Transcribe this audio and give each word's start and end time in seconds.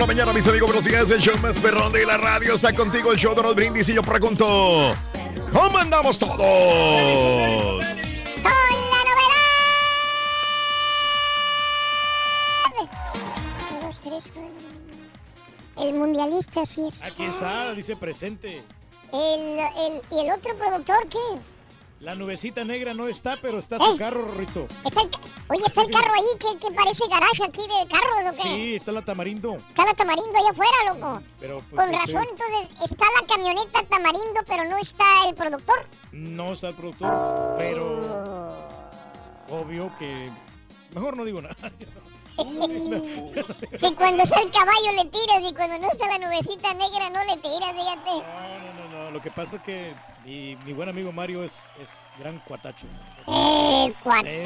Por 0.00 0.08
la 0.08 0.14
mañana, 0.14 0.32
mis 0.32 0.46
amigos. 0.46 0.66
Buenos 0.68 0.84
días. 0.84 1.10
El 1.10 1.20
show 1.20 1.36
más 1.42 1.56
perrón 1.56 1.92
de 1.92 2.06
la 2.06 2.16
radio 2.16 2.54
está 2.54 2.74
contigo. 2.74 3.12
El 3.12 3.18
show 3.18 3.34
de 3.34 3.42
los 3.42 3.54
brindis. 3.54 3.86
Y 3.90 3.94
yo 3.94 4.02
pregunto: 4.02 4.94
¿Cómo 5.52 5.76
andamos 5.76 6.18
todos? 6.18 6.38
Dos, 13.82 14.00
tres, 14.02 14.24
cuatro. 14.32 14.50
El 15.76 15.94
mundialista, 15.94 16.64
sí 16.64 16.86
es. 16.86 17.02
Aquí 17.02 17.24
está, 17.24 17.74
dice 17.74 17.94
presente. 17.96 18.62
El, 19.12 19.58
el, 19.58 20.02
¿Y 20.12 20.20
el 20.20 20.32
otro 20.32 20.56
productor 20.56 21.08
qué? 21.08 21.18
La 22.00 22.14
nubecita 22.14 22.64
negra 22.64 22.94
no 22.94 23.08
está, 23.08 23.36
pero 23.42 23.58
está 23.58 23.78
su 23.78 23.92
¿Eh? 23.92 23.96
carro, 23.98 24.32
Rito. 24.34 24.66
Está 24.86 25.02
el 25.02 25.10
Oye, 25.48 25.62
está 25.66 25.82
el 25.82 25.90
carro 25.90 26.14
ahí 26.14 26.24
que, 26.38 26.58
que 26.58 26.74
parece 26.74 27.06
garage 27.08 27.44
aquí 27.44 27.60
de 27.60 27.88
carros, 27.88 28.32
¿o 28.32 28.42
qué? 28.42 28.48
Sí, 28.48 28.74
está 28.76 28.90
la 28.90 29.02
tamarindo. 29.02 29.56
Está 29.68 29.84
la 29.84 29.92
tamarindo 29.92 30.38
allá 30.38 30.50
afuera, 30.50 30.94
loco. 30.94 31.22
Pero 31.38 31.62
pues, 31.68 31.86
Con 31.86 31.92
razón, 31.92 32.26
entonces 32.30 32.90
está 32.90 33.04
la 33.20 33.26
camioneta 33.26 33.82
tamarindo, 33.84 34.40
pero 34.46 34.64
no 34.64 34.78
está 34.78 35.04
el 35.28 35.34
productor. 35.34 35.86
No 36.12 36.54
está 36.54 36.68
el 36.68 36.74
productor, 36.74 37.58
pero 37.58 38.56
obvio 39.50 39.92
que 39.98 40.30
mejor 40.94 41.18
no 41.18 41.24
digo 41.24 41.42
nada. 41.42 41.56
Si 43.72 43.94
cuando 43.94 44.22
está 44.22 44.40
el 44.40 44.50
caballo 44.50 44.92
le 44.96 45.04
tiras 45.10 45.40
y 45.42 45.52
cuando 45.52 45.78
no 45.78 45.90
está 45.90 46.06
la 46.06 46.18
nubecita 46.26 46.72
negra 46.72 47.10
no 47.10 47.24
le 47.24 47.36
tiras, 47.36 47.72
fíjate. 47.72 48.10
No, 48.10 48.72
no, 48.72 48.88
no, 48.88 49.10
lo 49.10 49.20
que 49.20 49.30
pasa 49.30 49.56
es 49.56 49.62
que 49.62 49.92
mi, 50.24 50.56
mi 50.66 50.72
buen 50.72 50.88
amigo 50.88 51.12
Mario 51.12 51.42
es, 51.44 51.54
es 51.82 51.88
gran 52.18 52.38
cuatacho. 52.40 52.86
Eh, 53.26 53.92
cuatacho. 54.02 54.28
Eh, 54.28 54.44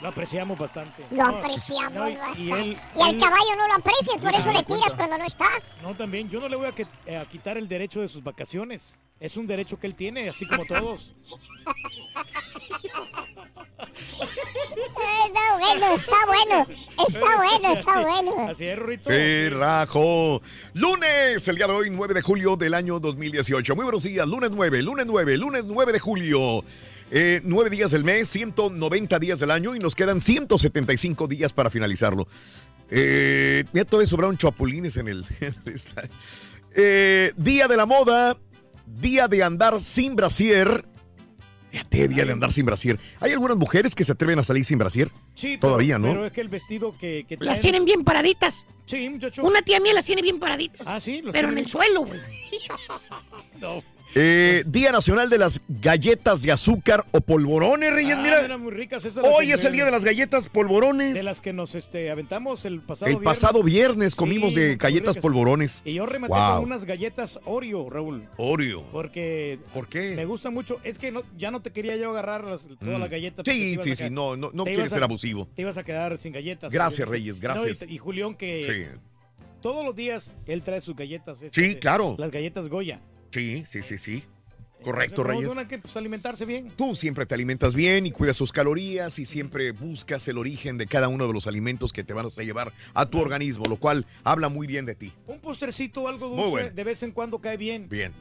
lo 0.00 0.08
apreciamos 0.08 0.58
bastante. 0.58 1.04
Lo 1.10 1.16
No, 1.16 1.26
apreciamos 1.38 1.92
no, 1.94 2.08
y- 2.08 2.16
bastante. 2.16 2.40
y 2.42 2.46
Y, 2.46 2.50
él- 2.52 2.78
al 3.00 3.14
él- 3.14 3.20
caballo 3.20 3.56
no 3.56 3.68
lo 3.68 3.74
aprecias, 3.74 4.18
por 4.20 4.34
eso 4.34 4.52
le 4.52 4.62
tiras 4.64 4.94
cuando 4.94 5.18
no 5.18 5.24
está. 5.24 5.46
No, 5.82 5.94
también, 5.96 6.28
yo 6.28 6.40
no 6.40 6.48
le 6.48 6.56
voy 6.56 6.66
a, 6.66 6.72
que- 6.72 6.86
eh, 7.06 7.16
a 7.16 7.24
quitar 7.26 7.56
el 7.56 7.68
derecho 7.68 8.00
de 8.00 8.08
sus 8.08 8.22
vacaciones. 8.22 8.98
Es 9.20 9.36
un 9.36 9.46
derecho 9.46 9.78
que 9.78 9.86
él 9.86 9.94
tiene, 9.94 10.28
así 10.28 10.46
como 10.46 10.64
todos. 10.66 11.14
Está 15.32 15.56
bueno, 15.56 15.94
está 15.94 16.16
bueno. 16.26 16.66
Está 17.08 17.36
bueno, 17.36 17.72
está 17.72 18.00
bueno. 18.02 18.50
Así 18.50 18.66
es, 18.66 18.78
Rito. 18.78 19.10
Sí, 19.10 19.48
rajo. 19.48 20.42
Lunes, 20.74 21.48
el 21.48 21.56
día 21.56 21.66
de 21.66 21.72
hoy, 21.72 21.90
9 21.90 22.12
de 22.12 22.20
julio 22.20 22.56
del 22.56 22.74
año 22.74 23.00
2018. 23.00 23.74
Muy 23.74 23.84
buenos 23.84 24.02
días, 24.02 24.28
lunes 24.28 24.50
9, 24.52 24.82
lunes 24.82 25.06
9, 25.06 25.38
lunes 25.38 25.64
9 25.64 25.92
de 25.92 25.98
julio. 25.98 26.64
Eh, 27.10 27.40
9 27.44 27.70
días 27.70 27.92
del 27.92 28.04
mes, 28.04 28.28
190 28.28 29.18
días 29.18 29.40
del 29.40 29.50
año 29.50 29.74
y 29.74 29.78
nos 29.78 29.94
quedan 29.94 30.20
175 30.20 31.26
días 31.28 31.52
para 31.54 31.70
finalizarlo. 31.70 32.26
Eh, 32.90 33.64
mira, 33.72 33.86
todavía 33.86 34.08
sobraron 34.08 34.36
chapulines 34.36 34.98
en 34.98 35.08
el... 35.08 35.24
en 35.40 35.54
el. 35.64 35.80
Eh, 36.74 37.32
día 37.36 37.68
de 37.68 37.76
la 37.76 37.86
moda, 37.86 38.36
día 38.86 39.28
de 39.28 39.42
andar 39.42 39.80
sin 39.80 40.14
brasier. 40.14 40.84
Fíjate, 41.72 42.06
día 42.08 42.24
de 42.26 42.32
andar 42.32 42.52
sin 42.52 42.66
brasier. 42.66 42.98
¿Hay 43.18 43.32
algunas 43.32 43.56
mujeres 43.56 43.94
que 43.94 44.04
se 44.04 44.12
atreven 44.12 44.38
a 44.38 44.44
salir 44.44 44.62
sin 44.64 44.76
brasier? 44.78 45.10
Sí, 45.34 45.56
pero- 45.56 45.60
Todavía, 45.72 45.98
¿no? 45.98 46.08
Pero 46.08 46.26
es 46.26 46.32
que 46.32 46.42
el 46.42 46.48
vestido 46.48 46.94
que, 46.98 47.24
que 47.26 47.38
Las 47.40 47.60
tienen 47.60 47.86
bien 47.86 48.04
paraditas. 48.04 48.66
Sí, 48.84 49.08
muchacho. 49.08 49.42
Una 49.42 49.62
tía 49.62 49.80
mía 49.80 49.94
las 49.94 50.04
tiene 50.04 50.20
bien 50.20 50.38
paraditas. 50.38 50.86
Ah, 50.86 51.00
sí. 51.00 51.22
los 51.22 51.32
Pero 51.32 51.48
en 51.48 51.56
el 51.58 51.66
suelo, 51.66 52.02
güey. 52.04 52.20
No. 53.60 53.82
Eh, 54.14 54.62
Día 54.66 54.92
Nacional 54.92 55.30
de 55.30 55.38
las 55.38 55.60
Galletas 55.68 56.42
de 56.42 56.52
Azúcar 56.52 57.04
o 57.12 57.20
Polvorones, 57.22 57.92
Reyes. 57.94 58.16
Ah, 58.18 58.22
mira, 58.22 58.40
eran 58.40 58.60
muy 58.60 58.70
ricas 58.72 59.04
esas 59.04 59.24
las 59.24 59.32
hoy 59.32 59.52
es 59.52 59.64
el 59.64 59.72
Día 59.72 59.86
de 59.86 59.90
las 59.90 60.04
Galletas 60.04 60.48
Polvorones. 60.50 61.14
De 61.14 61.22
las 61.22 61.40
que 61.40 61.52
nos 61.54 61.74
este, 61.74 62.10
aventamos 62.10 62.64
el 62.66 62.80
pasado 62.80 63.06
el 63.10 63.16
viernes. 63.16 63.24
pasado 63.40 63.62
viernes 63.62 64.14
comimos 64.14 64.52
Sí, 64.52 64.60
de 64.60 64.76
galletas 64.76 65.14
ricas. 65.16 65.22
polvorones. 65.22 65.80
Y 65.84 65.94
yo 65.94 66.04
rematé 66.06 66.34
Wow. 66.34 66.56
con 66.56 66.64
unas 66.64 66.84
galletas 66.84 67.40
Oreo, 67.46 67.88
Raúl. 67.88 68.28
Oreo. 68.36 68.82
Porque 68.92 69.58
¿Por 69.72 69.88
qué? 69.88 70.14
me 70.14 70.26
gusta 70.26 70.50
mucho. 70.50 70.78
Es 70.84 70.98
que 70.98 71.10
no, 71.10 71.22
ya 71.38 71.50
no 71.50 71.62
te 71.62 71.70
quería 71.70 71.96
yo 71.96 72.10
agarrar 72.10 72.44
las- 72.44 72.62
todas 72.68 72.98
Mm. 72.98 73.00
las 73.00 73.10
galletas. 73.10 73.44
Sí, 73.48 73.78
sí, 73.82 73.96
sí, 73.96 74.04
no, 74.10 74.36
no, 74.36 74.50
no 74.52 74.64
quieres 74.64 74.92
a- 74.92 74.94
ser 74.96 75.02
abusivo. 75.04 75.48
Te 75.54 75.62
ibas 75.62 75.78
a 75.78 75.84
quedar 75.84 76.18
sin 76.18 76.32
galletas. 76.32 76.70
Gracias. 76.72 77.08
Reyes, 77.08 77.40
gracias. 77.40 77.82
No, 77.82 77.88
y, 77.90 77.94
y 77.94 77.98
Julián 77.98 78.34
que 78.34 78.90
Sí. 78.94 79.00
todos 79.62 79.86
los 79.86 79.96
días 79.96 80.36
él 80.46 80.62
trae 80.62 80.80
sus 80.82 80.94
galletas. 80.94 81.40
este, 81.40 81.62
Sí, 81.70 81.76
claro. 81.76 82.14
Las 82.18 82.30
galletas 82.30 82.68
Goya. 82.68 83.00
Sí, 83.32 83.64
sí, 83.68 83.82
sí, 83.82 83.98
sí. 83.98 84.24
Correcto, 84.82 85.22
Reyes. 85.22 85.50
Una 85.50 85.66
que 85.68 85.78
pues, 85.78 85.96
alimentarse 85.96 86.44
bien. 86.44 86.72
Tú 86.76 86.94
siempre 86.94 87.24
te 87.24 87.34
alimentas 87.34 87.74
bien 87.74 88.04
y 88.06 88.10
cuidas 88.10 88.36
sus 88.36 88.52
calorías 88.52 89.18
y 89.18 89.26
siempre 89.26 89.70
buscas 89.70 90.26
el 90.28 90.38
origen 90.38 90.76
de 90.76 90.86
cada 90.86 91.08
uno 91.08 91.26
de 91.26 91.32
los 91.32 91.46
alimentos 91.46 91.92
que 91.92 92.04
te 92.04 92.12
van 92.12 92.26
a 92.26 92.42
llevar 92.42 92.72
a 92.94 93.06
tu 93.06 93.18
organismo, 93.18 93.66
lo 93.66 93.76
cual 93.76 94.06
habla 94.24 94.48
muy 94.48 94.66
bien 94.66 94.84
de 94.84 94.94
ti. 94.94 95.12
Un 95.26 95.40
postrecito, 95.40 96.08
algo 96.08 96.28
dulce, 96.28 96.50
bueno. 96.50 96.70
de 96.70 96.84
vez 96.84 97.02
en 97.02 97.12
cuando 97.12 97.40
cae 97.40 97.56
bien. 97.56 97.88
Bien. 97.88 98.12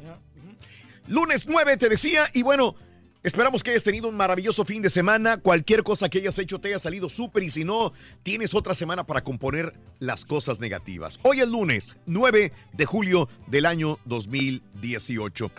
Lunes 1.07 1.47
9, 1.47 1.77
te 1.77 1.89
decía, 1.89 2.27
y 2.33 2.43
bueno, 2.43 2.75
esperamos 3.23 3.63
que 3.63 3.71
hayas 3.71 3.83
tenido 3.83 4.09
un 4.09 4.15
maravilloso 4.15 4.65
fin 4.65 4.81
de 4.81 4.89
semana. 4.89 5.37
Cualquier 5.37 5.83
cosa 5.83 6.09
que 6.09 6.19
hayas 6.19 6.39
hecho 6.39 6.59
te 6.59 6.69
haya 6.69 6.79
salido 6.79 7.09
súper 7.09 7.43
y 7.43 7.49
si 7.49 7.63
no, 7.63 7.93
tienes 8.23 8.53
otra 8.55 8.73
semana 8.73 9.05
para 9.05 9.23
componer 9.23 9.73
las 9.99 10.25
cosas 10.25 10.59
negativas. 10.59 11.19
Hoy 11.23 11.41
es 11.41 11.47
lunes 11.47 11.97
9 12.07 12.51
de 12.73 12.85
julio 12.85 13.29
del 13.47 13.65
año 13.65 13.99
2018. 14.05 15.51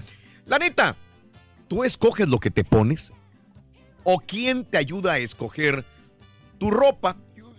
La 0.46 0.58
neta, 0.58 0.96
¿tú 1.68 1.84
escoges 1.84 2.28
lo 2.28 2.40
que 2.40 2.50
te 2.50 2.64
pones? 2.64 3.12
¿O 4.04 4.18
quién 4.18 4.64
te 4.64 4.78
ayuda 4.78 5.12
a 5.12 5.18
escoger 5.18 5.84
tu 6.58 6.70
ropa? 6.70 7.16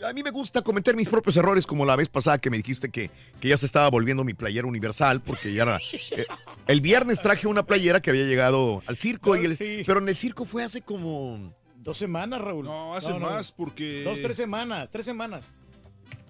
A 0.07 0.13
mí 0.13 0.21
me 0.23 0.31
gusta 0.31 0.61
cometer 0.61 0.95
mis 0.95 1.07
propios 1.07 1.37
errores, 1.37 1.65
como 1.65 1.85
la 1.85 1.95
vez 1.95 2.09
pasada 2.09 2.37
que 2.37 2.49
me 2.49 2.57
dijiste 2.57 2.89
que, 2.89 3.09
que 3.39 3.47
ya 3.47 3.57
se 3.57 3.65
estaba 3.65 3.89
volviendo 3.89 4.23
mi 4.23 4.33
playera 4.33 4.67
universal, 4.67 5.21
porque 5.21 5.53
ya 5.53 5.63
era. 5.63 5.77
eh, 6.11 6.25
el 6.67 6.81
viernes 6.81 7.21
traje 7.21 7.47
una 7.47 7.63
playera 7.65 8.01
que 8.01 8.09
había 8.09 8.25
llegado 8.25 8.81
al 8.87 8.97
circo, 8.97 9.35
y 9.35 9.45
el- 9.45 9.57
sí. 9.57 9.83
pero 9.85 9.99
en 9.99 10.09
el 10.09 10.15
circo 10.15 10.45
fue 10.45 10.63
hace 10.63 10.81
como 10.81 11.53
Dos 11.77 11.97
semanas, 11.97 12.39
Raúl. 12.41 12.65
No, 12.65 12.95
hace 12.95 13.13
más 13.13 13.51
porque- 13.51 14.03
Dos, 14.03 14.21
tres 14.21 14.37
semanas, 14.37 14.89
tres 14.89 15.05
semanas. 15.05 15.53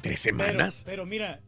tres 0.01 0.21
Pero, 0.23 0.37
semanas. 0.37 0.83
pero 0.85 1.05
mira, 1.05 1.39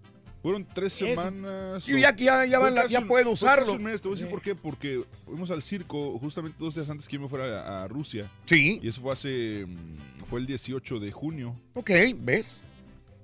Fueron 0.46 0.64
tres 0.76 1.02
Es- 1.02 1.10
semanas. 1.20 1.88
Yo 1.88 1.98
ya- 1.98 2.16
ya- 2.16 2.46
ya 2.46 2.60
la- 2.60 2.86
ya 2.86 3.00
un- 3.00 3.08
puedo 3.08 3.32
usarlo. 3.32 3.74
un 3.74 3.82
mes, 3.82 4.00
te 4.00 4.08
voy 4.08 4.16
a 4.16 4.18
decir 4.20 4.30
por 4.30 4.44
qué. 4.44 4.54
Porque 4.54 5.04
fuimos 5.26 5.50
al 5.50 5.64
circo 5.64 6.20
justamente 6.20 6.56
dos 6.60 6.76
días 6.76 6.88
antes 6.88 7.08
que 7.08 7.16
yo 7.16 7.22
me 7.24 7.28
fuera 7.28 7.62
a, 7.64 7.84
a 7.86 7.88
Rusia. 7.88 8.30
Sí. 8.46 8.80
Y 8.80 8.88
eso 8.88 9.02
fue 9.02 9.12
hace. 9.12 9.66
mm, 9.68 10.24
Fue 10.26 10.40
el 10.40 10.46
18 10.46 11.00
de 11.00 11.12
junio. 11.12 11.56
Ok, 11.74 11.90
¿ves? 12.20 12.62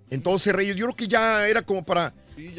Entonces, 0.10 0.52
Reyes, 0.52 0.76
yo 0.76 0.86
creo 0.88 0.96
que 0.96 1.08
ya 1.08 1.48
era 1.48 1.62
como 1.62 1.84
para 1.86 2.12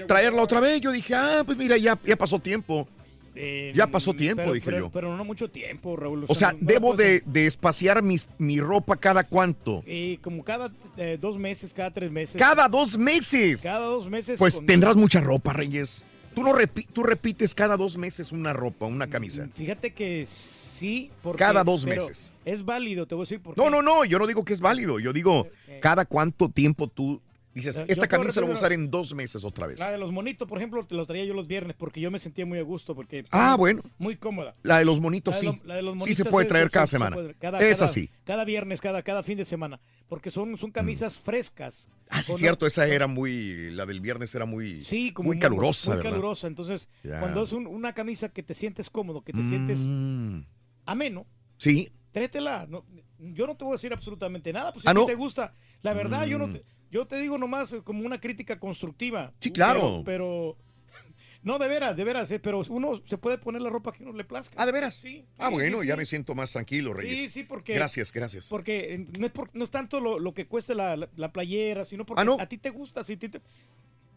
traerla 0.06 0.42
otra 0.42 0.60
vez. 0.60 0.80
Yo 0.80 0.92
dije, 0.92 1.12
ah, 1.16 1.42
pues 1.44 1.58
mira, 1.58 1.76
ya, 1.76 1.98
ya 2.06 2.14
pasó 2.16 2.38
tiempo. 2.38 2.86
Eh, 3.34 3.72
Ya 3.74 3.86
pasó 3.86 4.12
tiempo, 4.14 4.42
pero- 4.42 4.52
dije 4.52 4.64
pero- 4.66 4.78
yo. 4.78 4.90
Pero 4.90 5.16
no 5.16 5.24
mucho 5.24 5.48
tiempo, 5.50 5.96
Raúl. 5.96 6.26
O 6.28 6.34
sea, 6.34 6.52
no- 6.52 6.58
no 6.58 6.66
la 6.66 6.72
debo 6.74 6.94
de, 6.94 7.22
de 7.26 7.46
espaciar 7.46 8.02
mis, 8.02 8.28
mi 8.38 8.60
ropa 8.60 8.96
cada 8.96 9.24
cuánto. 9.24 9.82
Eh, 9.86 10.18
como 10.22 10.44
cada 10.44 10.70
eh, 10.96 11.18
dos 11.20 11.38
meses, 11.38 11.72
cada 11.72 11.90
tres 11.90 12.10
meses. 12.10 12.36
Cada 12.38 12.68
dos 12.68 12.98
meses. 12.98 13.62
Cada 13.62 13.86
dos 13.86 14.08
meses. 14.08 14.38
Pues 14.38 14.56
con- 14.56 14.66
tendrás 14.66 14.96
mucha 14.96 15.20
ropa, 15.20 15.52
Reyes. 15.52 16.04
Tú 16.34 16.42
no 16.42 16.52
repi- 16.52 16.86
tú 16.92 17.02
repites 17.02 17.54
cada 17.54 17.76
dos 17.76 17.96
meses 17.98 18.32
una 18.32 18.52
ropa, 18.52 18.86
una 18.86 19.06
camisa. 19.06 19.48
Fíjate 19.54 19.92
que 19.92 20.24
sí. 20.26 21.10
Porque, 21.22 21.38
Cada 21.38 21.62
dos 21.62 21.84
meses. 21.86 22.32
Es 22.44 22.64
válido, 22.64 23.06
te 23.06 23.14
voy 23.14 23.22
a 23.22 23.24
decir 23.24 23.40
por 23.40 23.56
No, 23.56 23.64
qué. 23.64 23.70
no, 23.70 23.82
no, 23.82 24.04
yo 24.04 24.18
no 24.18 24.26
digo 24.26 24.44
que 24.44 24.52
es 24.52 24.60
válido. 24.60 24.98
Yo 24.98 25.12
digo, 25.12 25.46
cada 25.80 26.04
cuánto 26.06 26.48
tiempo 26.48 26.88
tú 26.88 27.20
dices, 27.54 27.76
Eh, 27.76 27.80
yo 27.80 27.86
esta 27.88 28.06
camisa 28.08 28.40
la 28.40 28.46
voy 28.46 28.54
a 28.54 28.56
usar 28.56 28.72
en 28.72 28.90
dos 28.90 29.14
meses 29.14 29.44
otra 29.44 29.66
vez. 29.66 29.78
La 29.78 29.90
de 29.90 29.98
los 29.98 30.10
monitos, 30.12 30.48
por 30.48 30.58
ejemplo, 30.58 30.84
te 30.86 30.94
los 30.94 31.06
traía 31.06 31.24
yo 31.24 31.34
los 31.34 31.48
viernes 31.48 31.76
porque 31.78 32.00
yo 32.00 32.10
me 32.10 32.18
sentía 32.18 32.46
muy 32.46 32.58
a 32.58 32.62
gusto. 32.62 32.94
porque 32.94 33.24
Ah, 33.30 33.56
bueno. 33.58 33.82
Muy 33.98 34.16
cómoda. 34.16 34.54
La 34.62 34.78
de 34.78 34.84
los 34.84 35.00
monitos 35.00 35.34
La 35.34 35.40
de 35.40 35.46
sí. 35.52 35.60
lo- 35.62 35.66
la 35.68 35.74
de 35.76 35.82
los 35.82 36.04
Sí 36.04 36.14
se 36.14 36.24
puede 36.24 36.44
es- 36.46 36.48
traer 36.48 36.66
se- 36.66 36.70
cada 36.70 36.86
se 36.86 36.90
semana. 36.92 37.16
cada- 37.38 37.58
Esa 37.60 37.80
cada- 37.86 37.88
sí. 37.92 38.10
Cada 38.24 38.44
viernes, 38.44 38.80
cada, 38.80 39.02
cada 39.02 39.22
fin 39.22 39.36
de 39.38 39.44
semana. 39.44 39.80
Porque 40.08 40.30
son, 40.30 40.56
son 40.58 40.70
camisas 40.70 41.18
frescas. 41.18 41.88
Ah, 42.10 42.22
sí, 42.22 42.32
cierto, 42.36 42.66
esa 42.66 42.86
era 42.86 43.06
muy, 43.06 43.70
la 43.70 43.86
del 43.86 44.00
viernes 44.00 44.34
era 44.34 44.44
muy, 44.44 44.82
Sí, 44.84 45.12
como 45.12 45.28
muy 45.28 45.38
calurosa, 45.38 45.90
Muy 45.90 45.96
¿verdad? 45.96 46.10
calurosa. 46.10 46.46
Entonces, 46.46 46.88
cuando 47.02 47.42
es 47.44 47.52
un- 47.52 47.66
una 47.66 47.94
camisa 47.94 48.28
que 48.28 48.42
te 48.42 48.52
sientes 48.54 48.90
cómodo, 48.90 49.22
que 49.22 49.32
te 49.32 49.42
sientes 49.42 49.80
Mm, 49.80 50.40
ameno, 50.86 51.26
Sí, 51.56 51.88
trétela. 52.10 52.66
No, 52.68 52.84
yo 53.18 53.46
no 53.46 53.56
te 53.56 53.64
voy 53.64 53.72
a 53.72 53.76
decir 53.76 53.92
absolutamente 53.92 54.52
nada. 54.52 54.72
Pues 54.72 54.82
si 54.82 54.88
Ah, 54.90 54.94
¿no? 54.94 55.06
te 55.06 55.14
gusta, 55.14 55.54
la 55.82 55.94
verdad, 55.94 56.26
yo 56.26 56.38
no 56.38 56.48
Mm. 56.48 56.52
te, 56.54 56.64
yo 56.92 57.06
te 57.06 57.18
digo 57.18 57.36
nomás 57.38 57.72
eh, 57.72 57.80
como 57.82 58.06
una 58.06 58.20
crítica 58.20 58.60
constructiva. 58.60 59.32
Sí, 59.40 59.50
claro. 59.50 60.02
Pero, 60.04 60.04
pero- 60.04 60.56
no, 61.42 61.58
de 61.58 61.66
veras, 61.66 61.96
de 61.96 62.04
veras, 62.04 62.30
eh, 62.30 62.38
pero 62.38 62.62
uno 62.68 63.00
se 63.04 63.18
puede 63.18 63.38
poner 63.38 63.62
la 63.62 63.70
ropa 63.70 63.92
que 63.92 64.04
uno 64.04 64.12
le 64.12 64.22
plazca. 64.24 64.54
Ah, 64.58 64.66
¿de 64.66 64.70
veras? 64.72 64.94
Sí. 64.96 65.24
Ah, 65.38 65.48
sí, 65.48 65.54
bueno, 65.54 65.80
sí, 65.80 65.88
ya 65.88 65.94
sí. 65.94 65.98
me 65.98 66.04
siento 66.04 66.34
más 66.36 66.52
tranquilo, 66.52 66.94
Reyes. 66.94 67.18
Sí, 67.32 67.40
sí, 67.40 67.44
porque. 67.44 67.74
Gracias, 67.74 68.12
gracias. 68.12 68.48
Porque 68.48 68.94
eh, 68.94 69.06
no 69.18 69.26
es, 69.26 69.32
por- 69.32 69.50
no 69.54 69.64
es 69.64 69.70
tanto 69.70 69.98
lo, 70.00 70.18
lo 70.20 70.34
que 70.34 70.46
cueste 70.46 70.74
la, 70.76 70.96
la- 70.96 71.08
la 71.16 71.32
playera, 71.32 71.84
sino 71.84 72.06
porque 72.06 72.20
Ah, 72.20 72.24
¿no? 72.24 72.36
a 72.38 72.46
ti 72.46 72.58
te 72.58 72.70
gusta. 72.70 73.02
Si 73.02 73.16
ti 73.16 73.28
te, 73.28 73.40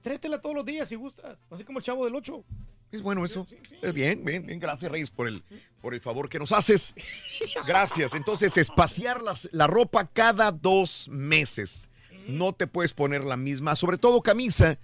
trétela 0.02 0.40
todos 0.40 0.54
los 0.56 0.66
días 0.66 0.88
si 0.90 0.96
gustas. 0.96 1.40
Así 1.50 1.64
como 1.64 1.80
el 1.80 1.86
chavo 1.86 2.06
del 2.06 2.14
8. 2.14 2.44
Es 2.92 3.02
bueno 3.02 3.26
eso. 3.26 3.48
Es 3.82 3.94
bien, 3.94 4.24
bien, 4.24 4.46
bien. 4.46 4.60
Gracias, 4.60 4.92
Reyes, 4.92 5.10
por 5.10 5.28
el, 5.28 5.44
por 5.82 5.94
el 5.96 6.02
favor 6.02 6.30
que 6.30 6.38
nos 6.38 6.52
haces. 6.52 6.94
Gracias. 7.68 8.14
Entonces, 8.14 8.56
espaciar 8.58 9.22
las- 9.24 9.50
la 9.52 9.66
ropa 9.68 10.08
cada 10.08 10.52
dos 10.52 11.10
meses. 11.10 11.90
No 12.28 12.54
te 12.54 12.68
puedes 12.68 12.94
poner 12.94 13.24
la 13.24 13.38
misma, 13.38 13.76
sobre 13.76 13.98
todo 13.98 14.22
camisa, 14.22 14.78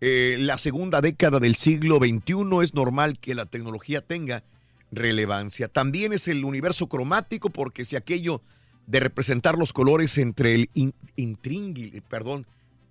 eh, 0.00 0.36
la 0.40 0.58
segunda 0.58 1.00
década 1.00 1.38
del 1.38 1.54
siglo 1.54 1.98
XXI. 1.98 2.62
Es 2.62 2.74
normal 2.74 3.18
que 3.20 3.34
la 3.34 3.46
tecnología 3.46 4.00
tenga 4.00 4.42
relevancia. 4.90 5.68
También 5.68 6.12
es 6.12 6.28
el 6.28 6.44
universo 6.44 6.88
cromático, 6.88 7.50
porque 7.50 7.84
si 7.84 7.94
aquello 7.96 8.42
de 8.86 9.00
representar 9.00 9.56
los 9.58 9.72
colores 9.72 10.16
entre 10.18 10.54
el 10.54 10.70
in- 10.74 10.94
intríngil, 11.16 12.02
perdón, 12.08 12.46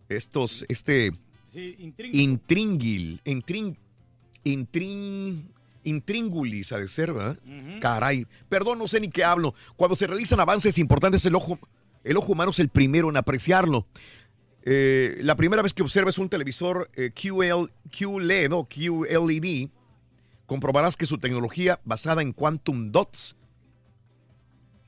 estos, 0.09 0.65
este 0.69 1.11
Sí, 1.51 1.75
intríngulis. 1.79 2.21
intríngil, 2.23 3.21
intrín, 3.25 3.77
intrín, 4.43 5.52
intríngulis 5.83 6.71
ha 6.71 6.77
de 6.77 6.88
ser, 6.88 7.13
¿verdad? 7.13 7.38
Ujú. 7.45 7.80
Caray, 7.80 8.27
perdón, 8.50 8.80
no 8.80 8.88
sé 8.88 9.00
ni 9.00 9.09
qué 9.09 9.24
hablo. 9.24 9.53
Cuando 9.75 9.95
se 9.95 10.07
realizan 10.07 10.39
avances 10.39 10.77
importantes, 10.77 11.25
el 11.25 11.35
ojo, 11.35 11.60
el 12.03 12.17
ojo 12.17 12.31
humano 12.31 12.51
es 12.51 12.60
el 12.60 12.69
primero 12.69 13.10
en 13.10 13.17
apreciarlo. 13.17 13.88
Eh, 14.65 15.17
la 15.22 15.36
primera 15.36 15.62
vez 15.62 15.74
que 15.74 15.81
observes 15.81 16.17
un 16.17 16.29
televisor 16.29 16.89
eh, 16.96 17.12
QL, 17.12 17.69
QLED 17.89 18.53
o 18.53 18.67
QLED, 18.67 19.69
comprobarás 20.46 20.96
que 20.96 21.05
su 21.05 21.17
tecnología 21.17 21.81
basada 21.84 22.22
en 22.22 22.31
quantum 22.31 22.91
dots, 22.91 23.36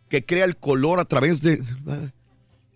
que 0.09 0.25
crea 0.25 0.45
el 0.45 0.57
color 0.57 0.99
a 0.99 1.05
través 1.05 1.41
de... 1.41 1.61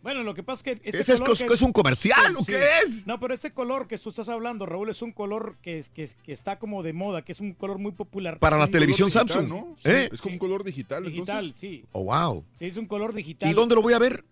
Bueno, 0.01 0.24
lo 0.24 0.34
que 0.34 0.44
pasa 0.44 0.60
es 0.72 0.79
que... 0.79 0.89
ese 0.89 1.00
¿Ese 1.00 1.13
es 1.53 1.62
un 1.62 1.74
comercial 1.74 2.36
o 2.38 2.46
qué 2.46 2.62
es? 2.86 3.06
No, 3.06 3.20
pero 3.20 3.34
este 3.34 3.51
color 3.51 3.88
que 3.88 3.98
tú 3.98 4.10
estás 4.10 4.29
hablando, 4.29 4.65
Raúl, 4.65 4.89
es 4.89 5.01
un 5.01 5.12
color 5.12 5.58
que, 5.62 5.77
es, 5.79 5.89
que, 5.89 6.03
es- 6.03 6.15
que 6.24 6.32
está 6.32 6.58
como 6.58 6.84
de 6.84 6.94
moda, 6.94 7.24
que 7.24 7.34
es 7.34 7.39
un 7.41 7.53
color 7.53 7.79
muy 7.79 7.91
popular. 7.91 8.39
Para 8.39 8.58
la 8.58 8.68
televisión 8.68 9.10
digital, 9.10 9.27
Samsung, 9.29 9.50
¿no? 9.50 9.75
¿eh? 9.84 10.10
Es 10.12 10.22
como 10.22 10.34
un 10.34 10.39
color 10.39 10.63
digital, 10.63 11.03
Digital, 11.03 11.36
entonces. 11.44 11.56
sí. 11.58 11.84
Oh, 11.91 12.06
wow. 12.06 12.46
Sí, 12.53 12.65
es 12.65 12.77
un 12.77 12.86
color 12.86 13.13
digital. 13.13 13.50
¿Y 13.50 13.53
dónde 13.53 13.75
lo 13.75 13.82
voy 13.82 13.94
a 13.94 14.00
ver? 14.00 14.24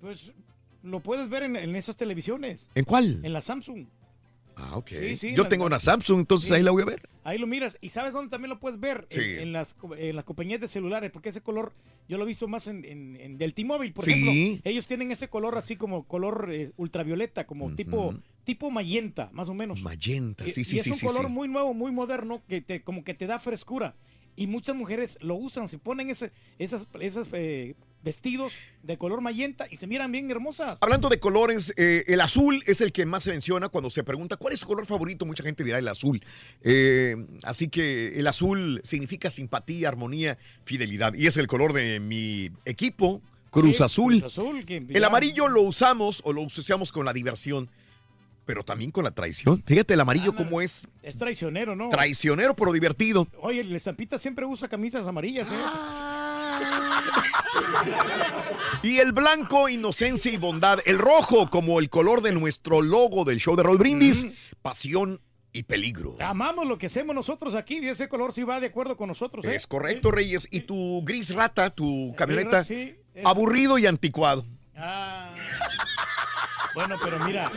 Pues 0.00 0.32
lo 0.82 0.98
puedes 1.00 1.28
ver 1.28 1.44
en, 1.44 1.54
en 1.54 1.76
esas 1.76 1.96
televisiones. 1.96 2.68
¿En 2.74 2.84
cuál? 2.84 3.20
En 3.22 3.32
la 3.32 3.40
Samsung. 3.40 3.86
Ah, 4.56 4.76
ok. 4.76 4.88
Sí, 4.88 5.16
sí, 5.16 5.34
Yo 5.34 5.44
la- 5.44 5.48
tengo 5.48 5.64
una 5.66 5.80
Samsung, 5.80 6.20
entonces 6.20 6.48
Sí. 6.48 6.54
ahí 6.54 6.62
la 6.62 6.70
voy 6.70 6.82
a 6.82 6.86
ver. 6.86 7.02
Ahí 7.24 7.38
lo 7.38 7.46
miras. 7.46 7.78
¿Y 7.80 7.90
sabes 7.90 8.12
dónde 8.12 8.30
también 8.30 8.50
lo 8.50 8.58
puedes 8.60 8.78
ver? 8.80 9.06
En- 9.10 9.20
Sí. 9.22 9.30
En, 9.38 9.52
las, 9.52 9.74
en 9.96 10.16
las 10.16 10.24
compañías 10.24 10.60
de 10.60 10.68
celulares, 10.68 11.10
porque 11.10 11.30
ese 11.30 11.40
color 11.40 11.72
yo 12.08 12.18
lo 12.18 12.24
he 12.24 12.26
visto 12.26 12.48
más 12.48 12.66
en, 12.66 12.84
en- 12.84 13.16
en 13.16 13.38
del 13.38 13.54
T-Mobile, 13.54 13.92
por 13.92 14.04
Sí. 14.04 14.12
ejemplo. 14.12 14.60
Ellos 14.70 14.86
tienen 14.86 15.10
ese 15.12 15.28
color 15.28 15.56
así 15.56 15.76
como 15.76 16.04
color 16.04 16.48
eh, 16.52 16.72
ultravioleta, 16.76 17.46
como 17.46 17.74
tipo 17.74 18.14
tipo 18.44 18.70
magenta, 18.72 19.30
más 19.32 19.48
o 19.48 19.54
menos. 19.54 19.80
Magenta, 19.82 20.44
sí, 20.48 20.62
Y- 20.62 20.64
sí, 20.64 20.76
y 20.76 20.78
es 20.80 20.82
sí, 20.84 20.90
un 20.90 20.96
sí, 20.96 21.06
color 21.06 21.28
muy 21.28 21.46
nuevo, 21.48 21.74
muy 21.74 21.92
moderno, 21.92 22.42
que 22.48 22.60
te, 22.60 22.82
como 22.82 23.04
que 23.04 23.14
te 23.14 23.26
da 23.28 23.38
frescura. 23.38 23.94
Y 24.34 24.48
muchas 24.48 24.74
mujeres 24.74 25.16
lo 25.20 25.36
usan, 25.36 25.68
se 25.68 25.78
ponen 25.78 26.10
ese, 26.10 26.32
esas, 26.58 26.86
esas 27.00 27.28
eh, 27.32 27.76
vestidos 28.02 28.52
de 28.82 28.98
color 28.98 29.20
magenta 29.20 29.66
y 29.70 29.76
se 29.76 29.86
miran 29.86 30.10
bien 30.10 30.30
hermosas. 30.30 30.78
Hablando 30.82 31.08
de 31.08 31.18
colores, 31.20 31.72
eh, 31.76 32.04
el 32.08 32.20
azul 32.20 32.62
es 32.66 32.80
el 32.80 32.92
que 32.92 33.06
más 33.06 33.24
se 33.24 33.30
menciona 33.30 33.68
cuando 33.68 33.90
se 33.90 34.02
pregunta 34.04 34.36
cuál 34.36 34.54
es 34.54 34.60
su 34.60 34.66
color 34.66 34.86
favorito. 34.86 35.24
Mucha 35.24 35.42
gente 35.42 35.62
dirá 35.64 35.78
el 35.78 35.86
azul. 35.88 36.20
Eh, 36.62 37.16
así 37.44 37.68
que 37.68 38.18
el 38.18 38.26
azul 38.26 38.80
significa 38.84 39.30
simpatía, 39.30 39.88
armonía, 39.88 40.38
fidelidad. 40.64 41.14
Y 41.14 41.26
es 41.26 41.36
el 41.36 41.46
color 41.46 41.72
de 41.72 42.00
mi 42.00 42.50
equipo, 42.64 43.22
Cruz 43.50 43.76
Sí, 43.76 43.82
Azul. 43.82 44.20
Cruz 44.20 44.32
Azul, 44.38 44.64
que- 44.64 44.84
El 44.88 45.04
amarillo 45.04 45.46
lo 45.46 45.60
usamos 45.62 46.22
o 46.24 46.32
lo 46.32 46.40
usamos 46.40 46.90
con 46.90 47.04
la 47.04 47.12
diversión, 47.12 47.68
pero 48.46 48.64
también 48.64 48.90
con 48.90 49.04
la 49.04 49.10
traición. 49.12 49.62
Fíjate 49.66 49.94
el 49.94 50.00
amarillo 50.00 50.34
cómo 50.34 50.60
es 50.62 50.88
Es 51.02 51.18
traicionero, 51.18 51.76
¿no? 51.76 51.88
traicionero 51.90 52.56
pero 52.56 52.72
divertido. 52.72 53.28
Oye, 53.40 53.60
el 53.60 53.78
Zampita 53.80 54.18
siempre 54.18 54.44
usa 54.46 54.68
camisas 54.68 55.06
amarillas, 55.06 55.48
¿eh? 55.48 55.54
Y 58.82 58.98
el 58.98 59.12
blanco, 59.12 59.68
inocencia 59.68 60.32
y 60.32 60.36
bondad. 60.36 60.80
El 60.86 60.98
rojo, 60.98 61.48
como 61.50 61.78
el 61.78 61.88
color 61.88 62.20
de 62.22 62.32
nuestro 62.32 62.80
logo 62.82 63.24
del 63.24 63.38
show 63.38 63.54
de 63.56 63.62
Roll 63.62 63.78
Brindis, 63.78 64.26
pasión 64.60 65.20
y 65.52 65.64
peligro. 65.64 66.16
Amamos 66.20 66.66
lo 66.66 66.78
que 66.78 66.86
hacemos 66.86 67.14
nosotros 67.14 67.54
aquí 67.54 67.78
y 67.78 67.88
ese 67.88 68.08
color 68.08 68.32
sí 68.32 68.42
va 68.42 68.58
de 68.58 68.68
acuerdo 68.68 68.96
con 68.96 69.08
nosotros. 69.08 69.44
¿eh? 69.44 69.54
Es 69.54 69.66
correcto, 69.66 70.10
Reyes. 70.10 70.48
Y 70.50 70.60
tu 70.62 71.02
gris 71.04 71.34
rata, 71.34 71.70
tu 71.70 72.14
camioneta, 72.16 72.64
sí, 72.64 72.96
es- 73.14 73.26
aburrido 73.26 73.78
y 73.78 73.86
anticuado. 73.86 74.44
Ah. 74.76 75.34
Bueno, 76.74 76.96
pero 77.04 77.18
mira, 77.20 77.52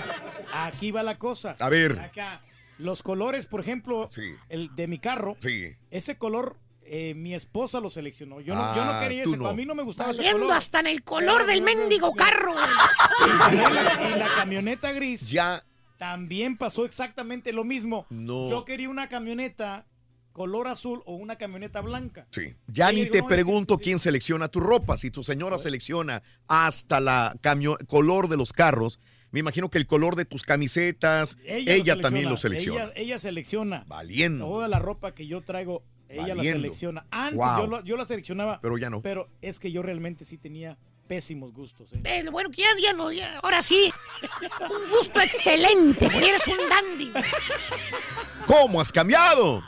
aquí 0.53 0.91
va 0.91 1.01
la 1.03 1.17
cosa. 1.17 1.55
A 1.59 1.69
ver. 1.69 1.97
Acá, 1.99 2.41
los 2.77 3.01
colores, 3.01 3.45
por 3.45 3.61
ejemplo, 3.61 4.09
el 4.49 4.75
de 4.75 4.87
mi 4.87 4.99
carro, 4.99 5.37
Sí. 5.39 5.73
ese 5.89 6.17
color 6.17 6.57
eh, 6.87 7.13
mi 7.15 7.33
esposa 7.33 7.79
lo 7.79 7.89
seleccionó. 7.89 8.41
Yo 8.41 8.53
no, 8.55 8.75
yo 8.75 8.85
no 8.85 8.91
Ah, 8.91 8.99
quería 9.01 9.23
ese, 9.23 9.37
no. 9.37 9.47
a 9.47 9.53
mí 9.53 9.65
no 9.65 9.73
me 9.75 9.83
gustaba 9.83 10.11
ese 10.11 10.21
Viendo 10.21 10.41
color. 10.43 10.57
hasta 10.57 10.79
en 10.79 10.87
el 10.87 11.03
color 11.03 11.45
del 11.45 11.61
mendigo 11.61 12.13
carro. 12.13 12.53
Y 13.25 13.55
la, 13.57 14.11
y 14.15 14.19
la 14.19 14.27
camioneta 14.35 14.91
gris 14.91 15.29
Ya. 15.29 15.63
también 15.97 16.57
pasó 16.57 16.85
exactamente 16.85 17.51
lo 17.53 17.63
mismo. 17.63 18.05
No. 18.09 18.49
Yo 18.49 18.65
quería 18.65 18.89
una 18.89 19.07
camioneta 19.09 19.85
color 20.31 20.67
azul 20.67 21.01
o 21.05 21.15
una 21.15 21.37
camioneta 21.37 21.79
blanca. 21.81 22.27
Sí. 22.31 22.55
Ya 22.67 22.91
ni 22.91 23.05
te 23.05 23.19
"No, 23.19 23.23
es 23.25 23.29
que 23.29 23.35
pregunto 23.35 23.77
quién 23.77 23.99
selecciona 23.99 24.49
tu 24.49 24.59
ropa. 24.59 24.97
Si 24.97 25.09
tu 25.11 25.23
señora 25.23 25.57
selecciona 25.57 26.21
hasta 26.47 26.99
la 26.99 27.35
camio- 27.41 27.77
color 27.87 28.27
de 28.27 28.35
los 28.37 28.51
carros, 28.51 28.99
me 29.31 29.39
imagino 29.39 29.69
que 29.69 29.77
el 29.77 29.87
color 29.87 30.15
de 30.17 30.25
tus 30.25 30.43
camisetas, 30.43 31.37
ella, 31.45 31.95
lo 31.95 32.01
también 32.01 32.29
lo 32.29 32.35
selecciona. 32.37 32.83
Ella, 32.83 32.93
ella 32.95 33.19
selecciona. 33.19 33.85
Valiendo. 33.87 34.45
Toda 34.45 34.67
la 34.67 34.79
ropa 34.79 35.13
que 35.15 35.25
yo 35.27 35.41
traigo, 35.41 35.83
ella 36.09 36.35
la 36.35 36.43
selecciona. 36.43 37.05
Antes 37.11 37.35
Wow. 37.37 37.57
yo, 37.59 37.67
lo- 37.67 37.83
yo 37.83 37.97
la 37.97 38.05
seleccionaba. 38.05 38.59
Pero 38.61 38.77
ya 38.77 38.89
no. 38.89 39.01
Pero 39.01 39.27
es 39.41 39.59
que 39.59 39.71
yo 39.71 39.81
realmente 39.81 40.25
sí 40.25 40.37
tenía 40.37 40.77
pésimos 41.07 41.53
gustos. 41.53 41.93
¿eh? 41.93 41.99
Eh, 42.03 42.25
bueno, 42.31 42.49
ya, 42.51 42.65
ya 42.81 42.93
no, 42.93 43.11
ya, 43.11 43.37
ahora 43.43 43.61
sí. 43.61 43.91
Un 44.61 44.89
gusto 44.89 45.19
excelente, 45.21 46.05
eres 46.07 46.47
un 46.47 46.57
dandy. 46.69 47.13
¿Cómo 48.47 48.81
has 48.81 48.91
cambiado? 48.91 49.63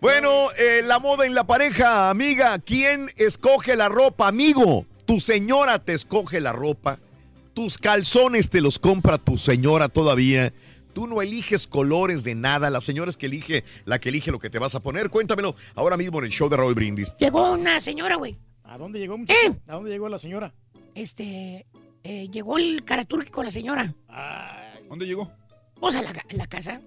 Bueno, 0.00 0.50
eh, 0.58 0.82
la 0.84 0.98
moda 0.98 1.26
en 1.26 1.34
la 1.34 1.44
pareja, 1.44 2.10
amiga. 2.10 2.58
¿Quién 2.58 3.10
escoge 3.16 3.76
la 3.76 3.88
ropa, 3.88 4.28
amigo? 4.28 4.84
Tu 5.06 5.20
señora 5.20 5.78
te 5.78 5.92
escoge 5.92 6.40
la 6.40 6.52
ropa. 6.52 6.98
Tus 7.54 7.78
calzones 7.78 8.50
te 8.50 8.60
los 8.60 8.78
compra 8.78 9.18
tu 9.18 9.38
señora 9.38 9.88
todavía. 9.88 10.52
Tú 10.94 11.06
no 11.08 11.20
eliges 11.20 11.66
colores 11.66 12.22
de 12.24 12.34
nada. 12.34 12.70
La 12.70 12.80
señora 12.80 13.10
es 13.10 13.16
que 13.16 13.26
elige, 13.26 13.64
la 13.84 13.98
que 13.98 14.08
elige 14.10 14.30
lo 14.30 14.38
que 14.38 14.48
te 14.48 14.58
vas 14.58 14.74
a 14.74 14.80
poner. 14.80 15.10
Cuéntamelo 15.10 15.56
ahora 15.74 15.96
mismo 15.96 16.20
en 16.20 16.26
el 16.26 16.30
show 16.30 16.48
de 16.48 16.56
Raúl 16.56 16.74
Brindis. 16.74 17.12
Llegó 17.18 17.52
una 17.52 17.80
señora, 17.80 18.14
güey. 18.14 18.38
¿A 18.62 18.78
dónde 18.78 18.98
llegó, 18.98 19.18
muchacho? 19.18 19.58
¿A 19.66 19.74
dónde 19.74 19.90
llegó 19.90 20.08
la 20.08 20.18
señora? 20.18 20.54
Este, 20.94 21.66
eh, 22.04 22.28
llegó 22.30 22.58
el 22.58 22.84
Karaturki 22.84 23.30
con 23.30 23.44
la 23.44 23.50
señora. 23.50 23.92
¿Dónde 24.88 25.06
llegó? 25.06 25.30
Pues 25.80 25.96
a 25.96 26.02
la, 26.02 26.10
a 26.10 26.34
la 26.34 26.46
casa. 26.46 26.80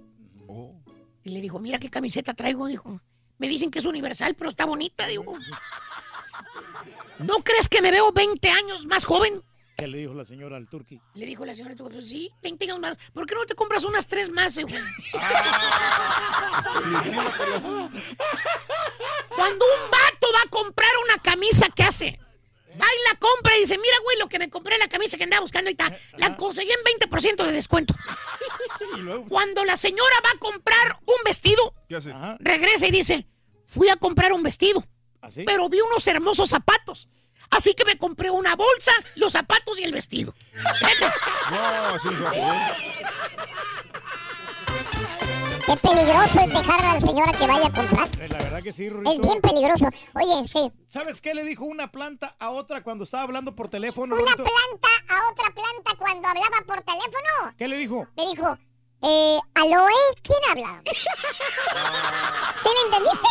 Y 1.24 1.30
le 1.30 1.42
dijo, 1.42 1.60
mira 1.60 1.78
qué 1.78 1.90
camiseta 1.90 2.34
traigo, 2.34 2.68
dijo. 2.68 3.02
Me 3.38 3.50
dicen 3.50 3.70
que 3.70 3.80
es 3.80 3.86
universal, 3.86 4.36
pero 4.36 4.50
está 4.50 4.66
bonita, 4.66 5.06
digo. 5.06 5.38
¿No 7.20 7.36
crees 7.44 7.68
que 7.68 7.82
me 7.82 7.92
veo 7.92 8.12
20 8.12 8.50
años 8.50 8.86
más 8.86 9.04
joven? 9.04 9.42
¿Qué 9.78 9.86
le 9.86 10.00
dijo 10.00 10.16
la 10.16 10.26
señora 10.26 10.58
al 10.58 10.68
turqui? 10.68 11.00
Le 11.14 11.28
dijo 11.28 11.46
la 11.46 11.54
señora, 11.54 11.76
pues 11.76 12.10
sí, 12.10 12.32
20 12.42 12.66
años 12.66 12.80
más. 12.80 12.98
¿Por 13.14 13.28
qué 13.28 13.36
no 13.36 13.46
te 13.46 13.54
compras 13.54 13.84
unas 13.84 14.08
tres 14.08 14.28
más, 14.32 14.58
hijo? 14.58 14.70
Cuando 19.36 19.66
un 19.66 19.92
vato 19.92 20.28
va 20.34 20.42
a 20.44 20.50
comprar 20.50 20.90
una 21.06 21.22
camisa, 21.22 21.68
¿qué 21.76 21.84
hace? 21.84 22.20
Va 22.72 22.86
y 22.88 23.14
la 23.14 23.20
compra 23.20 23.56
y 23.56 23.60
dice, 23.62 23.78
mira, 23.78 23.96
güey, 24.04 24.18
lo 24.18 24.28
que 24.28 24.40
me 24.40 24.50
compré, 24.50 24.80
la 24.80 24.88
camisa 24.88 25.16
que 25.16 25.26
andaba 25.26 25.42
buscando 25.42 25.68
ahorita, 25.70 25.96
la 26.18 26.36
conseguí 26.36 26.72
en 26.72 26.80
20% 27.00 27.46
de 27.46 27.52
descuento. 27.52 27.94
Cuando 29.30 29.64
la 29.64 29.78
señora 29.78 30.16
va 30.26 30.32
a 30.32 30.40
comprar 30.40 31.00
un 31.06 31.18
vestido, 31.24 31.72
¿Qué 31.88 31.98
hace? 31.98 32.16
regresa 32.40 32.88
y 32.88 32.92
dice, 32.92 33.28
fui 33.68 33.90
a 33.90 33.96
comprar 33.96 34.34
un 34.34 34.42
vestido, 34.42 34.84
pero 35.46 35.70
vi 35.70 35.82
unos 35.82 36.08
hermosos 36.08 36.50
zapatos. 36.50 37.10
Así 37.52 37.74
que 37.74 37.86
me 37.86 37.98
compré 37.98 38.30
una 38.30 38.56
bolsa, 38.56 38.92
los 39.16 39.34
zapatos 39.34 39.80
y 39.80 39.84
el 39.84 39.94
vestido. 39.94 40.34
No, 41.52 42.00
sí, 42.00 42.10
Qué 45.66 45.76
peligroso 45.76 46.40
es 46.40 46.50
dejar 46.50 46.82
a 46.82 46.94
la 46.94 47.00
señora 47.02 47.32
que 47.34 47.46
vaya 47.46 47.68
a 47.68 47.74
comprar. 47.74 48.08
Eh, 48.22 48.30
La 48.30 48.38
verdad 48.38 48.64
que 48.64 48.72
sí, 48.72 48.90
Rurito. 48.90 49.12
Es 49.12 49.20
bien 49.20 49.42
peligroso. 49.42 49.90
Oye, 50.14 50.48
sí. 50.48 50.72
¿Sabes 50.88 51.20
qué 51.20 51.34
le 51.34 51.44
dijo 51.44 51.66
una 51.66 51.92
planta 51.92 52.38
a 52.40 52.52
otra 52.52 52.84
cuando 52.84 53.04
estaba 53.04 53.24
hablando 53.24 53.54
por 53.54 53.68
teléfono? 53.68 54.16
Una 54.16 54.24
Rurito? 54.32 54.44
planta 54.46 54.88
a 55.10 55.30
otra 55.32 55.54
planta 55.54 55.92
cuando 55.98 56.28
hablaba 56.30 56.58
por 56.66 56.82
teléfono. 56.82 57.54
¿Qué 57.58 57.68
le 57.68 57.78
dijo? 57.78 58.08
Le 58.16 58.28
dijo, 58.28 58.58
eh, 59.02 59.40
¿Aloe? 59.56 59.92
¿Quién 60.24 60.40
habla? 60.52 60.82
¿Sí 62.56 62.70
me 62.74 62.82
entendiste? 62.98 63.28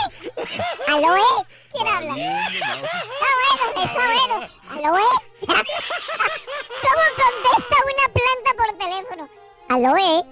¿Aloe? 0.88 1.46
¿Quién 1.72 1.88
habla? 1.88 2.14
Está 2.14 3.28
bueno, 3.42 3.84
está 3.84 4.04
bueno. 4.06 4.36
¿Aloe? 4.70 5.08
¿Cómo 6.82 7.04
contesta 7.16 7.76
una 7.84 8.06
planta 8.12 8.50
por 8.56 8.68
teléfono? 8.78 9.28
¿Aloe? 9.68 10.24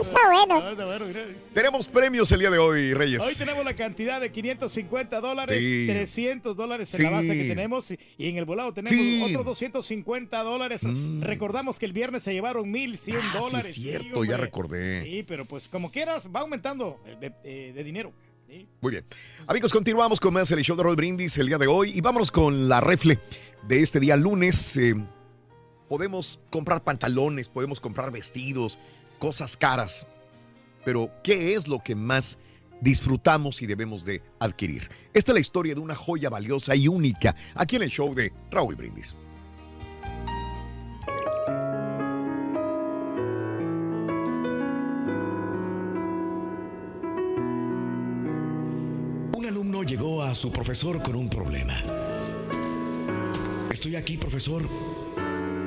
Está 0.00 0.28
bueno, 0.28 0.70
está 0.70 0.84
bueno. 0.84 1.04
Tenemos 1.52 1.88
premios 1.88 2.30
el 2.32 2.40
día 2.40 2.50
de 2.50 2.58
hoy, 2.58 2.94
Reyes. 2.94 3.22
Hoy 3.22 3.34
tenemos 3.34 3.64
la 3.64 3.74
cantidad 3.74 4.20
de 4.20 4.30
550 4.30 5.20
dólares, 5.20 5.58
Sí. 5.58 5.86
300 5.88 6.56
dólares 6.56 6.92
en 6.94 6.98
Sí. 6.98 7.02
la 7.02 7.10
base 7.10 7.28
que 7.28 7.44
tenemos 7.44 7.90
y 7.90 7.98
en 8.18 8.36
el 8.36 8.44
volado 8.44 8.72
tenemos 8.72 8.98
Sí. 8.98 9.22
otros 9.24 9.44
250 9.44 10.42
dólares. 10.42 10.82
Recordamos 11.20 11.78
que 11.78 11.86
el 11.86 11.92
viernes 11.92 12.22
se 12.22 12.32
llevaron 12.32 12.70
1100 12.70 13.18
Ah, 13.18 13.32
sí, 13.32 13.38
dólares. 13.38 13.68
es 13.70 13.74
cierto, 13.74 14.24
ya 14.24 14.36
recordé. 14.36 15.02
Sí, 15.04 15.24
pero 15.26 15.44
pues 15.44 15.68
como 15.68 15.90
quieras, 15.90 16.28
va 16.34 16.40
aumentando 16.40 17.00
eh, 17.06 17.16
de, 17.20 17.32
eh, 17.44 17.72
de 17.74 17.84
dinero. 17.84 18.12
Muy 18.80 18.90
bien. 18.92 19.04
Amigos, 19.48 19.72
continuamos 19.72 20.20
con 20.20 20.32
más 20.32 20.50
el 20.52 20.62
show 20.62 20.76
de 20.76 20.82
Roll 20.84 20.94
Brindis 20.94 21.36
el 21.38 21.48
día 21.48 21.58
de 21.58 21.66
hoy 21.66 21.90
y 21.96 22.00
vámonos 22.00 22.30
con 22.30 22.68
la 22.68 22.80
refle 22.80 23.18
de 23.66 23.82
este 23.82 23.98
día 23.98 24.16
lunes. 24.16 24.76
Eh, 24.76 24.94
podemos 25.94 26.40
comprar 26.50 26.82
pantalones, 26.82 27.46
podemos 27.46 27.78
comprar 27.78 28.10
vestidos, 28.10 28.80
cosas 29.20 29.56
caras, 29.56 30.08
pero 30.84 31.08
¿qué 31.22 31.54
es 31.54 31.68
lo 31.68 31.84
que 31.84 31.94
más 31.94 32.36
disfrutamos 32.80 33.62
y 33.62 33.66
debemos 33.66 34.04
de 34.04 34.20
adquirir? 34.40 34.90
Esta 35.12 35.30
es 35.30 35.34
la 35.34 35.40
historia 35.40 35.72
de 35.72 35.80
una 35.80 35.94
joya 35.94 36.30
valiosa 36.30 36.74
y 36.74 36.88
única 36.88 37.36
aquí 37.54 37.76
en 37.76 37.82
el 37.82 37.90
show 37.90 38.12
de 38.12 38.32
Raúl 38.50 38.74
Brindis. 38.74 39.14
Un 49.36 49.46
alumno 49.46 49.84
llegó 49.84 50.24
a 50.24 50.34
su 50.34 50.50
profesor 50.50 51.00
con 51.04 51.14
un 51.14 51.30
problema. 51.30 51.80
Estoy 53.70 53.94
aquí, 53.94 54.16
profesor, 54.16 54.68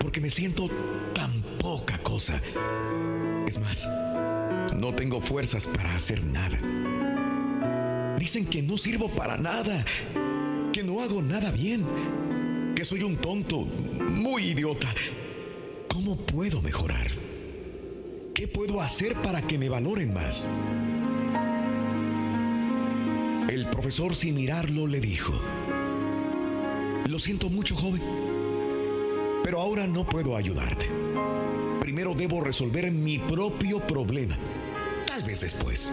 porque 0.07 0.21
me 0.21 0.29
siento 0.29 0.69
tan 1.13 1.41
poca 1.59 1.97
cosa. 1.97 2.41
Es 3.45 3.59
más, 3.59 3.85
no 4.73 4.95
tengo 4.95 5.19
fuerzas 5.19 5.67
para 5.67 5.93
hacer 5.97 6.23
nada. 6.23 6.57
Dicen 8.17 8.45
que 8.45 8.61
no 8.61 8.77
sirvo 8.77 9.09
para 9.09 9.35
nada, 9.35 9.83
que 10.71 10.81
no 10.81 11.01
hago 11.01 11.21
nada 11.21 11.51
bien, 11.51 11.85
que 12.73 12.85
soy 12.85 13.03
un 13.03 13.17
tonto, 13.17 13.65
muy 13.65 14.51
idiota. 14.51 14.87
¿Cómo 15.89 16.15
puedo 16.15 16.61
mejorar? 16.61 17.11
¿Qué 18.33 18.47
puedo 18.47 18.79
hacer 18.79 19.13
para 19.15 19.41
que 19.41 19.57
me 19.57 19.67
valoren 19.67 20.13
más? 20.13 20.47
El 23.49 23.69
profesor 23.69 24.15
sin 24.15 24.35
mirarlo 24.35 24.87
le 24.87 25.01
dijo, 25.01 25.33
lo 27.09 27.19
siento 27.19 27.49
mucho 27.49 27.75
joven, 27.75 28.01
pero 29.47 29.61
ahora 29.61 29.87
no 29.87 30.05
puedo 30.05 30.35
ayudarte. 30.35 30.89
Primero 31.79 32.13
debo 32.13 32.41
resolver 32.41 32.91
mi 32.91 33.17
propio 33.17 33.79
problema, 33.79 34.37
tal 35.07 35.23
vez 35.23 35.39
después. 35.39 35.89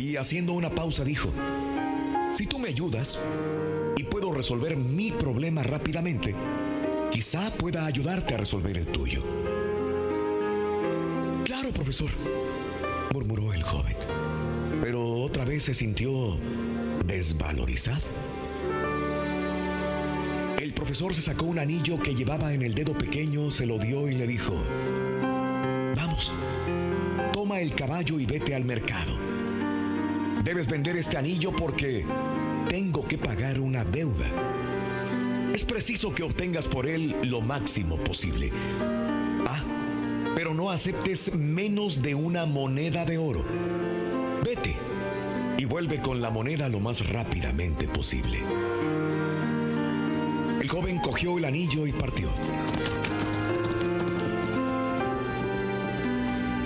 Y 0.00 0.16
haciendo 0.16 0.54
una 0.54 0.70
pausa 0.70 1.04
dijo, 1.04 1.30
si 2.30 2.46
tú 2.46 2.58
me 2.58 2.70
ayudas 2.70 3.18
y 3.94 4.04
puedo 4.04 4.32
resolver 4.32 4.74
mi 4.74 5.12
problema 5.12 5.62
rápidamente, 5.64 6.34
quizá 7.10 7.50
pueda 7.50 7.84
ayudarte 7.84 8.36
a 8.36 8.38
resolver 8.38 8.78
el 8.78 8.86
tuyo. 8.86 9.22
Claro, 11.44 11.74
profesor, 11.74 12.08
murmuró 13.12 13.52
el 13.52 13.62
joven 13.62 13.96
pero 14.80 15.08
otra 15.20 15.44
vez 15.44 15.62
se 15.62 15.74
sintió 15.74 16.36
desvalorizado. 17.06 18.02
Profesor 20.82 21.14
se 21.14 21.22
sacó 21.22 21.46
un 21.46 21.60
anillo 21.60 21.96
que 22.00 22.12
llevaba 22.12 22.52
en 22.52 22.60
el 22.60 22.74
dedo 22.74 22.92
pequeño, 22.98 23.52
se 23.52 23.66
lo 23.66 23.78
dio 23.78 24.08
y 24.08 24.16
le 24.16 24.26
dijo, 24.26 24.52
vamos, 25.94 26.32
toma 27.32 27.60
el 27.60 27.72
caballo 27.76 28.18
y 28.18 28.26
vete 28.26 28.52
al 28.56 28.64
mercado. 28.64 29.16
Debes 30.42 30.66
vender 30.66 30.96
este 30.96 31.16
anillo 31.16 31.54
porque 31.54 32.04
tengo 32.68 33.06
que 33.06 33.16
pagar 33.16 33.60
una 33.60 33.84
deuda. 33.84 34.26
Es 35.54 35.62
preciso 35.62 36.12
que 36.12 36.24
obtengas 36.24 36.66
por 36.66 36.88
él 36.88 37.14
lo 37.22 37.40
máximo 37.40 37.96
posible. 37.98 38.50
Ah, 39.46 39.62
pero 40.34 40.52
no 40.52 40.68
aceptes 40.68 41.32
menos 41.32 42.02
de 42.02 42.16
una 42.16 42.44
moneda 42.44 43.04
de 43.04 43.18
oro. 43.18 43.44
Vete 44.44 44.74
y 45.58 45.64
vuelve 45.64 46.02
con 46.02 46.20
la 46.20 46.30
moneda 46.30 46.68
lo 46.68 46.80
más 46.80 47.08
rápidamente 47.08 47.86
posible. 47.86 48.40
El 50.62 50.68
joven 50.68 51.00
cogió 51.00 51.38
el 51.38 51.44
anillo 51.44 51.88
y 51.88 51.92
partió. 51.92 52.30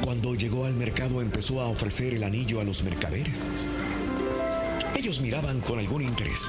Cuando 0.05 0.35
llegó 0.35 0.67
al 0.67 0.75
mercado 0.75 1.23
empezó 1.23 1.63
a 1.63 1.69
ofrecer 1.69 2.13
el 2.13 2.23
anillo 2.23 2.61
a 2.61 2.65
los 2.65 2.83
mercaderes. 2.83 3.47
Ellos 4.95 5.19
miraban 5.23 5.63
con 5.63 5.79
algún 5.79 6.03
interés, 6.03 6.47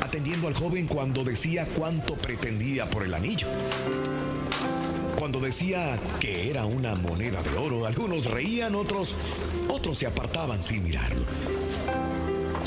atendiendo 0.00 0.48
al 0.48 0.54
joven 0.54 0.86
cuando 0.86 1.22
decía 1.22 1.66
cuánto 1.76 2.14
pretendía 2.14 2.88
por 2.88 3.02
el 3.02 3.12
anillo. 3.12 3.48
Cuando 5.18 5.38
decía 5.38 6.00
que 6.18 6.48
era 6.48 6.64
una 6.64 6.94
moneda 6.94 7.42
de 7.42 7.54
oro, 7.58 7.84
algunos 7.84 8.24
reían, 8.24 8.74
otros, 8.74 9.14
otros 9.68 9.98
se 9.98 10.06
apartaban 10.06 10.62
sin 10.62 10.82
mirarlo. 10.82 11.26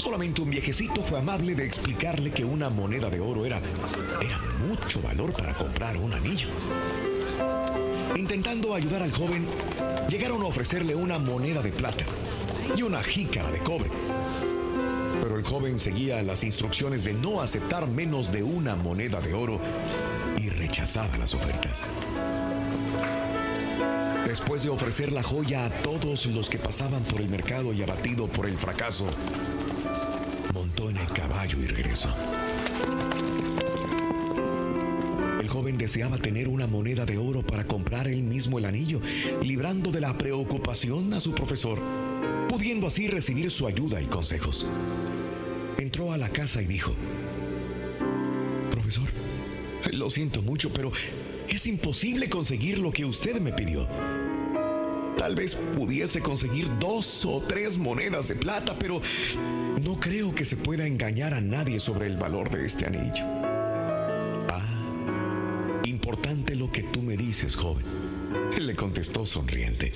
Solamente 0.05 0.43
un 0.43 0.51
viejecito 0.51 1.01
fue 1.01 1.17
amable 1.17 1.55
de 1.55 1.65
explicarle 1.65 2.29
que 2.29 2.45
una 2.45 2.69
moneda 2.69 3.09
de 3.09 3.19
oro 3.19 3.43
era, 3.43 3.59
era 4.21 4.37
mucho 4.59 5.01
valor 5.01 5.33
para 5.33 5.57
comprar 5.57 5.97
un 5.97 6.13
anillo. 6.13 6.47
Intentando 8.15 8.75
ayudar 8.75 9.01
al 9.01 9.11
joven, 9.11 9.47
llegaron 10.07 10.43
a 10.43 10.45
ofrecerle 10.45 10.93
una 10.93 11.17
moneda 11.17 11.63
de 11.63 11.71
plata 11.71 12.05
y 12.77 12.83
una 12.83 13.01
jícara 13.01 13.49
de 13.49 13.57
cobre. 13.61 13.89
Pero 15.23 15.39
el 15.39 15.43
joven 15.43 15.79
seguía 15.79 16.21
las 16.21 16.43
instrucciones 16.43 17.03
de 17.03 17.13
no 17.13 17.41
aceptar 17.41 17.87
menos 17.87 18.31
de 18.31 18.43
una 18.43 18.75
moneda 18.75 19.19
de 19.21 19.33
oro 19.33 19.59
y 20.37 20.49
rechazaba 20.49 21.17
las 21.17 21.33
ofertas. 21.33 21.83
Después 24.27 24.61
de 24.61 24.69
ofrecer 24.69 25.11
la 25.11 25.23
joya 25.23 25.65
a 25.65 25.69
todos 25.81 26.27
los 26.27 26.49
que 26.49 26.59
pasaban 26.59 27.03
por 27.05 27.21
el 27.21 27.29
mercado 27.29 27.73
y 27.73 27.81
abatido 27.81 28.27
por 28.27 28.45
el 28.45 28.57
fracaso, 28.57 29.07
y 31.61 31.67
regresó. 31.67 32.09
El 35.39 35.47
joven 35.49 35.77
deseaba 35.77 36.17
tener 36.17 36.47
una 36.47 36.67
moneda 36.67 37.05
de 37.05 37.17
oro 37.17 37.45
para 37.45 37.65
comprar 37.65 38.07
él 38.07 38.23
mismo 38.23 38.57
el 38.57 38.65
anillo, 38.65 38.99
librando 39.41 39.91
de 39.91 40.01
la 40.01 40.17
preocupación 40.17 41.13
a 41.13 41.19
su 41.19 41.33
profesor, 41.33 41.79
pudiendo 42.49 42.87
así 42.87 43.07
recibir 43.07 43.51
su 43.51 43.67
ayuda 43.67 44.01
y 44.01 44.05
consejos. 44.05 44.65
Entró 45.77 46.11
a 46.11 46.17
la 46.17 46.29
casa 46.29 46.61
y 46.61 46.65
dijo, 46.65 46.95
Profesor, 48.71 49.07
lo 49.91 50.09
siento 50.09 50.41
mucho, 50.41 50.71
pero 50.73 50.91
es 51.47 51.67
imposible 51.67 52.29
conseguir 52.29 52.79
lo 52.79 52.91
que 52.91 53.05
usted 53.05 53.39
me 53.39 53.53
pidió. 53.53 53.87
Tal 55.17 55.35
vez 55.35 55.55
pudiese 55.55 56.21
conseguir 56.21 56.69
dos 56.79 57.25
o 57.25 57.41
tres 57.41 57.77
monedas 57.77 58.27
de 58.27 58.35
plata, 58.35 58.75
pero 58.77 59.01
no 59.81 59.95
creo 59.95 60.35
que 60.35 60.45
se 60.45 60.57
pueda 60.57 60.85
engañar 60.85 61.33
a 61.33 61.41
nadie 61.41 61.79
sobre 61.79 62.07
el 62.07 62.17
valor 62.17 62.49
de 62.49 62.65
este 62.65 62.85
anillo. 62.85 63.25
Ah, 64.49 65.81
importante 65.85 66.55
lo 66.55 66.71
que 66.71 66.83
tú 66.83 67.01
me 67.01 67.17
dices, 67.17 67.55
joven, 67.55 67.85
le 68.59 68.75
contestó 68.75 69.25
sonriente. 69.25 69.91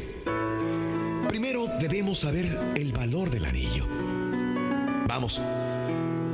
Primero 1.28 1.68
debemos 1.80 2.20
saber 2.20 2.48
el 2.76 2.92
valor 2.92 3.30
del 3.30 3.46
anillo. 3.46 3.88
Vamos, 5.08 5.42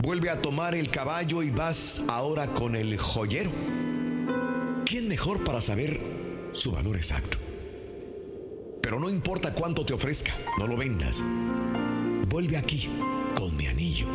vuelve 0.02 0.30
a 0.30 0.42
tomar 0.42 0.76
el 0.76 0.90
caballo 0.90 1.44
y 1.44 1.50
vas 1.50 2.04
ahora 2.08 2.48
con 2.48 2.76
el 2.76 2.98
joyero. 2.98 3.52
¿Quién 4.86 5.08
mejor 5.08 5.44
para 5.44 5.60
saber 5.60 6.00
su 6.54 6.72
valor 6.72 6.96
exacto? 6.96 7.38
Pero 8.86 9.00
no 9.00 9.10
importa 9.10 9.52
cuánto 9.52 9.84
te 9.84 9.96
ofrezca, 9.96 10.36
no 10.60 10.68
lo 10.68 10.78
vendas. 10.78 11.24
Vuelve 12.30 12.56
aquí 12.56 12.88
con 13.34 13.58
mi 13.58 13.66
anillo. 13.66 14.06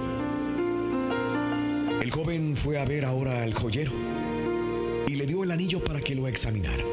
El 2.00 2.08
joven 2.12 2.56
fue 2.56 2.78
a 2.78 2.84
ver 2.84 3.04
ahora 3.04 3.42
al 3.42 3.52
joyero 3.52 3.90
y 5.08 5.16
le 5.16 5.26
dio 5.26 5.42
el 5.42 5.50
anillo 5.50 5.82
para 5.82 6.00
que 6.00 6.14
lo 6.14 6.28
examinara. 6.28 6.84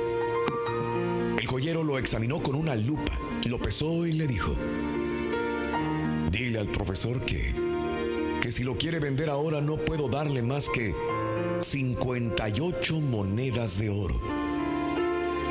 El 1.40 1.46
joyero 1.46 1.84
lo 1.84 2.00
examinó 2.00 2.42
con 2.42 2.56
una 2.56 2.74
lupa, 2.74 3.20
lo 3.46 3.60
pesó 3.60 4.08
y 4.08 4.14
le 4.14 4.26
dijo, 4.26 4.56
dile 6.32 6.58
al 6.58 6.70
profesor 6.70 7.22
que, 7.22 7.54
que 8.42 8.52
si 8.52 8.64
lo 8.64 8.74
quiere 8.76 9.00
vender 9.00 9.30
ahora 9.30 9.62
no 9.62 9.78
puedo 9.78 10.10
darle 10.10 10.42
más 10.42 10.68
que 10.68 10.96
58 11.60 13.00
monedas 13.02 13.78
de 13.78 13.92
oro. 13.92 14.47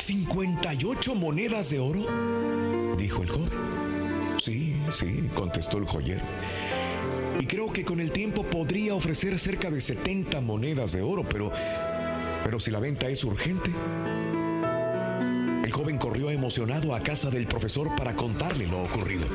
¿58 0.07 1.16
monedas 1.16 1.71
de 1.71 1.81
oro? 1.81 2.97
Dijo 2.97 3.25
el 3.25 3.29
joven. 3.29 4.37
Sí, 4.38 4.77
sí, 4.88 5.29
contestó 5.35 5.79
el 5.79 5.85
joyero. 5.85 6.21
Y 7.40 7.47
creo 7.47 7.73
que 7.73 7.85
con 7.85 7.99
el 7.99 8.12
tiempo 8.12 8.45
podría 8.45 8.95
ofrecer 8.95 9.37
cerca 9.40 9.69
de 9.69 9.81
70 9.81 10.40
monedas 10.42 10.92
de 10.92 11.03
oro, 11.03 11.25
pero, 11.29 11.51
pero 12.45 12.61
si 12.61 12.71
la 12.71 12.79
venta 12.79 13.09
es 13.09 13.25
urgente. 13.25 13.73
El 15.64 15.73
joven 15.73 15.99
corrió 15.99 16.31
emocionado 16.31 16.95
a 16.95 17.01
casa 17.01 17.29
del 17.29 17.49
profesor 17.49 17.97
para 17.97 18.14
contarle 18.14 18.69
lo 18.69 18.85
ocurrido. 18.85 19.27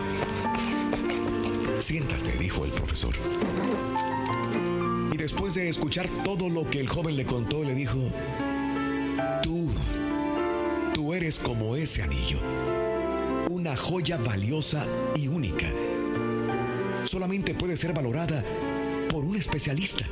Siéntate, 1.79 2.31
dijo 2.39 2.63
el 2.63 2.71
profesor. 2.71 3.13
Y 5.12 5.17
después 5.17 5.53
de 5.55 5.67
escuchar 5.67 6.07
todo 6.23 6.47
lo 6.47 6.69
que 6.69 6.79
el 6.79 6.88
joven 6.88 7.17
le 7.17 7.25
contó, 7.25 7.62
le 7.62 7.75
dijo, 7.75 7.99
como 11.39 11.76
ese 11.76 12.02
anillo, 12.02 12.39
una 13.50 13.76
joya 13.78 14.17
valiosa 14.17 14.86
y 15.15 15.28
única. 15.28 15.67
Solamente 17.04 17.54
puede 17.54 17.78
ser 17.78 17.94
valorada 17.94 18.44
por 19.10 19.24
un 19.24 19.36
especialista. 19.36 20.06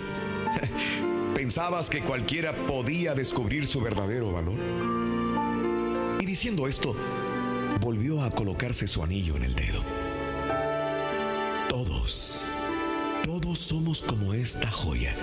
¿Pensabas 1.35 1.89
que 1.89 2.01
cualquiera 2.01 2.53
podía 2.65 3.13
descubrir 3.13 3.67
su 3.67 3.81
verdadero 3.81 4.31
valor? 4.31 4.59
Y 6.19 6.25
diciendo 6.25 6.67
esto, 6.67 6.95
volvió 7.81 8.23
a 8.23 8.31
colocarse 8.31 8.87
su 8.87 9.03
anillo 9.03 9.35
en 9.37 9.43
el 9.43 9.55
dedo. 9.55 9.83
Todos, 11.69 12.45
todos 13.23 13.59
somos 13.59 14.01
como 14.01 14.33
esta 14.33 14.69
joya, 14.69 15.15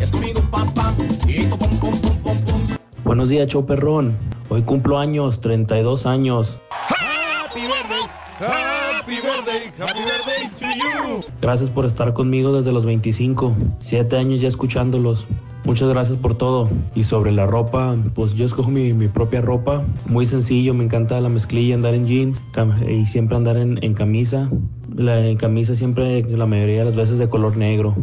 Escogido 0.00 0.40
papá 0.50 0.92
y 1.26 1.46
tu 1.46 1.58
pum 1.58 1.70
pum 1.78 2.00
pum 2.00 2.16
pum 2.22 2.44
pum. 2.44 2.60
Buenos 3.04 3.28
días, 3.28 3.48
show 3.48 3.66
perrón. 3.66 4.16
Hoy 4.48 4.62
cumplo 4.62 4.98
años, 4.98 5.40
32 5.40 6.06
años. 6.06 6.58
Happy 6.70 7.62
birthday, 7.62 8.06
happy 8.38 9.16
birthday, 9.16 9.72
happy 9.78 10.00
birthday 10.04 10.48
to 10.60 11.18
you. 11.18 11.24
Gracias 11.40 11.70
por 11.70 11.86
estar 11.86 12.14
conmigo 12.14 12.52
desde 12.52 12.72
los 12.72 12.86
25. 12.86 13.54
Siete 13.80 14.16
años 14.16 14.40
ya 14.40 14.48
escuchándolos. 14.48 15.26
Muchas 15.66 15.88
gracias 15.88 16.16
por 16.16 16.38
todo. 16.38 16.70
Y 16.94 17.02
sobre 17.02 17.32
la 17.32 17.44
ropa, 17.44 17.96
pues 18.14 18.34
yo 18.34 18.44
escojo 18.44 18.70
mi, 18.70 18.92
mi 18.92 19.08
propia 19.08 19.40
ropa. 19.40 19.82
Muy 20.06 20.24
sencillo, 20.24 20.72
me 20.74 20.84
encanta 20.84 21.20
la 21.20 21.28
mezclilla, 21.28 21.74
andar 21.74 21.94
en 21.94 22.06
jeans 22.06 22.40
y 22.88 23.04
siempre 23.06 23.36
andar 23.36 23.56
en, 23.56 23.82
en 23.82 23.92
camisa. 23.92 24.48
La 24.94 25.18
en 25.26 25.36
camisa 25.36 25.74
siempre, 25.74 26.22
la 26.22 26.46
mayoría 26.46 26.78
de 26.78 26.84
las 26.84 26.94
veces 26.94 27.18
de 27.18 27.28
color 27.28 27.56
negro. 27.56 27.96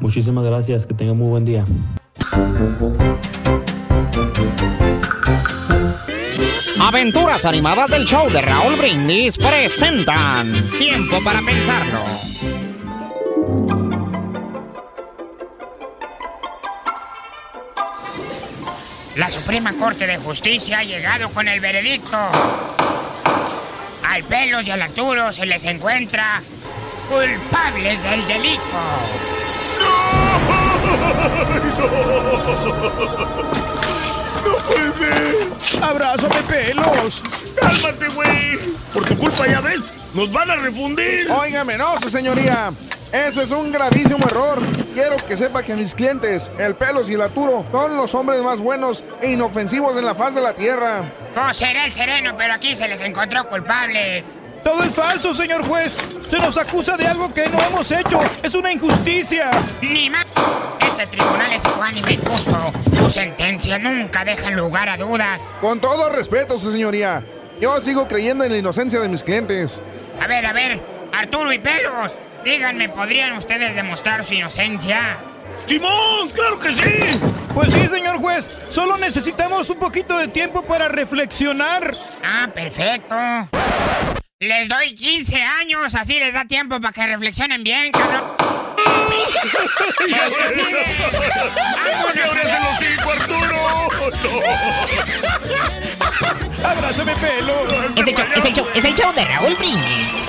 Muchísimas 0.00 0.44
gracias, 0.44 0.86
que 0.86 0.94
tengan 0.94 1.18
muy 1.18 1.28
buen 1.30 1.44
día. 1.44 1.64
Aventuras 6.80 7.44
animadas 7.44 7.90
del 7.90 8.04
show 8.04 8.30
de 8.30 8.40
Raúl 8.40 8.76
Brindis 8.76 9.36
presentan 9.36 10.52
Tiempo 10.78 11.18
para 11.24 11.40
pensarlo. 11.40 12.04
La 19.16 19.30
Suprema 19.30 19.72
Corte 19.74 20.08
de 20.08 20.18
Justicia 20.18 20.78
ha 20.78 20.84
llegado 20.84 21.30
con 21.30 21.46
el 21.46 21.60
veredicto. 21.60 22.18
Al 24.02 24.24
Pelos 24.24 24.66
y 24.66 24.72
al 24.72 24.82
Arturo 24.82 25.32
se 25.32 25.46
les 25.46 25.64
encuentra 25.64 26.42
culpables 27.08 28.02
del 28.02 28.26
delito. 28.26 28.62
¡No 34.44 34.56
puede 34.66 34.92
ser! 34.92 35.82
¡Abrázame, 35.82 36.42
pelos! 36.48 37.22
¡Cálmate, 37.54 38.08
güey! 38.08 38.58
Por 38.92 39.06
tu 39.06 39.16
culpa, 39.16 39.46
ya 39.46 39.60
ves, 39.60 39.80
nos 40.12 40.32
van 40.32 40.50
a 40.50 40.56
refundir. 40.56 41.30
Óigame, 41.30 41.78
no, 41.78 42.00
su 42.00 42.10
señoría. 42.10 42.72
Eso 43.12 43.42
es 43.42 43.50
un 43.52 43.70
gravísimo 43.70 44.26
error. 44.26 44.60
Quiero 44.94 45.16
que 45.16 45.36
sepa 45.36 45.64
que 45.64 45.74
mis 45.74 45.92
clientes, 45.92 46.52
el 46.56 46.76
Pelos 46.76 47.10
y 47.10 47.14
el 47.14 47.20
Arturo, 47.20 47.66
son 47.72 47.96
los 47.96 48.14
hombres 48.14 48.40
más 48.42 48.60
buenos 48.60 49.02
e 49.20 49.32
inofensivos 49.32 49.96
en 49.96 50.04
la 50.04 50.14
faz 50.14 50.36
de 50.36 50.40
la 50.40 50.54
tierra. 50.54 51.02
No 51.34 51.52
será 51.52 51.84
el 51.84 51.92
sereno, 51.92 52.36
pero 52.38 52.54
aquí 52.54 52.76
se 52.76 52.86
les 52.86 53.00
encontró 53.00 53.44
culpables. 53.48 54.40
Todo 54.62 54.84
es 54.84 54.94
falso, 54.94 55.34
señor 55.34 55.66
juez. 55.66 55.98
Se 56.30 56.38
nos 56.38 56.56
acusa 56.56 56.96
de 56.96 57.08
algo 57.08 57.32
que 57.34 57.48
no 57.48 57.60
hemos 57.60 57.90
hecho. 57.90 58.20
Es 58.40 58.54
una 58.54 58.72
injusticia. 58.72 59.50
Ni 59.82 60.08
más. 60.08 60.26
Este 60.86 61.08
tribunal 61.08 61.52
es 61.52 61.64
ecuánime 61.64 62.12
y 62.12 62.16
justo. 62.16 62.72
Tu 62.96 63.10
sentencia 63.10 63.80
nunca 63.80 64.24
deja 64.24 64.50
lugar 64.50 64.88
a 64.88 64.96
dudas. 64.96 65.58
Con 65.60 65.80
todo 65.80 66.08
respeto, 66.08 66.60
su 66.60 66.70
señoría. 66.70 67.26
Yo 67.60 67.80
sigo 67.80 68.06
creyendo 68.06 68.44
en 68.44 68.52
la 68.52 68.58
inocencia 68.58 69.00
de 69.00 69.08
mis 69.08 69.24
clientes. 69.24 69.80
A 70.20 70.28
ver, 70.28 70.46
a 70.46 70.52
ver, 70.52 70.80
Arturo 71.12 71.52
y 71.52 71.58
Pelos, 71.58 72.14
díganme, 72.44 72.88
¿podrían 72.88 73.36
ustedes 73.36 73.74
demostrar 73.74 74.24
su 74.24 74.34
inocencia? 74.34 75.18
¡Simón! 75.66 76.28
¡Claro 76.34 76.58
que 76.58 76.72
sí! 76.72 77.20
Pues 77.54 77.72
sí, 77.72 77.86
señor 77.88 78.18
juez. 78.18 78.46
Solo 78.70 78.96
necesitamos 78.98 79.70
un 79.70 79.76
poquito 79.76 80.18
de 80.18 80.28
tiempo 80.28 80.62
para 80.62 80.88
reflexionar. 80.88 81.92
Ah, 82.22 82.48
perfecto. 82.52 83.14
Les 84.40 84.68
doy 84.68 84.94
15 84.94 85.42
años, 85.42 85.94
así 85.94 86.18
les 86.18 86.34
da 86.34 86.44
tiempo 86.44 86.80
para 86.80 86.92
que 86.92 87.06
reflexionen 87.06 87.62
bien, 87.64 87.92
cabrón. 87.92 88.32
El 90.00 90.12
que 90.12 90.48
sigue. 90.54 90.84
¡Vámonos 91.84 92.18
a 92.18 92.28
¡Abres 92.28 92.44
ver! 92.44 92.56
el 92.56 92.62
hocico, 92.66 93.10
Arturo! 93.10 93.90
¡No! 96.62 96.68
¡Abrázame, 96.68 97.16
pelo! 97.16 97.54
Es 97.96 98.06
el 98.06 98.14
show, 98.14 98.26
es 98.34 98.44
el 98.44 98.52
show, 98.52 98.66
es 98.74 98.84
el 98.84 98.94
show 98.94 99.12
de 99.14 99.24
Raúl 99.24 99.54
Brindis. 99.54 100.24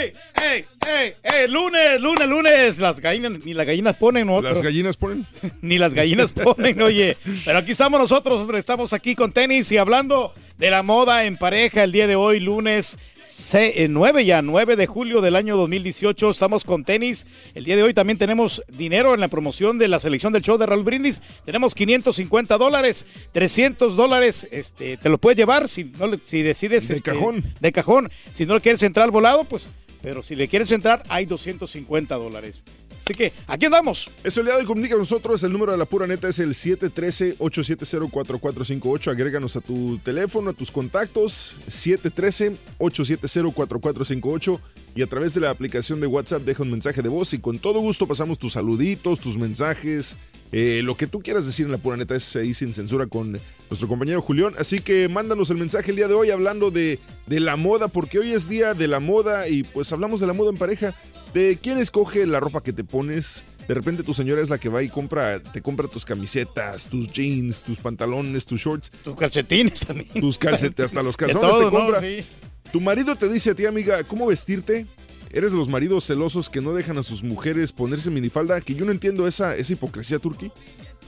¡Ey, 0.00 0.12
ey, 0.42 0.64
ey, 0.86 1.12
ey! 1.22 1.48
¡Lunes, 1.48 2.00
lunes, 2.00 2.28
lunes! 2.28 2.78
Las 2.78 3.00
gallinas, 3.00 3.32
ni 3.44 3.54
las 3.54 3.66
gallinas 3.66 3.96
ponen, 3.96 4.26
¿no? 4.26 4.40
¿Las 4.40 4.62
gallinas 4.62 4.96
ponen? 4.96 5.26
ni 5.62 5.78
las 5.78 5.92
gallinas 5.92 6.32
ponen, 6.32 6.80
oye. 6.82 7.16
Pero 7.44 7.58
aquí 7.58 7.72
estamos 7.72 8.00
nosotros, 8.00 8.40
hombre, 8.40 8.58
estamos 8.58 8.92
aquí 8.92 9.14
con 9.14 9.32
tenis 9.32 9.70
y 9.72 9.76
hablando 9.78 10.32
de 10.58 10.70
la 10.70 10.82
moda 10.82 11.24
en 11.24 11.36
pareja 11.36 11.84
el 11.84 11.92
día 11.92 12.06
de 12.06 12.16
hoy, 12.16 12.40
lunes 12.40 12.98
se- 13.22 13.84
eh, 13.84 13.88
9 13.88 14.24
ya, 14.26 14.42
9 14.42 14.76
de 14.76 14.86
julio 14.86 15.20
del 15.22 15.34
año 15.36 15.56
2018. 15.56 16.30
Estamos 16.30 16.64
con 16.64 16.84
tenis. 16.84 17.26
El 17.54 17.64
día 17.64 17.76
de 17.76 17.82
hoy 17.82 17.94
también 17.94 18.18
tenemos 18.18 18.62
dinero 18.68 19.14
en 19.14 19.20
la 19.20 19.28
promoción 19.28 19.78
de 19.78 19.88
la 19.88 19.98
selección 19.98 20.32
del 20.32 20.42
show 20.42 20.58
de 20.58 20.66
Raúl 20.66 20.84
Brindis. 20.84 21.22
Tenemos 21.46 21.74
550 21.74 22.58
dólares, 22.58 23.06
300 23.32 23.96
dólares. 23.96 24.46
Este, 24.50 24.96
te 24.98 25.08
lo 25.08 25.16
puedes 25.18 25.38
llevar 25.38 25.68
si, 25.68 25.84
no, 25.84 26.10
si 26.22 26.42
decides. 26.42 26.88
De 26.88 26.96
este, 26.96 27.12
cajón. 27.12 27.44
De 27.60 27.72
cajón. 27.72 28.10
Si 28.34 28.44
no 28.44 28.54
le 28.54 28.60
quieres 28.60 28.82
entrar 28.82 29.04
al 29.04 29.10
volado, 29.10 29.44
pues. 29.44 29.68
Pero 30.02 30.22
si 30.22 30.34
le 30.34 30.48
quieres 30.48 30.72
entrar, 30.72 31.02
hay 31.08 31.26
250 31.26 32.14
dólares. 32.16 32.62
Así 33.00 33.14
que 33.14 33.32
aquí 33.46 33.66
andamos. 33.66 34.08
Es 34.22 34.36
el 34.36 34.44
día 34.44 34.54
de 34.54 34.60
hoy, 34.60 34.66
comunica 34.66 34.94
con 34.94 35.02
nosotros. 35.02 35.42
El 35.42 35.52
número 35.52 35.72
de 35.72 35.78
la 35.78 35.86
pura 35.86 36.06
neta 36.06 36.28
es 36.28 36.38
el 36.38 36.50
713-870-4458. 36.50 39.10
Agréganos 39.10 39.56
a 39.56 39.60
tu 39.60 39.98
teléfono, 39.98 40.50
a 40.50 40.52
tus 40.52 40.70
contactos. 40.70 41.56
713-870-4458. 41.68 44.60
Y 44.94 45.02
a 45.02 45.06
través 45.06 45.34
de 45.34 45.40
la 45.40 45.50
aplicación 45.50 46.00
de 46.00 46.06
WhatsApp 46.06 46.42
deja 46.42 46.62
un 46.62 46.70
mensaje 46.70 47.00
de 47.00 47.08
voz 47.08 47.32
y 47.32 47.38
con 47.38 47.58
todo 47.58 47.80
gusto 47.80 48.06
pasamos 48.06 48.38
tus 48.38 48.52
saluditos, 48.54 49.20
tus 49.20 49.38
mensajes, 49.38 50.16
eh, 50.52 50.80
lo 50.82 50.96
que 50.96 51.06
tú 51.06 51.20
quieras 51.20 51.46
decir 51.46 51.66
en 51.66 51.72
la 51.72 51.78
pura 51.78 51.96
neta 51.96 52.16
es 52.16 52.34
ahí 52.36 52.54
sin 52.54 52.74
censura 52.74 53.06
con 53.06 53.38
nuestro 53.68 53.88
compañero 53.88 54.20
Julián. 54.20 54.54
Así 54.58 54.80
que 54.80 55.08
mándanos 55.08 55.50
el 55.50 55.58
mensaje 55.58 55.90
el 55.90 55.96
día 55.96 56.08
de 56.08 56.14
hoy 56.14 56.30
hablando 56.30 56.70
de, 56.70 56.98
de 57.26 57.40
la 57.40 57.56
moda, 57.56 57.88
porque 57.88 58.18
hoy 58.18 58.32
es 58.32 58.48
día 58.48 58.74
de 58.74 58.88
la 58.88 59.00
moda 59.00 59.48
y 59.48 59.62
pues 59.62 59.92
hablamos 59.92 60.18
de 60.20 60.26
la 60.26 60.32
moda 60.32 60.50
en 60.50 60.56
pareja, 60.56 60.94
de 61.34 61.58
quién 61.60 61.78
escoge 61.78 62.26
la 62.26 62.40
ropa 62.40 62.62
que 62.62 62.72
te 62.72 62.82
pones. 62.84 63.44
De 63.68 63.74
repente 63.74 64.02
tu 64.02 64.12
señora 64.14 64.42
es 64.42 64.50
la 64.50 64.58
que 64.58 64.68
va 64.68 64.82
y 64.82 64.88
compra, 64.88 65.40
te 65.40 65.62
compra 65.62 65.86
tus 65.86 66.04
camisetas, 66.04 66.88
tus 66.88 67.12
jeans, 67.12 67.62
tus 67.62 67.78
pantalones, 67.78 68.44
tus 68.44 68.60
shorts. 68.60 68.90
Tus 69.04 69.14
calcetines 69.14 69.80
también. 69.80 70.08
Tus 70.08 70.36
calcetines, 70.36 70.86
hasta 70.90 71.04
los 71.04 71.16
calzones 71.16 71.48
todo, 71.48 71.58
te 71.58 71.64
¿no? 71.66 71.70
compra. 71.70 72.00
Sí. 72.00 72.24
Tu 72.72 72.80
marido 72.80 73.14
te 73.14 73.28
dice 73.28 73.50
a 73.50 73.54
ti, 73.54 73.66
amiga, 73.66 74.02
¿cómo 74.02 74.26
vestirte? 74.26 74.86
Eres 75.32 75.52
de 75.52 75.58
los 75.58 75.68
maridos 75.68 76.06
celosos 76.06 76.48
que 76.48 76.60
no 76.60 76.72
dejan 76.74 76.98
a 76.98 77.02
sus 77.02 77.22
mujeres 77.22 77.72
ponerse 77.72 78.10
minifalda, 78.10 78.60
que 78.60 78.74
yo 78.74 78.84
no 78.84 78.90
entiendo 78.92 79.28
esa, 79.28 79.54
esa 79.56 79.72
hipocresía 79.72 80.18
turqui. 80.18 80.50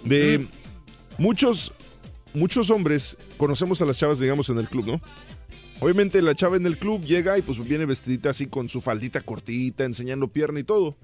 De 0.04 0.46
muchos, 1.18 1.72
muchos 2.34 2.70
hombres 2.70 3.16
conocemos 3.36 3.82
a 3.82 3.86
las 3.86 3.98
chavas, 3.98 4.18
digamos, 4.20 4.48
en 4.48 4.58
el 4.58 4.68
club, 4.68 4.86
¿no? 4.86 5.00
Obviamente 5.80 6.22
la 6.22 6.34
chava 6.36 6.56
en 6.56 6.66
el 6.66 6.76
club 6.78 7.02
llega 7.04 7.36
y 7.38 7.42
pues 7.42 7.58
viene 7.66 7.84
vestidita 7.86 8.30
así 8.30 8.46
con 8.46 8.68
su 8.68 8.80
faldita 8.80 9.20
cortita, 9.20 9.84
enseñando 9.84 10.28
pierna 10.28 10.60
y 10.60 10.64
todo. 10.64 10.96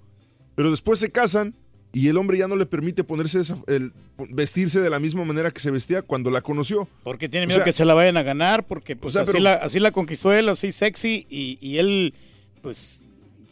Pero 0.54 0.70
después 0.70 1.00
se 1.00 1.10
casan 1.10 1.56
y 1.92 2.06
el 2.08 2.16
hombre 2.16 2.38
ya 2.38 2.46
no 2.46 2.54
le 2.54 2.66
permite 2.66 3.02
ponerse 3.02 3.40
esa- 3.40 3.58
el- 3.66 3.92
vestirse 4.30 4.80
de 4.80 4.90
la 4.90 5.00
misma 5.00 5.24
manera 5.24 5.50
que 5.50 5.58
se 5.58 5.72
vestía 5.72 6.02
cuando 6.02 6.30
la 6.30 6.42
conoció. 6.42 6.88
Porque 7.02 7.28
tiene 7.28 7.46
O 7.46 7.48
miedo 7.48 7.58
sea, 7.58 7.64
que 7.64 7.72
se 7.72 7.84
la 7.84 7.94
vayan 7.94 8.16
a 8.16 8.22
ganar, 8.22 8.64
porque 8.68 8.94
pues 8.94 9.12
O 9.12 9.12
sea, 9.14 9.22
así, 9.22 9.32
pero- 9.32 9.42
la, 9.42 9.54
así 9.54 9.80
la 9.80 9.90
conquistó 9.90 10.32
él, 10.32 10.48
así 10.48 10.70
sexy, 10.70 11.26
y, 11.28 11.58
y 11.60 11.78
él, 11.78 12.14
pues, 12.62 13.02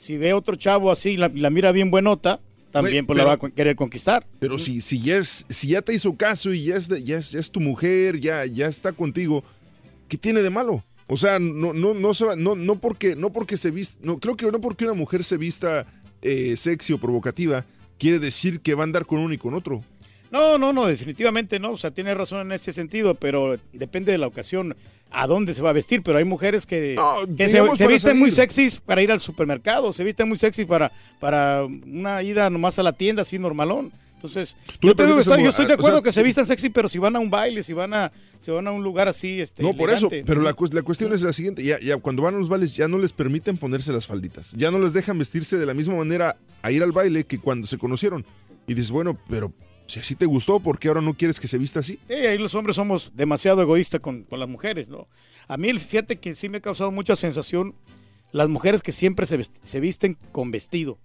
si 0.07 0.17
ve 0.19 0.33
otro 0.33 0.57
chavo 0.57 0.91
así 0.93 1.11
y 1.11 1.17
la, 1.17 1.29
mira 1.29 1.73
bien 1.73 1.91
buenota, 1.91 2.41
también 2.71 3.07
pues 3.07 3.17
la 3.19 3.25
va 3.25 3.33
a 3.35 3.39
querer 3.39 3.75
conquistar. 3.75 4.27
Pero 4.39 4.59
si, 4.59 4.81
si, 4.81 5.01
ya 5.01 5.17
es, 5.17 5.45
si 5.49 5.69
ya 5.69 5.83
te 5.83 5.95
hizo 5.95 6.15
caso 6.17 6.53
y 6.53 6.65
ya 6.65 6.77
es, 6.77 6.89
de- 6.89 7.03
ya 7.03 7.19
es, 7.19 7.31
ya 7.33 7.41
es 7.41 7.51
tu 7.51 7.61
mujer, 7.61 8.21
ya, 8.21 8.45
ya 8.47 8.67
está 8.69 8.93
contigo, 8.93 9.43
¿qué 10.09 10.17
tiene 10.19 10.43
de 10.43 10.51
malo? 10.51 10.85
O 11.09 11.17
sea, 11.17 11.39
no, 11.39 11.73
no, 11.73 11.95
no, 11.95 12.15
se 12.15 12.25
va- 12.25 12.37
no, 12.37 12.55
no 12.57 12.77
porque, 12.79 13.17
no 13.17 13.33
porque 13.33 13.57
se 13.57 13.71
vista, 13.71 13.99
no, 14.03 14.19
creo 14.19 14.37
que 14.37 14.51
no 14.51 14.61
porque 14.61 14.85
una 14.85 14.95
mujer 14.95 15.25
se 15.25 15.37
vista 15.37 15.87
eh, 16.23 16.57
sexy 16.57 16.93
o 16.93 16.99
provocativa, 16.99 17.65
quiere 17.99 18.19
decir 18.19 18.61
que 18.61 18.75
va 18.75 18.83
a 18.83 18.85
andar 18.85 19.07
con 19.07 19.19
uno 19.21 19.33
y 19.33 19.39
con 19.39 19.55
otro. 19.55 19.83
No, 20.31 20.59
no, 20.59 20.73
no, 20.73 20.87
definitivamente 20.87 21.59
no, 21.61 21.71
o 21.73 21.77
sea, 21.79 21.93
tiene 21.93 22.13
razón 22.13 22.41
en 22.41 22.53
ese 22.53 22.73
sentido, 22.73 23.15
pero 23.15 23.57
depende 23.73 24.13
de 24.13 24.19
la 24.19 24.27
ocasión 24.27 24.77
a 25.23 25.27
dónde 25.27 25.55
se 25.55 25.63
va 25.63 25.71
a 25.71 25.73
vestir, 25.73 26.03
pero 26.03 26.19
hay 26.19 26.25
mujeres 26.25 26.67
que, 26.67 26.95
que 27.37 27.49
se, 27.49 27.87
visten 27.87 28.19
muy 28.19 28.31
sexys 28.31 28.81
para 28.81 29.01
ir 29.03 29.11
al 29.11 29.21
supermercado, 29.21 29.93
se 29.93 30.05
visten 30.05 30.29
muy 30.29 30.39
sexy 30.39 30.65
para, 30.65 30.93
para 31.19 31.65
una 31.65 32.23
ida 32.23 32.51
nomás 32.51 32.79
a 32.79 32.83
la 32.83 32.93
tienda 32.93 33.23
así 33.23 33.39
normalón. 33.39 33.93
Entonces, 34.17 34.57
yo, 34.81 34.89
le 34.89 34.95
te 34.95 35.03
digo, 35.05 35.17
permites 35.17 35.19
está- 35.27 35.35
a- 35.35 35.41
yo 35.43 35.51
estoy 35.51 35.67
de 35.67 35.73
o 35.75 35.77
sea, 35.77 35.81
acuerdo 35.81 36.03
que 36.03 36.11
se 36.11 36.23
vistan 36.23 36.47
sexy, 36.47 36.71
pero 36.71 36.89
si 36.89 36.99
van 36.99 37.15
a 37.17 37.19
un 37.19 37.31
baile, 37.31 37.63
si 37.63 37.73
van 37.75 37.93
a, 37.95 38.11
si 38.39 38.51
van 38.51 38.67
a 38.67 38.73
un 38.73 38.83
lugar 38.83 39.09
así, 39.09 39.41
este, 39.41 39.63
No, 39.63 39.75
por 39.77 39.91
eso, 39.91 40.09
pero 40.25 40.41
la, 40.41 40.55
cues- 40.55 40.73
la 40.73 40.83
cuestión 40.83 41.13
es 41.13 41.23
la 41.23 41.33
siguiente, 41.33 41.63
ya, 41.63 41.79
ya 41.81 41.97
cuando 41.99 42.23
van 42.23 42.35
a 42.35 42.39
los 42.39 42.49
bailes 42.49 42.75
ya 42.75 42.89
no 42.89 42.99
les 42.99 43.13
permiten 43.13 43.57
ponerse 43.59 43.93
las 43.93 44.07
falditas, 44.07 44.53
ya 44.57 44.71
no 44.71 44.79
les 44.79 44.95
dejan 44.95 45.19
vestirse 45.19 45.59
de 45.59 45.67
la 45.67 45.75
misma 45.75 45.95
manera 45.97 46.37
a 46.63 46.73
ir 46.73 46.83
al 46.83 46.93
baile 46.93 47.25
que 47.25 47.39
cuando 47.39 47.67
se 47.67 47.79
conocieron. 47.79 48.25
Y 48.67 48.75
dices, 48.75 48.91
bueno, 48.91 49.17
pero 49.29 49.53
si 49.87 50.01
así 50.01 50.15
te 50.15 50.27
gustó, 50.27 50.61
¿por 50.61 50.79
qué 50.79 50.89
ahora 50.89 51.01
no 51.01 51.15
quieres 51.15 51.39
que 51.41 51.49
se 51.49 51.59
vista 51.59 51.81
así? 51.81 51.99
Sí, 52.09 52.15
ahí 52.15 52.39
los 52.39 52.55
hombres 52.55 52.77
somos 52.77 53.13
demasiado 53.15 53.63
egoístas 53.63 54.01
con, 54.01 54.25
con 54.25 54.41
las 54.41 54.49
mujeres, 54.49 54.89
¿no? 54.89 55.07
A 55.49 55.57
mí, 55.57 55.73
fíjate 55.79 56.17
que 56.17 56.35
sí 56.35 56.49
me 56.49 56.59
ha 56.59 56.61
causado 56.61 56.91
mucha 56.91 57.15
sensación 57.17 57.75
las 58.33 58.49
mujeres 58.49 58.83
que 58.83 58.93
siempre 58.93 59.27
se, 59.27 59.41
se 59.63 59.81
visten 59.81 60.17
con 60.33 60.51
vestido. 60.51 60.99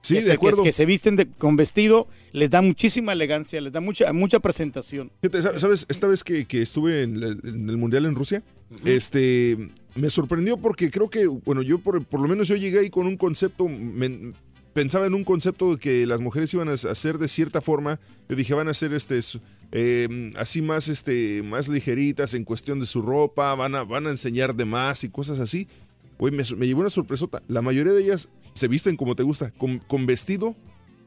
Sí, 0.00 0.14
que 0.14 0.20
de 0.20 0.26
se, 0.26 0.30
que- 0.30 0.34
acuerdo. 0.36 0.62
Que, 0.62 0.72
se 0.72 0.86
visten 0.86 1.16
de- 1.16 1.26
con 1.26 1.56
vestido, 1.56 2.08
les 2.32 2.48
da 2.48 2.62
muchísima 2.62 3.12
elegancia, 3.12 3.60
les 3.60 3.72
da 3.72 3.80
mucha, 3.80 4.10
mucha 4.12 4.38
presentación. 4.40 5.10
¿Sabes? 5.58 5.84
Esta 5.88 6.06
vez 6.06 6.24
que, 6.24 6.46
que 6.46 6.62
estuve 6.62 7.02
en, 7.02 7.16
el- 7.22 7.40
en 7.44 7.68
el 7.68 7.76
Mundial 7.76 8.06
en 8.06 8.14
Rusia, 8.14 8.42
este, 8.84 9.68
me 9.96 10.08
sorprendió 10.08 10.56
porque 10.56 10.90
creo 10.90 11.10
que, 11.10 11.26
bueno, 11.26 11.62
yo 11.62 11.78
por, 11.78 12.04
por 12.04 12.20
lo 12.20 12.28
menos 12.28 12.48
yo 12.48 12.56
llegué 12.56 12.78
ahí 12.80 12.90
con 12.90 13.06
un 13.06 13.16
concepto, 13.16 13.68
pensaba 14.72 15.06
en 15.06 15.14
un 15.14 15.24
concepto 15.24 15.74
de 15.74 15.78
que 15.78 16.06
las 16.06 16.20
mujeres 16.20 16.52
iban 16.54 16.68
a 16.68 16.72
hacer 16.72 17.18
de 17.18 17.28
cierta 17.28 17.60
forma, 17.60 18.00
yo 18.28 18.36
dije, 18.36 18.54
van 18.54 18.68
a 18.68 18.74
ser 18.74 18.92
este, 18.92 19.20
eh, 19.72 20.32
así 20.36 20.62
más, 20.62 20.88
este, 20.88 21.42
más 21.42 21.68
ligeritas 21.68 22.34
en 22.34 22.44
cuestión 22.44 22.80
de 22.80 22.86
su 22.86 23.02
ropa, 23.02 23.54
van 23.54 23.74
a, 23.74 23.84
van 23.84 24.06
a 24.06 24.10
enseñar 24.10 24.54
de 24.54 24.64
más 24.64 25.04
y 25.04 25.08
cosas 25.08 25.40
así. 25.40 25.68
Güey, 26.18 26.32
me, 26.32 26.42
me 26.56 26.66
llevó 26.66 26.80
una 26.80 26.90
sorpresota. 26.90 27.42
La 27.48 27.62
mayoría 27.62 27.92
de 27.92 28.02
ellas 28.02 28.28
se 28.54 28.68
visten 28.68 28.96
como 28.96 29.14
te 29.14 29.22
gusta, 29.22 29.52
con, 29.52 29.78
con 29.78 30.06
vestido, 30.06 30.56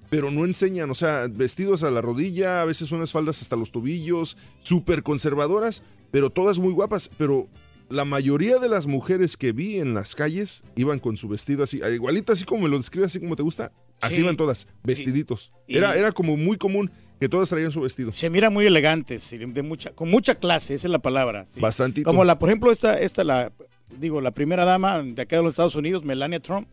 pero 0.09 0.31
no 0.31 0.45
enseñan, 0.45 0.89
o 0.89 0.95
sea, 0.95 1.27
vestidos 1.27 1.83
a 1.83 1.91
la 1.91 2.01
rodilla, 2.01 2.61
a 2.61 2.65
veces 2.65 2.91
unas 2.91 3.11
faldas 3.11 3.41
hasta 3.41 3.55
los 3.55 3.71
tobillos, 3.71 4.37
súper 4.59 5.03
conservadoras, 5.03 5.83
pero 6.11 6.29
todas 6.29 6.59
muy 6.59 6.73
guapas, 6.73 7.09
pero 7.17 7.47
la 7.91 8.05
mayoría 8.05 8.57
de 8.59 8.69
las 8.69 8.87
mujeres 8.87 9.37
que 9.37 9.51
vi 9.51 9.79
en 9.79 9.93
las 9.93 10.15
calles 10.15 10.63
iban 10.75 10.99
con 10.99 11.17
su 11.17 11.27
vestido 11.27 11.63
así, 11.63 11.79
igualito 11.93 12.33
así 12.33 12.45
como 12.45 12.63
me 12.63 12.69
lo 12.69 12.77
describe, 12.77 13.05
así 13.05 13.19
como 13.19 13.35
te 13.35 13.43
gusta, 13.43 13.71
así 13.99 14.15
Sí. 14.15 14.21
iban 14.21 14.37
todas, 14.37 14.67
vestiditos. 14.83 15.51
Era, 15.67 15.95
era 15.95 16.11
como 16.11 16.37
muy 16.37 16.57
común 16.57 16.89
que 17.19 17.29
todas 17.29 17.49
traían 17.49 17.71
su 17.71 17.81
vestido. 17.81 18.11
Se 18.13 18.29
mira 18.29 18.49
muy 18.49 18.65
elegantes, 18.65 19.29
de 19.29 19.61
mucha, 19.61 19.91
con 19.91 20.09
mucha 20.09 20.35
clase, 20.35 20.73
esa 20.73 20.87
es 20.87 20.91
la 20.91 20.99
palabra. 20.99 21.45
sí. 21.53 21.59
Bastantito. 21.59 22.09
Como 22.09 22.23
la, 22.23 22.39
por 22.39 22.49
ejemplo, 22.49 22.71
esta, 22.71 22.99
esta 22.99 23.23
la, 23.23 23.51
digo, 23.99 24.21
la 24.21 24.31
primera 24.31 24.65
dama 24.65 25.03
de 25.03 25.21
acá 25.21 25.35
de 25.35 25.43
los 25.43 25.51
Estados 25.53 25.75
Unidos, 25.75 26.03
Melania 26.03 26.39
Trump. 26.39 26.67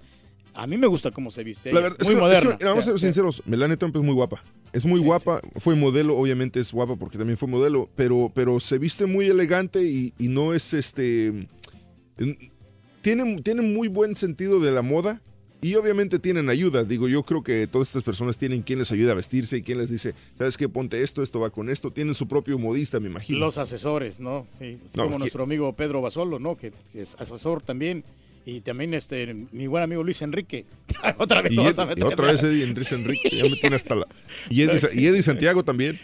A 0.59 0.66
mí 0.66 0.77
me 0.77 0.87
gusta 0.88 1.11
cómo 1.12 1.31
se 1.31 1.44
viste. 1.44 1.73
La 1.73 1.81
verdad, 1.81 1.99
es 2.01 2.07
muy 2.09 2.14
es 2.16 2.21
moderna. 2.21 2.59
que, 2.59 2.64
vamos 2.64 2.85
a 2.87 2.90
ser 2.90 2.99
sinceros, 3.01 3.42
Melania 3.47 3.77
Trump 3.77 3.94
es 3.97 4.03
muy 4.03 4.14
guapa. 4.14 4.42
Es 4.73 4.85
muy 4.85 4.99
guapa, 5.01 5.40
fue 5.57 5.75
modelo, 5.77 6.16
obviamente 6.16 6.59
es 6.61 6.73
guapa 6.73 6.97
porque 6.97 7.16
también 7.16 7.37
fue 7.37 7.49
modelo, 7.49 7.88
pero, 7.94 8.31
pero 8.35 8.59
se 8.61 8.77
viste 8.79 9.07
muy 9.07 9.27
elegante 9.29 9.83
y, 9.85 10.12
y 10.18 10.29
no 10.29 10.55
es 10.55 10.75
este... 10.75 11.29
en- 12.18 12.51
Tiene, 13.03 13.40
tiene 13.42 13.62
muy 13.62 13.88
buen 13.88 14.16
sentido 14.16 14.59
de 14.61 14.73
la 14.73 14.83
moda 14.83 15.23
y 15.61 15.75
obviamente 15.77 16.18
tienen 16.18 16.51
ayuda. 16.51 16.83
Digo, 16.85 17.09
yo 17.09 17.23
creo 17.23 17.42
que 17.42 17.66
todas 17.68 17.88
estas 17.88 18.03
personas 18.03 18.37
tienen 18.37 18.62
quien 18.62 18.81
les 18.81 18.90
ayuda 18.92 19.12
a 19.12 19.14
vestirse 19.14 19.57
y 19.59 19.62
quien 19.62 19.79
les 19.79 19.90
dice, 19.90 20.14
¿sabes 20.37 20.57
qué? 20.57 20.68
Ponte 20.68 21.03
esto, 21.03 21.23
esto 21.23 21.40
va 21.40 21.51
con 21.51 21.71
esto. 21.71 21.92
Tienen 21.92 22.14
su 22.14 22.27
propio 22.29 22.59
modista, 22.59 22.99
me 23.01 23.09
imagino. 23.09 23.38
Los 23.38 23.59
asesores, 23.59 24.18
¿no? 24.21 24.47
Sí, 24.59 24.79
así 24.85 24.97
No, 24.97 25.05
como 25.05 25.16
que- 25.16 25.21
nuestro 25.21 25.44
amigo 25.44 25.73
Pedro 25.75 26.03
Basolo, 26.03 26.38
¿no? 26.40 26.57
Que, 26.57 26.73
que 26.92 27.03
es 27.03 27.14
asesor 27.18 27.62
también. 27.62 28.05
Y 28.50 28.62
también 28.62 28.94
este 28.94 29.34
mi 29.52 29.66
buen 29.66 29.82
amigo 29.82 30.02
Luis 30.02 30.22
Enrique. 30.22 30.64
otra 31.18 31.42
vez 31.42 31.52
Y, 31.52 31.61
Ed- 31.61 31.98
y 31.98 32.02
otra 32.02 32.32
vez 32.32 32.42
Eddie 32.42 32.64
Enrique 32.64 32.94
Enrique, 32.94 33.28
ya 33.37 33.42
me 33.42 33.56
tiene 33.56 33.76
hasta 33.76 33.94
la... 33.94 34.06
Y 34.48 34.62
Eddie, 34.62 34.80
y 34.94 35.06
Eddie 35.06 35.22
Santiago 35.22 35.62
también. 35.62 36.00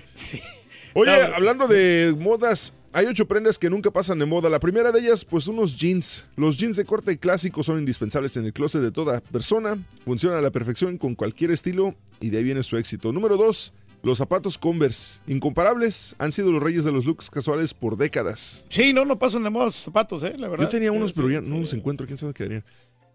Oye, 0.92 1.10
No, 1.10 1.34
hablando 1.36 1.66
de 1.66 2.14
modas, 2.18 2.74
hay 2.92 3.06
ocho 3.06 3.26
prendas 3.26 3.58
que 3.58 3.70
nunca 3.70 3.90
pasan 3.90 4.18
de 4.18 4.26
moda. 4.26 4.50
La 4.50 4.60
primera 4.60 4.92
de 4.92 5.00
ellas, 5.00 5.24
pues 5.24 5.48
unos 5.48 5.74
jeans. 5.74 6.26
Los 6.36 6.58
jeans 6.58 6.76
de 6.76 6.84
corte 6.84 7.16
clásico 7.16 7.62
son 7.62 7.78
indispensables 7.78 8.36
en 8.36 8.44
el 8.44 8.52
closet 8.52 8.82
de 8.82 8.90
toda 8.92 9.20
persona. 9.22 9.78
Funcionan 10.04 10.38
a 10.38 10.42
la 10.42 10.50
perfección 10.50 10.98
con 10.98 11.14
cualquier 11.14 11.50
estilo 11.50 11.94
y 12.20 12.28
de 12.28 12.36
ahí 12.38 12.44
viene 12.44 12.62
su 12.62 12.76
éxito. 12.76 13.10
Número 13.10 13.38
dos, 13.38 13.72
los 14.04 14.18
zapatos 14.18 14.58
Converse. 14.58 15.20
Incomparables, 15.26 16.14
han 16.18 16.30
sido 16.30 16.52
los 16.52 16.62
reyes 16.62 16.84
de 16.84 16.92
los 16.92 17.04
looks 17.04 17.30
casuales 17.30 17.74
por 17.74 17.96
décadas. 17.96 18.64
Sí, 18.68 18.92
no, 18.92 19.04
no 19.04 19.18
pasan 19.18 19.42
de 19.42 19.50
moda 19.50 19.68
esos 19.68 19.82
zapatos, 19.82 20.22
¿eh? 20.22 20.34
La 20.36 20.48
verdad. 20.48 20.66
Yo 20.66 20.70
tenía 20.70 20.92
unos, 20.92 21.12
pero 21.12 21.30
ya 21.30 21.40
no 21.40 21.58
los 21.58 21.72
encuentro. 21.72 22.06
¿Quién 22.06 22.18
sabe 22.18 22.34
qué 22.34 22.44
harían? 22.44 22.64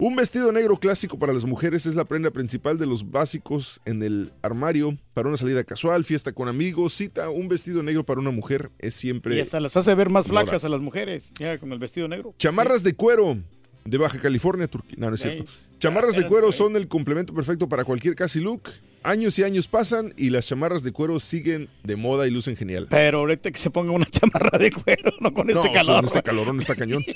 Un 0.02 0.16
vestido 0.16 0.52
negro 0.54 0.78
clásico 0.78 1.20
para 1.20 1.34
las 1.34 1.44
mujeres 1.44 1.86
es 1.86 1.96
la 1.96 2.06
prenda 2.06 2.32
principal 2.32 2.78
de 2.78 2.86
los 2.86 3.12
básicos 3.12 3.82
en 3.84 4.02
el 4.02 4.32
armario 4.42 4.98
para 5.14 5.28
una 5.28 5.36
salida 5.36 5.66
casual, 5.66 6.06
fiesta 6.06 6.32
con 6.32 6.48
amigos, 6.48 6.94
cita. 6.94 7.30
Un 7.30 7.50
vestido 7.50 7.84
negro 7.84 8.06
para 8.06 8.22
una 8.22 8.32
mujer 8.32 8.72
es 8.80 8.96
siempre. 8.96 9.36
Y 9.36 9.42
hasta 9.42 9.60
las 9.60 9.76
hace 9.76 9.94
ver 9.96 10.10
más 10.10 10.26
moda. 10.26 10.44
flacas 10.44 10.64
a 10.64 10.70
las 10.70 10.80
mujeres, 10.80 11.34
ya 11.38 11.58
con 11.60 11.74
el 11.74 11.80
vestido 11.80 12.08
negro. 12.08 12.34
Chamarras 12.38 12.82
de 12.82 12.94
cuero 12.94 13.38
de 13.84 13.98
Baja 13.98 14.20
California, 14.22 14.68
Turquía. 14.68 14.96
No, 14.98 15.10
no 15.10 15.16
es 15.16 15.22
cierto. 15.22 15.52
Chamarras 15.80 16.16
de 16.16 16.26
cuero 16.26 16.52
son 16.54 16.78
el 16.78 16.88
complemento 16.88 17.34
perfecto 17.34 17.68
para 17.68 17.84
cualquier 17.84 18.16
casi 18.16 18.40
look. 18.40 18.70
Años 19.04 19.40
y 19.40 19.44
años 19.44 19.68
pasan 19.68 20.14
y 20.18 20.30
las 20.30 20.48
chamarras 20.48 20.84
de 20.84 20.92
cuero 20.92 21.20
siguen 21.20 21.70
de 21.84 21.96
moda 21.96 22.28
y 22.28 22.32
lucen 22.32 22.56
genial. 22.58 22.88
Pero 22.90 23.20
ahorita 23.20 23.50
que 23.52 23.58
se 23.58 23.70
ponga 23.70 23.92
una 23.92 24.06
chamarra 24.10 24.58
de 24.58 24.72
cuero, 24.72 25.12
no 25.22 25.34
con 25.34 25.48
No, 25.48 25.62
este 25.64 25.72
calor. 25.74 25.96
con 25.98 26.06
este 26.06 26.22
calorón 26.24 26.60
está 26.60 26.76
cañón. 26.76 27.04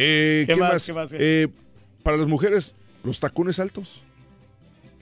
Eh, 0.00 0.44
¿Qué 0.46 0.54
¿Qué, 0.54 0.60
más, 0.60 0.86
qué? 0.86 1.16
Eh, 1.18 1.48
para 2.04 2.16
las 2.16 2.28
mujeres, 2.28 2.76
los 3.02 3.18
tacones 3.18 3.58
altos. 3.58 4.04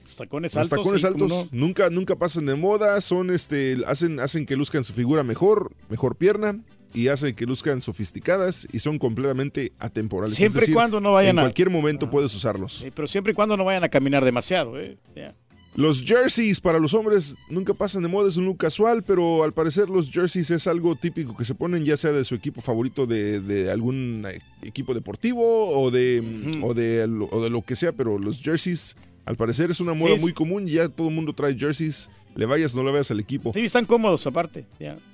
Los 0.05 0.15
tacones 0.15 0.55
Los 0.55 0.63
altos. 0.71 0.79
tacones 0.79 1.01
sí, 1.01 1.07
cómo 1.11 1.25
altos 1.25 1.49
no. 1.51 1.59
nunca, 1.59 1.89
nunca 1.91 2.15
pasan 2.15 2.47
de 2.47 2.55
moda, 2.55 2.99
son 3.01 3.29
este, 3.29 3.77
hacen, 3.85 4.19
hacen 4.19 4.47
que 4.47 4.55
luzcan 4.55 4.83
su 4.83 4.93
figura 4.93 5.21
mejor, 5.23 5.71
mejor 5.89 6.15
pierna, 6.15 6.59
y 6.95 7.09
hacen 7.09 7.35
que 7.35 7.45
luzcan 7.45 7.79
sofisticadas 7.79 8.67
y 8.71 8.79
son 8.79 8.97
completamente 8.97 9.71
atemporales. 9.77 10.31
Es 10.31 10.37
Siempre 10.51 10.65
y 10.67 10.73
cuando 10.73 10.99
no 10.99 11.13
vayan 11.13 11.35
en 11.35 11.39
a- 11.39 11.43
cualquier 11.43 11.69
momento 11.69 12.09
puedes 12.09 12.33
usarlos. 12.33 12.79
Sí, 12.79 12.89
pero 12.89 13.07
siempre 13.07 13.33
y 13.33 13.35
cuando 13.35 13.55
no 13.55 13.65
vayan 13.65 13.83
a 13.83 13.89
caminar 13.89 14.25
demasiado, 14.25 14.79
¿eh? 14.79 14.97
Ya. 15.15 15.35
Los 15.77 16.01
jerseys 16.03 16.59
para 16.59 16.79
los 16.79 16.93
hombres 16.95 17.35
nunca 17.49 17.73
pasan 17.73 18.01
de 18.01 18.07
moda, 18.09 18.27
es 18.27 18.35
un 18.35 18.45
look 18.45 18.57
casual, 18.57 19.03
pero 19.03 19.43
al 19.43 19.53
parecer 19.53 19.89
los 19.89 20.09
jerseys 20.09 20.49
es 20.49 20.65
algo 20.65 20.95
típico 20.95 21.37
que 21.37 21.45
se 21.45 21.53
ponen 21.53 21.85
ya 21.85 21.95
sea 21.95 22.11
de 22.11 22.23
su 22.25 22.33
equipo 22.33 22.61
favorito 22.61 23.05
de, 23.05 23.39
de 23.39 23.71
algún 23.71 24.25
eh, 24.27 24.39
equipo 24.63 24.95
deportivo 24.95 25.69
o 25.79 25.91
de, 25.91 26.59
o, 26.63 26.73
de, 26.73 27.05
lo- 27.07 27.29
o 27.31 27.43
de 27.43 27.51
lo 27.51 27.61
que 27.61 27.75
sea, 27.75 27.91
pero 27.91 28.17
los 28.17 28.41
jerseys 28.41 28.95
al 29.25 29.35
parecer 29.37 29.69
es 29.69 29.79
una 29.79 29.93
moda 29.93 30.15
Sí, 30.15 30.21
muy 30.21 30.33
común 30.33 30.65
ya 30.67 30.89
todo 30.89 31.09
el 31.09 31.13
mundo 31.13 31.31
trae 31.33 31.53
jerseys, 31.55 32.09
le 32.35 32.45
vayas 32.47 32.73
o 32.73 32.77
no 32.77 32.83
le 32.83 32.91
vayas 32.91 33.11
al 33.11 33.19
equipo. 33.19 33.51
Sí, 33.53 33.59
están 33.61 33.85
cómodos 33.85 34.25
aparte. 34.25 34.65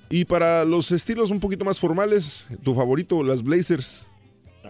Y 0.08 0.24
para 0.24 0.64
los 0.64 0.92
estilos 0.92 1.30
un 1.30 1.40
poquito 1.40 1.64
más 1.66 1.78
formales, 1.78 2.46
tu 2.62 2.74
favorito, 2.74 3.22
las 3.22 3.42
blazers. 3.42 4.08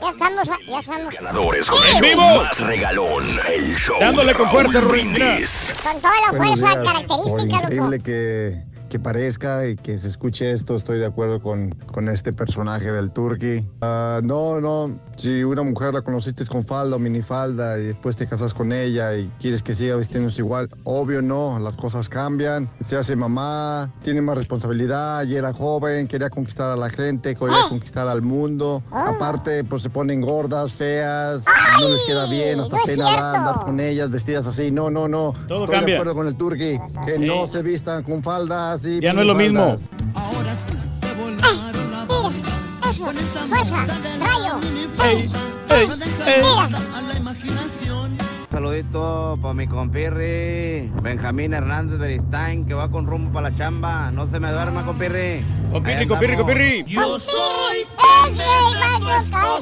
Ya 0.00 0.10
estamos, 0.10 0.48
a- 0.48 0.58
ya 0.66 0.78
estamos. 0.78 1.14
Ganadores 1.14 1.66
con 1.66 1.78
¡Sí! 1.78 1.84
el 1.88 1.92
show 1.94 2.02
¡Vivo! 2.02 2.42
más 2.42 2.60
regalón. 2.60 3.40
El 3.48 3.76
show 3.76 3.96
Dándole 4.00 4.34
con 4.34 4.50
fuerza. 4.50 4.80
Brindis. 4.80 5.72
Con 5.82 6.00
toda 6.00 6.14
la 6.20 6.30
Buenos 6.38 6.60
fuerza 6.60 6.78
días. 6.80 6.92
característica, 6.92 7.36
Por 7.36 7.46
loco. 7.50 7.56
increíble 7.64 8.00
que 8.00 8.62
que 8.88 8.98
parezca 8.98 9.66
y 9.68 9.76
que 9.76 9.98
se 9.98 10.08
escuche 10.08 10.52
esto, 10.52 10.76
estoy 10.76 10.98
de 10.98 11.06
acuerdo 11.06 11.40
con, 11.42 11.70
con 11.70 12.08
este 12.08 12.32
personaje 12.32 12.90
del 12.92 13.10
Turkey. 13.12 13.68
Ah, 13.80 14.20
no, 14.22 14.60
no, 14.60 14.98
si 15.16 15.42
una 15.44 15.62
mujer 15.62 15.94
la 15.94 16.02
conociste 16.02 16.46
con 16.46 16.64
falda 16.64 16.96
o 16.96 16.98
minifalda 16.98 17.78
y 17.78 17.86
después 17.86 18.16
te 18.16 18.26
casas 18.26 18.54
con 18.54 18.72
ella 18.72 19.14
y 19.16 19.30
quieres 19.40 19.62
que 19.62 19.74
siga 19.74 19.96
vistiéndose 19.96 20.42
igual, 20.42 20.68
obvio 20.84 21.22
no, 21.22 21.58
las 21.58 21.76
cosas 21.76 22.08
cambian, 22.08 22.68
se 22.80 22.96
hace 22.96 23.16
mamá, 23.16 23.92
tiene 24.02 24.22
más 24.22 24.36
responsabilidad, 24.36 25.24
y 25.24 25.34
era 25.36 25.52
joven, 25.52 26.06
quería 26.06 26.30
conquistar 26.30 26.70
a 26.70 26.76
la 26.76 26.90
gente, 26.90 27.34
quería 27.34 27.56
conquistar 27.68 28.06
al 28.08 28.22
mundo. 28.22 28.82
Aparte, 28.90 29.64
pues 29.64 29.82
se 29.82 29.90
ponen 29.90 30.20
gordas, 30.20 30.72
feas, 30.72 31.44
no 31.80 31.88
les 31.88 32.02
queda 32.06 32.26
bien, 32.30 32.60
hasta 32.60 32.76
no 32.76 32.82
pena 32.84 33.08
andar 33.34 33.64
con 33.64 33.80
ellas 33.80 34.10
vestidas 34.10 34.46
así. 34.46 34.70
No, 34.70 34.90
no, 34.90 35.08
no. 35.08 35.32
Todo 35.48 35.64
Estoy 35.64 35.76
cambia. 35.76 35.94
de 35.94 36.00
acuerdo 36.00 36.14
con 36.14 36.26
el 36.28 36.36
turqui, 36.36 36.78
que 37.04 37.16
Sí. 37.16 37.26
no 37.26 37.46
se 37.46 37.62
vistan 37.62 38.02
con 38.02 38.22
faldas 38.22 38.75
y 38.84 39.00
Ya 39.00 39.12
no 39.12 39.20
es 39.22 39.26
lo 39.26 39.34
mismo. 39.34 39.76
minifaldas. 39.76 40.70
Eso, 42.90 43.12
fuerza, 43.46 43.86
rayo. 44.20 44.60
Saludito 48.50 49.38
para 49.42 49.54
mi 49.54 49.66
compirri, 49.66 50.90
Benjamín 51.02 51.52
Hernández 51.52 51.98
Beristain, 51.98 52.64
que 52.64 52.74
va 52.74 52.90
con 52.90 53.06
rumbo 53.06 53.32
para 53.32 53.50
la 53.50 53.56
chamba. 53.56 54.10
No 54.10 54.30
se 54.30 54.40
me 54.40 54.50
duerma, 54.50 54.84
compirri. 54.84 55.44
Compirri, 55.70 56.06
compirri, 56.06 56.36
compirri. 56.36 56.84
Yo 56.86 57.18
soy 57.18 57.86
el 58.28 58.38
rey 58.38 58.46
Mario 58.80 59.60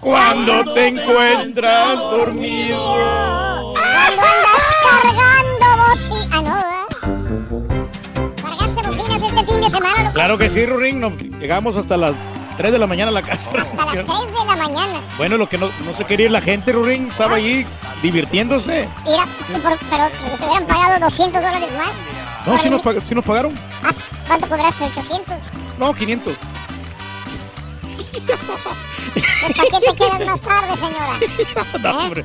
Cuando 0.00 0.72
te 0.72 0.88
encuentras 0.88 1.98
dormido. 1.98 3.72
Cuando 3.72 4.22
andas 4.22 4.74
cargando 4.82 5.66
bocinas. 5.88 6.28
Ah, 6.32 6.42
no, 6.42 6.67
de 9.72 9.78
semana? 9.78 10.02
loco? 10.02 10.14
Claro 10.14 10.38
que 10.38 10.50
sí, 10.50 10.66
Rurín. 10.66 11.00
nos 11.00 11.12
llegamos 11.40 11.76
hasta 11.76 11.96
las 11.96 12.12
3 12.56 12.72
de 12.72 12.78
la 12.78 12.86
mañana 12.86 13.10
a 13.10 13.14
la 13.14 13.22
casa. 13.22 13.50
Hasta 13.56 13.84
las 13.86 13.94
3 13.94 14.06
de 14.06 14.44
la 14.46 14.56
mañana. 14.56 15.00
Bueno, 15.16 15.36
lo 15.36 15.48
que 15.48 15.58
no, 15.58 15.66
no 15.84 15.96
se 15.96 16.04
quería 16.04 16.26
ir 16.26 16.32
la 16.32 16.40
gente, 16.40 16.72
Rurín, 16.72 17.08
estaba 17.08 17.36
allí 17.36 17.66
divirtiéndose. 18.02 18.88
Mira, 19.04 19.26
por- 19.62 19.78
pero 19.90 20.08
te 20.38 20.44
hubieran 20.44 20.66
pagado 20.66 21.00
200 21.06 21.42
dólares 21.42 21.68
más. 21.76 21.88
No, 22.46 22.52
Por 22.52 22.62
sí 22.62 22.70
nos, 22.70 22.82
pag- 22.82 23.02
sí 23.08 23.14
nos 23.14 23.24
pagaron. 23.24 23.54
Ah, 23.82 23.90
¿Cuánto 24.26 24.48
cobraste? 24.48 24.84
¿800? 24.84 25.36
No, 25.78 25.94
500. 25.94 26.34
¿Para 29.40 29.54
qué 29.54 29.86
te 29.86 29.94
quedas 29.96 30.26
más 30.26 30.40
tarde, 30.40 30.76
señora? 30.76 31.18
No, 31.82 32.00
¿Eh? 32.02 32.24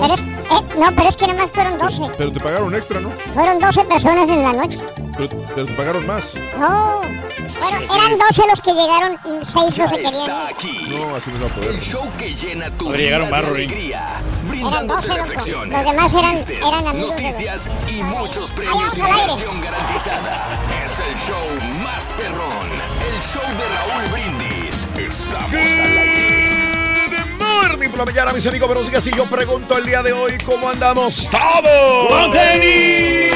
Pero 0.00 0.14
es- 0.14 0.20
eh, 0.20 0.64
no, 0.78 0.86
pero 0.94 1.08
es 1.08 1.16
que 1.16 1.26
nada 1.26 1.42
más 1.42 1.50
fueron 1.50 1.78
12. 1.78 2.02
Pero 2.16 2.32
te 2.32 2.40
pagaron 2.40 2.74
extra, 2.74 3.00
¿no? 3.00 3.10
Fueron 3.34 3.58
12 3.58 3.84
personas 3.84 4.28
en 4.28 4.42
la 4.42 4.52
noche. 4.52 4.78
Pero, 5.16 5.28
pero 5.54 5.66
te 5.66 5.72
pagaron 5.74 6.06
más. 6.06 6.34
No. 6.58 7.00
Bueno, 7.60 7.94
eran 7.94 8.18
12 8.18 8.42
los 8.48 8.60
que 8.60 8.72
llegaron 8.72 9.12
y 9.24 9.44
6 9.44 9.54
no 9.54 9.68
Ya 9.70 9.88
se 9.88 9.94
querían. 9.96 10.14
está 10.14 10.48
aquí. 10.48 10.86
No, 10.90 11.16
así 11.16 11.30
no 11.32 11.40
va 11.40 11.46
a 11.46 11.54
poder. 11.54 11.70
El 11.70 11.80
show 11.80 12.02
que 12.18 12.34
llena 12.34 12.70
tu 12.70 12.88
A 12.88 12.92
ver, 12.92 13.00
día 13.00 13.18
llegaron 13.18 13.30
Rorín. 13.44 13.68
alegría. 13.70 13.98
Eran 13.98 14.48
Brindándote 14.48 14.94
12, 15.02 15.08
loco. 15.08 15.20
reflexiones, 15.20 15.78
Los 15.78 15.90
demás 15.92 16.12
eran, 16.14 16.34
chistes, 16.36 16.58
eran 16.58 16.86
amigos 16.86 16.94
de 17.16 17.22
los... 17.22 17.32
noticias 17.32 17.70
y 17.88 18.02
muchos 18.02 18.50
premios 18.52 18.96
y 18.98 19.02
diversión 19.02 19.60
garantizada. 19.60 20.46
Es 20.84 21.00
el 21.00 21.14
show 21.16 21.46
más 21.82 22.04
perrón. 22.16 22.68
El 23.08 23.22
show 23.22 23.42
de 23.42 23.68
Raúl 23.68 24.12
Brindis. 24.12 24.47
Estamos 24.98 25.54
al 25.54 25.98
aire. 25.98 27.08
Good 27.08 27.38
morning 27.38 27.88
por 27.88 27.98
la 28.00 28.04
mañana, 28.06 28.32
mis 28.32 28.46
amigos. 28.46 28.68
Pero 28.68 28.82
sigue 28.82 28.96
así, 28.96 29.10
yo 29.16 29.26
pregunto 29.26 29.78
el 29.78 29.84
día 29.84 30.02
de 30.02 30.12
hoy 30.12 30.36
cómo 30.44 30.68
andamos 30.68 31.28
todos. 31.30 32.08
¡Con 32.08 32.32
tenis! 32.32 33.32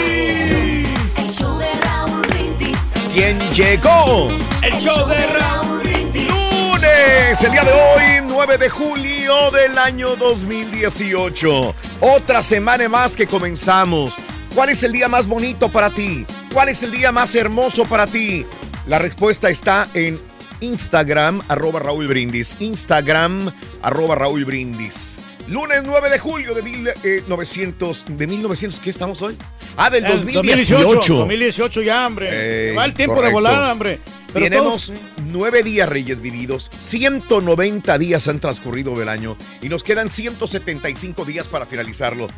El 1.17 1.31
show 1.31 1.57
de 1.59 1.73
Raúl 1.85 2.21
Brindis. 2.23 2.79
¿Quién 3.15 3.39
llegó? 3.53 4.29
El 4.63 4.75
show 4.81 5.09
de 5.09 5.27
Raúl. 5.27 5.83
Lunes, 6.29 7.43
el 7.43 7.53
día 7.53 7.63
de 7.63 7.73
hoy, 7.73 8.03
9 8.25 8.59
de 8.59 8.69
julio 8.69 9.51
del 9.53 9.79
año 9.79 10.17
2018. 10.17 11.75
Otra 12.01 12.43
semana 12.43 12.89
más 12.89 13.15
que 13.15 13.27
comenzamos. 13.27 14.17
¿Cuál 14.55 14.71
es 14.71 14.83
el 14.83 14.93
día 14.93 15.09
más 15.09 15.27
bonito 15.27 15.71
para 15.71 15.91
ti? 15.91 16.27
¿Cuál 16.53 16.69
es 16.69 16.83
el 16.83 16.91
día 16.91 17.13
más 17.13 17.35
hermoso 17.35 17.85
para 17.85 18.07
ti? 18.07 18.45
La 18.87 18.99
respuesta 18.99 19.49
está 19.49 19.89
en 19.95 20.21
Instagram, 20.63 21.43
arroba 21.49 21.81
Raúl 21.81 22.07
Brindis. 22.07 22.57
Instagram, 22.61 23.53
arroba 23.83 24.15
Raúl 24.15 24.45
Brindis. 24.45 25.19
Lunes 25.49 25.83
9 25.85 26.09
de 26.09 26.19
julio 26.19 26.55
de 26.55 26.63
1900. 26.63 28.05
¿De 28.09 28.27
1900 28.27 28.81
qué 28.81 28.91
estamos 28.91 29.21
hoy? 29.23 29.37
Ah, 29.77 29.91
del 29.91 30.05
El 30.05 30.13
2018. 30.13 31.15
2018 31.15 31.83
ya, 31.83 32.07
hombre. 32.07 32.29
Eh, 32.31 32.75
Va 32.77 32.85
el 32.85 32.95
tiempo 32.95 33.17
correcto. 33.17 33.29
de 33.29 33.33
volada, 33.35 33.73
hombre. 33.73 34.01
Pero 34.33 34.45
Tenemos 34.47 34.93
nueve 35.27 35.63
días 35.63 35.87
reyes 35.89 36.23
vividos, 36.23 36.71
190 36.75 37.99
días 37.99 38.29
han 38.29 38.41
transcurrido 38.41 38.97
del 38.99 39.11
año 39.11 39.37
y 39.61 39.69
nos 39.69 39.83
quedan 39.83 40.09
175 40.09 41.27
días 41.27 41.49
para 41.49 41.67
finalizarlo. 41.67 42.29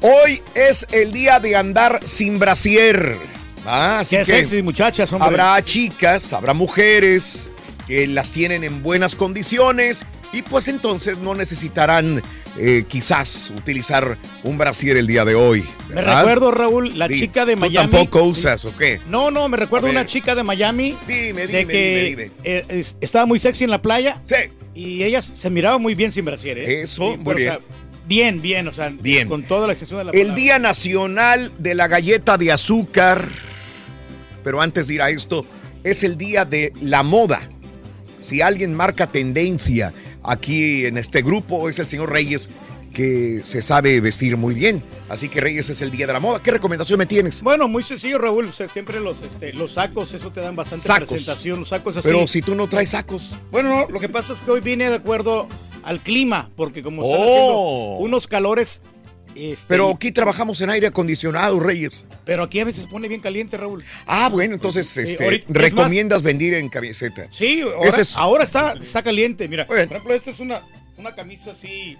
Hoy 0.00 0.42
es 0.54 0.86
el 0.90 1.12
día 1.12 1.38
de 1.38 1.54
andar 1.54 2.00
sin 2.02 2.40
brasier. 2.40 3.18
Ah, 3.64 4.00
así 4.00 4.16
Qué 4.16 4.22
que 4.24 4.32
sexy, 4.32 4.62
muchachas, 4.62 5.12
hombre. 5.12 5.28
habrá 5.28 5.64
chicas, 5.64 6.32
habrá 6.32 6.54
mujeres 6.54 7.52
que 7.88 8.06
las 8.06 8.30
tienen 8.32 8.62
en 8.64 8.82
buenas 8.82 9.16
condiciones 9.16 10.04
y 10.32 10.42
pues 10.42 10.68
entonces 10.68 11.18
no 11.18 11.34
necesitarán 11.34 12.22
eh, 12.58 12.84
quizás 12.86 13.50
utilizar 13.56 14.18
un 14.44 14.58
brasier 14.58 14.96
el 14.98 15.06
día 15.06 15.24
de 15.24 15.34
hoy. 15.34 15.64
Me 15.88 16.02
recuerdo, 16.02 16.50
Raúl, 16.50 16.98
la 16.98 17.08
chica 17.08 17.46
de 17.46 17.54
¿tú 17.54 17.60
Miami. 17.60 17.88
tampoco 17.90 18.22
usas 18.24 18.64
o 18.66 18.76
qué? 18.76 19.00
No, 19.08 19.30
no, 19.30 19.48
me 19.48 19.56
recuerdo 19.56 19.88
una 19.88 20.04
chica 20.04 20.34
de 20.34 20.42
Miami. 20.42 20.96
Dime, 21.08 21.46
de 21.46 21.58
dime, 21.60 21.66
que 21.72 22.04
dime, 22.04 22.22
dime. 22.24 22.32
eh, 22.44 22.64
es- 22.68 22.96
estaba 23.00 23.24
muy 23.26 23.38
sexy 23.38 23.64
en 23.64 23.70
la 23.70 23.80
playa. 23.82 24.20
Sí. 24.26 24.36
Y 24.74 25.02
ella 25.02 25.22
se 25.22 25.48
miraba 25.50 25.78
muy 25.78 25.94
bien 25.94 26.12
sin 26.12 26.24
brasier, 26.26 26.58
¿eh? 26.58 26.82
Eso, 26.82 27.12
Sí, 27.12 27.16
muy 27.16 27.24
pero, 27.24 27.30
o 27.30 27.34
bien. 27.36 27.48
sea, 27.48 27.58
bien, 28.06 28.42
bien, 28.42 28.68
o 28.68 28.72
sea, 28.72 28.90
Bien. 28.90 29.28
con 29.28 29.42
toda 29.44 29.66
la 29.66 29.72
extensión 29.72 29.98
de 29.98 30.04
la 30.04 30.10
El 30.10 30.18
palabra. 30.20 30.36
Día 30.42 30.58
Nacional 30.58 31.52
de 31.58 31.74
la 31.74 31.88
Galleta 31.88 32.36
de 32.36 32.52
Azúcar. 32.52 33.28
Pero 34.44 34.60
antes 34.60 34.88
de 34.88 34.94
ir 34.94 35.02
a 35.02 35.10
esto, 35.10 35.46
es 35.84 36.04
el 36.04 36.16
Día 36.18 36.44
de 36.44 36.72
la 36.80 37.02
Moda. 37.02 37.48
Si 38.18 38.40
alguien 38.42 38.74
marca 38.74 39.06
tendencia 39.06 39.92
aquí 40.22 40.86
en 40.86 40.98
este 40.98 41.22
grupo, 41.22 41.68
es 41.68 41.78
el 41.78 41.86
señor 41.86 42.10
Reyes, 42.10 42.48
que 42.92 43.40
se 43.44 43.62
sabe 43.62 44.00
vestir 44.00 44.36
muy 44.36 44.54
bien. 44.54 44.82
Así 45.08 45.28
que 45.28 45.40
Reyes 45.40 45.70
es 45.70 45.80
el 45.82 45.90
Día 45.90 46.06
de 46.06 46.12
la 46.14 46.20
Moda. 46.20 46.42
¿Qué 46.42 46.50
recomendación 46.50 46.98
me 46.98 47.06
tienes? 47.06 47.42
Bueno, 47.42 47.68
muy 47.68 47.82
sencillo, 47.82 48.18
Raúl. 48.18 48.46
O 48.46 48.52
sea, 48.52 48.66
siempre 48.66 48.98
los, 48.98 49.22
este, 49.22 49.52
los 49.52 49.72
sacos, 49.74 50.12
eso 50.14 50.32
te 50.32 50.40
dan 50.40 50.56
bastante 50.56 50.86
Sacos. 50.86 51.08
presentación. 51.10 51.60
Los 51.60 51.68
sacos 51.68 51.96
así. 51.96 52.08
Pero 52.08 52.26
si 52.26 52.42
tú 52.42 52.54
no 52.54 52.66
traes 52.68 52.90
sacos. 52.90 53.38
Bueno, 53.52 53.68
no, 53.70 53.88
lo 53.88 54.00
que 54.00 54.08
pasa 54.08 54.32
es 54.32 54.40
que 54.42 54.50
hoy 54.50 54.60
vine 54.60 54.88
de 54.88 54.96
acuerdo 54.96 55.46
al 55.84 56.00
clima, 56.00 56.50
porque 56.56 56.82
como 56.82 57.04
están 57.04 57.20
Oh. 57.20 57.24
haciendo 57.24 58.04
unos 58.04 58.26
calores. 58.26 58.82
Este, 59.38 59.66
Pero 59.68 59.90
aquí 59.90 60.12
trabajamos 60.12 60.60
en 60.60 60.70
aire 60.70 60.86
acondicionado, 60.88 61.58
Reyes. 61.60 62.06
pero 62.24 62.42
aquí 62.44 62.60
a 62.60 62.64
veces 62.64 62.86
pone 62.86 63.08
bien 63.08 63.20
caliente, 63.20 63.56
Raúl. 63.56 63.82
Ah, 64.06 64.28
bueno, 64.30 64.54
entonces 64.54 64.96
este, 64.96 65.24
ahorita- 65.24 65.46
recomiendas 65.48 66.22
vender 66.22 66.54
en 66.54 66.68
camiseta. 66.68 67.26
Sí, 67.30 67.60
ahora, 67.62 67.88
es- 67.90 68.16
ahora 68.16 68.44
está, 68.44 68.72
está 68.74 69.02
caliente. 69.02 69.48
Mira, 69.48 69.66
por 69.66 69.78
ejemplo, 69.78 70.12
esta 70.14 70.30
es 70.30 70.40
una, 70.40 70.60
una 70.96 71.14
camisa 71.14 71.52
así 71.52 71.96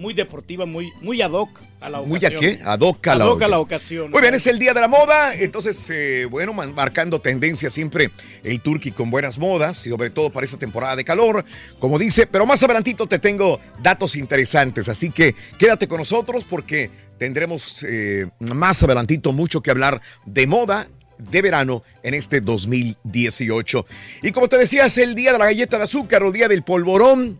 muy 0.00 0.14
deportiva, 0.14 0.64
muy, 0.64 0.90
muy 1.02 1.20
ad 1.20 1.32
hoc 1.32 1.60
a 1.78 1.90
la 1.90 2.00
ocasión. 2.00 2.32
¿Muy 2.32 2.48
a 2.48 2.56
qué? 2.56 2.62
Ad 2.64 2.80
hoc 2.80 3.06
a 3.06 3.14
la 3.16 3.24
Ad 3.24 3.30
hoc 3.30 3.42
a 3.42 3.48
la 3.48 3.58
ocasión. 3.58 4.10
Muy 4.10 4.22
bien, 4.22 4.34
es 4.34 4.46
el 4.46 4.58
día 4.58 4.72
de 4.72 4.80
la 4.80 4.88
moda. 4.88 5.34
Entonces, 5.34 5.90
eh, 5.90 6.24
bueno, 6.24 6.54
marcando 6.54 7.20
tendencia 7.20 7.68
siempre 7.68 8.10
el 8.42 8.62
Turkey 8.62 8.92
con 8.92 9.10
buenas 9.10 9.38
modas, 9.38 9.86
y 9.86 9.90
sobre 9.90 10.08
todo 10.08 10.30
para 10.30 10.46
esta 10.46 10.56
temporada 10.56 10.96
de 10.96 11.04
calor, 11.04 11.44
como 11.78 11.98
dice. 11.98 12.26
Pero 12.26 12.46
más 12.46 12.62
adelantito 12.62 13.06
te 13.06 13.18
tengo 13.18 13.60
datos 13.82 14.16
interesantes. 14.16 14.88
Así 14.88 15.10
que 15.10 15.34
quédate 15.58 15.86
con 15.86 15.98
nosotros 15.98 16.46
porque 16.48 16.90
tendremos 17.18 17.84
eh, 17.86 18.26
más 18.38 18.82
adelantito 18.82 19.34
mucho 19.34 19.60
que 19.60 19.70
hablar 19.70 20.00
de 20.24 20.46
moda 20.46 20.88
de 21.18 21.42
verano 21.42 21.82
en 22.02 22.14
este 22.14 22.40
2018. 22.40 23.84
Y 24.22 24.30
como 24.32 24.48
te 24.48 24.56
decía, 24.56 24.86
es 24.86 24.96
el 24.96 25.14
día 25.14 25.34
de 25.34 25.38
la 25.38 25.44
galleta 25.44 25.76
de 25.76 25.84
azúcar 25.84 26.22
o 26.22 26.32
día 26.32 26.48
del 26.48 26.62
polvorón. 26.62 27.38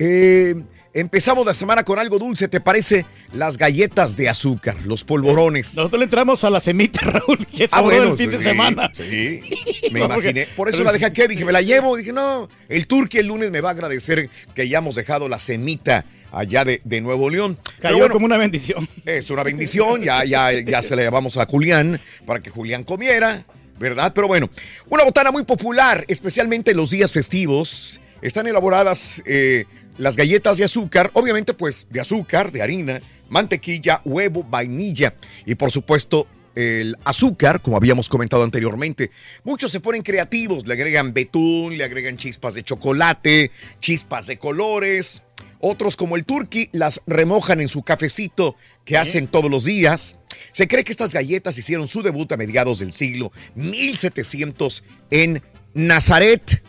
Eh, 0.00 0.56
empezamos 0.94 1.46
la 1.46 1.54
semana 1.54 1.84
con 1.84 1.98
algo 1.98 2.18
dulce, 2.18 2.48
¿te 2.48 2.60
parece? 2.60 3.06
Las 3.32 3.56
galletas 3.58 4.16
de 4.16 4.28
azúcar, 4.28 4.76
los 4.84 5.04
polvorones. 5.04 5.76
Nosotros 5.76 5.98
le 5.98 6.04
entramos 6.04 6.44
a 6.44 6.50
la 6.50 6.60
semita, 6.60 7.00
Raúl, 7.02 7.46
que 7.46 7.64
es 7.64 7.70
Ah, 7.72 7.80
bueno, 7.80 8.10
el 8.12 8.16
fin 8.16 8.30
de 8.30 8.42
semana. 8.42 8.90
Sí, 8.92 9.40
me 9.92 10.00
No, 10.00 10.06
imaginé. 10.06 10.46
Por 10.56 10.68
eso 10.68 10.82
la 10.84 10.92
dejé 10.92 11.06
aquí, 11.06 11.22
dije, 11.28 11.44
me 11.44 11.52
la 11.52 11.62
llevo. 11.62 11.96
Dije, 11.96 12.12
no, 12.12 12.48
el 12.68 12.86
turqui 12.86 13.18
el 13.18 13.26
lunes 13.26 13.50
me 13.50 13.60
va 13.60 13.70
a 13.70 13.72
agradecer 13.72 14.28
que 14.54 14.62
hayamos 14.62 14.94
dejado 14.94 15.28
la 15.28 15.40
semita 15.40 16.04
allá 16.30 16.64
de, 16.64 16.80
de 16.84 17.00
Nuevo 17.00 17.28
León. 17.30 17.58
Cayó 17.80 17.98
bueno, 17.98 18.14
como 18.14 18.26
una 18.26 18.36
bendición. 18.38 18.88
es 19.04 19.30
una 19.30 19.42
bendición, 19.42 20.02
ya, 20.02 20.24
ya, 20.24 20.50
ya 20.52 20.82
se 20.82 20.96
la 20.96 21.02
llevamos 21.02 21.36
a 21.36 21.46
Julián 21.46 22.00
para 22.26 22.40
que 22.40 22.50
Julián 22.50 22.84
comiera, 22.84 23.44
¿verdad? 23.78 24.12
Pero 24.14 24.28
bueno, 24.28 24.48
una 24.88 25.04
botana 25.04 25.30
muy 25.30 25.44
popular, 25.44 26.04
especialmente 26.08 26.70
en 26.70 26.76
los 26.78 26.90
días 26.90 27.12
festivos. 27.12 28.00
Están 28.22 28.46
elaboradas 28.46 29.20
eh, 29.26 29.64
las 30.02 30.16
galletas 30.16 30.58
de 30.58 30.64
azúcar, 30.64 31.12
obviamente 31.14 31.54
pues 31.54 31.86
de 31.88 32.00
azúcar, 32.00 32.50
de 32.50 32.60
harina, 32.60 33.00
mantequilla, 33.28 34.02
huevo, 34.04 34.42
vainilla 34.42 35.14
y 35.46 35.54
por 35.54 35.70
supuesto 35.70 36.26
el 36.56 36.96
azúcar, 37.04 37.62
como 37.62 37.76
habíamos 37.76 38.08
comentado 38.08 38.42
anteriormente. 38.42 39.12
Muchos 39.44 39.70
se 39.70 39.78
ponen 39.78 40.02
creativos, 40.02 40.66
le 40.66 40.74
agregan 40.74 41.14
betún, 41.14 41.78
le 41.78 41.84
agregan 41.84 42.16
chispas 42.16 42.54
de 42.54 42.64
chocolate, 42.64 43.52
chispas 43.78 44.26
de 44.26 44.38
colores. 44.38 45.22
Otros, 45.60 45.94
como 45.96 46.16
el 46.16 46.24
turkey, 46.24 46.68
las 46.72 47.00
remojan 47.06 47.60
en 47.60 47.68
su 47.68 47.84
cafecito 47.84 48.56
que 48.84 48.98
hacen 48.98 49.28
todos 49.28 49.48
los 49.48 49.64
días. 49.64 50.18
Se 50.50 50.66
cree 50.66 50.82
que 50.82 50.90
estas 50.90 51.14
galletas 51.14 51.56
hicieron 51.56 51.86
su 51.86 52.02
debut 52.02 52.32
a 52.32 52.36
mediados 52.36 52.80
del 52.80 52.92
siglo 52.92 53.30
1700 53.54 54.82
en 55.12 55.42
Nazaret, 55.74 56.64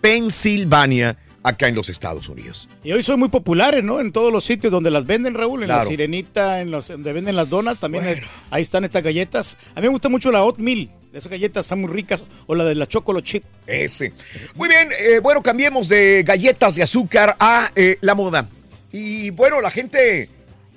Pensilvania, 0.00 1.18
acá 1.48 1.68
en 1.68 1.74
los 1.74 1.88
Estados 1.88 2.28
Unidos. 2.28 2.68
Y 2.84 2.92
hoy 2.92 3.02
son 3.02 3.18
muy 3.18 3.28
populares, 3.28 3.82
¿no? 3.82 4.00
En 4.00 4.12
todos 4.12 4.32
los 4.32 4.44
sitios 4.44 4.70
donde 4.70 4.90
las 4.90 5.06
venden, 5.06 5.34
Raúl, 5.34 5.62
en 5.62 5.68
la. 5.68 5.84
Sirenita, 5.84 6.60
en 6.60 6.70
los 6.70 6.88
donde 6.88 7.12
venden 7.12 7.36
las 7.36 7.48
donas, 7.48 7.78
también 7.78 8.04
ahí 8.50 8.62
están 8.62 8.84
estas 8.84 9.02
galletas. 9.02 9.56
A 9.74 9.80
mí 9.80 9.86
me 9.86 9.88
gusta 9.88 10.08
mucho 10.08 10.30
la 10.30 10.42
oatmeal, 10.42 10.90
esas 11.12 11.30
galletas 11.30 11.66
están 11.66 11.80
muy 11.80 11.90
ricas, 11.90 12.24
o 12.46 12.54
la 12.54 12.64
de 12.64 12.74
la 12.74 12.86
chocolate 12.86 13.24
chip. 13.24 13.44
Ese. 13.66 14.12
Muy 14.54 14.68
bien, 14.68 14.88
eh, 15.00 15.20
bueno, 15.20 15.42
cambiemos 15.42 15.88
de 15.88 16.22
galletas 16.24 16.76
de 16.76 16.82
azúcar 16.82 17.36
a 17.40 17.72
eh, 17.74 17.96
la 18.00 18.14
moda. 18.14 18.48
Y 18.92 19.30
bueno, 19.30 19.60
la 19.60 19.70
gente, 19.70 20.28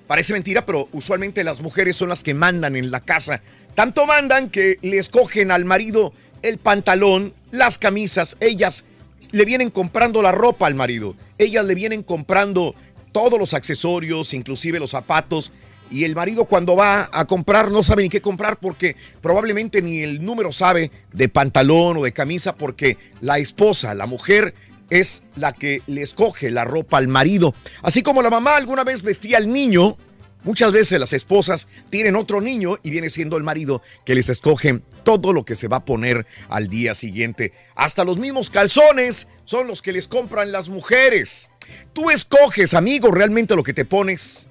parece 0.07 0.33
mentira, 0.33 0.65
pero 0.65 0.89
usualmente 0.91 1.43
las 1.43 1.61
mujeres 1.61 1.95
son 1.95 2.09
las 2.09 2.23
que 2.23 2.33
mandan 2.33 2.75
en 2.75 2.91
la 2.91 3.01
casa. 3.01 3.41
Tanto 3.75 4.05
mandan 4.05 4.49
que 4.49 4.77
le 4.81 4.97
escogen 4.97 5.51
al 5.51 5.65
marido 5.65 6.13
el 6.41 6.57
pantalón, 6.57 7.33
las 7.51 7.77
camisas, 7.77 8.37
ellas 8.39 8.85
le 9.31 9.45
vienen 9.45 9.69
comprando 9.69 10.21
la 10.21 10.31
ropa 10.31 10.67
al 10.67 10.75
marido, 10.75 11.15
ellas 11.37 11.65
le 11.65 11.75
vienen 11.75 12.03
comprando 12.03 12.75
todos 13.11 13.39
los 13.39 13.53
accesorios, 13.53 14.33
inclusive 14.33 14.79
los 14.79 14.91
zapatos. 14.91 15.51
Y 15.89 16.05
el 16.05 16.15
marido 16.15 16.45
cuando 16.45 16.77
va 16.77 17.09
a 17.11 17.25
comprar 17.25 17.69
no 17.69 17.83
sabe 17.83 18.03
ni 18.03 18.09
qué 18.09 18.21
comprar 18.21 18.57
porque 18.57 18.95
probablemente 19.21 19.81
ni 19.81 19.99
el 19.99 20.23
número 20.23 20.53
sabe 20.53 20.89
de 21.11 21.27
pantalón 21.27 21.97
o 21.97 22.03
de 22.03 22.13
camisa 22.13 22.55
porque 22.55 22.97
la 23.19 23.39
esposa, 23.39 23.93
la 23.93 24.05
mujer, 24.05 24.53
es 24.89 25.23
la 25.35 25.53
que 25.53 25.81
le 25.87 26.01
escoge 26.01 26.49
la 26.49 26.63
ropa 26.63 26.97
al 26.97 27.09
marido. 27.09 27.53
Así 27.81 28.03
como 28.03 28.21
la 28.21 28.29
mamá 28.29 28.55
alguna 28.55 28.83
vez 28.85 29.03
vestía 29.03 29.37
al 29.37 29.51
niño, 29.51 29.97
muchas 30.43 30.71
veces 30.71 30.99
las 30.99 31.13
esposas 31.13 31.67
tienen 31.89 32.15
otro 32.15 32.41
niño 32.41 32.77
y 32.83 32.89
viene 32.89 33.09
siendo 33.09 33.37
el 33.37 33.43
marido 33.43 33.81
que 34.05 34.15
les 34.15 34.29
escoge 34.29 34.81
todo 35.03 35.33
lo 35.33 35.43
que 35.45 35.55
se 35.55 35.67
va 35.67 35.77
a 35.77 35.85
poner 35.85 36.25
al 36.49 36.67
día 36.67 36.95
siguiente. 36.95 37.53
Hasta 37.75 38.03
los 38.03 38.17
mismos 38.17 38.49
calzones 38.49 39.27
son 39.45 39.67
los 39.67 39.81
que 39.81 39.93
les 39.93 40.07
compran 40.07 40.51
las 40.51 40.69
mujeres. 40.69 41.49
Tú 41.93 42.09
escoges, 42.09 42.73
amigo, 42.73 43.11
realmente 43.11 43.55
lo 43.55 43.63
que 43.63 43.73
te 43.73 43.85
pones. 43.85 44.47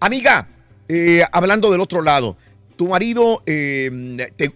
Amiga, 0.00 0.48
eh, 0.88 1.22
hablando 1.32 1.70
del 1.70 1.80
otro 1.80 2.02
lado, 2.02 2.36
tu 2.76 2.88
marido 2.88 3.42
eh, 3.46 3.90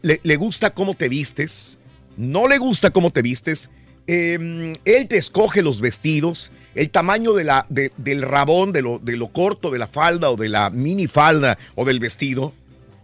le, 0.03 0.21
le 0.23 0.37
gusta 0.37 0.75
cómo 0.75 0.95
te 0.95 1.09
vistes, 1.09 1.79
no 2.17 2.49
le 2.49 2.59
gusta 2.59 2.91
cómo 2.91 3.11
te 3.11 3.23
vistes, 3.23 3.71
eh, 4.07 4.75
él 4.85 5.09
te 5.09 5.17
escoge 5.17 5.63
los 5.63 5.81
vestidos, 5.81 6.53
el 6.75 6.91
tamaño 6.91 7.33
de 7.33 7.91
del 7.97 8.23
rabón, 8.23 8.73
de 8.73 8.83
lo, 8.83 8.99
de 8.99 9.17
lo 9.17 9.29
corto 9.29 9.71
de 9.71 9.79
la 9.79 9.89
falda 9.89 10.31
o 10.31 10.37
de 10.37 10.49
la 10.49 10.71
mini 10.71 11.07
falda 11.07 11.59
o 11.75 11.85
del 11.85 11.99
vestido, 11.99 12.53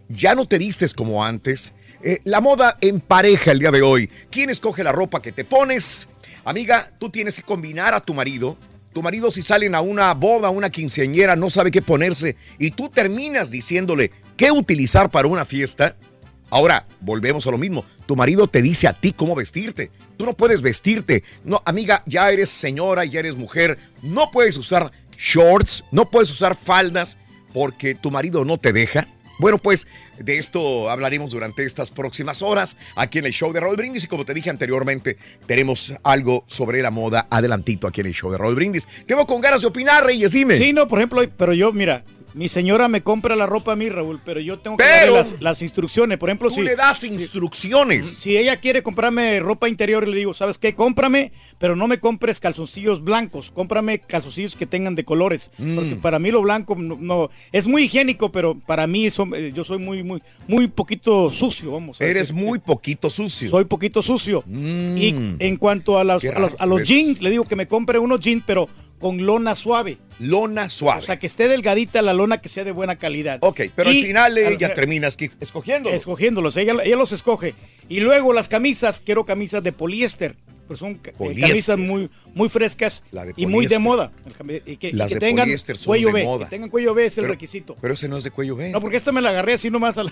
ya 0.09 0.35
no 0.35 0.47
te 0.47 0.57
vistes 0.57 0.93
como 0.93 1.25
antes. 1.25 1.73
Eh, 2.03 2.19
la 2.25 2.41
moda 2.41 2.77
en 2.81 2.99
pareja 2.99 3.51
el 3.51 3.59
día 3.59 3.71
de 3.71 3.81
hoy. 3.81 4.09
¿Quién 4.29 4.49
escoge 4.49 4.83
la 4.83 4.91
ropa 4.91 5.21
que 5.21 5.31
te 5.31 5.45
pones? 5.45 6.07
Amiga, 6.45 6.91
tú 6.99 7.09
tienes 7.09 7.37
que 7.37 7.43
combinar 7.43 7.93
a 7.93 8.01
tu 8.01 8.13
marido. 8.13 8.57
Tu 8.93 9.01
marido 9.01 9.31
si 9.31 9.41
salen 9.41 9.73
a 9.73 9.81
una 9.81 10.13
boda, 10.13 10.49
una 10.49 10.69
quinceañera, 10.69 11.35
no 11.35 11.49
sabe 11.49 11.71
qué 11.71 11.81
ponerse 11.81 12.35
y 12.59 12.71
tú 12.71 12.89
terminas 12.89 13.49
diciéndole 13.49 14.11
qué 14.37 14.51
utilizar 14.51 15.09
para 15.09 15.27
una 15.27 15.45
fiesta. 15.45 15.95
Ahora, 16.53 16.85
volvemos 17.01 17.47
a 17.47 17.51
lo 17.51 17.57
mismo. 17.57 17.83
Tu 18.05 18.15
marido 18.15 18.45
te 18.45 18.61
dice 18.61 18.87
a 18.87 18.93
ti 18.93 19.11
cómo 19.11 19.33
vestirte. 19.33 19.89
Tú 20.17 20.25
no 20.27 20.33
puedes 20.33 20.61
vestirte. 20.61 21.23
No, 21.43 21.63
amiga, 21.65 22.03
ya 22.05 22.29
eres 22.29 22.51
señora, 22.51 23.05
ya 23.05 23.21
eres 23.21 23.35
mujer. 23.35 23.79
No 24.03 24.29
puedes 24.29 24.55
usar 24.57 24.91
shorts, 25.17 25.83
no 25.91 26.11
puedes 26.11 26.29
usar 26.29 26.55
faldas 26.55 27.17
porque 27.55 27.95
tu 27.95 28.11
marido 28.11 28.45
no 28.45 28.59
te 28.59 28.71
deja. 28.71 29.07
Bueno, 29.39 29.57
pues 29.57 29.87
de 30.19 30.37
esto 30.37 30.91
hablaremos 30.91 31.31
durante 31.31 31.65
estas 31.65 31.89
próximas 31.89 32.43
horas 32.43 32.77
aquí 32.95 33.17
en 33.17 33.25
el 33.25 33.33
show 33.33 33.51
de 33.51 33.59
Raúl 33.59 33.75
Brindis 33.75 34.03
y 34.03 34.07
como 34.07 34.23
te 34.23 34.35
dije 34.35 34.51
anteriormente, 34.51 35.17
tenemos 35.47 35.91
algo 36.03 36.45
sobre 36.45 36.83
la 36.83 36.91
moda 36.91 37.25
adelantito 37.31 37.87
aquí 37.87 38.01
en 38.01 38.07
el 38.07 38.13
show 38.13 38.31
de 38.31 38.37
Raúl 38.37 38.53
Brindis. 38.53 38.87
Quedo 39.07 39.25
con 39.25 39.41
ganas 39.41 39.61
de 39.61 39.67
opinar, 39.69 40.05
Reyes, 40.05 40.33
dime. 40.33 40.55
Sí, 40.59 40.71
no, 40.71 40.87
por 40.87 40.99
ejemplo, 40.99 41.27
pero 41.35 41.53
yo, 41.55 41.73
mira, 41.73 42.03
mi 42.33 42.49
señora 42.49 42.87
me 42.87 43.01
compra 43.03 43.35
la 43.35 43.45
ropa 43.45 43.73
a 43.73 43.75
mí, 43.75 43.89
Raúl, 43.89 44.19
pero 44.25 44.39
yo 44.39 44.59
tengo 44.59 44.77
que 44.77 44.83
Pero- 44.83 45.13
darle 45.13 45.31
las, 45.31 45.41
las 45.41 45.61
instrucciones. 45.61 46.17
Por 46.17 46.29
ejemplo, 46.29 46.49
Tú 46.49 46.55
si 46.55 46.61
le 46.61 46.75
das 46.75 47.03
instrucciones. 47.03 48.07
Si 48.07 48.37
ella 48.37 48.57
quiere 48.57 48.81
comprarme 48.83 49.39
ropa 49.39 49.67
interior, 49.69 50.07
le 50.07 50.17
digo, 50.17 50.33
¿sabes 50.33 50.57
qué? 50.57 50.73
Cómprame, 50.75 51.31
pero 51.59 51.75
no 51.75 51.87
me 51.87 51.99
compres 51.99 52.39
calzoncillos 52.39 53.03
blancos. 53.03 53.51
Cómprame 53.51 53.99
calzoncillos 53.99 54.55
que 54.55 54.65
tengan 54.65 54.95
de 54.95 55.03
colores. 55.03 55.51
Mm. 55.57 55.75
Porque 55.75 55.95
para 55.95 56.19
mí 56.19 56.31
lo 56.31 56.41
blanco 56.41 56.75
no, 56.75 56.97
no- 56.99 57.29
es 57.51 57.67
muy 57.67 57.83
higiénico, 57.83 58.31
pero 58.31 58.55
para 58.65 58.87
mí 58.87 59.05
eso, 59.05 59.27
eh, 59.35 59.51
yo 59.55 59.63
soy 59.63 59.77
muy, 59.77 60.03
muy, 60.03 60.21
muy 60.47 60.67
poquito 60.67 61.29
sucio, 61.29 61.71
vamos. 61.71 61.99
a 62.01 62.05
Eres 62.05 62.29
decir. 62.29 62.43
muy 62.43 62.59
poquito 62.59 63.09
sucio. 63.09 63.49
Soy 63.49 63.65
poquito 63.65 64.01
sucio. 64.01 64.43
Y 64.49 65.15
en 65.39 65.57
cuanto 65.57 65.97
a, 65.99 66.03
las- 66.03 66.23
a 66.23 66.39
los, 66.39 66.51
a 66.59 66.65
los 66.65 66.87
jeans, 66.87 67.21
le 67.21 67.29
digo 67.29 67.43
que 67.43 67.55
me 67.55 67.67
compre 67.67 67.99
unos 67.99 68.19
jeans, 68.19 68.43
pero 68.45 68.67
con 69.03 69.25
lona 69.25 69.53
suave. 69.53 69.97
Lona 70.19 70.69
suave. 70.69 71.01
O 71.01 71.03
sea, 71.03 71.19
que 71.19 71.27
esté 71.27 71.49
delgadita 71.49 72.01
la 72.01 72.13
lona, 72.13 72.39
que 72.39 72.47
sea 72.47 72.63
de 72.63 72.71
buena 72.71 72.95
calidad. 72.95 73.37
Ok, 73.41 73.59
pero 73.75 73.91
Y 73.91 73.97
al 73.99 74.05
final 74.07 74.31
al- 74.37 74.53
ella 74.53 74.73
termina 74.73 75.09
esqui- 75.09 75.31
escogiendo. 75.41 75.89
Escogiéndolos, 75.89 76.55
ella, 76.55 76.75
ella 76.85 76.95
los 76.95 77.11
escoge. 77.11 77.53
Y 77.89 77.99
luego 77.99 78.31
las 78.31 78.47
camisas, 78.47 79.01
quiero 79.01 79.25
camisas 79.25 79.61
de 79.61 79.73
poliéster. 79.73 80.37
Pues 80.67 80.79
son 80.79 81.01
eh, 81.03 81.11
camisas 81.37 81.77
muy, 81.77 82.09
muy 82.33 82.47
frescas 82.47 83.03
y 83.35 83.45
muy 83.45 83.65
de 83.67 83.77
moda. 83.79 84.13
El 84.25 84.33
cami- 84.33 84.61
Y 84.65 84.77
que, 84.77 84.87
y 84.87 84.91
Las 84.93 85.09
que 85.09 85.15
de 85.15 85.19
tengan 85.19 85.43
poliéster 85.47 85.75
son 85.77 85.87
cuello 85.87 86.07
de 86.07 86.13
B. 86.13 86.23
moda. 86.23 86.45
Que 86.45 86.49
tengan 86.51 86.69
cuello 86.69 86.93
B 86.93 87.05
es 87.05 87.17
el 87.17 87.23
Pero- 87.23 87.33
requisito. 87.33 87.75
Pero 87.81 87.93
ese 87.95 88.07
no 88.07 88.15
es 88.15 88.23
de 88.23 88.31
cuello 88.31 88.55
B. 88.55 88.69
No, 88.69 88.79
porque 88.79 88.95
esta 88.95 89.11
me 89.11 89.19
la 89.21 89.31
agarré 89.31 89.55
así 89.55 89.69
nomás 89.69 89.97
a 89.97 90.05
la, 90.05 90.11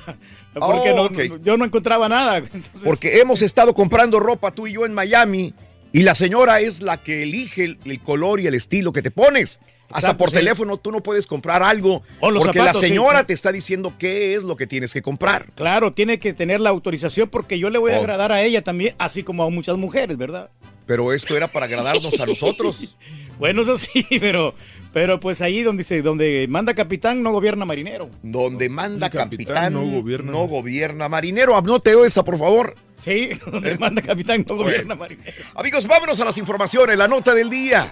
porque 0.53 0.91
Oh, 0.91 1.09
no- 1.09 1.37
yo 1.37 1.55
no 1.55 1.63
encontraba 1.63 2.09
nada. 2.09 2.37
Entonces, 2.53 2.81
Porque 2.83 3.21
hemos 3.21 3.41
estado 3.41 3.73
comprando 3.73 4.19
ropa 4.19 4.51
tú 4.51 4.67
y 4.67 4.73
yo 4.73 4.85
en 4.85 4.93
Miami 4.93 5.53
y 5.93 6.03
la 6.03 6.15
señora 6.15 6.59
es 6.61 6.81
la 6.81 6.97
que 6.97 7.23
elige 7.23 7.63
el, 7.65 7.77
el 7.85 7.99
color 7.99 8.39
y 8.39 8.47
el 8.47 8.53
estilo 8.55 8.91
que 8.93 9.01
te 9.01 9.11
pones. 9.11 9.59
Hasta 9.93 10.07
Exacto, 10.07 10.17
por 10.19 10.29
sí. 10.29 10.35
teléfono 10.37 10.77
tú 10.77 10.89
no 10.93 11.03
puedes 11.03 11.27
comprar 11.27 11.61
algo 11.61 12.01
O 12.21 12.31
los 12.31 12.43
porque 12.45 12.59
zapatos, 12.59 12.81
la 12.81 12.87
señora 12.87 13.19
sí. 13.19 13.25
te 13.25 13.33
está 13.33 13.51
diciendo 13.51 13.93
qué 13.99 14.35
es 14.35 14.43
lo 14.43 14.55
que 14.55 14.65
tienes 14.65 14.93
que 14.93 15.01
comprar. 15.01 15.47
Claro, 15.53 15.91
tiene 15.91 16.17
que 16.17 16.31
tener 16.33 16.61
la 16.61 16.69
autorización 16.69 17.27
porque 17.27 17.59
yo 17.59 17.69
le 17.69 17.77
voy 17.77 17.91
a 17.91 17.97
Oh. 17.97 17.99
agradar 17.99 18.31
a 18.31 18.41
ella 18.41 18.61
también, 18.63 18.95
así 18.99 19.23
como 19.23 19.43
a 19.43 19.49
muchas 19.49 19.75
mujeres, 19.77 20.15
¿verdad? 20.17 20.49
Pero 20.85 21.11
esto 21.11 21.35
era 21.35 21.49
para 21.49 21.65
agradarnos 21.65 22.17
a 22.19 22.25
nosotros. 22.25 22.97
Bueno, 23.39 23.63
eso 23.63 23.75
sí, 23.79 24.05
pero, 24.19 24.53
pero 24.93 25.19
pues 25.19 25.41
ahí 25.41 25.63
donde 25.63 25.81
dice, 25.81 26.03
donde 26.03 26.45
manda 26.47 26.75
capitán 26.75 27.23
no 27.23 27.31
gobierna 27.31 27.65
marinero. 27.65 28.07
Donde 28.21 28.69
manda 28.69 29.09
capitán 29.09 29.47
capitán, 29.55 29.73
no 29.73 29.81
no 29.83 29.91
gobierna. 29.97 30.31
gobierna. 30.33 31.09
marinero. 31.09 31.57
Anote 31.57 31.91
esa, 32.05 32.23
por 32.23 32.37
favor. 32.37 32.75
Sí, 33.03 33.31
donde 33.45 33.77
manda 33.77 34.01
capitán 34.01 34.45
no 34.47 34.55
gobierna 34.55 34.95
marinero. 34.95 35.43
Amigos, 35.55 35.87
vámonos 35.87 36.19
a 36.19 36.25
las 36.25 36.37
informaciones. 36.37 36.97
La 36.97 37.07
nota 37.07 37.33
del 37.33 37.49
día. 37.49 37.91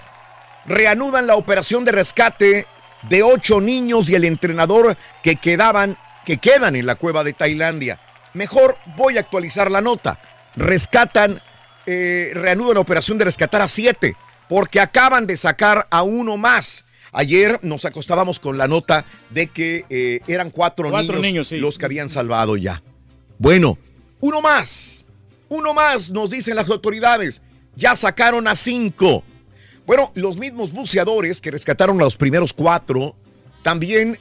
Reanudan 0.66 1.26
la 1.26 1.36
operación 1.36 1.84
de 1.84 1.92
rescate 1.92 2.68
de 3.10 3.24
ocho 3.24 3.62
niños 3.62 4.10
y 4.10 4.16
el 4.16 4.26
entrenador 4.26 4.96
que 5.24 5.36
quedaban, 5.38 5.98
que 6.26 6.38
quedan 6.38 6.76
en 6.76 6.86
la 6.86 6.96
cueva 6.96 7.24
de 7.24 7.34
Tailandia. 7.34 8.00
Mejor 8.34 8.78
voy 8.98 9.18
a 9.18 9.22
actualizar 9.22 9.72
la 9.72 9.82
nota. 9.82 10.20
Rescatan, 10.56 11.42
eh, 11.86 12.32
reanudan 12.36 12.76
la 12.76 12.82
operación 12.82 13.18
de 13.18 13.26
rescatar 13.26 13.62
a 13.62 13.68
siete, 13.68 14.16
porque 14.48 14.80
acaban 14.80 15.26
de 15.26 15.38
sacar 15.38 15.88
a 15.90 16.04
uno 16.04 16.38
más. 16.38 16.86
Ayer 17.12 17.60
nos 17.64 17.86
acostábamos 17.86 18.40
con 18.40 18.58
la 18.58 18.68
nota 18.68 19.06
de 19.32 19.48
que 19.48 19.86
eh, 19.90 20.20
eran 20.28 20.52
cuatro, 20.52 20.90
Cuatro 20.92 21.16
niños, 21.16 21.26
niños, 21.26 21.48
sí. 21.48 21.58
los 21.58 21.80
que 21.80 21.86
habían 21.86 22.10
salvado 22.10 22.58
ya. 22.58 22.84
Bueno, 23.40 23.80
uno 24.20 24.42
más. 24.42 25.06
Uno 25.50 25.74
más, 25.74 26.12
nos 26.12 26.30
dicen 26.30 26.56
las 26.56 26.70
autoridades. 26.70 27.42
Ya 27.76 27.96
sacaron 27.96 28.48
a 28.48 28.56
cinco. 28.56 29.24
Bueno, 29.86 30.12
los 30.14 30.38
mismos 30.38 30.72
buceadores 30.72 31.42
que 31.42 31.52
rescataron 31.52 32.00
a 32.00 32.04
los 32.04 32.16
primeros 32.16 32.54
cuatro 32.54 33.16
también 33.64 34.20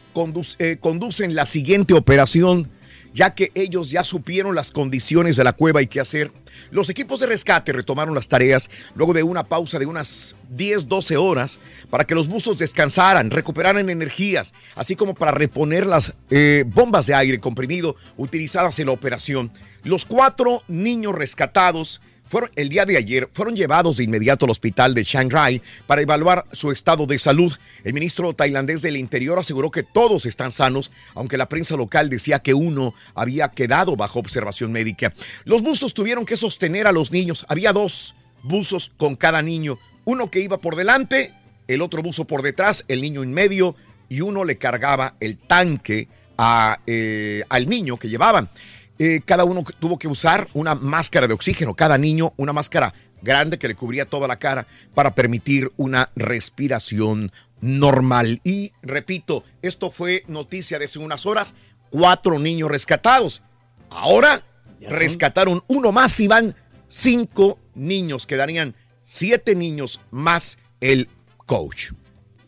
eh, 0.58 0.76
conducen 0.80 1.34
la 1.34 1.46
siguiente 1.46 1.94
operación, 1.94 2.70
ya 3.12 3.34
que 3.34 3.52
ellos 3.54 3.90
ya 3.90 4.04
supieron 4.04 4.54
las 4.54 4.72
condiciones 4.72 5.36
de 5.36 5.44
la 5.44 5.52
cueva 5.52 5.82
y 5.82 5.86
qué 5.86 6.00
hacer. 6.00 6.32
Los 6.70 6.90
equipos 6.90 7.20
de 7.20 7.26
rescate 7.26 7.72
retomaron 7.72 8.14
las 8.14 8.28
tareas 8.28 8.68
luego 8.94 9.12
de 9.12 9.22
una 9.22 9.44
pausa 9.44 9.78
de 9.78 9.86
unas 9.86 10.34
10, 10.50 10.88
12 10.88 11.16
horas 11.16 11.60
para 11.90 12.04
que 12.04 12.14
los 12.14 12.28
buzos 12.28 12.58
descansaran, 12.58 13.30
recuperaran 13.30 13.88
energías, 13.90 14.54
así 14.74 14.96
como 14.96 15.14
para 15.14 15.30
reponer 15.30 15.86
las 15.86 16.14
eh, 16.30 16.64
bombas 16.66 17.06
de 17.06 17.14
aire 17.14 17.38
comprimido 17.38 17.96
utilizadas 18.16 18.78
en 18.78 18.86
la 18.86 18.92
operación. 18.92 19.52
Los 19.88 20.04
cuatro 20.04 20.62
niños 20.68 21.14
rescatados 21.14 22.02
fueron, 22.28 22.50
el 22.56 22.68
día 22.68 22.84
de 22.84 22.98
ayer 22.98 23.30
fueron 23.32 23.56
llevados 23.56 23.96
de 23.96 24.04
inmediato 24.04 24.44
al 24.44 24.50
hospital 24.50 24.92
de 24.92 25.02
Chiang 25.02 25.30
Rai 25.30 25.62
para 25.86 26.02
evaluar 26.02 26.44
su 26.52 26.70
estado 26.70 27.06
de 27.06 27.18
salud. 27.18 27.50
El 27.84 27.94
ministro 27.94 28.34
tailandés 28.34 28.82
del 28.82 28.98
Interior 28.98 29.38
aseguró 29.38 29.70
que 29.70 29.84
todos 29.84 30.26
están 30.26 30.52
sanos, 30.52 30.90
aunque 31.14 31.38
la 31.38 31.48
prensa 31.48 31.74
local 31.74 32.10
decía 32.10 32.40
que 32.40 32.52
uno 32.52 32.92
había 33.14 33.48
quedado 33.48 33.96
bajo 33.96 34.18
observación 34.18 34.72
médica. 34.72 35.14
Los 35.46 35.62
buzos 35.62 35.94
tuvieron 35.94 36.26
que 36.26 36.36
sostener 36.36 36.86
a 36.86 36.92
los 36.92 37.10
niños. 37.10 37.46
Había 37.48 37.72
dos 37.72 38.14
buzos 38.42 38.92
con 38.98 39.14
cada 39.14 39.40
niño. 39.40 39.78
Uno 40.04 40.30
que 40.30 40.40
iba 40.40 40.58
por 40.58 40.76
delante, 40.76 41.32
el 41.66 41.80
otro 41.80 42.02
buzo 42.02 42.26
por 42.26 42.42
detrás, 42.42 42.84
el 42.88 43.00
niño 43.00 43.22
en 43.22 43.32
medio, 43.32 43.74
y 44.10 44.20
uno 44.20 44.44
le 44.44 44.58
cargaba 44.58 45.14
el 45.18 45.38
tanque 45.38 46.08
a, 46.36 46.78
eh, 46.86 47.42
al 47.48 47.70
niño 47.70 47.96
que 47.96 48.10
llevaban. 48.10 48.50
Eh, 48.98 49.20
cada 49.24 49.44
uno 49.44 49.64
tuvo 49.78 49.98
que 49.98 50.08
usar 50.08 50.48
una 50.54 50.74
máscara 50.74 51.26
de 51.28 51.34
oxígeno, 51.34 51.74
cada 51.74 51.96
niño 51.98 52.32
una 52.36 52.52
máscara 52.52 52.92
grande 53.22 53.58
que 53.58 53.68
le 53.68 53.74
cubría 53.74 54.04
toda 54.04 54.26
la 54.26 54.38
cara 54.38 54.66
para 54.94 55.14
permitir 55.14 55.70
una 55.76 56.10
respiración 56.16 57.32
normal. 57.60 58.40
Y 58.44 58.72
repito, 58.82 59.44
esto 59.62 59.90
fue 59.90 60.24
noticia 60.26 60.78
de 60.78 60.86
hace 60.86 60.98
unas 60.98 61.26
horas, 61.26 61.54
cuatro 61.90 62.38
niños 62.38 62.70
rescatados. 62.70 63.42
Ahora 63.90 64.42
rescataron 64.88 65.62
uno 65.68 65.92
más 65.92 66.18
y 66.20 66.28
van 66.28 66.54
cinco 66.86 67.58
niños, 67.74 68.26
quedarían 68.26 68.74
siete 69.02 69.54
niños 69.54 70.00
más 70.10 70.58
el 70.80 71.08
coach. 71.46 71.92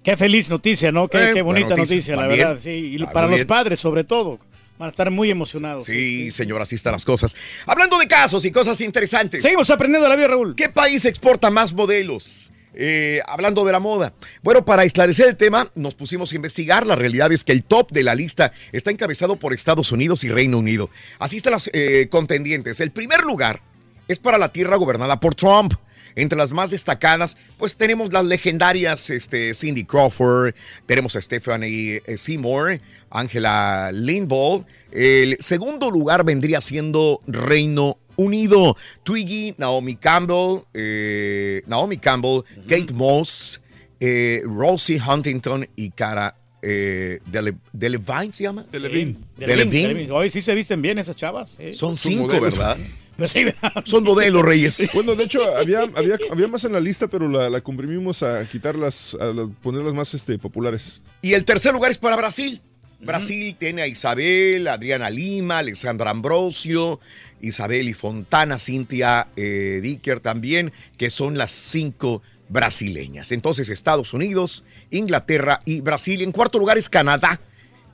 Qué 0.02 0.16
feliz 0.16 0.48
noticia, 0.48 0.90
¿no? 0.92 1.08
Qué, 1.08 1.30
Eh, 1.30 1.34
qué 1.34 1.42
bonita 1.42 1.76
noticia, 1.76 2.14
noticia, 2.14 2.16
la 2.16 2.26
verdad. 2.26 2.58
Sí, 2.60 2.96
y 2.98 3.06
para 3.06 3.26
los 3.26 3.44
padres, 3.44 3.78
sobre 3.78 4.04
todo. 4.04 4.38
Van 4.80 4.86
a 4.86 4.88
estar 4.88 5.10
muy 5.10 5.30
emocionados. 5.30 5.84
Sí, 5.84 6.30
señor, 6.30 6.62
así 6.62 6.74
están 6.74 6.92
las 6.92 7.04
cosas. 7.04 7.36
Hablando 7.66 7.98
de 7.98 8.08
casos 8.08 8.46
y 8.46 8.50
cosas 8.50 8.80
interesantes. 8.80 9.42
Seguimos 9.42 9.68
aprendiendo 9.68 10.08
la 10.08 10.16
vida, 10.16 10.28
Raúl. 10.28 10.54
¿Qué 10.56 10.70
país 10.70 11.04
exporta 11.04 11.50
más 11.50 11.74
modelos? 11.74 12.50
Eh, 12.72 13.20
hablando 13.26 13.66
de 13.66 13.72
la 13.72 13.78
moda. 13.78 14.14
Bueno, 14.42 14.64
para 14.64 14.84
esclarecer 14.84 15.28
el 15.28 15.36
tema, 15.36 15.70
nos 15.74 15.94
pusimos 15.94 16.32
a 16.32 16.36
investigar. 16.36 16.86
La 16.86 16.96
realidad 16.96 17.30
es 17.30 17.44
que 17.44 17.52
el 17.52 17.62
top 17.62 17.92
de 17.92 18.04
la 18.04 18.14
lista 18.14 18.54
está 18.72 18.90
encabezado 18.90 19.36
por 19.36 19.52
Estados 19.52 19.92
Unidos 19.92 20.24
y 20.24 20.30
Reino 20.30 20.56
Unido. 20.56 20.88
Así 21.18 21.36
están 21.36 21.52
las 21.52 21.68
eh, 21.74 22.08
contendientes. 22.10 22.80
El 22.80 22.90
primer 22.90 23.20
lugar 23.20 23.60
es 24.08 24.18
para 24.18 24.38
la 24.38 24.50
tierra 24.50 24.76
gobernada 24.76 25.20
por 25.20 25.34
Trump. 25.34 25.74
Entre 26.16 26.36
las 26.36 26.50
más 26.50 26.70
destacadas, 26.70 27.36
pues 27.56 27.76
tenemos 27.76 28.12
las 28.12 28.24
legendarias 28.24 29.10
este, 29.10 29.54
Cindy 29.54 29.84
Crawford, 29.84 30.54
tenemos 30.86 31.14
a 31.14 31.20
Stephanie 31.20 32.02
eh, 32.04 32.16
Seymour, 32.16 32.80
Angela 33.10 33.90
Lindvall. 33.92 34.64
El 34.92 35.36
segundo 35.40 35.90
lugar 35.90 36.24
vendría 36.24 36.60
siendo 36.60 37.20
Reino 37.26 37.98
Unido. 38.16 38.76
Twiggy, 39.02 39.54
Naomi 39.58 39.96
Campbell, 39.96 40.62
eh, 40.74 41.62
Naomi 41.66 41.96
Campbell, 41.98 42.42
Kate 42.68 42.92
Moss, 42.92 43.60
eh, 44.00 44.42
Rosie 44.44 45.00
Huntington 45.00 45.68
y 45.76 45.90
Cara 45.90 46.36
eh, 46.62 47.20
Dele- 47.30 47.56
Delevingne 47.72 48.32
se 48.32 48.42
llama. 48.42 48.66
Delevine. 48.70 49.16
Delevine. 49.38 49.88
Delevine. 49.88 50.12
Hoy 50.12 50.28
sí 50.30 50.42
se 50.42 50.54
visten 50.54 50.82
bien 50.82 50.98
esas 50.98 51.16
chavas. 51.16 51.56
¿eh? 51.58 51.72
Son 51.74 51.96
cinco. 51.96 52.38
¿verdad? 52.40 52.76
Pues 53.16 53.32
sí, 53.32 53.44
Son 53.84 54.02
modelos, 54.02 54.42
Reyes. 54.42 54.92
Bueno, 54.94 55.14
de 55.14 55.24
hecho, 55.24 55.40
había, 55.54 55.82
había, 55.94 56.16
había 56.30 56.48
más 56.48 56.64
en 56.64 56.72
la 56.72 56.80
lista, 56.80 57.06
pero 57.06 57.28
la, 57.28 57.50
la 57.50 57.60
comprimimos 57.60 58.22
a 58.22 58.48
quitarlas, 58.48 59.14
a 59.20 59.26
la- 59.26 59.46
ponerlas 59.62 59.92
más 59.92 60.14
este, 60.14 60.38
populares. 60.38 61.02
Y 61.20 61.34
el 61.34 61.44
tercer 61.44 61.74
lugar 61.74 61.90
es 61.90 61.98
para 61.98 62.16
Brasil. 62.16 62.62
Brasil 63.00 63.56
tiene 63.58 63.82
a 63.82 63.86
Isabel, 63.86 64.68
Adriana 64.68 65.08
Lima, 65.08 65.58
Alexandra 65.58 66.10
Ambrosio, 66.10 67.00
Isabel 67.40 67.88
y 67.88 67.94
Fontana, 67.94 68.58
Cintia 68.58 69.28
eh, 69.36 69.80
Dicker 69.82 70.20
también, 70.20 70.72
que 70.98 71.08
son 71.10 71.38
las 71.38 71.50
cinco 71.50 72.22
brasileñas. 72.50 73.32
Entonces, 73.32 73.68
Estados 73.70 74.12
Unidos, 74.12 74.64
Inglaterra 74.90 75.60
y 75.64 75.80
Brasil. 75.80 76.20
En 76.20 76.32
cuarto 76.32 76.58
lugar 76.58 76.76
es 76.76 76.88
Canadá. 76.88 77.40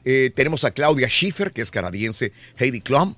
Eh, 0.04 0.30
tenemos 0.34 0.64
a 0.64 0.70
Claudia 0.70 1.08
Schiffer, 1.08 1.52
que 1.52 1.62
es 1.62 1.70
canadiense, 1.70 2.32
Heidi 2.56 2.80
Klum. 2.80 3.14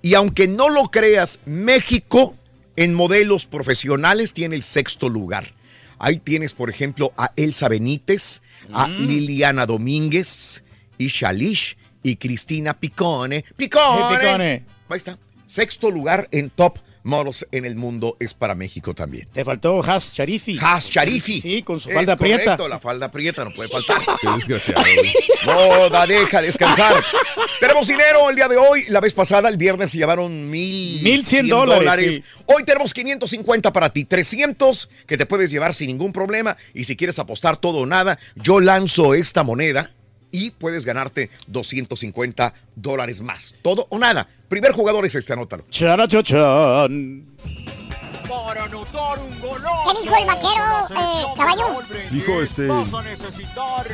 Y 0.00 0.14
aunque 0.14 0.48
no 0.48 0.70
lo 0.70 0.84
creas, 0.84 1.40
México 1.44 2.34
en 2.76 2.94
modelos 2.94 3.44
profesionales 3.44 4.32
tiene 4.32 4.56
el 4.56 4.62
sexto 4.62 5.08
lugar. 5.08 5.52
Ahí 5.98 6.18
tienes, 6.18 6.54
por 6.54 6.70
ejemplo, 6.70 7.12
a 7.16 7.32
Elsa 7.34 7.68
Benítez, 7.68 8.40
a 8.72 8.86
Liliana 8.86 9.66
Domínguez, 9.66 10.62
y 10.98 11.08
Shalish 11.08 11.76
y 12.02 12.16
Cristina 12.16 12.78
Picone. 12.78 13.44
¡Picone! 13.56 14.18
Picone. 14.18 14.64
Ahí 14.88 14.98
está. 14.98 15.18
Sexto 15.46 15.90
lugar 15.90 16.28
en 16.30 16.50
top 16.50 16.78
models 17.04 17.46
en 17.52 17.64
el 17.64 17.74
mundo 17.74 18.16
es 18.20 18.34
para 18.34 18.54
México 18.54 18.94
también. 18.94 19.26
Te 19.32 19.44
faltó 19.44 19.82
Has 19.82 20.12
Charifi. 20.12 20.58
Has 20.60 20.88
Charifi. 20.90 21.40
Sí, 21.40 21.62
con 21.62 21.80
su 21.80 21.88
Es 21.88 21.94
falda 21.94 22.16
prieta. 22.16 22.44
correcto, 22.44 22.68
la 22.68 22.78
falda 22.78 23.10
prieta 23.10 23.44
no 23.44 23.50
puede 23.52 23.68
faltar. 23.68 23.98
Qué 24.20 24.28
desgraciado. 24.30 24.82
Moda, 25.46 26.06
deja 26.06 26.42
descansar. 26.42 27.02
Tenemos 27.60 27.88
dinero 27.88 28.28
el 28.28 28.36
día 28.36 28.48
de 28.48 28.56
hoy. 28.56 28.84
La 28.88 29.00
vez 29.00 29.14
pasada, 29.14 29.48
el 29.48 29.56
viernes, 29.56 29.90
se 29.90 29.98
llevaron 29.98 30.50
mil, 30.50 31.02
1100 31.02 31.48
dólares, 31.48 32.16
sí. 32.16 32.24
Hoy 32.46 32.64
tenemos 32.64 32.92
550 32.92 33.72
para 33.72 33.90
ti, 33.90 34.04
300 34.04 34.90
que 35.06 35.16
te 35.16 35.26
puedes 35.26 35.50
llevar 35.50 35.74
sin 35.74 35.86
ningún 35.88 36.12
problema. 36.12 36.56
Y 36.74 36.84
si 36.84 36.96
quieres 36.96 37.18
apostar 37.18 37.56
todo 37.56 37.78
o 37.78 37.86
nada, 37.86 38.18
yo 38.36 38.60
lanzo 38.60 39.14
esta 39.14 39.42
moneda 39.42 39.90
y 40.30 40.50
puedes 40.50 40.84
ganarte 40.84 41.30
250 41.46 42.54
dólares 42.74 43.20
más. 43.20 43.54
Todo 43.62 43.86
o 43.90 43.98
nada. 43.98 44.28
Primer 44.48 44.72
jugador 44.72 45.06
es 45.06 45.14
este, 45.14 45.32
anótalo. 45.32 45.64
Charachachan. 45.70 47.26
Para 48.28 48.64
anotar 48.64 49.18
un 49.18 49.40
golazo. 49.40 49.94
¿Qué 49.94 50.02
dijo 50.02 50.16
el 50.16 50.26
vaquero, 50.26 50.64
eh, 50.90 51.24
caballo? 51.36 51.80
Dijo 52.10 52.42
este. 52.42 52.66
Vas 52.66 52.94
a 52.94 53.02
necesitar 53.02 53.86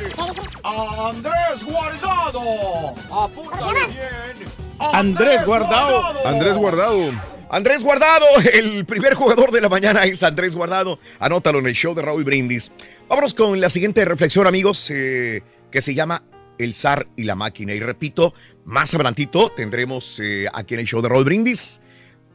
a 0.63 1.09
Andrés 1.09 1.63
Guardado. 1.63 2.95
Apúntale 3.11 3.87
bien. 3.87 4.49
Andrés 4.79 5.45
Guardado. 5.45 6.27
Andrés 6.27 6.55
Guardado. 6.55 7.11
Andrés 7.49 7.83
Guardado, 7.83 8.25
el 8.53 8.85
primer 8.85 9.13
jugador 9.13 9.51
de 9.51 9.61
la 9.61 9.69
mañana 9.69 10.03
es 10.03 10.23
Andrés 10.23 10.55
Guardado. 10.55 10.99
Anótalo 11.19 11.59
en 11.59 11.67
el 11.67 11.73
show 11.73 11.93
de 11.93 12.01
Raúl 12.01 12.23
Brindis. 12.23 12.71
Vámonos 13.07 13.33
con 13.33 13.61
la 13.61 13.69
siguiente 13.69 14.03
reflexión, 14.03 14.47
amigos, 14.47 14.89
eh, 14.89 15.43
que 15.75 15.81
se 15.81 15.93
llama 15.93 16.23
El 16.57 16.73
zar 16.73 17.09
y 17.17 17.25
la 17.25 17.35
máquina. 17.35 17.73
Y 17.73 17.81
repito, 17.81 18.33
más 18.63 18.93
adelantito 18.93 19.51
tendremos 19.53 20.21
eh, 20.21 20.47
aquí 20.53 20.73
en 20.73 20.79
el 20.79 20.85
show 20.85 21.01
de 21.01 21.09
Raúl 21.09 21.25
Brindis 21.25 21.81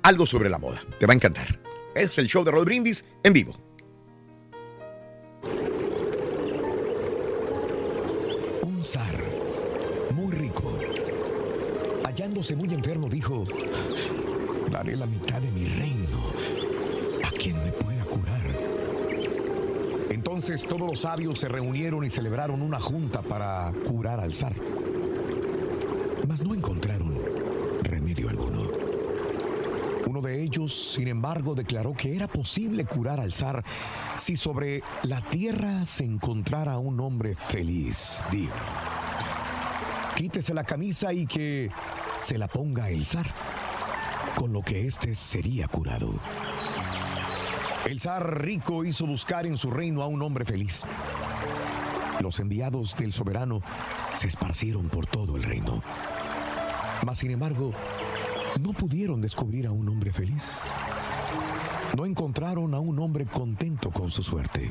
algo 0.02 0.26
sobre 0.26 0.50
la 0.50 0.58
moda. 0.58 0.78
Te 0.98 1.06
va 1.06 1.14
a 1.14 1.16
encantar. 1.16 1.58
Es 1.94 2.18
el 2.18 2.26
show 2.26 2.44
de 2.44 2.50
Raúl 2.50 2.66
Brindis 2.66 3.02
en 3.22 3.32
vivo. 3.32 3.56
Un 8.62 8.84
zar 8.84 9.18
muy 10.14 10.34
rico, 10.34 10.78
hallándose 12.04 12.54
muy 12.54 12.74
enfermo, 12.74 13.08
dijo, 13.08 13.46
daré 14.70 14.96
la 14.96 15.06
mitad 15.06 15.40
de 15.40 15.49
Entonces 20.40 20.66
todos 20.66 20.88
los 20.88 21.00
sabios 21.00 21.38
se 21.38 21.48
reunieron 21.48 22.02
y 22.02 22.08
celebraron 22.08 22.62
una 22.62 22.80
junta 22.80 23.20
para 23.20 23.70
curar 23.86 24.20
al 24.20 24.32
zar. 24.32 24.54
Mas 26.26 26.40
no 26.40 26.54
encontraron 26.54 27.14
remedio 27.82 28.30
alguno. 28.30 28.70
Uno 30.06 30.22
de 30.22 30.42
ellos, 30.42 30.94
sin 30.94 31.08
embargo, 31.08 31.54
declaró 31.54 31.92
que 31.92 32.16
era 32.16 32.26
posible 32.26 32.86
curar 32.86 33.20
al 33.20 33.34
zar 33.34 33.62
si 34.16 34.38
sobre 34.38 34.82
la 35.02 35.20
tierra 35.20 35.84
se 35.84 36.04
encontrara 36.04 36.78
un 36.78 36.98
hombre 37.00 37.36
feliz. 37.36 38.22
Dijo, 38.32 38.54
quítese 40.16 40.54
la 40.54 40.64
camisa 40.64 41.12
y 41.12 41.26
que 41.26 41.70
se 42.16 42.38
la 42.38 42.48
ponga 42.48 42.88
el 42.88 43.04
zar, 43.04 43.30
con 44.36 44.54
lo 44.54 44.62
que 44.62 44.86
éste 44.86 45.14
sería 45.14 45.68
curado. 45.68 46.14
El 47.86 47.98
zar 47.98 48.42
rico 48.42 48.84
hizo 48.84 49.06
buscar 49.06 49.46
en 49.46 49.56
su 49.56 49.70
reino 49.70 50.02
a 50.02 50.06
un 50.06 50.22
hombre 50.22 50.44
feliz. 50.44 50.82
Los 52.20 52.38
enviados 52.38 52.96
del 52.96 53.12
soberano 53.12 53.62
se 54.16 54.26
esparcieron 54.26 54.88
por 54.88 55.06
todo 55.06 55.36
el 55.36 55.42
reino. 55.42 55.82
Mas, 57.06 57.18
sin 57.18 57.30
embargo, 57.30 57.72
no 58.60 58.72
pudieron 58.72 59.20
descubrir 59.20 59.66
a 59.66 59.72
un 59.72 59.88
hombre 59.88 60.12
feliz. 60.12 60.62
No 61.96 62.04
encontraron 62.04 62.74
a 62.74 62.80
un 62.80 62.98
hombre 62.98 63.24
contento 63.24 63.90
con 63.90 64.10
su 64.10 64.22
suerte. 64.22 64.70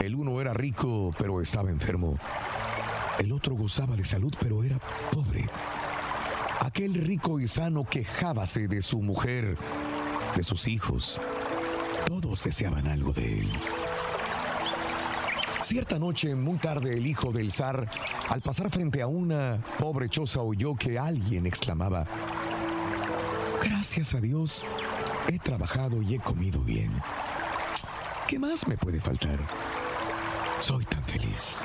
El 0.00 0.14
uno 0.14 0.40
era 0.40 0.52
rico, 0.52 1.14
pero 1.16 1.40
estaba 1.40 1.70
enfermo. 1.70 2.16
El 3.18 3.32
otro 3.32 3.54
gozaba 3.54 3.96
de 3.96 4.04
salud, 4.04 4.34
pero 4.40 4.64
era 4.64 4.78
pobre. 5.12 5.48
Aquel 6.60 6.94
rico 6.94 7.38
y 7.38 7.46
sano 7.46 7.84
quejábase 7.84 8.66
de 8.66 8.82
su 8.82 9.00
mujer, 9.00 9.56
de 10.34 10.44
sus 10.44 10.68
hijos. 10.68 11.20
Todos 12.06 12.44
deseaban 12.44 12.86
algo 12.86 13.12
de 13.12 13.40
él. 13.40 13.52
Cierta 15.62 15.98
noche, 15.98 16.34
muy 16.34 16.58
tarde, 16.58 16.94
el 16.94 17.06
hijo 17.06 17.32
del 17.32 17.52
zar, 17.52 17.88
al 18.28 18.40
pasar 18.40 18.70
frente 18.70 19.02
a 19.02 19.06
una 19.06 19.60
pobre 19.78 20.08
choza, 20.08 20.40
oyó 20.40 20.74
que 20.74 20.98
alguien 20.98 21.46
exclamaba, 21.46 22.06
Gracias 23.62 24.14
a 24.14 24.20
Dios, 24.20 24.64
He 25.28 25.38
trabajado 25.38 26.02
y 26.02 26.14
he 26.14 26.18
comido 26.18 26.60
bien. 26.60 26.90
¿Qué 28.26 28.38
más 28.38 28.66
me 28.66 28.76
puede 28.76 29.00
faltar? 29.00 29.38
Soy 30.58 30.84
tan 30.84 31.04
feliz. 31.04 31.60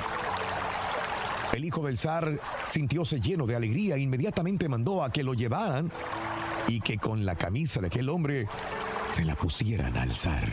El 1.52 1.64
hijo 1.64 1.84
del 1.84 1.98
zar 1.98 2.38
sintióse 2.68 3.20
lleno 3.20 3.46
de 3.46 3.56
alegría 3.56 3.96
e 3.96 4.00
inmediatamente 4.00 4.68
mandó 4.68 5.02
a 5.02 5.10
que 5.10 5.24
lo 5.24 5.34
llevaran 5.34 5.90
y 6.68 6.80
que 6.80 6.98
con 6.98 7.24
la 7.24 7.34
camisa 7.34 7.80
de 7.80 7.88
aquel 7.88 8.08
hombre 8.08 8.46
se 9.16 9.24
la 9.24 9.34
pusieran 9.34 9.96
al 9.96 10.14
zar. 10.14 10.46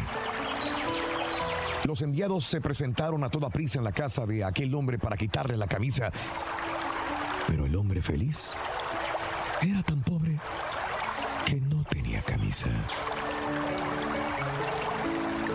Los 1.83 2.01
enviados 2.01 2.45
se 2.45 2.61
presentaron 2.61 3.21
a 3.25 3.29
toda 3.29 3.49
prisa 3.49 3.79
en 3.79 3.83
la 3.83 3.91
casa 3.91 4.25
de 4.25 4.41
aquel 4.45 4.73
hombre 4.73 4.97
para 4.97 5.17
quitarle 5.17 5.57
la 5.57 5.67
camisa. 5.67 6.09
Pero 7.45 7.65
el 7.65 7.75
hombre 7.75 8.01
feliz 8.01 8.53
era 9.61 9.83
tan 9.83 10.01
pobre 10.01 10.39
que 11.45 11.59
no 11.59 11.83
tenía 11.83 12.21
camisa. 12.21 12.67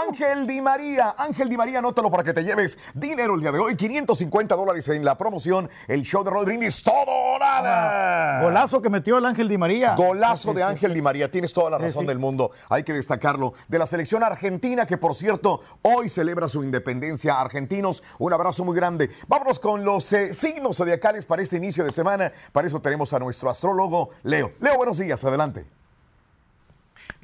Ángel 0.08 0.46
Di 0.46 0.60
María. 0.60 1.14
Ángel 1.16 1.48
Di 1.48 1.56
María, 1.56 1.78
anótalo 1.78 2.10
para 2.10 2.24
que 2.24 2.32
te 2.32 2.42
lleves 2.42 2.78
dinero 2.94 3.34
el 3.34 3.40
día 3.40 3.52
de 3.52 3.58
hoy. 3.58 3.76
550 3.76 4.54
dólares 4.56 4.88
en 4.88 5.04
la 5.04 5.16
promoción. 5.18 5.68
El 5.86 6.02
show 6.02 6.24
de 6.24 6.30
Rodríguez. 6.30 6.82
Todo 6.82 6.94
o 7.06 7.38
nada. 7.38 8.38
Ah, 8.38 8.42
Golazo 8.42 8.80
que 8.80 8.88
metió 8.90 9.18
el 9.18 9.26
Ángel 9.26 9.48
Di 9.48 9.58
María. 9.58 9.94
Golazo 9.94 10.50
Sí, 10.50 10.56
de 10.56 10.62
sí, 10.62 10.68
Ángel. 10.68 10.94
Di 10.94 11.02
María. 11.02 11.30
Tienes 11.30 11.52
toda 11.52 11.70
la 11.70 11.78
razón 11.78 12.06
del 12.06 12.18
mundo. 12.18 12.50
Hay 12.68 12.82
que 12.82 12.92
destacarlo. 12.92 13.54
De 13.68 13.78
la 13.78 13.86
selección 13.86 14.22
argentina, 14.24 14.86
que 14.86 14.96
por 14.96 15.14
cierto, 15.14 15.60
hoy 15.82 16.08
celebra 16.08 16.48
su 16.48 16.64
independencia. 16.64 17.40
Argentinos, 17.40 18.02
un 18.18 18.32
abrazo 18.32 18.64
muy 18.64 18.74
grande. 18.74 19.10
Vámonos 19.28 19.60
con 19.60 19.84
los 19.84 20.12
eh, 20.12 20.32
signos 20.32 20.78
zodiacales 20.78 21.24
para 21.26 21.42
este 21.42 21.56
inicio 21.56 21.84
de 21.84 21.92
semana. 21.92 22.32
Para 22.52 22.66
eso 22.66 22.80
tenemos 22.80 23.12
a 23.12 23.18
nuestro 23.18 23.50
astrólogo, 23.50 24.10
Leo. 24.22 24.52
Leo, 24.60 24.76
buenos 24.76 24.98
días. 24.98 25.22
Adelante. 25.24 25.66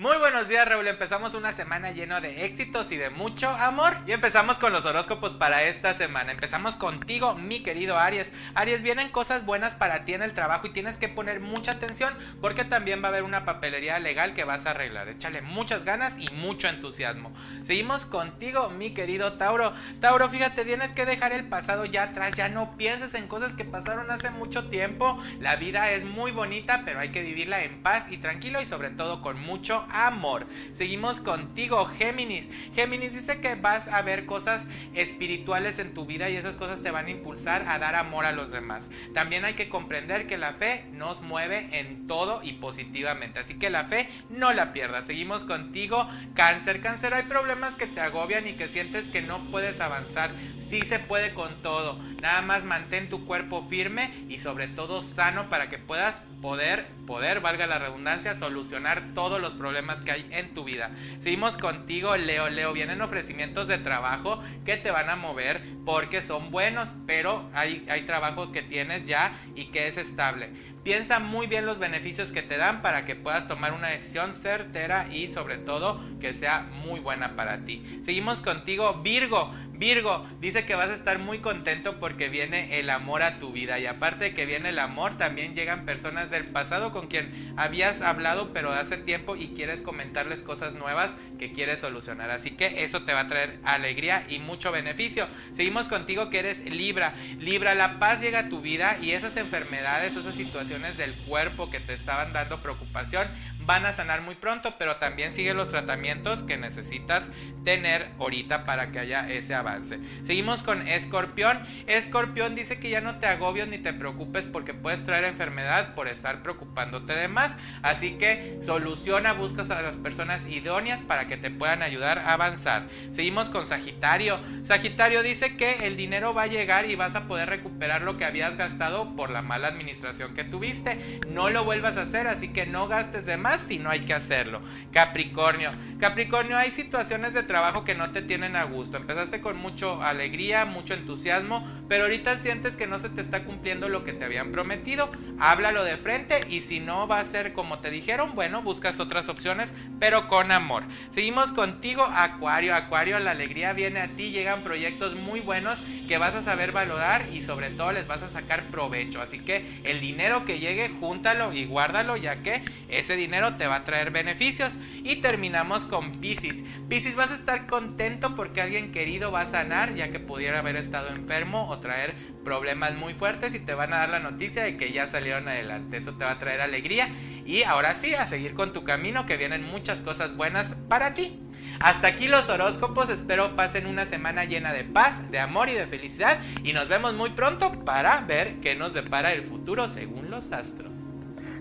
Muy 0.00 0.16
buenos 0.18 0.46
días, 0.46 0.68
Raúl. 0.68 0.86
Empezamos 0.86 1.34
una 1.34 1.50
semana 1.50 1.90
lleno 1.90 2.20
de 2.20 2.44
éxitos 2.44 2.92
y 2.92 2.96
de 2.96 3.10
mucho 3.10 3.48
amor. 3.48 3.96
Y 4.06 4.12
empezamos 4.12 4.60
con 4.60 4.72
los 4.72 4.84
horóscopos 4.84 5.34
para 5.34 5.64
esta 5.64 5.92
semana. 5.92 6.30
Empezamos 6.30 6.76
contigo, 6.76 7.34
mi 7.34 7.64
querido 7.64 7.98
Aries. 7.98 8.30
Aries, 8.54 8.82
vienen 8.82 9.08
cosas 9.08 9.44
buenas 9.44 9.74
para 9.74 10.04
ti 10.04 10.14
en 10.14 10.22
el 10.22 10.34
trabajo 10.34 10.68
y 10.68 10.70
tienes 10.70 10.98
que 10.98 11.08
poner 11.08 11.40
mucha 11.40 11.72
atención 11.72 12.14
porque 12.40 12.64
también 12.64 13.02
va 13.02 13.06
a 13.06 13.08
haber 13.08 13.24
una 13.24 13.44
papelería 13.44 13.98
legal 13.98 14.34
que 14.34 14.44
vas 14.44 14.66
a 14.66 14.70
arreglar. 14.70 15.08
Échale 15.08 15.42
muchas 15.42 15.82
ganas 15.82 16.14
y 16.16 16.32
mucho 16.34 16.68
entusiasmo. 16.68 17.32
Seguimos 17.62 18.06
contigo, 18.06 18.70
mi 18.70 18.90
querido 18.90 19.32
Tauro. 19.32 19.72
Tauro, 19.98 20.28
fíjate, 20.28 20.64
tienes 20.64 20.92
que 20.92 21.06
dejar 21.06 21.32
el 21.32 21.48
pasado 21.48 21.84
ya 21.86 22.04
atrás. 22.04 22.36
Ya 22.36 22.48
no 22.48 22.76
pienses 22.76 23.14
en 23.14 23.26
cosas 23.26 23.54
que 23.54 23.64
pasaron 23.64 24.12
hace 24.12 24.30
mucho 24.30 24.68
tiempo. 24.68 25.20
La 25.40 25.56
vida 25.56 25.90
es 25.90 26.04
muy 26.04 26.30
bonita, 26.30 26.82
pero 26.84 27.00
hay 27.00 27.08
que 27.08 27.22
vivirla 27.22 27.64
en 27.64 27.82
paz 27.82 28.06
y 28.12 28.18
tranquilo 28.18 28.62
y 28.62 28.66
sobre 28.66 28.90
todo 28.90 29.22
con 29.22 29.36
mucho 29.40 29.86
amor. 29.90 30.46
Seguimos 30.72 31.20
contigo, 31.20 31.84
Géminis. 31.86 32.48
Géminis 32.74 33.14
dice 33.14 33.40
que 33.40 33.54
vas 33.56 33.88
a 33.88 34.02
ver 34.02 34.26
cosas 34.26 34.66
espirituales 34.94 35.78
en 35.78 35.94
tu 35.94 36.06
vida 36.06 36.30
y 36.30 36.36
esas 36.36 36.56
cosas 36.56 36.82
te 36.82 36.90
van 36.90 37.06
a 37.06 37.10
impulsar 37.10 37.64
a 37.68 37.78
dar 37.78 37.94
amor 37.94 38.24
a 38.24 38.32
los 38.32 38.50
demás. 38.50 38.90
También 39.14 39.44
hay 39.44 39.54
que 39.54 39.68
comprender 39.68 40.26
que 40.26 40.38
la 40.38 40.52
fe 40.52 40.86
nos 40.92 41.22
mueve 41.22 41.68
en 41.72 42.06
todo 42.06 42.40
y 42.42 42.54
positivamente. 42.54 43.40
Así 43.40 43.54
que 43.54 43.70
la 43.70 43.84
fe 43.84 44.08
no 44.30 44.52
la 44.52 44.72
pierdas. 44.72 45.06
Seguimos 45.06 45.44
contigo, 45.44 46.06
Cáncer. 46.34 46.80
Cáncer, 46.80 47.14
hay 47.14 47.24
problemas 47.24 47.74
que 47.74 47.86
te 47.86 48.00
agobian 48.00 48.46
y 48.46 48.54
que 48.54 48.68
sientes 48.68 49.08
que 49.08 49.22
no 49.22 49.38
puedes 49.50 49.80
avanzar. 49.80 50.30
Sí 50.58 50.82
se 50.82 50.98
puede 50.98 51.32
con 51.32 51.62
todo. 51.62 51.98
Nada 52.20 52.42
más 52.42 52.64
mantén 52.64 53.08
tu 53.08 53.24
cuerpo 53.26 53.66
firme 53.68 54.12
y 54.28 54.38
sobre 54.38 54.68
todo 54.68 55.02
sano 55.02 55.48
para 55.48 55.68
que 55.68 55.78
puedas 55.78 56.22
poder, 56.42 56.86
poder, 57.06 57.40
valga 57.40 57.66
la 57.66 57.78
redundancia, 57.78 58.34
solucionar 58.34 59.14
todos 59.14 59.40
los 59.40 59.54
problemas 59.54 59.77
que 60.04 60.12
hay 60.12 60.26
en 60.30 60.52
tu 60.54 60.64
vida. 60.64 60.90
Seguimos 61.20 61.56
contigo, 61.56 62.16
Leo. 62.16 62.48
Leo, 62.50 62.72
vienen 62.72 63.00
ofrecimientos 63.00 63.68
de 63.68 63.78
trabajo 63.78 64.38
que 64.64 64.76
te 64.76 64.90
van 64.90 65.08
a 65.08 65.16
mover 65.16 65.62
porque 65.84 66.22
son 66.22 66.50
buenos, 66.50 66.94
pero 67.06 67.48
hay, 67.54 67.86
hay 67.88 68.02
trabajo 68.02 68.52
que 68.52 68.62
tienes 68.62 69.06
ya 69.06 69.32
y 69.54 69.66
que 69.66 69.88
es 69.88 69.96
estable. 69.96 70.50
Piensa 70.84 71.18
muy 71.18 71.46
bien 71.46 71.66
los 71.66 71.78
beneficios 71.78 72.32
que 72.32 72.42
te 72.42 72.56
dan 72.56 72.82
para 72.82 73.04
que 73.04 73.16
puedas 73.16 73.48
tomar 73.48 73.72
una 73.72 73.88
decisión 73.88 74.34
certera 74.34 75.08
y 75.10 75.30
sobre 75.30 75.58
todo 75.58 76.00
que 76.20 76.32
sea 76.32 76.62
muy 76.84 77.00
buena 77.00 77.36
para 77.36 77.64
ti. 77.64 77.82
Seguimos 78.04 78.40
contigo, 78.40 78.94
Virgo. 79.02 79.52
Virgo 79.72 80.26
dice 80.40 80.64
que 80.64 80.74
vas 80.74 80.88
a 80.88 80.94
estar 80.94 81.18
muy 81.18 81.38
contento 81.38 82.00
porque 82.00 82.28
viene 82.28 82.80
el 82.80 82.90
amor 82.90 83.22
a 83.22 83.38
tu 83.38 83.52
vida 83.52 83.78
y 83.78 83.86
aparte 83.86 84.24
de 84.24 84.34
que 84.34 84.46
viene 84.46 84.70
el 84.70 84.78
amor, 84.78 85.16
también 85.16 85.54
llegan 85.54 85.84
personas 85.84 86.30
del 86.30 86.46
pasado 86.46 86.90
con 86.90 87.06
quien 87.06 87.54
habías 87.56 88.02
hablado 88.02 88.52
pero 88.52 88.72
hace 88.72 88.98
tiempo 88.98 89.36
y 89.36 89.48
quieres 89.48 89.82
comentarles 89.82 90.42
cosas 90.42 90.74
nuevas 90.74 91.16
que 91.38 91.52
quieres 91.52 91.80
solucionar. 91.80 92.30
Así 92.30 92.52
que 92.52 92.84
eso 92.84 93.02
te 93.02 93.12
va 93.12 93.20
a 93.20 93.28
traer 93.28 93.58
alegría 93.64 94.24
y 94.28 94.38
mucho 94.38 94.72
beneficio. 94.72 95.28
Seguimos 95.52 95.88
contigo 95.88 96.30
que 96.30 96.40
eres 96.40 96.64
Libra. 96.74 97.14
Libra, 97.38 97.74
la 97.74 97.98
paz 97.98 98.20
llega 98.20 98.40
a 98.40 98.48
tu 98.48 98.60
vida 98.60 98.98
y 99.00 99.12
esas 99.12 99.36
enfermedades, 99.36 100.16
esas 100.16 100.34
situaciones 100.34 100.67
del 100.68 101.14
cuerpo 101.26 101.70
que 101.70 101.80
te 101.80 101.94
estaban 101.94 102.34
dando 102.34 102.60
preocupación 102.60 103.26
van 103.68 103.84
a 103.84 103.92
sanar 103.92 104.22
muy 104.22 104.34
pronto, 104.34 104.76
pero 104.78 104.96
también 104.96 105.30
sigue 105.30 105.52
los 105.52 105.68
tratamientos 105.68 106.42
que 106.42 106.56
necesitas 106.56 107.28
tener 107.64 108.08
ahorita 108.18 108.64
para 108.64 108.90
que 108.90 108.98
haya 108.98 109.28
ese 109.28 109.54
avance. 109.54 109.98
Seguimos 110.24 110.62
con 110.62 110.88
Escorpión. 110.88 111.60
Escorpión 111.86 112.54
dice 112.54 112.80
que 112.80 112.88
ya 112.88 113.02
no 113.02 113.18
te 113.18 113.26
agobies 113.26 113.68
ni 113.68 113.76
te 113.76 113.92
preocupes 113.92 114.46
porque 114.46 114.72
puedes 114.72 115.04
traer 115.04 115.24
enfermedad 115.24 115.94
por 115.94 116.08
estar 116.08 116.42
preocupándote 116.42 117.12
de 117.12 117.28
más. 117.28 117.58
Así 117.82 118.12
que 118.12 118.56
soluciona, 118.62 119.34
buscas 119.34 119.70
a 119.70 119.82
las 119.82 119.98
personas 119.98 120.46
idóneas 120.46 121.02
para 121.02 121.26
que 121.26 121.36
te 121.36 121.50
puedan 121.50 121.82
ayudar 121.82 122.20
a 122.20 122.32
avanzar. 122.32 122.88
Seguimos 123.12 123.50
con 123.50 123.66
Sagitario. 123.66 124.40
Sagitario 124.62 125.22
dice 125.22 125.58
que 125.58 125.86
el 125.86 125.98
dinero 125.98 126.32
va 126.32 126.44
a 126.44 126.46
llegar 126.46 126.88
y 126.88 126.94
vas 126.94 127.16
a 127.16 127.28
poder 127.28 127.50
recuperar 127.50 128.00
lo 128.00 128.16
que 128.16 128.24
habías 128.24 128.56
gastado 128.56 129.14
por 129.14 129.28
la 129.28 129.42
mala 129.42 129.68
administración 129.68 130.32
que 130.32 130.44
tuviste. 130.44 131.20
No 131.28 131.50
lo 131.50 131.64
vuelvas 131.64 131.98
a 131.98 132.02
hacer, 132.02 132.28
así 132.28 132.48
que 132.48 132.64
no 132.64 132.88
gastes 132.88 133.26
de 133.26 133.36
más 133.36 133.57
si 133.58 133.78
no 133.78 133.90
hay 133.90 134.00
que 134.00 134.14
hacerlo. 134.14 134.60
Capricornio. 134.92 135.70
Capricornio, 135.98 136.56
hay 136.56 136.70
situaciones 136.70 137.34
de 137.34 137.42
trabajo 137.42 137.84
que 137.84 137.94
no 137.94 138.10
te 138.10 138.22
tienen 138.22 138.56
a 138.56 138.64
gusto. 138.64 138.96
Empezaste 138.96 139.40
con 139.40 139.58
mucho 139.58 140.02
alegría, 140.02 140.64
mucho 140.64 140.94
entusiasmo, 140.94 141.66
pero 141.88 142.04
ahorita 142.04 142.36
sientes 142.38 142.76
que 142.76 142.86
no 142.86 142.98
se 142.98 143.08
te 143.08 143.20
está 143.20 143.44
cumpliendo 143.44 143.88
lo 143.88 144.04
que 144.04 144.12
te 144.12 144.24
habían 144.24 144.50
prometido. 144.50 145.10
Háblalo 145.38 145.84
de 145.84 145.96
frente 145.96 146.40
y 146.48 146.60
si 146.60 146.80
no 146.80 147.06
va 147.06 147.20
a 147.20 147.24
ser 147.24 147.52
como 147.52 147.80
te 147.80 147.90
dijeron, 147.90 148.34
bueno, 148.34 148.62
buscas 148.62 149.00
otras 149.00 149.28
opciones, 149.28 149.74
pero 150.00 150.28
con 150.28 150.50
amor. 150.52 150.84
Seguimos 151.10 151.52
contigo, 151.52 152.04
Acuario. 152.04 152.74
Acuario, 152.74 153.18
la 153.18 153.32
alegría 153.32 153.72
viene 153.72 154.00
a 154.00 154.08
ti, 154.08 154.30
llegan 154.30 154.62
proyectos 154.62 155.14
muy 155.16 155.40
buenos 155.40 155.82
que 156.08 156.18
vas 156.18 156.34
a 156.34 156.42
saber 156.42 156.72
valorar 156.72 157.26
y 157.32 157.42
sobre 157.42 157.70
todo 157.70 157.92
les 157.92 158.06
vas 158.06 158.22
a 158.22 158.28
sacar 158.28 158.64
provecho. 158.64 159.20
Así 159.20 159.38
que 159.40 159.80
el 159.84 160.00
dinero 160.00 160.44
que 160.44 160.58
llegue, 160.58 160.88
júntalo 160.88 161.52
y 161.52 161.64
guárdalo, 161.66 162.16
ya 162.16 162.42
que 162.42 162.62
ese 162.88 163.16
dinero 163.16 163.47
te 163.56 163.66
va 163.66 163.76
a 163.76 163.84
traer 163.84 164.10
beneficios. 164.10 164.78
Y 165.04 165.16
terminamos 165.16 165.84
con 165.84 166.12
Pisces. 166.12 166.62
Pisces, 166.88 167.16
vas 167.16 167.30
a 167.30 167.34
estar 167.34 167.66
contento 167.66 168.34
porque 168.34 168.60
alguien 168.60 168.92
querido 168.92 169.32
va 169.32 169.42
a 169.42 169.46
sanar, 169.46 169.94
ya 169.94 170.10
que 170.10 170.20
pudiera 170.20 170.58
haber 170.58 170.76
estado 170.76 171.08
enfermo 171.08 171.68
o 171.68 171.78
traer 171.78 172.14
problemas 172.44 172.94
muy 172.96 173.14
fuertes 173.14 173.54
y 173.54 173.60
te 173.60 173.74
van 173.74 173.92
a 173.92 173.98
dar 173.98 174.10
la 174.10 174.18
noticia 174.18 174.64
de 174.64 174.76
que 174.76 174.92
ya 174.92 175.06
salieron 175.06 175.48
adelante. 175.48 175.96
Eso 175.96 176.14
te 176.14 176.24
va 176.24 176.32
a 176.32 176.38
traer 176.38 176.60
alegría. 176.60 177.08
Y 177.44 177.62
ahora 177.62 177.94
sí, 177.94 178.14
a 178.14 178.26
seguir 178.26 178.54
con 178.54 178.72
tu 178.72 178.84
camino, 178.84 179.24
que 179.24 179.36
vienen 179.36 179.64
muchas 179.64 180.00
cosas 180.00 180.36
buenas 180.36 180.76
para 180.88 181.14
ti. 181.14 181.40
Hasta 181.80 182.08
aquí 182.08 182.26
los 182.26 182.48
horóscopos, 182.48 183.08
espero 183.08 183.54
pasen 183.54 183.86
una 183.86 184.04
semana 184.04 184.44
llena 184.44 184.72
de 184.72 184.84
paz, 184.84 185.30
de 185.30 185.38
amor 185.38 185.68
y 185.68 185.74
de 185.74 185.86
felicidad 185.86 186.40
y 186.64 186.72
nos 186.72 186.88
vemos 186.88 187.14
muy 187.14 187.30
pronto 187.30 187.84
para 187.84 188.20
ver 188.22 188.56
qué 188.60 188.74
nos 188.74 188.94
depara 188.94 189.32
el 189.32 189.46
futuro 189.46 189.88
según 189.88 190.30
los 190.30 190.50
astros. 190.50 190.97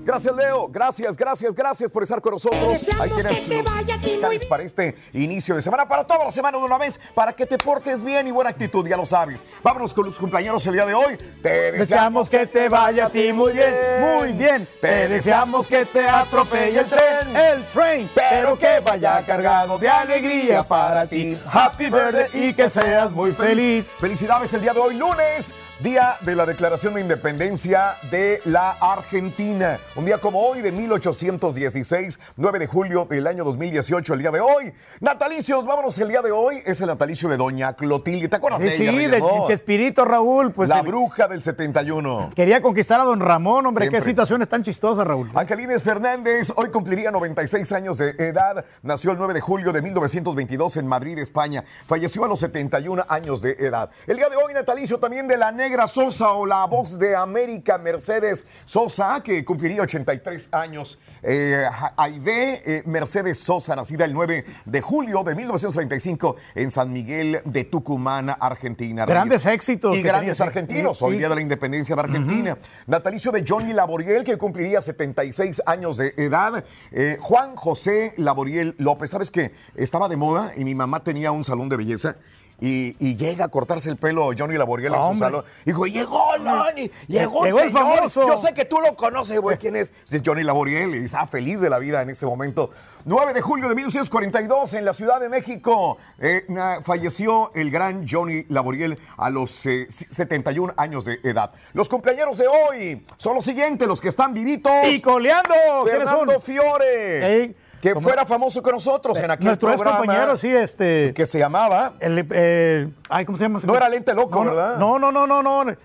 Gracias, 0.07 0.33
Leo. 0.37 0.69
Gracias, 0.69 1.17
gracias, 1.17 1.53
gracias 1.53 1.91
por 1.91 2.01
estar 2.01 2.21
con 2.21 2.31
nosotros. 2.31 2.61
deseamos 2.71 3.01
Ahí 3.01 3.09
tienes 3.09 3.39
que 3.41 3.49
te 3.49 3.61
los 3.61 3.73
vaya 3.73 3.95
a 3.95 3.99
ti 3.99 4.05
muy 4.05 4.05
musicales 4.05 4.45
para 4.45 4.63
este 4.63 4.95
inicio 5.11 5.53
de 5.53 5.61
semana, 5.61 5.85
para 5.85 6.05
toda 6.05 6.23
la 6.23 6.31
semana 6.31 6.57
de 6.57 6.63
una 6.63 6.77
vez, 6.77 6.97
para 7.13 7.33
que 7.33 7.45
te 7.45 7.57
portes 7.57 8.01
bien 8.01 8.25
y 8.25 8.31
buena 8.31 8.51
actitud, 8.51 8.87
ya 8.87 8.95
lo 8.95 9.05
sabes. 9.05 9.43
Vámonos 9.61 9.93
con 9.93 10.05
los 10.05 10.17
cumpleaños 10.17 10.65
el 10.65 10.75
día 10.75 10.85
de 10.85 10.93
hoy. 10.93 11.17
Te 11.43 11.73
Deseamos 11.73 12.29
que 12.29 12.47
te 12.47 12.69
vaya 12.69 13.07
a 13.07 13.09
ti 13.09 13.33
muy 13.33 13.51
bien, 13.51 13.73
muy 14.15 14.31
bien. 14.31 14.65
Te 14.79 15.09
deseamos 15.09 15.67
que 15.67 15.85
te 15.85 16.07
atropelle 16.07 16.79
el 16.79 16.85
tren, 16.85 17.35
el 17.35 17.65
tren, 17.65 18.09
pero 18.15 18.57
que 18.57 18.79
vaya 18.79 19.21
cargado 19.25 19.77
de 19.77 19.89
alegría 19.89 20.63
para 20.63 21.05
ti. 21.05 21.37
Happy 21.51 21.89
birthday 21.89 22.49
y 22.49 22.53
que 22.53 22.69
seas 22.69 23.11
muy 23.11 23.33
feliz. 23.33 23.85
Felicidades 23.99 24.53
el 24.53 24.61
día 24.61 24.71
de 24.71 24.79
hoy, 24.79 24.95
lunes. 24.95 25.53
Día 25.79 26.15
de 26.21 26.35
la 26.35 26.47
Declaración 26.47 26.95
de 26.95 27.01
Independencia 27.01 27.93
de 28.09 28.41
la 28.45 28.71
Argentina. 28.71 29.77
Un 29.95 30.05
día 30.05 30.17
como 30.17 30.41
hoy 30.41 30.61
de 30.63 30.71
1816, 30.71 32.19
9 32.35 32.57
de 32.57 32.65
julio 32.65 33.05
del 33.05 33.27
año 33.27 33.43
2018, 33.43 34.15
el 34.15 34.19
día 34.21 34.31
de 34.31 34.39
hoy. 34.39 34.73
Natalicios, 35.01 35.67
vámonos 35.67 35.95
el 35.99 36.07
día 36.09 36.23
de 36.23 36.31
hoy. 36.31 36.63
Es 36.65 36.81
el 36.81 36.87
natalicio 36.87 37.29
de 37.29 37.37
Doña 37.37 37.73
Clotilde. 37.73 38.27
¿Te 38.27 38.37
acuerdas 38.37 38.59
Sí, 38.73 38.85
de 38.85 38.89
ella? 38.89 39.19
sí, 39.19 39.21
de. 39.21 39.43
Chespirito 39.45 40.03
Raúl, 40.03 40.51
pues 40.51 40.67
la 40.71 40.79
el- 40.79 40.87
bruja 40.87 41.27
del 41.27 41.43
71. 41.43 42.31
quería 42.35 42.59
conquistar 42.59 42.99
a 42.99 43.03
don 43.03 43.19
Ramón, 43.19 43.67
hombre, 43.67 43.83
Siempre. 43.85 43.99
qué 43.99 44.05
situaciones 44.05 44.49
tan 44.49 44.63
chistosas, 44.63 45.05
Raúl. 45.05 45.29
Angelines 45.35 45.83
Fernández 45.83 46.51
hoy 46.55 46.69
cumpliría 46.69 47.11
96 47.11 47.71
años 47.73 47.99
de 47.99 48.15
edad. 48.17 48.65
Nació 48.81 49.11
el 49.11 49.19
9 49.19 49.35
de 49.35 49.41
julio 49.41 49.71
de 49.71 49.83
1922 49.83 50.77
en 50.77 50.87
Madrid, 50.87 51.19
España. 51.19 51.63
Falleció 51.85 52.25
a 52.25 52.27
los 52.27 52.39
71 52.39 53.05
años 53.09 53.43
de 53.43 53.51
edad. 53.59 53.91
El 54.07 54.17
día 54.17 54.27
de 54.29 54.37
hoy, 54.37 54.55
natalicio 54.55 54.97
también 54.99 55.27
de 55.27 55.37
la 55.37 55.51
Negra 55.67 55.89
Sosa 55.89 56.31
o 56.31 56.45
la 56.45 56.63
voz 56.63 56.97
de 56.97 57.13
América, 57.13 57.77
Mercedes 57.77 58.47
Sosa, 58.63 59.21
que 59.21 59.43
cumpliría 59.43 59.81
83 59.81 60.47
años. 60.53 60.97
Eh, 61.21 61.67
Aide 61.97 62.61
eh, 62.65 62.83
Mercedes 62.85 63.39
Sosa, 63.39 63.75
nacida 63.75 64.05
el 64.05 64.13
9 64.13 64.45
de 64.63 64.81
julio 64.81 65.25
de 65.25 65.35
1935 65.35 66.37
en 66.55 66.71
San 66.71 66.93
Miguel 66.93 67.41
de 67.43 67.65
Tucumán, 67.65 68.33
Argentina. 68.39 69.05
Grandes 69.05 69.43
Reyes. 69.43 69.55
éxitos 69.55 69.97
Y 69.97 70.03
grandes 70.03 70.39
argentinos. 70.39 70.99
sí, 70.99 71.03
Hoy 71.03 71.17
día 71.17 71.27
de 71.27 71.35
la 71.35 71.41
independencia 71.41 71.95
de 71.95 72.01
Argentina. 72.01 72.57
Natalicio 72.85 73.33
de 73.33 73.43
Johnny 73.45 73.73
Laboriel, 73.73 74.23
que 74.23 74.37
cumpliría 74.37 74.81
76 74.81 75.63
años 75.65 75.97
de 75.97 76.13
edad. 76.15 76.63
Eh, 76.93 77.17
Juan 77.19 77.57
José 77.57 78.13
Laboriel 78.15 78.73
López. 78.77 79.09
¿Sabes 79.09 79.31
qué? 79.31 79.51
Estaba 79.75 80.07
de 80.07 80.15
moda 80.15 80.53
y 80.55 80.63
mi 80.63 80.75
mamá 80.75 81.03
tenía 81.03 81.33
un 81.33 81.43
salón 81.43 81.67
de 81.67 81.75
belleza. 81.75 82.15
Y, 82.59 82.95
y 82.99 83.15
llega 83.15 83.45
a 83.45 83.47
cortarse 83.49 83.87
el 83.89 83.97
pelo 83.97 84.31
Johnny 84.37 84.57
Laboriel 84.57 84.93
en 84.95 85.13
su 85.13 85.19
salón. 85.19 85.45
Dijo, 85.63 85.85
llegó 85.85 86.23
Johnny, 86.43 86.89
llegó, 87.07 87.45
Llegó 87.45 87.59
el 87.59 87.71
señor. 87.71 87.95
famoso. 87.95 88.27
Yo 88.27 88.37
sé 88.37 88.53
que 88.53 88.65
tú 88.65 88.79
lo 88.81 88.95
conoces, 88.95 89.39
güey. 89.39 89.57
¿Quién 89.57 89.75
es? 89.75 89.93
Es 90.09 90.21
Johnny 90.25 90.43
Laboriel 90.43 90.95
y 90.95 91.05
está 91.05 91.27
feliz 91.27 91.59
de 91.61 91.69
la 91.69 91.77
vida 91.77 92.01
en 92.01 92.09
ese 92.09 92.25
momento. 92.25 92.71
9 93.05 93.33
de 93.33 93.41
julio 93.41 93.69
de 93.69 93.75
1942 93.75 94.73
en 94.73 94.85
la 94.85 94.93
Ciudad 94.93 95.19
de 95.19 95.29
México 95.29 95.97
eh, 96.19 96.45
falleció 96.83 97.51
el 97.53 97.69
gran 97.71 98.07
Johnny 98.07 98.45
Laboriel 98.49 98.97
a 99.17 99.29
los 99.29 99.65
eh, 99.65 99.85
71 99.89 100.73
años 100.77 101.05
de 101.05 101.19
edad. 101.23 101.51
Los 101.73 101.87
cumpleaños 101.89 102.37
de 102.37 102.47
hoy 102.47 103.05
son 103.17 103.35
los 103.35 103.45
siguientes, 103.45 103.87
los 103.87 104.01
que 104.01 104.09
están 104.09 104.33
vivitos. 104.33 104.71
Y 104.89 104.99
coleando, 105.01 105.53
¿quiénes 105.83 106.09
Fernando 106.09 106.33
son? 106.33 106.41
Fiore. 106.41 107.41
Ey, 107.43 107.55
que 107.89 107.93
¿cómo? 107.93 108.07
fuera 108.07 108.25
famoso 108.25 108.61
con 108.61 108.73
nosotros 108.73 109.19
en 109.19 109.31
aquel 109.31 109.47
Nuestro 109.47 109.69
programa. 109.69 109.97
compañero, 109.99 110.37
sí, 110.37 110.49
este. 110.49 111.13
Que 111.13 111.25
se 111.25 111.39
llamaba. 111.39 111.93
El, 111.99 112.27
eh, 112.31 112.89
ay, 113.09 113.25
¿cómo 113.25 113.37
se 113.37 113.45
llama? 113.45 113.59
No 113.65 113.75
era 113.75 113.89
Lente 113.89 114.13
Loco, 114.13 114.43
no, 114.43 114.51
¿verdad? 114.51 114.77
No, 114.77 114.99
no, 114.99 115.11
no, 115.11 115.27
no, 115.27 115.43
no. 115.43 115.75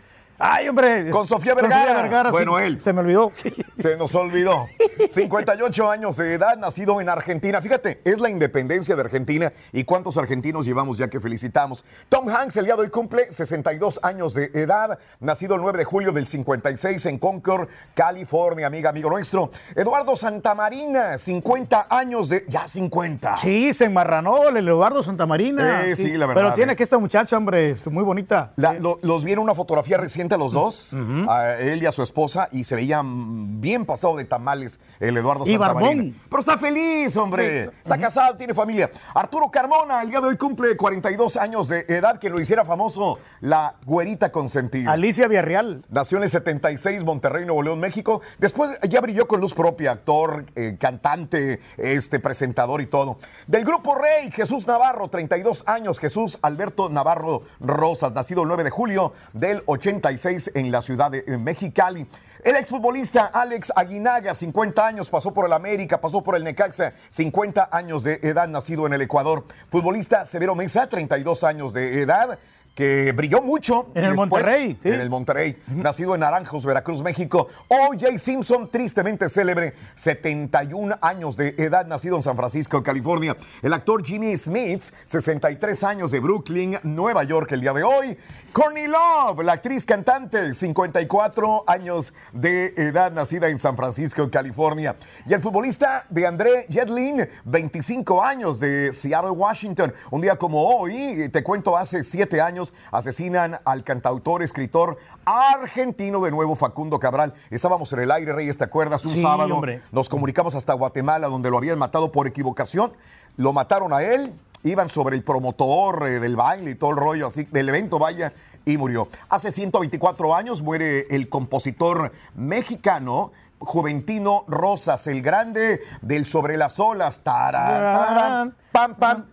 Ay, 0.45 0.69
hombre. 0.69 1.09
Con 1.11 1.27
Sofía 1.27 1.55
Vergara. 1.55 1.95
Vergara, 2.03 2.31
sí, 2.31 2.37
Bueno, 2.37 2.59
él. 2.59 2.81
Se 2.81 2.93
me 2.93 3.01
olvidó. 3.01 3.31
Se 3.79 3.97
nos 3.97 4.13
olvidó. 4.17 4.67
58 5.11 5.91
años 5.91 6.17
de 6.17 6.35
edad, 6.35 6.57
nacido 6.59 7.01
en 7.01 7.09
Argentina. 7.09 7.61
Fíjate, 7.63 8.01
es 8.05 8.19
la 8.19 8.29
independencia 8.29 8.97
de 8.97 9.03
Argentina 9.03 9.53
y 9.73 9.85
cuántos 9.85 10.17
argentinos 10.19 10.67
llevamos 10.67 10.99
ya 10.99 11.09
que 11.09 11.21
felicitamos. 11.21 11.85
Tom 12.09 12.29
Hanks 12.29 12.57
el 12.57 12.65
día 12.65 12.75
de 12.75 12.83
hoy 12.83 12.91
cumple 12.91 13.31
62 13.31 14.01
años 14.03 14.35
de 14.35 14.51
edad, 14.55 14.99
nacido 15.21 15.55
el 15.55 15.61
9 15.63 15.79
de 15.79 15.85
julio 15.85 16.13
del 16.13 16.27
56 16.27 17.07
en 17.07 17.19
Concord, 17.19 17.69
California, 17.95 18.67
amiga, 18.67 18.91
amigo 18.91 19.11
nuestro. 19.11 19.51
Eduardo 19.77 20.17
Santamarina, 20.17 21.19
50 21.19 21.87
años 21.89 22.29
de... 22.29 22.45
Ya 22.49 22.67
50. 22.67 23.37
Sí, 23.37 23.73
se 23.73 23.85
enmarranó 23.85 24.49
el 24.49 24.57
Eduardo 24.57 25.03
Santamarina. 25.03 25.85
Eh, 25.87 25.95
sí, 25.97 26.17
la 26.17 26.27
verdad, 26.27 26.43
Pero 26.43 26.55
tiene 26.55 26.73
eh. 26.73 26.77
que 26.77 26.83
esta 26.83 26.99
muchacha, 26.99 27.37
hombre, 27.37 27.71
es 27.71 27.87
muy 27.87 28.03
bonita. 28.03 28.53
La- 28.57 28.73
lo- 28.75 28.99
los 29.03 29.25
vi 29.25 29.33
en 29.33 29.39
una 29.39 29.55
fotografía 29.55 29.97
reciente 29.97 30.32
a 30.35 30.39
los 30.39 30.53
dos, 30.53 30.95
a 31.29 31.55
él 31.59 31.83
y 31.83 31.87
a 31.87 31.93
su 31.93 32.03
esposa, 32.03 32.49
y 32.53 32.65
se 32.65 32.75
veían 32.75 33.61
bien 33.61 33.85
pasado 33.85 34.17
de 34.17 34.25
tamales 34.25 34.81
el 35.01 35.17
Eduardo 35.17 35.45
Y 35.47 35.51
Santamarina. 35.53 35.89
barbón. 35.89 36.15
Pero 36.29 36.41
está 36.41 36.59
feliz, 36.59 37.17
hombre. 37.17 37.71
Está 37.83 37.99
casado, 37.99 38.37
tiene 38.37 38.55
familia. 38.55 38.91
Arturo 39.15 39.51
Carmona, 39.51 40.03
el 40.03 40.11
día 40.11 40.21
de 40.21 40.29
hoy 40.29 40.37
cumple 40.37 40.77
42 40.77 41.37
años 41.37 41.69
de 41.69 41.85
edad, 41.89 42.19
que 42.19 42.31
lo 42.31 42.41
hiciera 42.41 42.65
famoso 42.65 43.19
la 43.41 43.75
güerita 43.85 44.33
consentida. 44.33 44.93
Alicia 44.93 45.29
Villarreal. 45.29 45.85
Nació 45.91 46.19
en 46.19 46.25
el 46.25 46.31
76, 46.31 47.05
Monterrey, 47.05 47.45
Nuevo 47.45 47.63
León, 47.63 47.81
México. 47.81 48.21
Después 48.39 48.71
ya 48.89 49.01
brilló 49.01 49.27
con 49.27 49.41
luz 49.41 49.55
propia, 49.55 49.93
actor, 49.93 50.47
eh, 50.55 50.77
cantante, 50.79 51.61
este, 51.77 52.21
presentador 52.21 52.81
y 52.81 52.87
todo. 52.87 53.19
Del 53.47 53.65
grupo 53.65 53.95
Rey, 53.95 54.31
Jesús 54.31 54.67
Navarro, 54.67 55.09
32 55.09 55.65
años. 55.67 55.99
Jesús 55.99 56.39
Alberto 56.43 56.89
Navarro 56.89 57.43
Rosas, 57.61 58.13
nacido 58.13 58.43
el 58.43 58.49
9 58.49 58.65
de 58.65 58.71
julio 58.71 59.13
del 59.33 59.63
86 59.67 60.22
en 60.25 60.71
la 60.71 60.83
ciudad 60.83 61.11
de 61.11 61.25
Mexicali. 61.37 62.07
El 62.45 62.57
exfutbolista 62.57 63.27
Alex 63.27 63.73
Aguinaga, 63.75 64.35
50 64.35 64.87
años, 64.87 65.11
pasó 65.11 65.33
por 65.35 65.47
el 65.47 65.53
América, 65.53 66.01
pasó 66.01 66.23
por 66.23 66.37
el 66.37 66.45
Necaxa, 66.45 66.93
50 67.09 67.69
años 67.73 68.05
de 68.05 68.21
edad, 68.23 68.49
nacido 68.49 68.87
en 68.87 68.93
el 68.93 69.03
Ecuador. 69.03 69.45
Futbolista 69.69 70.27
Severo 70.27 70.55
Mesa, 70.55 70.89
32 70.89 71.45
años 71.45 71.73
de 71.73 72.03
edad 72.03 72.39
que 72.75 73.13
brilló 73.13 73.43
mucho. 73.43 73.91
En 73.95 74.05
el 74.05 74.15
Monterrey, 74.15 74.79
sí. 74.83 74.89
En 74.89 75.01
el 75.01 75.11
Monterrey, 75.11 75.61
nacido 75.69 76.15
en 76.15 76.21
Naranjos, 76.21 76.65
Veracruz, 76.65 77.03
México. 77.03 77.49
O.J. 77.69 78.19
Simpson, 78.19 78.71
tristemente 78.71 79.29
célebre, 79.29 79.75
71 79.95 80.97
años 81.01 81.37
de 81.37 81.55
edad, 81.59 81.87
nacido 81.87 82.17
en 82.17 82.23
San 82.23 82.37
Francisco, 82.37 82.83
California. 82.83 83.37
El 83.63 83.73
actor 83.73 84.05
Jimmy 84.05 84.37
Smith, 84.39 84.83
63 85.05 85.85
años 85.85 86.11
de 86.11 86.21
Brooklyn, 86.21 86.79
Nueva 86.83 87.25
York, 87.25 87.53
el 87.53 87.61
día 87.61 87.73
de 87.73 87.83
hoy. 87.83 88.17
Courtney 88.53 88.87
Love, 88.87 89.45
la 89.45 89.55
actriz 89.55 89.87
cantante, 89.87 90.53
54 90.53 91.65
años 91.67 92.13
de 92.33 92.75
edad, 92.77 93.11
nacida 93.11 93.49
en 93.49 93.59
San 93.59 93.77
Francisco, 93.77 94.31
California. 94.31 94.95
Y 95.27 95.33
el 95.33 95.41
futbolista 95.41 96.05
de 96.11 96.27
André 96.27 96.67
Jetlin, 96.69 97.27
25 97.45 98.23
años 98.23 98.61
de 98.61 98.93
Seattle, 98.93 99.31
Washington. 99.31 99.95
Un 100.11 100.21
día 100.21 100.37
como 100.37 100.63
hoy, 100.63 101.31
te 101.31 101.43
cuento, 101.43 101.77
hace 101.77 102.05
siete 102.05 102.41
años, 102.43 102.62
asesinan 102.91 103.59
al 103.65 103.85
cantautor, 103.85 104.43
escritor 104.43 104.99
argentino 105.25 106.21
de 106.21 106.31
nuevo, 106.31 106.55
Facundo 106.57 106.99
Cabral. 106.99 107.35
Estábamos 107.51 107.93
en 107.93 108.01
el 108.01 108.11
aire, 108.11 108.33
Reyes, 108.33 108.59
¿te 108.59 108.65
acuerdas? 108.65 109.05
Un 109.05 109.13
Sí, 109.13 109.23
sábado. 109.23 109.55
hombre. 109.55 109.83
Nos 109.93 110.09
comunicamos 110.09 110.55
hasta 110.55 110.75
Guatemala, 110.75 111.29
donde 111.29 111.51
lo 111.51 111.59
habían 111.59 111.79
matado 111.79 112.13
por 112.13 112.27
equivocación. 112.27 112.93
Lo 113.37 113.53
mataron 113.53 113.93
a 113.93 114.03
él, 114.03 114.33
iban 114.63 114.89
sobre 114.89 115.17
el 115.17 115.25
promotor 115.25 116.07
eh, 116.07 116.21
del 116.21 116.37
baile 116.37 116.73
y 116.73 116.75
todo 116.75 116.91
el 116.91 116.97
rollo, 116.97 117.27
así, 117.29 117.45
del 117.45 117.69
evento, 117.69 117.99
vaya, 117.99 118.33
y 118.65 118.77
murió. 118.79 119.09
Hace 119.29 119.51
124 119.51 120.37
años 120.37 120.63
muere 120.63 121.07
el 121.11 121.29
compositor 121.29 122.13
mexicano. 122.35 123.33
Juventino 123.65 124.45
Rosas, 124.49 125.07
el 125.07 125.23
grande 125.23 125.81
del 126.01 126.25
sobre 126.25 126.57
las 126.57 126.81
olas. 126.81 127.21
Tarán, 127.21 128.57
pam, 128.73 128.95
pam, 128.97 129.25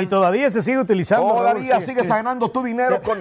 Y 0.00 0.06
todavía 0.06 0.50
se 0.50 0.62
sigue 0.62 0.78
utilizando. 0.78 1.28
Todavía 1.28 1.72
Raúl, 1.72 1.82
sí. 1.82 1.86
sigues 1.86 2.08
ganando 2.08 2.48
tu 2.50 2.62
dinero 2.62 3.00
con, 3.02 3.18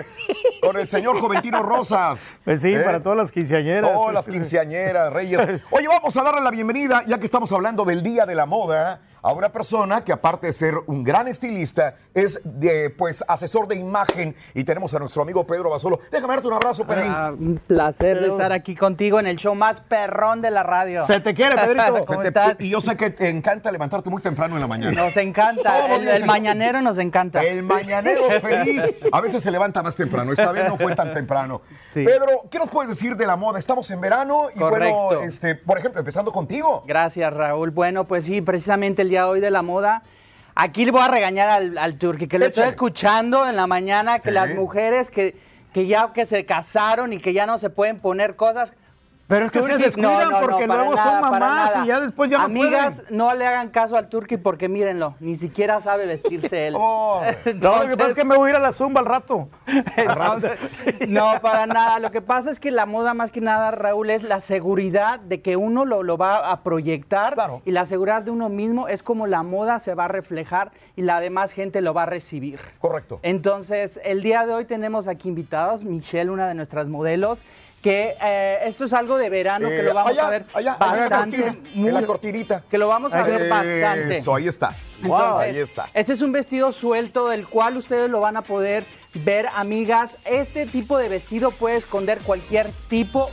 con 0.61 0.77
el 0.77 0.87
señor 0.87 1.19
Juventino 1.19 1.63
Rosas. 1.63 2.39
Pues 2.43 2.61
sí, 2.61 2.73
¿Eh? 2.73 2.79
para 2.79 3.01
todas 3.01 3.17
las 3.17 3.31
quinceañeras. 3.31 3.93
Todas 3.93 4.13
las 4.13 4.27
quinceañeras, 4.27 5.11
Reyes. 5.11 5.61
Oye, 5.71 5.87
vamos 5.87 6.15
a 6.17 6.23
darle 6.23 6.41
la 6.41 6.51
bienvenida, 6.51 7.03
ya 7.05 7.17
que 7.17 7.25
estamos 7.25 7.51
hablando 7.51 7.85
del 7.85 8.03
Día 8.03 8.25
de 8.25 8.35
la 8.35 8.45
Moda, 8.45 9.01
a 9.25 9.33
una 9.33 9.49
persona 9.49 10.03
que 10.03 10.11
aparte 10.11 10.45
de 10.45 10.53
ser 10.53 10.75
un 10.85 11.03
gran 11.03 11.27
estilista, 11.27 11.95
es 12.13 12.39
de, 12.43 12.91
pues 12.91 13.25
asesor 13.27 13.67
de 13.67 13.75
imagen 13.75 14.35
y 14.53 14.63
tenemos 14.63 14.93
a 14.93 14.99
nuestro 14.99 15.23
amigo 15.23 15.47
Pedro 15.47 15.71
Basolo. 15.71 15.99
Déjame 16.11 16.35
darte 16.35 16.47
un 16.47 16.53
abrazo, 16.53 16.85
Pedrín. 16.85 17.11
Ah, 17.11 17.31
un 17.31 17.59
placer 17.65 18.23
estar 18.23 18.51
aquí 18.51 18.75
contigo 18.75 19.19
en 19.19 19.25
el 19.25 19.37
show 19.37 19.55
más 19.55 19.81
perrón 19.81 20.43
de 20.43 20.51
la 20.51 20.61
radio. 20.61 21.03
Se 21.07 21.19
te 21.21 21.33
quiere, 21.33 21.55
Pedrito. 21.55 21.83
¿Cómo 22.05 22.21
Se 22.23 22.31
te- 22.31 22.39
estás? 22.39 22.55
y 22.59 22.69
yo 22.69 22.79
sé 22.81 22.95
que 22.95 23.09
te 23.09 23.27
encanta 23.27 23.71
levantarte 23.71 24.11
muy 24.11 24.21
temprano 24.21 24.53
en 24.55 24.61
la 24.61 24.67
mañana. 24.67 24.91
Nos 24.91 25.17
encanta. 25.17 25.95
El, 25.95 26.25
mañanero 26.25 26.83
nos 26.83 26.99
encanta. 26.99 27.41
El 27.43 27.63
mañanero 27.63 28.29
es 28.29 28.43
feliz. 28.43 28.83
A 29.11 29.21
veces 29.21 29.41
se 29.41 29.49
levanta 29.49 29.81
más 29.81 29.95
temprano. 29.95 30.33
Esta 30.33 30.51
vez 30.51 30.67
no 30.67 30.77
fue 30.77 30.95
tan 30.95 31.15
temprano. 31.15 31.63
Sí. 31.95 32.05
Pedro, 32.05 32.27
¿qué 32.51 32.59
nos 32.59 32.69
puedes 32.69 32.89
decir 32.89 33.17
de 33.17 33.25
la 33.25 33.35
moda? 33.35 33.57
Estamos 33.57 33.89
en 33.89 33.99
verano 33.99 34.49
y 34.53 34.59
Correcto. 34.59 35.05
bueno, 35.05 35.21
este, 35.23 35.55
por 35.55 35.79
ejemplo, 35.79 35.99
empezando 35.99 36.31
contigo. 36.31 36.83
Gracias, 36.85 37.33
Raúl. 37.33 37.71
Bueno, 37.71 38.03
pues 38.03 38.25
sí, 38.25 38.41
precisamente 38.41 39.01
el 39.01 39.09
día 39.09 39.14
hoy 39.23 39.39
de 39.39 39.51
la 39.51 39.61
moda. 39.61 40.03
Aquí 40.55 40.85
le 40.85 40.91
voy 40.91 41.01
a 41.01 41.07
regañar 41.07 41.49
al, 41.49 41.77
al 41.77 41.97
turqui, 41.97 42.27
que 42.27 42.39
lo 42.39 42.45
estoy 42.45 42.65
escuchando 42.69 43.47
en 43.47 43.55
la 43.55 43.67
mañana, 43.67 44.19
que 44.19 44.29
Sí. 44.29 44.31
las 44.31 44.49
mujeres 44.55 45.09
que, 45.09 45.35
que 45.73 45.87
ya 45.87 46.13
que 46.13 46.25
se 46.25 46.45
casaron 46.45 47.11
y 47.13 47.19
que 47.19 47.33
ya 47.33 47.45
no 47.45 47.57
se 47.57 47.69
pueden 47.69 47.99
poner 47.99 48.35
cosas, 48.35 48.73
Pero 49.27 49.45
es 49.45 49.51
que 49.51 49.63
se 49.63 49.77
descuidan 49.77 50.29
porque 50.39 50.67
luego 50.67 50.95
son 50.97 51.05
nada, 51.05 51.21
mamás 51.21 51.77
y 51.83 51.87
ya 51.87 51.99
después 51.99 52.29
ya 52.29 52.37
no 52.37 52.43
Amigas, 52.45 52.95
pueden. 53.01 53.17
no 53.17 53.33
le 53.33 53.47
hagan 53.47 53.69
caso 53.69 53.97
al 53.97 54.07
Turki 54.07 54.37
porque 54.37 54.69
mírenlo, 54.69 55.15
ni 55.19 55.35
siquiera 55.35 55.81
sabe 55.81 56.05
vestirse 56.05 56.67
él. 56.67 56.75
No, 57.55 57.83
lo 57.83 57.89
que 57.89 57.97
pasa 57.97 58.09
es 58.09 58.15
que 58.15 58.23
me 58.25 58.37
voy 58.37 58.47
a 58.47 58.49
ir 58.51 58.55
a 58.57 58.59
la 58.59 58.73
zumba 58.73 58.99
al 58.99 59.07
rato. 59.07 59.49
Entonces, 59.97 60.51
no, 61.07 61.39
para 61.41 61.65
nada. 61.65 61.99
Lo 61.99 62.11
que 62.11 62.21
pasa 62.21 62.51
es 62.51 62.59
que 62.59 62.71
la 62.71 62.85
moda, 62.85 63.13
más 63.13 63.31
que 63.31 63.41
nada, 63.41 63.71
Raúl, 63.71 64.09
es 64.09 64.23
la 64.23 64.41
seguridad 64.41 65.19
de 65.19 65.41
que 65.41 65.55
uno 65.55 65.85
lo, 65.85 66.03
lo 66.03 66.17
va 66.17 66.51
a 66.51 66.61
proyectar 66.61 67.35
y 67.65 67.71
la 67.71 67.85
seguridad 67.85 68.21
de 68.23 68.31
uno 68.31 68.49
mismo 68.49 68.87
es 68.87 69.01
como 69.01 69.25
la 69.27 69.43
moda 69.43 69.79
se 69.79 69.95
va 69.95 70.05
a 70.05 70.07
reflejar 70.07 70.71
y 70.95 71.01
la 71.01 71.19
demás 71.19 71.53
gente 71.53 71.81
lo 71.81 71.93
va 71.93 72.03
a 72.03 72.05
recibir. 72.05 72.59
Correcto. 72.79 73.19
Entonces, 73.23 73.99
el 74.03 74.21
día 74.21 74.45
de 74.45 74.53
hoy 74.53 74.65
tenemos 74.65 75.07
aquí 75.07 75.29
invitados, 75.29 75.83
Michelle, 75.83 76.29
una 76.29 76.47
de 76.47 76.53
nuestras 76.53 76.87
modelos, 76.87 77.39
que 77.85 78.17
eh, 78.19 78.61
esto 78.63 78.85
es 78.85 78.93
algo 78.93 79.15
de 79.15 79.29
verano 79.29 79.69
que 79.69 79.81
Eh, 79.81 79.83
lo 79.83 79.93
vamos 79.93 80.13
allá, 80.13 80.25
a 80.25 80.29
ver 80.31 80.45
allá, 80.55 80.75
allá 80.79 80.93
en 80.95 80.97
la 80.97 81.07
bastante. 81.07 81.37
cortina, 81.43 81.69
en 81.87 81.93
la 81.93 82.05
cortinita. 82.07 82.63
Que 82.67 82.77
lo 82.79 82.87
vamos 82.87 83.13
a 83.13 83.21
ver 83.21 83.47
bastante. 83.47 84.17
Eso, 84.17 84.33
ahí 84.33 84.47
estás. 84.47 85.01
Entonces, 85.03 85.39
ahí 85.53 85.59
estás. 85.59 85.91
Este 85.93 86.13
es 86.13 86.23
un 86.23 86.31
vestido 86.31 86.71
suelto 86.71 87.29
del 87.29 87.47
cual 87.47 87.77
ustedes 87.77 88.09
lo 88.09 88.21
van 88.21 88.37
a 88.37 88.41
poder 88.41 88.85
ver, 89.13 89.47
amigas. 89.53 90.17
Este 90.25 90.65
tipo 90.65 90.97
de 90.97 91.09
vestido 91.09 91.51
puede 91.51 91.75
esconder 91.75 92.17
cualquier 92.21 92.71
tipo. 92.89 93.29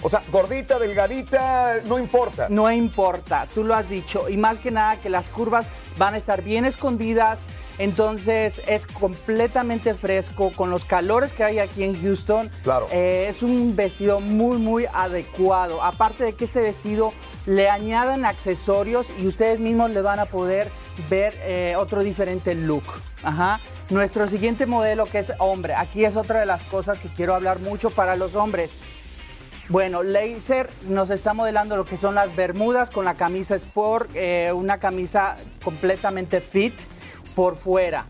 O 0.00 0.08
sea, 0.08 0.22
gordita, 0.32 0.78
delgadita, 0.78 1.82
no 1.84 1.98
importa. 1.98 2.46
No 2.48 2.70
importa, 2.70 3.46
tú 3.54 3.62
lo 3.62 3.74
has 3.74 3.90
dicho. 3.90 4.30
Y 4.30 4.38
más 4.38 4.56
que 4.58 4.70
nada 4.70 4.96
que 4.96 5.10
las 5.10 5.28
curvas 5.28 5.66
van 5.98 6.14
a 6.14 6.16
estar 6.16 6.40
bien 6.40 6.64
escondidas. 6.64 7.40
Entonces 7.78 8.62
es 8.66 8.86
completamente 8.86 9.94
fresco 9.94 10.52
con 10.52 10.70
los 10.70 10.84
calores 10.84 11.32
que 11.32 11.44
hay 11.44 11.58
aquí 11.58 11.82
en 11.82 12.00
Houston. 12.00 12.50
Claro. 12.62 12.88
Eh, 12.90 13.26
es 13.28 13.42
un 13.42 13.76
vestido 13.76 14.20
muy, 14.20 14.58
muy 14.58 14.86
adecuado. 14.92 15.82
Aparte 15.82 16.24
de 16.24 16.32
que 16.32 16.44
este 16.44 16.60
vestido 16.60 17.12
le 17.44 17.68
añadan 17.68 18.24
accesorios 18.24 19.08
y 19.18 19.26
ustedes 19.26 19.60
mismos 19.60 19.90
le 19.90 20.00
van 20.00 20.20
a 20.20 20.26
poder 20.26 20.70
ver 21.10 21.34
eh, 21.42 21.74
otro 21.76 22.02
diferente 22.02 22.54
look. 22.54 22.84
Ajá. 23.22 23.60
Nuestro 23.90 24.26
siguiente 24.26 24.66
modelo 24.66 25.04
que 25.06 25.18
es 25.18 25.32
hombre. 25.38 25.74
Aquí 25.74 26.04
es 26.04 26.16
otra 26.16 26.40
de 26.40 26.46
las 26.46 26.62
cosas 26.64 26.98
que 26.98 27.08
quiero 27.08 27.34
hablar 27.34 27.60
mucho 27.60 27.90
para 27.90 28.16
los 28.16 28.34
hombres. 28.34 28.70
Bueno, 29.68 30.04
Laser 30.04 30.68
nos 30.88 31.10
está 31.10 31.34
modelando 31.34 31.76
lo 31.76 31.84
que 31.84 31.96
son 31.96 32.14
las 32.14 32.34
bermudas 32.36 32.90
con 32.90 33.04
la 33.04 33.14
camisa 33.14 33.56
Sport, 33.56 34.10
eh, 34.14 34.52
una 34.52 34.78
camisa 34.78 35.36
completamente 35.64 36.40
fit 36.40 36.72
por 37.36 37.54
fuera. 37.54 38.06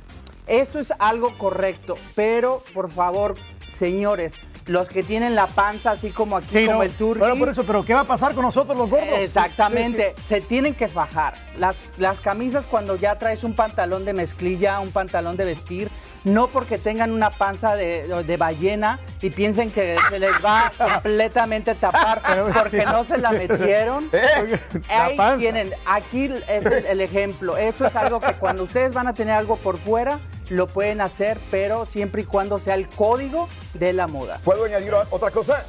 Esto 0.46 0.78
es 0.78 0.94
algo 0.98 1.36
correcto, 1.36 1.96
pero 2.14 2.62
por 2.72 2.90
favor, 2.90 3.34
señores, 3.72 4.32
los 4.66 4.88
que 4.88 5.02
tienen 5.02 5.34
la 5.34 5.46
panza 5.48 5.90
así 5.92 6.10
como 6.10 6.36
aquí, 6.36 6.46
Sí, 6.48 6.64
como 6.66 6.78
no, 6.78 6.82
el 6.84 6.92
turqui. 6.92 7.18
bueno, 7.20 7.36
por 7.36 7.48
eso, 7.48 7.64
pero 7.64 7.84
¿qué 7.84 7.94
va 7.94 8.00
a 8.00 8.04
pasar 8.04 8.32
con 8.34 8.42
nosotros 8.44 8.78
los 8.78 8.88
gordos? 8.88 9.18
Exactamente, 9.18 10.14
Sí, 10.16 10.22
se 10.28 10.40
tienen 10.40 10.74
que 10.74 10.88
fajar. 10.88 11.34
Las, 11.56 11.84
las 11.98 12.20
camisas 12.20 12.64
cuando 12.66 12.96
ya 12.96 13.18
traes 13.18 13.44
un 13.44 13.54
pantalón 13.54 14.04
de 14.04 14.12
mezclilla, 14.12 14.80
un 14.80 14.90
pantalón 14.90 15.36
de 15.36 15.44
vestir, 15.44 15.88
no 16.26 16.48
porque 16.48 16.76
tengan 16.76 17.12
una 17.12 17.30
panza 17.30 17.76
de, 17.76 18.24
de 18.24 18.36
ballena 18.36 18.98
y 19.22 19.30
piensen 19.30 19.70
que 19.70 19.96
se 20.10 20.18
les 20.18 20.32
va 20.44 20.72
completamente 20.78 21.70
a 21.70 21.74
tapar 21.76 22.20
porque 22.52 22.84
no 22.84 23.04
se 23.04 23.18
la 23.18 23.30
metieron. 23.30 24.10
La 24.88 25.04
Ahí 25.04 25.18
tienen, 25.38 25.72
aquí 25.86 26.30
es 26.48 26.66
el, 26.66 26.84
el 26.86 27.00
ejemplo. 27.00 27.56
Esto 27.56 27.86
es 27.86 27.94
algo 27.94 28.20
que 28.20 28.32
cuando 28.34 28.64
ustedes 28.64 28.92
van 28.92 29.06
a 29.06 29.14
tener 29.14 29.34
algo 29.34 29.56
por 29.56 29.78
fuera, 29.78 30.18
lo 30.49 30.66
pueden 30.66 31.01
hacer, 31.01 31.38
pero 31.51 31.86
siempre 31.86 32.22
y 32.22 32.24
cuando 32.24 32.59
sea 32.59 32.74
el 32.74 32.88
código 32.88 33.49
de 33.74 33.92
la 33.92 34.07
moda. 34.07 34.40
¿Puedo 34.44 34.64
añadir 34.64 34.94
otra 35.11 35.30
cosa? 35.30 35.64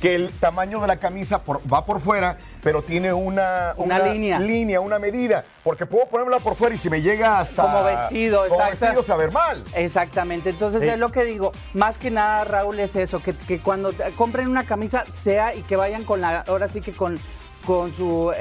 Que 0.00 0.14
el 0.14 0.30
tamaño 0.30 0.80
de 0.80 0.86
la 0.86 0.96
camisa 0.96 1.42
por- 1.42 1.60
va 1.72 1.84
por 1.84 2.00
fuera, 2.00 2.38
pero 2.62 2.82
tiene 2.82 3.12
una, 3.12 3.74
Una 3.76 3.98
línea. 4.00 4.38
línea, 4.38 4.80
una 4.80 4.98
medida. 4.98 5.44
Porque 5.62 5.86
puedo 5.86 6.06
ponerla 6.06 6.38
por 6.38 6.54
fuera 6.56 6.74
y 6.74 6.78
si 6.78 6.90
me 6.90 7.00
llega 7.02 7.38
hasta. 7.38 7.62
como 7.62 7.84
vestido, 7.84 8.48
como 8.48 8.64
vestido 8.66 9.02
se 9.02 9.08
va 9.10 9.14
a 9.14 9.18
ver 9.18 9.30
mal. 9.32 9.62
Exactamente, 9.74 10.50
entonces 10.50 10.80
Sí. 10.80 10.88
es 10.88 10.98
lo 10.98 11.12
que 11.12 11.24
digo, 11.24 11.52
más 11.74 11.98
que 11.98 12.10
nada 12.10 12.44
Raúl 12.44 12.80
es 12.80 12.96
eso, 12.96 13.20
que, 13.20 13.32
que 13.34 13.60
cuando 13.60 13.92
compren 14.16 14.48
una 14.48 14.64
camisa 14.64 15.04
sea 15.12 15.54
y 15.54 15.62
que 15.62 15.76
vayan 15.76 16.04
con 16.04 16.20
la, 16.20 16.40
ahora 16.48 16.68
sí 16.68 16.80
que 16.80 16.92
con, 16.92 17.18
con 17.64 17.94
sus 17.94 18.32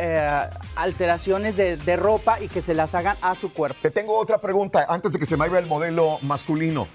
alteraciones 0.76 1.56
de, 1.58 1.96
ropa 1.96 2.40
y 2.42 2.48
que 2.48 2.62
se 2.62 2.74
las 2.74 2.96
hagan 2.96 3.18
a 3.22 3.36
su 3.36 3.54
cuerpo. 3.54 3.80
Te 3.82 3.92
tengo 3.92 4.18
otra 4.18 4.40
pregunta 4.40 4.86
antes 4.90 5.14
de 5.14 5.20
que 5.20 5.26
se 5.26 5.38
me 5.38 5.48
vaya 5.48 5.60
el 5.60 5.68
modelo 5.68 6.18
masculino. 6.22 6.88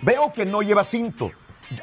Veo 0.00 0.32
que 0.32 0.46
no 0.46 0.62
lleva 0.62 0.84
cinto. 0.84 1.30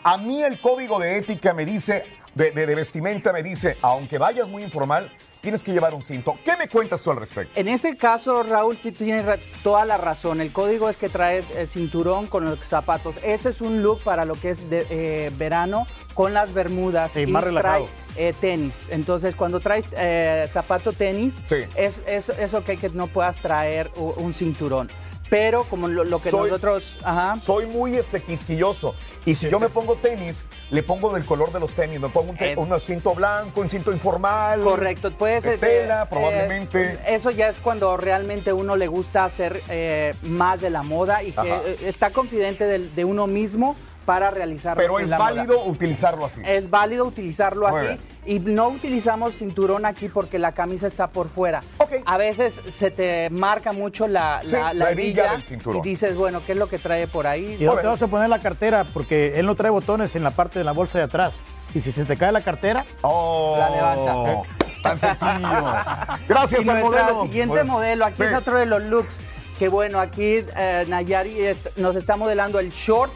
A 0.04 0.18
mí 0.18 0.44
el 0.44 0.60
código 0.60 1.00
de 1.00 1.18
ética 1.18 1.54
me 1.54 1.66
dice, 1.66 2.04
de 2.36 2.76
vestimenta 2.76 3.34
me 3.34 3.44
dice, 3.44 3.78
aunque 3.82 4.18
vayas 4.18 4.48
muy 4.48 4.64
informal, 4.64 5.12
tienes 5.42 5.64
que 5.64 5.72
llevar 5.72 5.94
un 5.94 6.04
cinto. 6.04 6.36
¿Qué 6.44 6.56
me 6.58 6.68
cuentas 6.68 7.02
tú 7.02 7.12
al 7.12 7.18
respecto? 7.18 7.60
En 7.60 7.68
este 7.68 7.98
caso, 7.98 8.44
Raúl, 8.44 8.78
tú 8.78 8.92
tienes 8.92 9.26
toda 9.64 9.86
la 9.86 9.98
razón. 9.98 10.42
El 10.42 10.52
código 10.52 10.90
es 10.90 10.98
que 10.98 11.10
trae 11.10 11.44
el 11.58 11.68
cinturón 11.68 12.28
con 12.28 12.46
los 12.46 12.60
zapatos. 12.60 13.16
Este 13.24 13.50
es 13.50 13.62
un 13.62 13.82
look 13.82 14.02
para 14.04 14.26
lo 14.26 14.36
que 14.36 14.52
es 14.52 14.70
de 14.70 14.86
eh, 14.90 15.32
verano 15.38 15.88
con 16.14 16.34
las 16.34 16.54
bermudas. 16.54 17.12
Sí, 17.12 17.22
y 17.22 17.28
más 17.28 17.44
relajado. 17.44 17.86
Trae, 18.16 18.30
eh, 18.30 18.34
tenis. 18.40 18.74
Entonces, 18.90 19.36
cuando 19.36 19.60
traes 19.60 19.86
eh, 19.98 20.48
zapato 20.52 20.92
tenis, 20.94 21.42
Sí. 21.48 21.58
es, 21.76 22.02
es 22.06 22.30
eso 22.30 22.64
que, 22.64 22.78
que 22.78 22.90
no 22.90 23.08
puedas 23.08 23.38
traer 23.38 23.90
un 23.96 24.34
cinturón. 24.34 24.90
Pero 25.30 25.64
como 25.66 25.88
lo, 25.88 26.04
lo 26.04 26.20
que 26.20 26.30
Soy- 26.32 26.50
nosotros... 26.50 26.98
Ajá. 27.04 27.40
Soy 27.40 27.66
muy 27.68 27.96
este, 27.96 28.22
quisquilloso. 28.22 28.96
Y 29.26 29.36
si 29.36 29.50
yo 29.50 29.60
me 29.60 29.70
pongo 29.70 29.96
tenis, 29.96 30.44
le 30.72 30.82
pongo 30.82 31.14
del 31.14 31.24
color 31.26 31.52
de 31.52 31.60
los 31.60 31.74
tenis. 31.74 32.00
Me 32.00 32.10
pongo 32.10 32.32
un, 32.32 32.38
te- 32.38 32.54
Eh, 32.54 32.58
un 32.58 32.80
cinto 32.80 33.14
blanco, 33.14 33.62
un 33.62 33.70
cinto 33.70 33.92
informal. 33.94 34.62
Correcto, 34.64 35.12
puede 35.12 35.36
de 35.36 35.42
ser. 35.42 35.60
tela, 35.60 36.04
eh, 36.04 36.08
probablemente. 36.10 36.82
eh, 36.94 37.00
eso 37.10 37.30
ya 37.32 37.50
es 37.50 37.58
cuando 37.58 37.96
realmente 37.98 38.54
uno 38.54 38.76
le 38.76 38.88
gusta 38.88 39.26
hacer 39.26 39.62
eh, 39.70 40.14
más 40.24 40.62
de 40.62 40.70
la 40.72 40.82
moda 40.84 41.22
y 41.24 41.32
que 41.32 41.50
eh, 41.54 41.78
está 41.84 42.10
confidente 42.12 42.64
del- 42.66 42.94
de, 42.96 43.06
uno 43.06 43.28
mismo 43.28 43.76
para 44.10 44.32
realizar 44.32 44.76
lo 44.76 44.82
Pero 44.82 44.98
es 44.98 45.06
moda. 45.06 45.20
válido 45.20 45.64
utilizarlo 45.66 46.26
así. 46.26 46.42
Es 46.44 46.68
válido 46.68 47.06
utilizarlo 47.06 47.68
Muy 47.70 47.86
así 47.86 48.00
y 48.26 48.40
no 48.40 48.70
utilizamos 48.70 49.36
cinturón 49.36 49.86
aquí 49.86 50.10
porque 50.10 50.40
la 50.40 50.52
camisa 50.54 50.88
está 50.88 51.10
por 51.12 51.30
fuera. 51.30 51.60
A 52.08 52.18
veces 52.18 52.60
se 52.74 52.90
te 52.90 53.30
marca 53.30 53.72
mucho 53.72 54.08
la, 54.08 54.42
Sí, 54.44 54.50
la, 54.54 54.74
la 54.74 54.90
hebilla 54.92 55.10
hebilla 55.26 55.32
del 55.34 55.44
cinturón. 55.44 55.78
y 55.86 55.90
dices, 55.90 56.16
bueno, 56.16 56.42
¿qué 56.44 56.54
es 56.54 56.58
lo 56.58 56.66
que 56.68 56.80
trae 56.80 57.06
por 57.06 57.28
ahí? 57.28 57.56
¿Y 57.60 57.66
dónde 57.66 57.84
te 57.84 57.88
vas 57.88 58.02
a 58.02 58.08
poner 58.08 58.30
la 58.30 58.40
cartera? 58.40 58.84
Porque 58.92 59.34
él 59.40 59.46
no 59.46 59.54
trae 59.54 59.70
botones 59.70 60.16
en 60.16 60.24
la 60.24 60.32
parte 60.32 60.58
de 60.58 60.66
la 60.66 60.72
bolsa 60.72 60.98
de 60.98 61.04
atrás. 61.04 61.36
Y 61.76 61.82
si 61.82 61.92
se 61.92 62.04
te 62.06 62.18
cae 62.18 62.32
la 62.32 62.42
cartera, 62.42 62.84
la 63.04 63.70
levanta. 63.70 64.50
Tan 64.82 64.98
sencillo. 64.98 65.30
Gracias 66.28 66.66
y 66.66 66.70
al 66.70 66.80
modelo. 66.82 67.22
siguiente 67.22 67.48
Bueno, 67.58 67.74
modelo, 67.74 68.06
aquí 68.06 68.18
sí. 68.18 68.24
es 68.24 68.34
otro 68.34 68.58
de 68.58 68.66
los 68.66 68.82
looks. 68.82 69.20
Que 69.60 69.68
bueno, 69.68 70.00
aquí 70.00 70.46
eh, 70.56 70.86
Nayari 70.88 71.38
nos 71.76 71.98
está 71.98 72.16
modelando 72.16 72.60
el 72.60 72.72
short 72.72 73.12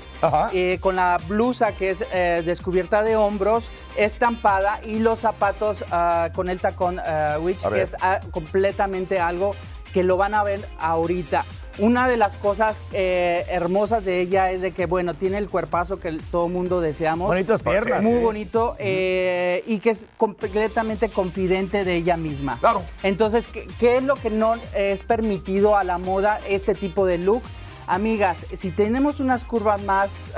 eh, 0.52 0.78
con 0.82 0.98
la 0.98 1.18
blusa 1.26 1.72
que 1.72 1.91
es 1.91 2.04
eh, 2.12 2.44
descubierta 2.46 3.02
de 3.02 3.16
hombros, 3.16 3.64
estampada 3.96 4.82
y 4.84 5.00
los 5.00 5.22
zapatos 5.22 5.78
ah, 5.89 6.32
con 6.36 6.50
el 6.50 6.60
tacón 6.60 7.00
ah, 7.00 7.38
which 7.39 7.66
que 7.66 7.84
es 7.84 7.96
ah, 8.02 8.20
completamente 8.32 9.22
algo 9.22 9.56
que 9.94 10.04
lo 10.04 10.18
van 10.18 10.34
a 10.34 10.44
ver 10.44 10.60
ahorita. 10.80 11.46
Una 11.80 12.07
de 12.07 12.17
las 12.17 12.36
cosas 12.36 12.80
eh, 12.91 13.45
hermosas 13.49 14.05
de 14.05 14.21
ella 14.21 14.51
es 14.51 14.61
de 14.61 14.71
que, 14.71 14.86
bueno, 14.86 15.13
tiene 15.15 15.38
el 15.39 15.49
cuerpazo 15.49 15.99
que 15.99 16.07
el- 16.09 16.21
todo 16.21 16.47
mundo 16.47 16.82
deseamos. 16.82 17.28
Bonitas 17.28 17.61
piernas. 17.63 18.01
Muy 18.03 18.13
Sí. 18.17 18.24
bonito 18.24 18.76
eh, 18.80 19.63
y 19.65 19.80
que 19.80 19.89
es 19.91 20.05
completamente 20.17 21.09
confidente 21.09 21.84
de 21.84 21.95
ella 21.95 22.15
misma. 22.15 22.57
Claro. 22.59 22.84
Entonces, 23.01 23.47
¿qué, 23.47 23.65
qué 23.80 23.97
es 23.97 24.03
lo 24.03 24.15
que 24.15 24.30
no 24.30 24.55
es 24.76 25.03
permitido 25.03 25.76
a 25.76 25.84
la 25.84 25.97
moda 25.97 26.39
este 26.47 26.76
tipo 26.76 27.05
de 27.05 27.17
look? 27.17 27.41
Amigas, 27.88 28.38
si 28.55 28.71
tenemos 28.71 29.19
unas 29.19 29.43
curvas 29.43 29.81
más 29.84 30.09
sí, 30.11 30.31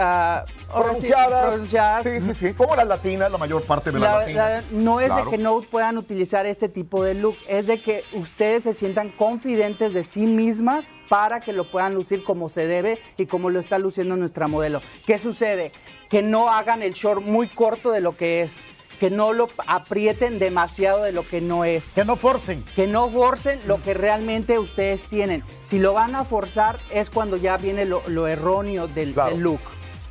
Pronunciadas. 0.73 1.45
pronunciadas, 1.53 2.03
Sí, 2.03 2.19
sí, 2.19 2.33
sí. 2.33 2.53
Como 2.53 2.75
las 2.75 2.87
latinas, 2.87 3.31
la 3.31 3.37
mayor 3.37 3.61
parte 3.63 3.91
de 3.91 3.99
las 3.99 4.11
la- 4.13 4.19
latinas. 4.19 4.63
la- 4.71 4.77
no 4.79 4.99
es 4.99 5.07
Claro. 5.07 5.25
de 5.25 5.31
que 5.31 5.37
no 5.37 5.61
puedan 5.61 5.97
utilizar 5.97 6.45
este 6.45 6.69
tipo 6.69 7.03
de 7.03 7.13
look, 7.13 7.35
es 7.47 7.67
de 7.67 7.79
que 7.81 8.03
ustedes 8.13 8.63
se 8.63 8.73
sientan 8.73 9.09
confidentes 9.09 9.93
de 9.93 10.03
sí 10.03 10.25
mismas 10.25 10.85
para 11.09 11.39
que 11.39 11.53
lo 11.53 11.69
puedan 11.71 11.93
lucir 11.93 12.23
como 12.23 12.49
se 12.49 12.65
debe 12.67 12.99
y 13.17 13.27
como 13.27 13.49
lo 13.49 13.59
está 13.59 13.77
luciendo 13.79 14.15
nuestra 14.15 14.47
modelo. 14.47 14.81
¿Qué 15.05 15.17
sucede? 15.19 15.71
Que 16.09 16.21
no 16.21 16.49
hagan 16.49 16.81
el 16.81 16.93
short 16.93 17.21
muy 17.21 17.47
corto 17.47 17.91
de 17.91 18.01
lo 18.01 18.15
que 18.17 18.41
es. 18.41 18.57
Que 18.99 19.09
no 19.09 19.33
lo 19.33 19.49
aprieten 19.67 20.39
demasiado 20.39 21.03
de 21.03 21.11
lo 21.11 21.27
que 21.27 21.41
no 21.41 21.65
es. 21.65 21.83
Que 21.95 22.05
no 22.05 22.15
forcen. 22.15 22.63
Que 22.75 22.87
no 22.87 23.09
forcen 23.09 23.59
lo 23.67 23.81
que 23.81 23.93
realmente 23.93 24.57
ustedes 24.59 25.01
tienen. 25.03 25.43
Si 25.65 25.79
lo 25.79 25.93
van 25.93 26.15
a 26.15 26.23
forzar 26.23 26.79
es 26.91 27.09
cuando 27.09 27.35
ya 27.37 27.57
viene 27.57 27.85
lo, 27.85 28.01
lo 28.07 28.27
erróneo 28.27 28.87
del, 28.87 29.13
del 29.13 29.39
look. 29.39 29.59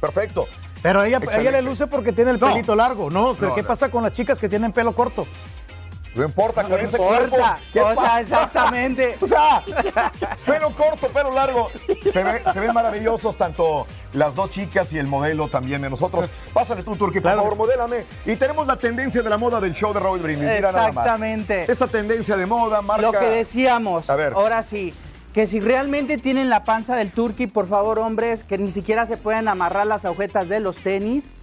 Perfecto. 0.01 0.47
Pero 0.83 1.03
ella, 1.03 1.19
ella 1.39 1.51
le 1.51 1.63
luce 1.63 1.87
porque 1.87 2.13
tiene 2.13 2.33
el 2.33 2.39
No. 2.39 2.49
pelito 2.49 2.77
largo, 2.77 3.09
¿no? 3.09 3.35
Pero 3.35 3.49
No, 3.49 3.55
¿qué 3.55 3.63
no. 3.63 3.69
pasa 3.69 3.91
con 3.91 4.03
las 4.03 4.13
chicas 4.13 4.39
que 4.39 4.51
tienen 4.51 4.71
pelo 4.73 4.93
corto? 4.93 5.27
No 6.15 6.25
importa, 6.25 6.63
con 6.63 6.79
ese 6.81 6.97
cuerpo. 6.97 7.37
¿qué 7.73 7.81
O 7.81 7.95
sea, 7.95 8.21
exactamente. 8.21 9.17
o 9.21 9.27
sea, 9.27 9.63
pelo 10.47 10.71
corto, 10.71 11.09
pelo 11.09 11.33
largo. 11.33 11.69
Se, 12.13 12.23
ve- 12.23 12.43
se 12.53 12.61
ven 12.61 12.73
maravillosos 12.73 13.37
tanto 13.37 13.87
las 14.13 14.35
dos 14.37 14.51
chicas 14.51 14.93
y 14.93 14.99
el 14.99 15.07
modelo 15.09 15.49
también 15.49 15.83
de 15.83 15.91
nosotros. 15.91 16.29
Pásale 16.53 16.83
tú, 16.85 16.95
Turki, 16.97 17.15
por 17.21 17.23
Claro 17.23 17.39
favor, 17.43 17.53
sí. 17.55 17.59
modélame. 17.59 18.05
Y 18.27 18.37
tenemos 18.37 18.67
la 18.67 18.77
tendencia 18.77 19.23
de 19.23 19.31
la 19.31 19.39
moda 19.39 19.61
del 19.61 19.75
show 19.75 19.93
de 19.93 20.01
Raúl 20.01 20.21
Brindis. 20.21 20.49
Mira 20.49 20.71
nada 20.73 20.93
más. 20.93 21.05
Exactamente. 21.05 21.71
Esta 21.73 21.87
tendencia 21.89 22.37
de 22.37 22.47
moda 22.47 22.81
marca... 22.81 23.03
Lo 23.03 23.13
que 23.13 23.27
decíamos, 23.27 24.09
A 24.09 24.15
ver. 24.15 24.35
ahora 24.35 24.63
sí, 24.63 24.95
que 25.33 25.49
si 25.49 25.59
realmente 25.59 26.17
tienen 26.19 26.49
la 26.49 26.63
panza 26.65 26.95
del 26.95 27.11
turqui, 27.11 27.49
por 27.49 27.67
favor, 27.69 27.99
hombres, 27.99 28.45
que 28.45 28.57
ni 28.57 28.71
siquiera 28.71 29.05
se 29.07 29.17
pueden 29.17 29.49
amarrar 29.49 29.87
las 29.89 30.05
agujetas 30.05 30.49
de 30.49 30.61
los 30.61 30.77
tenis. 30.77 31.35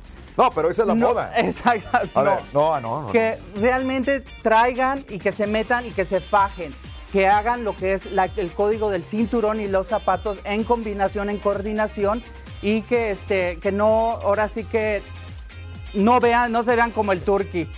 No, 0.41 0.51
pero 0.51 0.69
esa 0.69 0.81
es 0.83 0.87
la 0.87 0.95
No, 0.95 1.09
moda. 1.09 1.31
Exacto. 1.37 1.89
A 2.19 2.23
no. 2.23 2.31
ver, 2.31 2.39
no, 2.53 2.79
no, 2.81 3.01
no. 3.03 3.11
Que 3.11 3.37
realmente 3.55 4.21
traigan 4.41 5.05
y 5.09 5.19
que 5.19 5.31
se 5.31 5.45
metan 5.47 5.85
y 5.85 5.91
que 5.91 6.05
se 6.05 6.19
fajen. 6.19 6.73
Que 7.11 7.27
hagan 7.27 7.63
lo 7.63 7.75
que 7.75 7.93
es 7.93 8.11
la- 8.11 8.29
el 8.37 8.51
código 8.53 8.89
del 8.89 9.05
cinturón 9.05 9.59
y 9.59 9.67
los 9.67 9.87
zapatos 9.87 10.39
en 10.45 10.63
combinación, 10.63 11.29
en 11.29 11.37
coordinación. 11.37 12.23
Y 12.61 12.81
que 12.83 13.11
este, 13.11 13.57
que 13.59 13.71
no, 13.71 14.11
ahora 14.23 14.47
sí 14.49 14.63
que 14.63 15.01
no 15.93 16.19
vean, 16.19 16.51
no 16.51 16.63
se 16.63 16.75
vean 16.75 16.91
como 16.91 17.11
el 17.11 17.21
turqui. 17.21 17.69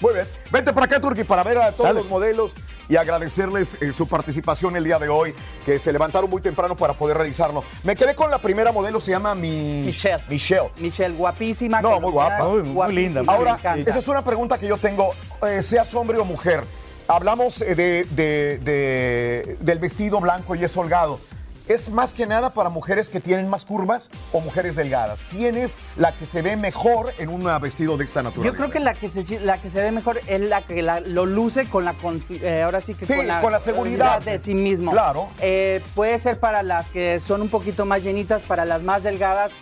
Muy 0.00 0.14
bien. 0.14 0.26
Vente 0.50 0.72
para 0.72 0.86
acá, 0.86 1.00
Turki, 1.00 1.24
para 1.24 1.42
ver 1.42 1.58
a 1.58 1.72
todos 1.72 1.94
los 1.94 2.08
modelos 2.08 2.54
y 2.90 2.96
agradecerles 2.96 3.80
eh, 3.80 3.92
su 3.92 4.08
participación 4.08 4.76
el 4.76 4.82
día 4.84 4.98
de 4.98 5.08
hoy, 5.08 5.32
que 5.64 5.78
se 5.78 5.92
levantaron 5.92 6.28
muy 6.28 6.42
temprano 6.42 6.74
para 6.76 6.92
poder 6.92 7.16
realizarlo. 7.16 7.62
Me 7.84 7.94
quedé 7.94 8.16
con 8.16 8.30
la 8.32 8.38
primera 8.38 8.72
modelo, 8.72 9.00
se 9.00 9.12
llama 9.12 9.34
mi... 9.36 9.82
Michelle. 9.86 10.22
Michelle. 10.28 10.70
Michelle, 10.78 11.14
guapísima. 11.16 11.80
No, 11.80 12.00
muy 12.00 12.10
guapa. 12.10 12.38
da- 12.44 12.44
guapísima, 12.72 13.22
me 13.22 13.32
Ahora, 13.32 13.58
esa 13.86 13.98
es 14.00 14.08
una 14.08 14.22
pregunta 14.24 14.58
que 14.58 14.66
yo 14.66 14.76
tengo, 14.76 15.12
eh, 15.46 15.62
seas 15.62 15.94
hombre 15.94 16.18
o 16.18 16.24
mujer. 16.24 16.64
Hablamos 17.06 17.62
eh, 17.62 17.76
de, 17.76 18.04
de- 18.10 18.58
de- 18.58 19.56
del 19.60 19.78
vestido 19.78 20.20
blanco 20.20 20.56
y 20.56 20.64
es 20.64 20.76
holgado. 20.76 21.20
¿Es 21.68 21.88
más 21.90 22.12
que 22.14 22.26
nada 22.26 22.50
para 22.50 22.68
mujeres 22.68 23.08
que 23.08 23.20
tienen 23.20 23.48
más 23.48 23.64
curvas 23.64 24.08
o 24.32 24.40
mujeres 24.40 24.74
delgadas? 24.74 25.24
¿Quién 25.30 25.56
es 25.56 25.76
la 25.96 26.12
que 26.12 26.26
se 26.26 26.42
ve 26.42 26.56
mejor 26.56 27.12
en 27.18 27.28
un 27.28 27.48
vestido 27.60 27.96
de 27.96 28.04
esta 28.04 28.20
Yo 28.20 28.24
naturaleza? 28.24 28.56
creo 28.56 28.70
que 28.70 28.80
la 28.80 28.94
que 28.94 29.08
se, 29.08 29.40
la 29.40 29.58
que 29.58 29.70
se 29.70 29.80
ve 29.80 29.92
mejor 29.92 30.20
es 30.26 30.40
la 30.40 30.62
que 30.62 30.82
la- 30.82 31.00
lo 31.00 31.26
luce 31.26 31.68
con 31.68 31.84
la 31.84 31.94
eh, 32.30 32.62
ahora 32.62 32.80
sí 32.80 32.94
que 32.94 33.06
Sí, 33.06 33.14
con 33.14 33.26
la, 33.26 33.40
con 33.40 33.52
la 33.52 33.60
seguridad. 33.60 34.20
de 34.22 34.38
sí 34.40 34.54
mismo. 34.54 34.90
Claro. 34.90 35.28
Eh, 35.40 35.80
puede 35.94 36.18
ser 36.18 36.40
para 36.40 36.62
las 36.64 36.88
que 36.88 37.20
son 37.20 37.40
un 37.42 37.48
poquito 37.48 37.86
más 37.86 38.02
llenitas, 38.02 38.42
para 38.42 38.64
las 38.64 38.82
más 38.82 39.02
delgadas. 39.04 39.52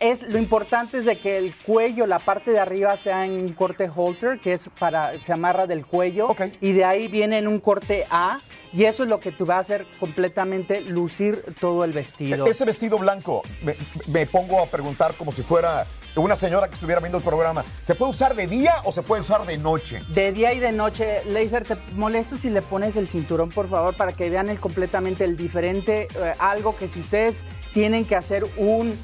Es 0.00 0.22
lo 0.22 0.38
importante 0.38 0.98
es 0.98 1.04
de 1.04 1.16
que 1.18 1.36
el 1.38 1.54
cuello, 1.56 2.06
la 2.06 2.20
parte 2.20 2.52
de 2.52 2.60
arriba 2.60 2.96
sea 2.96 3.24
en 3.24 3.32
un 3.32 3.52
corte 3.52 3.90
halter, 3.94 4.38
que 4.38 4.52
es 4.52 4.70
para 4.78 5.20
se 5.24 5.32
amarra 5.32 5.66
del 5.66 5.84
cuello 5.86 6.28
y 6.60 6.72
de 6.72 6.84
ahí 6.84 7.08
viene 7.08 7.38
en 7.38 7.48
un 7.48 7.58
corte 7.58 8.06
A 8.10 8.40
y 8.72 8.84
eso 8.84 9.02
es 9.02 9.08
lo 9.08 9.18
que 9.18 9.32
tú 9.32 9.44
va 9.44 9.56
a 9.56 9.60
hacer 9.60 9.86
completamente 9.98 10.82
lucir 10.82 11.42
todo 11.60 11.84
el 11.84 11.92
vestido. 11.92 12.46
Ese 12.46 12.64
vestido 12.64 12.98
blanco, 12.98 13.42
me, 13.62 13.74
me 14.06 14.26
pongo 14.26 14.62
a 14.62 14.66
preguntar 14.66 15.14
como 15.14 15.32
si 15.32 15.42
fuera 15.42 15.84
una 16.18 16.36
señora 16.36 16.68
que 16.68 16.74
estuviera 16.74 17.00
viendo 17.00 17.18
el 17.18 17.24
programa. 17.24 17.64
¿Se 17.82 17.94
puede 17.94 18.10
usar 18.10 18.34
de 18.34 18.46
día 18.46 18.74
o 18.84 18.92
se 18.92 19.02
puede 19.02 19.22
usar 19.22 19.46
de 19.46 19.58
noche? 19.58 20.00
De 20.08 20.32
día 20.32 20.52
y 20.52 20.58
de 20.58 20.72
noche, 20.72 21.22
Laser, 21.26 21.64
te 21.64 21.76
molesto 21.94 22.36
si 22.36 22.50
le 22.50 22.62
pones 22.62 22.96
el 22.96 23.08
cinturón, 23.08 23.50
por 23.50 23.68
favor, 23.68 23.96
para 23.96 24.12
que 24.12 24.28
vean 24.30 24.48
el 24.48 24.58
completamente 24.58 25.24
el 25.24 25.36
diferente, 25.36 26.08
eh, 26.16 26.32
algo 26.38 26.76
que 26.76 26.88
si 26.88 27.00
ustedes 27.00 27.42
tienen 27.72 28.04
que 28.04 28.16
hacer 28.16 28.46
un 28.56 28.98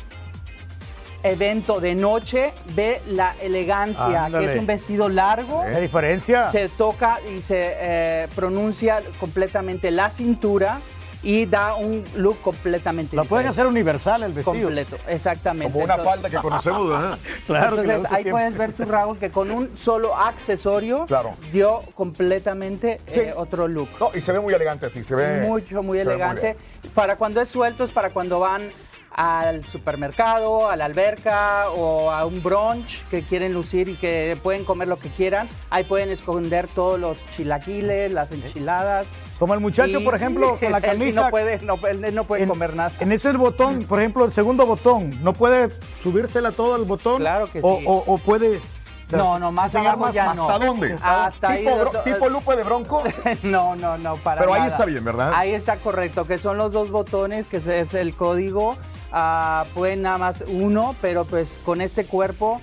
evento 1.24 1.80
de 1.80 1.94
noche, 1.96 2.52
ve 2.76 3.00
la 3.08 3.34
elegancia, 3.42 4.26
Ándale. 4.26 4.46
que 4.46 4.52
es 4.52 4.58
un 4.60 4.66
vestido 4.66 5.08
largo. 5.08 5.64
¿Qué 5.64 5.80
diferencia? 5.80 6.50
Se 6.52 6.68
toca 6.68 7.18
y 7.34 7.40
se 7.40 7.72
eh, 7.76 8.28
pronuncia 8.36 9.00
completamente 9.18 9.90
la 9.90 10.10
cintura 10.10 10.78
y 11.22 11.46
da 11.46 11.74
un 11.76 12.04
look 12.16 12.38
completamente 12.42 13.16
Lo 13.16 13.24
pueden 13.24 13.46
hacer 13.46 13.66
universal 13.66 14.22
el 14.24 14.34
vestido. 14.34 14.64
Completo, 14.66 14.98
exactamente. 15.08 15.72
Como 15.72 15.82
una 15.84 15.94
Entonces- 15.94 16.12
falda 16.14 16.28
que 16.28 16.36
conocemos, 16.36 16.86
¿verdad? 16.90 17.18
Claro 17.46 17.80
Entonces 17.80 18.12
ahí 18.12 18.22
siempre. 18.24 18.30
puedes 18.32 18.58
ver 18.58 18.72
tu 18.74 18.84
Raúl 18.84 19.18
que 19.18 19.30
con 19.30 19.50
un 19.50 19.74
solo 19.74 20.14
accesorio 20.14 21.06
Claro. 21.06 21.32
dio 21.50 21.80
completamente 21.94 23.00
Sí. 23.10 23.20
eh, 23.20 23.32
otro 23.34 23.68
look. 23.68 23.88
No, 23.98 24.10
y 24.14 24.20
se 24.20 24.32
ve 24.32 24.40
muy 24.40 24.52
elegante 24.52 24.84
así, 24.84 25.02
se 25.02 25.14
ve... 25.14 25.40
Mucho, 25.48 25.82
muy 25.82 25.96
se 25.96 26.02
elegante. 26.02 26.56
para 26.94 27.16
cuando 27.16 27.40
es 27.40 27.48
suelto 27.48 27.84
es 27.84 27.90
para 27.90 28.10
cuando 28.10 28.38
van 28.40 28.68
al 29.16 29.64
supermercado, 29.66 30.68
a 30.68 30.76
la 30.76 30.86
alberca 30.86 31.70
o 31.70 32.10
a 32.10 32.26
un 32.26 32.42
brunch 32.42 33.04
que 33.10 33.22
quieren 33.22 33.52
lucir 33.54 33.88
y 33.88 33.94
que 33.94 34.36
pueden 34.42 34.64
comer 34.64 34.88
lo 34.88 34.98
que 34.98 35.08
quieran. 35.08 35.48
Ahí 35.70 35.84
pueden 35.84 36.10
esconder 36.10 36.66
todos 36.66 36.98
los 36.98 37.18
chilaquiles, 37.30 38.10
las 38.12 38.32
enchiladas. 38.32 39.06
Como 39.38 39.54
el 39.54 39.60
muchacho, 39.60 40.00
Y- 40.00 40.04
por 40.04 40.14
ejemplo, 40.16 40.58
con 40.58 40.72
la 40.72 40.78
Él 40.78 40.82
sí 40.84 40.98
camisa. 40.98 41.20
no 41.22 41.30
puede, 41.30 41.60
no, 41.60 41.78
él 41.86 42.14
no 42.14 42.24
puede 42.24 42.46
comer 42.46 42.74
nada. 42.74 42.92
En 43.00 43.12
ese 43.12 43.30
botón, 43.32 43.84
por 43.84 44.00
ejemplo, 44.00 44.24
el 44.24 44.32
segundo 44.32 44.66
botón, 44.66 45.10
¿no 45.22 45.32
puede 45.32 45.70
subírsela 46.02 46.50
todo 46.52 46.76
el 46.76 46.84
botón? 46.84 47.18
Claro 47.18 47.48
que 47.50 47.60
o, 47.62 47.78
sí. 47.78 47.84
O, 47.86 48.02
o 48.06 48.18
puede. 48.18 48.56
o 48.58 48.60
sea, 49.08 49.18
No, 49.18 49.38
no, 49.38 49.52
más 49.52 49.74
abajo 49.74 49.98
más- 49.98 50.14
ya 50.14 50.34
no. 50.34 50.48
¿Hasta 50.50 50.64
dónde? 50.66 50.96
Hasta 51.02 51.48
ahí. 51.50 51.64
¿Tipo, 51.64 51.76
bro- 51.78 52.02
tipo 52.04 52.28
Lupe 52.28 52.56
de 52.56 52.62
Bronco? 52.64 53.02
no, 53.44 53.76
no, 53.76 53.96
no, 53.98 54.16
para 54.16 54.40
Pero 54.40 54.54
ahí 54.54 54.60
nada. 54.60 54.72
está 54.72 54.84
bien, 54.84 55.04
¿verdad? 55.04 55.32
Ahí 55.34 55.52
está 55.54 55.76
correcto, 55.76 56.26
que 56.26 56.38
son 56.38 56.56
los 56.56 56.72
dos 56.72 56.90
botones, 56.90 57.46
que 57.46 57.58
es 57.58 57.94
el 57.94 58.14
código. 58.14 58.76
Ah, 59.16 59.64
pueden 59.74 60.02
nada 60.02 60.18
más 60.18 60.42
uno, 60.48 60.96
pero 61.00 61.24
pues 61.24 61.48
con 61.64 61.80
este 61.80 62.04
cuerpo 62.04 62.60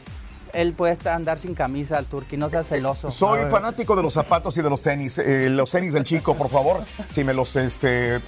él 0.51 0.73
puede 0.73 0.97
andar 1.09 1.39
sin 1.39 1.55
camisa 1.55 1.97
al 1.97 2.07
turqui, 2.07 2.35
no 2.35 2.49
sea 2.49 2.65
celoso. 2.65 3.09
Soy 3.09 3.49
fanático 3.49 3.95
de 3.95 4.03
los 4.03 4.13
zapatos 4.13 4.57
y 4.57 4.61
de 4.61 4.69
los 4.69 4.81
tenis. 4.81 5.17
Eh, 5.17 5.47
los 5.49 5.71
tenis 5.71 5.93
del 5.93 6.03
chico, 6.03 6.35
por 6.35 6.49
favor, 6.49 6.83
si 7.07 7.23
me 7.23 7.33
los... 7.33 7.55
Este, 7.55 8.19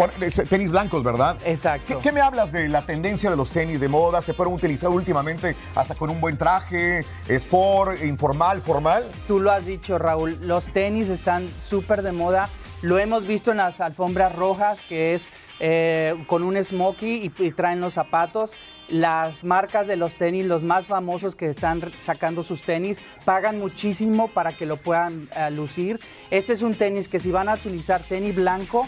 tenis 0.49 0.71
blancos, 0.71 1.03
¿verdad? 1.03 1.36
Exacto. 1.43 1.97
¿Qué, 1.97 2.01
qué 2.01 2.11
me 2.13 2.21
hablas 2.21 2.53
de 2.53 2.69
la 2.69 2.82
tendencia 2.82 3.30
de 3.30 3.36
los 3.36 3.51
tenis 3.51 3.82
de 3.82 3.89
moda? 3.89 4.21
¿Se 4.21 4.34
pueden 4.34 4.53
utilizar 4.53 4.89
últimamente 4.89 5.57
hasta 5.76 5.93
con 5.93 6.09
un 6.09 6.21
buen 6.21 6.38
traje, 6.38 7.05
sport, 7.28 8.01
informal, 8.03 8.61
formal? 8.61 9.05
Tú 9.28 9.41
lo 9.41 9.51
has 9.51 9.65
dicho, 9.65 9.97
Raúl, 9.97 10.38
los 10.43 10.71
tenis 10.71 11.09
están 11.09 11.45
súper 11.67 12.03
de 12.03 12.13
moda. 12.13 12.47
Lo 12.84 12.99
hemos 12.99 13.25
visto 13.25 13.51
en 13.51 13.57
las 13.57 13.79
alfombras 13.81 14.36
rojas, 14.36 14.79
que 14.88 15.15
es 15.15 15.29
eh, 15.59 16.15
con 16.27 16.43
un 16.43 16.61
smoky 16.63 17.31
y, 17.38 17.43
y 17.43 17.51
traen 17.51 17.79
los 17.79 17.93
zapatos. 17.93 18.51
Las 18.89 19.45
marcas 19.45 19.88
de 19.88 19.95
los 19.95 20.15
tenis, 20.15 20.45
los 20.45 20.61
más 20.61 20.86
famosos 20.86 21.38
que 21.38 21.49
están 21.49 21.81
sacando 22.01 22.43
sus 22.43 22.61
tenis, 22.63 22.99
pagan 23.23 23.57
muchísimo 23.57 24.27
para 24.27 24.51
que 24.51 24.65
lo 24.65 24.75
puedan 24.75 25.29
eh, 25.36 25.49
lucir. 25.51 26.01
Este 26.29 26.51
es 26.51 26.61
un 26.61 26.75
tenis 26.75 27.07
que 27.07 27.19
si 27.21 27.31
van 27.31 27.47
a 27.47 27.53
utilizar 27.53 28.01
tenis 28.01 28.36
blanco, 28.36 28.86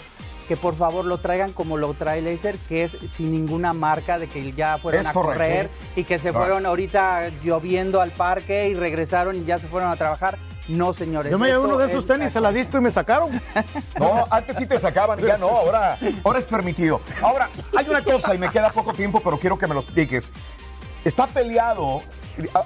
que 0.49 0.57
por 0.57 0.75
favor 0.75 1.05
lo 1.05 1.19
traigan 1.19 1.53
como 1.53 1.77
lo 1.77 1.93
trae 1.93 2.21
Laser, 2.21 2.57
que 2.67 2.83
es 2.83 2.97
sin 3.09 3.31
ninguna 3.31 3.71
marca 3.71 4.19
de 4.19 4.27
que 4.27 4.51
ya 4.51 4.77
fueron 4.77 5.01
Es 5.01 5.07
a 5.07 5.13
correcto. 5.13 5.39
correr 5.39 5.69
y 5.95 6.03
que 6.03 6.19
se 6.19 6.33
fueron 6.33 6.65
ahorita 6.65 7.29
lloviendo 7.43 8.01
al 8.01 8.11
parque 8.11 8.67
y 8.67 8.73
regresaron 8.75 9.37
y 9.37 9.45
ya 9.45 9.57
se 9.57 9.67
fueron 9.67 9.89
a 9.89 9.95
trabajar. 9.95 10.37
No, 10.67 10.93
señores. 10.93 11.31
Yo 11.31 11.37
me 11.37 11.47
llevé 11.47 11.59
uno 11.59 11.77
de 11.77 11.85
esos 11.87 11.99
es- 11.99 12.07
tenis 12.07 12.35
a 12.35 12.39
la 12.41 12.51
disco 12.51 12.77
y 12.77 12.81
me 12.81 12.91
sacaron. 12.91 13.29
No, 13.99 14.25
antes 14.29 14.57
sí 14.57 14.65
te 14.65 14.77
sacaban, 14.79 15.19
ya 15.19 15.37
no, 15.37 15.47
ahora, 15.47 15.97
ahora 16.23 16.39
es 16.39 16.45
permitido. 16.45 17.01
Ahora, 17.21 17.49
hay 17.77 17.87
una 17.89 18.03
cosa 18.03 18.35
y 18.35 18.37
me 18.37 18.49
queda 18.49 18.69
poco 18.71 18.93
tiempo, 18.93 19.21
pero 19.23 19.37
quiero 19.39 19.57
que 19.57 19.67
me 19.67 19.73
lo 19.73 19.79
expliques. 19.79 20.31
Está 21.03 21.27
peleado, 21.27 22.01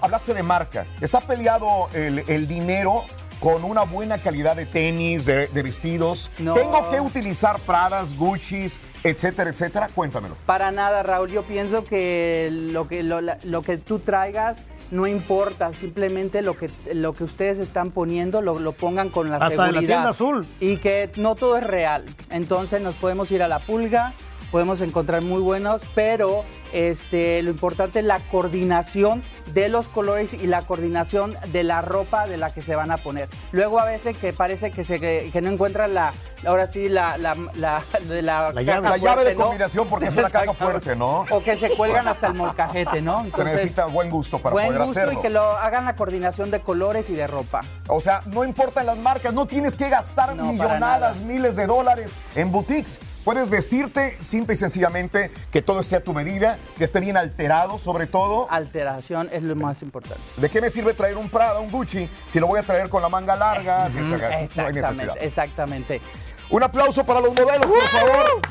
hablaste 0.01 0.33
de 0.33 0.43
marca, 0.43 0.85
está 1.01 1.19
peleado 1.21 1.89
el, 1.93 2.23
el 2.27 2.47
dinero 2.47 3.03
con 3.39 3.63
una 3.63 3.83
buena 3.83 4.17
calidad 4.17 4.55
de 4.55 4.65
tenis, 4.65 5.25
de, 5.25 5.47
de 5.47 5.63
vestidos. 5.63 6.29
No. 6.39 6.53
Tengo 6.55 6.89
que 6.89 6.99
utilizar 6.99 7.59
Pradas, 7.59 8.15
Gucci's, 8.17 8.79
etcétera, 9.03 9.49
etcétera. 9.49 9.89
Cuéntamelo. 9.93 10.35
Para 10.45 10.71
nada, 10.71 11.03
Raúl. 11.03 11.29
Yo 11.31 11.43
pienso 11.43 11.85
que 11.85 12.49
lo 12.51 12.87
que, 12.87 13.03
lo, 13.03 13.19
lo 13.21 13.61
que 13.61 13.77
tú 13.77 13.99
traigas 13.99 14.57
no 14.91 15.07
importa. 15.07 15.73
Simplemente 15.73 16.41
lo 16.41 16.55
que, 16.55 16.69
lo 16.93 17.13
que 17.13 17.23
ustedes 17.23 17.59
están 17.59 17.91
poniendo 17.91 18.41
lo, 18.41 18.59
lo 18.59 18.71
pongan 18.71 19.09
con 19.09 19.29
la 19.29 19.37
Hasta 19.37 19.47
en 19.51 19.57
la 19.57 19.65
seguridad. 19.67 19.87
tienda 19.87 20.09
azul. 20.09 20.45
Y 20.59 20.77
que 20.77 21.11
no 21.15 21.35
todo 21.35 21.57
es 21.57 21.63
real. 21.63 22.05
Entonces 22.29 22.81
nos 22.81 22.95
podemos 22.95 23.29
ir 23.31 23.43
a 23.43 23.47
la 23.47 23.59
pulga, 23.59 24.13
podemos 24.51 24.81
encontrar 24.81 25.21
muy 25.21 25.41
buenos, 25.41 25.83
pero 25.95 26.43
este, 26.73 27.41
lo 27.43 27.49
importante 27.51 27.99
es 27.99 28.05
la 28.05 28.19
coordinación 28.31 29.23
de 29.53 29.69
los 29.69 29.87
colores 29.87 30.33
y 30.33 30.45
la 30.47 30.61
coordinación 30.63 31.35
de 31.47 31.63
la 31.63 31.81
ropa 31.81 32.27
de 32.27 32.37
la 32.37 32.53
que 32.53 32.61
se 32.61 32.75
van 32.75 32.91
a 32.91 32.97
poner. 32.97 33.27
Luego 33.51 33.79
a 33.79 33.85
veces 33.85 34.17
que 34.17 34.33
parece 34.33 34.71
que, 34.71 34.83
se, 34.83 34.99
que, 34.99 35.29
que 35.31 35.41
no 35.41 35.49
encuentran 35.49 35.93
la, 35.93 36.13
ahora 36.45 36.67
sí, 36.67 36.89
la, 36.89 37.17
la, 37.17 37.35
la, 37.55 37.81
la, 38.07 38.51
La 38.53 38.61
llave, 38.97 39.23
de 39.23 39.35
¿no? 39.35 39.45
combinación 39.45 39.87
porque 39.87 40.07
es 40.07 40.17
una 40.17 40.29
caja 40.29 40.53
fuerte, 40.53 40.95
¿no? 40.95 41.25
O 41.31 41.41
que 41.43 41.57
se 41.57 41.69
cuelgan 41.71 42.07
hasta 42.07 42.27
el 42.27 42.33
molcajete, 42.35 43.01
¿no? 43.01 43.25
Se 43.35 43.43
necesita 43.43 43.85
buen 43.85 44.09
gusto 44.09 44.39
para 44.39 44.53
buen 44.53 44.67
poder 44.67 44.81
gusto 44.81 44.99
hacerlo. 44.99 45.19
y 45.19 45.21
que 45.21 45.29
lo 45.29 45.41
hagan 45.41 45.85
la 45.85 45.95
coordinación 45.95 46.51
de 46.51 46.59
colores 46.61 47.09
y 47.09 47.13
de 47.15 47.27
ropa. 47.27 47.61
O 47.87 48.01
sea, 48.01 48.21
no 48.27 48.43
importan 48.43 48.85
las 48.85 48.97
marcas, 48.97 49.33
no 49.33 49.45
tienes 49.45 49.75
que 49.75 49.89
gastar 49.89 50.35
No, 50.35 50.45
millonadas, 50.51 51.17
nada. 51.17 51.25
miles 51.27 51.55
de 51.55 51.65
dólares 51.65 52.11
en 52.35 52.51
boutiques. 52.51 52.99
Puedes 53.25 53.49
vestirte 53.49 54.17
simple 54.23 54.53
y 54.53 54.57
sencillamente 54.57 55.29
que 55.51 55.61
todo 55.61 55.81
esté 55.81 55.97
a 55.97 56.03
tu 56.03 56.13
medida, 56.13 56.57
que 56.77 56.83
esté 56.83 56.99
bien 56.99 57.17
alterado 57.17 57.77
sobre 57.77 58.07
todo. 58.07 58.47
Alteración 58.49 59.29
es 59.31 59.43
lo 59.43 59.55
más 59.55 59.81
importante. 59.81 60.21
¿De 60.37 60.49
qué 60.49 60.61
me 60.61 60.69
sirve 60.69 60.93
traer 60.93 61.17
un 61.17 61.29
Prada, 61.29 61.59
un 61.59 61.69
Gucci, 61.69 62.09
si 62.29 62.39
lo 62.39 62.47
voy 62.47 62.59
a 62.59 62.63
traer 62.63 62.89
con 62.89 63.01
la 63.01 63.09
manga 63.09 63.35
larga? 63.35 63.89
Si 63.89 63.97
es- 63.99 64.03
no 64.05 64.15
hay 64.15 64.43
Exactamente, 64.43 64.81
necesidad. 64.81 65.17
exactamente. 65.19 66.01
Un 66.49 66.63
aplauso 66.63 67.05
para 67.05 67.19
los 67.19 67.29
modelos, 67.29 67.67
por 67.67 67.81
favor. 67.81 68.41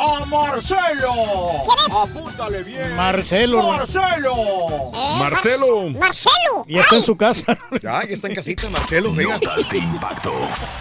¡A 0.03 0.25
Marcelo! 0.25 1.13
¿Quién 1.67 1.87
es? 1.87 1.93
Apúntale 1.93 2.63
bien. 2.63 2.97
Marcelo. 2.97 3.63
¡Marcelo! 3.63 4.35
Marcelo. 5.19 5.91
Marcelo. 5.91 6.65
Y 6.67 6.79
está 6.79 6.97
en 6.97 7.03
su 7.03 7.17
casa. 7.17 7.59
Ya, 7.83 8.07
ya 8.07 8.15
está 8.15 8.29
en 8.29 8.35
casita, 8.35 8.71
Marcelo. 8.71 9.13
Venga. 9.13 9.35
Notas 9.35 9.69
de 9.69 9.77
impacto. 9.77 10.33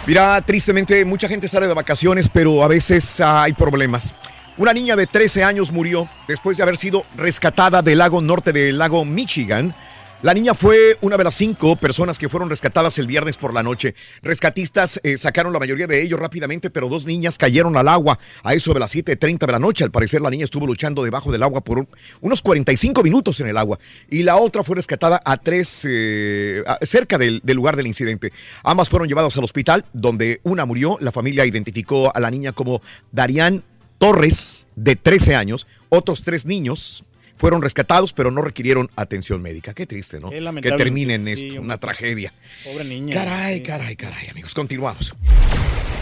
Mira, 0.06 0.40
tristemente, 0.40 1.04
mucha 1.04 1.28
gente 1.28 1.48
sale 1.48 1.66
de 1.66 1.74
vacaciones, 1.74 2.30
pero 2.30 2.64
a 2.64 2.68
veces 2.68 3.20
hay 3.20 3.52
problemas. 3.52 4.14
Una 4.56 4.72
niña 4.72 4.96
de 4.96 5.06
13 5.06 5.44
años 5.44 5.70
murió 5.70 6.08
después 6.26 6.56
de 6.56 6.62
haber 6.62 6.78
sido 6.78 7.04
rescatada 7.16 7.82
del 7.82 7.98
lago 7.98 8.22
norte 8.22 8.52
del 8.52 8.78
lago 8.78 9.04
Michigan. 9.04 9.74
La 10.22 10.34
niña 10.34 10.52
fue 10.52 10.98
una 11.00 11.16
de 11.16 11.24
las 11.24 11.34
cinco 11.34 11.76
personas 11.76 12.18
que 12.18 12.28
fueron 12.28 12.50
rescatadas 12.50 12.98
el 12.98 13.06
viernes 13.06 13.38
por 13.38 13.54
la 13.54 13.62
noche. 13.62 13.94
Rescatistas 14.20 15.00
eh, 15.02 15.16
sacaron 15.16 15.50
la 15.50 15.58
mayoría 15.58 15.86
de 15.86 16.02
ellos 16.02 16.20
rápidamente, 16.20 16.68
pero 16.68 16.90
dos 16.90 17.06
niñas 17.06 17.38
cayeron 17.38 17.74
al 17.78 17.88
agua 17.88 18.18
a 18.42 18.52
eso 18.52 18.74
de 18.74 18.80
las 18.80 18.94
7.30 18.94 19.46
de 19.46 19.52
la 19.52 19.58
noche. 19.58 19.82
Al 19.82 19.90
parecer 19.90 20.20
la 20.20 20.28
niña 20.28 20.44
estuvo 20.44 20.66
luchando 20.66 21.02
debajo 21.02 21.32
del 21.32 21.42
agua 21.42 21.62
por 21.62 21.78
un- 21.78 21.88
unos 22.20 22.42
45 22.42 23.02
minutos 23.02 23.40
en 23.40 23.46
el 23.46 23.56
agua. 23.56 23.78
Y 24.10 24.22
la 24.22 24.36
otra 24.36 24.62
fue 24.62 24.76
rescatada 24.76 25.22
a 25.24 25.38
tres, 25.38 25.86
eh, 25.88 26.64
cerca 26.82 27.16
del, 27.16 27.40
del 27.42 27.56
lugar 27.56 27.76
del 27.76 27.86
incidente. 27.86 28.30
Ambas 28.62 28.90
fueron 28.90 29.08
llevadas 29.08 29.34
al 29.38 29.44
hospital, 29.44 29.86
donde 29.94 30.40
una 30.42 30.66
murió. 30.66 30.98
La 31.00 31.12
familia 31.12 31.46
identificó 31.46 32.14
a 32.14 32.20
la 32.20 32.30
niña 32.30 32.52
como 32.52 32.82
Darian 33.10 33.64
Torres, 33.96 34.66
de 34.76 34.96
13 34.96 35.34
años. 35.34 35.66
Otros 35.88 36.22
tres 36.24 36.44
niños 36.44 37.04
fueron 37.40 37.62
rescatados, 37.62 38.12
pero 38.12 38.30
no 38.30 38.42
requirieron 38.42 38.90
atención 38.96 39.40
médica. 39.40 39.72
Qué 39.72 39.86
triste, 39.86 40.20
¿no? 40.20 40.28
Qué 40.28 40.34
que 40.36 40.40
lamentable 40.42 40.76
termine 40.76 41.14
en 41.14 41.22
noticia, 41.24 41.46
esto, 41.46 41.54
sí, 41.54 41.58
una 41.58 41.78
tragedia. 41.78 42.34
Pobre 42.64 42.84
niña. 42.84 43.14
Caray, 43.14 43.62
caray, 43.62 43.96
caray, 43.96 44.28
amigos. 44.28 44.52
Continuamos. 44.52 45.14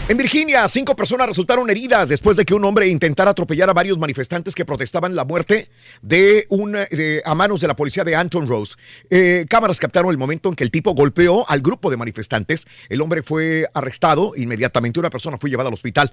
En 0.09 0.17
Virginia, 0.17 0.67
cinco 0.67 0.95
personas 0.95 1.27
resultaron 1.27 1.69
heridas 1.69 2.09
después 2.09 2.35
de 2.35 2.43
que 2.43 2.55
un 2.55 2.65
hombre 2.65 2.87
intentara 2.87 3.29
atropellar 3.29 3.69
a 3.69 3.73
varios 3.73 3.99
manifestantes 3.99 4.55
que 4.55 4.65
protestaban 4.65 5.15
la 5.15 5.23
muerte 5.23 5.69
de 6.01 6.47
un, 6.49 6.71
de- 6.71 7.21
a 7.23 7.35
manos 7.35 7.61
de 7.61 7.67
la 7.67 7.75
policía 7.75 8.03
de 8.03 8.15
Anton 8.15 8.47
Rose. 8.49 8.75
Eh, 9.11 9.45
cámaras 9.47 9.79
captaron 9.79 10.09
el 10.09 10.17
momento 10.17 10.49
en 10.49 10.55
que 10.55 10.63
el 10.63 10.71
tipo 10.71 10.95
golpeó 10.95 11.47
al 11.47 11.61
grupo 11.61 11.91
de 11.91 11.97
manifestantes. 11.97 12.65
El 12.89 13.01
hombre 13.01 13.21
fue 13.21 13.67
arrestado. 13.75 14.31
Inmediatamente 14.35 14.99
una 14.99 15.11
persona 15.11 15.37
fue 15.37 15.51
llevada 15.51 15.67
al 15.69 15.75
hospital. 15.75 16.11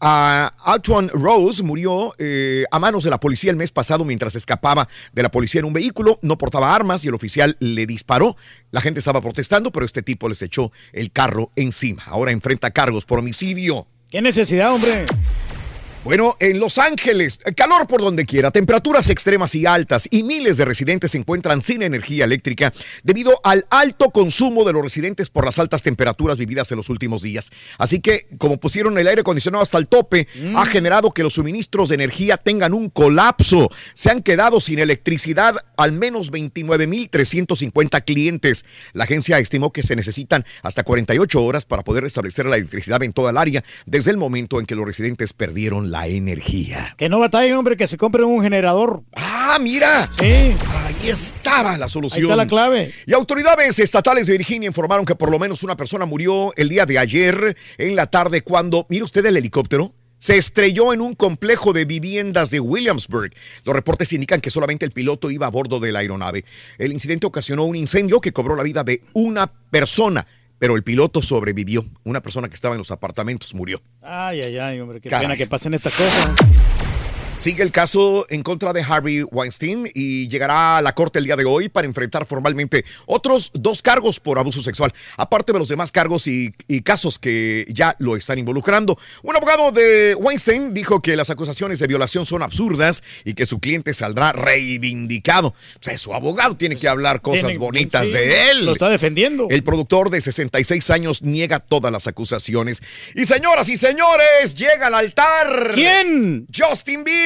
Ah, 0.00 0.52
Antoine 0.64 1.08
Rose 1.08 1.62
murió 1.62 2.14
eh, 2.18 2.64
a 2.70 2.78
manos 2.78 3.04
de 3.04 3.10
la 3.10 3.18
policía 3.18 3.50
el 3.50 3.56
mes 3.56 3.72
pasado 3.72 4.04
mientras 4.04 4.36
escapaba 4.36 4.88
de 5.12 5.22
la 5.22 5.30
policía 5.30 5.60
en 5.60 5.64
un 5.64 5.72
vehículo. 5.72 6.18
No 6.22 6.36
portaba 6.36 6.74
armas 6.74 7.04
y 7.04 7.08
el 7.08 7.14
oficial 7.14 7.56
le 7.60 7.86
disparó. 7.86 8.36
La 8.70 8.80
gente 8.80 9.00
estaba 9.00 9.20
protestando, 9.20 9.72
pero 9.72 9.86
este 9.86 10.02
tipo 10.02 10.28
les 10.28 10.42
echó 10.42 10.70
el 10.92 11.10
carro 11.12 11.50
encima. 11.56 12.02
Ahora 12.06 12.32
enfrenta 12.32 12.70
cargos 12.70 13.04
por 13.04 13.20
homicidio. 13.20 13.86
¿Qué 14.10 14.20
necesidad, 14.20 14.72
hombre? 14.72 15.06
Bueno, 16.06 16.36
en 16.38 16.60
Los 16.60 16.78
Ángeles, 16.78 17.40
calor 17.56 17.88
por 17.88 18.00
donde 18.00 18.26
quiera, 18.26 18.52
temperaturas 18.52 19.10
extremas 19.10 19.56
y 19.56 19.66
altas 19.66 20.06
y 20.08 20.22
miles 20.22 20.56
de 20.56 20.64
residentes 20.64 21.10
se 21.10 21.18
encuentran 21.18 21.60
sin 21.60 21.82
energía 21.82 22.26
eléctrica 22.26 22.72
debido 23.02 23.40
al 23.42 23.66
alto 23.70 24.10
consumo 24.10 24.64
de 24.64 24.72
los 24.72 24.84
residentes 24.84 25.30
por 25.30 25.44
las 25.44 25.58
altas 25.58 25.82
temperaturas 25.82 26.38
vividas 26.38 26.70
en 26.70 26.76
los 26.76 26.90
últimos 26.90 27.22
días. 27.22 27.50
Así 27.76 27.98
que, 27.98 28.28
como 28.38 28.58
pusieron 28.58 28.96
el 28.98 29.08
aire 29.08 29.22
acondicionado 29.22 29.64
hasta 29.64 29.78
el 29.78 29.88
tope, 29.88 30.28
ha 30.54 30.64
generado 30.66 31.10
que 31.10 31.24
los 31.24 31.34
suministros 31.34 31.88
de 31.88 31.96
energía 31.96 32.36
tengan 32.36 32.72
un 32.72 32.88
colapso. 32.88 33.68
Se 33.94 34.08
han 34.08 34.22
quedado 34.22 34.60
sin 34.60 34.78
electricidad 34.78 35.56
al 35.76 35.90
menos 35.90 36.30
29.350 36.30 38.04
clientes. 38.04 38.64
La 38.92 39.04
agencia 39.04 39.40
estimó 39.40 39.72
que 39.72 39.82
se 39.82 39.96
necesitan 39.96 40.44
hasta 40.62 40.84
48 40.84 41.42
horas 41.42 41.64
para 41.64 41.82
poder 41.82 42.04
restablecer 42.04 42.46
la 42.46 42.58
electricidad 42.58 43.02
en 43.02 43.12
toda 43.12 43.32
el 43.32 43.38
área 43.38 43.64
desde 43.86 44.12
el 44.12 44.18
momento 44.18 44.60
en 44.60 44.66
que 44.66 44.76
los 44.76 44.86
residentes 44.86 45.32
perdieron 45.32 45.90
la 45.90 45.95
energía. 46.04 46.94
Que 46.96 47.08
no 47.08 47.18
batallen, 47.18 47.54
hombre, 47.54 47.76
que 47.76 47.86
se 47.86 47.96
compren 47.96 48.26
un 48.26 48.42
generador. 48.42 49.02
¡Ah, 49.14 49.58
mira! 49.60 50.10
Sí. 50.18 50.24
Ahí 50.24 51.08
estaba 51.08 51.78
la 51.78 51.88
solución. 51.88 52.24
Ahí 52.24 52.24
está 52.24 52.36
la 52.36 52.46
clave. 52.46 52.92
Y 53.06 53.14
autoridades 53.14 53.78
estatales 53.78 54.26
de 54.26 54.36
Virginia 54.36 54.66
informaron 54.66 55.04
que 55.04 55.14
por 55.14 55.30
lo 55.30 55.38
menos 55.38 55.62
una 55.62 55.76
persona 55.76 56.04
murió 56.06 56.52
el 56.56 56.68
día 56.68 56.86
de 56.86 56.98
ayer 56.98 57.56
en 57.78 57.96
la 57.96 58.06
tarde 58.06 58.42
cuando, 58.42 58.86
mire 58.88 59.04
usted 59.04 59.24
el 59.24 59.36
helicóptero, 59.36 59.94
se 60.18 60.38
estrelló 60.38 60.92
en 60.92 61.00
un 61.00 61.14
complejo 61.14 61.72
de 61.72 61.84
viviendas 61.84 62.50
de 62.50 62.60
Williamsburg. 62.60 63.32
Los 63.64 63.74
reportes 63.74 64.12
indican 64.12 64.40
que 64.40 64.50
solamente 64.50 64.84
el 64.84 64.92
piloto 64.92 65.30
iba 65.30 65.46
a 65.46 65.50
bordo 65.50 65.78
de 65.78 65.92
la 65.92 66.00
aeronave. 66.00 66.44
El 66.78 66.92
incidente 66.92 67.26
ocasionó 67.26 67.64
un 67.64 67.76
incendio 67.76 68.20
que 68.20 68.32
cobró 68.32 68.56
la 68.56 68.62
vida 68.62 68.82
de 68.82 69.02
una 69.12 69.46
persona, 69.46 70.26
pero 70.58 70.76
el 70.76 70.82
piloto 70.82 71.22
sobrevivió. 71.22 71.84
Una 72.04 72.20
persona 72.22 72.48
que 72.48 72.54
estaba 72.54 72.74
en 72.74 72.78
los 72.78 72.90
apartamentos 72.90 73.54
murió. 73.54 73.80
Ay, 74.02 74.40
ay, 74.42 74.58
ay, 74.58 74.80
hombre, 74.80 75.00
qué 75.00 75.08
Caray. 75.08 75.26
pena 75.26 75.36
que 75.36 75.46
pasen 75.46 75.74
estas 75.74 75.94
cosas. 75.94 76.34
Sigue 77.38 77.62
el 77.62 77.70
caso 77.70 78.26
en 78.28 78.42
contra 78.42 78.72
de 78.72 78.82
Harvey 78.82 79.22
Weinstein 79.22 79.88
y 79.94 80.26
llegará 80.26 80.78
a 80.78 80.82
la 80.82 80.94
corte 80.96 81.20
el 81.20 81.26
día 81.26 81.36
de 81.36 81.44
hoy 81.44 81.68
para 81.68 81.86
enfrentar 81.86 82.26
formalmente 82.26 82.84
otros 83.04 83.52
dos 83.54 83.82
cargos 83.82 84.18
por 84.18 84.40
abuso 84.40 84.62
sexual, 84.64 84.92
aparte 85.16 85.52
de 85.52 85.58
los 85.60 85.68
demás 85.68 85.92
cargos 85.92 86.26
y, 86.26 86.52
y 86.66 86.80
casos 86.80 87.20
que 87.20 87.64
ya 87.68 87.94
lo 88.00 88.16
están 88.16 88.38
involucrando. 88.40 88.98
Un 89.22 89.36
abogado 89.36 89.70
de 89.70 90.16
Weinstein 90.16 90.74
dijo 90.74 91.00
que 91.00 91.14
las 91.14 91.30
acusaciones 91.30 91.78
de 91.78 91.86
violación 91.86 92.26
son 92.26 92.42
absurdas 92.42 93.04
y 93.24 93.34
que 93.34 93.46
su 93.46 93.60
cliente 93.60 93.94
saldrá 93.94 94.32
reivindicado. 94.32 95.48
O 95.48 95.54
sea, 95.82 95.96
su 95.98 96.14
abogado 96.14 96.56
tiene 96.56 96.74
que 96.74 96.88
hablar 96.88 97.20
cosas 97.20 97.42
Tiene- 97.44 97.58
bonitas 97.58 98.06
sí, 98.06 98.12
de 98.12 98.50
él. 98.50 98.66
Lo 98.66 98.72
está 98.72 98.88
defendiendo. 98.88 99.46
El 99.50 99.62
productor 99.62 100.10
de 100.10 100.20
66 100.20 100.90
años 100.90 101.22
niega 101.22 101.60
todas 101.60 101.92
las 101.92 102.08
acusaciones. 102.08 102.82
Y 103.14 103.24
señoras 103.26 103.68
y 103.68 103.76
señores, 103.76 104.56
llega 104.56 104.88
al 104.88 104.94
altar. 104.94 105.72
¿Quién? 105.74 106.48
Justin 106.52 107.04
Bieber. 107.04 107.25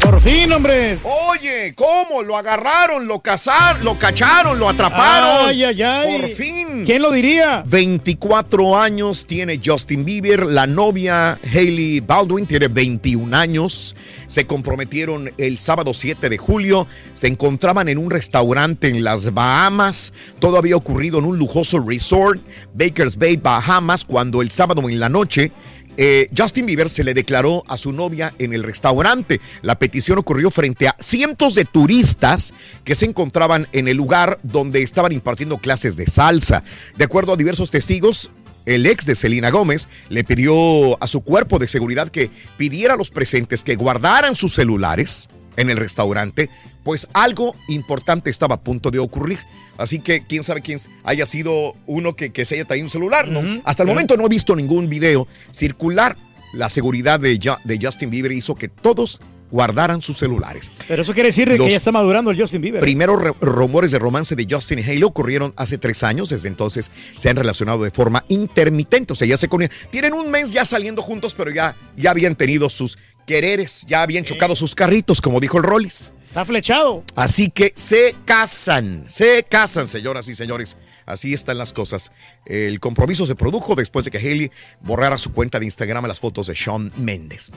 Por 0.00 0.20
fin, 0.20 0.52
hombre. 0.52 0.98
Oye, 1.30 1.72
¿cómo? 1.76 2.22
Lo 2.22 2.36
agarraron, 2.36 3.06
lo 3.06 3.20
cazaron, 3.20 3.84
lo 3.84 3.98
cacharon, 3.98 4.58
lo 4.58 4.68
atraparon. 4.68 5.48
Ay, 5.48 5.62
ay, 5.62 5.82
ay. 5.82 6.18
Por 6.18 6.28
fin. 6.30 6.84
¿Quién 6.84 7.02
lo 7.02 7.12
diría? 7.12 7.62
24 7.66 8.76
años 8.76 9.26
tiene 9.26 9.60
Justin 9.64 10.04
Bieber, 10.04 10.46
la 10.46 10.66
novia 10.66 11.38
Hailey 11.52 12.00
Baldwin 12.00 12.46
tiene 12.46 12.68
21 12.68 13.36
años. 13.36 13.94
Se 14.26 14.46
comprometieron 14.46 15.32
el 15.38 15.58
sábado 15.58 15.94
7 15.94 16.28
de 16.28 16.38
julio, 16.38 16.86
se 17.12 17.28
encontraban 17.28 17.88
en 17.88 17.98
un 17.98 18.10
restaurante 18.10 18.88
en 18.88 19.04
las 19.04 19.32
Bahamas. 19.32 20.12
Todo 20.38 20.58
había 20.58 20.76
ocurrido 20.76 21.18
en 21.18 21.24
un 21.24 21.38
lujoso 21.38 21.78
resort, 21.80 22.40
Bakers 22.74 23.16
Bay, 23.16 23.36
Bahamas, 23.36 24.04
cuando 24.04 24.42
el 24.42 24.50
sábado 24.50 24.88
en 24.88 24.98
la 24.98 25.08
noche 25.08 25.52
eh, 26.00 26.30
Justin 26.36 26.64
Bieber 26.64 26.88
se 26.88 27.02
le 27.02 27.12
declaró 27.12 27.64
a 27.66 27.76
su 27.76 27.92
novia 27.92 28.32
en 28.38 28.52
el 28.52 28.62
restaurante. 28.62 29.40
La 29.62 29.80
petición 29.80 30.16
ocurrió 30.16 30.52
frente 30.52 30.86
a 30.86 30.94
cientos 31.00 31.56
de 31.56 31.64
turistas 31.64 32.54
que 32.84 32.94
se 32.94 33.04
encontraban 33.04 33.66
en 33.72 33.88
el 33.88 33.96
lugar 33.96 34.38
donde 34.44 34.82
estaban 34.82 35.10
impartiendo 35.10 35.58
clases 35.58 35.96
de 35.96 36.06
salsa. 36.06 36.62
De 36.96 37.04
acuerdo 37.04 37.32
a 37.32 37.36
diversos 37.36 37.72
testigos, 37.72 38.30
el 38.64 38.86
ex 38.86 39.06
de 39.06 39.16
Selena 39.16 39.50
Gómez 39.50 39.88
le 40.08 40.22
pidió 40.22 41.02
a 41.02 41.08
su 41.08 41.22
cuerpo 41.22 41.58
de 41.58 41.66
seguridad 41.66 42.10
que 42.10 42.30
pidiera 42.56 42.94
a 42.94 42.96
los 42.96 43.10
presentes 43.10 43.64
que 43.64 43.74
guardaran 43.74 44.36
sus 44.36 44.54
celulares 44.54 45.28
en 45.58 45.68
el 45.70 45.76
restaurante, 45.76 46.48
pues 46.84 47.06
algo 47.12 47.54
importante 47.68 48.30
estaba 48.30 48.54
a 48.54 48.60
punto 48.60 48.90
de 48.90 48.98
ocurrir. 48.98 49.38
Así 49.76 50.00
que 50.00 50.24
quién 50.24 50.42
sabe 50.42 50.62
quién 50.62 50.78
haya 51.04 51.26
sido 51.26 51.74
uno 51.86 52.16
que, 52.16 52.30
que 52.30 52.44
se 52.44 52.54
haya 52.56 52.64
traído 52.64 52.86
un 52.86 52.90
celular, 52.90 53.28
¿no? 53.28 53.60
Hasta 53.64 53.82
el 53.82 53.88
momento 53.88 54.16
no 54.16 54.24
he 54.26 54.28
visto 54.28 54.56
ningún 54.56 54.88
video 54.88 55.28
circular. 55.52 56.16
La 56.54 56.70
seguridad 56.70 57.20
de, 57.20 57.38
Ju- 57.38 57.58
de 57.64 57.78
Justin 57.80 58.08
Bieber 58.10 58.32
hizo 58.32 58.54
que 58.54 58.68
todos 58.68 59.20
guardaran 59.50 60.02
sus 60.02 60.18
celulares. 60.18 60.70
Pero 60.88 61.02
eso 61.02 61.12
quiere 61.14 61.28
decir 61.28 61.48
de 61.48 61.58
que 61.58 61.70
ya 61.70 61.76
está 61.76 61.92
madurando 61.92 62.30
el 62.30 62.40
Justin 62.40 62.60
Bieber. 62.60 62.80
Primeros 62.80 63.20
re- 63.20 63.32
rumores 63.40 63.90
de 63.92 63.98
romance 63.98 64.34
de 64.34 64.46
Justin 64.50 64.78
y 64.78 64.82
Halo 64.82 65.06
ocurrieron 65.08 65.52
hace 65.56 65.78
tres 65.78 66.02
años. 66.02 66.30
Desde 66.30 66.48
entonces 66.48 66.90
se 67.16 67.28
han 67.30 67.36
relacionado 67.36 67.82
de 67.82 67.90
forma 67.90 68.24
intermitente. 68.28 69.12
O 69.12 69.16
sea, 69.16 69.26
ya 69.28 69.36
se 69.36 69.48
conocían. 69.48 69.76
Tienen 69.90 70.12
un 70.14 70.30
mes 70.30 70.50
ya 70.52 70.64
saliendo 70.64 71.02
juntos, 71.02 71.34
pero 71.34 71.50
ya, 71.50 71.76
ya 71.96 72.10
habían 72.10 72.34
tenido 72.34 72.68
sus 72.68 72.98
quereres, 73.28 73.84
ya 73.86 74.00
habían 74.00 74.24
chocado 74.24 74.56
sus 74.56 74.74
carritos, 74.74 75.20
como 75.20 75.38
dijo 75.38 75.58
el 75.58 75.62
Rollis. 75.62 76.12
Está 76.24 76.46
flechado. 76.46 77.04
Así 77.14 77.50
que 77.50 77.72
se 77.76 78.16
casan, 78.24 79.04
se 79.08 79.44
casan, 79.44 79.86
señoras 79.86 80.26
y 80.28 80.34
señores. 80.34 80.78
Así 81.08 81.32
están 81.32 81.56
las 81.58 81.72
cosas. 81.72 82.12
El 82.44 82.80
compromiso 82.80 83.24
se 83.26 83.34
produjo 83.34 83.74
después 83.74 84.04
de 84.04 84.10
que 84.10 84.18
Haley 84.18 84.50
borrara 84.80 85.16
su 85.16 85.32
cuenta 85.32 85.58
de 85.58 85.64
Instagram 85.64 86.06
las 86.06 86.20
fotos 86.20 86.46
de 86.46 86.54
Shawn 86.54 86.92
Mendes. 86.96 87.50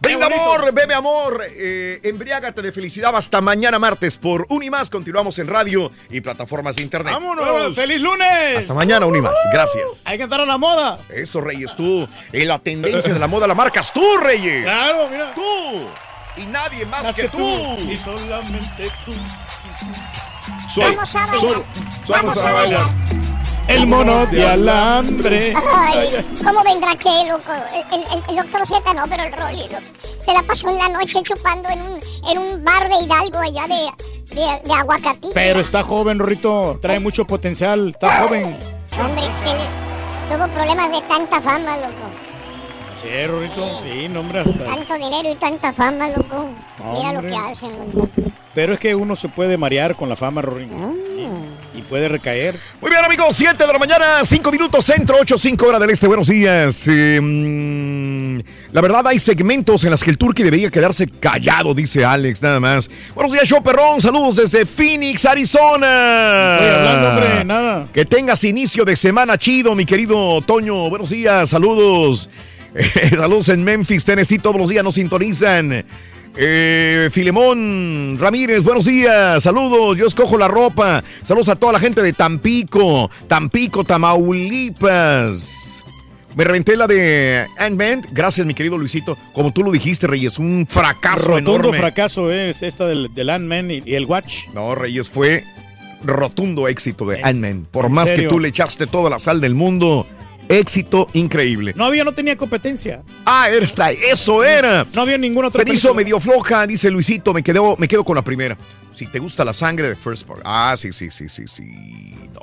Brinda 0.00 0.26
amor, 0.26 0.72
bebe 0.74 0.92
amor, 0.92 1.42
eh, 1.48 2.00
embriágate 2.02 2.62
de 2.62 2.72
felicidad 2.72 3.14
hasta 3.16 3.40
mañana 3.40 3.78
martes 3.78 4.18
por 4.18 4.46
Unimás. 4.50 4.90
Continuamos 4.90 5.38
en 5.38 5.46
radio 5.46 5.92
y 6.10 6.20
plataformas 6.20 6.76
de 6.76 6.82
internet. 6.82 7.14
¡Vámonos! 7.14 7.74
¡Feliz 7.76 8.00
lunes! 8.00 8.58
Hasta 8.58 8.74
mañana, 8.74 9.06
Unimás. 9.06 9.34
Gracias. 9.52 10.02
Hay 10.04 10.16
que 10.16 10.24
entrar 10.24 10.40
a 10.40 10.46
la 10.46 10.58
moda. 10.58 10.98
Eso, 11.08 11.40
Reyes, 11.40 11.76
tú. 11.76 12.08
En 12.32 12.48
la 12.48 12.58
tendencia 12.58 13.12
de 13.12 13.18
la 13.20 13.28
moda 13.28 13.46
la 13.46 13.54
marcas 13.54 13.92
tú, 13.92 14.04
Reyes. 14.18 14.64
Claro, 14.64 15.08
mira. 15.10 15.32
Tú. 15.34 15.88
Y 16.36 16.46
nadie 16.46 16.84
más, 16.84 17.04
Más 17.04 17.14
que, 17.14 17.22
que 17.22 17.28
tú. 17.28 17.38
tú. 17.78 17.90
Y 17.90 17.96
solamente 17.96 18.90
tú. 19.04 19.12
Vamos 20.76 21.14
a 21.16 21.26
bailar. 21.26 21.62
Vamos 22.08 22.36
a 22.36 22.52
bailar. 22.52 22.80
El 23.68 23.86
mono 23.88 24.26
de 24.26 24.46
alambre. 24.48 25.52
Ay, 25.74 26.24
¿cómo 26.44 26.62
vendrá 26.62 26.94
qué, 26.96 27.28
loco? 27.28 27.52
El, 27.92 28.00
el- 28.00 28.22
el 28.28 28.36
doctor 28.36 28.64
Z 28.66 28.94
no, 28.94 29.08
pero 29.08 29.24
el 29.24 29.32
Rolly 29.32 29.64
se 30.20 30.32
la 30.32 30.42
pasó 30.44 30.68
en 30.70 30.78
la 30.78 30.88
noche 30.88 31.20
chupando 31.24 31.68
en 31.70 31.82
un, 31.82 31.98
en 32.28 32.38
un 32.38 32.64
bar 32.64 32.88
de 32.88 32.94
Hidalgo 33.04 33.38
allá 33.40 33.66
de, 33.66 34.34
de, 34.36 34.60
de 34.64 34.72
Aguacatito. 34.72 35.34
Pero 35.34 35.58
está 35.60 35.82
joven, 35.82 36.18
Rorrito. 36.20 36.78
Trae 36.80 37.00
mucho 37.00 37.24
potencial. 37.24 37.88
Está 37.90 38.22
joven. 38.22 38.56
Hombre, 39.00 39.22
le- 39.22 40.36
tuvo 40.36 40.48
problemas 40.54 40.90
de 40.92 41.02
tanta 41.02 41.40
fama, 41.42 41.76
loco. 41.78 42.06
Sí, 43.02 43.26
Rorrito. 43.26 43.68
Sí, 43.82 44.08
no, 44.08 44.20
hombre. 44.20 44.40
hasta- 44.40 44.64
Tanto 44.64 44.94
dinero 44.94 45.30
y 45.32 45.34
tanta 45.34 45.72
fama, 45.72 46.08
loco. 46.08 46.46
Mira 46.94 47.12
lo 47.14 47.20
que 47.22 47.36
hacen, 47.36 47.70
loco. 47.92 48.08
Pero 48.56 48.72
es 48.72 48.80
que 48.80 48.94
uno 48.94 49.14
se 49.16 49.28
puede 49.28 49.58
marear 49.58 49.96
con 49.96 50.08
la 50.08 50.16
fama, 50.16 50.40
Rorrito. 50.40 50.72
Ah. 50.74 50.90
Y, 51.74 51.80
y 51.80 51.82
puede 51.82 52.08
recaer. 52.08 52.58
Muy 52.80 52.90
bien, 52.90 53.04
amigos, 53.04 53.36
7 53.36 53.66
de 53.66 53.70
la 53.70 53.78
mañana, 53.78 54.24
5 54.24 54.50
minutos 54.50 54.82
centro, 54.82 55.18
8, 55.20 55.36
5 55.36 55.66
hora 55.66 55.78
del 55.78 55.90
este. 55.90 56.06
Buenos 56.06 56.26
días. 56.26 56.88
Eh, 56.88 57.20
mm, 57.20 58.38
la 58.72 58.80
verdad, 58.80 59.06
hay 59.08 59.18
segmentos 59.18 59.84
en 59.84 59.90
las 59.90 60.02
que 60.02 60.08
el 60.08 60.16
turqui 60.16 60.42
debería 60.42 60.70
quedarse 60.70 61.06
callado, 61.06 61.74
dice 61.74 62.02
Alex, 62.02 62.40
nada 62.40 62.58
más. 62.58 62.90
Buenos 63.14 63.30
días, 63.30 63.46
show 63.46 63.62
perrón. 63.62 64.00
Saludos 64.00 64.36
desde 64.36 64.64
Phoenix, 64.64 65.26
Arizona. 65.26 66.56
Estoy 66.58 66.74
hablando, 66.76 67.08
hombre, 67.10 67.44
nada. 67.44 67.88
Que 67.92 68.06
tengas 68.06 68.42
inicio 68.42 68.86
de 68.86 68.96
semana 68.96 69.36
chido, 69.36 69.74
mi 69.74 69.84
querido 69.84 70.40
Toño. 70.40 70.88
Buenos 70.88 71.10
días, 71.10 71.50
saludos. 71.50 72.30
saludos 73.10 73.50
en 73.50 73.62
Memphis, 73.62 74.02
Tennessee. 74.02 74.38
Todos 74.38 74.56
los 74.56 74.70
días 74.70 74.82
nos 74.82 74.94
sintonizan. 74.94 75.84
Eh, 76.38 77.08
Filemón 77.12 78.18
Ramírez, 78.20 78.62
buenos 78.62 78.84
días, 78.84 79.42
saludos, 79.42 79.96
yo 79.96 80.06
escojo 80.06 80.36
la 80.36 80.48
ropa, 80.48 81.02
saludos 81.22 81.48
a 81.48 81.56
toda 81.56 81.72
la 81.72 81.80
gente 81.80 82.02
de 82.02 82.12
Tampico, 82.12 83.10
Tampico, 83.26 83.84
Tamaulipas. 83.84 85.82
Me 86.34 86.44
reventé 86.44 86.76
la 86.76 86.86
de 86.86 87.46
Ant-Man, 87.56 88.02
gracias 88.12 88.46
mi 88.46 88.52
querido 88.52 88.76
Luisito, 88.76 89.16
como 89.32 89.50
tú 89.52 89.62
lo 89.62 89.72
dijiste 89.72 90.06
Reyes, 90.06 90.38
un 90.38 90.66
fracaso 90.68 91.28
Rotundo 91.28 91.52
enorme. 91.54 91.78
fracaso 91.78 92.30
es 92.30 92.62
esta 92.62 92.86
del, 92.86 93.14
del 93.14 93.30
Ant-Man 93.30 93.70
y, 93.70 93.82
y 93.86 93.94
el 93.94 94.04
Watch. 94.04 94.48
No, 94.52 94.74
Reyes, 94.74 95.08
fue 95.08 95.42
rotundo 96.04 96.68
éxito 96.68 97.06
de 97.06 97.20
¿En- 97.20 97.24
Ant-Man, 97.26 97.66
por 97.70 97.88
más 97.88 98.12
que 98.12 98.24
tú 98.24 98.38
le 98.38 98.48
echaste 98.48 98.86
toda 98.86 99.08
la 99.08 99.18
sal 99.18 99.40
del 99.40 99.54
mundo, 99.54 100.06
éxito 100.48 101.08
increíble. 101.12 101.72
No 101.76 101.84
había, 101.84 102.04
no 102.04 102.12
tenía 102.12 102.36
competencia. 102.36 103.02
Ah, 103.24 103.48
esta, 103.50 103.90
eso 103.90 104.44
era. 104.44 104.86
No 104.94 105.02
había 105.02 105.18
ninguna 105.18 105.48
otra 105.48 105.64
Se 105.64 105.72
hizo 105.72 105.94
medio 105.94 106.20
floja, 106.20 106.66
dice 106.66 106.90
Luisito. 106.90 107.32
Me 107.34 107.42
quedo, 107.42 107.76
me 107.78 107.88
quedo 107.88 108.04
con 108.04 108.16
la 108.16 108.22
primera. 108.22 108.56
Si 108.90 109.06
te 109.06 109.18
gusta 109.18 109.44
la 109.44 109.52
sangre 109.52 109.88
de 109.90 109.96
First 109.96 110.26
Part. 110.26 110.40
Ah, 110.44 110.74
sí, 110.76 110.92
sí, 110.92 111.10
sí, 111.10 111.28
sí, 111.28 111.46
sí. 111.46 111.64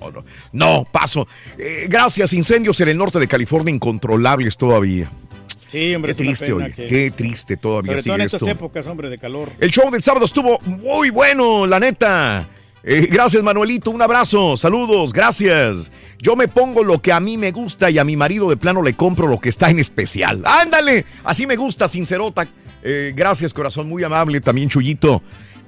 No, 0.01 0.11
no. 0.11 0.25
No, 0.51 0.87
paso. 0.91 1.27
Eh, 1.57 1.87
gracias. 1.89 2.33
Incendios 2.33 2.79
en 2.81 2.89
el 2.89 2.97
norte 2.97 3.19
de 3.19 3.27
California 3.27 3.73
incontrolables 3.73 4.57
todavía. 4.57 5.09
Sí, 5.69 5.95
hombre. 5.95 6.13
Qué 6.13 6.23
triste, 6.23 6.53
oye. 6.53 6.71
que- 6.71 6.85
Qué 6.85 7.11
triste 7.11 7.57
todavía 7.57 7.93
Sobre 7.93 7.95
todo 7.95 8.03
sigue 8.03 8.15
en 8.15 8.21
estas 8.21 8.41
esto. 8.43 8.51
épocas, 8.51 8.85
hombre, 8.85 9.09
de 9.09 9.17
calor. 9.17 9.49
El 9.59 9.71
show 9.71 9.89
del 9.89 10.03
sábado 10.03 10.25
estuvo 10.25 10.59
muy 10.65 11.09
bueno, 11.09 11.65
la 11.65 11.79
neta. 11.79 12.47
Eh, 12.83 13.07
gracias, 13.09 13.41
Manuelito. 13.41 13.91
Un 13.91 14.01
abrazo. 14.01 14.57
Saludos. 14.57 15.13
Gracias. 15.13 15.89
Yo 16.21 16.35
me 16.35 16.47
pongo 16.47 16.83
lo 16.83 17.01
que 17.01 17.13
a 17.13 17.19
mí 17.19 17.37
me 17.37 17.51
gusta 17.51 17.89
y 17.89 17.97
a 17.97 18.03
mi 18.03 18.17
marido 18.17 18.49
de 18.49 18.57
plano 18.57 18.81
le 18.81 18.93
compro 18.93 19.27
lo 19.27 19.39
que 19.39 19.49
está 19.49 19.69
en 19.69 19.79
especial. 19.79 20.43
Ándale. 20.45 21.05
Así 21.23 21.47
me 21.47 21.55
gusta, 21.55 21.87
sincerota. 21.87 22.45
Eh, 22.83 23.13
gracias, 23.15 23.53
corazón. 23.53 23.87
Muy 23.87 24.03
amable. 24.03 24.41
También, 24.41 24.69
Chuyito. 24.69 25.21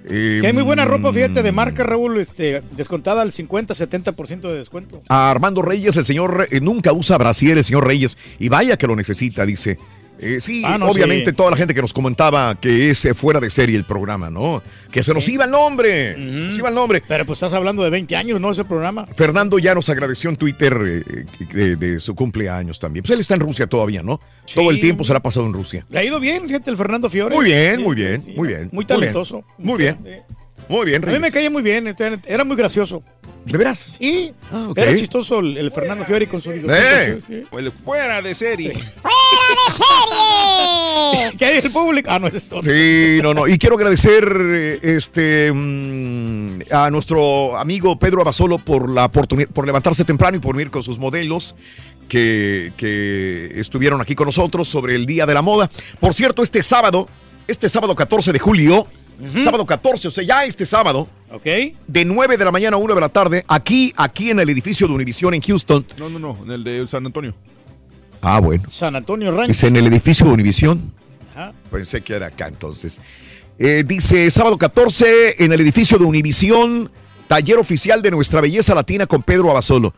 Eh, 0.07 0.39
Que 0.41 0.47
hay 0.47 0.53
muy 0.53 0.63
buena 0.63 0.85
ropa, 0.85 1.11
fíjate, 1.11 1.41
de 1.41 1.51
marca, 1.51 1.81
Raúl, 1.83 2.19
este, 2.19 2.61
descontada 2.77 3.23
al 3.23 3.31
50-70% 3.31 4.41
de 4.41 4.57
descuento. 4.57 5.01
A 5.07 5.31
Armando 5.31 5.63
Reyes, 5.63 5.97
el 5.97 6.03
señor 6.03 6.47
eh, 6.51 6.59
nunca 6.61 6.93
usa 6.93 7.17
brasieres, 7.17 7.65
señor 7.65 7.87
Reyes. 7.87 8.17
Y 8.37 8.49
vaya 8.49 8.77
que 8.77 8.85
lo 8.85 8.95
necesita, 8.95 9.45
dice. 9.45 9.79
Eh, 10.19 10.39
sí, 10.39 10.63
Ah, 10.65 10.77
no, 10.77 10.87
obviamente 10.87 11.31
sí. 11.31 11.35
toda 11.35 11.51
la 11.51 11.57
gente 11.57 11.73
que 11.73 11.81
nos 11.81 11.93
comentaba 11.93 12.55
que 12.55 12.89
es 12.89 13.03
eh, 13.05 13.13
fuera 13.13 13.39
de 13.39 13.49
serie 13.49 13.75
el 13.75 13.83
programa, 13.83 14.29
¿no? 14.29 14.63
Que 14.91 15.03
se 15.03 15.13
nos 15.13 15.27
iba 15.27 15.43
el 15.45 15.51
nombre. 15.51 16.15
Nos 16.17 16.57
iba 16.57 16.69
el 16.69 16.75
nombre. 16.75 17.03
Pero 17.07 17.25
pues 17.25 17.37
estás 17.37 17.53
hablando 17.53 17.83
de 17.83 17.89
20 17.89 18.15
años, 18.15 18.39
¿no? 18.39 18.51
Ese 18.51 18.63
programa. 18.63 19.05
Fernando 19.07 19.59
ya 19.59 19.75
nos 19.75 19.89
agradeció 19.89 20.29
en 20.29 20.37
Twitter 20.37 20.77
eh, 20.85 21.25
de, 21.53 21.75
de 21.75 21.99
su 21.99 22.15
cumpleaños 22.15 22.79
también. 22.79 23.03
Pues 23.03 23.11
él 23.11 23.19
está 23.19 23.33
en 23.33 23.41
Rusia 23.41 23.67
todavía, 23.67 24.01
¿no? 24.03 24.19
Todo 24.53 24.71
el 24.71 24.79
tiempo 24.79 25.03
se 25.03 25.11
la 25.13 25.19
ha 25.19 25.23
pasado 25.23 25.45
en 25.45 25.53
Rusia. 25.53 25.85
Le 25.89 25.99
ha 25.99 26.03
ido 26.03 26.19
bien, 26.19 26.47
fíjate, 26.47 26.69
el 26.69 26.77
Fernando 26.77 27.09
Fiore. 27.09 27.35
Muy 27.35 27.45
bien, 27.45 27.81
muy 27.81 27.95
bien, 27.95 28.23
muy 28.35 28.47
bien. 28.47 28.69
Muy 28.71 28.85
talentoso. 28.85 29.43
Muy 29.57 29.77
bien. 29.77 29.97
Muy 30.01 30.09
bien, 30.11 30.23
A 30.69 30.83
mí 30.83 30.99
me 30.99 30.99
Reyes. 30.99 31.31
caía 31.31 31.49
muy 31.49 31.61
bien, 31.61 31.93
era 32.25 32.43
muy 32.43 32.55
gracioso. 32.55 33.03
¿De 33.45 33.57
veras? 33.57 33.93
Sí. 33.99 34.33
Ah, 34.51 34.67
ok. 34.69 34.77
Era 34.77 34.97
chistoso 34.97 35.39
el, 35.39 35.57
el 35.57 35.71
Fernando 35.71 36.03
Fiore 36.03 36.27
con 36.27 36.41
su 36.41 36.51
¡Eh! 36.51 37.19
sí, 37.19 37.23
sí. 37.27 37.43
Huele 37.51 37.69
fuera 37.69 38.21
de 38.21 38.33
serie. 38.33 38.73
¿Qué 41.37 41.45
hay 41.45 41.59
el 41.63 41.71
público? 41.71 42.09
Ah, 42.11 42.19
no, 42.19 42.27
es 42.27 42.51
otro. 42.51 42.63
Sí, 42.63 43.19
no, 43.21 43.33
no. 43.33 43.47
Y 43.47 43.57
quiero 43.57 43.75
agradecer 43.75 44.23
eh, 44.39 44.79
este 44.81 45.51
mm, 45.53 46.61
a 46.71 46.89
nuestro 46.89 47.57
amigo 47.57 47.97
Pedro 47.99 48.21
Abasolo 48.21 48.57
por 48.57 48.89
la 48.89 49.05
oportunidad, 49.05 49.49
por 49.49 49.65
levantarse 49.65 50.03
temprano 50.05 50.37
y 50.37 50.39
por 50.39 50.55
venir 50.55 50.71
con 50.71 50.83
sus 50.83 50.97
modelos 50.97 51.55
que, 52.09 52.71
que 52.77 53.59
estuvieron 53.59 54.01
aquí 54.01 54.15
con 54.15 54.25
nosotros 54.25 54.67
sobre 54.67 54.95
el 54.95 55.05
Día 55.05 55.25
de 55.25 55.33
la 55.33 55.41
Moda. 55.41 55.69
Por 55.99 56.13
cierto, 56.13 56.43
este 56.43 56.63
sábado, 56.63 57.07
este 57.47 57.69
sábado 57.69 57.95
14 57.95 58.31
de 58.31 58.39
julio, 58.39 58.87
sábado 59.43 59.65
14, 59.65 60.07
o 60.07 60.11
sea, 60.11 60.23
ya 60.23 60.45
este 60.45 60.65
sábado, 60.65 61.07
Ok. 61.31 61.43
de 61.87 62.05
9 62.05 62.37
de 62.37 62.45
la 62.45 62.51
mañana 62.51 62.75
a 62.75 62.79
1 62.79 62.95
de 62.95 63.01
la 63.01 63.09
tarde, 63.09 63.45
aquí, 63.47 63.93
aquí 63.95 64.29
en 64.31 64.39
el 64.39 64.49
edificio 64.49 64.87
de 64.87 64.93
Univision 64.93 65.33
en 65.33 65.41
Houston. 65.41 65.85
No, 65.97 66.09
no, 66.09 66.19
no, 66.19 66.37
en 66.43 66.51
el 66.51 66.63
de 66.63 66.85
San 66.87 67.05
Antonio. 67.05 67.35
Ah, 68.21 68.39
bueno. 68.39 68.63
San 68.69 68.95
Antonio 68.95 69.31
Ranch. 69.31 69.51
Es 69.51 69.63
en 69.63 69.75
el 69.75 69.85
edificio 69.87 70.25
de 70.27 70.33
Univision. 70.33 70.91
Ajá. 71.33 71.53
Pensé 71.71 72.01
que 72.01 72.13
era 72.13 72.27
acá 72.27 72.47
entonces. 72.47 72.99
Eh, 73.59 73.83
dice 73.85 74.29
sábado 74.31 74.57
14 74.57 75.43
en 75.43 75.53
el 75.53 75.61
edificio 75.61 75.97
de 75.97 76.05
Univisión, 76.05 76.91
taller 77.27 77.57
oficial 77.57 78.01
de 78.01 78.11
nuestra 78.11 78.41
belleza 78.41 78.73
latina 78.75 79.05
con 79.05 79.21
Pedro 79.23 79.51
Abasolo. 79.51 79.93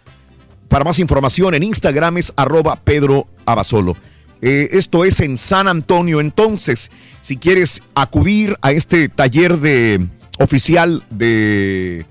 Para 0.68 0.84
más 0.84 1.00
información 1.00 1.56
en 1.56 1.64
Instagram 1.64 2.18
es 2.18 2.34
arroba 2.36 2.76
Pedro 2.76 3.28
Abasolo. 3.46 3.96
Eh, 4.42 4.70
esto 4.72 5.06
es 5.06 5.20
en 5.20 5.38
San 5.38 5.68
Antonio. 5.68 6.20
Entonces, 6.20 6.92
si 7.22 7.38
quieres 7.38 7.82
acudir 7.96 8.58
a 8.62 8.72
este 8.72 9.10
taller 9.10 9.58
de 9.60 10.06
oficial 10.40 11.04
de, 11.10 12.06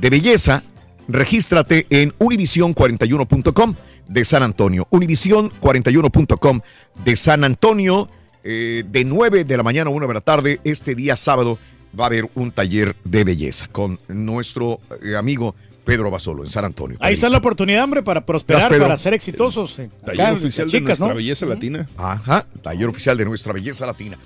de 0.00 0.10
belleza, 0.10 0.62
regístrate 1.08 1.86
en 1.90 2.12
univision41.com 2.18 3.74
de 4.08 4.24
San 4.24 4.42
Antonio. 4.42 4.86
Univision41.com 4.90 6.60
de 7.04 7.16
San 7.16 7.44
Antonio. 7.44 8.08
eh, 8.44 8.84
de 8.86 9.04
9 9.04 9.44
de 9.44 9.56
la 9.56 9.62
mañana 9.62 9.90
a 9.90 9.92
1 9.92 10.08
de 10.08 10.14
la 10.14 10.20
tarde, 10.20 10.60
este 10.64 10.94
día 10.94 11.16
sábado, 11.16 11.58
va 11.98 12.04
a 12.04 12.06
haber 12.06 12.28
un 12.34 12.50
taller 12.50 12.96
de 13.04 13.24
belleza 13.24 13.66
con 13.68 14.00
nuestro 14.08 14.80
eh, 15.02 15.16
amigo 15.16 15.54
Pedro 15.84 16.10
Basolo 16.10 16.44
en 16.44 16.50
San 16.50 16.64
Antonio. 16.64 16.96
Ahí 17.00 17.14
está 17.14 17.28
la 17.28 17.38
oportunidad, 17.38 17.84
hombre, 17.84 18.02
para 18.02 18.24
prosperar, 18.24 18.68
para 18.78 18.96
ser 18.96 19.14
exitosos. 19.14 19.78
eh, 19.78 19.90
Taller 20.04 20.26
acá, 20.26 20.32
oficial 20.34 20.70
de 20.70 20.80
nuestra 20.80 21.08
¿no? 21.08 21.14
belleza 21.14 21.46
latina. 21.46 21.88
Ajá, 21.96 22.46
taller 22.62 22.88
oficial 22.88 23.16
de 23.16 23.24
nuestra 23.24 23.52
belleza 23.52 23.86
latina. 23.86 24.18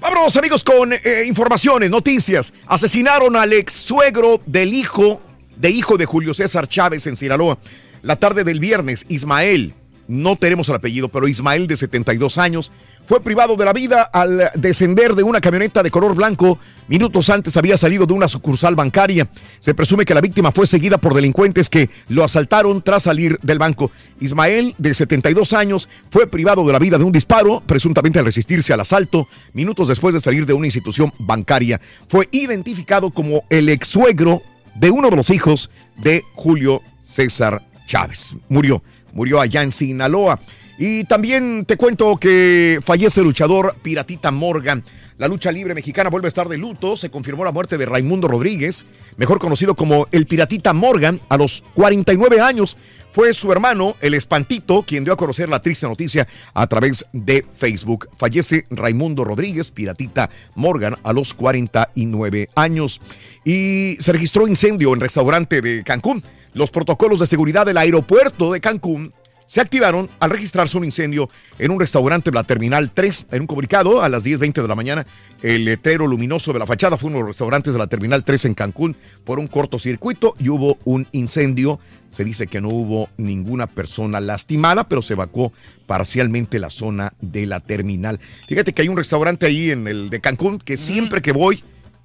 Vámonos 0.00 0.36
amigos 0.36 0.62
con 0.64 0.92
eh, 0.92 0.98
informaciones, 1.26 1.90
noticias. 1.90 2.52
Asesinaron 2.66 3.36
al 3.36 3.52
ex 3.52 3.72
suegro 3.72 4.40
del 4.46 4.74
hijo, 4.74 5.22
de 5.56 5.70
hijo 5.70 5.96
de 5.96 6.06
Julio 6.06 6.34
César 6.34 6.66
Chávez 6.66 7.06
en 7.06 7.16
Sinaloa. 7.16 7.58
La 8.02 8.16
tarde 8.16 8.44
del 8.44 8.60
viernes, 8.60 9.06
Ismael, 9.08 9.74
no 10.08 10.36
tenemos 10.36 10.68
el 10.68 10.74
apellido, 10.76 11.08
pero 11.08 11.28
Ismael 11.28 11.66
de 11.66 11.76
72 11.76 12.38
años, 12.38 12.70
fue 13.06 13.20
privado 13.20 13.56
de 13.56 13.64
la 13.64 13.72
vida 13.72 14.02
al 14.02 14.50
descender 14.56 15.14
de 15.14 15.22
una 15.22 15.40
camioneta 15.40 15.82
de 15.82 15.90
color 15.90 16.14
blanco. 16.14 16.58
Minutos 16.88 17.30
antes 17.30 17.56
había 17.56 17.76
salido 17.76 18.04
de 18.04 18.12
una 18.12 18.28
sucursal 18.28 18.74
bancaria. 18.74 19.28
Se 19.60 19.74
presume 19.74 20.04
que 20.04 20.14
la 20.14 20.20
víctima 20.20 20.50
fue 20.50 20.66
seguida 20.66 20.98
por 20.98 21.14
delincuentes 21.14 21.70
que 21.70 21.88
lo 22.08 22.24
asaltaron 22.24 22.82
tras 22.82 23.04
salir 23.04 23.38
del 23.42 23.58
banco. 23.58 23.92
Ismael, 24.20 24.74
de 24.78 24.92
72 24.92 25.52
años, 25.52 25.88
fue 26.10 26.26
privado 26.26 26.66
de 26.66 26.72
la 26.72 26.78
vida 26.80 26.98
de 26.98 27.04
un 27.04 27.12
disparo, 27.12 27.62
presuntamente 27.64 28.18
al 28.18 28.24
resistirse 28.24 28.72
al 28.72 28.80
asalto, 28.80 29.28
minutos 29.52 29.88
después 29.88 30.12
de 30.12 30.20
salir 30.20 30.44
de 30.44 30.52
una 30.52 30.66
institución 30.66 31.12
bancaria. 31.18 31.80
Fue 32.08 32.28
identificado 32.32 33.10
como 33.10 33.44
el 33.50 33.68
ex 33.68 33.86
suegro 33.86 34.42
de 34.74 34.90
uno 34.90 35.10
de 35.10 35.16
los 35.16 35.30
hijos 35.30 35.70
de 35.96 36.24
Julio 36.34 36.82
César 37.06 37.62
Chávez. 37.86 38.34
Murió, 38.48 38.82
murió 39.12 39.40
allá 39.40 39.62
en 39.62 39.70
Sinaloa. 39.70 40.40
Y 40.78 41.04
también 41.04 41.64
te 41.64 41.76
cuento 41.76 42.16
que 42.18 42.80
fallece 42.84 43.20
el 43.20 43.26
luchador 43.26 43.76
Piratita 43.82 44.30
Morgan. 44.30 44.84
La 45.16 45.26
lucha 45.28 45.50
libre 45.50 45.74
mexicana 45.74 46.10
vuelve 46.10 46.26
a 46.26 46.28
estar 46.28 46.46
de 46.48 46.58
luto. 46.58 46.98
Se 46.98 47.08
confirmó 47.08 47.42
la 47.46 47.52
muerte 47.52 47.78
de 47.78 47.86
Raimundo 47.86 48.28
Rodríguez, 48.28 48.84
mejor 49.16 49.38
conocido 49.38 49.74
como 49.74 50.06
el 50.12 50.26
Piratita 50.26 50.74
Morgan, 50.74 51.22
a 51.30 51.38
los 51.38 51.64
49 51.74 52.42
años. 52.42 52.76
Fue 53.12 53.32
su 53.32 53.50
hermano, 53.50 53.96
el 54.02 54.12
Espantito, 54.12 54.82
quien 54.82 55.04
dio 55.04 55.14
a 55.14 55.16
conocer 55.16 55.48
la 55.48 55.62
triste 55.62 55.86
noticia 55.86 56.28
a 56.52 56.66
través 56.66 57.06
de 57.14 57.46
Facebook. 57.56 58.10
Fallece 58.18 58.66
Raimundo 58.68 59.24
Rodríguez, 59.24 59.70
Piratita 59.70 60.28
Morgan, 60.54 60.96
a 61.02 61.14
los 61.14 61.32
49 61.32 62.50
años. 62.54 63.00
Y 63.42 63.96
se 63.98 64.12
registró 64.12 64.46
incendio 64.46 64.92
en 64.92 65.00
restaurante 65.00 65.62
de 65.62 65.82
Cancún. 65.82 66.22
Los 66.52 66.70
protocolos 66.70 67.20
de 67.20 67.26
seguridad 67.26 67.64
del 67.64 67.78
aeropuerto 67.78 68.52
de 68.52 68.60
Cancún 68.60 69.14
se 69.46 69.60
activaron 69.60 70.08
al 70.18 70.30
registrarse 70.30 70.76
un 70.76 70.84
incendio 70.84 71.30
en 71.58 71.70
un 71.70 71.80
restaurante 71.80 72.30
de 72.30 72.34
la 72.34 72.44
Terminal 72.44 72.90
3. 72.92 73.26
En 73.32 73.42
un 73.42 73.46
comunicado 73.46 74.02
a 74.02 74.08
las 74.08 74.24
10.20 74.24 74.62
de 74.62 74.68
la 74.68 74.74
mañana, 74.74 75.06
el 75.42 75.64
letrero 75.64 76.06
luminoso 76.06 76.52
de 76.52 76.58
la 76.58 76.66
fachada 76.66 76.96
fue 76.96 77.08
uno 77.08 77.18
de 77.18 77.22
los 77.22 77.30
restaurantes 77.30 77.72
de 77.72 77.78
la 77.78 77.86
Terminal 77.86 78.24
3 78.24 78.46
en 78.46 78.54
Cancún 78.54 78.96
por 79.24 79.38
un 79.38 79.46
cortocircuito 79.46 80.34
y 80.38 80.48
hubo 80.48 80.78
un 80.84 81.06
incendio. 81.12 81.78
Se 82.10 82.24
dice 82.24 82.46
que 82.46 82.60
no 82.60 82.68
hubo 82.68 83.08
ninguna 83.18 83.66
persona 83.66 84.20
lastimada, 84.20 84.88
pero 84.88 85.02
se 85.02 85.12
evacuó 85.12 85.52
parcialmente 85.86 86.58
la 86.58 86.70
zona 86.70 87.12
de 87.20 87.46
la 87.46 87.60
terminal. 87.60 88.20
Fíjate 88.48 88.72
que 88.72 88.82
hay 88.82 88.88
un 88.88 88.96
restaurante 88.96 89.46
ahí 89.46 89.70
en 89.70 89.86
el 89.86 90.10
de 90.10 90.20
Cancún 90.20 90.58
que 90.58 90.76
siempre 90.76 91.20
que 91.20 91.32
voy 91.32 91.62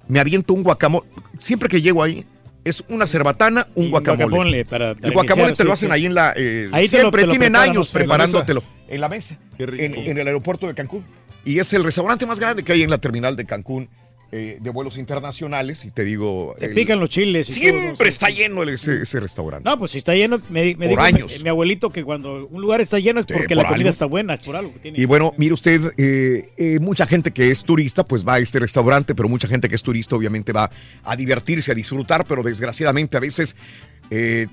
me 0.08 0.20
aviento 0.20 0.52
un 0.52 0.62
guacamole. 0.62 1.06
Siempre 1.38 1.68
que 1.68 1.80
llego 1.80 2.02
ahí, 2.02 2.26
es 2.64 2.84
una 2.88 3.06
cerbatana, 3.06 3.66
un 3.74 3.90
guacamole. 3.90 4.24
guacamole 4.24 4.64
para- 4.64 4.90
el 4.90 5.12
guacamole 5.12 5.48
iniciar, 5.48 5.56
te 5.56 5.64
lo 5.64 5.72
hacen 5.72 5.88
sí. 5.88 5.92
ahí 5.94 6.06
en 6.06 6.14
la. 6.14 6.32
eh, 6.36 6.68
Ahí 6.72 6.86
siempre 6.88 7.22
lo 7.24 7.30
tienen 7.30 7.56
años 7.56 7.88
preparándotelo 7.88 8.62
en 8.88 9.00
la 9.00 9.08
mesa, 9.08 9.38
en, 9.58 9.94
en 9.94 10.18
el 10.18 10.26
aeropuerto 10.26 10.66
de 10.66 10.74
Cancún. 10.74 11.04
Y 11.44 11.58
es 11.58 11.72
el 11.72 11.82
restaurante 11.82 12.24
más 12.24 12.38
grande 12.38 12.62
que 12.62 12.72
hay 12.72 12.82
en 12.82 12.90
la 12.90 12.98
terminal 12.98 13.34
de 13.34 13.44
Cancún 13.44 13.88
eh, 14.32 14.58
de 14.60 14.70
vuelos 14.70 14.96
internacionales. 14.96 15.84
Y 15.84 15.90
te 15.90 16.04
digo. 16.04 16.54
Te 16.58 16.66
el- 16.66 16.74
pican 16.74 16.98
los 16.98 17.10
chiles. 17.10 17.54
y 17.56 17.60
todo, 17.60 17.72
¿no? 17.74 17.80
Siempre 17.82 18.08
está 18.08 18.28
lleno 18.30 18.62
el- 18.62 18.70
ese, 18.70 19.02
ese 19.02 19.20
restaurante. 19.20 19.68
No, 19.68 19.78
pues 19.78 19.90
si 19.92 19.98
está 19.98 20.14
lleno, 20.14 20.40
me, 20.48 20.74
me 20.74 20.88
Por 20.88 20.88
dijo 20.88 21.00
años. 21.02 21.36
Mi, 21.38 21.42
mi 21.44 21.48
abuelito 21.50 21.90
que 21.90 22.02
cuando 22.02 22.46
un 22.46 22.60
lugar 22.62 22.80
está 22.80 22.98
lleno 22.98 23.20
es 23.20 23.26
Sí, 23.28 23.34
porque 23.34 23.54
por 23.54 23.62
la 23.64 23.68
comida 23.68 23.80
algo. 23.88 23.90
está 23.90 24.06
buena, 24.06 24.34
es 24.34 24.40
por 24.40 24.56
algo. 24.56 24.72
que 24.72 24.78
tiene. 24.80 25.00
Y 25.00 25.04
bueno, 25.04 25.34
mire 25.36 25.52
usted, 25.54 25.92
eh, 25.98 26.48
eh, 26.56 26.78
mucha 26.80 27.06
gente 27.06 27.30
que 27.30 27.50
es 27.50 27.62
turista, 27.62 28.04
pues 28.04 28.26
va 28.26 28.34
a 28.34 28.38
este 28.38 28.58
restaurante, 28.58 29.14
pero 29.14 29.28
mucha 29.28 29.46
gente 29.46 29.68
que 29.68 29.74
es 29.74 29.82
turista 29.82 30.16
obviamente 30.16 30.52
va 30.52 30.70
a 31.04 31.14
divertirse, 31.16 31.70
a 31.70 31.74
disfrutar, 31.74 32.24
pero 32.26 32.42
desgraciadamente 32.42 33.16
a 33.16 33.20
veces 33.20 33.54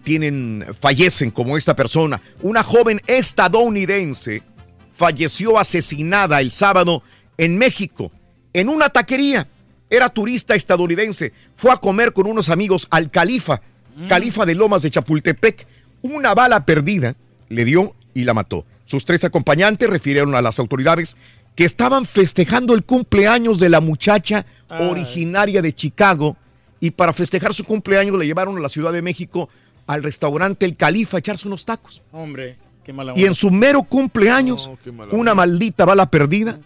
tienen, 0.03 0.65
fallecen 0.79 1.31
como 1.31 1.57
esta 1.57 1.75
persona. 1.75 2.21
Una 2.41 2.63
joven 2.63 3.01
estadounidense 3.07 4.41
falleció 4.93 5.57
asesinada 5.59 6.39
el 6.39 6.51
sábado 6.51 7.03
en 7.37 7.57
México, 7.57 8.11
en 8.53 8.69
una 8.69 8.89
taquería. 8.89 9.47
Era 9.89 10.09
turista 10.09 10.55
estadounidense, 10.55 11.33
fue 11.55 11.71
a 11.71 11.77
comer 11.77 12.13
con 12.13 12.27
unos 12.27 12.49
amigos 12.49 12.87
al 12.91 13.09
Califa, 13.09 13.61
Califa 14.07 14.45
de 14.45 14.55
Lomas 14.55 14.81
de 14.83 14.91
Chapultepec. 14.91 15.67
Una 16.01 16.33
bala 16.33 16.65
perdida 16.65 17.15
le 17.49 17.65
dio 17.65 17.95
y 18.13 18.23
la 18.23 18.33
mató. 18.33 18.65
Sus 18.85 19.03
tres 19.05 19.23
acompañantes 19.23 19.89
refirieron 19.89 20.35
a 20.35 20.41
las 20.41 20.59
autoridades 20.59 21.17
que 21.55 21.65
estaban 21.65 22.05
festejando 22.05 22.73
el 22.73 22.83
cumpleaños 22.83 23.59
de 23.59 23.69
la 23.69 23.81
muchacha 23.81 24.45
originaria 24.69 25.61
de 25.61 25.73
Chicago 25.73 26.37
y 26.79 26.91
para 26.91 27.11
festejar 27.11 27.53
su 27.53 27.63
cumpleaños 27.65 28.17
le 28.17 28.25
llevaron 28.25 28.57
a 28.57 28.61
la 28.61 28.69
Ciudad 28.69 28.93
de 28.93 29.01
México 29.01 29.49
al 29.87 30.03
restaurante 30.03 30.65
El 30.65 30.77
Califa 30.77 31.17
a 31.17 31.19
echarse 31.19 31.47
unos 31.47 31.65
tacos. 31.65 32.01
Hombre, 32.11 32.57
qué 32.85 32.93
mala 32.93 33.13
Y 33.15 33.21
en 33.21 33.29
onda. 33.29 33.33
su 33.35 33.51
mero 33.51 33.83
cumpleaños, 33.83 34.69
una 35.11 35.33
maldita 35.33 35.83
bala 35.83 36.09
perdida 36.09 36.59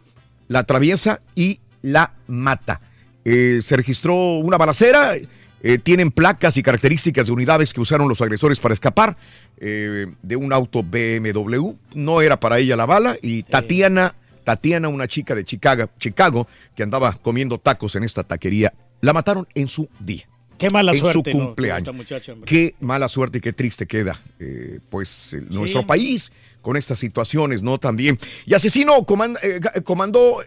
la 0.49 0.59
atraviesa 0.59 1.19
y 1.33 1.59
la 1.81 2.13
mata. 2.27 2.81
Eh, 3.25 3.59
se 3.61 3.77
registró 3.77 4.15
una 4.39 4.57
balacera, 4.57 5.15
eh, 5.65 5.77
tienen 5.77 6.11
placas 6.11 6.57
y 6.57 6.63
características 6.63 7.25
de 7.27 7.31
unidades 7.31 7.71
que 7.73 7.79
usaron 7.79 8.09
los 8.09 8.19
agresores 8.21 8.59
para 8.59 8.73
escapar 8.73 9.15
eh, 9.57 10.07
de 10.21 10.35
un 10.35 10.51
auto 10.51 10.83
BMW. 10.83 11.71
No 11.95 12.21
era 12.21 12.37
para 12.39 12.59
ella 12.59 12.75
la 12.75 12.85
bala 12.85 13.17
y 13.21 13.43
Tatiana, 13.43 14.13
Tatiana, 14.43 14.89
una 14.89 15.07
chica 15.07 15.35
de 15.35 15.45
Chicago, 15.45 15.89
Chicago 15.99 16.47
que 16.75 16.83
andaba 16.83 17.13
comiendo 17.21 17.57
tacos 17.59 17.95
en 17.95 18.03
esta 18.03 18.23
taquería, 18.23 18.73
la 18.99 19.13
mataron 19.13 19.47
en 19.55 19.69
su 19.69 19.87
día. 20.01 20.27
Qué 20.57 20.69
mala 20.69 20.91
en 20.91 20.99
suerte. 20.99 21.31
su 21.31 21.37
¿no? 21.37 21.45
cumpleaños. 21.45 21.95
Muchacha. 21.95 22.33
Qué 22.45 22.75
mala 22.79 23.07
suerte 23.09 23.37
y 23.37 23.41
qué 23.41 23.53
triste 23.53 23.85
queda, 23.87 24.19
eh, 24.39 24.79
pues, 24.89 25.33
el- 25.33 25.49
nuestro 25.49 25.85
país 25.87 26.31
con 26.61 26.77
estas 26.77 26.99
situaciones, 26.99 27.61
¿no? 27.61 27.77
También. 27.79 28.19
Y 28.45 28.53
asesino 28.53 29.03
comandó, 29.05 30.39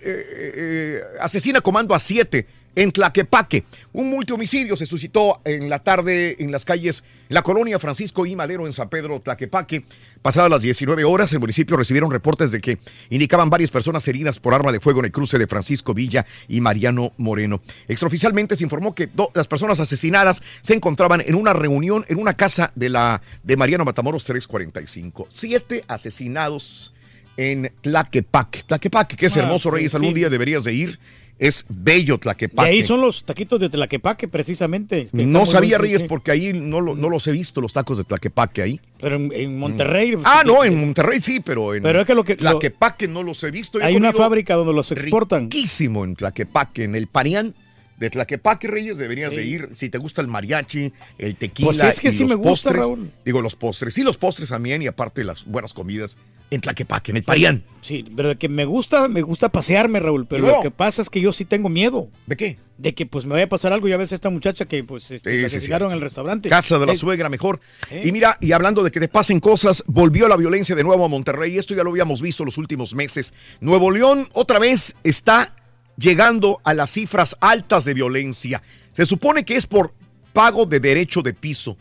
asesina 1.20 1.60
comando 1.60 1.94
a 1.94 1.98
siete 1.98 2.46
en 2.76 2.92
Tlaquepaque. 2.92 3.64
Un 3.92 4.10
multihomicidio 4.10 4.76
se 4.76 4.86
suscitó 4.86 5.40
en 5.44 5.68
la 5.68 5.80
tarde 5.80 6.36
en 6.38 6.52
las 6.52 6.64
calles, 6.64 7.02
en 7.28 7.34
la 7.34 7.42
colonia 7.42 7.80
Francisco 7.80 8.24
y 8.26 8.36
Madero 8.36 8.66
en 8.66 8.72
San 8.72 8.88
Pedro, 8.88 9.18
Tlaquepaque. 9.20 9.84
Pasadas 10.22 10.50
las 10.50 10.62
19 10.62 11.02
horas, 11.04 11.32
el 11.32 11.40
municipio 11.40 11.76
recibieron 11.76 12.10
reportes 12.10 12.52
de 12.52 12.60
que 12.60 12.78
indicaban 13.10 13.50
varias 13.50 13.70
personas 13.70 14.06
heridas 14.06 14.38
por 14.38 14.54
arma 14.54 14.70
de 14.70 14.78
fuego 14.78 15.00
en 15.00 15.06
el 15.06 15.12
cruce 15.12 15.38
de 15.38 15.46
Francisco 15.46 15.94
Villa 15.94 16.26
y 16.46 16.60
Mariano 16.60 17.12
Moreno. 17.16 17.62
Extraoficialmente 17.88 18.54
se 18.54 18.64
informó 18.64 18.94
que 18.94 19.08
las 19.34 19.48
personas 19.48 19.80
asesinadas 19.80 20.42
se 20.60 20.74
encontraban 20.74 21.22
en 21.22 21.34
una 21.34 21.54
reunión 21.54 22.04
en 22.08 22.18
una 22.18 22.34
casa 22.34 22.72
de, 22.74 22.90
la, 22.90 23.22
de 23.42 23.56
Mariano 23.56 23.84
Matamoros 23.84 24.24
345. 24.24 25.28
Siete 25.30 25.82
asesinados 25.88 26.92
en 27.36 27.72
Tlaquepaque. 27.80 28.62
Tlaquepaque, 28.66 29.16
que 29.16 29.26
es 29.26 29.36
hermoso, 29.36 29.70
Reyes, 29.70 29.94
algún 29.94 30.14
día 30.14 30.28
deberías 30.28 30.64
de 30.64 30.74
ir. 30.74 30.98
Es 31.38 31.66
bello 31.68 32.14
Y 32.14 32.18
Tlaquepaque. 32.18 32.70
ahí 32.70 32.82
son 32.82 33.02
los 33.02 33.22
taquitos 33.24 33.60
de 33.60 33.68
Tlaquepaque, 33.68 34.26
precisamente. 34.26 35.08
No 35.12 35.44
sabía, 35.44 35.76
Reyes, 35.76 36.02
porque 36.04 36.30
ahí 36.30 36.52
no, 36.54 36.80
lo- 36.80 36.94
no 36.94 37.10
los 37.10 37.26
he 37.26 37.32
visto, 37.32 37.60
los 37.60 37.74
tacos 37.74 37.98
de 37.98 38.04
Tlaquepaque 38.04 38.62
ahí. 38.62 38.80
Pero 38.98 39.16
en, 39.16 39.30
en 39.34 39.58
Monterrey. 39.58 40.12
pues, 40.12 40.24
Ah, 40.26 40.42
no, 40.46 40.64
en 40.64 40.80
Monterrey 40.80 41.20
sí, 41.20 41.40
pero 41.40 41.74
en 41.74 41.82
Pero 41.82 42.00
es 42.00 42.06
que 42.06 42.14
lo 42.14 42.24
que- 42.24 42.36
lo- 42.36 42.38
Tlaquepaque 42.38 43.06
no 43.06 43.22
los 43.22 43.42
he 43.44 43.50
visto. 43.50 43.78
Yo 43.78 43.84
Hay 43.84 43.96
una 43.96 44.14
fábrica 44.14 44.54
donde 44.54 44.72
los 44.72 44.90
exportan. 44.92 45.50
Riquísimo 45.50 46.04
en 46.04 46.16
Tlaquepaque, 46.16 46.84
en 46.84 46.94
el 46.94 47.06
Parián 47.06 47.54
de 47.98 48.10
Tlaquepaque, 48.10 48.68
Reyes, 48.68 48.96
deberías 48.98 49.30
Sí. 49.32 49.36
de 49.36 49.44
ir. 49.46 49.68
Si 49.72 49.88
te 49.88 49.98
gusta 49.98 50.20
el 50.20 50.28
mariachi, 50.28 50.92
el 51.18 51.36
tequila 51.36 51.68
Pues 51.68 51.82
es 51.82 52.00
que 52.00 52.08
y 52.08 52.12
sí 52.12 52.20
los 52.24 52.28
me 52.30 52.34
gusta, 52.34 52.70
postres. 52.70 52.76
Raúl. 52.78 53.10
Digo, 53.24 53.40
los 53.40 53.56
postres. 53.56 53.94
Sí, 53.94 54.02
los 54.02 54.16
postres 54.18 54.50
también 54.50 54.82
y 54.82 54.86
aparte 54.86 55.24
las 55.24 55.44
buenas 55.44 55.72
comidas 55.72 56.16
en 56.50 56.60
Tlaquepaque, 56.60 57.10
en 57.10 57.16
el 57.16 57.24
Parián. 57.24 57.64
Sí, 57.80 58.04
pero 58.14 58.28
de 58.30 58.36
que 58.36 58.48
me 58.48 58.64
gusta, 58.64 59.08
me 59.08 59.22
gusta 59.22 59.48
pasearme, 59.48 59.98
Raúl. 60.00 60.26
Pero 60.26 60.46
lo 60.46 60.60
que 60.62 60.70
pasa 60.70 61.02
es 61.02 61.10
que 61.10 61.20
yo 61.20 61.32
sí 61.32 61.44
tengo 61.44 61.68
miedo. 61.68 62.08
¿De 62.26 62.36
qué? 62.36 62.58
De 62.78 62.94
que 62.94 63.06
pues 63.06 63.24
me 63.24 63.32
vaya 63.32 63.46
a 63.46 63.48
pasar 63.48 63.72
algo. 63.72 63.88
Ya 63.88 63.96
ves 63.96 64.12
esta 64.12 64.28
muchacha 64.28 64.66
que 64.66 64.84
pues 64.84 65.10
este, 65.10 65.48
Sí, 65.48 65.72
en 65.72 65.90
el 65.92 66.00
restaurante. 66.00 66.48
Casa 66.48 66.78
de 66.78 66.86
la 66.86 66.94
suegra, 66.94 67.28
mejor. 67.28 67.60
Y 68.04 68.12
mira, 68.12 68.36
y 68.40 68.52
hablando 68.52 68.84
de 68.84 68.90
que 68.90 69.00
te 69.00 69.08
pasen 69.08 69.40
cosas, 69.40 69.82
volvió 69.86 70.28
la 70.28 70.36
violencia 70.36 70.76
de 70.76 70.84
nuevo 70.84 71.04
a 71.04 71.08
Monterrey. 71.08 71.56
Esto 71.58 71.74
ya 71.74 71.82
lo 71.82 71.90
habíamos 71.90 72.20
visto 72.20 72.44
los 72.44 72.58
últimos 72.58 72.94
meses. 72.94 73.32
Nuevo 73.60 73.90
León 73.90 74.28
otra 74.32 74.58
vez 74.58 74.94
está 75.02 75.56
llegando 75.96 76.60
a 76.64 76.74
las 76.74 76.90
cifras 76.90 77.36
altas 77.40 77.84
de 77.84 77.94
violencia. 77.94 78.62
Se 78.92 79.06
supone 79.06 79.44
que 79.44 79.56
es 79.56 79.66
por 79.66 79.92
pago 80.32 80.66
de 80.66 80.80
derecho 80.80 81.22
de 81.22 81.34
piso. 81.34 81.76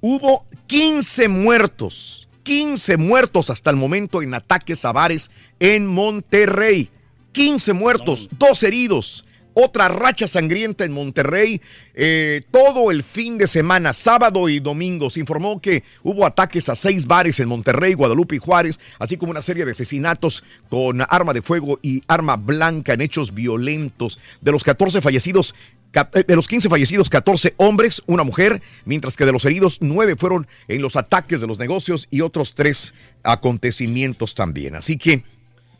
Hubo 0.00 0.46
15 0.66 1.28
muertos, 1.28 2.28
15 2.42 2.96
muertos 2.96 3.50
hasta 3.50 3.70
el 3.70 3.76
momento 3.76 4.22
en 4.22 4.34
ataques 4.34 4.84
a 4.84 4.92
bares 4.92 5.30
en 5.58 5.86
Monterrey. 5.86 6.90
15 7.32 7.72
muertos, 7.74 8.28
dos 8.38 8.62
heridos. 8.62 9.24
Otra 9.54 9.88
racha 9.88 10.28
sangrienta 10.28 10.84
en 10.84 10.92
Monterrey. 10.92 11.60
Eh, 11.94 12.42
todo 12.50 12.90
el 12.90 13.02
fin 13.02 13.36
de 13.36 13.46
semana, 13.46 13.92
sábado 13.92 14.48
y 14.48 14.60
domingo, 14.60 15.10
se 15.10 15.20
informó 15.20 15.60
que 15.60 15.82
hubo 16.02 16.24
ataques 16.24 16.68
a 16.68 16.76
seis 16.76 17.06
bares 17.06 17.40
en 17.40 17.48
Monterrey, 17.48 17.94
Guadalupe 17.94 18.36
y 18.36 18.38
Juárez, 18.38 18.78
así 18.98 19.16
como 19.16 19.32
una 19.32 19.42
serie 19.42 19.64
de 19.64 19.72
asesinatos 19.72 20.44
con 20.68 21.02
arma 21.08 21.32
de 21.32 21.42
fuego 21.42 21.78
y 21.82 22.02
arma 22.06 22.36
blanca 22.36 22.94
en 22.94 23.00
hechos 23.00 23.34
violentos. 23.34 24.18
De 24.40 24.52
los 24.52 24.62
14 24.62 25.00
fallecidos, 25.00 25.54
eh, 25.92 26.24
de 26.26 26.36
los 26.36 26.46
15 26.46 26.68
fallecidos, 26.68 27.10
14 27.10 27.54
hombres, 27.56 28.02
una 28.06 28.22
mujer, 28.22 28.62
mientras 28.84 29.16
que 29.16 29.24
de 29.26 29.32
los 29.32 29.44
heridos, 29.44 29.78
9 29.80 30.14
fueron 30.16 30.46
en 30.68 30.82
los 30.82 30.94
ataques 30.94 31.40
de 31.40 31.48
los 31.48 31.58
negocios 31.58 32.06
y 32.10 32.20
otros 32.20 32.54
3 32.54 32.94
acontecimientos 33.24 34.34
también. 34.34 34.76
Así 34.76 34.96
que, 34.96 35.24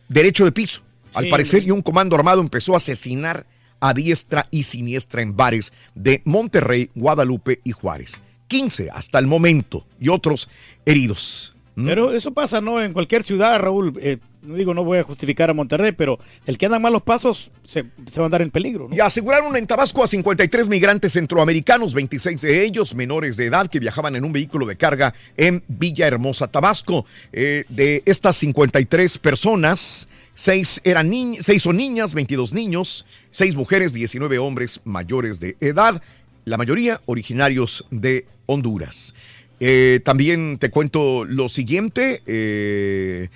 derecho 0.08 0.44
de 0.44 0.52
piso. 0.52 0.82
al 1.14 1.24
Sí, 1.24 1.30
parecer, 1.30 1.64
y 1.64 1.70
un 1.70 1.82
comando 1.82 2.14
armado 2.16 2.40
empezó 2.40 2.74
a 2.74 2.78
asesinar 2.78 3.46
a 3.80 3.94
diestra 3.94 4.46
y 4.50 4.62
siniestra 4.62 5.22
en 5.22 5.36
bares 5.36 5.72
de 5.94 6.22
Monterrey, 6.24 6.90
Guadalupe 6.94 7.60
y 7.64 7.72
Juárez. 7.72 8.20
15 8.48 8.90
hasta 8.90 9.18
el 9.18 9.26
momento 9.26 9.86
y 10.00 10.08
otros 10.08 10.48
heridos. 10.84 11.54
¿Mm? 11.76 11.86
Pero 11.86 12.12
eso 12.12 12.32
pasa, 12.32 12.60
¿no? 12.60 12.82
En 12.82 12.92
cualquier 12.92 13.22
ciudad, 13.22 13.58
Raúl. 13.58 13.94
eh, 14.00 14.18
no 14.42 14.54
digo, 14.54 14.72
no 14.72 14.84
voy 14.84 14.98
a 14.98 15.02
justificar 15.04 15.50
a 15.50 15.54
Monterrey, 15.54 15.92
pero 15.92 16.18
el 16.46 16.56
que 16.56 16.66
anda 16.66 16.76
en 16.76 16.82
malos 16.82 17.02
pasos 17.02 17.50
se, 17.64 17.84
se 18.10 18.20
va 18.20 18.24
a 18.24 18.26
andar 18.26 18.42
en 18.42 18.50
peligro, 18.50 18.88
¿no? 18.88 18.96
Y 18.96 19.00
aseguraron 19.00 19.54
en 19.56 19.66
Tabasco 19.66 20.02
a 20.02 20.06
53 20.06 20.68
migrantes 20.68 21.12
centroamericanos, 21.12 21.92
26 21.92 22.40
de 22.40 22.64
ellos 22.64 22.94
menores 22.94 23.36
de 23.36 23.46
edad 23.46 23.68
que 23.68 23.78
viajaban 23.78 24.16
en 24.16 24.24
un 24.24 24.32
vehículo 24.32 24.66
de 24.66 24.76
carga 24.76 25.14
en 25.36 25.62
Villahermosa, 25.68 26.48
Tabasco. 26.48 27.04
Eh, 27.32 27.64
de 27.68 28.02
estas 28.06 28.36
53 28.36 29.18
personas, 29.18 30.08
6 30.34 30.80
eran 30.84 31.10
ni- 31.10 31.38
seis 31.40 31.62
son 31.62 31.76
niñas, 31.76 32.14
22 32.14 32.52
niños, 32.52 33.04
6 33.30 33.54
mujeres, 33.56 33.92
19 33.92 34.38
hombres 34.38 34.80
mayores 34.84 35.38
de 35.40 35.56
edad, 35.60 36.02
la 36.44 36.56
mayoría 36.56 37.00
originarios 37.06 37.84
de 37.90 38.26
Honduras. 38.46 39.14
Eh, 39.60 40.00
también 40.04 40.56
te 40.58 40.70
cuento 40.70 41.24
lo 41.24 41.48
siguiente. 41.48 42.22
eh, 42.26 43.28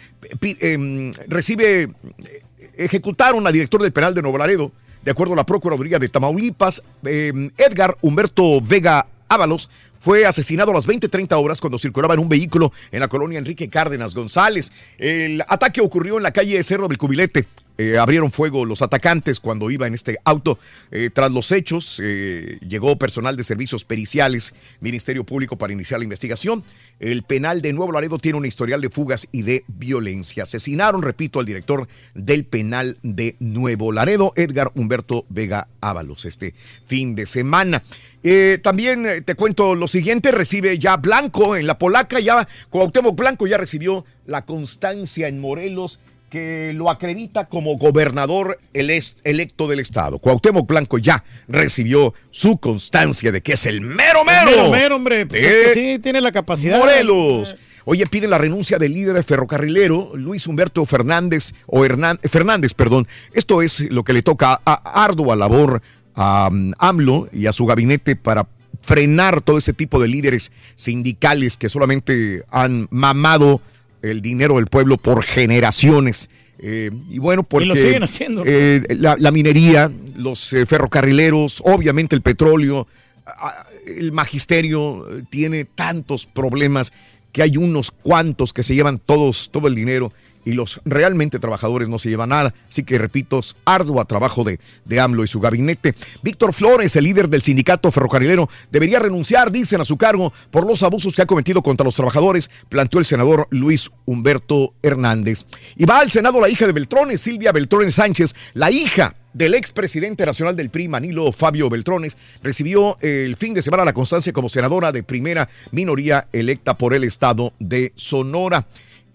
em, 0.60 1.12
recibe, 1.28 1.90
ejecutaron 2.76 3.46
al 3.46 3.52
director 3.52 3.82
del 3.82 3.92
penal 3.92 4.14
de 4.14 4.22
Nuevo 4.22 4.38
Laredo, 4.38 4.72
de 5.04 5.10
acuerdo 5.10 5.34
a 5.34 5.36
la 5.36 5.44
Procuraduría 5.46 5.98
de 5.98 6.08
Tamaulipas. 6.08 6.82
em, 7.04 7.50
Edgar 7.58 7.96
Humberto 8.00 8.60
Vega 8.62 9.06
Ábalos 9.28 9.68
fue 10.04 10.26
asesinado 10.26 10.70
a 10.70 10.74
las 10.74 10.86
20:30 10.86 11.34
horas 11.38 11.62
cuando 11.62 11.78
circulaba 11.78 12.12
en 12.12 12.20
un 12.20 12.28
vehículo 12.28 12.72
en 12.92 13.00
la 13.00 13.08
colonia 13.08 13.38
Enrique 13.38 13.70
Cárdenas 13.70 14.14
González. 14.14 14.70
El 14.98 15.42
ataque 15.48 15.80
ocurrió 15.80 16.18
en 16.18 16.22
la 16.22 16.30
calle 16.30 16.62
Cerro 16.62 16.88
del 16.88 16.98
Cubilete. 16.98 17.46
Eh, 17.76 17.98
abrieron 17.98 18.30
fuego 18.30 18.64
los 18.64 18.82
atacantes 18.82 19.40
cuando 19.40 19.70
iba 19.70 19.86
en 19.86 19.94
este 19.94 20.18
auto. 20.24 20.58
Eh, 20.92 21.10
tras 21.12 21.32
los 21.32 21.50
hechos, 21.50 22.00
eh, 22.00 22.58
llegó 22.60 22.96
personal 22.98 23.34
de 23.34 23.42
servicios 23.42 23.84
periciales, 23.84 24.54
Ministerio 24.80 25.24
Público 25.24 25.56
para 25.58 25.72
iniciar 25.72 25.98
la 25.98 26.04
investigación. 26.04 26.62
El 27.00 27.24
penal 27.24 27.62
de 27.62 27.72
Nuevo 27.72 27.90
Laredo 27.90 28.18
tiene 28.18 28.38
un 28.38 28.46
historial 28.46 28.80
de 28.80 28.90
fugas 28.90 29.26
y 29.32 29.42
de 29.42 29.64
violencia. 29.66 30.44
Asesinaron, 30.44 31.02
repito, 31.02 31.40
al 31.40 31.46
director 31.46 31.88
del 32.14 32.44
penal 32.44 32.96
de 33.02 33.34
Nuevo 33.40 33.90
Laredo, 33.90 34.32
Edgar 34.36 34.70
Humberto 34.76 35.24
Vega 35.28 35.66
Ábalos, 35.80 36.26
este 36.26 36.54
fin 36.86 37.16
de 37.16 37.26
semana. 37.26 37.82
Eh, 38.26 38.58
también 38.62 39.04
eh, 39.06 39.20
te 39.20 39.34
cuento 39.34 39.74
lo 39.74 39.86
siguiente, 39.86 40.32
recibe 40.32 40.78
ya 40.78 40.96
Blanco 40.96 41.56
en 41.56 41.66
la 41.66 41.78
polaca, 41.78 42.18
ya 42.20 42.48
Cuauhtémoc 42.70 43.14
Blanco 43.14 43.46
ya 43.46 43.58
recibió 43.58 44.06
la 44.26 44.46
constancia 44.46 45.28
en 45.28 45.40
Morelos 45.40 46.00
que 46.30 46.72
lo 46.74 46.90
acredita 46.90 47.44
como 47.44 47.76
gobernador 47.76 48.58
electo 48.72 49.68
del 49.68 49.78
estado. 49.80 50.18
Cuauhtémoc 50.18 50.66
Blanco 50.66 50.96
ya 50.98 51.22
recibió 51.48 52.14
su 52.30 52.56
constancia 52.58 53.30
de 53.30 53.42
que 53.42 53.52
es 53.52 53.66
el 53.66 53.82
mero 53.82 54.24
mero. 54.24 54.50
Mero, 54.50 54.70
mero, 54.70 54.96
hombre. 54.96 55.26
Pues 55.26 55.44
es 55.44 55.66
que 55.68 55.74
sí, 55.74 55.98
tiene 56.00 56.20
la 56.22 56.32
capacidad. 56.32 56.78
Morelos. 56.78 57.54
Oye, 57.84 58.06
piden 58.06 58.30
la 58.30 58.38
renuncia 58.38 58.78
del 58.78 58.94
líder 58.94 59.22
ferrocarrilero, 59.22 60.12
Luis 60.14 60.46
Humberto 60.46 60.86
Fernández, 60.86 61.52
o 61.66 61.84
Hernán- 61.84 62.18
Fernández, 62.22 62.72
perdón. 62.72 63.06
Esto 63.34 63.60
es 63.60 63.80
lo 63.92 64.02
que 64.04 64.14
le 64.14 64.22
toca 64.22 64.58
a 64.64 65.04
ardua 65.04 65.36
labor 65.36 65.82
a 66.14 66.48
um, 66.50 66.72
AMLO 66.78 67.28
y 67.32 67.46
a 67.46 67.52
su 67.52 67.66
gabinete 67.66 68.16
para 68.16 68.46
frenar 68.82 69.40
todo 69.40 69.58
ese 69.58 69.72
tipo 69.72 70.00
de 70.00 70.08
líderes 70.08 70.52
sindicales 70.76 71.56
que 71.56 71.68
solamente 71.68 72.44
han 72.50 72.86
mamado 72.90 73.60
el 74.02 74.20
dinero 74.20 74.56
del 74.56 74.66
pueblo 74.66 74.98
por 74.98 75.22
generaciones. 75.22 76.28
Eh, 76.58 76.90
y 77.10 77.18
bueno, 77.18 77.42
porque 77.42 77.66
lo 77.66 77.74
siguen 77.74 78.02
haciendo. 78.02 78.42
eh, 78.46 78.82
la, 78.90 79.16
la 79.18 79.30
minería, 79.30 79.90
los 80.16 80.52
eh, 80.52 80.66
ferrocarrileros, 80.66 81.62
obviamente 81.64 82.14
el 82.14 82.22
petróleo, 82.22 82.86
el 83.86 84.12
magisterio 84.12 85.06
tiene 85.30 85.64
tantos 85.64 86.26
problemas 86.26 86.92
que 87.32 87.42
hay 87.42 87.56
unos 87.56 87.90
cuantos 87.90 88.52
que 88.52 88.62
se 88.62 88.74
llevan 88.74 88.98
todos, 88.98 89.50
todo 89.50 89.66
el 89.66 89.74
dinero 89.74 90.12
y 90.44 90.52
los 90.52 90.80
realmente 90.84 91.38
trabajadores 91.38 91.88
no 91.88 91.98
se 91.98 92.08
llevan 92.08 92.30
nada. 92.30 92.54
Así 92.68 92.84
que 92.84 92.98
repito, 92.98 93.38
es 93.38 93.56
arduo 93.64 94.04
trabajo 94.04 94.44
de, 94.44 94.60
de 94.84 95.00
AMLO 95.00 95.24
y 95.24 95.28
su 95.28 95.40
gabinete. 95.40 95.94
Víctor 96.22 96.52
Flores, 96.52 96.96
el 96.96 97.04
líder 97.04 97.28
del 97.28 97.42
sindicato 97.42 97.90
ferrocarrilero, 97.90 98.48
debería 98.70 98.98
renunciar, 98.98 99.50
dicen, 99.50 99.80
a 99.80 99.84
su 99.84 99.96
cargo 99.96 100.32
por 100.50 100.66
los 100.66 100.82
abusos 100.82 101.14
que 101.14 101.22
ha 101.22 101.26
cometido 101.26 101.62
contra 101.62 101.84
los 101.84 101.96
trabajadores, 101.96 102.50
planteó 102.68 103.00
el 103.00 103.06
senador 103.06 103.46
Luis 103.50 103.90
Humberto 104.04 104.74
Hernández. 104.82 105.44
Y 105.76 105.84
va 105.84 106.00
al 106.00 106.10
Senado 106.10 106.40
la 106.40 106.48
hija 106.48 106.66
de 106.66 106.72
Beltrones, 106.72 107.20
Silvia 107.20 107.52
Beltrones 107.52 107.94
Sánchez, 107.94 108.34
la 108.54 108.70
hija 108.70 109.14
del 109.32 109.54
expresidente 109.54 110.24
nacional 110.24 110.56
del 110.56 110.70
PRI, 110.70 110.88
Manilo 110.88 111.30
Fabio 111.32 111.68
Beltrones, 111.68 112.16
recibió 112.42 112.96
el 113.00 113.36
fin 113.36 113.52
de 113.52 113.62
semana 113.62 113.84
la 113.84 113.92
constancia 113.92 114.32
como 114.32 114.48
senadora 114.48 114.92
de 114.92 115.02
primera 115.02 115.48
minoría 115.72 116.28
electa 116.32 116.78
por 116.78 116.94
el 116.94 117.04
estado 117.04 117.52
de 117.58 117.92
Sonora. 117.96 118.66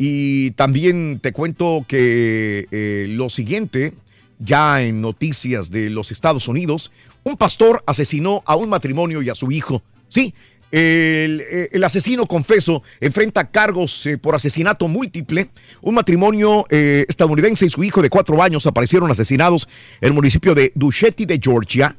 Y 0.02 0.52
también 0.52 1.20
te 1.22 1.34
cuento 1.34 1.84
que 1.86 2.68
eh, 2.72 3.06
lo 3.10 3.30
siguiente, 3.30 3.94
ya 4.40 4.82
en 4.82 5.02
noticias 5.02 5.72
de 5.72 5.90
los 5.90 6.12
Estados 6.12 6.48
Unidos, 6.48 6.90
un 7.26 7.36
pastor 7.36 7.84
asesinó 7.86 8.42
a 8.46 8.56
un 8.56 8.70
matrimonio 8.70 9.22
y 9.22 9.30
a 9.30 9.36
su 9.36 9.52
hijo. 9.52 9.84
Sí, 10.08 10.34
el, 10.72 11.42
eh, 11.42 11.70
el 11.74 11.84
asesino 11.84 12.28
confeso 12.28 12.82
enfrenta 13.02 13.52
cargos 13.52 14.06
eh, 14.06 14.18
por 14.18 14.36
asesinato 14.36 14.88
múltiple. 14.88 15.50
Un 15.82 15.96
matrimonio 15.96 16.66
estadounidense 16.70 17.66
y 17.66 17.70
su 17.70 17.84
hijo 17.84 18.02
de 18.02 18.10
cuatro 18.10 18.42
años 18.42 18.66
aparecieron 18.68 19.12
asesinados 19.12 19.68
en 20.00 20.08
el 20.08 20.14
municipio 20.14 20.56
de 20.56 20.72
Duchetti 20.76 21.26
de 21.26 21.42
Georgia. 21.44 21.94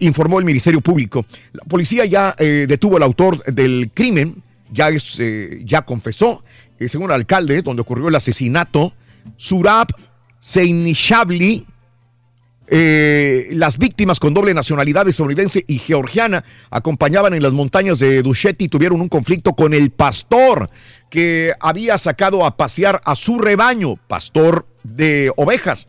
informó 0.00 0.38
el 0.38 0.46
Ministerio 0.46 0.80
Público. 0.80 1.26
La 1.52 1.64
policía 1.64 2.06
ya 2.06 2.34
detuvo 2.38 2.96
al 2.96 3.02
autor 3.02 3.44
del 3.44 3.90
crimen, 3.92 4.42
ya, 4.72 4.88
es, 4.88 5.18
ya 5.64 5.82
confesó, 5.82 6.42
según 6.86 7.10
el 7.10 7.16
alcalde, 7.16 7.62
donde 7.62 7.82
ocurrió 7.82 8.08
el 8.08 8.14
asesinato, 8.14 8.92
Surab 9.36 9.88
Seinishabli, 10.38 11.66
eh, 12.70 13.48
las 13.52 13.78
víctimas 13.78 14.20
con 14.20 14.34
doble 14.34 14.52
nacionalidad 14.52 15.08
estadounidense 15.08 15.64
y 15.66 15.78
georgiana 15.78 16.44
acompañaban 16.70 17.32
en 17.32 17.42
las 17.42 17.52
montañas 17.52 17.98
de 17.98 18.22
Duchetti 18.22 18.66
y 18.66 18.68
tuvieron 18.68 19.00
un 19.00 19.08
conflicto 19.08 19.52
con 19.52 19.72
el 19.72 19.90
pastor 19.90 20.68
que 21.08 21.54
había 21.60 21.96
sacado 21.96 22.44
a 22.44 22.56
pasear 22.58 23.00
a 23.04 23.16
su 23.16 23.38
rebaño, 23.38 23.96
pastor 24.06 24.66
de 24.84 25.32
ovejas. 25.36 25.88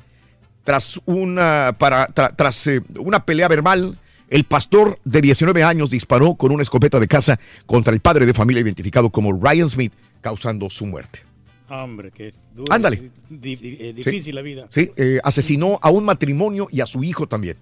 Tras 0.64 1.02
una, 1.06 1.76
para, 1.78 2.07
tra- 2.10 2.34
tras, 2.36 2.66
eh, 2.68 2.82
una 2.98 3.26
pelea 3.26 3.48
verbal, 3.48 3.99
el 4.30 4.43
pastor 4.43 4.99
de 5.06 5.22
19 5.22 5.64
años 5.64 5.89
disparó 5.89 6.35
con 6.35 6.51
una 6.51 6.61
escopeta 6.61 6.99
de 6.99 7.07
caza 7.07 7.39
contra 7.65 7.93
el 7.93 7.99
padre 7.99 8.26
de 8.26 8.34
familia 8.34 8.61
identificado 8.61 9.10
como 9.10 9.34
Ryan 9.34 9.69
Smith, 9.69 9.93
causando 10.22 10.69
su 10.69 10.85
muerte. 10.85 11.19
Hombre, 11.69 12.11
qué 12.11 12.34
duro. 12.56 12.73
Ándale. 12.73 13.11
Eh, 13.43 13.57
Sí. 13.61 13.93
difícil 13.93 14.35
la 14.35 14.41
vida. 14.41 14.65
Sí, 14.69 14.91
eh, 14.97 15.19
asesinó 15.23 15.77
a 15.81 15.89
un 15.91 16.03
matrimonio 16.03 16.68
y 16.72 16.81
a 16.81 16.88
su 16.88 17.03
hijo 17.03 17.27
también. 17.27 17.57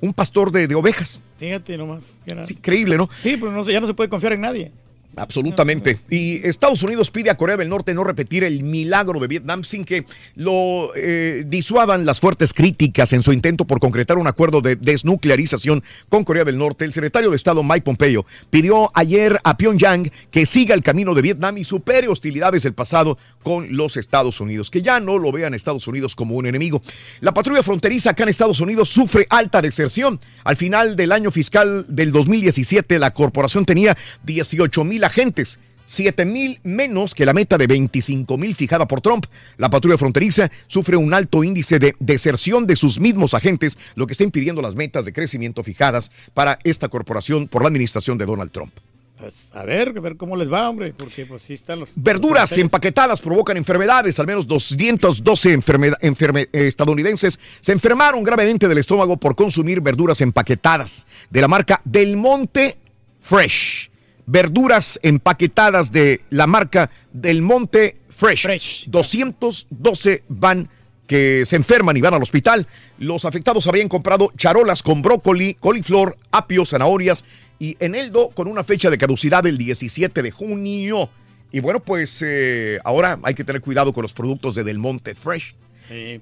Un 0.00 0.14
pastor 0.14 0.50
de, 0.50 0.66
de 0.66 0.74
ovejas. 0.74 1.20
Fíjate 1.38 1.76
nomás. 1.76 2.14
era- 2.24 2.42
Increíble, 2.48 2.96
¿no? 2.96 3.08
Sí, 3.18 3.36
pero 3.38 3.52
no, 3.52 3.62
se- 3.64 3.72
ya 3.72 3.80
no 3.80 3.86
se 3.86 3.92
puede 3.94 4.08
confiar 4.08 4.32
en 4.32 4.40
nadie. 4.40 4.72
Absolutamente. 5.16 5.98
Y 6.08 6.36
Estados 6.46 6.82
Unidos 6.82 7.10
pide 7.10 7.30
a 7.30 7.36
Corea 7.36 7.56
del 7.56 7.68
Norte 7.68 7.94
no 7.94 8.04
repetir 8.04 8.44
el 8.44 8.62
milagro 8.62 9.18
de 9.18 9.26
Vietnam 9.26 9.64
sin 9.64 9.84
que 9.84 10.04
lo 10.36 10.92
eh, 10.94 11.44
disuadan 11.46 12.06
las 12.06 12.20
fuertes 12.20 12.54
críticas 12.54 13.12
en 13.12 13.22
su 13.22 13.32
intento 13.32 13.64
por 13.64 13.80
concretar 13.80 14.18
un 14.18 14.28
acuerdo 14.28 14.60
de 14.60 14.76
desnuclearización 14.76 15.82
con 16.08 16.24
Corea 16.24 16.44
del 16.44 16.58
Norte. 16.58 16.84
El 16.84 16.92
secretario 16.92 17.30
de 17.30 17.36
Estado 17.36 17.62
Mike 17.62 17.82
Pompeo 17.82 18.24
pidió 18.50 18.90
ayer 18.94 19.40
a 19.42 19.56
Pyongyang 19.56 20.10
que 20.30 20.46
siga 20.46 20.74
el 20.74 20.82
camino 20.82 21.12
de 21.14 21.22
Vietnam 21.22 21.58
y 21.58 21.64
supere 21.64 22.08
hostilidades 22.08 22.62
del 22.62 22.74
pasado 22.74 23.18
con 23.42 23.76
los 23.76 23.96
Estados 23.96 24.40
Unidos, 24.40 24.70
que 24.70 24.82
ya 24.82 25.00
no 25.00 25.18
lo 25.18 25.32
vean 25.32 25.54
Estados 25.54 25.88
Unidos 25.88 26.14
como 26.14 26.36
un 26.36 26.46
enemigo. 26.46 26.82
La 27.20 27.34
patrulla 27.34 27.62
fronteriza 27.62 28.10
acá 28.10 28.22
en 28.22 28.28
Estados 28.28 28.60
Unidos 28.60 28.88
sufre 28.88 29.26
alta 29.28 29.60
deserción. 29.60 30.20
Al 30.44 30.56
final 30.56 30.94
del 30.94 31.10
año 31.10 31.30
fiscal 31.30 31.84
del 31.88 32.12
2017, 32.12 32.98
la 32.98 33.12
corporación 33.12 33.64
tenía 33.64 33.96
18 34.24 34.84
mil 34.84 34.99
agentes. 35.04 35.58
7 35.86 36.24
mil 36.24 36.60
menos 36.62 37.16
que 37.16 37.26
la 37.26 37.32
meta 37.32 37.58
de 37.58 37.66
25 37.66 38.38
mil 38.38 38.54
fijada 38.54 38.86
por 38.86 39.00
Trump. 39.00 39.26
La 39.56 39.70
patrulla 39.70 39.98
fronteriza 39.98 40.48
sufre 40.68 40.96
un 40.96 41.12
alto 41.12 41.42
índice 41.42 41.80
de 41.80 41.96
deserción 41.98 42.64
de 42.68 42.76
sus 42.76 43.00
mismos 43.00 43.34
agentes, 43.34 43.76
lo 43.96 44.06
que 44.06 44.12
está 44.12 44.22
impidiendo 44.22 44.62
las 44.62 44.76
metas 44.76 45.04
de 45.04 45.12
crecimiento 45.12 45.64
fijadas 45.64 46.12
para 46.32 46.60
esta 46.62 46.88
corporación 46.88 47.48
por 47.48 47.62
la 47.62 47.68
administración 47.68 48.18
de 48.18 48.26
Donald 48.26 48.52
Trump. 48.52 48.72
Pues 49.18 49.48
a 49.52 49.64
ver, 49.64 49.92
a 49.96 50.00
ver 50.00 50.16
cómo 50.16 50.36
les 50.36 50.50
va, 50.50 50.70
hombre, 50.70 50.94
porque 50.96 51.26
pues 51.26 51.42
sí 51.42 51.54
están 51.54 51.80
los... 51.80 51.88
Verduras 51.96 52.52
los 52.52 52.58
empaquetadas 52.58 53.20
provocan 53.20 53.56
enfermedades. 53.56 54.18
Al 54.20 54.26
menos 54.28 54.46
212 54.46 55.52
enfermeda- 55.52 55.98
enferme- 56.00 56.48
eh, 56.52 56.68
estadounidenses 56.68 57.38
se 57.60 57.72
enfermaron 57.72 58.22
gravemente 58.22 58.68
del 58.68 58.78
estómago 58.78 59.16
por 59.16 59.34
consumir 59.34 59.80
verduras 59.80 60.20
empaquetadas 60.20 61.04
de 61.30 61.40
la 61.40 61.48
marca 61.48 61.82
Del 61.84 62.16
Monte 62.16 62.78
Fresh. 63.20 63.89
Verduras 64.26 64.98
empaquetadas 65.02 65.92
de 65.92 66.20
la 66.30 66.46
marca 66.46 66.90
Del 67.12 67.42
Monte 67.42 67.96
Fresh. 68.08 68.86
212 68.88 70.24
van 70.28 70.68
que 71.06 71.44
se 71.44 71.56
enferman 71.56 71.96
y 71.96 72.00
van 72.00 72.14
al 72.14 72.22
hospital. 72.22 72.66
Los 72.98 73.24
afectados 73.24 73.66
habrían 73.66 73.88
comprado 73.88 74.30
charolas 74.36 74.82
con 74.82 75.02
brócoli, 75.02 75.54
coliflor, 75.54 76.16
apio, 76.30 76.64
zanahorias 76.64 77.24
y 77.58 77.76
eneldo 77.80 78.30
con 78.30 78.46
una 78.46 78.62
fecha 78.62 78.90
de 78.90 78.98
caducidad 78.98 79.42
del 79.42 79.58
17 79.58 80.22
de 80.22 80.30
junio. 80.30 81.10
Y 81.50 81.58
bueno, 81.58 81.80
pues 81.80 82.22
eh, 82.24 82.78
ahora 82.84 83.18
hay 83.24 83.34
que 83.34 83.42
tener 83.42 83.60
cuidado 83.60 83.92
con 83.92 84.02
los 84.02 84.12
productos 84.12 84.54
de 84.54 84.62
Del 84.62 84.78
Monte 84.78 85.16
Fresh. 85.16 85.54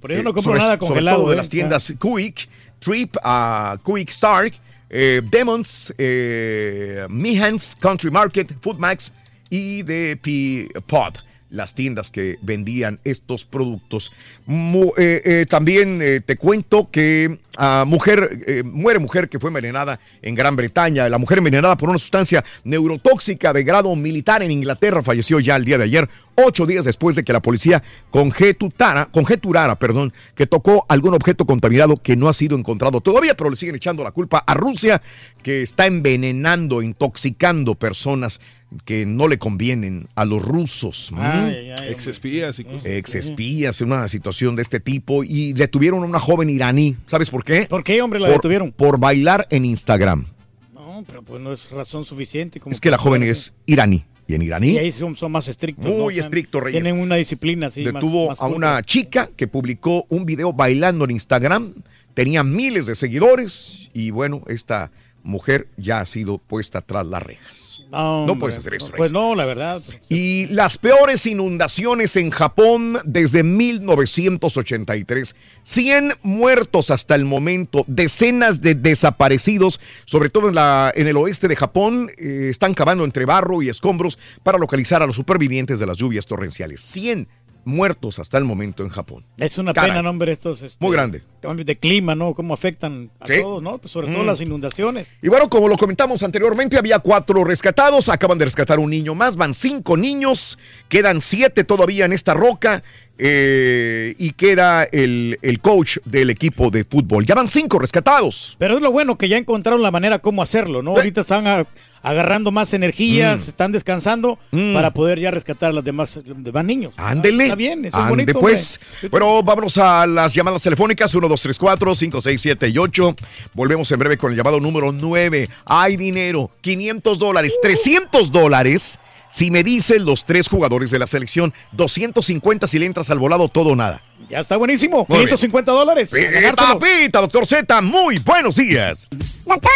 Por 0.00 0.10
eso 0.12 0.20
Eh, 0.20 0.24
no 0.24 0.32
compro 0.32 0.42
sobre- 0.54 0.58
nada 0.60 0.76
sobre 0.76 0.86
congelado. 0.88 1.18
todo 1.18 1.28
de 1.28 1.34
eh. 1.34 1.36
las 1.36 1.50
tiendas 1.50 1.92
Quick, 2.00 2.48
Trip, 2.78 3.14
ah, 3.22 3.76
Quick 3.84 4.08
Stark, 4.08 4.54
eh, 4.90 5.22
Demons, 5.30 5.92
eh, 5.98 7.06
Mehans, 7.08 7.76
Country 7.80 8.10
Market, 8.10 8.52
Food 8.60 8.78
Max 8.78 9.12
y 9.50 9.82
de 9.82 10.16
P 10.16 10.68
Pod. 10.86 11.14
Las 11.50 11.74
tiendas 11.74 12.10
que 12.10 12.36
vendían 12.42 13.00
estos 13.04 13.44
productos. 13.46 14.12
Mu- 14.44 14.92
eh, 14.98 15.22
eh, 15.24 15.46
también 15.48 16.22
te 16.26 16.36
cuento 16.36 16.90
que 16.90 17.38
ah, 17.58 17.84
mujer, 17.86 18.40
eh, 18.46 18.62
muere 18.64 18.98
mujer 18.98 19.28
que 19.28 19.38
fue 19.38 19.48
envenenada 19.48 20.00
en 20.22 20.34
Gran 20.34 20.56
Bretaña. 20.56 21.08
La 21.08 21.18
mujer 21.18 21.38
envenenada 21.38 21.76
por 21.76 21.90
una 21.90 21.98
sustancia 21.98 22.44
neurotóxica 22.64 23.52
de 23.52 23.64
grado 23.64 23.94
militar 23.94 24.42
en 24.42 24.50
Inglaterra 24.50 25.02
falleció 25.02 25.40
ya 25.40 25.56
el 25.56 25.64
día 25.64 25.76
de 25.76 25.84
ayer, 25.84 26.08
ocho 26.36 26.64
días 26.64 26.84
después 26.84 27.16
de 27.16 27.24
que 27.24 27.32
la 27.32 27.42
policía 27.42 27.82
conjetutara, 28.10 29.06
conjeturara 29.06 29.78
perdón, 29.78 30.12
que 30.34 30.46
tocó 30.46 30.86
algún 30.88 31.14
objeto 31.14 31.44
contaminado 31.44 31.96
que 32.00 32.16
no 32.16 32.28
ha 32.28 32.32
sido 32.32 32.56
encontrado 32.56 33.00
todavía, 33.00 33.36
pero 33.36 33.50
le 33.50 33.56
siguen 33.56 33.74
echando 33.74 34.02
la 34.02 34.12
culpa 34.12 34.38
a 34.46 34.54
Rusia, 34.54 35.02
que 35.42 35.62
está 35.62 35.86
envenenando, 35.86 36.82
intoxicando 36.82 37.74
personas 37.74 38.40
que 38.84 39.06
no 39.06 39.28
le 39.28 39.38
convienen 39.38 40.08
a 40.14 40.24
los 40.24 40.42
rusos. 40.42 41.10
Ay, 41.16 41.74
Ex 41.88 42.06
espías 42.06 42.58
y 42.58 42.64
cosas. 42.64 42.84
Ex 42.84 43.14
espías 43.14 43.80
en 43.80 43.92
una 43.92 44.08
situación 44.08 44.56
de 44.56 44.62
este 44.62 44.78
tipo 44.78 45.24
y 45.24 45.54
detuvieron 45.54 46.02
a 46.02 46.06
una 46.06 46.20
joven 46.20 46.50
iraní. 46.50 46.96
¿Sabes 47.06 47.30
por 47.30 47.44
qué? 47.44 47.47
¿Por 47.68 47.84
qué, 47.84 48.00
hombre, 48.02 48.20
la 48.20 48.26
Por- 48.28 48.36
detuvieron? 48.36 48.72
Por 48.72 48.98
bailar 48.98 49.46
en 49.50 49.64
Instagram. 49.64 50.26
No, 50.74 51.04
pero 51.06 51.22
pues 51.22 51.40
no 51.40 51.52
es 51.52 51.70
razón 51.70 52.04
suficiente. 52.04 52.60
Como 52.60 52.72
Es 52.72 52.80
que 52.80 52.90
la 52.90 52.98
joven 52.98 53.22
es 53.22 53.52
iraní. 53.66 54.04
Y 54.26 54.34
en 54.34 54.42
iraní 54.42 54.72
Y 54.72 54.78
ahí 54.78 54.92
son, 54.92 55.16
son 55.16 55.32
más 55.32 55.48
estrictos. 55.48 55.86
¿no? 55.86 55.90
Muy 56.02 56.14
O 56.14 56.16
sea, 56.16 56.20
estricto, 56.24 56.60
Reyes. 56.60 56.82
Tienen 56.82 57.00
una 57.02 57.14
disciplina 57.16 57.68
así. 57.68 57.82
detuvo 57.82 58.28
más 58.28 58.40
a 58.40 58.46
una 58.46 58.82
chica 58.82 59.30
que 59.34 59.46
publicó 59.46 60.04
un 60.10 60.26
video 60.26 60.52
bailando 60.52 61.04
en 61.06 61.12
Instagram. 61.12 61.72
Tenía 62.12 62.42
miles 62.42 62.84
de 62.86 62.94
seguidores 62.94 63.90
y 63.94 64.10
bueno, 64.10 64.42
esta 64.48 64.90
mujer 65.22 65.68
ya 65.76 66.00
ha 66.00 66.06
sido 66.06 66.38
puesta 66.38 66.80
tras 66.80 67.06
las 67.06 67.22
rejas. 67.22 67.82
No, 67.90 68.36
puedes 68.38 68.58
hacer 68.58 68.74
esto, 68.74 68.92
Pues 68.96 69.12
no, 69.12 69.34
la 69.34 69.46
verdad. 69.46 69.82
Y 70.08 70.46
las 70.46 70.76
peores 70.76 71.26
inundaciones 71.26 72.16
en 72.16 72.30
Japón 72.30 72.98
desde 73.04 73.42
1983. 73.42 75.34
100 75.62 76.14
muertos 76.22 76.90
hasta 76.90 77.14
el 77.14 77.24
momento, 77.24 77.84
decenas 77.86 78.60
de 78.60 78.74
desaparecidos, 78.74 79.80
sobre 80.04 80.28
todo 80.28 80.48
en, 80.48 80.54
la, 80.54 80.92
en 80.94 81.06
el 81.06 81.16
oeste 81.16 81.48
de 81.48 81.56
Japón, 81.56 82.10
eh, 82.18 82.48
están 82.50 82.74
cavando 82.74 83.04
entre 83.04 83.24
barro 83.24 83.62
y 83.62 83.70
escombros 83.70 84.18
para 84.42 84.58
localizar 84.58 85.02
a 85.02 85.06
los 85.06 85.16
supervivientes 85.16 85.80
de 85.80 85.86
las 85.86 85.96
lluvias 85.96 86.26
torrenciales. 86.26 86.80
100 86.82 87.26
muertos 87.64 88.18
hasta 88.18 88.38
el 88.38 88.44
momento 88.44 88.82
en 88.82 88.88
Japón. 88.88 89.24
Es 89.36 89.58
una 89.58 89.72
Caray. 89.72 89.90
pena, 89.90 90.02
no, 90.02 90.10
hombre, 90.10 90.32
estos 90.32 90.62
este, 90.62 90.84
Muy 90.84 90.94
grande. 90.94 91.22
cambios 91.40 91.66
de 91.66 91.76
clima, 91.76 92.14
¿no? 92.14 92.34
Cómo 92.34 92.54
afectan 92.54 93.10
a 93.20 93.26
Sí. 93.26 93.34
todos, 93.42 93.62
¿no? 93.62 93.78
Pues 93.78 93.92
sobre 93.92 94.08
todo 94.12 94.22
Mm. 94.22 94.26
las 94.26 94.40
inundaciones. 94.40 95.14
Y 95.22 95.28
bueno, 95.28 95.48
como 95.50 95.68
lo 95.68 95.76
comentamos 95.76 96.22
anteriormente, 96.22 96.78
había 96.78 96.98
cuatro 96.98 97.44
rescatados, 97.44 98.08
acaban 98.08 98.38
de 98.38 98.46
rescatar 98.46 98.78
un 98.78 98.90
niño 98.90 99.14
más, 99.14 99.36
van 99.36 99.52
cinco 99.54 99.96
niños, 99.96 100.58
quedan 100.88 101.20
siete 101.20 101.64
todavía 101.64 102.04
en 102.06 102.12
esta 102.12 102.34
roca 102.34 102.82
eh, 103.20 104.14
y 104.16 104.30
queda 104.30 104.84
el, 104.84 105.38
el 105.42 105.60
coach 105.60 105.98
del 106.04 106.30
equipo 106.30 106.70
de 106.70 106.84
fútbol. 106.84 107.26
Ya 107.26 107.34
van 107.34 107.48
cinco 107.48 107.78
rescatados. 107.80 108.54
Pero 108.58 108.76
es 108.76 108.80
lo 108.80 108.92
bueno 108.92 109.18
que 109.18 109.28
ya 109.28 109.36
encontraron 109.36 109.82
la 109.82 109.90
manera 109.90 110.20
cómo 110.20 110.40
hacerlo, 110.40 110.82
¿no? 110.82 110.92
Ahorita 110.92 111.22
están 111.22 111.46
a- 111.48 111.66
agarrando 112.02 112.50
más 112.50 112.72
energías, 112.74 113.46
Mm. 113.46 113.48
están 113.50 113.72
descansando 113.72 114.38
Mm. 114.50 114.74
para 114.74 114.90
poder 114.92 115.18
ya 115.18 115.30
rescatar 115.30 115.70
a 115.70 115.72
los 115.72 115.84
demás, 115.84 116.16
los 116.24 116.42
demás 116.44 116.64
niños. 116.64 116.94
Ándele. 116.96 117.44
Está 117.44 117.54
bien, 117.56 117.84
eso 117.84 118.00
es 118.00 118.08
bonito. 118.08 118.38
pues. 118.40 118.80
hombre. 118.94 119.08
Bueno, 119.10 119.42
vámonos 119.42 119.78
a 119.78 120.06
las 120.06 120.32
llamadas 120.32 120.62
telefónicas 120.62 121.14
1, 121.14 121.28
2, 121.28 121.42
3, 121.42 121.58
4, 121.58 121.94
5, 121.94 122.20
6, 122.20 122.40
7 122.40 122.68
y 122.68 122.78
8. 122.78 123.14
Volvemos 123.54 123.90
en 123.92 123.98
breve 123.98 124.16
con 124.18 124.30
el 124.30 124.36
llamado 124.36 124.60
número 124.60 124.92
9. 124.92 125.48
Hay 125.64 125.96
dinero, 125.96 126.50
500 126.60 127.18
dólares, 127.18 127.58
300 127.62 128.30
dólares. 128.32 128.98
Si 129.30 129.50
me 129.50 129.62
dicen 129.62 130.06
los 130.06 130.24
tres 130.24 130.48
jugadores 130.48 130.90
de 130.90 130.98
la 130.98 131.06
selección, 131.06 131.52
250 131.72 132.66
si 132.66 132.78
le 132.78 132.86
entras 132.86 133.10
al 133.10 133.18
volado, 133.18 133.48
todo 133.48 133.70
o 133.70 133.76
nada. 133.76 134.02
Ya 134.30 134.40
está 134.40 134.56
buenísimo. 134.56 135.04
Muy 135.08 135.18
bien. 135.18 135.28
550 135.28 135.72
dólares. 135.72 136.10
a 136.14 136.16
Pita, 136.50 136.78
pita, 136.78 137.20
doctor 137.20 137.46
Z, 137.46 137.80
muy 137.82 138.18
buenos 138.20 138.56
días. 138.56 139.06
Doctor, 139.46 139.70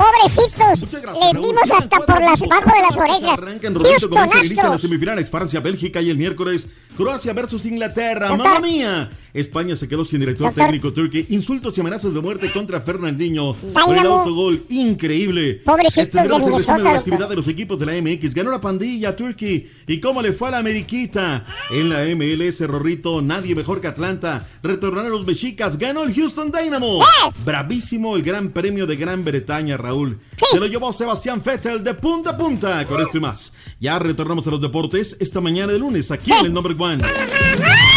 pobrecitos, 0.00 0.86
les 0.92 1.34
dimos 1.34 1.70
hasta 1.70 2.00
por 2.00 2.20
las 2.20 2.40
bajo 2.40 2.70
de 2.74 2.82
las 2.82 2.96
orejas. 2.96 3.38
Arrancan 3.38 3.74
en 3.74 4.56
las 4.56 4.80
semifinales 4.80 5.30
Francia, 5.30 5.60
Bélgica 5.60 6.00
y 6.00 6.10
el 6.10 6.16
miércoles 6.16 6.68
Croacia 6.96 7.32
versus 7.32 7.66
Inglaterra. 7.66 8.28
¡Mamma 8.30 8.60
mía! 8.60 9.10
España 9.34 9.76
se 9.76 9.88
quedó 9.88 10.04
sin 10.04 10.20
director 10.20 10.48
Doctor. 10.48 10.64
técnico 10.64 10.92
Turkey. 10.92 11.26
Insultos 11.30 11.76
y 11.76 11.80
amenazas 11.80 12.14
de 12.14 12.20
muerte 12.20 12.50
contra 12.50 12.80
Fernandinho 12.80 13.54
por 13.54 13.96
el 13.96 14.06
autogol. 14.06 14.60
Increíble. 14.70 15.60
Pobrecitos 15.64 16.10
tendremos 16.10 16.46
de 16.46 16.52
el 16.52 16.58
resumen 16.58 16.76
de 16.78 16.82
Minnesota, 16.82 16.92
la 16.92 16.98
actividad 16.98 17.28
de 17.28 17.36
los 17.36 17.48
equipos 17.48 17.78
de 17.78 17.86
la 17.86 17.92
MX. 18.00 18.34
Ganó 18.34 18.50
la 18.50 18.60
pandilla 18.60 19.14
Turkey. 19.14 19.70
¿Y 19.86 20.00
cómo 20.00 20.22
le 20.22 20.32
fue 20.32 20.48
a 20.48 20.52
la 20.52 20.58
Ameriquita? 20.58 21.46
En 21.70 21.88
la 21.88 22.04
MLS, 22.14 22.60
Rorrito, 22.66 23.22
nadie 23.22 23.54
mejor 23.54 23.80
que 23.80 23.88
Atlanta. 23.88 24.44
Retornaron 24.62 25.10
los 25.10 25.26
mexicas. 25.26 25.78
Ganó 25.78 26.04
el 26.04 26.14
Houston 26.14 26.50
Dynamo. 26.50 27.02
Bravísimo 27.44 28.16
el 28.16 28.22
Gran 28.22 28.50
Premio 28.50 28.86
de 28.86 28.96
Gran 28.96 29.24
Bretaña, 29.24 29.76
Raúl. 29.76 30.18
Se 30.50 30.58
lo 30.58 30.66
llevó 30.66 30.92
Sebastián 30.92 31.42
Vettel 31.44 31.84
de 31.84 31.94
punta 31.94 32.30
a 32.30 32.36
punta. 32.36 32.84
Con 32.86 33.00
esto 33.00 33.18
y 33.18 33.20
más. 33.20 33.52
Ya 33.80 33.98
retornamos 33.98 34.46
a 34.46 34.50
los 34.50 34.60
deportes 34.60 35.16
esta 35.20 35.40
mañana 35.40 35.72
de 35.72 35.78
lunes 35.78 36.10
aquí 36.10 36.32
en 36.32 36.46
el 36.46 36.52
Number 36.52 36.74
One. 36.78 37.02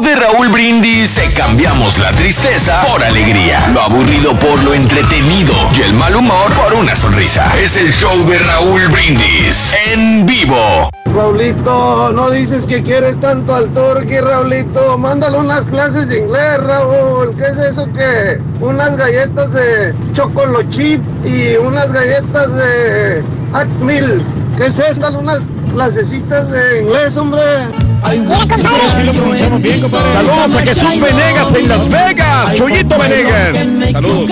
De 0.00 0.16
Raúl 0.16 0.48
Brindis 0.48 1.20
cambiamos 1.36 1.98
la 2.00 2.10
tristeza 2.10 2.84
por 2.84 3.04
alegría, 3.04 3.64
lo 3.72 3.80
aburrido 3.80 4.36
por 4.40 4.60
lo 4.64 4.74
entretenido 4.74 5.54
y 5.72 5.82
el 5.82 5.94
mal 5.94 6.16
humor 6.16 6.52
por 6.52 6.74
una 6.74 6.96
sonrisa. 6.96 7.46
Es 7.62 7.76
el 7.76 7.92
show 7.92 8.26
de 8.26 8.36
Raúl 8.40 8.88
Brindis 8.88 9.72
en 9.92 10.26
vivo. 10.26 10.90
Raulito, 11.14 12.10
no 12.12 12.28
dices 12.30 12.66
que 12.66 12.82
quieres 12.82 13.20
tanto 13.20 13.54
al 13.54 13.72
turqui, 13.72 14.18
Raulito. 14.18 14.98
Mándale 14.98 15.38
unas 15.38 15.64
clases 15.66 16.08
de 16.08 16.18
inglés, 16.18 16.60
Raúl. 16.64 17.36
¿Qué 17.36 17.44
es 17.44 17.58
eso 17.58 17.86
que? 17.92 18.40
Unas 18.60 18.96
galletas 18.96 19.52
de 19.52 19.94
chocolate 20.12 20.68
chip 20.70 21.00
y 21.24 21.54
unas 21.56 21.92
galletas 21.92 22.52
de 22.56 23.22
Atmil. 23.52 24.24
¿Qué 24.56 24.66
es? 24.66 24.98
Dale 25.00 25.18
unas 25.18 25.40
clasecitas 25.72 26.50
de 26.50 26.82
inglés, 26.82 27.16
hombre. 27.16 27.42
Saludos 30.12 30.56
a 30.56 30.60
Jesús 30.60 31.00
Venegas 31.00 31.54
en 31.54 31.68
Las 31.68 31.88
Vegas. 31.88 32.54
Chuyito 32.54 32.96
Venegas. 32.98 33.56
Saludos. 33.92 34.30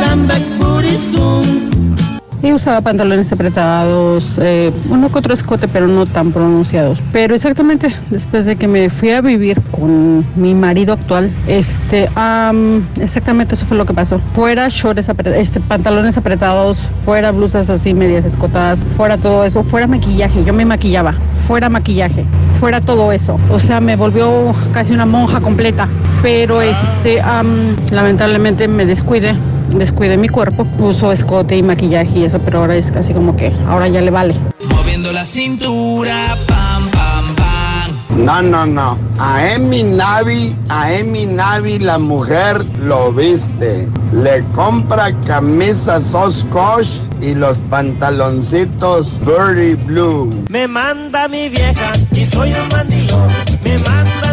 Y 2.42 2.52
usaba 2.52 2.80
pantalones 2.80 3.30
apretados, 3.30 4.36
eh, 4.42 4.72
uno 4.90 5.12
que 5.12 5.18
otro 5.20 5.32
escote, 5.32 5.68
pero 5.68 5.86
no 5.86 6.06
tan 6.06 6.32
pronunciados. 6.32 7.00
Pero 7.12 7.36
exactamente 7.36 7.94
después 8.10 8.46
de 8.46 8.56
que 8.56 8.66
me 8.66 8.90
fui 8.90 9.10
a 9.10 9.20
vivir 9.20 9.60
con 9.70 10.24
mi 10.34 10.52
marido 10.52 10.94
actual, 10.94 11.30
este, 11.46 12.10
am, 12.16 12.84
exactamente 13.00 13.54
eso 13.54 13.64
fue 13.64 13.76
lo 13.76 13.86
que 13.86 13.94
pasó. 13.94 14.20
Fuera 14.34 14.68
shorts, 14.68 15.08
este, 15.36 15.60
pantalones 15.60 16.16
apretados, 16.16 16.78
fuera 17.04 17.30
blusas 17.30 17.70
así 17.70 17.94
medias 17.94 18.24
escotadas, 18.24 18.84
fuera 18.96 19.16
todo 19.16 19.44
eso, 19.44 19.62
fuera 19.62 19.86
maquillaje. 19.86 20.44
Yo 20.44 20.52
me 20.52 20.64
maquillaba, 20.64 21.14
fuera 21.46 21.68
maquillaje, 21.68 22.24
fuera 22.58 22.80
todo 22.80 23.12
eso. 23.12 23.38
O 23.50 23.60
sea, 23.60 23.80
me 23.80 23.94
volvió 23.94 24.52
casi 24.72 24.92
una 24.92 25.06
monja 25.06 25.40
completa. 25.40 25.88
Pero 26.22 26.60
este, 26.60 27.20
am, 27.20 27.76
lamentablemente 27.92 28.66
me 28.66 28.84
descuide 28.84 29.36
descuide 29.74 30.16
mi 30.16 30.28
cuerpo, 30.28 30.66
uso 30.78 31.12
escote 31.12 31.56
y 31.56 31.62
maquillaje 31.62 32.20
y 32.20 32.24
eso, 32.24 32.38
pero 32.38 32.60
ahora 32.60 32.76
es 32.76 32.90
casi 32.90 33.12
como 33.12 33.36
que 33.36 33.52
ahora 33.66 33.88
ya 33.88 34.00
le 34.00 34.10
vale. 34.10 34.34
Moviendo 34.68 35.12
la 35.12 35.24
cintura, 35.24 36.14
pam, 36.46 36.88
pam, 36.90 37.34
pam. 37.36 38.24
No, 38.24 38.42
no, 38.42 38.66
no. 38.66 38.98
A 39.18 39.52
Emi 39.54 39.82
Navi, 39.82 40.54
a 40.68 40.92
Emi 40.92 41.26
Navi 41.26 41.78
la 41.78 41.98
mujer 41.98 42.64
lo 42.84 43.12
viste. 43.12 43.88
Le 44.12 44.44
compra 44.54 45.12
camisas 45.26 46.14
Oshkosh 46.14 47.00
y 47.20 47.34
los 47.34 47.56
pantaloncitos 47.70 49.18
Birdie 49.24 49.76
Blue. 49.76 50.44
Me 50.50 50.68
manda 50.68 51.26
mi 51.28 51.48
vieja 51.48 51.92
y 52.12 52.24
soy 52.26 52.52
un 52.52 52.68
mandilón. 52.68 53.28
Me 53.64 53.78
manda 53.78 54.31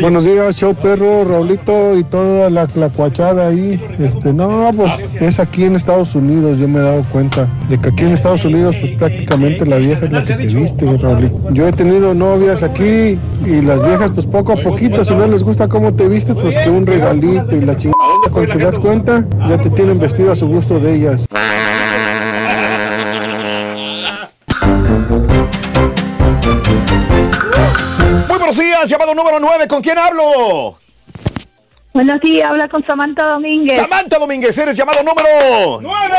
Buenos 0.00 0.24
días, 0.24 0.56
show 0.56 0.74
perro, 0.74 1.24
Raulito 1.24 1.96
y 1.96 2.04
toda 2.04 2.50
la 2.50 2.66
clacuachada 2.66 3.48
ahí. 3.48 3.80
Este, 3.98 4.32
no, 4.32 4.70
pues 4.76 5.14
es 5.20 5.38
aquí 5.38 5.64
en 5.64 5.74
Estados 5.74 6.14
Unidos, 6.14 6.58
yo 6.58 6.68
me 6.68 6.80
he 6.80 6.82
dado 6.82 7.02
cuenta 7.04 7.48
de 7.68 7.78
que 7.78 7.88
aquí 7.88 8.04
en 8.04 8.12
Estados 8.12 8.44
Unidos, 8.44 8.76
pues 8.80 8.92
prácticamente 8.96 9.66
la 9.66 9.76
vieja 9.76 10.06
es 10.06 10.12
la 10.12 10.22
que 10.22 10.34
te 10.34 10.46
viste, 10.46 10.84
Raulito. 10.96 11.52
Yo 11.52 11.66
he 11.66 11.72
tenido 11.72 12.14
novias 12.14 12.62
aquí 12.62 13.18
y 13.46 13.60
las 13.62 13.84
viejas, 13.84 14.10
pues 14.14 14.26
poco 14.26 14.52
a 14.52 14.56
poquito, 14.56 15.04
si 15.04 15.14
no 15.14 15.26
les 15.26 15.42
gusta 15.42 15.68
cómo 15.68 15.94
te 15.94 16.08
vistes, 16.08 16.36
pues 16.40 16.54
que 16.56 16.70
un 16.70 16.86
regalito 16.86 17.56
y 17.56 17.60
la 17.60 17.76
chingada. 17.76 17.98
Cuando 18.30 18.52
te 18.52 18.58
das 18.58 18.78
cuenta, 18.78 19.24
ya 19.48 19.58
te 19.58 19.70
tienen 19.70 19.98
vestido 19.98 20.32
a 20.32 20.36
su 20.36 20.46
gusto 20.46 20.78
de 20.80 20.94
ellas. 20.94 21.26
Llamado 28.88 29.14
número 29.14 29.40
9, 29.40 29.68
¿con 29.68 29.82
quién 29.82 29.98
hablo? 29.98 30.78
Buenos 31.92 32.20
días, 32.20 32.50
habla 32.50 32.68
con 32.68 32.84
Samantha 32.84 33.24
Domínguez. 33.24 33.76
Samantha 33.76 34.18
Domínguez, 34.18 34.58
eres 34.58 34.76
llamado 34.76 35.02
número 35.02 35.80
9. 35.80 36.16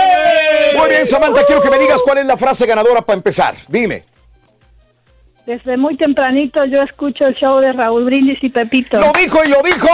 Muy 0.77 0.89
bien, 0.89 1.05
Samantha, 1.05 1.45
quiero 1.45 1.61
que 1.61 1.69
me 1.69 1.77
digas 1.77 2.01
cuál 2.01 2.19
es 2.19 2.25
la 2.25 2.37
frase 2.37 2.65
ganadora 2.65 3.01
para 3.01 3.17
empezar. 3.17 3.55
Dime. 3.67 4.03
Desde 5.45 5.77
muy 5.77 5.95
tempranito 5.95 6.65
yo 6.65 6.81
escucho 6.81 7.27
el 7.27 7.35
show 7.35 7.59
de 7.59 7.71
Raúl 7.71 8.05
Brindis 8.05 8.41
y 8.41 8.49
Pepito. 8.49 8.99
Lo 8.99 9.11
dijo 9.11 9.43
y 9.43 9.49
lo 9.49 9.61
dijo. 9.61 9.89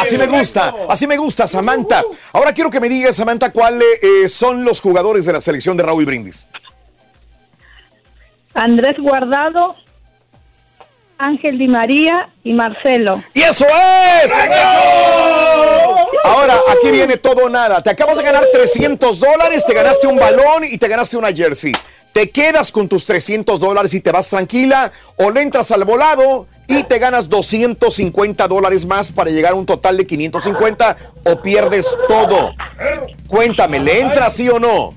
Así 0.00 0.18
me 0.18 0.26
gusta, 0.26 0.74
así 0.88 1.06
me 1.06 1.16
gusta, 1.16 1.46
Samantha. 1.46 2.02
Ahora 2.32 2.52
quiero 2.52 2.68
que 2.68 2.80
me 2.80 2.88
digas, 2.88 3.14
Samantha, 3.14 3.52
cuáles 3.52 3.86
eh, 4.02 4.28
son 4.28 4.64
los 4.64 4.80
jugadores 4.80 5.24
de 5.26 5.34
la 5.34 5.40
selección 5.40 5.76
de 5.76 5.84
Raúl 5.84 6.04
Brindis. 6.04 6.48
Andrés 8.54 8.96
Guardado, 8.98 9.76
Ángel 11.24 11.58
Di 11.58 11.68
María 11.68 12.28
y 12.42 12.52
Marcelo. 12.52 13.22
¡Y 13.32 13.42
eso 13.42 13.66
es! 13.66 14.30
Ahora, 16.24 16.58
aquí 16.70 16.90
viene 16.90 17.16
todo 17.16 17.46
o 17.46 17.48
nada. 17.48 17.82
Te 17.82 17.90
acabas 17.90 18.18
de 18.18 18.22
ganar 18.22 18.44
300 18.52 19.18
dólares, 19.20 19.64
te 19.66 19.74
ganaste 19.74 20.06
un 20.06 20.16
balón 20.16 20.64
y 20.64 20.78
te 20.78 20.88
ganaste 20.88 21.16
una 21.16 21.32
jersey. 21.32 21.72
¿Te 22.12 22.30
quedas 22.30 22.70
con 22.70 22.88
tus 22.88 23.04
300 23.06 23.58
dólares 23.58 23.92
y 23.94 24.00
te 24.00 24.12
vas 24.12 24.30
tranquila? 24.30 24.92
¿O 25.16 25.30
le 25.30 25.42
entras 25.42 25.70
al 25.72 25.84
volado 25.84 26.46
y 26.68 26.84
te 26.84 26.98
ganas 26.98 27.28
250 27.28 28.46
dólares 28.46 28.86
más 28.86 29.10
para 29.10 29.30
llegar 29.30 29.52
a 29.52 29.56
un 29.56 29.66
total 29.66 29.96
de 29.96 30.06
550? 30.06 30.96
¿O 31.24 31.42
pierdes 31.42 31.86
todo? 32.06 32.54
Cuéntame, 33.26 33.80
¿le 33.80 34.00
entras 34.00 34.34
sí 34.36 34.48
o 34.48 34.60
no? 34.60 34.94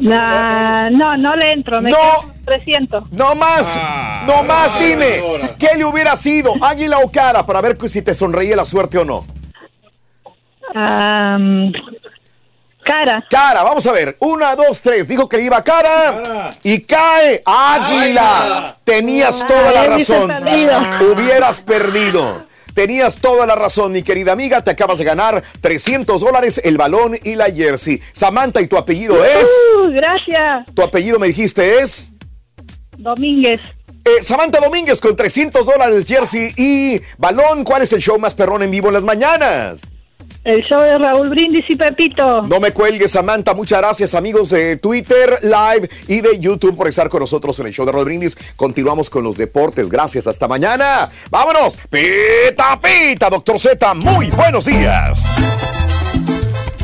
Nah, 0.00 0.90
no, 0.90 1.16
no 1.16 1.34
le 1.36 1.52
entro, 1.52 1.80
me 1.80 1.90
No. 1.92 2.37
Quedo 2.48 2.58
300. 2.64 3.12
No 3.12 3.34
más, 3.34 3.78
no 4.26 4.42
más, 4.42 4.78
dime. 4.78 5.22
¿Qué 5.58 5.76
le 5.76 5.84
hubiera 5.84 6.16
sido, 6.16 6.52
águila 6.60 6.98
o 6.98 7.10
cara, 7.10 7.44
para 7.44 7.60
ver 7.60 7.76
si 7.88 8.02
te 8.02 8.14
sonreía 8.14 8.56
la 8.56 8.64
suerte 8.64 8.98
o 8.98 9.04
no? 9.04 9.24
Cara. 12.84 13.22
Cara, 13.28 13.62
vamos 13.64 13.86
a 13.86 13.92
ver. 13.92 14.16
Una, 14.20 14.56
dos, 14.56 14.80
tres. 14.80 15.06
Dijo 15.06 15.28
que 15.28 15.40
iba 15.42 15.62
cara. 15.62 16.50
Y 16.62 16.86
cae 16.86 17.42
águila. 17.44 18.76
Tenías 18.82 19.46
toda 19.46 19.72
la 19.72 19.84
razón. 19.84 20.28
perdido. 20.28 20.80
Hubieras 21.12 21.60
perdido. 21.60 22.48
Tenías 22.72 23.18
toda 23.18 23.44
la 23.44 23.56
razón, 23.56 23.92
mi 23.92 24.02
querida 24.02 24.32
amiga. 24.32 24.62
Te 24.62 24.70
acabas 24.70 24.98
de 24.98 25.04
ganar 25.04 25.42
300 25.60 26.20
dólares, 26.20 26.60
el 26.64 26.78
balón 26.78 27.18
y 27.22 27.34
la 27.34 27.50
jersey. 27.50 28.00
Samantha, 28.12 28.60
¿y 28.60 28.68
tu 28.68 28.78
apellido 28.78 29.22
es? 29.24 29.50
Uh, 29.76 29.90
gracias. 29.90 30.72
Tu 30.74 30.82
apellido 30.82 31.18
me 31.18 31.26
dijiste 31.26 31.80
es. 31.80 32.14
Domínguez. 32.98 33.60
Eh, 34.04 34.22
Samantha 34.22 34.60
Domínguez 34.60 35.00
con 35.00 35.14
300 35.14 35.66
dólares, 35.66 36.06
jersey 36.06 36.52
y 36.56 37.00
balón. 37.16 37.64
¿Cuál 37.64 37.82
es 37.82 37.92
el 37.92 38.00
show 38.00 38.18
más 38.18 38.34
perrón 38.34 38.62
en 38.62 38.70
vivo 38.70 38.88
en 38.88 38.94
las 38.94 39.02
mañanas? 39.04 39.92
El 40.44 40.62
show 40.64 40.80
de 40.80 40.96
Raúl 40.98 41.28
Brindis 41.28 41.64
y 41.68 41.76
Pepito. 41.76 42.42
No 42.42 42.58
me 42.58 42.70
cuelgues, 42.70 43.10
Samantha. 43.10 43.52
Muchas 43.54 43.80
gracias, 43.80 44.14
amigos 44.14 44.50
de 44.50 44.78
Twitter, 44.78 45.40
Live 45.42 45.90
y 46.06 46.22
de 46.22 46.38
YouTube 46.38 46.74
por 46.74 46.88
estar 46.88 47.08
con 47.10 47.20
nosotros 47.20 47.58
en 47.60 47.66
el 47.66 47.72
show 47.74 47.84
de 47.84 47.92
Raúl 47.92 48.06
Brindis. 48.06 48.36
Continuamos 48.56 49.10
con 49.10 49.24
los 49.24 49.36
deportes. 49.36 49.90
Gracias. 49.90 50.26
Hasta 50.26 50.48
mañana. 50.48 51.10
Vámonos. 51.30 51.78
Pita, 51.90 52.80
pita, 52.80 53.28
doctor 53.28 53.58
Z. 53.58 53.94
Muy 53.94 54.30
buenos 54.30 54.64
días. 54.64 55.36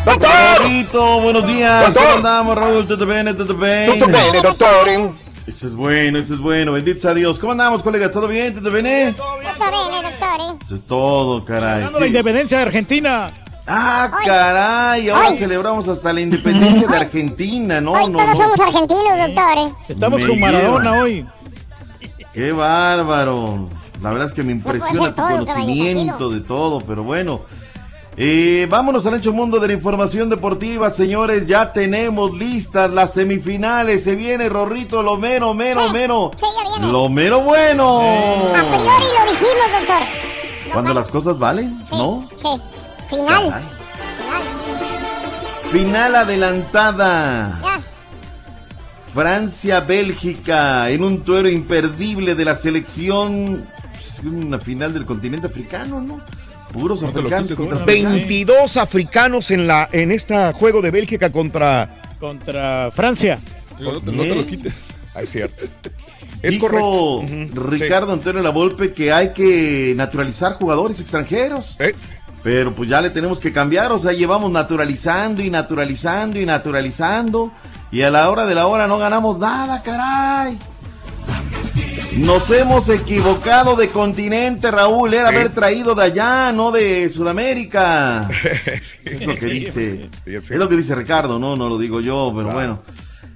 ¡Doctor! 0.05 0.31
Raulito, 0.59 1.21
buenos 1.21 1.47
días. 1.47 1.87
Doctor. 1.87 2.03
¿Cómo 2.03 2.17
andamos, 2.17 2.59
Raúl? 2.59 2.87
¿Todo 2.87 3.07
bien? 3.07 3.35
¿Todo 3.35 3.55
bien? 3.55 3.93
Tutto 3.93 4.07
bene, 4.07 4.41
doctor. 4.43 5.24
Eso 5.47 5.67
es 5.67 5.75
bueno, 5.75 6.19
eso 6.19 6.35
es 6.35 6.41
bueno. 6.41 6.73
Bendito 6.73 7.01
sea 7.01 7.13
Dios. 7.15 7.39
¿Cómo 7.39 7.53
andamos, 7.53 7.83
colegas? 7.83 8.11
¿Todo 8.11 8.29
bien? 8.29 8.55
¿Todo 8.55 8.71
bien? 8.71 9.15
Doctor, 9.17 9.71
doctor. 10.03 10.57
Eso 10.63 10.75
es 10.75 10.83
todo, 10.87 11.45
caray. 11.45 11.87
La 11.99 12.07
independencia 12.07 12.59
de 12.59 12.65
Argentina. 12.65 13.31
Ah, 13.67 14.11
caray. 14.25 15.09
Ahora 15.11 15.29
Ay. 15.29 15.37
celebramos 15.37 15.89
hasta 15.89 16.13
la 16.13 16.21
independencia 16.21 16.87
de 16.87 16.97
Argentina, 16.97 17.81
¿no? 17.81 17.93
Hoy 17.93 18.11
no, 18.11 18.19
todos 18.19 18.39
no. 18.39 18.45
somos 18.45 18.61
argentinos, 18.61 19.19
doctor. 19.19 19.73
Estamos 19.89 20.23
Me 20.23 20.29
con 20.29 20.41
Maradona 20.41 20.91
lleva. 20.91 21.03
hoy. 21.03 21.27
Qué 22.33 22.53
bárbaro. 22.53 23.69
La 24.03 24.11
verdad 24.11 24.27
es 24.29 24.33
que 24.35 24.43
me 24.43 24.53
impresiona 24.53 25.15
tu 25.15 25.23
todo, 25.23 25.47
conocimiento 25.47 26.31
de 26.31 26.41
todo, 26.41 26.81
pero 26.81 27.05
bueno. 27.05 27.43
Eh, 28.17 28.69
vámonos 28.71 29.05
al 29.07 29.15
hecho 29.15 29.33
mundo 29.33 29.59
de 29.59 29.67
la 29.67 29.73
información 29.73 30.29
deportiva, 30.29 30.91
señores. 30.91 31.47
Ya 31.47 31.73
tenemos 31.73 32.33
listas 32.33 32.91
las 32.91 33.13
semifinales. 33.15 34.05
Se 34.05 34.15
viene 34.15 34.49
Rorrito, 34.49 35.03
lo 35.03 35.17
mero, 35.17 35.53
mero, 35.53 35.91
mero. 35.91 36.31
Sí, 36.37 36.47
ya 36.57 36.71
viene. 36.71 36.93
Lo 36.93 37.09
mero 37.09 37.41
bueno. 37.41 37.99
A 38.51 38.53
priori 38.53 38.87
lo 38.87 39.33
dijimos, 39.33 39.67
doctor. 39.79 40.73
Cuando 40.73 40.95
las 40.95 41.09
cosas 41.09 41.39
valen, 41.39 41.83
¿no? 41.91 42.29
Sí. 42.37 42.49
Final. 43.09 43.63
Final 45.71 46.15
adelantada. 46.15 47.61
Ya. 47.63 47.81
Francia-Bélgica 49.13 50.91
en 50.91 51.05
un 51.05 51.23
tuero 51.23 51.49
imperdible 51.49 52.35
de 52.35 52.45
la 52.45 52.55
selección. 52.55 53.67
Una 54.25 54.59
final 54.59 54.93
del 54.93 55.05
continente 55.05 55.47
africano, 55.49 56.01
¿no? 56.01 56.21
Puros 56.75 57.03
africanos 57.03 57.43
quites, 57.43 57.59
contra 57.59 57.77
¿no? 57.77 57.83
africanos. 57.85 58.13
22 58.19 58.77
africanos 58.77 59.51
en 59.51 59.67
la 59.67 59.89
en 59.93 60.11
este 60.13 60.53
juego 60.53 60.83
de 60.83 60.91
Bélgica 60.91 61.31
contra 61.33 62.03
Contra 62.21 62.91
Francia. 62.95 63.39
No, 63.81 64.01
te- 64.01 64.13
no 64.13 64.23
te 64.25 64.35
lo 64.35 64.47
quites. 64.47 64.75
Ah, 65.15 65.23
es 65.23 65.31
cierto. 65.31 65.65
Es 66.43 66.55
Dijo 66.55 66.69
correcto. 66.69 67.61
Ricardo 67.71 68.13
Antonio 68.13 68.43
Lavolpe 68.43 68.93
que 68.93 69.13
hay 69.13 69.33
que 69.33 69.95
naturalizar 69.97 70.53
jugadores 70.55 71.01
extranjeros. 71.01 71.77
Pero 72.43 72.75
pues 72.75 72.91
ya 72.91 73.01
le 73.01 73.09
tenemos 73.09 73.41
que 73.41 73.53
cambiar, 73.53 73.91
o 73.93 73.99
sea, 73.99 74.13
llevamos 74.13 74.51
naturalizando 74.53 75.43
y 75.43 75.49
naturalizando 75.49 76.39
y 76.39 76.45
naturalizando. 76.45 77.51
Y 77.91 78.03
a 78.03 78.11
la 78.11 78.29
hora 78.31 78.45
de 78.45 78.55
la 78.55 78.67
hora 78.67 78.87
no 78.87 78.99
ganamos 78.99 79.39
nada, 79.39 79.83
caray. 79.83 80.59
Nos 82.19 82.49
hemos 82.51 82.89
equivocado 82.89 83.75
de 83.75 83.89
continente, 83.89 84.71
Raúl. 84.71 85.15
Era 85.15 85.29
haber 85.29 85.51
traído 85.51 85.95
de 85.97 86.05
allá, 86.05 86.53
no 86.53 86.71
de 86.71 87.09
Sudamérica. 87.09 88.29
es 89.05 89.21
lo 89.27 89.35
que 89.35 89.41
Sí, 89.41 89.51
dice. 89.51 90.11
Es 90.25 90.51
lo 90.51 90.69
que 90.69 90.77
dice 90.77 90.95
Ricardo, 90.95 91.39
no, 91.39 91.57
no 91.57 91.69
lo 91.69 91.77
digo 91.77 92.01
yo, 92.01 92.33
pero 92.35 92.53
bueno. 92.53 92.83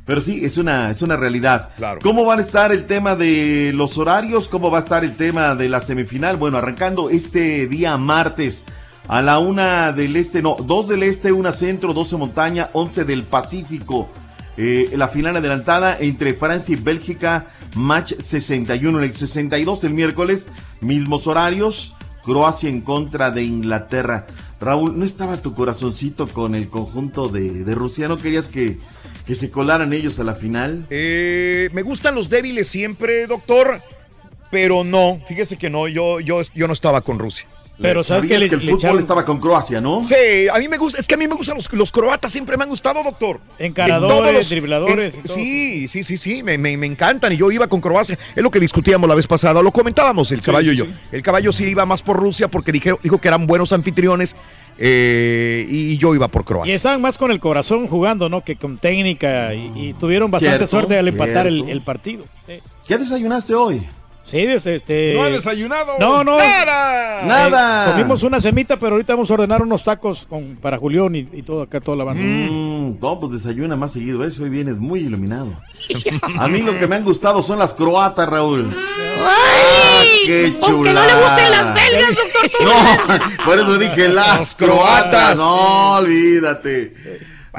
Pero 0.04 0.20
sí, 0.20 0.44
es 0.44 0.56
una, 0.58 0.90
es 0.90 1.02
una 1.02 1.16
realidad. 1.16 1.70
¿Cómo 2.02 2.24
van 2.24 2.38
a 2.38 2.42
estar 2.42 2.72
el 2.72 2.86
tema 2.86 3.16
de 3.16 3.72
los 3.74 3.98
horarios? 3.98 4.48
¿Cómo 4.48 4.70
va 4.70 4.78
a 4.78 4.82
estar 4.82 5.04
el 5.04 5.16
tema 5.16 5.54
de 5.54 5.68
la 5.68 5.80
semifinal? 5.80 6.36
Bueno, 6.36 6.56
arrancando 6.56 7.10
este 7.10 7.66
día 7.66 7.96
martes 7.96 8.64
a 9.08 9.20
la 9.22 9.38
una 9.38 9.92
del 9.92 10.16
este, 10.16 10.40
no, 10.40 10.56
dos 10.60 10.88
del 10.88 11.02
este, 11.02 11.32
una 11.32 11.52
centro, 11.52 11.92
12 11.92 12.16
montaña, 12.16 12.70
11 12.72 13.04
del 13.04 13.24
Pacífico. 13.24 14.08
Eh, 14.56 14.90
la 14.94 15.08
final 15.08 15.36
adelantada 15.36 15.96
entre 16.00 16.32
Francia 16.34 16.72
y 16.74 16.76
Bélgica, 16.82 17.46
match 17.74 18.14
61, 18.14 19.02
el 19.02 19.12
62 19.12 19.84
el 19.84 19.94
miércoles, 19.94 20.48
mismos 20.80 21.26
horarios, 21.26 21.94
Croacia 22.22 22.68
en 22.68 22.80
contra 22.82 23.30
de 23.30 23.42
Inglaterra. 23.42 24.26
Raúl, 24.60 24.98
¿no 24.98 25.04
estaba 25.04 25.40
tu 25.40 25.54
corazoncito 25.54 26.26
con 26.26 26.54
el 26.54 26.68
conjunto 26.68 27.28
de, 27.28 27.64
de 27.64 27.74
Rusia? 27.74 28.08
¿No 28.08 28.16
querías 28.16 28.48
que, 28.48 28.78
que 29.24 29.34
se 29.34 29.50
colaran 29.50 29.92
ellos 29.92 30.18
a 30.20 30.24
la 30.24 30.34
final? 30.34 30.86
Eh, 30.90 31.70
me 31.72 31.82
gustan 31.82 32.14
los 32.14 32.28
débiles 32.28 32.68
siempre, 32.68 33.26
doctor, 33.26 33.80
pero 34.50 34.84
no, 34.84 35.20
fíjese 35.28 35.56
que 35.56 35.70
no, 35.70 35.88
yo, 35.88 36.20
yo, 36.20 36.40
yo 36.54 36.66
no 36.66 36.72
estaba 36.72 37.00
con 37.00 37.18
Rusia. 37.18 37.46
Pero 37.80 38.02
sabes 38.02 38.28
que, 38.28 38.34
el 38.36 38.60
fútbol 38.70 38.98
estaba 38.98 39.24
con 39.24 39.38
Croacia, 39.38 39.80
¿no? 39.80 40.02
Sí, 40.02 40.14
a 40.52 40.58
mí 40.58 40.66
me 40.68 40.76
gusta, 40.78 41.00
es 41.00 41.06
que 41.06 41.14
a 41.14 41.16
mí 41.16 41.28
me 41.28 41.34
gustan 41.36 41.56
los, 41.56 41.72
los 41.72 41.92
croatas, 41.92 42.32
siempre 42.32 42.56
me 42.56 42.64
han 42.64 42.68
gustado, 42.70 43.02
doctor. 43.04 43.40
Encaradores, 43.58 44.08
De 44.16 44.20
todos 44.20 44.32
los- 44.32 44.48
dribladores 44.50 45.14
y 45.14 45.22
todo. 45.22 45.34
sí, 45.34 45.88
sí, 45.88 46.02
sí, 46.02 46.16
sí, 46.16 46.42
me, 46.42 46.58
me- 46.58 46.76
me 46.76 46.86
encantan 46.86 47.32
y 47.32 47.36
yo 47.36 47.50
iba 47.52 47.68
con 47.68 47.80
Croacia, 47.80 48.18
es 48.34 48.42
lo 48.42 48.50
que 48.50 48.58
discutíamos 48.58 49.08
la 49.08 49.14
vez 49.14 49.26
pasada, 49.28 49.62
lo 49.62 49.70
comentábamos 49.70 50.32
el 50.32 50.40
Sí, 50.40 50.46
caballo 50.46 50.70
sí, 50.70 50.74
y 50.74 50.78
yo. 50.78 50.84
sí. 50.86 50.90
El 51.12 51.22
caballo 51.22 51.52
sí 51.52 51.64
iba 51.66 51.86
más 51.86 52.02
por 52.02 52.16
Rusia 52.16 52.48
porque 52.48 52.72
dijo, 52.72 52.98
dijo 53.02 53.18
que 53.18 53.28
eran 53.28 53.46
buenos 53.46 53.72
anfitriones 53.72 54.34
eh, 54.76 55.66
y 55.68 55.96
yo 55.98 56.14
iba 56.14 56.28
por 56.28 56.42
Y 56.42 56.44
Croacia. 56.44 56.74
estaban 56.74 57.00
más 57.00 57.18
con 57.18 57.30
el 57.30 57.40
corazón 57.40 57.86
jugando, 57.88 58.28
¿no? 58.28 58.42
Que 58.44 58.56
con 58.56 58.78
técnica 58.78 59.54
y, 59.54 59.70
y 59.76 59.92
tuvieron 59.94 60.30
bastante 60.30 60.56
Cierto, 60.58 60.66
suerte 60.68 60.98
al 60.98 61.08
empatar 61.08 61.46
el, 61.46 61.80
partido. 61.82 62.24
¿Qué 62.86 62.98
desayunaste 62.98 63.54
hoy? 63.54 63.86
Sí, 64.28 64.38
este. 64.40 65.14
No 65.14 65.22
ha 65.22 65.30
desayunado. 65.30 65.92
No, 65.98 66.22
no. 66.22 66.36
Nada. 66.36 67.88
Eh, 67.88 67.92
comimos 67.92 68.22
una 68.22 68.40
semita, 68.40 68.76
pero 68.78 68.92
ahorita 68.92 69.14
vamos 69.14 69.30
a 69.30 69.34
ordenar 69.34 69.62
unos 69.62 69.82
tacos 69.82 70.26
con, 70.28 70.56
para 70.56 70.76
Julián 70.76 71.14
y, 71.16 71.20
y 71.32 71.42
todo 71.42 71.62
acá, 71.62 71.80
toda 71.80 71.96
la 71.96 72.04
banda. 72.04 72.22
Mm, 72.22 72.98
no, 73.00 73.20
pues 73.20 73.32
desayuna 73.32 73.74
más 73.76 73.92
seguido. 73.94 74.24
Eso 74.24 74.42
hoy 74.42 74.50
vienes 74.50 74.76
muy 74.76 75.00
iluminado. 75.00 75.52
A 76.38 76.46
mí 76.46 76.60
lo 76.60 76.78
que 76.78 76.86
me 76.86 76.96
han 76.96 77.04
gustado 77.04 77.42
son 77.42 77.58
las 77.58 77.72
croatas, 77.72 78.28
Raúl. 78.28 78.70
Ah, 79.24 80.02
¡Qué 80.26 80.54
chulada! 80.60 80.74
Aunque 80.74 80.92
no 80.92 81.06
le 81.06 81.14
gusten 81.22 81.50
las 81.50 81.74
belgas, 81.74 82.16
doctor 82.16 82.50
No, 83.38 83.44
por 83.46 83.58
eso 83.58 83.78
dije 83.78 84.08
las 84.08 84.38
Las 84.38 84.54
croatas. 84.54 85.10
croatas. 85.10 85.38
No, 85.38 85.92
olvídate. 85.96 86.94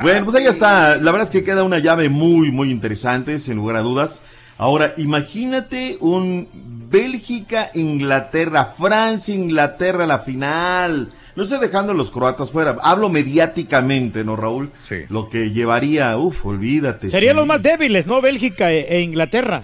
Bueno, 0.01 0.25
pues 0.25 0.37
ahí 0.37 0.45
está. 0.45 0.97
La 0.97 1.11
verdad 1.11 1.23
es 1.23 1.29
que 1.29 1.43
queda 1.43 1.63
una 1.63 1.79
llave 1.79 2.09
muy, 2.09 2.51
muy 2.51 2.69
interesante, 2.71 3.39
sin 3.39 3.55
lugar 3.55 3.75
a 3.75 3.81
dudas. 3.81 4.21
Ahora, 4.59 4.93
imagínate 4.97 5.97
un 6.01 6.49
Bélgica-Inglaterra, 6.89 8.65
Francia-Inglaterra, 8.77 10.05
la 10.05 10.19
final. 10.19 11.13
No 11.37 11.43
estoy 11.43 11.59
dejando 11.59 11.93
a 11.93 11.95
los 11.95 12.11
croatas 12.11 12.51
fuera. 12.51 12.75
Hablo 12.81 13.07
mediáticamente, 13.07 14.25
¿no, 14.25 14.35
Raúl? 14.35 14.71
Sí. 14.81 14.97
Lo 15.07 15.29
que 15.29 15.51
llevaría, 15.51 16.17
uff, 16.17 16.45
olvídate. 16.45 17.09
Serían 17.09 17.35
sí. 17.35 17.37
los 17.37 17.47
más 17.47 17.63
débiles, 17.63 18.05
¿no? 18.05 18.19
Bélgica 18.19 18.69
e, 18.73 18.97
e 18.97 19.01
Inglaterra. 19.01 19.63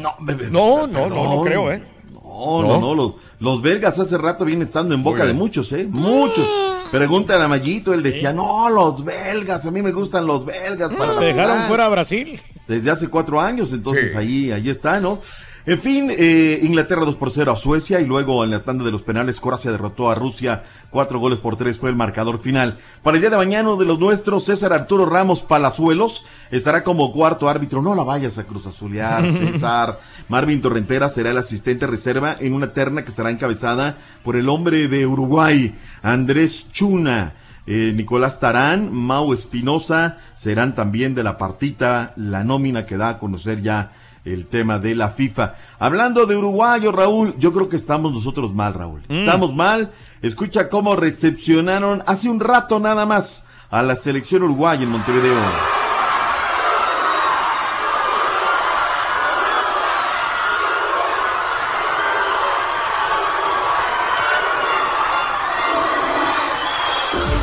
No, 0.00 0.14
no, 0.20 0.86
no, 0.86 1.08
no, 1.08 1.24
no 1.24 1.42
creo, 1.42 1.72
¿eh? 1.72 1.82
No, 2.14 2.62
no, 2.62 2.80
no. 2.80 2.94
Los, 2.94 3.14
los 3.40 3.60
belgas 3.60 3.98
hace 3.98 4.18
rato 4.18 4.44
vienen 4.44 4.68
estando 4.68 4.94
en 4.94 5.02
boca 5.02 5.26
de 5.26 5.32
muchos, 5.32 5.72
¿eh? 5.72 5.84
Muchos. 5.90 6.46
Pregúntale 6.92 7.42
a 7.42 7.48
Mayito, 7.48 7.94
él 7.94 8.02
decía, 8.02 8.32
no, 8.32 8.68
los 8.70 9.02
belgas, 9.04 9.64
a 9.66 9.70
mí 9.70 9.80
me 9.82 9.90
gustan 9.92 10.26
los 10.26 10.44
belgas. 10.44 10.92
Para 10.92 11.14
la 11.14 11.18
Te 11.18 11.24
dejaron 11.24 11.52
final". 11.54 11.68
fuera 11.68 11.86
a 11.86 11.88
Brasil. 11.88 12.40
Desde 12.68 12.90
hace 12.90 13.08
cuatro 13.08 13.40
años, 13.40 13.72
entonces 13.72 14.14
ahí, 14.14 14.52
ahí 14.52 14.68
está, 14.70 15.00
¿no? 15.00 15.18
En 15.64 15.78
fin, 15.78 16.08
eh, 16.10 16.58
Inglaterra 16.64 17.04
2 17.04 17.14
por 17.14 17.30
0 17.30 17.52
a 17.52 17.56
Suecia 17.56 18.00
y 18.00 18.04
luego 18.04 18.42
en 18.42 18.50
la 18.50 18.64
tanda 18.64 18.84
de 18.84 18.90
los 18.90 19.04
penales 19.04 19.40
Croacia 19.40 19.70
derrotó 19.70 20.10
a 20.10 20.16
Rusia, 20.16 20.64
cuatro 20.90 21.20
goles 21.20 21.38
por 21.38 21.56
tres 21.56 21.78
fue 21.78 21.88
el 21.88 21.94
marcador 21.94 22.40
final. 22.40 22.78
Para 23.04 23.16
el 23.16 23.20
día 23.20 23.30
de 23.30 23.36
mañana 23.36 23.76
de 23.76 23.84
los 23.84 24.00
nuestros, 24.00 24.44
César 24.44 24.72
Arturo 24.72 25.06
Ramos 25.06 25.42
Palazuelos 25.42 26.26
estará 26.50 26.82
como 26.82 27.12
cuarto 27.12 27.48
árbitro. 27.48 27.80
No 27.80 27.94
la 27.94 28.02
vayas 28.02 28.40
a 28.40 28.44
Cruz 28.44 28.66
Azulear, 28.66 29.22
César. 29.32 30.00
Marvin 30.28 30.60
Torrentera 30.60 31.08
será 31.08 31.30
el 31.30 31.38
asistente 31.38 31.86
reserva 31.86 32.36
en 32.40 32.54
una 32.54 32.72
terna 32.72 33.04
que 33.04 33.10
estará 33.10 33.30
encabezada 33.30 33.98
por 34.24 34.34
el 34.34 34.48
hombre 34.48 34.88
de 34.88 35.06
Uruguay, 35.06 35.78
Andrés 36.02 36.72
Chuna. 36.72 37.34
Eh, 37.68 37.92
Nicolás 37.94 38.40
Tarán, 38.40 38.92
Mau 38.92 39.32
Espinosa 39.32 40.18
serán 40.34 40.74
también 40.74 41.14
de 41.14 41.22
la 41.22 41.38
partita, 41.38 42.12
la 42.16 42.42
nómina 42.42 42.84
que 42.84 42.96
da 42.96 43.10
a 43.10 43.18
conocer 43.20 43.62
ya 43.62 43.92
el 44.24 44.46
tema 44.46 44.78
de 44.78 44.94
la 44.94 45.08
FIFA. 45.08 45.56
Hablando 45.78 46.26
de 46.26 46.36
uruguayo, 46.36 46.92
Raúl, 46.92 47.34
yo 47.38 47.52
creo 47.52 47.68
que 47.68 47.76
estamos 47.76 48.12
nosotros 48.12 48.54
mal, 48.54 48.74
Raúl. 48.74 49.02
Mm. 49.08 49.14
Estamos 49.14 49.54
mal. 49.54 49.92
Escucha 50.20 50.68
cómo 50.68 50.94
recepcionaron 50.96 52.02
hace 52.06 52.28
un 52.28 52.40
rato 52.40 52.78
nada 52.78 53.06
más 53.06 53.44
a 53.70 53.82
la 53.82 53.94
selección 53.94 54.42
uruguaya 54.42 54.82
en 54.82 54.90
Montevideo. 54.90 55.36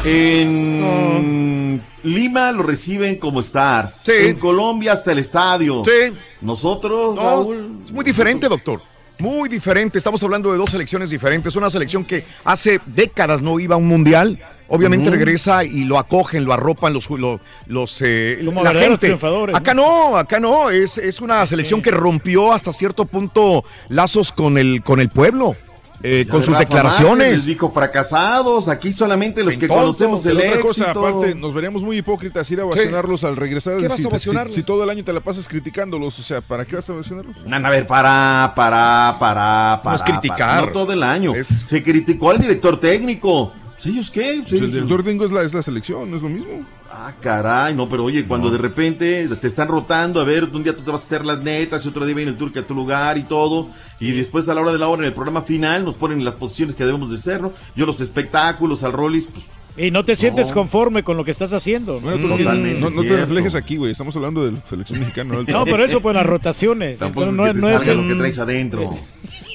En 0.06 1.59
Lima 2.04 2.52
lo 2.52 2.64
reciben 2.64 3.18
como 3.18 3.40
stars. 3.42 4.08
En 4.10 4.38
Colombia 4.38 4.94
hasta 4.94 5.12
el 5.12 5.20
estadio. 5.20 5.82
Sí. 5.84 6.16
Nosotros, 6.42 7.16
No, 7.16 7.22
Raúl. 7.22 7.80
es 7.86 7.92
muy 7.92 8.06
diferente, 8.06 8.48
doctor. 8.48 8.82
Muy 9.20 9.50
diferente. 9.50 9.98
Estamos 9.98 10.24
hablando 10.24 10.50
de 10.52 10.58
dos 10.58 10.72
selecciones 10.72 11.10
diferentes. 11.10 11.54
Una 11.58 11.70
selección 11.70 12.06
que 12.06 12.24
hace 12.46 12.80
décadas 12.86 13.42
no 13.42 13.60
iba 13.60 13.76
a 13.76 13.78
un 13.78 13.86
mundial. 13.88 14.40
Obviamente 14.70 15.10
regresa 15.10 15.64
y 15.66 15.84
lo 15.84 15.98
acogen, 15.98 16.46
lo 16.46 16.54
arropan 16.54 16.94
los, 16.94 17.10
los, 17.10 17.42
los, 17.66 18.02
eh, 18.06 18.40
Como 18.46 18.64
la 18.64 18.74
gente. 18.74 19.08
triunfadores, 19.08 19.56
Acá 19.56 19.74
no, 19.74 20.16
acá 20.16 20.40
no. 20.40 20.70
Es, 20.70 20.98
es 21.00 21.20
una 21.20 21.46
selección 21.48 21.82
que 21.82 21.92
rompió 21.92 22.54
hasta 22.54 22.72
cierto 22.72 23.06
punto 23.06 23.66
lazos 23.90 24.32
con 24.32 24.58
el, 24.58 24.82
con 24.84 25.02
el 25.02 25.10
pueblo. 25.10 25.56
Eh, 26.02 26.26
con 26.30 26.40
de 26.40 26.46
sus 26.46 26.54
Rafa 26.54 26.60
Márquez 26.60 26.60
Les 26.60 26.70
declaraciones. 26.70 27.46
dijo 27.46 27.70
fracasados. 27.72 28.68
Aquí 28.70 28.92
solamente 28.94 29.44
los 29.44 29.58
que 29.58 29.68
Tonto. 29.68 29.82
conocemos 29.82 30.26
el 30.26 30.38
otra 30.38 30.48
éxito. 30.50 30.68
cosa, 30.68 30.92
aparte, 30.92 31.36
nos 31.36 31.54
veríamos 31.54 31.84
muy 31.84 31.98
hipócritas 31.98 32.50
ir 32.52 32.60
a 32.62 32.66
ovacionarlos 32.66 33.24
al 33.24 33.36
regresar. 33.36 33.78
¿Qué 33.78 33.88
vas 33.88 33.98
si, 33.98 34.04
a 34.04 34.04
si- 34.04 34.08
ovacionarlos? 34.10 34.56
si 34.56 34.64
todo 34.64 34.84
el 34.84 34.90
año 34.90 35.04
te 35.04 35.12
la 35.14 35.20
pasas 35.20 35.48
criticándolos, 35.48 36.18
o 36.20 36.24
sea, 36.24 36.42
¿para 36.42 36.66
qué 36.66 36.76
vas 36.76 36.90
a 36.90 36.94
ovacionarlos? 36.94 37.46
Nan, 37.46 37.66
a 37.66 37.70
ver, 37.70 37.86
para, 37.88 38.54
para, 38.56 39.18
para, 39.20 39.82
para. 39.84 39.96
es 39.96 40.04
criticar. 40.04 40.38
para. 40.38 40.66
No 40.68 40.72
todo 40.72 40.94
el 40.94 41.04
año. 41.04 41.34
Se 41.44 41.84
criticó 41.84 42.32
al 42.32 42.40
director 42.40 42.80
técnico. 42.80 43.54
Pues, 43.76 43.86
¿Ellos 43.88 44.10
qué? 44.12 44.36
Pues, 44.40 44.50
Pues 44.50 44.62
el 44.62 44.72
director 44.72 45.04
técnico 45.04 45.26
es 45.26 45.32
la, 45.32 45.42
es 45.44 45.54
la 45.54 45.62
selección, 45.62 46.10
no 46.10 46.16
es 46.18 46.22
lo 46.22 46.30
mismo. 46.30 46.66
Ah, 46.92 47.14
caray, 47.22 47.76
no, 47.76 47.88
pero 47.88 48.04
oye, 48.04 48.26
cuando 48.26 48.50
de 48.50 48.58
repente 48.58 49.28
te 49.40 49.48
están 49.48 49.68
rotando, 49.68 50.20
a 50.20 50.24
ver, 50.24 50.46
un 50.46 50.64
día 50.64 50.76
tú 50.76 50.82
te 50.82 50.90
vas 50.92 51.04
a 51.04 51.06
hacer 51.06 51.24
las 51.26 51.40
netas 51.40 51.86
y 51.86 51.88
otro 51.90 52.04
día 52.06 52.16
viene 52.16 52.32
el 52.32 52.38
turque 52.38 52.60
a 52.60 52.66
tu 52.68 52.74
lugar 52.74 53.18
y 53.18 53.24
todo, 53.24 53.70
y 54.00 54.12
después 54.12 54.50
a 54.50 54.56
la 54.56 54.62
hora 54.62 54.72
de 54.72 54.80
la 54.80 54.88
hora 54.88 55.04
en 55.04 55.08
el 55.08 55.14
programa 55.14 55.42
final 55.44 55.86
nos 55.86 55.94
ponen 55.94 56.18
en 56.20 56.26
las 56.26 56.34
posiciones 56.36 56.76
que 56.76 56.84
debemos 56.86 57.12
de 57.12 57.18
ser, 57.18 57.42
¿no? 57.42 57.54
Yo 57.76 57.86
los 57.86 58.02
espectáculos, 58.02 58.84
al 58.84 58.94
Rollis, 58.94 59.28
pues, 59.32 59.46
Y 59.78 59.92
no 59.92 60.04
te 60.04 60.16
sientes 60.16 60.48
No. 60.50 60.54
conforme 60.56 61.04
con 61.04 61.16
lo 61.16 61.24
que 61.24 61.32
estás 61.32 61.54
haciendo. 61.54 62.00
Bueno, 62.02 62.18
tú 62.18 62.36
Totalmente 62.38 62.80
no, 62.82 62.90
no 62.90 63.02
te 63.04 63.16
reflejes 63.16 63.54
aquí, 63.56 63.78
güey. 63.78 63.92
Estamos 63.92 64.14
hablando 64.18 64.44
de 64.44 64.52
la 64.54 64.62
selección 64.62 65.00
mexicana. 65.00 65.36
No, 65.36 65.44
No, 65.60 65.64
pero 65.66 65.86
eso 65.86 66.02
pues 66.02 66.16
las 66.16 66.26
rotaciones. 66.26 67.00
Tampoco 67.00 67.30
Entonces, 67.30 67.54
que 67.54 67.62
no, 67.62 67.68
te 67.68 67.74
no 67.74 67.78
salga 67.80 67.92
es 67.92 67.98
lo 67.98 68.04
que 68.04 68.12
el- 68.14 68.18
traes 68.18 68.40
adentro. 68.40 68.90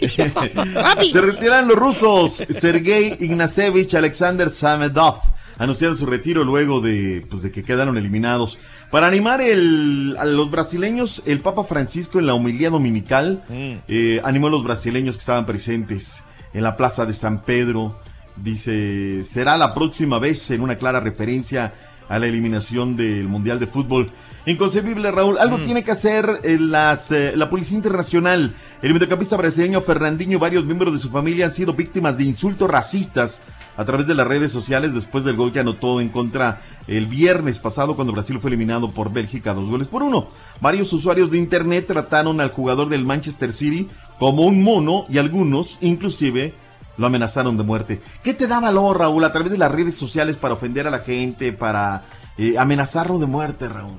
Se 1.13 1.21
retiran 1.21 1.69
los 1.69 1.77
rusos. 1.77 2.45
Sergei 2.49 3.17
Ignacevich, 3.21 3.95
Alexander 3.95 4.49
Samedov 4.51 5.17
anunciaron 5.59 5.97
su 5.97 6.07
retiro 6.07 6.45
luego 6.45 6.81
de, 6.81 7.25
pues, 7.31 7.43
de 7.43 7.51
que 7.51 7.63
quedaron 7.65 7.97
eliminados. 7.97 8.59
Para 8.91 9.07
animar 9.07 9.41
el- 9.41 10.17
a 10.19 10.25
los 10.25 10.51
brasileños, 10.51 11.23
el 11.27 11.41
Papa 11.41 11.65
Francisco 11.65 12.19
en 12.19 12.27
la 12.27 12.35
homilía 12.35 12.71
dominical 12.71 13.45
eh, 13.89 14.21
animó 14.25 14.47
a 14.49 14.51
los 14.51 14.65
brasileños 14.65 15.17
que 15.17 15.21
estaban 15.21 15.47
presentes 15.47 16.23
en 16.53 16.63
la 16.63 16.77
plaza 16.77 17.07
de 17.07 17.13
San 17.13 17.43
Pedro. 17.43 17.99
Dice, 18.37 19.23
será 19.25 19.57
la 19.57 19.75
próxima 19.75 20.19
vez 20.19 20.51
en 20.51 20.61
una 20.61 20.77
clara 20.77 21.01
referencia 21.01 21.73
a 22.09 22.19
la 22.19 22.27
eliminación 22.27 22.97
del 22.97 23.29
Mundial 23.29 23.59
de 23.61 23.67
Fútbol. 23.67 24.11
Inconcebible, 24.47 25.11
Raúl. 25.11 25.39
Algo 25.39 25.59
tiene 25.59 25.83
que 25.83 25.91
hacer 25.91 26.41
eh, 26.43 26.59
las, 26.61 27.11
eh, 27.13 27.33
la 27.35 27.49
Policía 27.49 27.77
Internacional. 27.77 28.55
El 28.83 28.93
mediocampista 28.93 29.39
brasileño 29.39 29.81
Fernandinho 29.81 30.37
y 30.37 30.41
varios 30.41 30.65
miembros 30.67 30.93
de 30.93 30.99
su 30.99 31.09
familia 31.09 31.47
han 31.47 31.55
sido 31.55 31.73
víctimas 31.73 32.19
de 32.19 32.25
insultos 32.25 32.69
racistas 32.69 33.41
a 33.77 33.85
través 33.87 34.07
de 34.07 34.15
las 34.15 34.27
redes 34.27 34.53
sociales 34.53 34.93
después 34.93 35.25
del 35.25 35.37
gol 35.37 35.51
que 35.51 35.61
anotó 35.61 35.99
en 35.99 36.11
contra 36.11 36.61
el 36.87 37.07
viernes 37.07 37.59
pasado 37.59 37.97
cuando 37.97 38.13
Brasil 38.13 38.39
fue 38.39 38.51
eliminado 38.51 38.91
por 38.91 39.11
Bélgica 39.11 39.55
dos 39.55 39.71
goles 39.71 39.89
por 39.89 40.03
uno. 40.03 40.29
Varios 40.61 40.93
usuarios 40.93 41.31
de 41.31 41.39
internet 41.39 41.87
trataron 41.87 42.41
al 42.43 42.51
jugador 42.51 42.91
del 42.91 43.07
Manchester 43.07 43.51
City 43.51 43.89
como 44.19 44.45
un 44.45 44.63
mono 44.63 45.07
y 45.09 45.17
algunos 45.17 45.79
inclusive 45.81 46.55
lo 46.99 47.07
amenazaron 47.07 47.57
de 47.57 47.63
muerte. 47.63 48.03
¿Qué 48.23 48.35
te 48.35 48.47
da 48.47 48.61
valor, 48.61 48.99
Raúl, 48.99 49.25
a 49.25 49.33
través 49.33 49.51
de 49.51 49.59
las 49.59 49.73
redes 49.73 49.97
sociales 49.97 50.37
para 50.37 50.55
ofender 50.55 50.87
a 50.87 50.91
la 50.91 51.01
gente, 51.01 51.53
para 51.55 52.05
eh, 52.37 52.57
amenazarlo 52.59 53.19
de 53.19 53.27
muerte, 53.27 53.69
Raúl? 53.69 53.99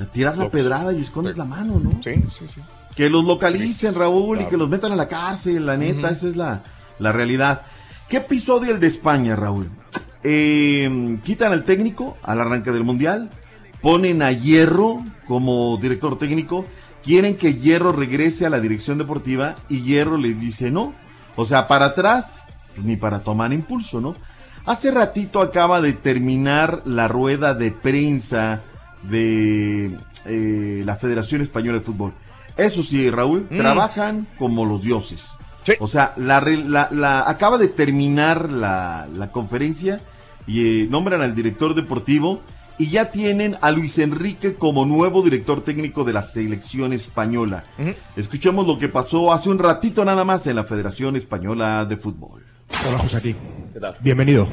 Sea, 0.00 0.10
tirar 0.10 0.38
la 0.38 0.50
pedrada 0.50 0.92
y 0.94 1.00
escondes 1.00 1.36
la 1.36 1.44
mano, 1.44 1.78
¿no? 1.78 1.90
Sí, 2.02 2.14
sí, 2.30 2.48
sí. 2.48 2.60
Que 2.96 3.10
los 3.10 3.24
localicen, 3.24 3.94
Raúl, 3.94 4.40
y 4.40 4.44
que 4.46 4.56
los 4.56 4.68
metan 4.68 4.92
a 4.92 4.96
la 4.96 5.08
cárcel, 5.08 5.66
la 5.66 5.76
neta, 5.76 6.10
esa 6.10 6.28
es 6.28 6.36
la, 6.36 6.62
la 6.98 7.12
realidad. 7.12 7.62
¿Qué 8.08 8.18
episodio 8.18 8.72
el 8.72 8.80
de 8.80 8.86
España, 8.86 9.36
Raúl? 9.36 9.68
Eh, 10.22 11.18
quitan 11.22 11.52
al 11.52 11.64
técnico 11.64 12.16
al 12.22 12.40
arranque 12.40 12.72
del 12.72 12.82
Mundial, 12.82 13.30
ponen 13.82 14.22
a 14.22 14.32
Hierro 14.32 15.04
como 15.26 15.76
director 15.76 16.18
técnico, 16.18 16.64
quieren 17.04 17.36
que 17.36 17.54
Hierro 17.54 17.92
regrese 17.92 18.46
a 18.46 18.50
la 18.50 18.60
dirección 18.60 18.96
deportiva 18.98 19.56
y 19.68 19.82
Hierro 19.82 20.16
les 20.16 20.40
dice 20.40 20.70
no. 20.70 20.94
O 21.36 21.44
sea, 21.44 21.68
para 21.68 21.86
atrás, 21.86 22.54
pues, 22.74 22.86
ni 22.86 22.96
para 22.96 23.20
tomar 23.20 23.52
impulso, 23.52 24.00
¿no? 24.00 24.16
Hace 24.64 24.90
ratito 24.90 25.40
acaba 25.40 25.80
de 25.80 25.92
terminar 25.92 26.82
la 26.86 27.06
rueda 27.06 27.54
de 27.54 27.70
prensa 27.70 28.62
de 29.02 29.96
eh, 30.26 30.82
la 30.84 30.96
Federación 30.96 31.40
Española 31.40 31.78
de 31.78 31.84
Fútbol. 31.84 32.12
Eso 32.56 32.82
sí, 32.82 33.08
Raúl, 33.10 33.46
Mm. 33.50 33.56
trabajan 33.58 34.26
como 34.38 34.64
los 34.64 34.82
dioses. 34.82 35.28
O 35.78 35.86
sea, 35.86 36.14
la, 36.16 36.40
re- 36.40 36.64
la- 36.64 36.88
la- 36.90 37.28
acaba 37.28 37.56
de 37.58 37.68
terminar 37.68 38.50
la, 38.50 39.08
la 39.14 39.30
conferencia 39.30 40.00
y 40.46 40.82
eh, 40.82 40.88
nombran 40.90 41.22
al 41.22 41.34
director 41.34 41.74
deportivo 41.74 42.40
y 42.76 42.88
ya 42.88 43.10
tienen 43.10 43.56
a 43.60 43.70
Luis 43.70 43.98
Enrique 43.98 44.54
como 44.54 44.84
nuevo 44.86 45.22
director 45.22 45.62
técnico 45.62 46.02
de 46.04 46.14
la 46.14 46.22
selección 46.22 46.92
española. 46.94 47.62
Escuchemos 48.16 48.66
lo 48.66 48.78
que 48.78 48.88
pasó 48.88 49.32
hace 49.34 49.50
un 49.50 49.58
ratito 49.58 50.02
nada 50.04 50.24
más 50.24 50.46
en 50.46 50.56
la 50.56 50.64
Federación 50.64 51.14
Española 51.14 51.84
de 51.84 51.96
Fútbol. 51.98 52.42
Hola, 52.88 52.98
José 52.98 53.18
aquí. 53.18 53.36
Bienvenido. 54.00 54.48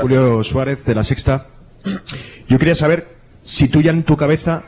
Julio 0.00 0.42
Suárez 0.44 0.84
de 0.84 0.94
La 0.94 1.02
Sexta. 1.02 1.48
Yo 2.48 2.58
quería 2.58 2.76
saber 2.76 3.16
si 3.42 3.68
tú 3.68 3.80
ya 3.82 3.90
en 3.90 4.02
tu 4.04 4.16
cabeza 4.16 4.62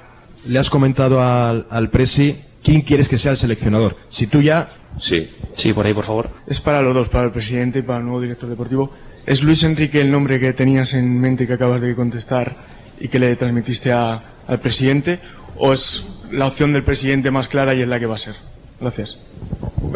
le 0.46 0.58
has 0.58 0.68
comentado 0.70 1.22
al, 1.22 1.66
al 1.70 1.90
Presi 1.90 2.36
¿quién 2.62 2.82
quieres 2.82 3.08
que 3.08 3.18
sea 3.18 3.32
el 3.32 3.36
seleccionador? 3.36 3.96
Si 4.08 4.26
tú 4.26 4.40
ya... 4.42 4.68
Sí, 4.98 5.30
sí, 5.56 5.72
por 5.72 5.86
ahí, 5.86 5.92
por 5.94 6.04
favor. 6.04 6.30
Es 6.46 6.60
para 6.60 6.80
los 6.82 6.94
dos, 6.94 7.08
para 7.08 7.24
el 7.24 7.30
presidente 7.32 7.80
y 7.80 7.82
para 7.82 7.98
el 7.98 8.04
nuevo 8.04 8.20
director 8.20 8.48
deportivo. 8.48 8.90
¿Es 9.26 9.42
Luis 9.42 9.62
Enrique 9.64 10.00
el 10.00 10.10
nombre 10.10 10.38
que 10.40 10.52
tenías 10.52 10.94
en 10.94 11.18
mente 11.20 11.46
que 11.46 11.54
acabas 11.54 11.80
de 11.80 11.94
contestar 11.94 12.56
y 13.00 13.08
que 13.08 13.18
le 13.18 13.34
transmitiste 13.36 13.90
a- 13.92 14.22
al 14.46 14.60
presidente? 14.60 15.18
¿O 15.56 15.72
es 15.72 16.04
la 16.30 16.46
opción 16.46 16.72
del 16.72 16.84
presidente 16.84 17.30
más 17.30 17.48
clara 17.48 17.74
y 17.74 17.82
es 17.82 17.88
la 17.88 17.98
que 17.98 18.06
va 18.06 18.14
a 18.14 18.18
ser? 18.18 18.34
Gracias. 18.80 19.18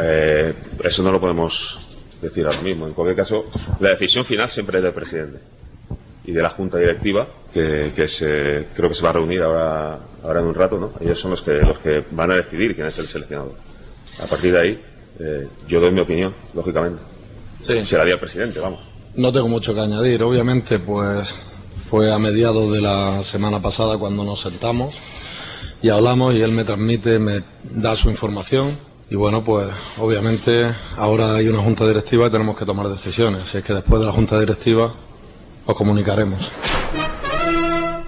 Eh, 0.01 0.53
eso 0.85 1.03
no 1.03 1.13
lo 1.13 1.21
podemos 1.21 1.99
decir 2.21 2.45
ahora 2.47 2.61
mismo. 2.63 2.87
En 2.87 2.93
cualquier 2.93 3.17
caso, 3.17 3.47
la 3.81 3.91
decisión 3.91 4.25
final 4.25 4.49
siempre 4.49 4.79
es 4.79 4.85
del 4.85 4.93
presidente 4.93 5.39
y 6.25 6.33
de 6.33 6.43
la 6.43 6.51
junta 6.51 6.79
directiva, 6.79 7.27
que, 7.53 7.93
que 7.95 8.09
se, 8.09 8.69
creo 8.75 8.89
que 8.89 8.95
se 8.95 9.03
va 9.03 9.11
a 9.11 9.15
reunir 9.15 9.43
ahora, 9.43 9.99
ahora 10.23 10.41
en 10.41 10.47
un 10.47 10.55
rato, 10.55 10.79
¿no? 10.79 10.93
Ellos 11.01 11.19
son 11.19 11.33
los 11.33 11.43
que, 11.43 11.53
los 11.53 11.79
que 11.79 12.05
van 12.11 12.31
a 12.31 12.35
decidir 12.37 12.75
quién 12.75 12.87
es 12.87 12.99
el 12.99 13.09
seleccionador. 13.09 13.55
A 14.23 14.27
partir 14.27 14.53
de 14.53 14.61
ahí, 14.61 14.83
eh, 15.21 15.49
yo 15.67 15.81
doy 15.81 15.93
mi 15.93 16.01
opinión, 16.01 16.35
lógicamente. 16.55 17.01
Sí. 17.59 17.85
Se 17.85 17.97
la 17.97 18.05
di 18.05 18.13
al 18.13 18.21
presidente, 18.21 18.61
vamos. 18.61 18.81
No 19.15 19.33
tengo 19.33 19.49
mucho 19.49 19.75
que 19.75 19.81
añadir, 19.81 20.23
obviamente, 20.23 20.79
pues 20.79 21.41
fue 21.91 22.13
a 22.13 22.19
mediados 22.19 22.71
de 22.73 22.81
la 22.81 23.23
semana 23.23 23.61
pasada 23.63 23.97
cuando 23.97 24.23
nos 24.23 24.41
sentamos 24.41 24.95
y 25.83 25.89
hablamos 25.89 26.35
y 26.35 26.43
él 26.43 26.53
me 26.53 26.65
transmite, 26.65 27.19
me 27.19 27.43
da 27.65 27.97
su 27.97 28.11
información 28.11 28.79
y 29.11 29.17
bueno, 29.17 29.43
pues 29.43 29.71
obviamente 29.99 30.75
ahora 30.97 31.35
hay 31.35 31.49
una 31.49 31.63
junta 31.63 31.87
directiva 31.87 32.27
y 32.27 32.31
tenemos 32.31 32.59
que 32.59 32.67
tomar 32.67 32.89
decisiones, 32.89 33.45
así 33.45 33.59
es 33.59 33.65
que 33.65 33.73
después 33.73 34.01
de 34.01 34.07
la 34.07 34.13
junta 34.13 34.39
directiva 34.39 34.93
os 35.65 35.77
comunicaremos. 35.77 36.53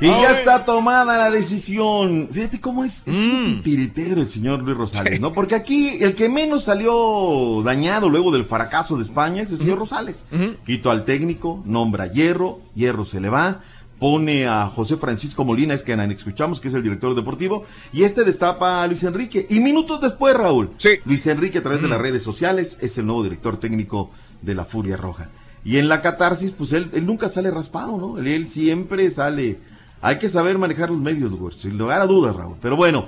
Y 0.01 0.07
ya 0.07 0.33
está 0.33 0.65
tomada 0.65 1.19
la 1.19 1.31
decisión. 1.31 2.29
Fíjate 2.33 2.61
cómo 2.61 2.85
es, 2.85 3.03
es 3.07 3.27
un 3.27 3.45
titiritero 3.63 4.23
el 4.23 4.29
señor 4.29 4.63
Luis 4.63 4.77
Rosales, 4.77 5.21
¿no? 5.21 5.33
Porque 5.33 5.55
aquí 5.55 6.03
el 6.03 6.15
que 6.15 6.29
menos 6.29 6.65
salió 6.65 7.63
dañado 7.63 8.09
luego 8.09 8.31
del 8.31 8.45
fracaso 8.45 8.97
de 8.97 9.03
España 9.03 9.43
es 9.43 9.53
el 9.53 9.59
señor 9.59 9.79
Rosales. 9.79 10.25
Quito 10.65 10.91
al 10.91 11.05
técnico, 11.05 11.63
nombra 11.67 12.05
a 12.05 12.13
Hierro, 12.13 12.61
Hierro 12.75 13.05
se 13.05 13.21
le 13.21 13.29
va, 13.29 13.63
pone 13.99 14.47
a 14.47 14.67
José 14.67 14.97
Francisco 14.97 15.45
Molina, 15.45 15.75
es 15.75 15.83
que 15.83 15.93
escuchamos 15.93 16.59
que 16.59 16.69
es 16.69 16.75
el 16.75 16.83
director 16.83 17.15
deportivo, 17.15 17.67
y 17.93 18.05
este 18.05 18.25
destapa 18.25 18.83
a 18.83 18.87
Luis 18.87 19.05
Enrique. 19.05 19.47
Y 19.51 19.61
minutos 19.61 20.01
después, 20.01 20.35
Raúl, 20.35 20.71
Luis 21.05 21.27
Enrique 21.27 21.59
a 21.59 21.63
través 21.63 21.83
de 21.83 21.89
las 21.89 22.01
redes 22.01 22.23
sociales 22.23 22.79
es 22.81 22.97
el 22.97 23.05
nuevo 23.05 23.23
director 23.23 23.59
técnico 23.59 24.11
de 24.41 24.55
la 24.55 24.65
Furia 24.65 24.97
Roja. 24.97 25.29
Y 25.63 25.77
en 25.77 25.91
la 25.91 26.01
catarsis, 26.01 26.53
pues 26.53 26.73
él, 26.73 26.91
él 26.95 27.05
nunca 27.05 27.29
sale 27.29 27.51
raspado, 27.51 27.99
¿no? 27.99 28.17
Él, 28.17 28.29
él 28.29 28.49
siempre 28.49 29.11
sale. 29.11 29.59
Hay 30.03 30.19
que 30.19 30.29
saber 30.29 30.59
manejar 30.59 30.91
los 30.91 30.99
medios, 30.99 31.31
güey, 31.33 31.55
sin 31.55 31.77
lugar 31.77 32.01
a 32.01 32.07
dudas, 32.07 32.35
Raúl. 32.35 32.57
Pero 32.61 32.77
bueno, 32.77 33.07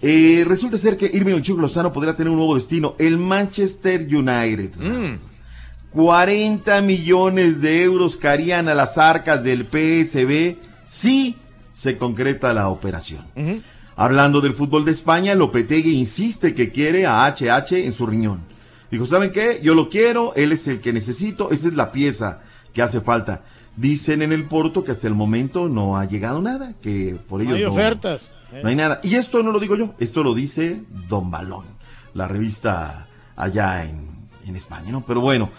eh, 0.00 0.44
resulta 0.46 0.76
ser 0.78 0.96
que 0.96 1.10
Irving 1.12 1.34
El 1.34 1.42
Chuck 1.42 1.60
Lozano 1.60 1.92
podría 1.92 2.16
tener 2.16 2.30
un 2.30 2.38
nuevo 2.38 2.56
destino, 2.56 2.96
el 2.98 3.18
Manchester 3.18 4.00
United. 4.00 4.72
40 5.90 6.80
millones 6.80 7.60
de 7.60 7.84
euros 7.84 8.16
caerían 8.16 8.68
a 8.68 8.74
las 8.74 8.98
arcas 8.98 9.44
del 9.44 9.66
PSB 9.66 10.56
si 10.86 11.36
se 11.72 11.96
concreta 11.98 12.52
la 12.52 12.68
operación. 12.68 13.24
Hablando 13.94 14.40
del 14.40 14.54
fútbol 14.54 14.84
de 14.84 14.90
España, 14.90 15.34
Lopetegui 15.34 15.94
insiste 15.94 16.54
que 16.54 16.70
quiere 16.70 17.06
a 17.06 17.26
HH 17.26 17.84
en 17.84 17.92
su 17.92 18.06
riñón. 18.06 18.40
Dijo, 18.90 19.06
¿saben 19.06 19.30
qué? 19.30 19.60
Yo 19.62 19.74
lo 19.74 19.88
quiero, 19.88 20.34
él 20.34 20.52
es 20.52 20.66
el 20.66 20.80
que 20.80 20.92
necesito, 20.92 21.50
esa 21.50 21.68
es 21.68 21.74
la 21.74 21.92
pieza 21.92 22.40
que 22.74 22.82
hace 22.82 23.00
falta. 23.00 23.42
Dicen 23.76 24.20
en 24.22 24.32
el 24.32 24.44
Porto 24.44 24.84
que 24.84 24.90
hasta 24.92 25.08
el 25.08 25.14
momento 25.14 25.68
no 25.68 25.96
ha 25.96 26.04
llegado 26.04 26.42
nada, 26.42 26.74
que 26.82 27.16
por 27.28 27.40
ello 27.40 27.50
No 27.52 27.56
hay 27.56 27.62
no, 27.64 27.72
ofertas. 27.72 28.32
no 28.62 28.68
hay 28.68 28.76
nada. 28.76 29.00
Y 29.02 29.14
esto 29.14 29.42
no 29.42 29.50
lo 29.50 29.60
digo 29.60 29.76
yo, 29.76 29.94
esto 29.98 30.22
lo 30.22 30.34
dice 30.34 30.82
Don 31.08 31.30
Balón, 31.30 31.64
la 32.12 32.28
revista 32.28 33.08
allá 33.34 33.84
en, 33.84 34.02
en 34.46 34.56
España, 34.56 34.92
¿no? 34.92 35.06
Pero 35.06 35.20
bueno, 35.22 35.50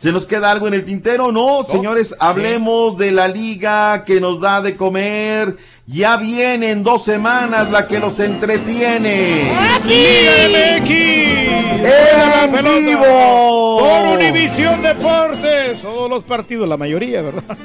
¿se 0.00 0.12
nos 0.12 0.26
queda 0.26 0.50
algo 0.50 0.66
en 0.66 0.72
el 0.72 0.84
tintero? 0.86 1.30
No, 1.30 1.62
señores, 1.62 2.16
hablemos 2.18 2.96
de 2.96 3.12
la 3.12 3.28
liga 3.28 4.02
que 4.04 4.18
nos 4.18 4.40
da 4.40 4.62
de 4.62 4.74
comer. 4.74 5.58
Ya 5.86 6.16
viene 6.16 6.70
en 6.70 6.82
dos 6.82 7.04
semanas 7.04 7.70
la 7.70 7.86
que 7.86 7.98
los 7.98 8.18
entretiene. 8.18 9.52
Liga 9.84 10.78
MX. 10.78 10.90
¡En 11.82 12.64
La 12.64 12.72
vivo! 12.72 13.80
Por 13.80 14.06
Univisión 14.16 14.80
Deportes. 14.80 15.82
Todos 15.82 16.08
los 16.08 16.22
partidos, 16.22 16.66
la 16.66 16.78
mayoría, 16.78 17.20
¿verdad? 17.20 17.58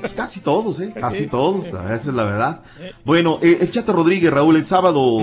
Pues 0.00 0.14
casi 0.14 0.40
todos, 0.40 0.80
¿eh? 0.80 0.92
Casi 0.98 1.26
todos, 1.26 1.66
esa 1.66 1.94
es 1.94 2.06
la 2.06 2.24
verdad. 2.24 2.62
Bueno, 3.04 3.38
eh, 3.42 3.58
el 3.60 3.70
Chato 3.70 3.92
Rodríguez, 3.92 4.32
Raúl, 4.32 4.56
el 4.56 4.64
sábado, 4.66 5.18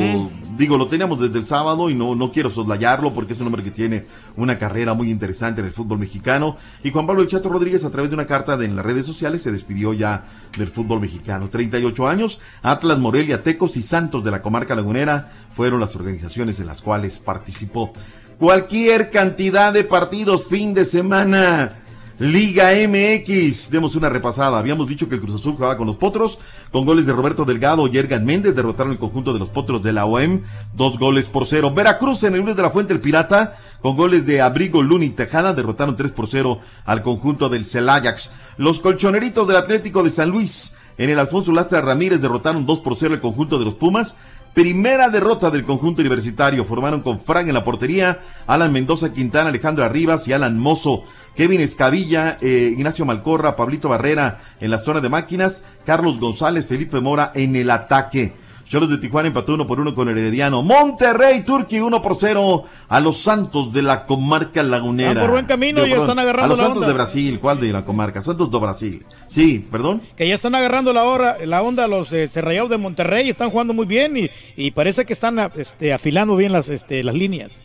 digo, 0.57 0.77
lo 0.77 0.87
teníamos 0.87 1.19
desde 1.21 1.37
el 1.37 1.45
sábado 1.45 1.89
y 1.89 1.95
no, 1.95 2.13
no 2.15 2.31
quiero 2.31 2.51
soslayarlo 2.51 3.13
porque 3.13 3.33
es 3.33 3.39
un 3.39 3.47
hombre 3.47 3.63
que 3.63 3.71
tiene 3.71 4.05
una 4.35 4.57
carrera 4.57 4.93
muy 4.93 5.09
interesante 5.09 5.61
en 5.61 5.67
el 5.67 5.73
fútbol 5.73 5.99
mexicano. 5.99 6.57
Y 6.83 6.91
Juan 6.91 7.07
Pablo 7.07 7.21
El 7.21 7.27
Chato 7.29 7.47
Rodríguez, 7.49 7.85
a 7.85 7.89
través 7.89 8.09
de 8.09 8.15
una 8.15 8.25
carta 8.25 8.57
de- 8.57 8.65
en 8.65 8.75
las 8.75 8.85
redes 8.85 9.05
sociales, 9.05 9.41
se 9.43 9.51
despidió 9.51 9.93
ya 9.93 10.25
del 10.57 10.67
fútbol 10.67 10.99
mexicano. 10.99 11.49
38 11.49 12.07
años, 12.07 12.39
Atlas, 12.61 12.99
Morelia, 12.99 13.43
Tecos 13.43 13.77
y 13.77 13.81
Santos 13.81 14.23
de 14.23 14.31
la 14.31 14.41
comarca 14.41 14.75
lagunera 14.75 15.31
fueron 15.51 15.79
las 15.79 15.95
organizaciones 15.95 16.59
en 16.59 16.67
las 16.67 16.81
cuales 16.81 17.17
participó. 17.19 17.93
Cualquier 18.39 19.09
cantidad 19.09 19.71
de 19.71 19.85
partidos 19.85 20.45
fin 20.45 20.73
de 20.73 20.83
semana. 20.83 21.79
Liga 22.17 22.69
MX, 22.71 23.69
demos 23.71 23.97
una 23.97 24.07
repasada. 24.07 24.57
Habíamos 24.57 24.87
dicho 24.87 25.09
que 25.09 25.15
el 25.15 25.21
Cruz 25.21 25.35
Azul 25.35 25.55
jugaba 25.55 25.75
con 25.75 25.85
los 25.85 25.97
Potros, 25.97 26.39
con 26.71 26.85
goles 26.85 27.05
de 27.05 27.11
Roberto 27.11 27.43
Delgado 27.43 27.87
y 27.87 27.97
Ergan 27.97 28.23
Méndez, 28.23 28.55
derrotaron 28.55 28.93
el 28.93 28.97
conjunto 28.97 29.33
de 29.33 29.39
los 29.39 29.49
Potros 29.49 29.83
de 29.83 29.91
la 29.91 30.05
OM, 30.05 30.39
dos 30.73 30.97
goles 30.97 31.27
por 31.27 31.45
cero. 31.45 31.73
Veracruz 31.73 32.23
en 32.23 32.33
el 32.33 32.39
lunes 32.39 32.55
de 32.55 32.61
la 32.61 32.69
Fuente 32.69 32.93
el 32.93 33.01
Pirata, 33.01 33.57
con 33.81 33.97
goles 33.97 34.25
de 34.25 34.39
Abrigo, 34.39 34.81
Luna 34.81 35.03
y 35.03 35.09
Tejada, 35.09 35.53
derrotaron 35.53 35.97
tres 35.97 36.13
por 36.13 36.29
cero 36.29 36.61
al 36.85 37.01
conjunto 37.01 37.49
del 37.49 37.65
Celayax. 37.65 38.31
Los 38.55 38.79
colchoneritos 38.79 39.45
del 39.45 39.57
Atlético 39.57 40.01
de 40.01 40.09
San 40.09 40.29
Luis, 40.29 40.73
en 40.97 41.09
el 41.09 41.19
Alfonso 41.19 41.51
Lastra 41.51 41.81
Ramírez, 41.81 42.21
derrotaron 42.21 42.65
dos 42.65 42.79
por 42.79 42.95
cero 42.95 43.13
al 43.13 43.19
conjunto 43.19 43.59
de 43.59 43.65
los 43.65 43.73
Pumas. 43.73 44.15
Primera 44.53 45.09
derrota 45.09 45.51
del 45.51 45.65
conjunto 45.65 45.99
universitario. 45.99 46.63
Formaron 46.63 47.01
con 47.01 47.19
Frank 47.19 47.49
en 47.49 47.55
la 47.55 47.65
portería, 47.65 48.21
Alan 48.47 48.71
Mendoza 48.71 49.11
Quintana, 49.11 49.49
Alejandro 49.49 49.83
Arribas 49.83 50.29
y 50.29 50.31
Alan 50.31 50.57
Mozo. 50.57 51.03
Kevin 51.35 51.61
Escavilla, 51.61 52.37
eh, 52.41 52.73
Ignacio 52.75 53.05
Malcorra, 53.05 53.55
Pablito 53.55 53.89
Barrera 53.89 54.41
en 54.59 54.71
la 54.71 54.77
zona 54.77 55.01
de 55.01 55.09
máquinas, 55.09 55.63
Carlos 55.85 56.19
González, 56.19 56.65
Felipe 56.65 57.01
Mora 57.01 57.31
en 57.35 57.55
el 57.55 57.69
ataque. 57.69 58.33
Cholos 58.67 58.89
de 58.89 58.97
Tijuana 58.97 59.27
empató 59.27 59.53
uno 59.53 59.67
por 59.67 59.79
uno 59.79 59.93
con 59.93 60.09
Herediano. 60.09 60.63
Monterrey, 60.63 61.43
Turquía 61.43 61.83
uno 61.83 62.01
por 62.01 62.15
cero 62.15 62.63
a 62.87 62.99
los 62.99 63.17
Santos 63.21 63.71
de 63.71 63.83
la 63.83 64.07
comarca 64.07 64.63
lagunera. 64.63 65.13
Van 65.13 65.21
por 65.23 65.31
buen 65.31 65.45
camino, 65.45 65.83
Digo, 65.83 65.97
ya 65.97 66.01
están 66.01 66.17
agarrando 66.17 66.45
A 66.45 66.47
los 66.47 66.57
la 66.57 66.63
Santos 66.63 66.77
onda. 66.81 66.87
de 66.87 66.93
Brasil, 66.95 67.39
¿cuál 67.39 67.59
de 67.59 67.71
la 67.71 67.85
comarca? 67.85 68.23
Santos 68.23 68.49
de 68.49 68.57
Brasil. 68.57 69.05
Sí, 69.27 69.63
perdón. 69.71 70.01
Que 70.17 70.27
ya 70.27 70.33
están 70.33 70.55
agarrando 70.55 70.93
la, 70.93 71.03
hora, 71.03 71.37
la 71.45 71.61
onda 71.61 71.87
los 71.87 72.11
eh, 72.11 72.27
Rayados 72.33 72.71
de 72.71 72.77
Monterrey, 72.77 73.29
están 73.29 73.51
jugando 73.51 73.73
muy 73.73 73.85
bien 73.85 74.17
y, 74.17 74.31
y 74.57 74.71
parece 74.71 75.05
que 75.05 75.13
están 75.13 75.37
este, 75.57 75.93
afilando 75.93 76.35
bien 76.35 76.51
las, 76.51 76.67
este, 76.69 77.03
las 77.03 77.13
líneas. 77.13 77.61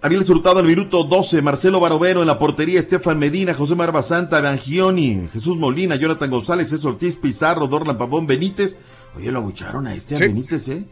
Ariel 0.00 0.24
Hurtado 0.30 0.60
al 0.60 0.66
minuto 0.66 1.02
12, 1.02 1.42
Marcelo 1.42 1.80
Barovero 1.80 2.20
en 2.20 2.28
la 2.28 2.38
portería, 2.38 2.78
Estefan 2.78 3.18
Medina, 3.18 3.52
José 3.52 3.74
Marba 3.74 4.00
Santa, 4.00 4.38
Evangioni, 4.38 5.28
Jesús 5.32 5.56
Molina, 5.56 5.96
Jonathan 5.96 6.30
González, 6.30 6.72
Es 6.72 6.84
Ortiz, 6.84 7.16
Pizarro, 7.16 7.66
Dorlan 7.66 7.98
Pavón, 7.98 8.24
Benítez. 8.24 8.76
Oye, 9.16 9.32
lo 9.32 9.40
abucharon 9.40 9.88
a 9.88 9.94
este 9.94 10.14
a 10.14 10.20
Benítez, 10.20 10.68
¿eh? 10.68 10.84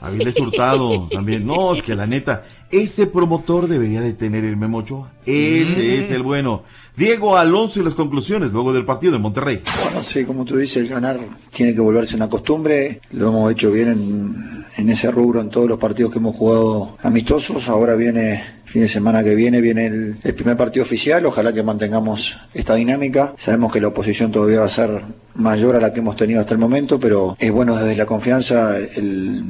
Avilés 0.00 0.40
Hurtado 0.40 1.08
también. 1.08 1.46
No, 1.46 1.72
es 1.72 1.82
que 1.82 1.94
la 1.94 2.08
neta, 2.08 2.44
ese 2.72 3.06
promotor 3.06 3.68
debería 3.68 4.00
de 4.00 4.12
tener 4.12 4.44
el 4.44 4.56
Memo 4.56 4.78
Ochoa. 4.78 5.12
Ese 5.24 6.00
es 6.00 6.10
el 6.10 6.24
bueno. 6.24 6.64
Diego 6.96 7.36
Alonso 7.38 7.80
y 7.80 7.84
las 7.84 7.94
conclusiones 7.94 8.52
luego 8.52 8.72
del 8.72 8.84
partido 8.84 9.12
de 9.14 9.18
Monterrey. 9.18 9.62
Bueno, 9.82 10.02
sí, 10.02 10.24
como 10.24 10.44
tú 10.44 10.56
dices, 10.58 10.76
el 10.82 10.88
ganar 10.88 11.18
tiene 11.50 11.74
que 11.74 11.80
volverse 11.80 12.16
una 12.16 12.28
costumbre. 12.28 13.00
Lo 13.12 13.28
hemos 13.28 13.50
hecho 13.50 13.70
bien 13.70 13.88
en, 13.88 14.34
en 14.76 14.90
ese 14.90 15.10
rubro 15.10 15.40
en 15.40 15.48
todos 15.48 15.66
los 15.68 15.78
partidos 15.78 16.12
que 16.12 16.18
hemos 16.18 16.36
jugado 16.36 16.98
amistosos. 17.02 17.68
Ahora 17.68 17.94
viene, 17.94 18.44
fin 18.66 18.82
de 18.82 18.88
semana 18.88 19.24
que 19.24 19.34
viene, 19.34 19.62
viene 19.62 19.86
el, 19.86 20.18
el 20.22 20.34
primer 20.34 20.56
partido 20.58 20.84
oficial. 20.84 21.24
Ojalá 21.24 21.54
que 21.54 21.62
mantengamos 21.62 22.36
esta 22.52 22.74
dinámica. 22.74 23.32
Sabemos 23.38 23.72
que 23.72 23.80
la 23.80 23.88
oposición 23.88 24.30
todavía 24.30 24.60
va 24.60 24.66
a 24.66 24.70
ser 24.70 25.02
mayor 25.34 25.76
a 25.76 25.80
la 25.80 25.94
que 25.94 26.00
hemos 26.00 26.16
tenido 26.16 26.40
hasta 26.40 26.52
el 26.52 26.60
momento, 26.60 27.00
pero 27.00 27.36
es 27.38 27.50
bueno 27.50 27.74
desde 27.74 27.96
la 27.96 28.04
confianza 28.04 28.76
el, 28.76 29.42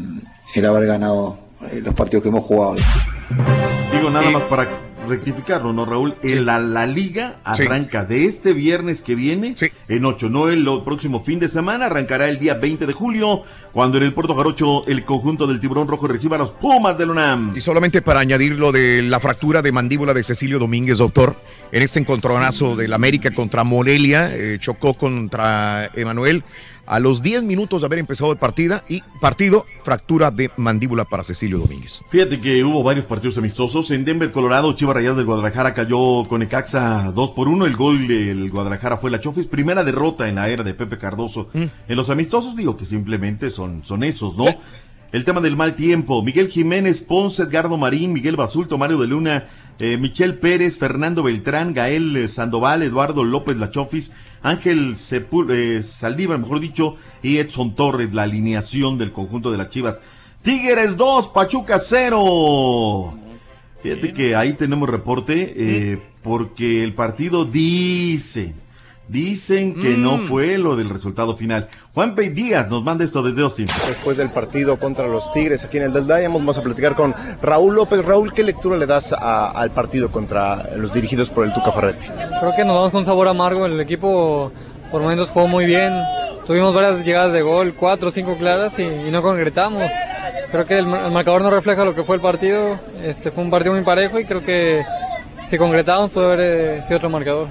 el 0.55 0.67
haber 0.67 0.87
ganado 0.87 1.39
eh, 1.73 1.81
los 1.85 1.93
partidos 1.95 2.23
que 2.23 2.29
hemos 2.29 2.45
jugado. 2.45 2.77
Digo 3.93 4.11
nada 4.11 4.31
más 4.31 4.43
para 4.45 4.69
rectificarlo, 5.09 5.73
¿no, 5.73 5.85
Raúl? 5.85 6.15
El- 6.23 6.47
la, 6.47 6.59
la 6.59 6.87
liga 6.87 7.37
arranca 7.45 8.05
de 8.05 8.25
este 8.27 8.53
viernes 8.53 9.03
que 9.03 9.15
viene 9.15 9.55
en 9.89 10.05
8, 10.05 10.29
no 10.29 10.49
el 10.49 10.65
próximo 10.85 11.23
fin 11.23 11.39
de 11.39 11.49
semana, 11.49 11.87
arrancará 11.87 12.29
el 12.29 12.39
día 12.39 12.55
20 12.55 12.87
de 12.87 12.93
julio, 12.93 13.43
cuando 13.73 13.99
en 13.99 14.05
el 14.05 14.15
Puerto 14.15 14.35
Jarocho 14.35 14.87
el 14.87 15.05
conjunto 15.05 15.47
del 15.47 15.61
Tiburón 15.61 15.89
Rojo 15.89 16.07
reciba 16.09 16.37
a 16.37 16.39
los 16.39 16.51
Pumas 16.53 16.99
del 16.99 17.11
UNAM. 17.11 17.57
Y 17.57 17.61
solamente 17.61 18.03
para 18.03 18.21
añadir 18.21 18.59
lo 18.59 18.73
de 18.73 19.03
la 19.03 19.21
fractura 19.21 19.63
de 19.63 19.73
mandíbula 19.73 20.15
de 20.15 20.23
Cecilio 20.25 20.59
Domínguez, 20.59 20.99
doctor, 20.99 21.37
en 21.73 21.83
este 21.83 21.99
encontronazo 22.01 22.77
del 22.77 22.93
América 22.93 23.31
contra 23.33 23.65
Morelia, 23.65 24.31
eh, 24.35 24.59
chocó 24.61 24.95
contra 24.95 25.91
Emanuel. 25.95 26.45
A 26.87 27.01
los 27.01 27.23
10 27.23 27.45
minutos 27.45 27.81
de 27.81 27.87
haber 27.87 27.99
empezado 27.99 28.33
el 28.33 28.39
partida 28.39 28.85
y 28.89 29.03
partido, 29.21 29.67
fractura 29.83 30.31
de 30.31 30.51
mandíbula 30.57 31.05
para 31.05 31.25
Cecilio 31.25 31.59
Domínguez. 31.59 32.03
Fíjate 32.09 32.41
que 32.41 32.63
hubo 32.65 32.83
varios 32.83 33.07
partidos 33.07 33.39
amistosos. 33.39 33.91
En 33.91 34.05
Denver, 34.05 34.31
Colorado, 34.31 34.73
Chivas 34.75 34.97
Rayadas 34.97 35.17
del 35.17 35.27
Guadalajara 35.27 35.75
cayó 35.75 36.25
con 36.29 36.43
Ecaxa 36.43 37.13
2 37.13 37.31
por 37.33 37.49
1. 37.49 37.67
El 37.67 37.77
gol 37.77 38.07
del 38.07 38.51
Guadalajara 38.51 38.97
fue 38.97 39.11
la 39.11 39.21
Chofis. 39.21 39.47
Primera 39.47 39.85
derrota 39.85 40.29
en 40.29 40.37
la 40.37 40.49
era 40.49 40.65
de 40.65 40.75
Pepe 40.75 40.99
Cardoso. 40.99 41.49
En 41.55 41.97
los 41.97 42.11
amistosos 42.11 42.57
digo 42.57 42.77
que 42.77 42.85
simplemente 42.85 43.51
son, 43.51 43.85
son 43.85 44.03
esos, 44.05 44.37
¿no? 44.37 44.47
El 45.13 45.25
tema 45.25 45.41
del 45.41 45.57
mal 45.57 45.75
tiempo. 45.75 46.23
Miguel 46.23 46.49
Jiménez, 46.49 47.03
Ponce, 47.03 47.43
Edgardo 47.43 47.77
Marín, 47.77 48.13
Miguel 48.13 48.37
Basulto, 48.37 48.79
Mario 48.79 48.99
de 48.99 49.07
Luna, 49.07 49.47
eh, 49.79 49.99
Michel 49.99 50.39
Pérez, 50.39 50.79
Fernando 50.79 51.23
Beltrán, 51.23 51.75
Gael 51.75 52.17
eh, 52.17 52.29
Sandoval, 52.29 52.83
Eduardo 52.83 53.23
López 53.23 53.57
Lachofis, 53.59 54.11
Ángel 54.43 54.97
Sepul 54.97 55.51
eh, 55.51 55.83
Saldívar, 55.83 56.39
mejor 56.39 56.61
dicho, 56.61 56.97
y 57.23 57.37
Edson 57.37 57.75
Torres, 57.75 58.15
la 58.15 58.23
alineación 58.23 58.97
del 58.97 59.13
conjunto 59.13 59.51
de 59.51 59.59
las 59.59 59.69
Chivas. 59.69 60.01
Tigres 60.43 60.97
2, 60.97 61.29
Pachuca 61.29 61.79
0. 61.79 63.19
Fíjate 63.83 64.13
que 64.13 64.35
ahí 64.35 64.55
tenemos 64.55 64.89
reporte 64.89 65.55
eh, 65.57 65.99
porque 66.23 66.83
el 66.83 66.95
partido 66.95 67.45
dice, 67.45 68.55
dicen 69.09 69.75
que 69.75 69.97
no 69.97 70.17
Mm. 70.17 70.21
fue 70.29 70.59
lo 70.59 70.77
del 70.77 70.89
resultado 70.89 71.37
final. 71.37 71.69
Juan 71.95 72.15
Pey 72.15 72.31
Díaz 72.31 72.69
nos 72.71 72.83
manda 72.83 73.05
esto 73.05 73.23
desde 73.23 73.43
Austin. 73.43 73.67
Después 73.87 74.17
del 74.17 74.31
partido 74.31 74.79
contra 74.79 75.07
los 75.07 75.31
Tigres 75.33 75.65
aquí 75.65 75.77
en 75.79 75.85
el 75.85 75.93
Del 75.93 76.07
Diamond, 76.07 76.35
vamos 76.45 76.59
a 76.59 76.63
platicar 76.63 76.95
con 76.95 77.15
Raúl 77.43 77.75
López. 77.75 78.05
Raúl, 78.05 78.33
¿qué 78.33 78.43
lectura 78.43 78.77
le 78.77 78.87
das 78.87 79.13
a- 79.13 79.51
al 79.51 79.71
partido 79.71 80.11
contra 80.11 80.71
los 80.77 80.93
dirigidos 80.93 81.31
por 81.31 81.45
el 81.45 81.53
Tuca 81.53 81.73
Ferretti? 81.73 82.07
Creo 82.41 82.55
que 82.57 82.65
nos 82.65 82.75
vamos 82.77 82.93
con 82.93 83.05
sabor 83.05 83.29
amargo. 83.29 83.67
El 83.67 83.81
equipo 83.81 84.51
por 84.91 85.03
momentos 85.03 85.29
jugó 85.31 85.49
muy 85.49 85.65
bien. 85.67 85.93
Tuvimos 86.47 86.75
varias 86.75 87.05
llegadas 87.05 87.33
de 87.33 87.43
gol, 87.43 87.75
cuatro 87.75 88.09
o 88.09 88.13
cinco 88.13 88.37
claras 88.37 88.79
y, 88.79 88.83
y 88.83 89.11
no 89.11 89.23
concretamos. 89.23 89.91
Creo 90.51 90.67
que 90.67 90.79
el, 90.79 90.87
mar- 90.87 91.05
el 91.07 91.13
marcador 91.13 91.43
no 91.43 91.51
refleja 91.51 91.85
lo 91.85 91.95
que 91.95 92.03
fue 92.03 92.17
el 92.17 92.23
partido. 92.23 92.79
Este 93.03 93.31
fue 93.31 93.45
un 93.45 93.51
partido 93.51 93.75
muy 93.75 93.85
parejo 93.85 94.19
y 94.19 94.25
creo 94.25 94.43
que 94.43 94.83
si 95.49 95.57
concretamos 95.59 96.11
puede 96.11 96.27
haber 96.33 96.41
eh, 96.41 96.83
sido 96.87 96.97
otro 96.97 97.11
marcador. 97.11 97.47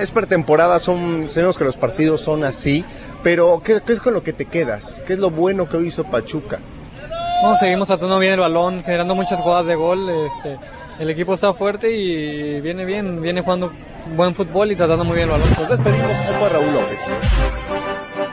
Es 0.00 0.10
pretemporada, 0.10 0.78
son, 0.78 1.28
sabemos 1.30 1.58
que 1.58 1.64
los 1.64 1.76
partidos 1.76 2.20
son 2.20 2.44
así, 2.44 2.84
pero 3.22 3.60
¿qué, 3.64 3.80
qué 3.84 3.92
es 3.92 4.00
con 4.00 4.14
lo 4.14 4.22
que 4.22 4.32
te 4.32 4.44
quedas? 4.44 5.02
¿Qué 5.06 5.14
es 5.14 5.18
lo 5.18 5.30
bueno 5.30 5.68
que 5.68 5.76
hoy 5.76 5.88
hizo 5.88 6.04
Pachuca? 6.04 6.60
No, 7.42 7.56
seguimos 7.56 7.88
tratando 7.88 8.18
bien 8.18 8.34
el 8.34 8.40
balón, 8.40 8.82
generando 8.82 9.14
muchas 9.14 9.40
jugadas 9.40 9.66
de 9.66 9.74
gol. 9.74 10.08
este, 10.08 10.58
el 10.98 11.10
equipo 11.10 11.34
está 11.34 11.52
fuerte 11.52 11.90
y 11.90 12.60
viene 12.60 12.84
bien, 12.84 13.20
viene 13.20 13.42
jugando 13.42 13.70
buen 14.16 14.34
fútbol 14.34 14.72
y 14.72 14.76
tratando 14.76 15.04
muy 15.04 15.16
bien 15.16 15.28
el 15.28 15.32
balón. 15.32 15.48
Nos 15.58 15.68
despedimos, 15.68 16.12
fue 16.38 16.48
Raúl 16.48 16.72
López. 16.72 17.18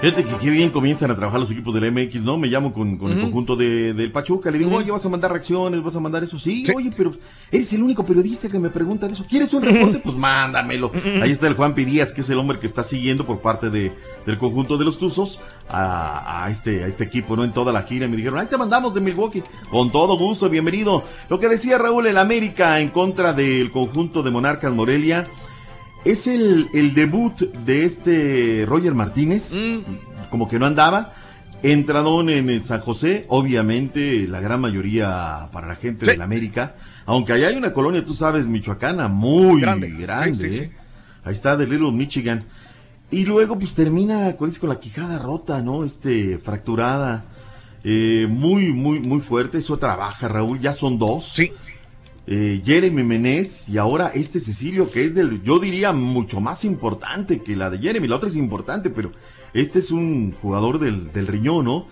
Fíjate 0.01 0.25
que 0.25 0.35
qué 0.37 0.49
bien 0.49 0.71
comienzan 0.71 1.11
a 1.11 1.15
trabajar 1.15 1.39
los 1.39 1.51
equipos 1.51 1.73
del 1.75 1.91
MX, 1.91 2.23
¿no? 2.23 2.35
Me 2.35 2.47
llamo 2.47 2.73
con, 2.73 2.97
con 2.97 3.11
el 3.11 3.21
conjunto 3.21 3.55
de, 3.55 3.93
del 3.93 4.11
Pachuca, 4.11 4.49
le 4.49 4.57
digo, 4.57 4.75
oye, 4.75 4.89
vas 4.89 5.05
a 5.05 5.09
mandar 5.09 5.31
reacciones, 5.31 5.83
vas 5.83 5.95
a 5.95 5.99
mandar 5.99 6.23
eso. 6.23 6.39
Sí, 6.39 6.63
oye, 6.75 6.91
pero 6.97 7.11
eres 7.51 7.71
el 7.73 7.83
único 7.83 8.03
periodista 8.03 8.49
que 8.49 8.57
me 8.57 8.71
pregunta 8.71 9.07
de 9.07 9.13
eso. 9.13 9.25
¿Quieres 9.29 9.53
un 9.53 9.61
reporte? 9.61 9.99
Pues 10.03 10.15
mándamelo. 10.15 10.91
Ahí 11.21 11.29
está 11.31 11.47
el 11.47 11.53
Juan 11.53 11.75
Pirías, 11.75 12.13
que 12.13 12.21
es 12.21 12.29
el 12.31 12.39
hombre 12.39 12.57
que 12.57 12.65
está 12.65 12.81
siguiendo 12.81 13.25
por 13.27 13.41
parte 13.41 13.69
de, 13.69 13.91
del 14.25 14.37
conjunto 14.39 14.77
de 14.77 14.85
los 14.85 14.97
Tuzos 14.97 15.39
a, 15.69 16.45
a 16.45 16.49
este, 16.49 16.83
a 16.83 16.87
este 16.87 17.03
equipo, 17.03 17.35
¿no? 17.35 17.43
En 17.43 17.53
toda 17.53 17.71
la 17.71 17.83
gira. 17.83 18.07
Y 18.07 18.09
me 18.09 18.17
dijeron, 18.17 18.39
ahí 18.39 18.47
te 18.47 18.57
mandamos 18.57 18.95
de 18.95 19.01
Milwaukee. 19.01 19.43
Con 19.69 19.91
todo 19.91 20.17
gusto, 20.17 20.49
bienvenido. 20.49 21.03
Lo 21.29 21.37
que 21.37 21.47
decía 21.47 21.77
Raúl, 21.77 22.07
el 22.07 22.17
América 22.17 22.79
en 22.79 22.89
contra 22.89 23.33
del 23.33 23.69
conjunto 23.69 24.23
de 24.23 24.31
Monarcas 24.31 24.73
Morelia. 24.73 25.27
Es 26.03 26.25
el, 26.27 26.69
el 26.73 26.93
debut 26.93 27.39
de 27.65 27.85
este 27.85 28.65
Roger 28.67 28.95
Martínez, 28.95 29.53
como 30.29 30.47
que 30.47 30.57
no 30.57 30.65
andaba. 30.65 31.13
Entradón 31.63 32.29
en 32.31 32.63
San 32.63 32.79
José, 32.79 33.25
obviamente 33.27 34.27
la 34.27 34.39
gran 34.39 34.59
mayoría 34.61 35.49
para 35.51 35.67
la 35.67 35.75
gente 35.75 36.07
de 36.07 36.17
la 36.17 36.23
América. 36.23 36.75
Aunque 37.05 37.33
allá 37.33 37.49
hay 37.49 37.55
una 37.55 37.71
colonia, 37.71 38.03
tú 38.03 38.15
sabes, 38.15 38.47
michoacana, 38.47 39.07
muy 39.07 39.61
grande. 39.61 39.89
Sí, 40.33 40.35
sí, 40.35 40.53
sí. 40.53 40.63
¿eh? 40.63 40.71
Ahí 41.23 41.33
está, 41.33 41.55
de 41.55 41.67
Little 41.67 41.91
Michigan. 41.91 42.45
Y 43.11 43.25
luego 43.25 43.59
pues 43.59 43.73
termina 43.73 44.35
con, 44.37 44.49
con 44.51 44.69
la 44.69 44.79
quijada 44.79 45.19
rota, 45.19 45.61
¿no? 45.61 45.83
Este, 45.83 46.39
fracturada. 46.39 47.25
Eh, 47.83 48.27
muy, 48.29 48.73
muy, 48.73 48.99
muy 48.99 49.21
fuerte. 49.21 49.59
Eso 49.59 49.77
trabaja, 49.77 50.27
Raúl. 50.27 50.59
Ya 50.59 50.73
son 50.73 50.97
dos. 50.97 51.31
Sí. 51.33 51.51
Eh, 52.27 52.61
Jeremy 52.63 53.03
Menez 53.03 53.67
y 53.67 53.77
ahora 53.77 54.11
este 54.13 54.39
Cecilio, 54.39 54.89
que 54.91 55.05
es 55.05 55.15
del, 55.15 55.41
yo 55.43 55.59
diría, 55.59 55.91
mucho 55.91 56.39
más 56.39 56.63
importante 56.65 57.41
que 57.41 57.55
la 57.55 57.69
de 57.69 57.79
Jeremy. 57.79 58.07
La 58.07 58.17
otra 58.17 58.29
es 58.29 58.37
importante, 58.37 58.89
pero 58.89 59.11
este 59.53 59.79
es 59.79 59.91
un 59.91 60.31
jugador 60.31 60.79
del, 60.79 61.11
del 61.11 61.27
riñón, 61.27 61.65
¿no? 61.65 61.85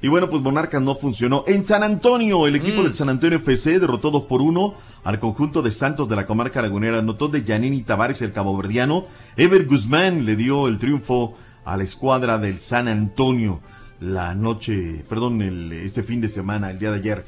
Y 0.00 0.08
bueno, 0.08 0.28
pues 0.28 0.42
Monarcas 0.42 0.82
no 0.82 0.94
funcionó. 0.94 1.44
En 1.46 1.64
San 1.64 1.82
Antonio, 1.82 2.46
el 2.46 2.56
equipo 2.56 2.80
Mm. 2.80 2.84
del 2.84 2.92
San 2.92 3.08
Antonio 3.08 3.38
FC 3.38 3.78
derrotó 3.78 4.10
2 4.10 4.24
por 4.24 4.42
1 4.42 4.74
al 5.04 5.18
conjunto 5.18 5.62
de 5.62 5.70
Santos 5.70 6.08
de 6.08 6.16
la 6.16 6.26
comarca 6.26 6.60
lagunera. 6.60 6.98
Anotó 6.98 7.28
de 7.28 7.42
Janini 7.42 7.82
Tavares, 7.82 8.20
el 8.20 8.32
caboverdiano. 8.32 9.06
Ever 9.36 9.64
Guzmán 9.66 10.26
le 10.26 10.36
dio 10.36 10.66
el 10.68 10.78
triunfo 10.78 11.36
a 11.64 11.76
la 11.76 11.84
escuadra 11.84 12.38
del 12.38 12.58
San 12.58 12.88
Antonio 12.88 13.60
la 14.00 14.34
noche, 14.34 15.04
perdón, 15.08 15.40
el, 15.40 15.72
este 15.72 16.02
fin 16.02 16.20
de 16.20 16.28
semana, 16.28 16.70
el 16.70 16.78
día 16.78 16.90
de 16.90 16.98
ayer. 16.98 17.24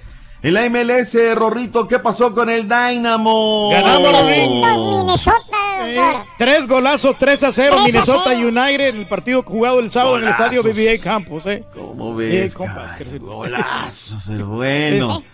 En 0.47 0.55
la 0.55 0.71
MLS, 0.71 1.17
Rorrito, 1.35 1.89
¿qué 1.89 1.99
pasó 1.99 2.33
con 2.33 2.49
el 2.49 2.69
Dynamo? 2.69 3.69
Ganamos, 3.73 4.13
Pobrecitos, 4.13 4.97
Minnesota. 4.97 6.25
Tres 6.39 6.69
golazos, 6.69 7.19
3 7.19 7.43
a 7.43 7.51
0, 7.53 7.77
3 7.81 7.81
a 7.81 7.85
Minnesota 7.85 8.31
0. 8.33 8.49
United 8.49 8.89
en 8.91 8.97
el 8.99 9.09
partido 9.09 9.43
jugado 9.43 9.81
el 9.81 9.91
sábado 9.91 10.19
en 10.19 10.23
el 10.23 10.29
estadio. 10.29 10.63
BBA 10.63 11.03
Campus, 11.03 11.47
¿eh? 11.47 11.65
¿Cómo 11.75 12.15
ves, 12.15 12.55
Eh, 12.55 12.57
compas? 12.57 12.93
Golazos, 13.19 14.23
pero 14.29 14.47
bueno. 14.47 15.25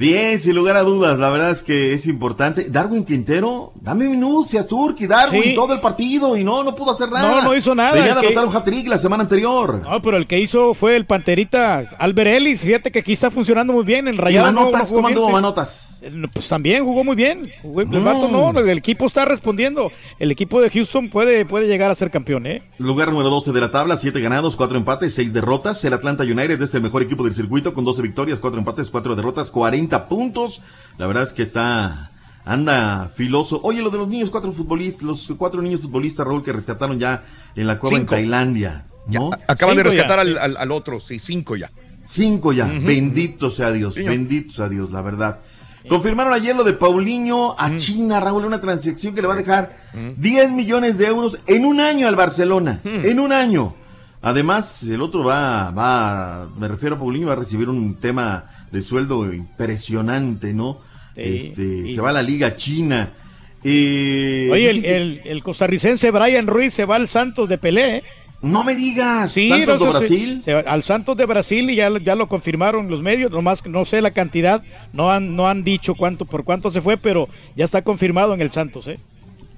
Bien, 0.00 0.40
sin 0.40 0.54
lugar 0.56 0.76
a 0.78 0.82
dudas, 0.82 1.18
la 1.18 1.28
verdad 1.28 1.50
es 1.50 1.60
que 1.60 1.92
es 1.92 2.06
importante. 2.06 2.70
Darwin 2.70 3.04
Quintero, 3.04 3.72
dame 3.82 4.08
minucia, 4.08 4.66
Turki, 4.66 5.06
Darwin, 5.06 5.42
Sí. 5.42 5.54
todo 5.54 5.74
el 5.74 5.80
partido 5.80 6.38
y 6.38 6.42
no, 6.42 6.64
no 6.64 6.74
pudo 6.74 6.92
hacer 6.92 7.10
nada. 7.10 7.34
No, 7.36 7.42
no 7.42 7.54
hizo 7.54 7.74
nada, 7.74 7.92
Venía 7.92 8.14
de 8.14 8.20
el 8.20 8.20
que- 8.20 8.26
anotar 8.38 8.46
un 8.48 8.56
hat-trick 8.56 8.88
la 8.88 8.96
semana 8.96 9.24
anterior. 9.24 9.82
No, 9.82 10.00
pero 10.00 10.16
el 10.16 10.26
que 10.26 10.38
hizo 10.40 10.72
fue 10.72 10.96
el 10.96 11.04
Panterita 11.04 11.84
Albert 11.98 12.30
Ellis. 12.30 12.62
Fíjate 12.62 12.90
que 12.90 13.00
aquí 13.00 13.12
está 13.12 13.30
funcionando 13.30 13.74
muy 13.74 13.84
bien. 13.84 14.08
En 14.08 14.16
Rayado 14.16 14.50
no- 14.52 14.60
Manotas? 14.60 14.90
no 14.90 14.96
¿Cómo 14.96 15.08
anduvo. 15.08 15.28
Manotas? 15.30 15.98
Eh, 16.02 16.10
Pues 16.32 16.48
también 16.48 16.82
jugó 16.86 17.04
muy 17.04 17.14
bien. 17.14 17.52
Jugó- 17.60 17.82
El 17.82 17.88
Mm. 17.88 18.04
vato 18.04 18.28
no, 18.28 18.58
el 18.58 18.78
equipo 18.78 19.04
está 19.04 19.26
respondiendo. 19.26 19.92
El 20.18 20.30
equipo 20.30 20.62
de 20.62 20.70
Houston 20.70 21.10
puede, 21.10 21.44
puede 21.44 21.66
llegar 21.66 21.90
a 21.90 21.94
ser 21.94 22.10
campeón, 22.10 22.46
¿eh? 22.46 22.62
Lugar 22.78 23.10
número 23.10 23.28
12 23.28 23.52
de 23.52 23.60
la 23.60 23.70
tabla, 23.70 23.98
7 23.98 24.18
ganados, 24.20 24.56
4 24.56 24.78
empates, 24.78 25.12
6 25.14 25.30
derrotas. 25.34 25.84
El 25.84 25.92
Atlanta 25.92 26.24
United 26.24 26.62
es 26.62 26.74
el 26.74 26.80
mejor 26.80 27.02
equipo 27.02 27.22
del 27.24 27.34
circuito 27.34 27.74
con 27.74 27.84
12 27.84 28.00
victorias, 28.00 28.38
4 28.38 28.58
empates, 28.60 28.88
4 28.90 29.14
derrotas, 29.14 29.50
40 29.50 29.89
puntos. 29.98 30.60
La 30.98 31.06
verdad 31.06 31.22
es 31.24 31.32
que 31.32 31.42
está 31.42 32.10
anda 32.44 33.10
filoso. 33.14 33.60
Oye, 33.62 33.82
lo 33.82 33.90
de 33.90 33.98
los 33.98 34.08
niños 34.08 34.30
cuatro 34.30 34.52
futbolistas, 34.52 35.02
los 35.04 35.32
cuatro 35.36 35.62
niños 35.62 35.80
futbolistas, 35.80 36.26
Raúl, 36.26 36.42
que 36.42 36.52
rescataron 36.52 36.98
ya 36.98 37.24
en 37.54 37.66
la 37.66 37.78
cueva 37.78 37.96
Cinco. 37.98 38.14
en 38.14 38.20
Tailandia. 38.22 38.86
¿no? 39.06 39.30
Acaban 39.48 39.76
de 39.76 39.82
Cinco 39.82 39.94
ya. 39.94 40.02
rescatar 40.02 40.18
al, 40.20 40.38
al- 40.38 40.56
al 40.56 40.70
otro, 40.72 41.00
sí, 41.00 41.18
cinco 41.18 41.56
ya. 41.56 41.70
Cinco 42.04 42.52
ya. 42.52 42.64
Bendito 42.66 43.50
sea 43.50 43.70
Dios. 43.72 43.94
Bendito 43.94 44.52
sea 44.52 44.68
Dios, 44.68 44.90
la 44.92 45.02
verdad. 45.02 45.40
Confirmaron 45.88 46.32
ayer 46.34 46.54
lo 46.54 46.62
de 46.64 46.74
Paulinho 46.74 47.54
a 47.58 47.74
China, 47.78 48.20
Raúl, 48.20 48.44
una 48.44 48.60
transacción 48.60 49.14
que 49.14 49.22
le 49.22 49.28
va 49.28 49.34
a 49.34 49.36
dejar 49.38 49.76
10 50.16 50.52
millones 50.52 50.98
de 50.98 51.06
euros 51.06 51.38
en 51.46 51.64
un 51.64 51.80
año 51.80 52.06
al 52.06 52.16
Barcelona. 52.16 52.80
En 52.84 53.18
un 53.18 53.32
año. 53.32 53.74
Además, 54.22 54.82
el 54.82 55.00
otro 55.00 55.24
va, 55.24 55.70
va, 55.70 56.48
me 56.58 56.68
refiero 56.68 56.96
a 56.96 56.98
Paulinho, 56.98 57.28
va 57.28 57.32
a 57.32 57.36
recibir 57.36 57.68
un 57.70 57.94
tema 57.94 58.44
de 58.70 58.82
sueldo 58.82 59.32
impresionante, 59.32 60.52
¿no? 60.52 60.78
este, 61.16 61.94
se 61.94 62.00
va 62.00 62.10
a 62.10 62.12
la 62.14 62.22
Liga 62.22 62.56
China. 62.56 63.10
Eh, 63.62 64.48
Oye, 64.50 64.70
el, 64.70 64.82
que- 64.82 64.96
el- 64.96 65.20
el 65.24 65.42
costarricense 65.42 66.10
Brian 66.10 66.46
Ruiz 66.46 66.72
se 66.72 66.84
va 66.86 66.96
al 66.96 67.08
Santos 67.08 67.48
de 67.48 67.58
Pelé. 67.58 67.96
¿eh? 67.96 68.04
No 68.42 68.64
me 68.64 68.74
digas, 68.74 69.32
Sí, 69.32 69.50
¿Santos 69.50 69.80
no, 69.80 69.92
de 69.92 69.98
Brasil? 69.98 70.40
se 70.42 70.52
al 70.54 70.82
Santos 70.82 71.14
de 71.18 71.26
Brasil 71.26 71.68
y 71.68 71.74
ya, 71.76 71.90
ya 72.02 72.14
lo 72.14 72.26
confirmaron 72.26 72.88
los 72.88 73.02
medios, 73.02 73.30
nomás 73.30 73.66
no 73.66 73.84
sé 73.84 74.00
la 74.00 74.12
cantidad, 74.12 74.62
no 74.94 75.10
han, 75.12 75.36
no 75.36 75.46
han 75.48 75.62
dicho 75.62 75.94
cuánto, 75.94 76.24
por 76.24 76.44
cuánto 76.44 76.70
se 76.72 76.80
fue, 76.80 76.96
pero 76.96 77.28
ya 77.54 77.66
está 77.66 77.82
confirmado 77.82 78.32
en 78.32 78.40
el 78.40 78.50
Santos, 78.50 78.86
¿eh? 78.88 78.98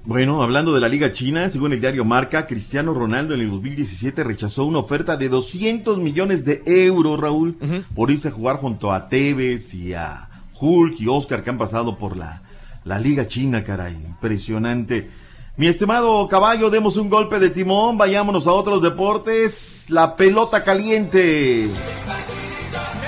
Bueno, 0.05 0.43
hablando 0.43 0.73
de 0.73 0.81
la 0.81 0.89
Liga 0.89 1.13
China, 1.13 1.47
según 1.47 1.71
el 1.71 1.79
diario 1.79 2.03
Marca, 2.03 2.45
Cristiano 2.45 2.93
Ronaldo 2.93 3.35
en 3.35 3.39
el 3.39 3.49
2017 3.49 4.25
rechazó 4.25 4.65
una 4.65 4.79
oferta 4.79 5.15
de 5.15 5.29
200 5.29 5.97
millones 5.97 6.43
de 6.43 6.61
euros, 6.65 7.17
Raúl, 7.17 7.55
por 7.95 8.11
irse 8.11 8.27
a 8.27 8.31
jugar 8.31 8.57
junto 8.57 8.91
a 8.91 9.07
Tevez 9.07 9.73
y 9.73 9.93
a 9.93 10.29
Hulk 10.59 10.99
y 10.99 11.07
Oscar 11.07 11.41
que 11.41 11.51
han 11.51 11.57
pasado 11.57 11.97
por 11.97 12.17
la, 12.17 12.41
la 12.83 12.99
Liga 12.99 13.27
China, 13.27 13.63
caray. 13.63 13.93
Impresionante. 13.93 15.09
Mi 15.55 15.67
estimado 15.67 16.27
caballo, 16.27 16.69
demos 16.69 16.97
un 16.97 17.09
golpe 17.09 17.39
de 17.39 17.49
timón, 17.49 17.97
vayámonos 17.97 18.45
a 18.45 18.51
otros 18.51 18.81
deportes. 18.81 19.85
La 19.89 20.17
pelota 20.17 20.65
caliente. 20.65 21.69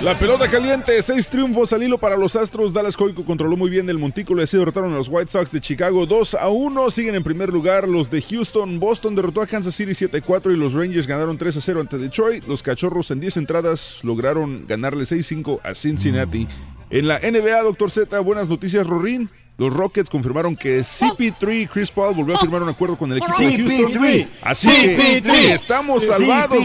La 0.01 0.15
pelota 0.15 0.47
caliente, 0.51 1.01
seis 1.01 1.29
triunfos 1.29 1.73
al 1.73 1.81
hilo 1.81 1.97
para 1.97 2.15
los 2.15 2.35
Astros. 2.35 2.73
Dallas 2.73 2.95
Coico 2.95 3.25
controló 3.25 3.57
muy 3.57 3.69
bien 3.69 3.89
el 3.89 3.97
montículo 3.97 4.43
así 4.43 4.57
derrotaron 4.57 4.93
a 4.93 4.97
los 4.97 5.07
White 5.09 5.31
Sox 5.31 5.51
de 5.51 5.61
Chicago 5.61 6.05
2 6.05 6.35
a 6.35 6.49
1. 6.49 6.91
Siguen 6.91 7.15
en 7.15 7.23
primer 7.23 7.49
lugar 7.49 7.87
los 7.87 8.11
de 8.11 8.21
Houston. 8.21 8.79
Boston 8.79 9.15
derrotó 9.15 9.41
a 9.41 9.47
Kansas 9.47 9.73
City 9.73 9.95
7 9.95 10.17
a 10.17 10.21
4 10.21 10.51
y 10.51 10.57
los 10.57 10.73
Rangers 10.73 11.07
ganaron 11.07 11.37
3 11.37 11.57
a 11.57 11.61
0 11.61 11.81
ante 11.81 11.97
Detroit. 11.97 12.45
Los 12.45 12.61
Cachorros 12.61 13.09
en 13.09 13.19
10 13.19 13.37
entradas 13.37 13.99
lograron 14.03 14.65
ganarle 14.67 15.05
6 15.05 15.25
a 15.25 15.29
5 15.29 15.61
a 15.63 15.73
Cincinnati. 15.73 16.47
En 16.91 17.07
la 17.07 17.19
NBA, 17.19 17.63
Doctor 17.63 17.89
Z, 17.89 18.19
buenas 18.19 18.47
noticias, 18.47 18.85
Rorín. 18.85 19.29
Los 19.57 19.71
Rockets 19.71 20.09
confirmaron 20.09 20.53
que 20.57 20.79
CP3 20.79 21.69
Chris 21.71 21.89
Paul 21.89 22.13
volvió 22.13 22.35
a 22.35 22.39
firmar 22.39 22.61
un 22.61 22.67
acuerdo 22.67 22.97
con 22.97 23.09
el 23.13 23.19
equipo 23.19 23.37
de 23.37 23.55
Houston. 23.55 23.93
CP3. 23.93 24.27
Así 24.41 24.69
que 24.69 25.21
CP3. 25.23 25.33
estamos 25.53 26.03
CP3. 26.03 26.07
salvados, 26.07 26.59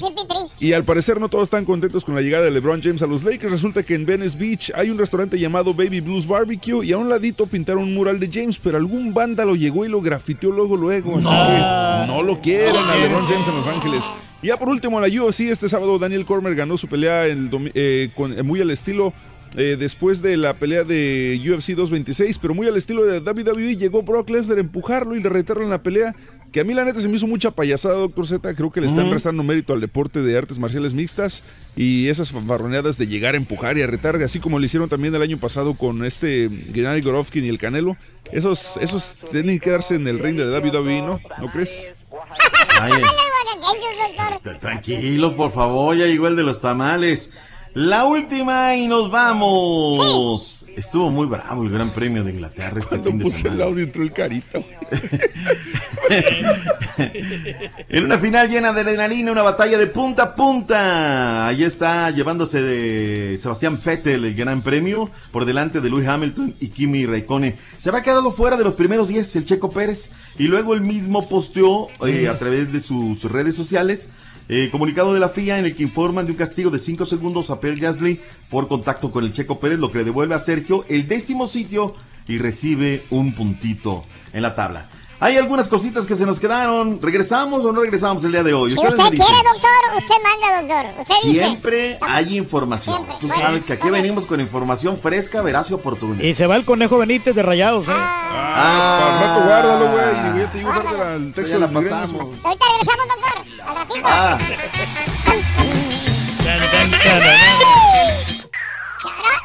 CP3. 0.00 0.50
Y 0.60 0.72
al 0.72 0.84
parecer 0.84 1.20
no 1.20 1.28
todos 1.28 1.44
están 1.44 1.66
contentos 1.66 2.06
con 2.06 2.14
la 2.14 2.22
llegada 2.22 2.44
de 2.46 2.50
LeBron 2.52 2.80
James 2.82 3.02
a 3.02 3.06
los 3.06 3.22
Lakers. 3.22 3.52
Resulta 3.52 3.82
que 3.82 3.94
en 3.94 4.06
Venice 4.06 4.38
Beach 4.38 4.72
hay 4.74 4.88
un 4.88 4.96
restaurante 4.96 5.38
llamado 5.38 5.74
Baby 5.74 6.00
Blues 6.00 6.26
Barbecue 6.26 6.86
y 6.86 6.92
a 6.92 6.98
un 6.98 7.10
ladito 7.10 7.46
pintaron 7.46 7.84
un 7.84 7.94
mural 7.94 8.18
de 8.18 8.30
James, 8.32 8.58
pero 8.58 8.78
algún 8.78 9.12
vándalo 9.12 9.56
llegó 9.56 9.84
y 9.84 9.88
lo 9.88 10.00
grafiteó 10.00 10.50
luego 10.50 10.78
luego. 10.78 11.18
Así 11.18 11.28
que 11.28 12.06
no 12.06 12.22
lo 12.22 12.40
quieren 12.40 12.76
a 12.76 12.96
LeBron 12.96 13.26
James 13.26 13.46
en 13.46 13.56
Los 13.56 13.66
Ángeles. 13.66 14.04
Y 14.42 14.48
ya 14.48 14.58
por 14.58 14.68
último, 14.68 15.00
la 15.00 15.08
UFC 15.08 15.40
este 15.40 15.68
sábado 15.68 15.98
Daniel 15.98 16.24
Cormer 16.24 16.54
ganó 16.54 16.78
su 16.78 16.88
pelea 16.88 17.26
el 17.26 17.50
eh, 17.74 18.10
con, 18.14 18.38
eh, 18.38 18.42
muy 18.42 18.60
al 18.60 18.70
estilo 18.70 19.12
eh, 19.56 19.76
después 19.78 20.22
de 20.22 20.36
la 20.36 20.54
pelea 20.54 20.84
de 20.84 21.40
UFC 21.42 21.70
226, 21.70 22.38
pero 22.38 22.54
muy 22.54 22.66
al 22.68 22.76
estilo 22.76 23.04
de 23.04 23.18
WWE, 23.20 23.76
llegó 23.76 24.02
Brock 24.02 24.30
Lesnar 24.30 24.58
a 24.58 24.60
empujarlo 24.60 25.16
y 25.16 25.22
le 25.22 25.28
retarlo 25.28 25.64
en 25.64 25.70
la 25.70 25.82
pelea. 25.82 26.14
Que 26.52 26.60
a 26.60 26.64
mí 26.64 26.72
la 26.74 26.84
neta 26.84 27.00
se 27.00 27.08
me 27.08 27.16
hizo 27.16 27.26
mucha 27.26 27.50
payasada, 27.50 27.96
doctor 27.96 28.26
Z. 28.26 28.54
Creo 28.54 28.70
que 28.70 28.80
le 28.80 28.86
están 28.86 29.06
Ujú. 29.06 29.14
restando 29.14 29.42
mérito 29.42 29.72
al 29.74 29.80
deporte 29.80 30.22
de 30.22 30.38
artes 30.38 30.58
marciales 30.58 30.94
mixtas 30.94 31.42
y 31.74 32.06
esas 32.08 32.30
fanfarroneadas 32.30 32.96
de 32.98 33.06
llegar 33.08 33.34
a 33.34 33.36
empujar 33.36 33.76
y 33.76 33.82
a 33.82 33.86
retar, 33.86 34.16
así 34.22 34.38
como 34.38 34.58
lo 34.58 34.64
hicieron 34.64 34.88
también 34.88 35.14
el 35.14 35.20
año 35.22 35.38
pasado 35.38 35.74
con 35.74 36.04
este 36.04 36.48
Gennady 36.72 37.00
Gorovkin 37.02 37.44
y 37.44 37.48
el 37.48 37.58
Canelo. 37.58 37.96
Esos, 38.32 38.78
esos 38.80 39.16
tienen 39.30 39.58
que 39.58 39.64
quedarse 39.66 39.96
en 39.96 40.06
el 40.06 40.18
ring 40.20 40.36
de 40.36 40.44
WWE, 40.48 41.02
¿no? 41.02 41.20
¿No 41.40 41.50
crees? 41.50 41.90
Ellos, 42.86 43.10
doctor. 44.16 44.58
Tranquilo, 44.60 45.36
por 45.36 45.50
favor, 45.52 45.96
ya 45.96 46.06
llegó 46.06 46.28
el 46.28 46.36
de 46.36 46.42
los 46.42 46.60
tamales. 46.60 47.30
La 47.76 48.06
última 48.06 48.74
y 48.74 48.88
nos 48.88 49.10
vamos. 49.10 50.64
Estuvo 50.74 51.10
muy 51.10 51.26
bravo 51.26 51.62
el 51.62 51.68
Gran 51.68 51.90
Premio 51.90 52.24
de 52.24 52.30
Inglaterra 52.30 52.80
este 52.80 52.98
fin 53.00 53.18
de 53.18 53.24
Puse 53.24 53.36
el 53.36 53.42
semana. 53.42 53.64
audio 53.64 53.84
entró 53.84 54.02
el 54.02 54.12
carita. 54.14 54.60
En 57.88 58.04
una 58.04 58.16
final 58.18 58.48
llena 58.48 58.72
de 58.72 58.80
adrenalina, 58.80 59.32
una 59.32 59.42
batalla 59.42 59.76
de 59.76 59.86
punta 59.88 60.22
a 60.22 60.34
punta. 60.34 61.46
Ahí 61.48 61.64
está 61.64 62.10
llevándose 62.10 62.62
de 62.62 63.36
Sebastián 63.38 63.78
Vettel 63.84 64.24
el 64.24 64.34
gran 64.34 64.62
premio 64.62 65.10
por 65.32 65.44
delante 65.44 65.80
de 65.80 65.90
Lewis 65.90 66.08
Hamilton 66.08 66.54
y 66.60 66.68
Kimi 66.68 67.04
Raikkonen. 67.04 67.56
Se 67.76 67.90
había 67.90 68.02
quedado 68.02 68.32
fuera 68.32 68.56
de 68.56 68.64
los 68.64 68.74
primeros 68.74 69.08
10 69.08 69.36
el 69.36 69.44
Checo 69.44 69.70
Pérez 69.70 70.10
y 70.38 70.44
luego 70.44 70.72
él 70.74 70.80
mismo 70.80 71.28
posteó 71.28 71.88
eh, 72.06 72.28
a 72.28 72.38
través 72.38 72.72
de 72.72 72.80
sus 72.80 73.24
redes 73.24 73.54
sociales 73.54 74.08
eh, 74.48 74.68
comunicado 74.70 75.12
de 75.12 75.20
la 75.20 75.28
FIA 75.28 75.58
en 75.58 75.64
el 75.64 75.74
que 75.74 75.82
informan 75.82 76.24
de 76.24 76.32
un 76.32 76.38
castigo 76.38 76.70
de 76.70 76.78
5 76.78 77.04
segundos 77.06 77.50
a 77.50 77.60
Pierre 77.60 77.80
Gasly 77.80 78.20
por 78.48 78.68
contacto 78.68 79.10
con 79.10 79.24
el 79.24 79.32
Checo 79.32 79.58
Pérez, 79.58 79.78
lo 79.78 79.90
que 79.90 79.98
le 79.98 80.04
devuelve 80.04 80.34
a 80.34 80.38
Sergio 80.38 80.84
el 80.88 81.08
décimo 81.08 81.46
sitio 81.46 81.94
y 82.28 82.38
recibe 82.38 83.04
un 83.10 83.34
puntito 83.34 84.04
en 84.32 84.42
la 84.42 84.54
tabla. 84.54 84.88
Hay 85.18 85.38
algunas 85.38 85.68
cositas 85.68 86.06
que 86.06 86.14
se 86.14 86.26
nos 86.26 86.38
quedaron. 86.38 87.00
¿Regresamos 87.00 87.64
o 87.64 87.72
no 87.72 87.80
regresamos 87.80 88.22
el 88.24 88.32
día 88.32 88.42
de 88.42 88.52
hoy? 88.52 88.72
Usted 88.74 88.88
dicen. 89.10 89.10
quiere, 89.10 89.48
doctor, 89.50 89.96
usted 89.96 90.14
manda, 90.22 90.60
doctor. 90.60 91.00
Usted 91.02 91.14
dice. 91.28 91.38
Siempre 91.38 91.98
hay 92.02 92.36
información. 92.36 92.96
Siempre. 92.96 93.16
Tú 93.20 93.28
Bueno, 93.28 93.42
sabes 93.42 93.64
que 93.64 93.72
aquí 93.72 93.88
venimos 93.90 94.26
con 94.26 94.40
información 94.40 94.98
fresca, 94.98 95.40
veraz 95.40 95.70
y 95.70 95.74
oportuna. 95.74 96.22
Y 96.22 96.34
se 96.34 96.46
va 96.46 96.56
el 96.56 96.66
conejo 96.66 96.98
Benítez 96.98 97.34
de 97.34 97.42
rayados, 97.42 97.86
¿eh? 97.88 97.92
Ah, 97.92 98.98
Para 99.00 99.14
el 99.14 99.28
rato 99.28 99.46
guárdalo, 99.46 99.90
güey. 99.90 100.44
y 100.44 100.46
te 100.48 100.58
digo 100.58 100.70
al 100.72 101.32
texto 101.32 101.58
la 101.58 101.68
pasamos. 101.68 102.26
Ahorita 102.44 102.64
regresamos, 102.72 103.08
doctor. 103.08 103.68
Al 103.68 103.76
ratito. 103.76 104.00
Ah. 104.04 104.38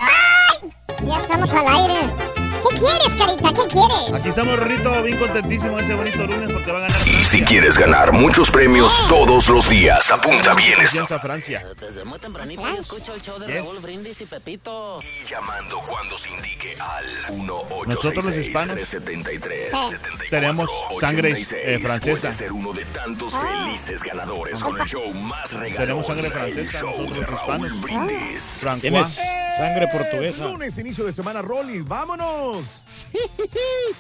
¡Ay! 0.02 0.72
Ya 1.06 1.18
estamos 1.18 1.54
al 1.54 1.68
aire. 1.68 2.31
¿Qué 2.62 2.80
quieres, 2.80 3.16
carita? 3.16 3.54
¿Qué 3.54 3.68
quieres? 3.70 4.14
Aquí 4.16 4.30
estamos, 4.30 4.58
Rorrito, 4.58 5.04
bien 5.04 5.18
contentísimo 5.18 5.80
ese 5.80 5.94
bonito 5.96 6.26
lunes 6.28 6.50
porque 6.52 6.72
va 6.72 6.78
a 6.80 6.82
ganar 6.82 7.02
si 7.32 7.42
quieres 7.44 7.78
ganar 7.78 8.12
muchos 8.12 8.52
premios 8.52 8.92
todos 9.08 9.48
los 9.48 9.70
días, 9.70 10.12
apunta 10.12 10.54
bien 10.54 10.82
esto. 10.82 11.00
Confianza 11.00 11.20
Francia. 11.20 11.66
Desde 11.80 12.04
muy 12.04 12.20
tempranito 12.20 12.62
yo 12.62 12.78
escucho 12.78 13.14
el 13.14 13.22
show 13.22 13.40
de 13.40 13.48
Yes. 13.48 13.56
Raúl 13.56 13.80
Brindis 13.80 14.20
y 14.20 14.26
Pepito. 14.26 15.00
Llamando 15.30 15.80
cuando 15.80 16.18
se 16.18 16.30
indique 16.30 16.76
al 16.78 17.06
1 17.30 17.64
Nosotros 17.88 18.26
los 18.26 18.36
hispanos 18.36 18.78
73 18.86 19.72
tenemos 20.30 20.70
sangre 21.00 21.34
eh, 21.52 21.80
francesa. 21.80 22.34
Ser 22.34 22.52
uno 22.52 22.74
de 22.74 22.84
tantos 22.88 23.34
felices 23.34 24.04
ganadores 24.04 24.60
con 24.60 24.82
el 24.82 24.86
show 24.86 25.14
más 25.14 25.54
regalón. 25.54 25.78
Tenemos 25.78 26.08
sangre 26.08 26.30
francesa, 26.32 26.80
show 26.82 26.90
nosotros 26.90 27.14
de 27.14 27.22
los 27.22 27.32
hispanos. 27.32 27.82
Brindis. 27.82 28.44
Francois. 28.44 28.82
Tienes 28.82 29.22
sangre 29.56 29.88
portuguesa. 29.88 30.44
Lunes, 30.48 30.78
inicio 30.78 31.06
de 31.06 31.14
semana, 31.14 31.42
Rollis, 31.42 31.88
vámonos. 31.88 32.58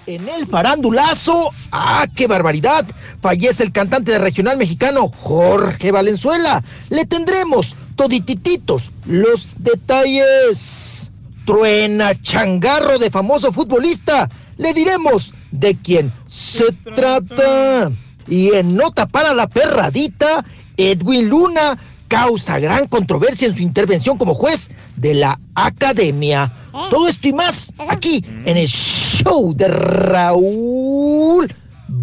En 0.08 0.28
el 0.28 0.48
farandulazo, 0.48 1.52
¡ah, 1.72 2.08
qué 2.16 2.28
barbaridad! 2.28 2.86
Fallece 3.22 3.64
el 3.64 3.72
cantante 3.72 4.12
de 4.12 4.20
regional 4.20 4.58
mexicano 4.58 5.10
Jorge 5.10 5.92
Valenzuela. 5.92 6.64
Le 6.90 7.06
tendremos 7.06 7.76
toditititos 7.96 8.92
los 9.06 9.48
detalles. 9.58 11.12
Truena 11.46 12.20
changarro 12.22 13.00
de 13.00 13.10
famoso 13.10 13.52
futbolista. 13.52 14.30
Le 14.58 14.74
diremos 14.74 15.34
de 15.52 15.76
quién 15.76 16.12
se 16.28 16.72
trata. 16.96 17.92
Y 18.28 18.54
en 18.54 18.76
nota 18.76 19.08
para 19.08 19.34
la 19.34 19.48
perradita, 19.48 20.46
Edwin 20.78 21.30
Luna 21.30 21.78
causa 22.12 22.60
gran 22.60 22.88
controversia 22.88 23.48
en 23.48 23.56
su 23.56 23.62
intervención 23.62 24.18
como 24.18 24.34
juez 24.34 24.70
de 24.98 25.14
la 25.14 25.40
academia. 25.56 26.52
Todo 26.90 27.08
esto 27.08 27.30
y 27.30 27.32
más 27.32 27.74
aquí 27.88 28.22
en 28.44 28.58
el 28.58 28.68
show 28.68 29.54
de 29.56 29.70
Raúl 29.70 31.48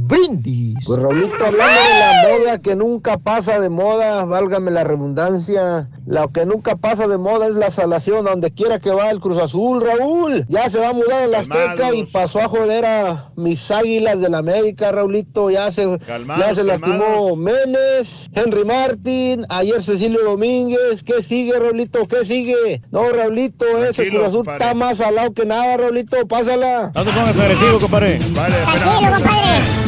Brindis. 0.08 0.76
Pues 0.86 1.00
Raulito, 1.00 1.34
hablando 1.44 1.54
de 1.58 1.98
la 1.98 2.38
moda 2.38 2.58
que 2.58 2.74
nunca 2.74 3.18
pasa 3.18 3.60
de 3.60 3.68
moda, 3.68 4.24
válgame 4.24 4.70
la 4.70 4.82
redundancia, 4.84 5.88
lo 6.06 6.28
que 6.32 6.46
nunca 6.46 6.76
pasa 6.76 7.06
de 7.06 7.18
moda 7.18 7.46
es 7.46 7.54
la 7.54 7.70
salación, 7.70 8.24
donde 8.24 8.50
quiera 8.50 8.78
que 8.78 8.90
va 8.90 9.10
el 9.10 9.20
Cruz 9.20 9.40
Azul, 9.42 9.82
Raúl. 9.84 10.46
Ya 10.48 10.70
se 10.70 10.78
va 10.80 10.88
a 10.88 10.92
mudar 10.94 11.24
a 11.24 11.26
la 11.26 11.38
Azteca 11.40 11.94
y 11.94 12.04
pasó 12.06 12.40
a 12.40 12.48
joder 12.48 12.86
a 12.86 13.30
mis 13.36 13.70
águilas 13.70 14.20
de 14.20 14.28
la 14.30 14.38
América, 14.38 14.90
Raulito. 14.92 15.50
Ya 15.50 15.70
se, 15.70 15.98
Calmados, 16.06 16.46
ya 16.46 16.54
se 16.54 16.64
lastimó 16.64 16.98
calmados. 16.98 17.36
Menes, 17.38 18.30
Henry 18.32 18.64
Martín, 18.64 19.44
ayer 19.50 19.82
Cecilio 19.82 20.24
Domínguez. 20.24 21.02
¿Qué 21.04 21.22
sigue, 21.22 21.58
Raulito? 21.58 22.06
¿Qué 22.08 22.24
sigue? 22.24 22.80
No, 22.90 23.10
Raulito, 23.10 23.66
ese 23.66 23.92
Tranquilo, 24.04 24.10
Cruz 24.20 24.28
Azul 24.28 24.38
compadre. 24.38 24.64
está 24.64 24.74
más 24.74 24.98
salado 24.98 25.32
que 25.34 25.44
nada, 25.44 25.76
Raulito. 25.76 26.26
Pásala. 26.26 26.92
No 26.94 27.04
te 27.04 27.10
pongas 27.10 27.38
agresivo, 27.38 27.78
compadre. 27.78 28.18
Vale, 28.34 28.56
Tranquilo, 28.62 29.12
compadre. 29.16 29.87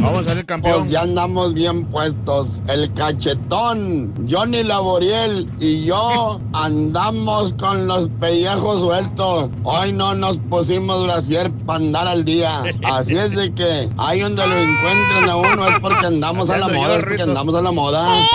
Vamos 0.00 0.26
a 0.26 0.28
salir 0.30 0.44
campeón. 0.44 0.80
Pues 0.80 0.90
ya 0.90 1.02
andamos 1.02 1.54
bien 1.54 1.84
puestos. 1.86 2.60
El 2.68 2.92
cachetón, 2.94 4.12
Johnny 4.28 4.62
Laboriel 4.62 5.48
y 5.58 5.84
yo 5.84 6.40
andamos 6.52 7.54
con 7.54 7.86
los 7.86 8.08
pellejos 8.20 8.80
sueltos. 8.80 9.50
Hoy 9.64 9.92
no 9.92 10.14
nos 10.14 10.38
pusimos 10.38 11.04
brasier 11.04 11.50
para 11.66 11.78
andar 11.78 12.06
al 12.08 12.24
día. 12.24 12.62
Así 12.84 13.16
es 13.16 13.34
de 13.36 13.52
que 13.54 13.88
ahí 13.98 14.20
donde 14.20 14.46
lo 14.46 14.56
encuentren 14.56 15.30
a 15.30 15.36
uno 15.36 15.68
es 15.68 15.80
porque 15.80 16.06
andamos 16.06 16.50
a 16.50 16.58
la 16.58 16.68
moda, 16.68 16.96
es 16.96 17.04
porque 17.04 17.22
andamos 17.22 17.54
a 17.54 17.62
la 17.62 17.72
moda. 17.72 18.16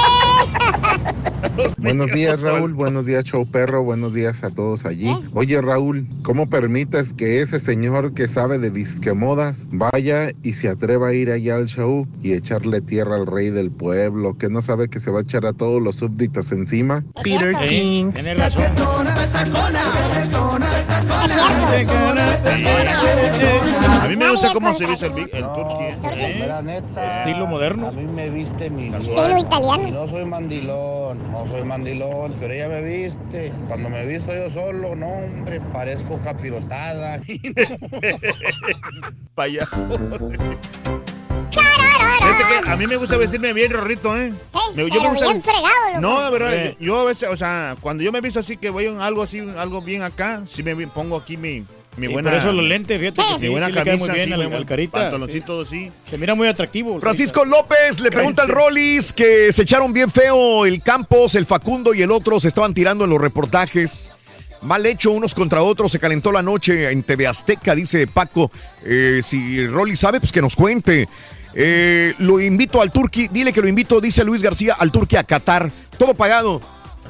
Buenos 1.77 2.11
días, 2.11 2.41
Raúl. 2.41 2.73
Buenos 2.73 3.05
días, 3.05 3.25
Show 3.25 3.45
Perro. 3.45 3.83
Buenos 3.83 4.13
días 4.13 4.43
a 4.43 4.49
todos 4.49 4.85
allí. 4.85 5.11
Oye, 5.33 5.59
Raúl, 5.61 6.07
¿cómo 6.23 6.49
permites 6.49 7.13
que 7.13 7.41
ese 7.41 7.59
señor 7.59 8.13
que 8.13 8.27
sabe 8.27 8.57
de 8.57 8.71
disquemodas 8.71 9.67
vaya 9.71 10.31
y 10.43 10.53
se 10.53 10.69
atreva 10.69 11.09
a 11.09 11.13
ir 11.13 11.31
allá 11.31 11.50
al 11.55 11.67
show 11.67 12.07
y 12.21 12.33
echarle 12.33 12.81
tierra 12.81 13.15
al 13.15 13.27
rey 13.27 13.49
del 13.49 13.71
pueblo, 13.71 14.37
que 14.37 14.49
no 14.49 14.61
sabe 14.61 14.89
que 14.89 14.99
se 14.99 15.11
va 15.11 15.19
a 15.19 15.21
echar 15.21 15.45
a 15.45 15.53
todos 15.53 15.81
los 15.81 15.95
súbditos 15.95 16.51
encima? 16.51 17.03
Peter 17.23 17.55
King. 17.67 18.11
A 24.01 24.07
mí 24.07 24.15
me 24.15 24.31
gusta 24.31 24.53
cómo 24.53 24.73
se 24.73 24.85
viste 24.85 25.07
el, 25.07 25.17
el 25.17 25.29
turqui. 25.29 25.83
¿eh? 25.83 26.61
Neta. 26.63 27.19
Estilo 27.19 27.47
moderno. 27.47 27.87
A 27.87 27.91
mí 27.91 28.05
me 28.05 28.29
viste 28.29 28.69
mi 28.69 28.93
Estilo 28.93 29.39
italiano. 29.39 29.87
Y 29.87 29.91
no 29.91 30.07
soy 30.07 30.25
mandilón, 30.25 31.31
no 31.31 31.47
soy 31.47 31.63
mandilón, 31.63 32.35
pero 32.39 32.53
ella 32.53 32.69
me 32.69 32.81
viste. 32.81 33.51
Cuando 33.67 33.89
me 33.89 34.05
visto 34.05 34.33
yo 34.33 34.49
solo, 34.49 34.95
no, 34.95 35.07
hombre, 35.07 35.59
parezco 35.73 36.19
capirotada. 36.19 37.19
Payaso. 39.35 39.99
A 42.67 42.75
mí 42.75 42.87
me 42.87 42.95
gusta 42.97 43.17
vestirme 43.17 43.53
bien, 43.53 43.71
Rorrito, 43.71 44.15
¿eh? 44.17 44.31
Me- 44.75 44.85
pero 44.89 45.11
bien 45.13 45.41
fregado, 45.41 45.87
loco. 45.89 46.01
No, 46.01 46.23
de 46.23 46.29
verdad, 46.31 46.53
Eh. 46.55 46.75
yo, 46.79 46.85
yo 46.85 46.99
a 46.99 47.03
veces, 47.05 47.29
o 47.29 47.37
sea, 47.37 47.75
cuando 47.81 48.03
yo 48.03 48.11
me 48.11 48.21
visto 48.21 48.39
así 48.39 48.57
que 48.57 48.69
voy 48.69 48.85
en 48.85 49.01
algo 49.01 49.21
así, 49.23 49.39
algo 49.57 49.81
bien 49.81 50.01
acá, 50.03 50.43
sí 50.47 50.63
me 50.63 50.75
pongo 50.87 51.17
aquí 51.17 51.37
mi, 51.37 51.65
mi 51.97 52.05
Y 52.05 52.09
buena... 52.09 52.29
por 52.31 52.39
eso 52.39 52.51
los 52.53 52.65
lentes, 52.65 52.99
fíjate 52.99 53.21
que 53.21 53.39
Mi 53.39 53.49
buena 53.49 53.67
sí 53.67 53.73
camisa, 53.73 53.97
muy 53.97 54.09
bien 54.11 54.27
sí, 54.27 54.33
al- 54.33 54.53
al 54.53 54.65
Carita, 54.65 54.91
Pantaloncito, 54.99 55.65
sí. 55.65 55.91
Se 56.09 56.17
mira 56.17 56.35
muy 56.35 56.47
atractivo. 56.47 56.95
el 56.95 57.01
Francisco 57.01 57.43
López 57.45 57.99
le 57.99 58.09
pregunta 58.11 58.43
al 58.43 58.49
Rollis 58.49 59.11
que 59.13 59.51
se 59.51 59.63
echaron 59.63 59.91
bien 59.93 60.09
feo 60.09 60.65
el 60.65 60.81
Campos, 60.81 61.35
el 61.35 61.45
Facundo 61.45 61.93
y 61.93 62.01
el 62.01 62.11
otro 62.11 62.39
se 62.39 62.47
estaban 62.47 62.73
tirando 62.73 63.03
en 63.03 63.09
los 63.09 63.19
reportajes. 63.21 64.11
Mal 64.63 64.85
hecho 64.85 65.09
unos 65.09 65.33
contra 65.33 65.63
otros, 65.63 65.91
se 65.91 65.97
calentó 65.97 66.31
la 66.31 66.43
noche 66.43 66.91
en 66.91 67.01
TV 67.01 67.25
Azteca, 67.25 67.73
dice 67.73 68.05
Paco. 68.05 68.51
Eh, 68.85 69.19
si 69.23 69.65
Rolly 69.65 69.95
sabe, 69.95 70.19
pues 70.19 70.31
que 70.31 70.39
nos 70.39 70.55
cuente. 70.55 71.09
Eh, 71.53 72.13
lo 72.19 72.39
invito 72.39 72.81
al 72.81 72.91
Turqui, 72.91 73.27
dile 73.27 73.51
que 73.53 73.61
lo 73.61 73.67
invito, 73.67 73.99
dice 73.99 74.23
Luis 74.23 74.41
García, 74.41 74.75
al 74.79 74.91
Turqui 74.91 75.15
a 75.17 75.23
Qatar. 75.23 75.71
Todo 75.97 76.13
pagado. 76.13 76.61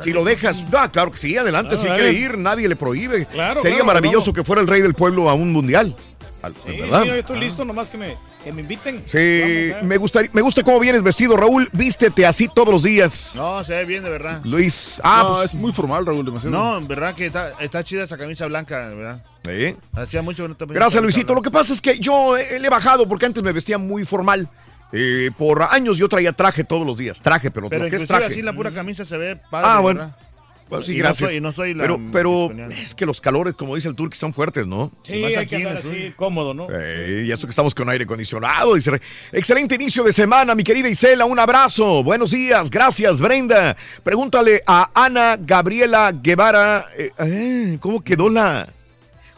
Si 0.04 0.12
lo 0.14 0.24
dejas, 0.24 0.66
ah, 0.76 0.90
claro 0.92 1.12
que 1.12 1.20
sí, 1.20 1.38
adelante, 1.38 1.76
Claro, 1.76 1.82
si 1.82 1.88
quiere 2.02 2.12
ir, 2.14 2.36
nadie 2.38 2.68
le 2.68 2.76
prohíbe. 2.76 3.28
Claro, 3.28 3.62
Sería 3.62 3.78
claro, 3.78 3.86
maravilloso 3.88 4.34
que 4.34 4.44
fuera 4.44 4.60
el 4.62 4.68
rey 4.68 4.82
del 4.82 4.96
pueblo 4.96 5.30
a 5.30 5.36
un 5.36 5.52
mundial. 5.52 5.96
Al- 6.42 6.56
Sí, 6.66 6.76
¿Verdad? 6.80 7.02
sí, 7.04 7.08
yo 7.10 7.14
estoy 7.14 7.40
listo, 7.40 7.64
nomás 7.66 7.88
que 7.90 7.98
me, 8.00 8.18
que 8.44 8.52
me 8.52 8.62
inviten. 8.62 9.04
Sí, 9.06 9.70
Vamos, 9.70 9.84
¿eh? 9.84 9.86
me, 9.86 9.98
gusta, 9.98 10.22
me 10.34 10.42
gusta 10.42 10.64
cómo 10.64 10.80
vienes 10.80 11.04
vestido, 11.04 11.38
Raúl. 11.38 11.70
Vístete 11.72 12.26
así 12.26 12.48
todos 12.48 12.70
los 12.70 12.82
días. 12.82 13.34
No, 13.36 13.64
se 13.64 13.76
ve 13.76 13.86
bien, 13.86 14.04
de 14.04 14.10
verdad. 14.10 14.42
Luis. 14.44 15.00
Ah, 15.04 15.22
no, 15.24 15.34
pues- 15.36 15.52
es 15.52 15.54
muy 15.54 15.72
formal, 15.72 16.04
Raúl, 16.04 16.26
demasiado. 16.26 16.58
No, 16.58 16.78
en 16.80 16.88
verdad 16.88 17.14
que 17.14 17.28
está, 17.28 17.52
está 17.60 17.84
chida 17.84 18.06
esa 18.06 18.18
camisa 18.18 18.48
blanca, 18.48 18.90
de 18.90 18.96
verdad. 18.96 19.24
¿Eh? 19.48 19.76
Hacía 19.94 20.22
mucho 20.22 20.44
que 20.44 20.50
no 20.50 20.56
te 20.56 20.66
ponía 20.68 20.80
Gracias, 20.80 21.02
Luisito. 21.02 21.34
Lo 21.34 21.42
que 21.42 21.50
pasa 21.52 21.74
es 21.74 21.82
que 21.82 21.98
yo 22.00 22.38
eh, 22.38 22.60
le 22.60 22.68
he 22.68 22.70
bajado 22.70 23.08
porque 23.08 23.26
antes 23.26 23.42
me 23.44 23.52
vestía 23.52 23.78
muy 23.78 24.06
formal. 24.06 24.48
Eh, 24.94 25.32
por 25.38 25.64
años 25.64 25.98
yo 25.98 26.08
traía 26.10 26.34
traje 26.34 26.64
todos 26.64 26.86
los 26.86 26.98
días. 26.98 27.22
Traje, 27.22 27.50
pero, 27.50 27.70
Pero 27.70 27.86
lo 27.86 27.90
que 27.90 27.96
es 27.96 28.06
traje. 28.06 28.26
así 28.26 28.42
la 28.42 28.54
pura 28.54 28.72
camisa 28.72 29.06
se 29.06 29.18
ve 29.18 29.38
padre, 29.50 29.68
Ah, 29.70 29.80
bueno. 29.80 30.00
verdad. 30.02 30.16
Pues 30.70 30.86
sí, 30.86 30.94
Y 30.94 30.98
no 31.00 31.04
gracias. 31.04 31.30
soy- 31.32 31.38
y 31.38 31.42
no 31.42 31.52
soy 31.52 31.74
la 31.74 31.84
pero 31.84 32.00
pero 32.14 32.52
es 32.70 32.96
que 32.96 33.06
los 33.06 33.20
calores, 33.20 33.56
como 33.56 33.76
dice 33.76 33.90
el 33.90 33.96
Turki, 33.96 34.18
son 34.18 34.34
fuertes, 34.34 34.66
¿no? 34.66 34.90
Sí, 35.04 35.18
Más 35.20 35.28
hay 35.30 35.36
aquí 35.36 35.58
que 35.58 35.68
así, 35.68 36.14
cómodo, 36.16 36.54
¿no? 36.54 36.68
Eh, 36.72 37.26
y 37.28 37.32
eso 37.32 37.46
que 37.46 37.50
estamos 37.50 37.76
con 37.76 37.90
aire 37.90 38.06
acondicionado. 38.06 38.76
dice. 38.76 39.02
Excelente 39.34 39.76
inicio 39.76 40.02
de 40.06 40.14
semana, 40.14 40.56
mi 40.56 40.64
querida 40.64 40.88
Isela. 40.88 41.26
Un 41.26 41.40
abrazo. 41.40 42.06
Buenos 42.06 42.32
días. 42.32 42.70
Gracias, 42.72 43.20
Brenda. 43.20 43.76
Pregúntale 44.02 44.64
a 44.66 44.92
Ana 44.94 45.36
Gabriela 45.38 46.14
Guevara. 46.14 46.86
eh, 46.98 47.12
eh, 47.18 47.78
¿Cómo 47.82 48.02
quedó 48.02 48.30
la. 48.30 48.66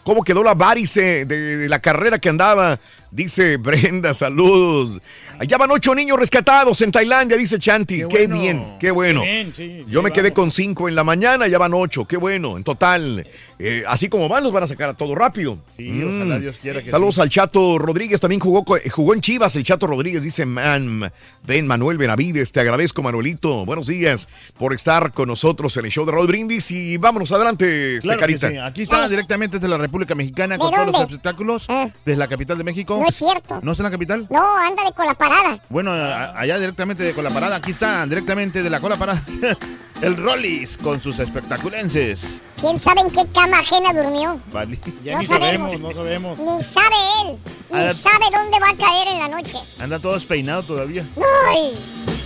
¿Cómo 0.03 0.23
quedó 0.23 0.43
la 0.43 0.53
varice 0.53 1.25
de, 1.25 1.57
de 1.57 1.69
la 1.69 1.79
carrera 1.79 2.19
que 2.19 2.29
andaba? 2.29 2.79
Dice 3.17 3.57
Brenda, 3.57 4.13
saludos. 4.15 4.99
Allá 5.39 5.57
van 5.57 5.69
ocho 5.71 5.93
niños 5.93 6.17
rescatados 6.17 6.81
en 6.81 6.91
Tailandia, 6.91 7.37
dice 7.37 7.59
Chanti. 7.59 7.97
Qué, 8.09 8.27
bueno. 8.27 8.35
bien, 8.39 8.65
qué 8.79 8.91
bueno. 8.91 9.21
Qué 9.21 9.31
bien, 9.31 9.53
sí, 9.53 9.85
Yo 9.87 10.01
me 10.01 10.11
quedé 10.11 10.31
con 10.33 10.49
cinco 10.49 10.89
en 10.89 10.95
la 10.95 11.03
mañana, 11.03 11.47
ya 11.47 11.57
van 11.59 11.73
ocho. 11.75 12.05
Qué 12.05 12.17
bueno, 12.17 12.57
en 12.57 12.63
total. 12.63 13.27
Eh, 13.59 13.83
así 13.87 14.09
como 14.09 14.27
van, 14.27 14.43
los 14.43 14.51
van 14.51 14.63
a 14.63 14.67
sacar 14.67 14.89
a 14.89 14.93
todo 14.95 15.13
rápido. 15.15 15.59
Sí, 15.77 15.89
Mm. 15.89 16.15
ojalá 16.23 16.39
Dios 16.39 16.57
quiera 16.57 16.81
que 16.81 16.89
Saludos 16.89 17.15
sí. 17.15 17.21
al 17.21 17.29
Chato 17.29 17.77
Rodríguez, 17.77 18.19
también 18.19 18.39
jugó, 18.39 18.63
co- 18.65 18.77
jugó 18.91 19.13
en 19.13 19.21
Chivas, 19.21 19.55
el 19.55 19.63
Chato 19.63 19.85
Rodríguez, 19.85 20.23
dice 20.23 20.45
Man, 20.45 21.11
ven 21.45 21.67
Manuel 21.67 21.97
Benavides, 21.99 22.51
te 22.51 22.59
agradezco 22.61 23.03
Manuelito, 23.03 23.63
buenos 23.65 23.87
días 23.87 24.27
por 24.57 24.73
estar 24.73 25.13
con 25.13 25.27
nosotros 25.29 25.75
en 25.77 25.85
el 25.85 25.91
show 25.91 26.05
de 26.05 26.11
Rod 26.11 26.27
Brindis 26.27 26.71
y 26.71 26.97
vámonos 26.97 27.31
adelante, 27.31 27.97
esta 27.97 28.07
Claro 28.07 28.19
carita. 28.21 28.49
sí. 28.49 28.57
Aquí 28.57 28.81
está 28.83 29.07
directamente 29.07 29.57
desde 29.57 29.67
la 29.69 29.77
República 29.77 30.15
Mexicana 30.15 30.55
¿De 30.55 30.59
con 30.59 30.71
todos 30.71 30.87
los 30.87 31.01
espectáculos 31.01 31.67
desde 32.05 32.17
la 32.17 32.27
capital 32.27 32.57
de 32.57 32.63
México. 32.63 33.02
No 33.03 33.09
es 33.09 33.15
cierto. 33.15 33.59
¿No 33.61 33.73
está 33.73 33.83
en 33.83 33.85
la 33.85 33.91
capital? 33.91 34.27
No, 34.29 34.55
ándale 34.57 34.93
con 34.93 35.05
la 35.05 35.13
parada. 35.13 35.59
Bueno, 35.67 35.91
a- 35.91 36.39
allá 36.39 36.57
directamente 36.57 37.03
de 37.03 37.13
Cola 37.13 37.29
Parada. 37.31 37.57
Aquí 37.57 37.71
está 37.71 38.05
directamente 38.05 38.63
de 38.63 38.69
la 38.69 38.79
Cola 38.79 38.95
Parada 38.95 39.21
el 40.01 40.15
Rollis 40.15 40.77
con 40.77 41.01
sus 41.01 41.19
espectaculenses. 41.19 42.39
¿Quién 42.61 42.79
sabe 42.79 43.01
en 43.01 43.09
qué 43.11 43.27
cama 43.33 43.59
ajena 43.59 43.91
durmió? 43.91 44.39
Vale. 44.53 44.79
Ya 45.03 45.15
No 45.15 45.19
ni 45.19 45.27
sabemos. 45.27 45.79
no 45.81 45.91
sabemos. 45.91 46.39
Ni 46.39 46.63
sabe 46.63 46.95
él. 47.25 47.37
Ni 47.71 47.93
sabe 47.93 48.25
dónde 48.33 48.57
va 48.61 48.69
a 48.69 48.77
caer 48.77 49.07
en 49.09 49.19
la 49.19 49.27
noche. 49.27 49.57
Anda 49.79 49.99
todos 49.99 50.25
peinados 50.25 50.65
todavía. 50.67 51.05
¡Ay! 51.49 51.77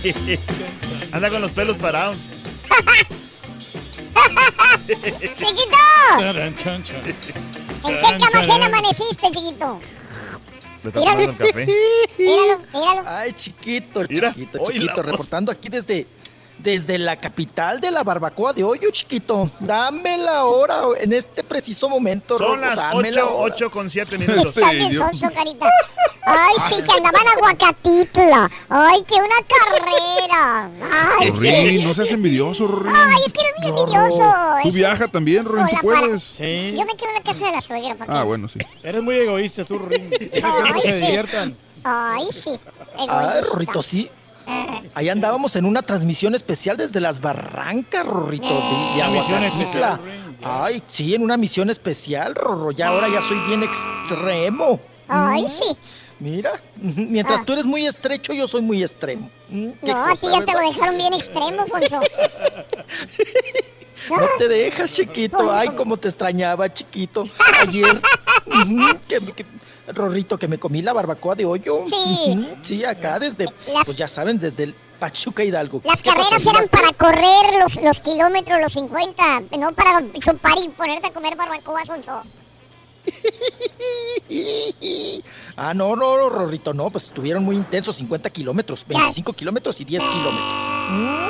Anda 1.12 1.28
con 1.28 1.42
los 1.42 1.50
pelos 1.50 1.76
parados. 1.76 2.16
¡Chiquito! 4.86 5.78
¿En 6.20 6.54
qué 6.54 8.18
cama 8.18 8.38
ajena 8.38 8.66
amaneciste, 8.66 9.30
chiquito? 9.32 9.78
Está 10.88 11.00
tomando 11.00 11.30
el 11.30 11.36
café. 11.36 11.66
Míralo, 12.18 12.60
míralo. 12.72 13.02
Ay, 13.06 13.32
chiquito, 13.32 14.00
Mira, 14.08 14.32
chiquito, 14.32 14.58
chiquito, 14.70 14.96
voz. 14.96 15.06
reportando 15.06 15.52
aquí 15.52 15.68
desde, 15.68 16.06
desde 16.58 16.98
la 16.98 17.16
capital 17.16 17.80
de 17.80 17.90
la 17.90 18.02
barbacoa 18.02 18.52
de 18.52 18.64
hoyo, 18.64 18.90
chiquito. 18.90 19.50
Dame 19.60 20.18
la 20.18 20.44
hora 20.44 20.82
en 21.00 21.12
este 21.12 21.44
preciso 21.44 21.88
momento, 21.88 22.36
Son 22.38 22.60
Rorro, 22.60 22.60
las 22.60 22.76
dame 22.76 23.12
la 23.12 23.24
8, 23.24 23.36
hora. 23.36 23.54
8 23.54 23.70
con 23.70 23.90
7 23.90 24.18
minutos. 24.18 24.56
Está 24.56 25.30
carita. 25.32 25.70
Ay, 26.24 26.54
sí, 26.68 26.74
que 26.82 26.92
andaban 26.92 27.26
a 27.26 27.32
Aguacatitla. 27.32 28.50
Ay, 28.68 29.02
que 29.04 29.14
una 29.14 29.36
carrera. 29.48 30.70
Ay, 31.18 31.30
Rory, 31.30 31.78
sí. 31.78 31.84
no 31.84 31.94
seas 31.94 32.10
envidioso, 32.12 32.66
Rory. 32.66 32.90
Ay, 32.94 33.22
es 33.24 33.32
que 33.32 33.40
eres 33.40 33.54
muy 33.60 33.68
envidioso. 33.80 34.34
Tú 34.62 34.72
viaja 34.72 35.08
también, 35.08 35.44
Con 35.44 35.66
tú 35.68 35.76
puedes. 35.80 36.22
Sí. 36.22 36.74
Yo 36.76 36.84
me 36.84 36.96
quedo 36.96 37.08
en 37.10 37.14
la 37.14 37.22
casa 37.22 37.46
de 37.46 37.52
la 37.52 37.60
suegra, 37.60 37.94
¿para 37.94 38.12
qué? 38.12 38.18
Ah, 38.18 38.24
bueno, 38.24 38.48
sí. 38.48 38.58
Eres 38.82 39.02
muy 39.02 39.16
egoísta 39.16 39.64
tú, 39.64 39.78
Rin. 39.78 40.10
Deja 40.10 40.18
que 40.30 40.40
Ay, 40.42 40.62
otros 40.68 40.82
se 40.82 41.00
sí. 41.00 41.06
diviertan. 41.06 41.56
Ay, 41.84 42.28
sí. 42.30 42.60
Ay, 42.98 43.04
Egoísta. 43.06 43.40
Rorrito, 43.42 43.82
sí. 43.82 44.10
Ahí 44.94 45.08
andábamos 45.08 45.54
en 45.56 45.64
una 45.64 45.82
transmisión 45.82 46.34
especial 46.34 46.76
desde 46.76 47.00
las 47.00 47.20
barrancas, 47.20 48.06
Rorrito, 48.06 48.48
de, 48.96 49.02
Aguacatitla. 49.02 50.00
Ay, 50.42 50.82
sí, 50.86 51.14
en 51.14 51.22
una 51.22 51.36
misión 51.36 51.68
especial, 51.70 52.34
Rorro. 52.34 52.70
Ya 52.70 52.88
ahora 52.88 53.08
ya 53.08 53.20
soy 53.22 53.38
bien 53.48 53.62
extremo. 53.62 54.80
Ay, 55.08 55.42
Mm, 55.44 55.48
sí. 55.48 55.64
Mira, 56.20 56.52
mientras 56.76 57.40
Ah. 57.40 57.42
tú 57.46 57.52
eres 57.52 57.64
muy 57.66 57.86
estrecho, 57.86 58.32
yo 58.32 58.46
soy 58.48 58.62
muy 58.62 58.82
extremo. 58.82 59.30
Mm, 59.50 59.68
No, 59.82 60.04
a 60.04 60.12
ti 60.14 60.18
cosa, 60.20 60.38
ya 60.40 60.44
te 60.44 60.52
lo 60.52 60.60
dejaron 60.60 60.96
bien 60.96 61.14
extremo, 61.14 61.66
Fonso. 61.66 62.00
No 64.10 64.16
te 64.38 64.48
dejas, 64.48 64.92
chiquito. 64.94 65.50
Ay, 65.52 65.68
cómo 65.76 65.96
te 65.96 66.08
extrañaba, 66.08 66.72
chiquito. 66.72 67.28
Ayer. 67.60 68.00
Que, 69.08 69.20
que- 69.20 69.44
Rorrito, 69.92 70.38
que 70.38 70.48
me 70.48 70.58
comí 70.58 70.82
la 70.82 70.92
barbacoa 70.92 71.34
de 71.34 71.44
hoyo. 71.46 71.84
Sí. 71.88 72.46
Sí, 72.62 72.84
acá 72.84 73.18
desde, 73.18 73.46
Las- 73.72 73.86
pues 73.86 73.96
ya 73.96 74.08
saben, 74.08 74.38
desde 74.38 74.64
el 74.64 74.74
Pachuca 74.98 75.44
Hidalgo. 75.44 75.80
Las 75.84 76.02
¿Qué 76.02 76.10
pasó, 76.10 76.22
carreras 76.22 76.46
eran 76.46 76.68
para 76.68 76.92
correr 76.92 77.60
los, 77.62 77.76
los 77.82 78.00
kilómetros, 78.00 78.58
los 78.60 78.72
50, 78.72 79.40
no 79.58 79.72
para 79.72 80.02
chupar 80.18 80.58
y 80.62 80.68
ponerte 80.68 81.08
a 81.08 81.12
comer 81.12 81.36
barbacoa, 81.36 81.84
Sonso. 81.84 82.22
Ah, 85.56 85.72
no, 85.74 85.96
no, 85.96 86.16
no, 86.18 86.28
Rorrito, 86.28 86.72
no, 86.74 86.90
pues 86.90 87.04
estuvieron 87.04 87.44
muy 87.44 87.56
intensos, 87.56 87.96
50 87.96 88.30
kilómetros, 88.30 88.84
25 88.86 89.32
kilómetros 89.32 89.80
y 89.80 89.84
10 89.84 90.02
kilómetros. 90.02 90.52
Mm, 90.90 91.28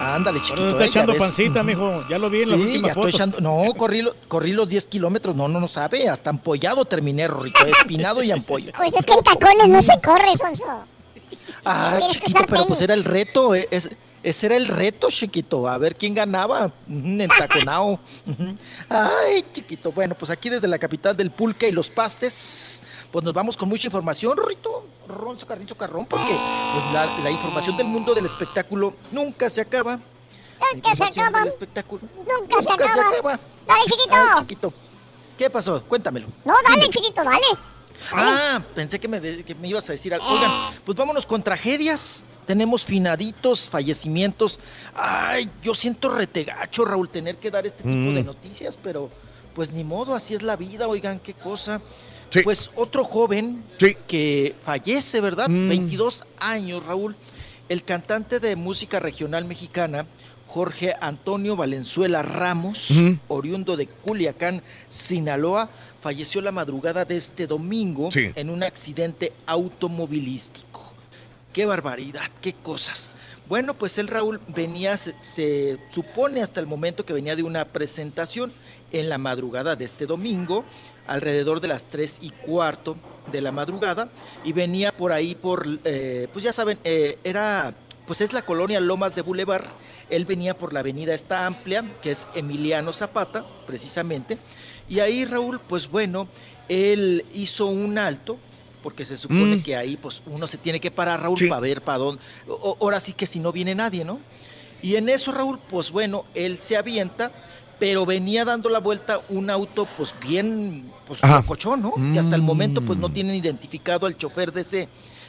Ándale, 0.00 0.38
Ahora 0.38 0.48
chiquito. 0.48 0.68
está 0.68 0.84
eh, 0.84 0.86
echando 0.88 1.16
pancita, 1.16 1.62
mijo. 1.62 2.04
Ya 2.08 2.18
lo 2.18 2.30
vi 2.30 2.42
en 2.42 2.50
las 2.50 2.58
Sí, 2.58 2.64
últimas 2.64 2.82
ya 2.82 2.88
estoy 2.88 3.02
fotos. 3.12 3.14
echando. 3.14 3.40
No, 3.40 3.74
corrí, 3.74 4.02
lo- 4.02 4.14
corrí 4.28 4.52
los 4.52 4.68
10 4.68 4.86
kilómetros. 4.86 5.34
No, 5.34 5.48
no, 5.48 5.58
no 5.60 5.68
sabe. 5.68 6.08
Hasta 6.08 6.30
ampollado 6.30 6.84
terminé, 6.84 7.26
Rorrito. 7.28 7.66
Espinado 7.66 8.22
y 8.22 8.30
ampolla. 8.30 8.72
Pues 8.76 8.92
es 8.94 9.04
que 9.04 9.14
en 9.14 9.22
tacones 9.24 9.68
no 9.68 9.82
se 9.82 10.00
corre, 10.00 10.36
Sonso. 10.36 10.64
Ah, 11.64 11.94
Tienes 11.98 12.14
chiquito, 12.14 12.40
pero 12.48 12.64
pues 12.66 12.80
era 12.80 12.94
el 12.94 13.04
reto. 13.04 13.54
eh, 13.54 13.68
es- 13.70 13.90
ese 14.28 14.46
era 14.46 14.56
el 14.56 14.66
reto, 14.68 15.08
chiquito. 15.10 15.66
A 15.68 15.78
ver 15.78 15.96
quién 15.96 16.14
ganaba. 16.14 16.66
Ujú, 16.66 17.20
Entaconao. 17.20 17.98
Ay, 18.88 19.44
chiquito. 19.52 19.92
Bueno, 19.92 20.14
pues 20.14 20.30
aquí 20.30 20.48
desde 20.48 20.68
la 20.68 20.78
capital 20.78 21.16
del 21.16 21.30
pulque 21.30 21.68
y 21.68 21.72
los 21.72 21.90
pastes, 21.90 22.82
pues 23.10 23.24
nos 23.24 23.34
vamos 23.34 23.56
con 23.56 23.68
mucha 23.68 23.86
información, 23.86 24.36
Rorrito. 24.36 24.86
Ronzo, 25.08 25.46
carrito, 25.46 25.74
carrón, 25.76 26.04
porque 26.06 26.36
pues, 26.72 26.92
la, 26.92 27.06
la 27.22 27.30
información 27.30 27.76
del 27.76 27.86
mundo 27.86 28.14
del 28.14 28.26
espectáculo 28.26 28.94
nunca 29.10 29.48
se 29.48 29.60
acaba. 29.60 29.98
Nunca 30.74 30.94
se 30.96 31.04
acaba. 31.04 31.42
espectáculo 31.44 32.02
Nunca 32.16 32.62
se 32.62 32.70
acaba. 33.00 33.38
Dale, 33.66 33.82
chiquito. 33.84 34.10
Ay, 34.14 34.40
chiquito. 34.40 34.72
¿Qué 35.38 35.48
pasó? 35.50 35.82
Cuéntamelo. 35.84 36.26
No, 36.44 36.54
dale, 36.68 36.88
chiquito, 36.90 37.22
dale. 37.24 37.46
Ah, 38.12 38.60
pensé 38.74 38.98
que 38.98 39.08
me, 39.08 39.20
de- 39.20 39.44
que 39.44 39.54
me 39.54 39.68
ibas 39.68 39.88
a 39.88 39.92
decir 39.92 40.12
algo. 40.14 40.26
Oigan, 40.28 40.50
pues 40.84 40.96
vámonos 40.96 41.26
con 41.26 41.42
tragedias. 41.42 42.24
Tenemos 42.48 42.82
finaditos, 42.82 43.68
fallecimientos. 43.68 44.58
Ay, 44.94 45.50
yo 45.62 45.74
siento 45.74 46.08
retegacho, 46.08 46.86
Raúl, 46.86 47.10
tener 47.10 47.36
que 47.36 47.50
dar 47.50 47.66
este 47.66 47.82
tipo 47.82 47.94
Mm. 47.94 48.14
de 48.14 48.22
noticias, 48.24 48.78
pero 48.82 49.10
pues 49.54 49.70
ni 49.70 49.84
modo, 49.84 50.14
así 50.14 50.34
es 50.34 50.42
la 50.42 50.56
vida, 50.56 50.88
oigan, 50.88 51.18
qué 51.20 51.34
cosa. 51.34 51.82
Pues 52.44 52.70
otro 52.74 53.04
joven 53.04 53.62
que 54.06 54.54
fallece, 54.62 55.20
¿verdad? 55.20 55.48
Mm. 55.50 55.68
22 55.68 56.24
años, 56.40 56.86
Raúl. 56.86 57.16
El 57.68 57.84
cantante 57.84 58.40
de 58.40 58.56
música 58.56 58.98
regional 58.98 59.44
mexicana, 59.44 60.06
Jorge 60.46 60.94
Antonio 61.02 61.54
Valenzuela 61.54 62.22
Ramos, 62.22 62.88
oriundo 63.28 63.76
de 63.76 63.88
Culiacán, 63.88 64.62
Sinaloa, 64.88 65.68
falleció 66.00 66.40
la 66.40 66.50
madrugada 66.52 67.04
de 67.04 67.18
este 67.18 67.46
domingo 67.46 68.10
Sí. 68.10 68.30
en 68.34 68.48
un 68.48 68.62
accidente 68.62 69.34
automovilístico. 69.44 70.87
Qué 71.58 71.66
barbaridad, 71.66 72.30
qué 72.40 72.52
cosas. 72.52 73.16
Bueno, 73.48 73.74
pues 73.74 73.98
el 73.98 74.06
Raúl 74.06 74.40
venía, 74.46 74.96
se, 74.96 75.76
supone 75.90 76.40
hasta 76.40 76.60
el 76.60 76.68
momento 76.68 77.04
que 77.04 77.12
venía 77.12 77.34
de 77.34 77.42
una 77.42 77.64
presentación 77.64 78.52
en 78.92 79.08
la 79.08 79.18
madrugada 79.18 79.74
de 79.74 79.84
este 79.84 80.06
domingo, 80.06 80.64
alrededor 81.08 81.60
de 81.60 81.66
las 81.66 81.86
tres 81.86 82.18
y 82.22 82.30
cuarto 82.30 82.96
de 83.32 83.40
la 83.40 83.50
madrugada, 83.50 84.08
y 84.44 84.52
venía 84.52 84.96
por 84.96 85.10
ahí 85.10 85.34
por, 85.34 85.66
eh, 85.82 86.28
pues 86.32 86.44
ya 86.44 86.52
saben, 86.52 86.78
eh, 86.84 87.18
era, 87.24 87.74
pues 88.06 88.20
es 88.20 88.32
la 88.32 88.42
colonia 88.42 88.78
Lomas 88.78 89.16
de 89.16 89.22
Boulevard, 89.22 89.66
él 90.10 90.26
venía 90.26 90.56
por 90.56 90.72
la 90.72 90.78
avenida 90.78 91.12
esta 91.12 91.44
amplia, 91.44 91.84
que 92.02 92.12
es 92.12 92.28
Emiliano 92.36 92.92
Zapata, 92.92 93.44
precisamente, 93.66 94.38
y 94.88 95.00
ahí 95.00 95.24
Raúl, 95.24 95.58
pues 95.58 95.90
bueno, 95.90 96.28
él 96.68 97.24
hizo 97.34 97.66
un 97.66 97.98
alto, 97.98 98.38
porque 98.88 99.04
se 99.04 99.18
supone 99.18 99.56
Mm. 99.56 99.62
que 99.62 99.76
ahí 99.76 99.98
pues 99.98 100.22
uno 100.24 100.46
se 100.46 100.56
tiene 100.56 100.80
que 100.80 100.90
parar, 100.90 101.20
Raúl, 101.20 101.36
Sí. 101.38 101.46
para 101.46 101.60
ver 101.60 101.82
para 101.82 101.98
dónde. 101.98 102.22
o- 102.48 102.74
ahora 102.80 102.98
sí 103.00 103.12
que 103.12 103.26
si 103.26 103.38
no 103.38 103.52
viene 103.52 103.74
nadie, 103.74 104.02
¿no? 104.02 104.18
Y 104.80 104.96
en 104.96 105.10
eso, 105.10 105.30
Raúl, 105.30 105.58
pues 105.68 105.90
bueno, 105.90 106.24
él 106.34 106.56
se 106.56 106.74
avienta, 106.78 107.30
pero 107.78 108.06
venía 108.06 108.46
dando 108.46 108.70
la 108.70 108.78
vuelta 108.80 109.20
un 109.28 109.50
auto 109.50 109.86
pues 109.94 110.14
bien, 110.26 110.90
pues 111.06 111.22
Ajá. 111.22 111.40
locochón, 111.40 111.82
¿no? 111.82 111.92
Que 112.14 112.18
hasta 112.18 112.34
el 112.34 112.40
momento 112.40 112.80
pues 112.80 112.96
Mm. 112.98 113.02
no 113.02 113.10
tienen 113.12 113.34
identificado 113.36 114.06
al 114.06 114.16
chofer 114.16 114.54
de 114.54 114.62
ese, 114.62 114.88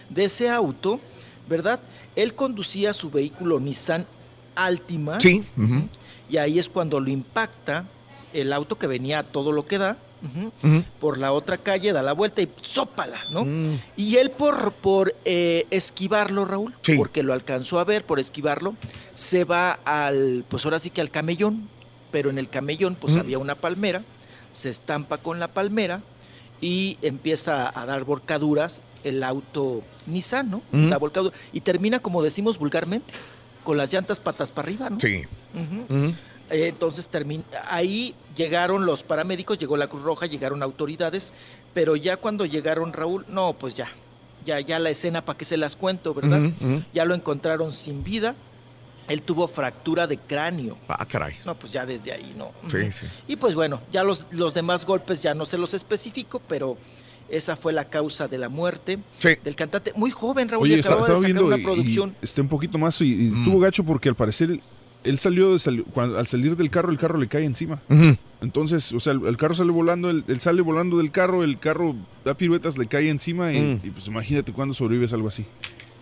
de 0.09 0.23
ese 0.23 0.49
auto, 0.49 1.01
¿verdad? 1.49 1.81
Él 2.15 2.33
conducía 2.35 2.93
su 2.93 3.11
vehículo 3.11 3.59
Nissan 3.59 4.05
Altima. 4.55 5.19
Sí. 5.19 5.43
Y 6.29 6.37
ahí 6.37 6.59
es 6.59 6.69
cuando 6.69 7.01
lo 7.01 7.09
impacta 7.09 7.85
el 8.31 8.53
auto 8.53 8.77
que 8.77 8.87
venía 8.87 9.19
a 9.19 9.23
todo 9.23 9.51
lo 9.51 9.65
que 9.67 9.77
da. 9.79 9.97
Por 10.99 11.17
la 11.17 11.31
otra 11.31 11.57
calle, 11.57 11.91
da 11.93 12.01
la 12.01 12.13
vuelta 12.13 12.41
y 12.41 12.49
sópala, 12.61 13.19
¿no? 13.31 13.45
Mm. 13.45 13.79
Y 13.97 14.15
él 14.17 14.31
por, 14.31 14.71
por 14.73 15.15
eh, 15.25 15.65
esquivarlo, 15.71 16.45
Raúl, 16.45 16.73
Sí. 16.81 16.95
porque 16.97 17.23
lo 17.23 17.33
alcanzó 17.33 17.79
a 17.79 17.83
ver, 17.83 18.03
por 18.05 18.19
esquivarlo, 18.19 18.75
se 19.13 19.43
va 19.43 19.79
al, 19.85 20.45
pues 20.49 20.65
ahora 20.65 20.79
sí 20.79 20.89
que 20.89 21.01
al 21.01 21.09
camellón, 21.11 21.67
pero 22.11 22.29
en 22.29 22.37
el 22.37 22.49
camellón 22.49 22.95
pues 22.95 23.15
Mm. 23.15 23.19
había 23.19 23.39
una 23.39 23.55
palmera, 23.55 24.01
se 24.51 24.69
estampa 24.69 25.17
con 25.19 25.39
la 25.39 25.47
palmera 25.47 26.01
y 26.61 26.97
empieza 27.01 27.71
a 27.79 27.85
dar 27.85 28.03
volcaduras 28.03 28.81
el 29.03 29.23
auto 29.23 29.81
Nissan, 30.07 30.49
¿no? 30.49 30.61
Mm. 30.71 30.89
Da 30.89 30.97
volcadura, 30.97 31.35
y 31.53 31.61
termina, 31.61 31.99
como 31.99 32.21
decimos 32.21 32.57
vulgarmente, 32.57 33.13
con 33.63 33.77
las 33.77 33.93
llantas 33.93 34.19
patas 34.19 34.51
para 34.51 34.65
arriba, 34.67 34.89
¿no? 34.89 34.99
Sí. 34.99 35.23
Entonces 36.49 37.09
ahí 37.67 38.15
llegaron 38.35 38.85
los 38.85 39.03
paramédicos, 39.03 39.57
llegó 39.57 39.77
la 39.77 39.87
Cruz 39.87 40.01
Roja, 40.03 40.25
llegaron 40.25 40.63
autoridades, 40.63 41.33
pero 41.73 41.95
ya 41.95 42.17
cuando 42.17 42.45
llegaron 42.45 42.93
Raúl, 42.93 43.25
no, 43.29 43.53
pues 43.53 43.75
ya, 43.75 43.87
ya, 44.45 44.59
ya 44.59 44.79
la 44.79 44.89
escena 44.89 45.23
para 45.23 45.37
que 45.37 45.45
se 45.45 45.57
las 45.57 45.75
cuento, 45.75 46.13
¿verdad? 46.13 46.49
Ya 46.93 47.05
lo 47.05 47.13
encontraron 47.13 47.71
sin 47.73 48.03
vida, 48.03 48.35
él 49.07 49.21
tuvo 49.21 49.47
fractura 49.47 50.07
de 50.07 50.17
cráneo. 50.17 50.77
Ah, 50.87 51.05
caray. 51.05 51.35
No, 51.45 51.55
pues 51.55 51.71
ya 51.71 51.85
desde 51.85 52.11
ahí, 52.11 52.33
¿no? 52.37 52.51
Sí, 52.69 52.91
sí. 52.91 53.05
Y 53.27 53.35
pues 53.35 53.55
bueno, 53.55 53.81
ya 53.91 54.03
los, 54.03 54.25
los 54.31 54.53
demás 54.53 54.85
golpes 54.85 55.21
ya 55.21 55.33
no 55.33 55.45
se 55.45 55.57
los 55.57 55.73
especifico, 55.73 56.41
pero 56.47 56.77
esa 57.27 57.55
fue 57.55 57.73
la 57.73 57.85
causa 57.85 58.27
de 58.27 58.37
la 58.39 58.49
muerte 58.49 58.97
Sí. 59.19 59.29
del 59.43 59.55
cantante. 59.55 59.93
Muy 59.95 60.09
joven, 60.11 60.49
Raúl, 60.49 60.67
y 60.67 60.71
Oye, 60.73 60.79
está- 60.79 60.93
acababa 60.93 61.07
de 61.07 61.13
estaba 61.13 61.27
sacar 61.27 61.43
viendo 61.43 61.55
una 61.55 61.63
producción. 61.63 62.15
y 62.21 62.25
está 62.25 62.41
un 62.41 62.47
poquito 62.49 62.77
más 62.79 62.99
y, 63.01 63.05
y 63.25 63.27
estuvo 63.39 63.59
gacho 63.59 63.83
porque 63.83 64.09
al 64.09 64.15
parecer 64.15 64.59
él 65.03 65.17
salió, 65.17 65.53
de 65.53 65.59
sali- 65.59 65.83
cuando- 65.93 66.17
al 66.19 66.27
salir 66.27 66.55
del 66.57 66.69
carro, 66.69 66.91
el 66.91 66.97
carro 66.97 67.17
le 67.19 67.27
cae 67.27 67.45
encima. 67.45 67.81
Entonces, 68.41 68.93
o 68.93 68.99
sea, 68.99 69.13
el, 69.13 69.25
el 69.25 69.37
carro 69.37 69.53
sale 69.53 69.71
volando, 69.71 70.09
él, 70.09 70.23
él 70.27 70.39
sale 70.39 70.61
volando 70.61 70.97
del 70.97 71.11
carro, 71.11 71.43
el 71.43 71.59
carro 71.59 71.95
da 72.23 72.35
piruetas, 72.35 72.77
le 72.77 72.87
cae 72.87 73.09
encima 73.09 73.51
y, 73.53 73.59
Mm. 73.59 73.81
y, 73.87 73.89
pues 73.91 74.07
imagínate 74.07 74.53
cuándo 74.53 74.73
sobrevives 74.73 75.11
algo 75.13 75.27
así. 75.27 75.45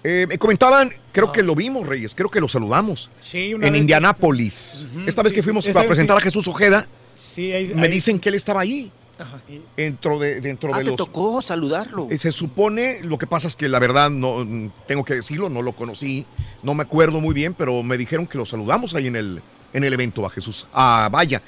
Eh, 0.04 0.26
me 0.30 0.38
comentaban, 0.38 0.92
creo 1.12 1.32
que 1.32 1.42
lo 1.42 1.56
vimos, 1.56 1.86
Reyes, 1.88 2.14
creo 2.16 2.30
que 2.30 2.40
lo 2.40 2.48
saludamos. 2.48 3.10
Sí, 3.20 3.54
una 3.54 3.68
En 3.68 3.74
vez- 3.74 3.82
Indianápolis. 3.82 4.88
Esta 5.08 5.24
vez 5.24 5.32
sí, 5.32 5.36
que 5.36 5.44
fuimos 5.44 5.66
vez 5.66 5.88
presentar 5.88 6.18
sí. 6.18 6.22
a 6.22 6.24
Jesús 6.24 6.48
Ojeda, 6.48 6.88
Sí, 7.16 7.52
ahí- 7.52 7.74
me 7.74 7.84
ahí- 7.84 7.92
dicen 7.92 8.20
que 8.20 8.30
él 8.30 8.36
estaba 8.36 8.62
ahí. 8.62 8.92
Ajá. 9.20 9.42
Dentro 9.76 10.20
de, 10.20 10.42
dentro 10.42 10.74
Ah, 10.74 10.78
de 10.80 10.84
te 10.84 10.90
los. 10.92 10.98
tocó 10.98 11.42
saludarlo. 11.42 12.08
Eh, 12.12 12.18
Se 12.20 12.32
supone, 12.32 13.00
lo 13.04 13.18
que 13.18 13.26
pasa 13.28 13.48
es 13.48 13.56
que 13.56 13.68
la 13.68 13.80
verdad 13.80 14.10
no 14.10 14.46
tengo 14.88 15.04
que 15.04 15.16
decirlo, 15.16 15.50
no 15.50 15.62
lo 15.62 15.72
conocí, 15.74 16.26
no 16.64 16.74
me 16.76 16.84
acuerdo 16.84 17.20
muy 17.20 17.34
bien, 17.34 17.54
pero 17.54 17.82
me 17.84 17.98
dijeron 17.98 18.28
que 18.28 18.38
lo 18.38 18.46
saludamos 18.46 18.94
ahí 18.94 19.08
en 19.08 19.16
el, 19.16 19.42
en 19.74 19.84
el 19.84 19.94
evento 19.94 20.26
a 20.26 20.30
Jesús, 20.30 20.68
a 20.74 21.10
Vaya, 21.12 21.42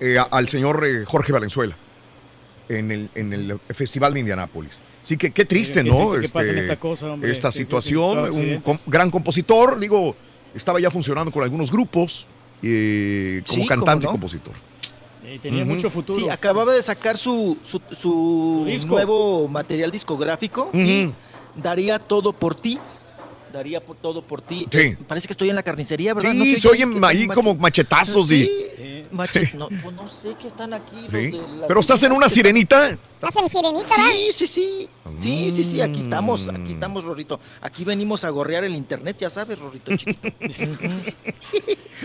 eh, 0.00 0.18
a- 0.18 0.22
al 0.22 0.48
señor 0.48 0.84
eh, 0.86 1.04
Jorge 1.04 1.32
Valenzuela, 1.32 1.76
en 2.68 2.90
el, 2.90 3.10
en 3.14 3.32
el 3.32 3.58
Festival 3.74 4.14
de 4.14 4.20
Indianápolis. 4.20 4.80
Así 5.02 5.16
que 5.16 5.30
qué 5.30 5.44
triste, 5.44 5.82
Qué 5.84 5.88
¿no? 5.90 6.12
triste 6.14 6.40
Este, 6.40 6.60
esta 6.62 6.76
cosa, 6.80 7.06
hombre, 7.12 7.30
esta 7.30 7.48
que- 7.48 7.52
que- 7.54 7.58
situación, 7.62 8.24
que- 8.24 8.30
un 8.30 8.60
com- 8.60 8.78
gran 8.86 9.10
compositor, 9.10 9.78
digo, 9.78 10.16
estaba 10.54 10.80
ya 10.80 10.90
funcionando 10.90 11.30
con 11.30 11.42
algunos 11.42 11.70
grupos 11.70 12.26
eh, 12.62 13.42
como 13.46 13.62
Sí, 13.62 13.68
cantante 13.68 13.90
¿cómo 13.92 14.00
y 14.00 14.04
no? 14.06 14.10
compositor. 14.12 14.54
Y 15.36 15.38
tenía 15.38 15.64
mucho 15.66 15.90
futuro. 15.90 16.18
Sí, 16.18 16.28
acababa 16.30 16.72
de 16.74 16.80
sacar 16.82 17.18
su, 17.18 17.58
su, 17.62 17.80
su 17.92 18.64
disco. 18.66 18.94
nuevo 18.94 19.46
material 19.48 19.90
discográfico. 19.90 20.70
Sí, 20.72 21.12
daría 21.54 21.98
todo 21.98 22.32
por 22.32 22.54
ti. 22.54 22.78
Daría 23.52 23.80
por 23.84 23.96
todo 23.96 24.22
por 24.22 24.40
ti. 24.40 24.66
Sí. 24.70 24.78
Es- 24.78 24.96
parece 25.06 25.28
que 25.28 25.32
estoy 25.34 25.50
en 25.50 25.56
la 25.56 25.62
carnicería, 25.62 26.14
¿verdad? 26.14 26.32
Sí, 26.32 26.38
No 26.38 26.44
sé 26.46 26.50
se 26.52 26.60
si 26.62 26.68
oyen 26.68 26.88
que 26.90 26.94
están 26.96 27.10
ahí 27.10 27.26
como 27.28 27.54
machetazos 27.54 28.30
y... 28.32 28.44
Sí, 28.44 29.04
mache- 29.12 29.52
no, 29.54 29.68
pues 29.68 29.94
no 29.94 30.08
sé 30.08 30.34
qué 30.40 30.48
están 30.48 30.72
aquí. 30.72 31.02
los 31.02 31.10
Sí. 31.12 31.26
de 31.30 31.32
las 31.58 31.68
Pero 31.68 31.80
estás 31.80 32.02
en 32.02 32.12
una 32.12 32.26
que- 32.26 32.30
sirenita. 32.34 32.98
¿Estás 33.16 33.36
en 33.36 33.48
sirenita? 33.48 33.94
Sí, 33.94 34.28
sí, 34.32 34.46
sí. 34.46 34.88
Sí, 35.16 35.50
sí, 35.50 35.64
sí, 35.64 35.80
aquí 35.80 36.00
estamos, 36.00 36.46
Mm. 36.46 36.56
aquí 36.62 36.72
estamos, 36.72 37.04
Rorrito. 37.04 37.40
Aquí 37.62 37.82
venimos 37.84 38.24
a 38.24 38.30
gorrear 38.30 38.64
el 38.64 38.74
internet, 38.74 39.16
ya 39.18 39.30
sabes, 39.30 39.58
Rorrito 39.58 39.96
chiquito. 39.96 40.28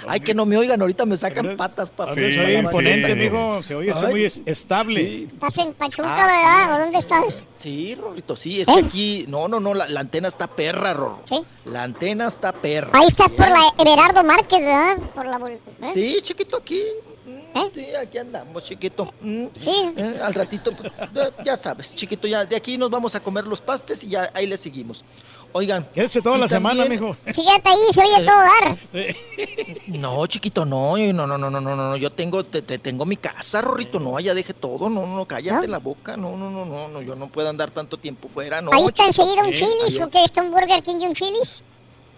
Ay, 0.07 0.21
que 0.21 0.33
no 0.33 0.45
me 0.45 0.55
oigan, 0.57 0.79
ahorita 0.81 1.05
me 1.05 1.17
sacan 1.17 1.57
patas 1.57 1.91
para 1.91 2.13
Se 2.13 2.25
oye 2.25 2.59
imponente, 2.59 3.13
mijo. 3.15 3.61
Se 3.61 3.75
oye, 3.75 3.93
soy 3.93 4.11
muy 4.11 4.23
es- 4.25 4.41
estable. 4.45 5.23
¿Estás 5.25 5.57
en 5.57 5.73
Pachuca, 5.73 6.15
Ah, 6.15 6.25
verdad? 6.25 6.75
¿O 6.75 6.83
dónde 6.83 6.99
estás? 6.99 7.43
Sí, 7.61 7.95
Rorrito, 7.95 8.35
sí, 8.37 8.61
es 8.61 8.69
¿Eh? 8.69 8.73
que 8.73 8.79
aquí, 8.85 9.25
no, 9.27 9.47
no, 9.49 9.59
no, 9.59 9.73
la, 9.73 9.87
la 9.89 9.99
antena 9.99 10.27
está 10.29 10.47
perra, 10.47 10.93
Rorro. 10.93 11.19
Sí. 11.27 11.41
La 11.65 11.83
antena 11.83 12.27
está 12.27 12.53
perra. 12.53 12.97
Ahí 12.97 13.07
estás 13.07 13.29
por 13.31 13.47
la 13.49 13.73
Everardo 13.77 14.23
Márquez, 14.23 14.59
¿verdad? 14.59 14.97
Por 15.13 15.25
la... 15.25 15.37
¿eh? 15.51 15.59
Sí, 15.93 16.17
chiquito, 16.21 16.57
aquí. 16.57 16.81
Mm, 17.53 17.59
Sí, 17.73 17.85
aquí 17.95 18.17
andamos, 18.17 18.63
chiquito. 18.63 19.13
Mm, 19.21 19.45
Sí. 19.59 19.93
eh, 19.97 20.19
al 20.23 20.33
ratito, 20.33 20.71
pues, 20.75 20.91
ya- 21.43 21.55
sabes, 21.55 21.93
chiquito, 21.95 22.27
ya 22.27 22.45
de 22.45 22.55
aquí 22.55 22.77
nos 22.77 22.89
vamos 22.89 23.13
a 23.15 23.19
comer 23.21 23.45
los 23.45 23.61
pastes 23.61 24.03
y 24.03 24.09
ya 24.09 24.31
ahí 24.33 24.47
le 24.47 24.57
seguimos. 24.57 25.03
Oigan. 25.53 25.83
Quédese 25.93 26.21
toda 26.21 26.37
la 26.37 26.47
semana, 26.47 26.85
mijo. 26.85 27.13
Fíjate 27.25 27.69
ahí, 27.69 27.79
se 27.93 27.99
oye 28.01 28.25
todo 28.25 28.37
dar. 28.37 28.77
No, 29.87 30.25
chiquito, 30.27 30.63
no, 30.65 30.97
yo- 30.97 31.11
no, 31.11 31.27
no, 31.27 31.37
no, 31.37 31.49
no, 31.49 31.59
no, 31.59 31.75
no, 31.75 31.97
yo 31.97 32.09
tengo, 32.11 32.45
te, 32.45 32.61
te- 32.61 32.77
tengo 32.79 33.05
mi 33.05 33.17
casa, 33.17 33.59
Rorrito, 33.61 33.99
no, 33.99 34.17
ya 34.21 34.33
deje 34.33 34.53
todo, 34.53 34.89
no, 34.89 35.05
no, 35.05 35.15
no, 35.17 35.25
cállate 35.25 35.67
la 35.67 35.79
boca, 35.79 36.15
no, 36.15 36.37
no, 36.37 36.49
no, 36.49 36.65
no, 36.65 36.87
no, 36.87 37.01
yo 37.01 37.15
no 37.15 37.27
puedo 37.27 37.49
andar 37.49 37.69
tanto 37.71 37.97
tiempo 37.97 38.29
fuera, 38.29 38.61
no. 38.61 38.71
Ahí 38.73 38.85
está 38.85 39.05
chiquito. 39.11 39.23
enseguida 39.23 39.43
un 39.47 39.53
chilis, 39.53 40.01
¿o 40.01 40.09
qué? 40.09 40.23
¿Está 40.23 40.41
un 40.41 40.51
Burger 40.51 40.81
King 40.83 40.97
y 41.01 41.05
un 41.07 41.13
chilis? 41.13 41.63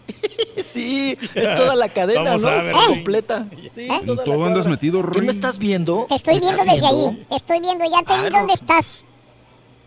Sí, 0.58 1.18
es 1.36 1.56
toda 1.56 1.76
la 1.76 1.90
cadena, 1.90 2.24
Vamos 2.24 2.44
¿no? 2.44 2.48
a 2.50 2.62
ver, 2.62 2.76
Ah, 2.76 2.80
sí. 2.88 2.94
completa. 2.94 3.48
Sí, 3.76 3.88
En 3.90 4.16
la 4.16 4.24
todo 4.24 4.46
andas 4.46 4.68
metido, 4.68 5.02
¿Qué 5.02 5.08
Rory. 5.08 5.26
me 5.26 5.32
estás 5.32 5.58
viendo? 5.60 6.06
Te 6.08 6.16
estoy 6.16 6.36
¿Me 6.36 6.40
viendo 6.42 6.64
desde 6.64 6.80
viendo? 6.80 7.10
ahí. 7.10 7.26
Te 7.30 7.36
estoy 7.36 7.60
viendo, 7.60 7.86
ya 7.86 7.98
te 8.04 8.14
vi 8.14 8.20
Ah, 8.28 8.30
dónde 8.30 8.48
no. 8.48 8.54
estás. 8.54 9.06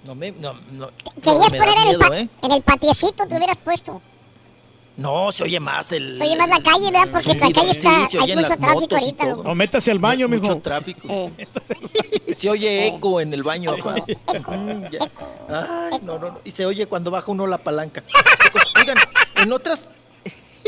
No 0.04 0.14
me, 0.14 0.32
no, 0.32 0.52
no, 0.72 0.88
Querías 1.22 1.48
poner 1.50 1.68
en 1.68 1.78
el, 1.82 1.86
miedo, 1.98 2.00
pa- 2.00 2.16
¿eh? 2.18 2.28
en 2.42 2.52
el 2.52 2.62
patiecito, 2.62 3.26
te 3.26 3.36
hubieras 3.36 3.58
puesto. 3.58 4.00
No, 4.96 5.30
se 5.32 5.44
oye 5.44 5.60
más 5.60 5.92
el... 5.92 6.16
Se 6.18 6.24
oye 6.24 6.36
más 6.36 6.48
la 6.48 6.62
calle, 6.62 6.90
¿verdad? 6.90 7.08
Porque 7.12 7.32
esta 7.32 7.50
calle 7.52 7.74
sí, 7.74 7.86
está... 7.86 7.96
hay 8.22 8.34
mucho 8.34 8.40
las 8.48 8.58
tráfico 8.58 8.96
ahorita, 8.96 9.24
todo. 9.24 9.36
loco. 9.36 9.50
O 9.50 9.54
métase 9.54 9.90
al 9.90 9.98
baño, 9.98 10.28
Mucho 10.28 10.42
mijo. 10.42 10.56
tráfico. 10.58 11.30
se 12.28 12.48
oye 12.50 12.86
eco 12.88 13.20
en 13.20 13.34
el 13.34 13.42
baño. 13.42 13.72
ajá. 13.72 13.94
Mm. 14.56 14.84
Ay, 15.48 15.98
no, 16.02 16.18
no, 16.18 16.30
no. 16.32 16.38
Y 16.44 16.50
se 16.50 16.64
oye 16.66 16.86
cuando 16.86 17.10
baja 17.10 17.30
uno 17.30 17.46
la 17.46 17.58
palanca. 17.58 18.02
Oigan, 18.78 18.96
en 19.36 19.52
otras... 19.52 19.86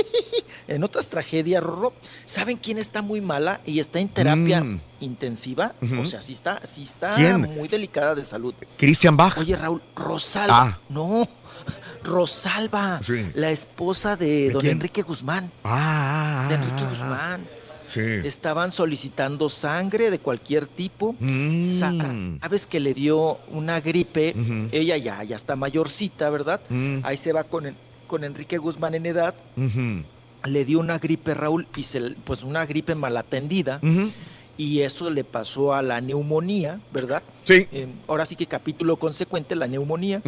En 0.68 0.84
otras 0.84 1.06
tragedias, 1.08 1.62
Rorro, 1.62 1.94
¿saben 2.26 2.58
quién 2.58 2.76
está 2.76 3.00
muy 3.00 3.22
mala 3.22 3.60
y 3.64 3.78
está 3.80 4.00
en 4.00 4.08
terapia 4.10 4.62
Mm. 4.62 4.80
intensiva? 5.00 5.74
O 5.98 6.04
sea, 6.04 6.20
sí 6.20 6.34
está, 6.34 6.60
sí 6.66 6.82
está 6.82 7.14
¿Quién? 7.16 7.40
muy 7.40 7.68
delicada 7.68 8.14
de 8.14 8.22
salud. 8.22 8.52
Christian 8.76 9.16
Bach. 9.16 9.38
Oye, 9.38 9.56
Raúl, 9.56 9.80
Rosalba. 9.96 10.62
Ah. 10.62 10.78
No, 10.90 11.26
Rosalba, 12.04 13.00
Sí. 13.02 13.30
la 13.34 13.50
esposa 13.50 14.16
de, 14.16 14.50
don 14.50 14.60
quién? 14.60 14.72
Enrique 14.74 15.02
Guzmán. 15.02 15.50
Ah, 15.64 16.46
De 16.48 16.54
Enrique 16.56 16.74
ah, 16.80 16.84
ah. 16.84 16.88
Guzmán. 16.90 17.46
Sí. 17.88 18.00
Estaban 18.24 18.70
solicitando 18.70 19.48
sangre 19.48 20.10
de 20.10 20.18
cualquier 20.18 20.66
tipo. 20.66 21.16
Mm. 21.18 21.64
Sa- 21.64 21.94
Sabes 22.42 22.66
que 22.66 22.78
le 22.80 22.92
dio 22.92 23.38
una 23.48 23.80
gripe. 23.80 24.34
Ella 24.72 24.98
ya, 24.98 25.24
ya 25.24 25.36
está 25.36 25.56
mayorcita, 25.56 26.28
¿verdad? 26.28 26.60
Mm. 26.68 26.98
Ahí 27.02 27.16
se 27.16 27.32
va 27.32 27.44
con, 27.44 27.64
el- 27.64 27.76
con 28.08 28.24
Enrique 28.24 28.58
Guzmán 28.58 28.96
en 28.96 29.06
edad. 29.06 29.34
Le 30.44 30.64
dio 30.64 30.80
una 30.80 30.98
gripe, 30.98 31.34
Raúl, 31.34 31.66
y 31.76 31.84
se, 31.84 32.00
pues 32.24 32.42
una 32.42 32.64
gripe 32.66 32.94
mal 32.96 33.16
atendida. 33.16 33.80
Y 34.56 34.80
eso 34.80 35.08
le 35.08 35.22
pasó 35.22 35.72
a 35.72 35.82
la 35.82 36.00
neumonía, 36.00 36.80
¿verdad? 36.92 37.22
Sí. 37.44 37.68
Eh, 37.70 37.86
ahora 38.08 38.26
sí 38.26 38.34
que 38.34 38.46
capítulo 38.46 38.96
consecuente, 38.96 39.54
la 39.54 39.68
neumonía, 39.68 40.20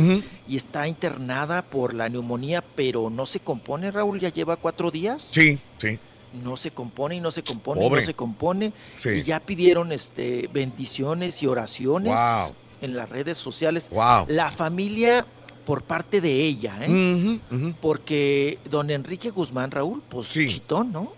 y 0.48 0.56
está 0.56 0.86
internada 0.86 1.62
por 1.62 1.94
la 1.94 2.08
neumonía, 2.08 2.62
pero 2.76 3.10
no 3.10 3.26
se 3.26 3.40
compone, 3.40 3.90
Raúl, 3.90 4.20
ya 4.20 4.28
lleva 4.32 4.54
cuatro 4.56 4.92
días. 4.92 5.20
Sí, 5.22 5.58
sí. 5.78 5.98
No 6.44 6.56
se 6.56 6.70
compone 6.70 7.16
y 7.16 7.20
no 7.20 7.32
se 7.32 7.42
compone 7.42 7.84
y 7.84 7.90
no 7.90 8.00
se 8.00 8.14
compone. 8.14 8.72
Sí. 8.94 9.08
Y 9.08 9.22
ya 9.24 9.40
pidieron 9.40 9.90
este, 9.90 10.48
bendiciones 10.52 11.42
y 11.42 11.48
oraciones 11.48 12.12
Wow. 12.12 12.54
en 12.82 12.94
las 12.94 13.08
redes 13.08 13.36
sociales. 13.36 13.90
Wow. 13.90 14.26
La 14.28 14.52
familia 14.52 15.26
por 15.70 15.82
parte 15.84 16.20
de 16.20 16.32
ella, 16.32 16.74
¿eh? 16.80 17.38
Porque 17.80 18.58
don 18.68 18.90
Enrique 18.90 19.30
Guzmán, 19.30 19.70
Raúl, 19.70 20.02
pues 20.08 20.28
chitón, 20.28 20.90
¿no? 20.90 21.12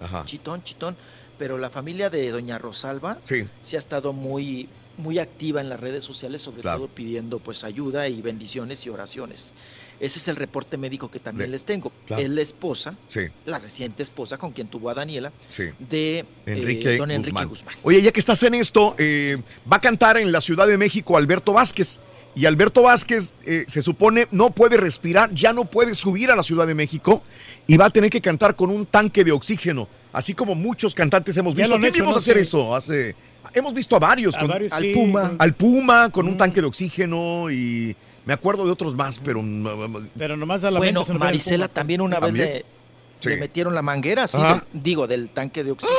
Ajá. 0.00 0.24
Chitón, 0.26 0.64
chitón. 0.64 0.96
Pero 1.38 1.58
la 1.58 1.70
familia 1.70 2.10
de 2.10 2.28
doña 2.32 2.58
Rosalba 2.58 3.18
Sí. 3.22 3.46
sí 3.62 3.76
ha 3.76 3.78
estado 3.78 4.12
muy, 4.12 4.68
muy 4.98 5.20
activa 5.20 5.60
en 5.60 5.68
las 5.68 5.78
redes 5.78 6.02
sociales, 6.02 6.42
sobre 6.42 6.62
Claro. 6.62 6.78
todo 6.78 6.88
pidiendo 6.88 7.38
pues 7.38 7.62
ayuda 7.62 8.08
y 8.08 8.20
bendiciones 8.20 8.84
y 8.84 8.88
oraciones. 8.90 9.54
Ese 10.00 10.18
es 10.18 10.26
el 10.26 10.34
reporte 10.34 10.76
médico 10.76 11.08
que 11.08 11.20
también 11.20 11.52
les 11.52 11.64
tengo. 11.64 11.92
Claro. 12.06 12.20
Es 12.20 12.28
la 12.28 12.42
esposa, 12.42 12.96
Sí. 13.06 13.20
la 13.46 13.60
reciente 13.60 14.02
esposa 14.02 14.36
con 14.38 14.50
quien 14.50 14.66
tuvo 14.66 14.90
a 14.90 14.94
Daniela, 14.94 15.30
Sí. 15.48 15.66
de 15.78 16.18
eh, 16.18 16.26
Enrique, 16.46 16.96
don 16.96 17.12
Enrique 17.12 17.30
Guzmán. 17.30 17.48
Guzmán. 17.48 17.74
Oye, 17.84 18.02
ya 18.02 18.10
que 18.10 18.18
estás 18.18 18.42
en 18.42 18.54
esto, 18.54 18.96
eh, 18.98 19.40
va 19.72 19.76
a 19.76 19.80
cantar 19.80 20.16
en 20.16 20.32
la 20.32 20.40
Ciudad 20.40 20.66
de 20.66 20.76
México 20.78 21.16
Alberto 21.16 21.52
Vázquez. 21.52 22.00
Y 22.36 22.46
Alberto 22.46 22.82
Vázquez 22.82 23.32
eh, 23.46 23.64
se 23.68 23.80
supone 23.80 24.26
no 24.32 24.50
puede 24.50 24.76
respirar, 24.76 25.32
ya 25.32 25.52
no 25.52 25.64
puede 25.66 25.94
subir 25.94 26.30
a 26.30 26.36
la 26.36 26.42
Ciudad 26.42 26.66
de 26.66 26.74
México 26.74 27.22
y 27.66 27.76
va 27.76 27.86
a 27.86 27.90
tener 27.90 28.10
que 28.10 28.20
cantar 28.20 28.56
con 28.56 28.70
un 28.70 28.86
tanque 28.86 29.22
de 29.24 29.30
oxígeno. 29.32 29.88
Así 30.12 30.34
como 30.34 30.54
muchos 30.54 30.94
cantantes 30.94 31.36
hemos 31.36 31.54
visto. 31.54 31.78
¿Quién 31.78 31.92
vimos 31.92 32.10
¿no? 32.10 32.16
hacer 32.16 32.38
eso? 32.38 32.74
Hace, 32.74 33.14
hemos 33.52 33.72
visto 33.74 33.94
a 33.96 33.98
varios. 34.00 34.34
A 34.36 34.40
con- 34.40 34.48
varios, 34.48 34.72
al 34.72 34.82
sí, 34.82 34.92
Puma. 34.94 35.20
con- 35.22 35.32
Mm. 35.34 35.36
Al 35.40 35.54
Puma 35.54 36.10
con 36.10 36.26
un 36.28 36.36
tanque 36.36 36.60
de 36.60 36.66
oxígeno 36.66 37.50
y 37.50 37.94
me 38.26 38.32
acuerdo 38.32 38.64
de 38.66 38.72
otros 38.72 38.94
más, 38.96 39.18
pero... 39.18 39.42
Pero 40.18 40.36
nomás 40.36 40.64
a 40.64 40.70
la 40.70 40.78
Bueno, 40.78 41.04
Marisela 41.18 41.68
también 41.68 42.00
una 42.00 42.18
También. 42.20 42.46
vez 42.46 42.54
le, 42.58 42.64
Sí. 43.20 43.28
le 43.30 43.36
metieron 43.36 43.74
la 43.74 43.82
manguera, 43.82 44.26
sí, 44.28 44.36
Ajá. 44.38 44.54
del- 44.72 44.82
digo, 44.82 45.06
del 45.06 45.30
tanque 45.30 45.62
de 45.64 45.70
oxígeno. 45.70 45.98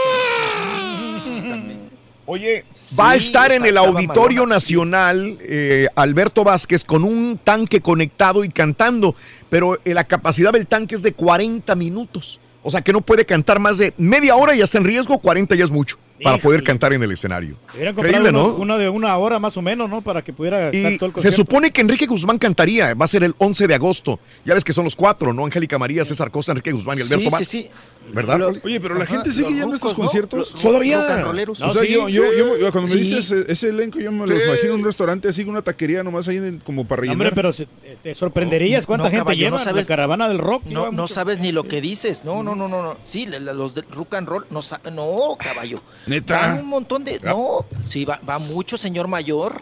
Oye, 2.27 2.65
va 2.99 3.11
a 3.11 3.15
estar 3.15 3.51
en 3.51 3.65
el 3.65 3.77
Auditorio. 3.77 4.45
Nacional 4.45 5.37
eh, 5.41 5.87
Alberto 5.95 6.43
Vázquez 6.43 6.83
con 6.83 7.03
un 7.03 7.39
tanque 7.43 7.81
conectado 7.81 8.43
y 8.43 8.49
cantando, 8.49 9.15
pero 9.49 9.79
eh, 9.85 9.93
la 9.93 10.03
capacidad 10.03 10.51
del 10.51 10.67
tanque 10.67 10.95
es 10.95 11.01
de 11.01 11.13
40 11.13 11.75
minutos. 11.75 12.39
O 12.63 12.71
sea 12.71 12.81
que 12.81 12.93
no 12.93 13.01
puede 13.01 13.25
cantar 13.25 13.59
más 13.59 13.77
de 13.77 13.93
media 13.97 14.35
hora 14.35 14.55
y 14.55 14.59
ya 14.59 14.63
está 14.63 14.79
en 14.79 14.85
riesgo, 14.85 15.19
40 15.19 15.55
ya 15.55 15.63
es 15.63 15.71
mucho 15.71 15.97
para 16.23 16.37
poder 16.37 16.63
cantar 16.63 16.93
en 16.93 17.03
el 17.03 17.11
escenario. 17.11 17.57
Increíble, 17.73 18.29
uno, 18.29 18.31
¿no? 18.31 18.55
uno 18.55 18.77
de 18.77 18.89
una 18.89 19.15
hora 19.17 19.39
más 19.39 19.57
o 19.57 19.61
menos, 19.61 19.89
¿no? 19.89 20.01
Para 20.01 20.23
que 20.23 20.31
pudiera 20.33 20.69
estar 20.69 20.91
Y 20.93 20.97
todo 20.97 21.11
el 21.15 21.21
se 21.21 21.31
supone 21.31 21.71
que 21.71 21.81
Enrique 21.81 22.05
Guzmán 22.05 22.37
cantaría, 22.37 22.93
va 22.93 23.05
a 23.05 23.07
ser 23.07 23.23
el 23.23 23.35
11 23.37 23.67
de 23.67 23.75
agosto. 23.75 24.19
Ya 24.45 24.53
ves 24.53 24.63
que 24.63 24.73
son 24.73 24.85
los 24.85 24.95
cuatro, 24.95 25.33
¿no? 25.33 25.45
Angélica 25.45 25.77
María, 25.77 26.05
César 26.05 26.31
Costa, 26.31 26.51
Enrique 26.53 26.71
Guzmán 26.71 26.97
y 26.97 27.01
Alberto 27.01 27.17
Sí, 27.19 27.25
sí, 27.25 27.31
Vázquez. 27.31 27.47
sí. 27.49 27.69
¿Verdad? 28.13 28.37
Lo- 28.37 28.49
Oye, 28.63 28.79
pero 28.79 28.93
la 28.93 29.03
Ajá, 29.03 29.15
gente 29.15 29.31
sigue 29.31 29.49
yendo 29.49 29.71
a 29.71 29.75
estos 29.75 29.93
¿no? 29.93 29.97
conciertos. 29.97 30.53
Todavía. 30.53 31.01
rocanroleros. 31.01 31.59
o 31.59 31.69
sea, 31.71 31.81
sí, 31.81 31.91
yo, 31.91 32.07
yo, 32.07 32.21
sí. 32.23 32.29
yo- 32.37 32.57
yo- 32.59 32.71
cuando 32.71 32.81
me 32.81 32.89
Sí. 32.89 32.97
dices 32.99 33.31
ese, 33.31 33.51
ese 33.51 33.69
elenco, 33.69 33.99
yo 33.99 34.11
me 34.11 34.27
lo 34.27 34.27
Sí. 34.27 34.43
imagino 34.45 34.73
en 34.75 34.79
un 34.81 34.85
restaurante 34.85 35.27
así, 35.27 35.43
una 35.43 35.63
taquería 35.63 36.03
nomás 36.03 36.27
ahí 36.27 36.37
en- 36.37 36.59
como 36.59 36.85
para 36.85 36.99
No, 36.99 37.01
rellenar. 37.07 37.27
hombre, 37.29 37.31
pero 37.35 37.51
se- 37.51 37.67
te 38.03 38.13
sorprenderías 38.13 38.85
cuánta 38.85 39.05
No, 39.05 39.09
gente 39.09 39.23
caballo, 39.23 39.39
lleva 39.39 39.57
no 39.57 39.63
sabes- 39.63 39.85
la 39.85 39.87
caravana 39.87 40.27
del 40.27 40.37
rock. 40.37 40.65
No, 40.65 40.91
no 40.91 41.07
sabes 41.07 41.39
ni 41.39 41.51
lo 41.51 41.63
que 41.63 41.81
dices. 41.81 42.23
No, 42.23 42.43
no, 42.43 42.53
no, 42.53 42.67
no, 42.67 42.83
no. 42.83 42.97
Sí, 43.03 43.25
la- 43.25 43.39
la- 43.39 43.53
los 43.53 43.73
de 43.73 43.81
rock 43.89 44.13
and 44.13 44.27
roll, 44.27 44.45
no, 44.51 44.61
sa- 44.61 44.79
no 44.93 45.35
caballo. 45.39 45.81
Neta. 46.07 46.39
Van 46.39 46.59
un 46.59 46.67
montón 46.67 47.03
de. 47.03 47.19
No, 47.21 47.65
sí, 47.83 48.05
va, 48.05 48.19
va 48.27 48.39
mucho 48.39 48.77
señor 48.77 49.07
mayor. 49.07 49.61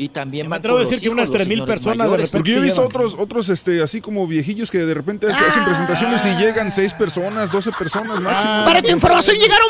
Y 0.00 0.10
también 0.10 0.46
Me 0.46 0.50
van 0.50 0.58
atrevo 0.60 0.76
a 0.76 0.78
con 0.78 0.82
los 0.84 0.90
decir 0.90 1.02
que 1.02 1.12
unas 1.12 1.28
los 1.28 1.36
3,000 1.38 1.58
señores 1.58 1.76
personas 1.76 2.08
de 2.08 2.16
repente 2.16 2.38
Porque 2.38 2.50
yo 2.52 2.58
he 2.58 2.62
visto 2.62 2.82
otros, 2.82 3.16
otros 3.18 3.48
este, 3.48 3.82
así 3.82 4.00
como 4.00 4.28
viejillos 4.28 4.70
que 4.70 4.78
de 4.78 4.94
repente 4.94 5.26
hacen 5.26 5.64
presentaciones 5.64 6.24
y 6.24 6.40
llegan 6.40 6.70
seis 6.70 6.94
personas, 6.94 7.50
12 7.50 7.72
personas 7.72 8.20
máximo. 8.20 8.48
Ah, 8.48 8.62
Para 8.64 8.80
tu 8.80 8.92
información 8.92 9.36
llegaron 9.36 9.66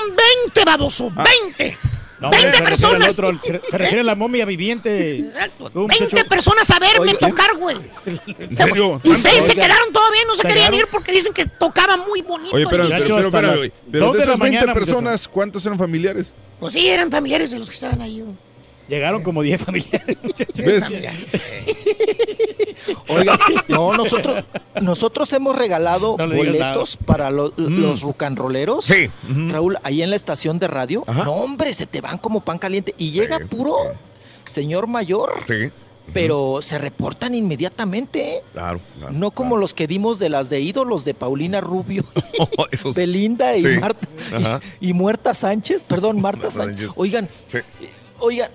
20, 0.54 0.64
baboso. 0.66 1.10
20. 1.10 1.78
No, 2.20 2.28
hombre, 2.28 2.42
20 2.42 2.58
se 2.58 2.64
refiere 2.64 2.64
al 2.64 2.64
personas. 2.64 3.18
otro, 3.18 3.40
se, 3.70 3.78
refiere 3.78 4.00
a 4.00 4.04
la 4.04 4.14
momia 4.14 4.44
viviente. 4.44 5.24
Tú, 5.72 5.82
muchacho. 5.82 6.08
20 6.12 6.24
personas 6.24 6.70
a 6.70 6.78
verme 6.78 7.00
Oye, 7.00 7.14
tocar, 7.14 7.56
güey. 7.56 7.76
¿En 8.38 8.56
serio? 8.56 9.00
Y 9.04 9.14
seis 9.14 9.44
se 9.44 9.54
quedaron 9.54 9.92
todavía, 9.92 10.20
no 10.26 10.34
se 10.34 10.42
¿Se 10.42 10.48
querían 10.48 10.74
ir 10.74 10.86
porque 10.90 11.12
dicen 11.12 11.32
que 11.32 11.46
tocaba 11.46 11.96
muy 11.96 12.22
bonito. 12.22 12.56
Oye, 12.56 12.66
pero, 12.68 12.88
pero, 12.88 13.06
pero, 13.06 13.30
pero, 13.30 13.72
pero 13.90 14.12
de 14.12 14.22
esas 14.22 14.38
20 14.38 14.38
mañana, 14.38 14.74
personas, 14.74 15.28
¿cuántos 15.28 15.64
eran 15.64 15.78
familiares? 15.78 16.34
Pues 16.58 16.72
sí, 16.72 16.88
eran 16.88 17.10
familiares 17.10 17.52
de 17.52 17.58
los 17.58 17.68
que 17.68 17.74
estaban 17.74 18.00
ahí. 18.00 18.20
güey. 18.20 18.34
Llegaron 18.88 19.22
como 19.22 19.42
10 19.42 19.62
familiares. 19.62 20.16
Oiga, 23.08 23.38
no, 23.68 23.92
nosotros, 23.94 24.44
nosotros 24.80 25.32
hemos 25.32 25.56
regalado 25.56 26.16
No 26.18 26.26
boletos 26.28 26.96
para 26.96 27.30
lo- 27.30 27.52
los 27.56 28.02
rucanroleros. 28.02 28.84
Sí. 28.84 29.10
Raúl, 29.50 29.78
ahí 29.82 30.02
en 30.02 30.10
la 30.10 30.16
estación 30.16 30.58
de 30.58 30.68
radio. 30.68 31.04
No, 31.06 31.32
hombre, 31.34 31.72
se 31.74 31.86
te 31.86 32.00
van 32.00 32.18
como 32.18 32.40
pan 32.40 32.58
caliente. 32.58 32.94
Y 32.98 33.10
llega 33.10 33.38
puro 33.40 33.74
señor 34.48 34.86
mayor, 34.86 35.32
Sí, 35.46 35.70
pero 36.14 36.60
se 36.62 36.78
reportan 36.78 37.34
inmediatamente. 37.34 38.36
¿eh? 38.36 38.42
claro. 38.52 38.80
claro, 38.98 39.12
No 39.12 39.30
como 39.30 39.56
los 39.58 39.74
que 39.74 39.86
dimos 39.86 40.18
de 40.18 40.30
las 40.30 40.48
de 40.48 40.60
ídolos 40.60 41.04
de 41.04 41.12
Paulina 41.14 41.60
Rubio. 41.60 42.02
Esos- 42.70 42.94
Belinda 42.94 43.56
y 43.56 43.62
Sí. 43.62 43.68
Marta 43.80 44.08
y, 44.80 44.88
y 44.90 44.92
Muerta 44.94 45.34
Sánchez, 45.34 45.84
perdón, 45.84 46.20
Marta 46.20 46.50
Sánchez. 46.50 46.76
Sánchez. 46.78 46.90
Oigan, 46.96 47.28
Sí. 47.46 47.58
oigan, 48.20 48.50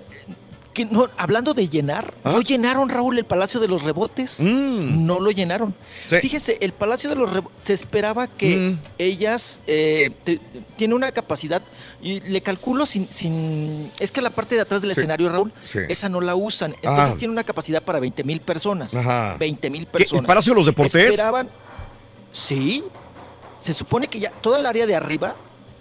que 0.74 0.84
no, 0.84 1.08
hablando 1.16 1.54
de 1.54 1.68
llenar, 1.68 2.12
¿Ah? 2.24 2.32
no 2.32 2.40
llenaron 2.42 2.88
Raúl 2.90 3.16
el 3.16 3.24
Palacio 3.24 3.60
de 3.60 3.68
los 3.68 3.84
Rebotes. 3.84 4.40
Mm. 4.40 5.06
No 5.06 5.20
lo 5.20 5.30
llenaron. 5.30 5.74
Sí. 6.06 6.16
Fíjese, 6.20 6.58
el 6.60 6.72
Palacio 6.74 7.08
de 7.08 7.16
los 7.16 7.32
Rebotes 7.32 7.56
se 7.62 7.72
esperaba 7.72 8.26
que 8.26 8.56
Mm. 8.56 8.78
ellas 8.98 9.62
eh, 9.66 10.10
te- 10.24 10.40
tiene 10.76 10.94
una 10.94 11.10
capacidad 11.12 11.62
y 12.02 12.20
le 12.20 12.40
calculo 12.42 12.84
sin, 12.84 13.10
sin 13.10 13.90
es 14.00 14.12
que 14.12 14.20
la 14.20 14.30
parte 14.30 14.56
de 14.56 14.60
atrás 14.60 14.82
del 14.82 14.90
Sí. 14.92 14.98
escenario 15.00 15.30
Raúl, 15.30 15.52
Sí. 15.64 15.78
esa 15.88 16.08
no 16.10 16.20
la 16.20 16.34
usan. 16.34 16.72
Entonces 16.82 17.14
Ah. 17.14 17.18
tiene 17.18 17.32
una 17.32 17.44
capacidad 17.44 17.82
para 17.82 18.00
20 18.00 18.24
mil 18.24 18.40
personas. 18.40 18.94
Ajá. 18.94 19.36
20 19.38 19.70
mil 19.70 19.86
¿Qué, 19.86 19.92
personas. 19.92 20.22
¿El 20.22 20.26
Palacio 20.26 20.52
de 20.52 20.56
los 20.58 20.66
Deportes? 20.66 20.96
Esperaban. 20.96 21.48
Sí. 22.32 22.84
Se 23.60 23.72
supone 23.72 24.08
que 24.08 24.20
ya 24.20 24.30
toda 24.30 24.58
el 24.60 24.66
área 24.66 24.86
de 24.86 24.94
arriba 24.94 25.34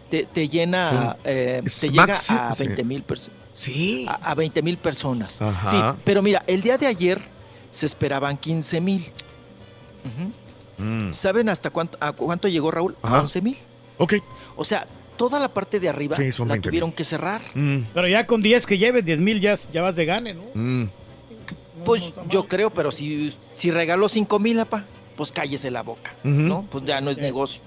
te, 0.09 0.25
te 0.25 0.47
llena, 0.47 1.17
eh, 1.23 1.61
te 1.81 1.89
llega 1.89 2.03
a 2.13 2.13
sí. 2.13 2.33
20 2.59 2.83
mil 2.83 3.01
personas. 3.03 3.39
Sí. 3.53 4.05
A, 4.09 4.31
a 4.31 4.35
20 4.35 4.61
mil 4.63 4.77
personas. 4.77 5.41
Ajá. 5.41 5.69
Sí, 5.93 5.99
pero 6.03 6.21
mira, 6.21 6.43
el 6.47 6.61
día 6.61 6.77
de 6.77 6.87
ayer 6.87 7.21
se 7.71 7.85
esperaban 7.85 8.35
15 8.37 8.81
mil. 8.81 9.05
Mm. 10.77 11.13
¿Saben 11.13 11.49
hasta 11.49 11.69
cuánto, 11.69 11.97
a 12.01 12.11
cuánto 12.13 12.47
llegó 12.47 12.71
Raúl? 12.71 12.95
Ajá. 13.01 13.17
A 13.17 13.21
11 13.21 13.41
mil. 13.41 13.57
Ok. 13.97 14.15
O 14.55 14.65
sea, 14.65 14.85
toda 15.17 15.39
la 15.39 15.47
parte 15.53 15.79
de 15.79 15.87
arriba 15.89 16.15
Sí, 16.15 16.23
la 16.23 16.29
20,000. 16.45 16.61
tuvieron 16.61 16.91
que 16.91 17.03
cerrar. 17.03 17.41
Mm, 17.53 17.77
Pero 17.93 18.07
ya 18.07 18.25
con 18.25 18.41
10 18.41 18.65
que 18.65 18.77
lleves, 18.77 19.05
10 19.05 19.19
mil 19.19 19.39
ya, 19.39 19.55
ya 19.71 19.81
vas 19.81 19.95
de 19.95 20.05
gane, 20.05 20.33
¿no? 20.33 20.43
mm. 20.53 20.89
Pues 21.85 22.13
yo 22.29 22.47
creo, 22.47 22.69
pero 22.69 22.93
si, 22.93 23.35
si 23.53 23.69
regaló 23.69 24.07
5 24.07 24.39
mil, 24.39 24.57
apa, 24.59 24.85
pues 25.17 25.33
cállese 25.33 25.69
la 25.69 25.83
boca. 25.83 26.13
¿no? 26.23 26.65
Pues 26.69 26.85
ya 26.85 27.01
no 27.01 27.11
es 27.11 27.17
negocio, 27.17 27.61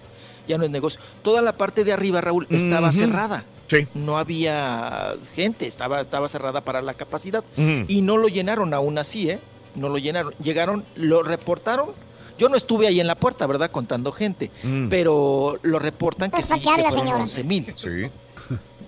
ya 0.49 0.57
no 0.57 0.65
es 0.65 0.71
negocio. 0.71 0.99
Toda 1.23 1.43
la 1.43 1.55
parte 1.59 1.85
de 1.85 1.93
arriba, 1.93 2.23
Raúl, 2.23 2.47
estaba 2.49 2.93
cerrada. 2.93 3.45
Sí. 3.69 3.87
No 3.95 4.17
había 4.19 5.15
gente, 5.35 5.67
estaba, 5.67 6.01
estaba 6.01 6.29
cerrada 6.29 6.61
para 6.61 6.83
la 6.83 6.95
capacidad. 6.95 7.43
Y 7.89 8.03
no 8.03 8.17
lo 8.17 8.29
llenaron 8.29 8.73
aún 8.75 8.99
así, 8.99 9.31
¿eh? 9.31 9.41
No 9.75 9.89
lo 9.89 9.99
llenaron. 9.99 10.35
Llegaron, 10.43 10.85
lo 10.95 11.23
reportaron. 11.23 11.91
Yo 12.39 12.49
no 12.49 12.57
estuve 12.57 12.87
ahí 12.87 13.01
en 13.01 13.07
la 13.07 13.15
puerta, 13.15 13.47
¿verdad? 13.47 13.71
Contando 13.71 14.13
gente. 14.13 14.51
Mm. 14.63 14.89
pero 14.89 15.59
lo 15.63 15.79
reportan 15.79 16.31
que 16.31 16.37
Pues, 16.37 16.47
sí, 16.47 16.51
¿para 16.51 16.61
qué 16.61 16.65
que 16.65 16.71
habla, 16.71 16.89
fueron 16.91 17.07
señora? 17.07 17.23
11 17.23 17.45
mil. 17.45 17.65
Sí. 17.77 18.11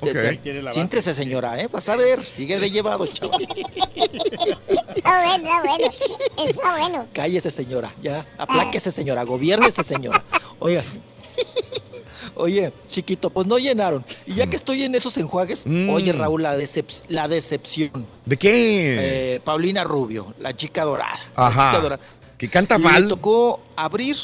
Te- 0.00 0.10
Ok. 0.10 0.12
te- 0.12 0.36
Tiene 0.36 0.58
la 0.62 0.66
base. 0.66 0.74
Siéntese, 0.80 1.12
señora, 1.14 1.60
¿eh? 1.60 1.66
Vas 1.72 1.88
a 1.88 1.96
ver, 1.96 2.22
sigue 2.24 2.60
de 2.60 2.70
llevado, 2.70 3.04
chaval. 3.08 3.42
Está 4.94 5.22
bueno, 5.24 5.44
está 5.44 5.62
bueno. 5.62 5.88
Está 6.46 6.70
bueno. 6.78 7.06
Cállese, 7.12 7.50
señora, 7.50 7.92
ya. 8.00 8.24
Apláquese, 8.38 8.92
señora, 8.92 9.24
gobiernese, 9.24 9.82
señora. 9.82 10.22
Oiga. 10.60 10.84
Oye, 12.38 12.72
chiquito, 12.86 13.30
pues 13.30 13.46
no 13.46 13.58
llenaron. 13.58 14.04
Y 14.26 14.34
ya 14.34 14.46
que 14.46 14.56
estoy 14.56 14.82
en 14.84 14.94
esos 14.94 15.16
enjuagues, 15.18 15.66
Mm. 15.66 15.90
oye, 15.90 16.12
Raúl, 16.12 16.42
la, 16.42 16.56
decep- 16.56 17.02
la 17.08 17.28
decepción. 17.28 18.06
¿De 18.24 18.36
qué? 18.36 19.34
Eh, 19.34 19.40
Paulina 19.44 19.84
Rubio, 19.84 20.34
la 20.38 20.54
chica 20.54 20.84
dorada. 20.84 21.18
Ajá. 21.34 21.64
La 21.64 21.70
chica 21.70 21.82
dorada. 21.82 22.02
¿Que 22.38 22.48
canta 22.48 22.78
Le 22.78 22.84
mal? 22.84 23.08
tocó 23.08 23.60
abrir. 23.76 24.16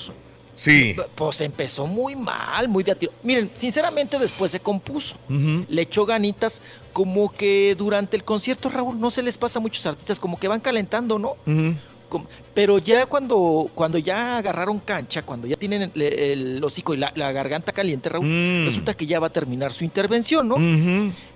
Sí. 0.57 0.95
Pues 1.17 1.41
empezó 1.41 1.85
muy 1.89 2.15
mal, 2.15 2.69
muy 2.69 2.85
de 2.85 2.93
a 2.93 2.95
tiro. 2.95 3.11
Miren, 3.25 3.51
sinceramente 3.55 4.21
después 4.21 4.53
se 4.53 4.61
compuso. 4.61 5.17
Le 5.29 5.83
echó 5.83 6.07
ganitas, 6.07 6.63
como 6.93 7.33
que 7.33 7.75
durante 7.77 8.17
el 8.17 8.23
concierto, 8.23 8.71
Raúl, 8.71 9.01
no 9.01 9.11
se 9.11 9.21
les 9.25 9.37
pasa 9.37 9.59
a 9.59 9.63
muchos 9.63 9.85
artistas, 9.85 10.21
como 10.21 10.39
que 10.39 10.47
van 10.47 10.61
calentando, 10.61 11.19
¿no? 11.19 11.35
Pero 12.55 12.79
ya 12.79 13.07
cuando, 13.07 13.71
cuando 13.75 13.99
ya 13.99 14.39
agarraron 14.39 14.79
cancha, 14.81 15.23
cuando 15.23 15.47
ya 15.47 15.57
tienen 15.57 15.91
el, 15.95 16.03
el 16.03 16.65
hocico 16.65 16.95
y 16.95 16.99
la, 16.99 17.13
la 17.17 17.33
garganta 17.33 17.73
caliente, 17.73 18.09
Raúl, 18.09 18.25
Mm. 18.27 18.65
resulta 18.67 18.95
que 18.95 19.07
ya 19.07 19.21
va 19.21 19.29
a 19.29 19.31
terminar 19.31 19.73
su 19.73 19.85
intervención, 19.85 20.49
¿no? 20.49 20.57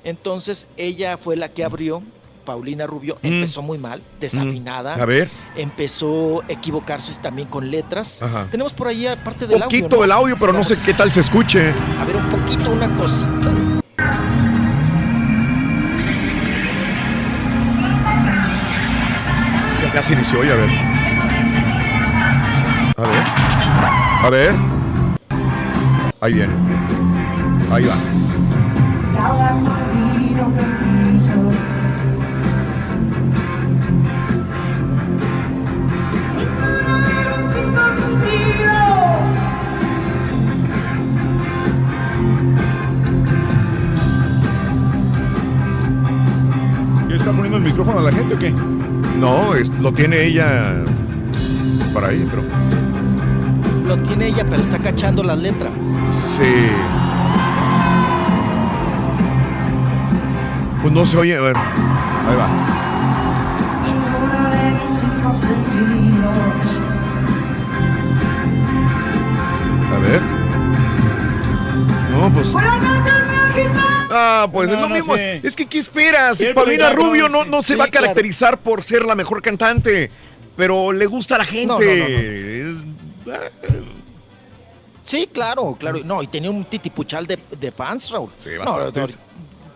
Entonces 0.05 0.69
ella 0.77 1.17
fue 1.17 1.37
la 1.37 1.49
que 1.49 1.65
abrió. 1.65 2.03
Paulina 2.45 2.87
Rubio 2.87 3.19
Mm. 3.23 3.27
empezó 3.27 3.61
muy 3.61 3.77
mal, 3.77 4.01
desafinada. 4.21 4.95
A 4.95 5.05
ver. 5.05 5.29
Empezó 5.55 6.43
a 6.49 6.51
equivocarse 6.53 7.13
también 7.21 7.47
con 7.49 7.71
letras. 7.71 8.23
Ajá. 8.23 8.49
Tenemos 8.51 8.73
por 8.73 8.89
ahí 8.89 9.07
parte 9.23 9.47
del 9.47 9.63
audio. 9.63 9.81
Poquito 9.81 9.97
¿no? 9.99 10.05
el 10.05 10.13
audio, 10.13 10.37
pero 10.41 10.55
no 10.55 10.65
sé 10.65 10.79
qué 10.79 10.95
tal 10.95 11.13
se 11.13 11.21
escuche. 11.21 11.61
A 12.01 12.05
ver, 12.07 12.17
un 12.17 12.25
poquito, 12.31 12.71
una 12.71 12.89
cosita. 12.97 13.53
Casi 19.91 20.15
ni 20.15 20.25
se 20.25 20.37
oye, 20.37 20.53
a 20.53 20.57
ver. 20.57 20.69
A 22.97 23.03
ver. 23.03 23.23
A 24.23 24.31
ver. 24.31 24.55
Ahí 26.21 26.33
viene. 26.33 26.53
Ahí 27.71 27.85
va. 27.85 27.95
¿Ya 47.09 47.17
está 47.17 47.33
poniendo 47.33 47.57
el 47.57 47.63
micrófono 47.63 47.99
a 48.01 48.03
la 48.03 48.13
gente 48.13 48.35
o 48.35 48.39
qué? 48.39 48.78
No, 49.19 49.55
es- 49.55 49.69
lo 49.81 49.93
tiene 49.93 50.23
ella 50.25 50.75
para 51.93 52.13
ella, 52.13 52.25
pero. 52.31 52.43
Lo 53.87 54.03
tiene 54.03 54.29
ella, 54.29 54.45
pero 54.49 54.61
está 54.63 54.79
cachando 54.79 55.23
la 55.23 55.35
letra. 55.35 55.71
Sí. 56.37 56.69
Pues 60.83 60.93
no 60.95 61.05
se 61.05 61.17
oye, 61.17 61.37
a 61.37 61.41
ver. 61.41 61.57
Ahí 61.57 62.37
va. 62.37 62.49
A 69.95 69.99
ver. 69.99 70.21
No, 72.13 72.31
pues. 72.35 72.55
Ah, 74.19 74.49
pues 74.53 74.69
es 74.71 74.75
lo 74.81 74.89
no 74.89 74.95
mismo. 74.95 75.15
sé. 75.15 75.41
Es 75.43 75.55
que, 75.57 75.67
¿qué 75.67 75.79
esperas? 75.79 76.39
Siempre 76.39 76.55
Paulina 76.55 76.91
Rubio 76.91 77.29
no, 77.29 77.45
no 77.45 77.63
se 77.63 77.75
sí, 77.75 77.79
va 77.79 77.85
a 77.85 77.89
claro. 77.89 78.05
caracterizar 78.07 78.59
por 78.59 78.83
ser 78.83 79.05
la 79.05 79.15
mejor 79.15 79.41
cantante, 79.43 80.11
pero 80.57 80.93
le 80.93 81.07
gusta 81.07 81.37
a 81.37 81.39
la 81.39 81.45
gente. 81.45 81.69
No, 81.69 81.79
no, 81.81 83.35
no, 83.35 83.37
no. 83.39 83.43
Es- 83.43 83.59
Sí, 85.05 85.27
claro, 85.33 85.75
claro. 85.81 86.01
No, 86.05 86.23
y 86.23 86.27
tenía 86.27 86.51
un 86.51 86.65
titipuchal 86.67 87.27
de, 87.27 87.39
de 87.59 87.73
fans, 87.73 88.11
Raúl. 88.11 88.31
Sí, 88.37 88.51
no, 88.63 88.93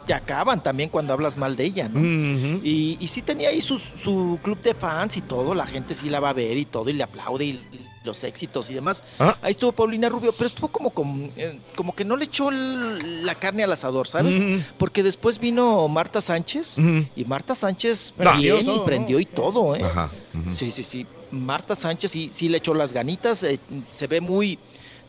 te 0.05 0.13
acaban 0.15 0.61
también 0.63 0.89
cuando 0.91 1.13
hablas 1.15 1.37
mal 1.39 1.55
de 1.57 1.65
ella, 1.65 1.89
¿no? 1.89 2.01
Y, 2.01 2.99
y 3.01 3.09
sí 3.09 3.23
tenía 3.23 3.49
ahí 3.51 3.61
su, 3.61 3.79
su 3.79 4.39
club 4.43 4.61
de 4.61 4.75
fans 4.75 5.17
y 5.17 5.21
todo, 5.23 5.55
la 5.55 5.65
gente 5.65 5.95
sí 5.95 6.11
la 6.11 6.19
va 6.21 6.31
a 6.31 6.33
ver 6.33 6.57
y 6.59 6.65
todo, 6.65 6.91
y 6.91 6.93
le 6.93 7.05
aplaude 7.05 7.45
y, 7.45 7.51
y 7.51 7.87
los 8.05 8.25
éxitos 8.25 8.69
y 8.71 8.75
demás. 8.75 9.05
Ah. 9.19 9.37
Ahí 9.43 9.53
estuvo 9.53 9.73
Paulina 9.73 10.09
Rubio, 10.09 10.33
pero 10.33 10.47
estuvo 10.47 10.69
como, 10.69 10.91
como, 10.91 11.29
eh, 11.37 11.59
como 11.77 11.95
que 11.95 12.05
no 12.05 12.17
le 12.17 12.25
echó 12.25 12.49
el- 12.51 13.25
la 13.25 13.35
carne 13.35 13.63
al 13.63 13.73
asador, 13.73 14.09
¿sabes? 14.09 14.43
Porque 14.79 15.03
después 15.03 15.39
vino 15.39 15.87
Marta 15.89 16.21
Sánchez 16.21 16.79
y 17.17 17.25
Marta 17.25 17.55
Sánchez 17.55 18.13
Prendió 18.17 18.55
bien 18.55 18.67
todo, 18.67 18.75
y 18.75 18.79
¿no? 18.79 18.85
prendió 18.85 19.21
y 19.21 19.27
todo, 19.27 19.77
¿eh? 19.77 19.83
Ajá. 19.85 20.11
Sí, 20.53 20.71
sí, 20.71 20.83
sí. 20.85 21.07
Marta 21.31 21.75
Sánchez 21.75 22.11
sí, 22.11 22.29
sí 22.33 22.49
le 22.49 22.59
echó 22.59 22.75
las 22.75 22.93
ganitas. 22.93 23.43
eh, 23.43 23.59
se 23.91 24.07
ve 24.07 24.21
muy. 24.21 24.59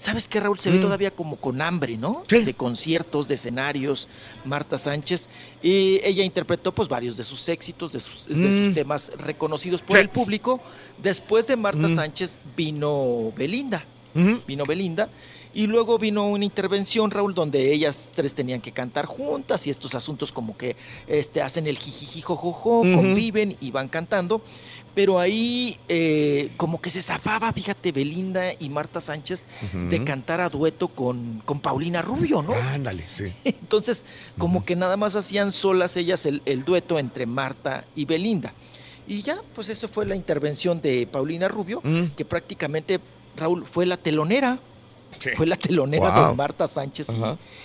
¿Sabes 0.04 0.28
qué, 0.28 0.42
Raúl? 0.42 0.60
Se 0.60 0.70
ve 0.70 0.80
Mm. 0.80 0.82
todavía 0.82 1.12
como 1.12 1.38
con 1.38 1.62
hambre, 1.62 1.96
¿no? 1.96 2.24
Sí. 2.28 2.40
De 2.44 2.54
conciertos, 2.54 3.30
de 3.30 3.36
escenarios. 3.36 4.10
Marta 4.44 4.78
Sánchez. 4.78 5.30
Y 5.62 6.02
ella 6.04 6.26
interpretó, 6.26 6.74
pues, 6.74 6.90
varios 6.90 7.16
de 7.16 7.24
sus 7.24 7.48
éxitos, 7.48 7.94
de 7.94 8.02
sus, 8.02 8.28
de 8.28 8.36
sus 8.52 8.70
Mm. 8.72 8.74
temas 8.74 9.12
reconocidos 9.18 9.82
por 9.82 9.96
Sí. 9.96 10.02
el 10.02 10.10
público. 10.10 10.60
Después 11.02 11.48
de 11.48 11.56
Marta 11.56 11.88
Mm. 11.88 11.96
Sánchez 11.96 12.38
vino 12.58 13.32
Belinda. 13.38 13.86
Vino 14.46 14.66
Belinda. 14.66 15.08
Y 15.56 15.68
luego 15.68 16.00
vino 16.00 16.28
una 16.28 16.44
intervención, 16.46 17.12
Raúl, 17.12 17.34
donde 17.36 17.72
ellas 17.72 18.12
tres 18.16 18.34
tenían 18.34 18.60
que 18.60 18.72
cantar 18.72 19.06
juntas 19.06 19.68
y 19.68 19.70
estos 19.70 19.94
asuntos 19.96 20.32
como 20.32 20.58
que 20.58 20.76
este, 21.08 21.42
hacen 21.44 21.68
el 21.68 21.78
jijijijojojo, 21.78 22.82
Ujú. 22.82 22.96
conviven 22.96 23.56
y 23.62 23.70
van 23.72 23.88
cantando. 23.88 24.42
Pero 24.96 25.20
ahí 25.20 25.78
eh, 25.90 26.52
como 26.56 26.80
que 26.80 26.90
se 26.92 27.02
zafaba, 27.02 27.52
fíjate, 27.52 27.92
Belinda 27.92 28.44
y 28.60 28.70
Marta 28.70 29.00
Sánchez 29.02 29.46
de 29.90 30.04
cantar 30.04 30.40
a 30.40 30.50
dueto 30.50 30.88
con, 30.88 31.42
con 31.46 31.60
Paulina 31.60 32.02
Rubio, 32.04 32.44
¿no? 32.44 32.54
Ándale, 32.54 33.04
sí. 33.12 33.26
Entonces, 33.44 34.06
como 34.38 34.64
que 34.66 34.76
nada 34.76 34.96
más 34.96 35.16
hacían 35.16 35.52
solas 35.52 35.98
ellas 35.98 36.26
el, 36.28 36.44
el 36.46 36.64
dueto 36.64 37.00
entre 37.00 37.26
Marta 37.26 37.86
y 37.96 38.06
Belinda. 38.06 38.54
Y 39.08 39.24
ya, 39.24 39.42
pues 39.56 39.68
eso 39.70 39.88
fue 39.88 40.06
la 40.06 40.16
intervención 40.16 40.80
de 40.82 41.08
Paulina 41.12 41.48
Rubio, 41.48 41.82
que 42.16 42.24
prácticamente, 42.24 43.00
Raúl, 43.36 43.66
fue 43.66 43.86
la 43.86 43.98
telonera. 43.98 44.60
Sí. 45.20 45.30
Fue 45.36 45.46
la 45.46 45.56
telonera 45.58 46.10
Wow. 46.10 46.30
de 46.30 46.36
Marta 46.36 46.66
Sánchez 46.68 47.08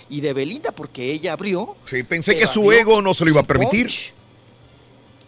y- 0.09 0.21
de 0.21 0.33
Belinda, 0.33 0.71
porque 0.71 1.11
ella 1.11 1.33
abrió. 1.33 1.75
Sí, 1.85 2.03
pensé 2.03 2.37
que 2.37 2.45
su 2.45 2.61
abrió 2.63 2.79
ego 2.81 3.01
no 3.01 3.13
se 3.13 3.23
lo 3.25 3.31
iba 3.31 3.41
a 3.41 3.43
permitir. 3.47 3.85
punch. 3.87 4.13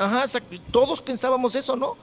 Ajá, 0.03 0.25
todos 0.71 1.01
pensábamos 1.01 1.55
eso, 1.55 1.75
¿no? 1.75 1.95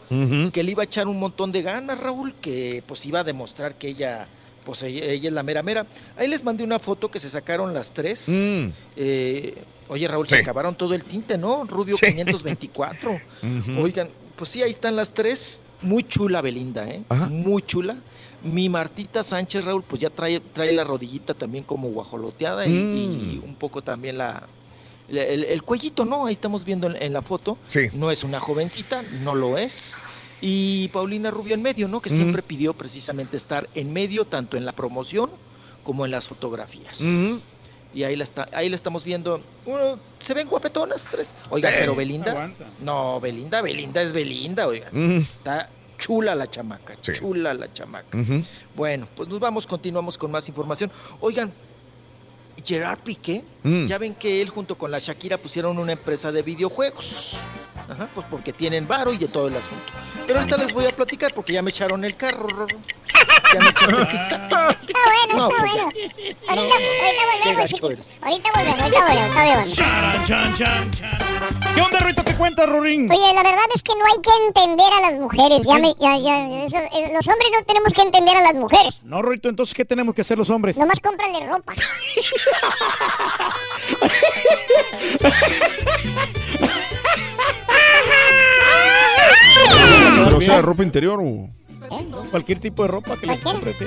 Que 0.52 0.62
le 0.62 0.70
iba 0.72 0.82
a 0.82 0.84
echar 0.84 1.08
un 1.08 1.18
montón 1.18 1.50
de 1.52 1.62
ganas, 1.62 1.98
Raúl, 1.98 2.34
que 2.40 2.82
pues 2.86 3.04
iba 3.06 3.20
a 3.20 3.24
demostrar 3.24 3.74
que 3.74 3.88
ella, 3.88 4.26
pues 4.64 4.82
ella, 4.84 5.04
ella 5.06 5.28
es 5.28 5.32
la 5.34 5.42
mera 5.42 5.62
mera. 5.62 5.86
Ahí 6.16 6.28
les 6.28 6.44
mandé 6.44 6.62
una 6.62 6.78
foto 6.78 7.10
que 7.10 7.18
se 7.18 7.28
sacaron 7.28 7.74
las 7.74 7.92
tres. 7.92 8.28
Mm. 8.28 8.68
Eh, 8.96 9.54
oye, 9.88 10.06
Raúl, 10.06 10.28
Sí. 10.28 10.36
se 10.36 10.40
acabaron 10.42 10.74
todo 10.76 10.94
el 10.94 11.02
tinte, 11.04 11.36
¿no? 11.36 11.64
Rubio 11.64 11.96
Sí. 11.96 12.06
524. 12.06 13.10
Ujú. 13.42 13.82
Oigan, 13.82 14.08
pues 14.36 14.50
sí, 14.50 14.62
ahí 14.62 14.70
están 14.70 14.94
las 14.94 15.12
tres. 15.12 15.64
Muy 15.82 16.02
chula 16.04 16.40
Belinda, 16.40 16.88
¿eh? 16.88 17.02
Ajá. 17.08 17.26
Muy 17.26 17.62
chula. 17.62 17.96
Mi 18.42 18.68
Martita 18.68 19.24
Sánchez, 19.24 19.64
Raúl, 19.64 19.82
pues 19.82 20.00
ya 20.00 20.10
trae, 20.10 20.38
trae 20.38 20.72
la 20.72 20.84
rodillita 20.84 21.34
también 21.34 21.64
como 21.64 21.88
guajoloteada 21.88 22.64
y, 22.66 22.70
Mm. 22.70 23.30
y 23.30 23.42
un 23.44 23.56
poco 23.56 23.82
también 23.82 24.18
la... 24.18 24.46
El, 25.08 25.44
el 25.44 25.62
cuellito, 25.62 26.04
¿no? 26.04 26.26
Ahí 26.26 26.32
estamos 26.32 26.64
viendo 26.64 26.86
en, 26.86 27.02
en 27.02 27.12
la 27.12 27.22
foto. 27.22 27.56
Sí. 27.66 27.88
No 27.94 28.10
es 28.10 28.24
una 28.24 28.40
jovencita, 28.40 29.02
no 29.22 29.34
lo 29.34 29.56
es. 29.56 30.00
Y 30.40 30.88
Paulina 30.88 31.30
Rubio 31.30 31.54
en 31.54 31.62
medio, 31.62 31.88
¿no? 31.88 32.00
Que 32.00 32.10
siempre 32.10 32.42
pidió 32.42 32.74
precisamente 32.74 33.36
estar 33.36 33.68
en 33.74 33.92
medio, 33.92 34.24
tanto 34.24 34.56
en 34.56 34.64
la 34.64 34.72
promoción 34.72 35.30
como 35.82 36.04
en 36.04 36.10
las 36.10 36.28
fotografías. 36.28 37.02
Y 37.94 38.02
ahí 38.04 38.14
la, 38.16 38.22
está, 38.24 38.46
ahí 38.52 38.68
la 38.68 38.76
estamos 38.76 39.02
viendo. 39.02 39.40
Bueno, 39.64 39.98
se 40.20 40.34
ven 40.34 40.46
guapetonas 40.46 41.06
tres. 41.10 41.34
Oiga, 41.50 41.70
Eh. 41.70 41.76
pero 41.80 41.94
Belinda. 41.96 42.30
Aguanta. 42.32 42.66
No, 42.80 43.18
Belinda, 43.18 43.62
Belinda 43.62 44.02
es 44.02 44.12
Belinda, 44.12 44.68
oiga. 44.68 44.90
Está 44.92 45.70
chula 45.96 46.34
la 46.36 46.48
chamaca, 46.48 46.96
Sí. 47.00 47.12
chula 47.14 47.54
la 47.54 47.72
chamaca. 47.72 48.16
Bueno, 48.76 49.08
pues 49.16 49.28
nos 49.28 49.40
vamos, 49.40 49.66
continuamos 49.66 50.16
con 50.18 50.30
más 50.30 50.46
información. 50.48 50.92
Oigan, 51.20 51.52
Gerard 52.64 52.98
Piqué, 53.00 53.44
Mm. 53.62 53.86
ya 53.86 53.98
ven 53.98 54.14
que 54.14 54.40
él 54.40 54.48
junto 54.50 54.78
con 54.78 54.90
la 54.90 54.98
Shakira 54.98 55.36
pusieron 55.38 55.78
una 55.78 55.92
empresa 55.92 56.30
de 56.32 56.42
videojuegos. 56.42 57.40
Ajá, 57.88 58.08
pues 58.14 58.26
porque 58.30 58.52
tienen 58.52 58.86
varo 58.86 59.12
y 59.12 59.18
de 59.18 59.28
todo 59.28 59.48
el 59.48 59.56
asunto. 59.56 59.84
Pero 60.26 60.38
ahorita 60.40 60.56
les 60.58 60.72
voy 60.72 60.84
a 60.86 60.90
platicar 60.90 61.32
porque 61.34 61.52
ya 61.54 61.62
me 61.62 61.70
echaron 61.70 62.04
el 62.04 62.16
carro. 62.16 62.46
Ya 63.52 63.60
me 63.60 63.68
echaste 63.68 63.94
el. 63.94 64.02
Está 64.02 64.58
bueno, 64.58 65.36
No, 65.36 65.48
está 65.48 65.58
pues 65.58 65.72
bueno. 65.72 65.84
Ahorita, 66.48 66.76
ahorita 66.76 67.22
volvemos, 67.32 67.82
eres. 67.82 68.18
Ahorita 68.22 68.50
volvemos, 68.54 68.80
ahorita 68.80 69.00
volvemos. 69.34 69.78
¿Qué 71.74 71.80
onda, 71.80 71.98
Rito? 72.00 72.24
¿Qué 72.24 72.34
cuentas, 72.34 72.68
Rorín? 72.68 73.10
Oye, 73.10 73.34
la 73.34 73.42
verdad 73.42 73.64
es 73.74 73.82
que 73.82 73.92
no 73.94 74.04
hay 74.04 74.20
que 74.22 74.30
entender 74.46 74.92
a 74.92 75.00
las 75.00 75.16
mujeres. 75.18 75.62
Ya 75.66 75.74
me, 75.78 75.94
ya, 75.98 76.18
ya, 76.18 76.64
eso- 76.64 76.76
eh, 76.76 77.10
los 77.14 77.26
hombres 77.26 77.48
no 77.52 77.64
tenemos 77.64 77.92
que 77.92 78.02
entender 78.02 78.36
a 78.36 78.42
las 78.42 78.54
mujeres. 78.54 79.02
No, 79.04 79.22
Rito, 79.22 79.48
entonces, 79.48 79.74
¿qué 79.74 79.84
tenemos 79.84 80.14
que 80.14 80.20
hacer 80.22 80.36
los 80.38 80.50
hombres? 80.50 80.76
Nomás 80.76 81.00
cómprale 81.00 81.46
ropa. 81.46 81.72
Pero, 90.24 90.36
o 90.36 90.40
sea, 90.40 90.62
ropa 90.62 90.82
interior 90.82 91.20
o... 91.22 91.48
Cualquier 92.30 92.60
tipo 92.60 92.82
de 92.82 92.88
ropa 92.88 93.16
que 93.16 93.26
le 93.26 93.38
Cualquiera. 93.38 93.52
compre, 93.52 93.72
sí. 93.74 93.86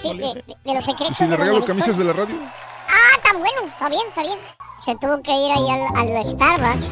Sí, 0.00 0.16
de, 0.16 0.24
de- 0.24 0.74
los 0.74 0.84
¿Y 0.84 0.90
secretos. 0.90 1.16
si 1.16 1.26
le 1.26 1.36
regalo 1.36 1.64
camisas 1.64 1.98
de 1.98 2.04
la 2.04 2.12
radio? 2.14 2.34
Ah, 2.88 3.20
tan 3.22 3.38
bueno. 3.38 3.60
Está 3.68 3.88
bien, 3.90 4.02
está 4.08 4.22
bien. 4.22 4.38
Se 4.84 4.94
tuvo 4.96 5.20
que 5.22 5.30
ir 5.30 5.52
ahí 5.52 5.68
al, 5.70 6.16
al 6.18 6.24
Starbucks. 6.26 6.86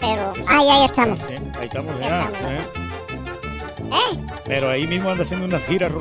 Pero. 0.00 0.32
Ah, 0.48 0.62
ya, 0.66 0.78
ya 0.78 0.84
estamos. 0.86 1.18
Sí, 1.20 1.34
ahí 1.60 1.66
estamos 1.66 2.00
Ya 2.00 2.08
ya. 2.08 2.22
estamos. 2.22 2.38
¿eh? 2.50 2.60
¿Eh? 3.92 4.18
Pero 4.46 4.70
ahí 4.70 4.86
mismo 4.86 5.10
anda 5.10 5.24
haciendo 5.24 5.44
unas 5.46 5.64
giras. 5.66 5.92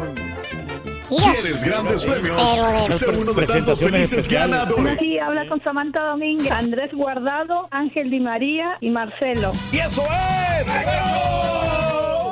¿Quieres 1.17 1.63
grandes 1.65 2.05
premios? 2.05 2.59
Sé 2.89 3.09
uno 3.09 3.33
de 3.33 3.45
tantos 3.45 3.79
felices 3.79 4.27
ganadores. 4.29 4.93
Aquí 4.93 5.19
habla 5.19 5.47
con 5.47 5.61
Samantha 5.63 6.01
Domínguez, 6.03 6.51
Andrés 6.51 6.91
Guardado, 6.93 7.67
Ángel 7.71 8.09
Di 8.09 8.19
María 8.21 8.77
y 8.79 8.89
Marcelo. 8.89 9.51
¡Y 9.73 9.79
eso 9.79 10.03
es! 10.03 10.67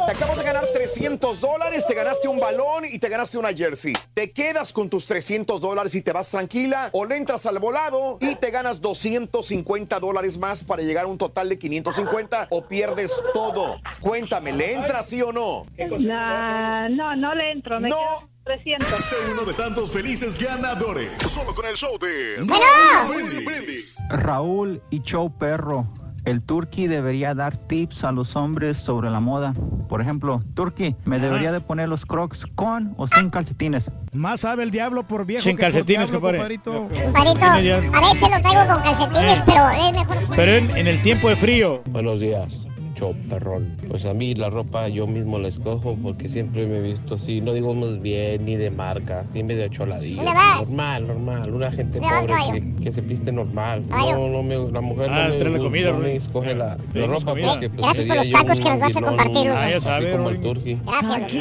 Te 0.06 0.16
acabas 0.16 0.38
de 0.40 0.44
ganar 0.44 0.66
300 0.74 1.40
dólares, 1.40 1.86
te 1.86 1.94
ganaste 1.94 2.28
un 2.28 2.40
balón 2.40 2.84
y 2.90 2.98
te 2.98 3.10
ganaste 3.10 3.38
una 3.38 3.54
jersey. 3.54 3.94
¿Te 4.16 4.32
quedas 4.32 4.74
con 4.74 4.90
tus 4.90 5.06
300 5.06 5.62
dólares 5.62 5.94
y 5.94 6.02
te 6.02 6.12
vas 6.12 6.32
tranquila? 6.32 6.90
¿O 6.94 7.06
le 7.06 7.16
entras 7.18 7.46
al 7.46 7.60
volado 7.60 8.18
y 8.20 8.34
te 8.36 8.50
ganas 8.50 8.82
250 8.82 10.00
dólares 10.00 10.38
más 10.40 10.64
para 10.64 10.82
llegar 10.82 11.04
a 11.04 11.08
un 11.08 11.18
total 11.20 11.50
de 11.50 11.60
550? 11.60 12.48
¿O 12.50 12.66
pierdes 12.66 13.22
todo? 13.36 13.80
Cuéntame, 14.00 14.52
¿le 14.52 14.74
entras 14.74 15.06
sí 15.08 15.22
o 15.22 15.32
no? 15.32 15.62
No, 16.00 16.90
no, 16.90 17.16
no 17.16 17.36
le 17.36 17.52
entro. 17.52 17.80
Me 17.80 17.90
No. 17.90 17.98
quedo 17.98 18.30
300. 18.54 18.88
Sé 19.06 19.16
uno 19.32 19.44
de 19.44 19.54
tantos 19.54 19.92
felices 19.92 20.40
ganadores. 20.40 21.12
Solo 21.28 21.54
con 21.54 21.68
el 21.68 21.76
show 21.76 22.00
de. 22.00 22.38
Raúl 22.48 23.46
Brindis. 23.46 23.96
Raúl 24.10 24.82
y 24.90 25.02
Show 25.04 25.32
Perro. 25.38 25.88
El 26.26 26.44
Turqui 26.44 26.88
debería 26.88 27.36
dar 27.36 27.56
tips 27.58 28.04
a 28.04 28.12
los 28.12 28.36
hombres 28.36 28.78
sobre 28.80 29.12
la 29.12 29.20
moda. 29.20 29.54
Por 29.88 30.02
ejemplo, 30.02 30.42
Turqui, 30.56 30.96
¿me 31.06 31.20
debería 31.20 31.52
de 31.52 31.60
poner 31.62 31.90
los 31.90 32.08
crocs 32.08 32.46
con 32.56 32.96
o 32.98 33.08
sin 33.08 33.30
calcetines? 33.30 33.92
Más 34.14 34.42
sabe 34.42 34.64
el 34.64 34.72
diablo 34.72 35.04
por 35.08 35.28
viejo 35.28 35.44
Sin 35.44 35.56
que 35.56 35.64
por 35.66 35.72
calcetines, 35.72 36.10
diablo, 36.10 36.20
compadre. 36.28 36.60
compadrito. 36.60 37.96
A 37.96 38.02
veces 38.02 38.30
lo 38.32 38.42
traigo 38.42 38.74
con 38.74 38.82
calcetines, 38.84 39.40
Eh. 39.40 39.44
pero 39.46 39.70
es 39.70 39.94
mejor. 39.96 40.18
Pero 40.36 40.52
en, 40.54 40.76
en 40.78 40.88
el 40.88 41.00
tiempo 41.04 41.30
de 41.30 41.36
frío. 41.36 41.84
Buenos 41.86 42.20
días, 42.20 42.68
show 43.00 43.16
perrón. 43.30 43.78
Pues 43.88 44.06
a 44.06 44.14
mí 44.14 44.36
la 44.36 44.50
ropa 44.50 44.88
yo 44.90 45.08
mismo 45.08 45.40
la 45.40 45.48
escojo 45.48 45.98
porque 46.02 46.28
siempre 46.28 46.66
me 46.66 46.78
he 46.78 46.82
visto 46.82 47.16
así, 47.16 47.40
no 47.42 47.54
digo 47.54 47.74
más 47.74 48.02
bien 48.02 48.46
ni 48.46 48.58
de 48.58 48.70
marca, 48.70 49.22
así 49.22 49.42
medio 49.44 49.68
choladillo. 49.70 50.18
¿Dónde 50.18 50.34
vas? 50.34 50.60
Normal, 50.62 51.08
normal, 51.08 51.54
una 51.54 51.72
gente 51.72 52.00
¿Dónde 52.00 52.34
vas, 52.34 52.44
pobre 52.44 52.62
que, 52.62 52.84
que 52.84 52.92
se 52.92 53.02
viste 53.02 53.32
normal. 53.32 53.86
No, 53.90 54.28
no 54.30 54.44
me, 54.44 54.72
la 54.72 54.82
mujer 54.82 55.10
Ah, 55.10 55.30
no, 55.30 55.46
me, 55.46 55.50
la 55.50 55.60
comida, 55.60 55.92
no 55.92 56.00
me 56.00 56.16
escoge 56.16 56.56
la, 56.56 56.78
ropa 56.94 57.32
comida. 57.32 57.52
porque 57.52 57.70
pues, 57.70 57.82
Gracias 57.82 58.08
por 58.08 58.18
los 58.18 58.28
yo 58.28 58.38
tacos 58.38 58.58
un 58.58 58.64
que 58.64 58.70
nos 58.70 58.80
vas 58.80 58.98
a 58.98 59.02
compartir. 59.02 59.50
Ah, 59.50 59.70
ya 59.70 59.78
así 59.78 59.86
sabe, 59.86 60.12
como 60.12 60.30
el 60.30 60.42
turqui. 60.42 60.78
Gracias. 60.86 61.34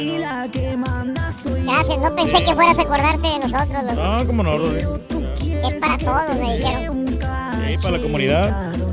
Gracias, 1.65 1.99
no 1.99 2.15
pensé 2.15 2.43
que 2.43 2.55
fueras 2.55 2.79
a 2.79 2.81
acordarte 2.81 3.27
de 3.27 3.39
nosotros. 3.39 3.83
Los... 3.83 3.95
No, 3.95 4.27
cómo 4.27 4.43
no, 4.43 4.57
Rui. 4.57 4.77
Es 4.77 5.73
para 5.75 5.97
todos, 5.97 6.39
me 6.39 6.57
dijeron. 6.57 7.05
Sí, 7.07 7.77
para 7.81 7.97
la 7.97 8.03
comunidad. 8.03 8.88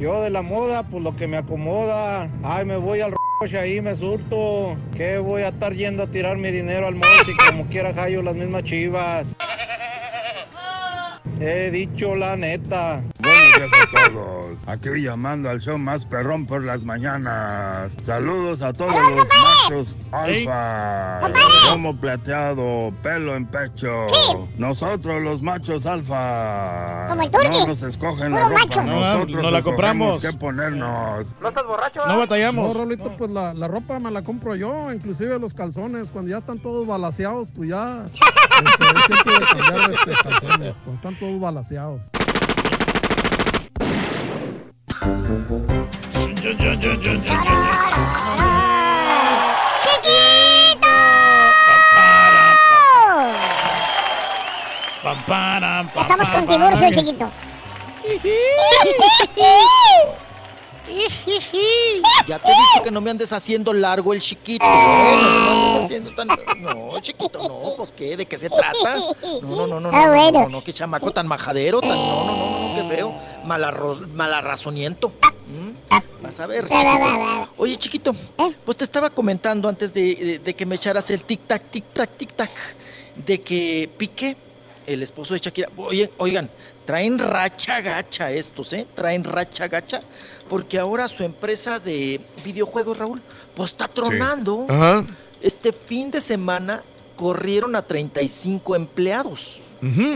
Yo 0.00 0.22
de 0.22 0.30
la 0.30 0.40
moda, 0.40 0.82
pues 0.84 1.04
lo 1.04 1.14
que 1.14 1.26
me 1.26 1.36
acomoda. 1.36 2.30
Ay, 2.42 2.64
me 2.64 2.78
voy 2.78 3.02
al 3.02 3.12
roche 3.38 3.58
ahí, 3.58 3.82
me 3.82 3.94
surto. 3.94 4.74
Que 4.96 5.18
voy 5.18 5.42
a 5.42 5.48
estar 5.48 5.74
yendo 5.74 6.04
a 6.04 6.06
tirar 6.06 6.38
mi 6.38 6.50
dinero 6.50 6.86
al 6.86 6.94
moche 6.94 7.32
como 7.50 7.66
quiera 7.66 7.92
hallo 7.92 8.22
las 8.22 8.34
mismas 8.34 8.64
chivas. 8.64 9.36
He 11.38 11.70
dicho 11.70 12.16
la 12.16 12.34
neta. 12.34 13.02
A 13.56 14.10
todos. 14.12 14.58
Aquí 14.66 15.02
llamando 15.02 15.50
al 15.50 15.60
show 15.60 15.78
más 15.78 16.04
perrón 16.04 16.46
por 16.46 16.62
las 16.62 16.82
mañanas. 16.82 17.92
Saludos 18.04 18.62
a 18.62 18.72
todos 18.72 18.92
los 18.92 19.26
machos 19.26 19.96
alfa. 20.12 21.28
Lomo 21.70 21.96
plateado, 21.98 22.92
pelo 23.02 23.36
en 23.36 23.46
pecho. 23.46 24.06
Nosotros 24.58 25.22
los 25.22 25.42
machos 25.42 25.86
alfa. 25.86 27.08
Como. 27.08 27.50
No 27.50 27.66
nos 27.66 27.82
escogen 27.82 28.32
la 28.32 28.48
ropa. 28.48 28.82
Nosotros 28.82 29.42
no 29.42 29.50
la 29.50 29.62
compramos. 29.62 30.22
qué 30.22 30.32
ponernos. 30.32 31.26
¿No 31.40 31.48
estás 31.48 31.64
borracho? 31.66 32.06
No 32.06 32.18
batallamos. 32.18 32.68
No, 32.68 32.74
Rolito, 32.74 33.16
pues 33.16 33.30
la, 33.30 33.54
la 33.54 33.68
ropa 33.68 33.98
me 33.98 34.10
la 34.10 34.22
compro 34.22 34.54
yo, 34.56 34.92
inclusive 34.92 35.38
los 35.38 35.54
calzones. 35.54 36.10
Cuando 36.10 36.30
ya 36.30 36.38
están 36.38 36.58
todos 36.58 36.86
balaseados, 36.86 37.50
pues 37.54 37.70
ya 37.70 38.04
este, 38.10 38.84
es 38.84 39.06
tiempo 39.06 39.30
de 39.30 39.46
cambiar 39.46 39.90
este, 39.90 40.12
calzones. 40.22 40.76
Cuando 40.84 40.94
están 40.94 41.18
todos 41.18 41.40
balaseados. 41.40 42.10
¡Chiquito! 45.30 45.62
Estamos 56.00 56.30
con 56.30 56.48
Tiburcio, 56.48 56.90
chiquito. 56.90 57.30
Ya 62.26 62.38
te 62.38 62.48
he 62.50 62.54
dicho 62.54 62.82
que 62.84 62.90
no 62.90 63.00
me 63.00 63.10
andes 63.10 63.32
haciendo 63.32 63.72
largo 63.72 64.12
el 64.12 64.20
chiquito. 64.20 64.64
No, 64.64 64.72
no 64.72 65.54
me 65.54 65.68
andes 65.68 65.84
haciendo 65.84 66.14
tan... 66.14 66.28
No, 66.58 67.00
chiquito, 67.00 67.38
no, 67.48 67.74
pues 67.76 67.92
qué, 67.92 68.16
¿de 68.16 68.26
qué 68.26 68.36
se 68.38 68.50
trata? 68.50 68.96
No, 69.42 69.48
no, 69.56 69.66
no, 69.66 69.80
no, 69.80 69.80
no, 69.80 69.90
Ah, 69.92 70.30
no, 70.32 70.40
no, 70.42 70.48
no, 70.48 70.64
qué 70.64 70.72
chamaco 70.72 71.10
tan 71.10 71.26
majadero, 71.26 71.80
tan... 71.80 71.90
No, 71.90 72.24
no, 72.24 72.36
no, 72.36 72.68
no, 72.68 72.74
qué 72.74 72.94
feo. 72.94 73.14
Malarro... 73.44 73.98
Malarrazoniento. 74.14 75.12
¿Mm? 75.48 75.90
Vas 76.22 76.38
a 76.38 76.46
ver, 76.46 76.68
chiquito. 76.68 77.48
Oye, 77.56 77.76
chiquito, 77.76 78.12
pues 78.64 78.76
te 78.76 78.84
estaba 78.84 79.08
comentando 79.10 79.68
antes 79.68 79.92
de, 79.94 80.54
que 80.56 80.66
me 80.66 80.74
echaras 80.76 81.10
el 81.10 81.26
tic-tac, 81.26 81.62
tic-tac, 81.72 82.10
tic-tac, 82.18 82.50
de 83.16 83.40
que 83.40 83.90
Piqué, 83.96 84.36
el 84.86 85.02
esposo 85.02 85.34
de 85.34 85.40
Shakira, 85.40 85.70
oye, 85.76 86.10
oigan, 86.18 86.50
traen 86.90 87.18
racha 87.20 87.80
gacha 87.80 88.32
estos, 88.32 88.72
¿eh? 88.72 88.84
Traen 88.96 89.22
racha 89.22 89.68
gacha, 89.68 90.00
porque 90.48 90.76
ahora 90.76 91.06
su 91.06 91.22
empresa 91.22 91.78
de 91.78 92.20
videojuegos, 92.44 92.98
Raúl, 92.98 93.22
pues 93.54 93.70
está 93.70 93.86
tronando. 93.86 94.66
Ajá. 94.68 95.04
Este 95.40 95.72
fin 95.72 96.10
de 96.10 96.20
semana 96.20 96.82
corrieron 97.14 97.76
a 97.76 97.82
35 97.82 98.74
empleados. 98.74 99.60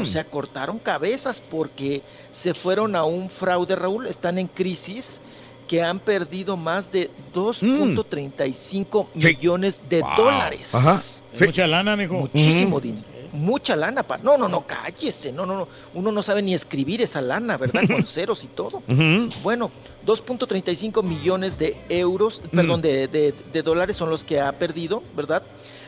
O 0.03 0.05
sea, 0.05 0.25
cortaron 0.25 0.79
cabezas 0.79 1.41
porque 1.41 2.03
se 2.33 2.53
fueron 2.53 2.95
a 2.97 3.05
un 3.05 3.31
fraude, 3.31 3.75
Raúl. 3.77 4.07
Están 4.09 4.39
en 4.39 4.47
crisis 4.49 5.21
que 5.69 5.81
han 5.81 5.99
perdido 6.01 6.57
más 6.57 6.93
de 6.93 7.09
2.35 7.33 9.07
millones 9.15 9.83
de 9.89 10.01
Wow. 10.03 10.11
dólares. 10.17 10.75
Ajá. 10.75 10.95
Es 10.97 11.23
Sí. 11.33 11.47
Mucha 11.47 11.67
lana, 11.67 11.97
mijo. 11.97 12.15
Muchísimo 12.15 12.81
dinero. 12.81 13.09
Mucha 13.35 13.77
lana. 13.77 14.03
Pa. 14.03 14.19
No, 14.19 14.39
no, 14.39 14.49
no, 14.49 14.67
cállese. 14.67 15.33
No, 15.33 15.45
no, 15.45 15.57
no. 15.57 15.69
Uno 15.95 16.11
no 16.13 16.23
sabe 16.23 16.41
ni 16.41 16.55
escribir 16.55 17.03
esa 17.03 17.21
lana, 17.21 17.57
¿verdad? 17.57 17.83
Con 17.87 18.07
ceros 18.07 18.45
y 18.45 18.47
todo. 18.47 18.79
Ujú. 18.89 19.31
Bueno, 19.43 19.71
2.35 20.07 21.03
millones 21.03 21.59
de 21.59 21.77
euros, 21.89 22.41
Mm. 22.53 22.57
perdón, 22.57 22.83
de, 22.83 23.09
de- 23.09 23.35
de 23.53 23.63
dólares 23.63 23.97
son 23.97 24.09
los 24.11 24.25
que 24.25 24.41
ha 24.41 24.53
perdido, 24.53 25.03
¿verdad? 25.17 25.43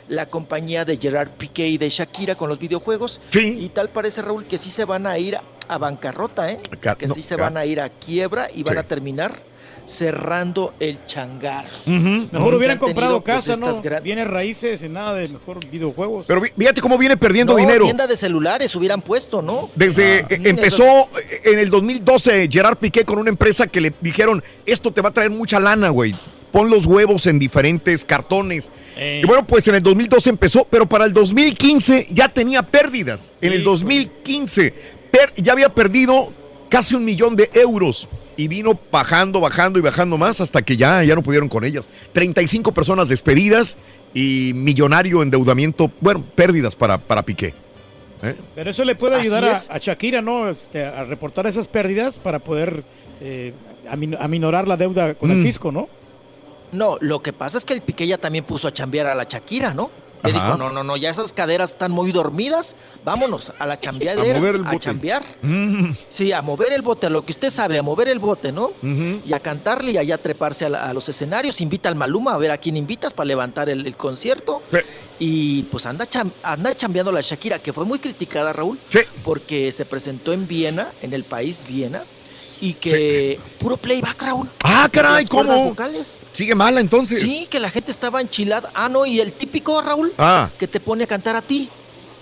La 0.09 0.27
compañía 0.27 0.85
de 0.85 0.97
Gerard 0.97 1.31
Piqué 1.31 1.67
y 1.69 1.79
de 1.79 1.89
Shakira 1.89 2.35
con 2.37 2.49
los 2.49 2.59
videojuegos. 2.59 3.21
Sí. 3.33 3.59
Y 3.61 3.69
tal 3.71 3.89
parece, 3.89 4.23
Raúl, 4.23 4.45
que 4.45 4.59
sí 4.59 4.71
se 4.71 4.85
van 4.85 5.07
a 5.07 5.19
ir 5.19 5.37
a 5.69 5.79
bancarrota, 5.79 6.51
¿eh? 6.51 6.61
Que 6.99 7.07
no, 7.09 7.15
sí 7.15 7.23
se 7.23 7.35
van 7.37 7.57
a 7.57 7.65
ir 7.67 7.81
a 7.81 7.89
quiebra 7.89 8.49
y 8.55 8.63
van 8.63 8.75
Sí. 8.75 8.79
a 8.81 8.83
terminar 8.85 9.43
cerrando 9.87 10.75
el 10.81 11.05
changar. 11.07 11.65
Mejor 11.87 12.55
hubieran 12.55 12.79
comprado 12.79 13.23
pues, 13.23 13.45
casa, 13.47 13.57
¿no? 13.57 13.81
Viene 14.03 14.25
raíces 14.25 14.83
y 14.83 14.89
nada 14.89 15.15
de 15.15 15.29
mejor 15.29 15.65
videojuegos. 15.67 16.27
Pero 16.27 16.43
fíjate 16.43 16.81
cómo 16.81 16.99
viene 16.99 17.17
perdiendo 17.17 17.53
No, 17.55 17.59
dinero. 17.59 17.85
tienda 17.85 18.07
de 18.07 18.17
celulares 18.17 18.75
hubieran 18.77 19.01
puesto, 19.01 19.43
¿no? 19.43 19.71
Desde 19.75 20.21
Ah, 20.21 20.27
eh, 20.31 20.41
empezó 20.45 20.85
eh, 20.85 21.41
en 21.45 21.59
el 21.59 21.71
2012 21.71 22.49
Gerard 22.51 22.77
Piqué 22.79 23.05
con 23.05 23.19
una 23.19 23.31
empresa 23.31 23.67
que 23.67 23.81
le 23.81 23.93
dijeron, 24.01 24.43
esto 24.67 24.91
te 24.91 25.01
va 25.01 25.11
a 25.11 25.13
traer 25.13 25.31
mucha 25.31 25.61
lana, 25.61 25.89
güey. 25.91 26.15
Pon 26.53 26.71
los 26.71 26.87
huevos 26.87 27.27
en 27.27 27.39
diferentes 27.39 28.05
cartones. 28.05 28.71
Eh. 28.97 29.21
Y 29.23 29.27
bueno, 29.27 29.47
pues 29.47 29.69
en 29.69 29.75
el 29.75 29.83
2012 29.83 30.31
empezó, 30.31 30.65
pero 30.69 30.87
para 30.89 31.05
el 31.05 31.13
2015 31.13 32.09
ya 32.11 32.29
tenía 32.29 32.63
pérdidas. 32.63 33.35
En 33.41 33.53
el 33.53 33.63
2015 33.63 34.73
per- 35.11 35.33
ya 35.37 35.53
había 35.53 35.69
perdido 35.69 36.33
casi 36.69 36.95
un 36.95 37.05
millón 37.05 37.37
de 37.37 37.51
euros. 37.55 38.09
Y 38.39 38.49
vino 38.49 38.79
bajando, 38.93 39.41
bajando 39.41 39.79
y 39.79 39.83
bajando 39.83 40.19
más 40.19 40.41
hasta 40.43 40.61
que 40.61 40.77
ya, 40.77 41.03
ya 41.03 41.15
no 41.15 41.23
pudieron 41.23 41.49
con 41.49 41.65
ellas. 41.65 41.89
35 42.13 42.73
personas 42.73 43.09
despedidas 43.09 43.79
y 44.13 44.53
millonario 44.55 45.23
endeudamiento, 45.23 45.91
bueno, 46.03 46.23
pérdidas 46.35 46.77
para, 46.77 46.99
para 46.99 47.23
Piqué. 47.23 47.55
¿Eh? 48.23 48.35
Pero 48.55 48.71
eso 48.71 48.85
le 48.85 48.95
puede 48.95 49.17
ayudar 49.17 49.45
a, 49.45 49.53
a 49.53 49.79
Shakira, 49.79 50.21
¿no? 50.21 50.49
Este, 50.51 50.85
a 50.85 51.05
reportar 51.05 51.47
esas 51.47 51.67
pérdidas 51.67 52.19
para 52.19 52.39
poder 52.39 52.83
eh, 53.23 53.53
amin- 53.91 54.17
aminorar 54.21 54.69
la 54.69 54.77
deuda 54.77 55.15
con 55.15 55.31
el 55.31 55.39
Mm. 55.39 55.43
fisco, 55.43 55.73
¿no? 55.73 55.89
No, 56.73 56.99
lo 57.01 57.23
que 57.23 57.33
pasa 57.33 57.57
es 57.57 57.65
que 57.65 57.73
el 57.75 57.81
Piqué 57.81 58.07
ya 58.07 58.19
también 58.19 58.45
puso 58.45 58.69
a 58.69 58.73
chambear 58.73 59.07
a 59.07 59.15
la 59.15 59.25
Shakira, 59.25 59.73
¿no? 59.73 59.91
Le 60.25 60.31
Ajá. 60.33 60.45
dijo, 60.47 60.59
no, 60.59 60.71
no, 60.71 60.83
no, 60.83 60.97
ya 60.97 61.11
esas 61.11 61.33
caderas 61.33 61.73
están 61.73 61.93
muy 61.93 62.11
dormidas, 62.13 62.75
vámonos 63.05 63.53
a 63.59 63.67
la 63.67 63.79
chambeadera, 63.79 64.37
A 64.37 64.41
mover 64.41 64.55
el 64.57 64.67
a 64.67 64.79
chambear. 64.79 65.23
Mm. 65.43 65.91
Sí, 66.09 66.33
a 66.33 66.43
mover 66.43 66.73
el 66.73 66.83
bote, 66.83 67.07
a 67.07 67.11
lo 67.11 67.25
que 67.25 67.33
usted 67.33 67.51
sabe, 67.51 67.79
a 67.79 67.83
mover 67.83 68.09
el 68.09 68.19
bote, 68.19 68.51
¿no? 68.53 68.71
Y 68.83 69.33
a 69.33 69.41
cantarle 69.41 69.93
y 69.93 69.99
allá 69.99 70.17
a 70.17 70.19
treparse 70.19 70.65
a, 70.65 70.69
la- 70.69 70.89
a 70.89 70.93
los 70.95 71.09
escenarios, 71.09 71.61
invita 71.61 71.89
al 71.89 71.95
Maluma 71.95 72.33
a 72.35 72.39
ver 72.39 72.51
a 72.51 72.59
quién 72.59 72.77
invitas 72.77 73.15
para 73.15 73.27
levantar 73.27 73.69
el, 73.69 73.87
el 73.87 73.97
concierto. 73.97 74.63
Sí. 74.71 74.79
Y 75.19 75.63
pues 75.65 75.87
anda, 75.87 76.07
cham- 76.07 76.31
anda 76.43 76.75
chambeando 76.77 77.13
la 77.13 77.21
Shakira, 77.21 77.59
que 77.59 77.73
fue 77.73 77.85
muy 77.85 77.99
criticada, 77.99 78.53
Raúl, 78.53 78.79
Sí. 78.91 79.01
porque 79.25 79.71
se 79.73 79.85
presentó 79.87 80.33
en 80.33 80.47
Viena, 80.49 80.89
en 81.03 81.13
el 81.13 81.25
país 81.25 81.65
Viena, 81.69 82.03
y 82.61 82.73
que 82.75 83.39
puro 83.59 83.77
playback, 83.77 84.21
Raúl. 84.23 84.49
Ah, 84.65 84.89
caray, 84.91 85.27
¿cómo? 85.27 85.71
vocales. 85.71 86.21
Sigue 86.33 86.55
mala 86.55 86.81
entonces. 86.81 87.21
Sí, 87.23 87.47
que 87.51 87.61
la 87.61 87.71
gente 87.71 87.91
estaba 87.91 88.21
enchilada. 88.21 88.71
Ah, 88.75 88.89
no, 88.89 89.05
y 89.07 89.21
el 89.21 89.33
típico, 89.33 89.81
Raúl, 89.83 90.13
Ah, 90.19 90.49
que 90.59 90.67
te 90.69 90.81
pone 90.81 91.05
a 91.05 91.07
cantar 91.07 91.37
a 91.37 91.43
ti. 91.43 91.69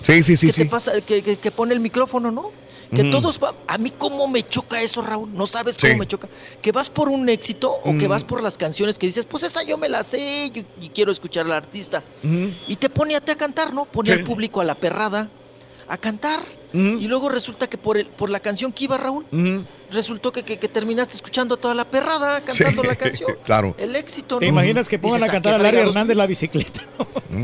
sí, 0.02 0.22
sí, 0.22 0.36
sí, 0.36 0.46
que 0.46 0.52
sí. 0.52 0.62
te 0.64 0.68
pasa, 0.70 1.00
que, 1.00 1.22
que- 1.22 1.36
que 1.36 1.50
pone 1.50 1.72
el 1.74 1.80
micrófono, 1.80 2.30
¿no? 2.30 2.50
Que 2.94 3.02
todos 3.10 3.40
va- 3.42 3.54
a 3.66 3.76
mí 3.76 3.90
cómo 3.90 4.28
me 4.28 4.46
choca 4.48 4.80
eso, 4.80 5.02
Raúl, 5.02 5.28
no 5.34 5.48
sabes 5.48 5.74
Sí. 5.74 5.88
cómo 5.88 5.98
me 6.00 6.06
choca. 6.06 6.28
Que 6.62 6.70
vas 6.70 6.88
por 6.90 7.08
un 7.08 7.28
éxito 7.28 7.72
o 7.72 7.98
que 7.98 8.06
Mm. 8.06 8.10
vas 8.10 8.22
por 8.22 8.40
las 8.40 8.56
canciones 8.56 8.98
que 8.98 9.06
dices, 9.06 9.26
pues 9.26 9.42
esa 9.42 9.64
yo 9.64 9.76
me 9.78 9.88
la 9.88 10.04
sé 10.04 10.52
y, 10.54 10.64
y 10.84 10.88
quiero 10.90 11.10
escuchar 11.10 11.44
al 11.46 11.52
artista. 11.52 12.04
Y 12.68 12.76
te 12.76 12.88
pone 12.90 13.16
a 13.16 13.20
ti 13.20 13.32
a 13.32 13.36
cantar, 13.36 13.72
¿no? 13.74 13.84
Pone 13.84 14.12
Sí. 14.12 14.18
al 14.18 14.24
público 14.24 14.60
a 14.60 14.64
la 14.64 14.76
perrada 14.76 15.28
a 15.88 15.96
cantar. 15.98 16.40
Y 16.72 17.06
luego 17.06 17.28
resulta 17.28 17.68
que 17.68 17.78
por, 17.78 17.96
el, 17.98 18.06
por 18.06 18.30
la 18.30 18.40
canción 18.40 18.72
que 18.72 18.84
iba, 18.84 18.98
Raúl, 18.98 19.24
resultó 19.92 20.32
que, 20.32 20.42
que- 20.42 20.58
que 20.58 20.66
terminaste 20.68 21.14
escuchando 21.14 21.54
a 21.54 21.58
toda 21.58 21.72
la 21.72 21.84
perrada 21.84 22.40
cantando 22.40 22.82
Sí, 22.82 22.88
la 22.88 22.96
canción. 22.96 23.30
claro. 23.44 23.76
El 23.78 23.94
éxito, 23.94 24.34
¿no? 24.36 24.40
¿Te 24.40 24.46
imaginas 24.46 24.88
que 24.88 24.98
pongan 24.98 25.18
Dices, 25.20 25.28
a 25.28 25.32
cantar 25.32 25.54
a 25.54 25.58
Larry? 25.58 25.78
Hernández 25.78 26.16
la 26.16 26.26
bicicleta? 26.26 26.80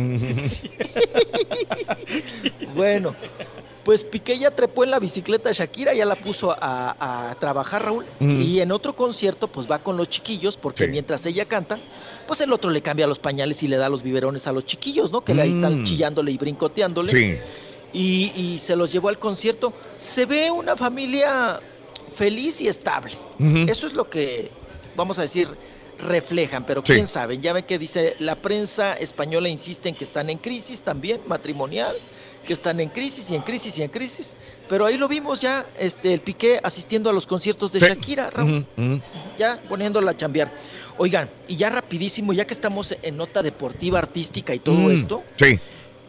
Bueno, 2.75 3.15
pues 3.85 4.05
Piqué 4.05 4.39
ya 4.39 4.51
trepó 4.51 4.85
en 4.85 4.91
la 4.91 4.99
bicicleta 4.99 5.51
Shakira, 5.52 5.94
ya 5.94 6.05
la 6.05 6.15
puso 6.17 6.51
a, 6.59 7.31
a 7.31 7.35
trabajar, 7.36 7.85
Raúl. 7.85 8.05
Mm. 8.20 8.41
Y 8.43 8.60
en 8.60 8.73
otro 8.73 8.94
concierto, 8.94 9.49
pues 9.49 9.70
va 9.70 9.78
con 9.81 9.97
los 9.97 10.09
chiquillos, 10.09 10.57
porque 10.57 10.85
Sí. 10.86 10.91
mientras 10.91 11.25
ella 11.27 11.44
canta, 11.44 11.78
pues 12.27 12.41
el 12.41 12.52
otro 12.52 12.70
le 12.70 12.83
cambia 12.83 13.07
los 13.07 13.19
pañales 13.19 13.62
y 13.62 13.69
le 13.69 13.77
da 13.77 13.89
los 13.89 14.02
biberones 14.02 14.47
a 14.47 14.52
los 14.52 14.65
chiquillos, 14.65 15.10
¿no? 15.12 15.23
Que 15.23 15.33
ahí 15.41 15.51
están 15.55 15.81
Mm. 15.81 15.85
chillándole 15.85 16.33
y 16.33 16.39
brincoteándole. 16.39 17.10
Sí. 17.10 17.36
Y, 17.93 18.33
y 18.36 18.59
se 18.59 18.77
los 18.77 18.93
llevó 18.93 19.09
al 19.09 19.19
concierto. 19.19 19.73
Se 19.99 20.27
ve 20.27 20.51
una 20.51 20.77
familia 20.77 21.60
feliz 22.15 22.60
y 22.60 22.69
estable. 22.69 23.12
Eso 23.69 23.86
es 23.86 23.94
lo 23.94 24.09
que, 24.09 24.51
vamos 24.97 25.19
a 25.19 25.23
decir, 25.23 25.49
reflejan, 26.07 26.65
pero 26.65 26.83
Sí. 26.85 26.94
quién 26.94 27.07
sabe. 27.07 27.39
Ya 27.39 27.52
ven 27.52 27.65
que 27.65 27.78
dice, 27.78 28.17
la 28.20 28.35
prensa 28.36 28.94
española 28.94 29.49
insiste 29.49 29.89
en 29.89 29.94
que 29.94 30.05
están 30.05 30.31
en 30.31 30.39
crisis 30.39 30.83
también, 30.83 31.20
matrimonial, 31.27 31.94
que 32.47 32.52
están 32.55 32.81
en 32.81 32.89
crisis 32.89 33.31
y 33.31 33.35
en 33.35 33.43
crisis 33.43 33.77
y 33.78 33.83
en 33.83 33.91
crisis. 33.91 34.35
Pero 34.69 34.86
ahí 34.86 34.97
lo 34.97 35.09
vimos 35.09 35.41
ya, 35.41 35.67
este, 35.78 36.12
el 36.15 36.20
Piqué 36.20 36.59
asistiendo 36.62 37.10
a 37.10 37.12
los 37.12 37.27
conciertos 37.27 37.73
de 37.73 37.81
Sí. 37.81 37.86
Shakira, 37.86 38.31
Raúl, 38.31 38.65
ya 39.39 39.60
poniéndola 39.69 40.12
a 40.12 40.17
chambear. 40.17 40.51
Oigan, 40.97 41.28
y 41.49 41.57
ya 41.57 41.69
rapidísimo, 41.70 42.33
ya 42.33 42.47
que 42.47 42.55
estamos 42.55 42.94
en 43.02 43.17
nota 43.17 43.43
deportiva, 43.43 43.99
artística 43.99 44.55
y 44.55 44.59
todo 44.59 44.77
Mm, 44.77 44.91
esto, 44.91 45.23
Sí. 45.36 45.59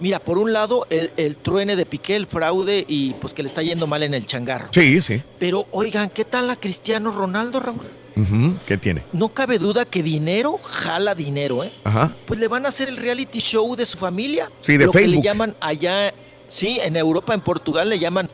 Mira, 0.01 0.19
por 0.19 0.37
un 0.37 0.51
lado, 0.51 0.85
el, 0.89 1.11
el 1.15 1.37
truene 1.37 1.75
de 1.75 1.85
Piqué, 1.85 2.15
el 2.15 2.25
fraude 2.25 2.83
y 2.87 3.13
pues 3.13 3.33
que 3.33 3.43
le 3.43 3.47
está 3.47 3.61
yendo 3.61 3.87
mal 3.87 4.03
en 4.03 4.13
el 4.13 4.25
changarro. 4.27 4.67
Sí, 4.71 4.99
sí. 5.01 5.21
Pero 5.39 5.67
oigan, 5.71 6.09
¿qué 6.09 6.25
tal 6.25 6.49
a 6.49 6.55
Cristiano 6.57 7.11
Ronaldo, 7.11 7.59
Raúl? 7.59 7.79
¿Qué 8.67 8.77
tiene? 8.77 9.03
No 9.13 9.29
cabe 9.29 9.57
duda 9.57 9.85
que 9.85 10.03
dinero 10.03 10.59
jala 10.63 11.15
dinero, 11.15 11.63
¿eh? 11.63 11.71
Ajá. 11.83 12.13
Pues 12.25 12.39
le 12.39 12.47
van 12.47 12.65
a 12.65 12.69
hacer 12.69 12.89
el 12.89 12.97
reality 12.97 13.39
show 13.39 13.75
de 13.75 13.85
su 13.85 13.97
familia. 13.97 14.51
Sí, 14.59 14.77
de 14.77 14.85
Lo 14.85 14.91
que 14.91 14.99
Facebook. 14.99 15.17
le 15.23 15.23
llaman 15.23 15.55
allá, 15.59 16.13
sí, 16.49 16.77
en 16.83 16.97
Europa, 16.97 17.33
en 17.33 17.41
Portugal, 17.41 17.89
le 17.89 17.97
llaman 17.99 18.29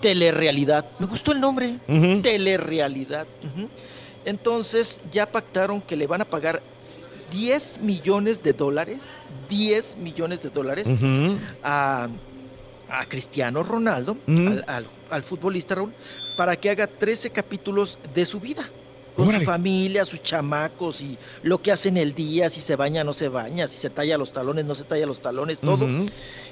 telerealidad. 0.00 0.86
Me 0.98 1.06
gustó 1.06 1.32
el 1.32 1.40
nombre, 1.40 1.76
telerealidad. 2.22 3.26
Ujú. 3.42 3.68
Entonces 4.24 5.00
ya 5.12 5.26
pactaron 5.26 5.80
que 5.80 5.96
le 5.96 6.06
van 6.06 6.20
a 6.20 6.24
pagar 6.24 6.62
10 7.32 7.80
millones 7.80 8.42
de 8.42 8.52
dólares, 8.52 9.10
10 9.48 9.96
millones 9.98 10.42
de 10.42 10.50
dólares 10.50 10.88
a, 11.62 12.08
a 12.88 13.04
Cristiano 13.06 13.62
Ronaldo, 13.62 14.16
al, 14.26 14.64
al- 14.66 14.86
al 15.10 15.22
futbolista 15.22 15.74
Raúl, 15.76 15.92
para 16.36 16.56
que 16.56 16.70
haga 16.70 16.86
13 16.86 17.30
capítulos 17.30 17.98
de 18.14 18.24
su 18.24 18.40
vida. 18.40 18.68
Con 19.14 19.28
Órale. 19.28 19.44
su 19.44 19.50
familia, 19.50 20.04
sus 20.04 20.22
chamacos 20.22 21.00
y 21.00 21.16
lo 21.42 21.62
que 21.62 21.72
hace 21.72 21.88
en 21.88 21.96
el 21.96 22.12
día, 22.14 22.50
si 22.50 22.60
se 22.60 22.76
baña, 22.76 23.02
no 23.02 23.14
se 23.14 23.28
baña, 23.30 23.66
si 23.66 23.78
se 23.78 23.88
talla 23.88 24.18
los 24.18 24.30
talones, 24.30 24.66
no 24.66 24.74
se 24.74 24.84
talla 24.84 25.06
los 25.06 25.22
talones, 25.22 25.60
todo. 25.60 25.86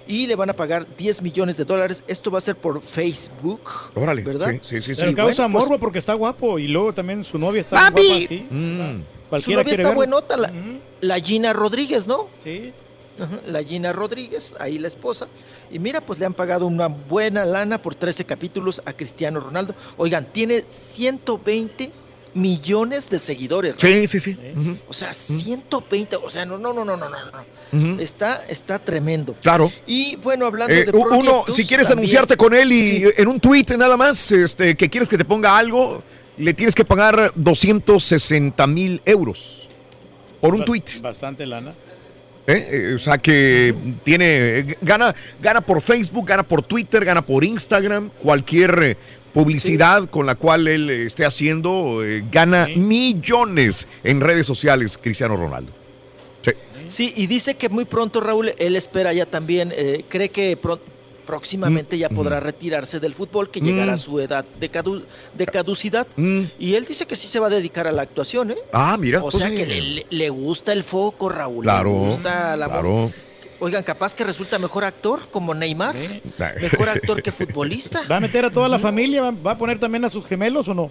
Y 0.08 0.26
le 0.26 0.34
van 0.34 0.48
a 0.48 0.55
pagar 0.55 0.86
10 0.97 1.20
millones 1.20 1.58
de 1.58 1.64
dólares. 1.66 2.02
Esto 2.08 2.31
va 2.31 2.39
a 2.39 2.40
ser 2.40 2.56
por 2.56 2.81
Facebook. 2.81 3.60
Órale. 3.94 4.23
¿Verdad? 4.23 4.52
Sí, 4.62 4.81
sí, 4.81 4.81
sí. 4.81 4.94
sí. 4.94 5.00
Pero 5.02 5.14
causa 5.14 5.42
bueno, 5.42 5.58
pues- 5.58 5.68
morbo 5.68 5.78
porque 5.78 5.98
está 5.98 6.14
guapo 6.14 6.58
y 6.58 6.68
luego 6.68 6.94
también 6.94 7.23
su 7.24 7.39
novia 7.39 7.60
está 7.60 7.76
¡Papi! 7.90 8.02
guapa 8.06 8.24
así. 8.24 8.47
Mm. 8.50 9.40
Su 9.42 9.50
novia 9.52 9.70
está 9.70 9.76
verlo. 9.82 9.94
buenota, 9.97 10.36
la, 10.39 10.50
la 11.02 11.18
Gina 11.20 11.52
Rodríguez, 11.52 12.06
¿no? 12.06 12.28
Sí. 12.42 12.73
Ajá, 13.18 13.40
La 13.50 13.62
Gina 13.62 13.92
Rodríguez, 13.92 14.54
ahí 14.58 14.78
la 14.78 14.88
esposa. 14.88 15.28
Y 15.70 15.78
mira, 15.78 16.00
pues 16.00 16.18
le 16.18 16.26
han 16.26 16.34
pagado 16.34 16.66
una 16.66 16.88
buena 16.88 17.44
lana 17.44 17.80
por 17.80 17.94
13 17.94 18.24
capítulos 18.24 18.82
a 18.84 18.92
Cristiano 18.92 19.40
Ronaldo. 19.40 19.74
Oigan, 19.96 20.26
tiene 20.32 20.64
120 20.66 21.90
millones 22.34 23.08
de 23.10 23.18
seguidores. 23.20 23.76
Sí, 23.78 24.06
sí, 24.08 24.18
sí. 24.18 24.36
Ujú. 24.56 24.76
O 24.88 24.92
sea, 24.92 25.12
120, 25.12 26.16
o 26.16 26.28
sea, 26.30 26.44
no, 26.44 26.58
no, 26.58 26.72
no, 26.72 26.84
no, 26.84 26.96
no, 26.96 27.08
no. 27.08 27.18
no. 27.30 27.44
Ujú. 27.92 28.00
Está, 28.00 28.44
está 28.48 28.78
tremendo. 28.78 29.34
Claro. 29.42 29.70
Y 29.86 30.16
bueno, 30.16 30.46
hablando 30.46 30.74
Eh, 30.74 30.84
de 30.86 30.90
uno, 30.92 31.44
si 31.52 31.64
quieres 31.64 31.86
también- 31.88 32.00
anunciarte 32.06 32.36
con 32.36 32.52
él 32.54 32.72
y 32.72 32.82
Sí. 32.86 33.04
en 33.16 33.28
un 33.28 33.38
tweet 33.38 33.66
nada 33.78 33.96
más, 33.96 34.32
este, 34.32 34.76
que 34.76 34.88
quieres 34.90 35.08
que 35.08 35.16
te 35.16 35.24
ponga 35.24 35.56
algo, 35.56 36.02
le 36.36 36.52
tienes 36.54 36.74
que 36.74 36.84
pagar 36.84 37.32
260 37.36 38.66
mil 38.66 39.00
euros 39.04 39.68
por 40.40 40.54
un 40.54 40.60
Ba- 40.60 40.64
tweet. 40.66 40.82
Bastante 41.00 41.46
lana. 41.46 41.72
¿Eh? 42.47 42.68
Eh, 42.70 42.92
O 42.94 42.98
sea 42.98 43.18
que 43.18 43.74
tiene, 44.05 44.76
gana, 44.82 45.14
gana 45.40 45.60
por 45.60 45.81
Facebook, 45.81 46.26
gana 46.26 46.42
por 46.42 46.62
Twitter, 46.62 47.05
gana 47.05 47.23
por 47.23 47.44
Instagram, 47.44 48.10
cualquier 48.23 48.78
eh, 48.82 48.97
publicidad 49.32 50.08
con 50.10 50.26
la 50.26 50.34
cual 50.36 50.68
él 50.68 50.90
eh, 50.90 51.06
esté 51.06 51.24
haciendo, 51.24 52.05
eh, 52.05 52.24
gana 52.31 52.66
millones 52.76 53.86
en 54.02 54.20
redes 54.20 54.47
sociales, 54.47 54.98
Cristiano 55.00 55.36
Ronaldo. 55.36 55.73
Sí. 56.42 56.52
Sí, 56.89 57.12
y 57.16 57.26
dice 57.26 57.55
que 57.55 57.68
muy 57.68 57.84
pronto, 57.84 58.20
Raúl, 58.20 58.52
él 58.58 58.76
espera 58.76 59.12
ya 59.12 59.26
también, 59.26 59.73
eh, 59.74 60.05
cree 60.08 60.28
que 60.28 60.56
pro- 60.56 60.81
próximamente 61.24 61.98
ya 61.98 62.08
podrá 62.08 62.40
retirarse 62.40 63.00
del 63.00 63.14
fútbol, 63.14 63.50
que 63.50 63.60
llegará 63.60 63.92
Mm. 63.92 63.94
a 63.94 63.98
su 63.98 64.20
edad 64.20 64.44
de, 64.60 64.70
cadu- 64.70 65.04
de 65.34 65.46
caducidad. 65.46 66.06
Mm. 66.16 66.42
Y 66.58 66.74
él 66.74 66.84
dice 66.86 67.06
que 67.06 67.16
sí 67.16 67.26
se 67.28 67.40
va 67.40 67.46
a 67.48 67.50
dedicar 67.50 67.86
a 67.86 67.92
la 67.92 68.02
actuación, 68.02 68.50
¿eh? 68.52 68.56
Ah, 68.72 68.96
mira. 68.98 69.18
O 69.20 69.22
pues 69.30 69.36
sea 69.38 69.48
sí. 69.48 69.56
que 69.56 70.04
le, 70.10 70.28
gusta 70.30 70.72
el 70.72 70.84
foco, 70.84 71.28
Raúl. 71.28 71.64
Claro, 71.64 71.90
Le 71.90 71.98
gusta 72.10 72.56
la 72.56 72.66
claro. 72.68 73.10
Oigan, 73.60 73.82
capaz 73.84 74.14
que 74.14 74.24
resulta 74.24 74.58
mejor 74.58 74.84
actor 74.84 75.20
como 75.30 75.54
Neymar. 75.54 75.94
Mejor 76.60 76.88
actor 76.90 77.22
que 77.22 77.32
futbolista. 77.32 78.02
¿Va 78.10 78.16
a 78.16 78.20
meter 78.20 78.44
a 78.44 78.50
toda 78.50 78.68
la 78.68 78.78
familia? 78.78 79.22
¿Va- 79.22 79.30
¿Va 79.30 79.52
a 79.52 79.58
poner 79.58 79.78
también 79.78 80.04
a 80.04 80.10
sus 80.10 80.26
gemelos 80.26 80.68
o 80.68 80.74
no? 80.74 80.90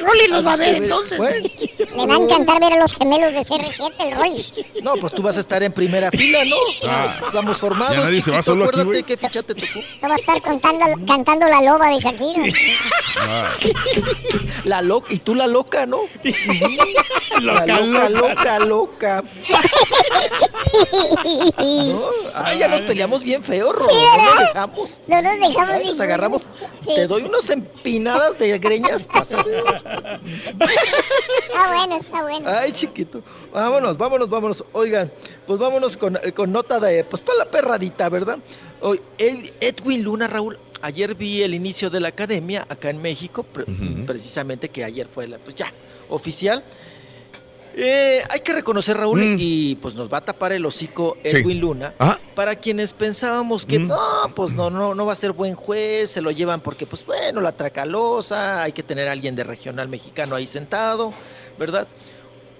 Rolly 0.00 0.26
los 0.28 0.46
va 0.46 0.52
a 0.52 0.56
ver 0.56 0.74
entonces. 0.76 1.18
bueno. 1.18 1.48
Me 1.96 2.06
va 2.06 2.14
a 2.14 2.18
encantar 2.18 2.60
ver 2.60 2.72
a 2.74 2.76
los 2.80 2.94
gemelos 2.94 3.32
de 3.32 3.40
CR7, 3.40 3.92
el 4.00 4.12
Rolly. 4.16 4.44
No, 4.82 4.94
pues 4.94 5.12
tú 5.12 5.22
vas 5.22 5.36
a 5.36 5.40
estar 5.40 5.62
en 5.62 5.72
primera 5.72 6.10
fila, 6.10 6.44
¿no? 6.44 6.56
Ah. 6.84 7.14
Vamos 7.32 7.58
formados. 7.58 7.96
Ya 7.96 8.02
nadie 8.02 8.22
se 8.22 8.30
va 8.30 8.38
chiquito, 8.38 8.52
solo 8.52 8.64
aquí, 8.64 8.80
acuérdate 8.80 8.90
güey. 8.90 9.02
qué 9.04 9.16
ficha 9.16 9.42
te 9.42 9.54
tocó. 9.54 9.80
No 10.02 10.08
va 10.08 10.14
a 10.14 10.18
estar 10.18 10.42
contando, 10.42 10.86
cantando 11.06 11.46
la 11.48 11.60
loba 11.62 11.88
de 11.90 12.00
Shakira. 12.00 12.42
La 14.64 14.82
loca, 14.82 15.06
y 15.14 15.18
tú 15.18 15.34
la 15.34 15.46
loca, 15.46 15.86
¿no? 15.86 16.00
la 17.40 17.52
Loca, 17.64 17.80
loca, 17.80 18.08
loca. 18.08 18.08
loca, 18.08 18.58
loca. 18.60 19.24
No, 21.56 22.02
Ay, 22.34 22.58
ya 22.58 22.68
nos 22.68 22.82
peleamos 22.82 23.22
bien 23.22 23.42
feo, 23.42 23.72
Ro. 23.72 23.84
Sí, 23.84 23.94
no 23.94 24.24
nos 24.26 24.38
dejamos. 24.40 25.00
No 25.06 25.22
nos 25.22 25.32
dejamos 25.40 25.70
Ay, 25.70 25.86
nos 25.86 26.00
agarramos. 26.00 26.42
Sí. 26.80 26.90
Te 26.94 27.06
doy 27.06 27.22
unos 27.22 27.48
empinadas 27.48 28.38
de 28.38 28.58
greñas. 28.58 29.06
pasa. 29.06 29.38
Está 29.90 30.66
bueno, 31.68 31.96
está 31.96 32.22
bueno. 32.22 32.48
Ay, 32.50 32.72
chiquito. 32.72 33.22
Vámonos, 33.52 33.96
vámonos, 33.96 34.28
vámonos. 34.28 34.64
Oigan, 34.72 35.10
pues 35.46 35.58
vámonos 35.58 35.96
con, 35.96 36.18
con 36.34 36.52
nota 36.52 36.78
de, 36.80 37.04
pues 37.04 37.22
para 37.22 37.38
la 37.38 37.44
perradita, 37.50 38.08
¿verdad? 38.08 38.38
Hoy, 38.80 39.00
el 39.18 39.52
Edwin 39.60 40.02
Luna, 40.02 40.26
Raúl, 40.26 40.58
ayer 40.82 41.14
vi 41.14 41.42
el 41.42 41.54
inicio 41.54 41.90
de 41.90 42.00
la 42.00 42.08
academia 42.08 42.66
acá 42.68 42.90
en 42.90 43.00
México, 43.00 43.42
pre- 43.42 43.64
precisamente 44.06 44.68
que 44.68 44.84
ayer 44.84 45.06
fue 45.06 45.26
la, 45.26 45.38
pues 45.38 45.54
ya, 45.56 45.72
oficial. 46.08 46.62
Eh, 47.78 48.22
hay 48.30 48.40
que 48.40 48.54
reconocer, 48.54 48.96
Raúl, 48.96 49.20
Mm. 49.20 49.36
y 49.38 49.74
pues 49.76 49.94
nos 49.94 50.10
va 50.10 50.18
a 50.18 50.20
tapar 50.24 50.52
el 50.52 50.64
hocico 50.64 51.18
Sí. 51.22 51.28
Edwin 51.36 51.60
Luna. 51.60 51.94
Ajá. 51.98 52.18
Para 52.34 52.56
quienes 52.56 52.94
pensábamos 52.94 53.66
que 53.66 53.78
no, 53.78 53.98
pues 54.34 54.52
no, 54.54 54.70
no, 54.70 54.94
no 54.94 55.04
va 55.06 55.12
a 55.12 55.16
ser 55.16 55.32
buen 55.32 55.54
juez, 55.54 56.10
se 56.10 56.22
lo 56.22 56.30
llevan 56.30 56.60
porque, 56.62 56.86
pues 56.86 57.04
bueno, 57.04 57.40
la 57.42 57.52
tracalosa, 57.52 58.62
hay 58.62 58.72
que 58.72 58.82
tener 58.82 59.08
a 59.08 59.12
alguien 59.12 59.36
de 59.36 59.44
regional 59.44 59.88
mexicano 59.90 60.34
ahí 60.36 60.46
sentado, 60.46 61.12
¿verdad? 61.58 61.86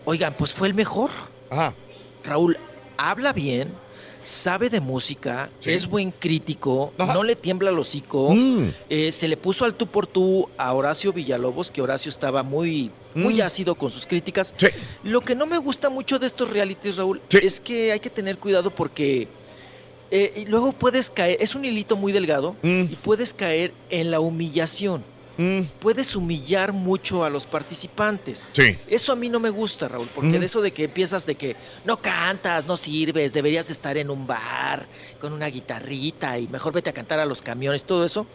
Oigan, 0.05 0.35
pues 0.35 0.53
fue 0.53 0.69
el 0.69 0.75
mejor. 0.75 1.09
Ajá. 1.51 1.73
Raúl, 2.25 2.59
habla 2.99 3.33
bien, 3.33 3.73
sabe 4.27 4.69
de 4.69 4.81
música, 4.81 5.51
Sí. 5.61 5.71
es 5.71 5.87
buen 5.87 6.11
crítico, 6.11 6.93
Ajá. 6.99 7.15
no 7.15 7.23
le 7.23 7.37
tiembla 7.37 7.71
el 7.71 7.79
hocico. 7.79 8.35
Mm. 8.35 8.71
Eh, 8.91 9.13
se 9.13 9.29
le 9.29 9.37
puso 9.37 9.65
al 9.65 9.75
tú 9.75 9.87
por 9.87 10.07
tú 10.07 10.49
a 10.59 10.73
Horacio 10.75 11.13
Villalobos, 11.13 11.71
que 11.71 11.81
Horacio 11.81 12.09
estaba 12.09 12.43
muy, 12.43 12.91
muy 13.15 13.35
Mm. 13.37 13.43
ácido 13.43 13.75
con 13.77 13.89
sus 13.91 14.07
críticas. 14.07 14.53
Sí. 14.57 14.67
Lo 15.05 15.21
que 15.21 15.35
no 15.37 15.47
me 15.47 15.59
gusta 15.59 15.89
mucho 15.91 16.19
de 16.19 16.27
estos 16.27 16.51
realities, 16.51 16.97
Raúl, 16.97 17.21
Sí. 17.29 17.39
es 17.43 17.61
que 17.61 17.93
hay 17.93 18.01
que 18.01 18.11
tener 18.11 18.39
cuidado 18.39 18.71
porque 18.71 19.29
eh, 20.13 20.33
y 20.37 20.45
luego 20.45 20.71
puedes 20.73 21.11
caer, 21.11 21.37
es 21.41 21.57
un 21.57 21.65
hilito 21.65 21.97
muy 21.97 22.13
delgado 22.13 22.55
Mm. 22.63 22.83
y 22.93 22.97
puedes 23.03 23.35
caer 23.35 23.73
en 23.91 24.13
la 24.13 24.21
humillación. 24.21 25.03
Puedes 25.81 26.17
humillar 26.17 26.73
mucho 26.73 27.23
a 27.25 27.31
los 27.31 27.47
participantes. 27.47 28.47
Sí. 28.53 28.79
Eso 28.89 29.13
a 29.13 29.17
mí 29.17 29.29
no 29.29 29.39
me 29.39 29.51
gusta, 29.51 29.87
Raúl, 29.89 30.09
porque 30.15 30.31
Ujú. 30.31 30.39
de 30.41 30.47
eso 30.47 30.61
de 30.63 30.73
que 30.73 30.85
empiezas 30.85 31.27
de 31.27 31.35
que 31.35 31.57
no 31.85 31.99
cantas, 32.01 32.67
no 32.67 32.77
sirves, 32.77 33.33
deberías 33.33 33.67
de 33.67 33.73
estar 33.75 33.97
en 33.99 34.11
un 34.11 34.27
bar 34.27 34.87
con 35.21 35.33
una 35.33 35.47
guitarrita 35.49 36.39
y 36.39 36.49
mejor 36.49 36.73
vete 36.73 36.91
a 36.91 36.93
cantar 36.95 37.19
a 37.21 37.27
los 37.27 37.43
camiones, 37.43 37.85
todo 37.85 38.05
eso, 38.05 38.27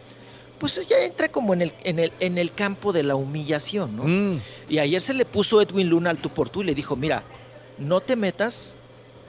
pues 0.58 0.86
ya 0.86 0.96
entra 1.04 1.28
como 1.28 1.54
en 1.54 1.62
el, 1.62 1.72
en 1.82 1.98
el, 1.98 2.12
en 2.20 2.38
el 2.38 2.52
campo 2.52 2.92
de 2.92 3.02
la 3.02 3.16
humillación, 3.16 3.96
¿no? 3.96 4.04
Mm. 4.04 4.40
Y 4.68 4.78
ayer 4.78 5.02
se 5.02 5.12
le 5.14 5.24
puso 5.24 5.60
Edwin 5.60 5.88
Luna 5.88 6.10
al 6.10 6.18
tú 6.18 6.28
por 6.30 6.48
tú 6.50 6.62
y 6.62 6.66
le 6.66 6.74
dijo, 6.74 6.94
mira, 6.94 7.24
no 7.78 8.00
te 8.00 8.14
metas 8.14 8.76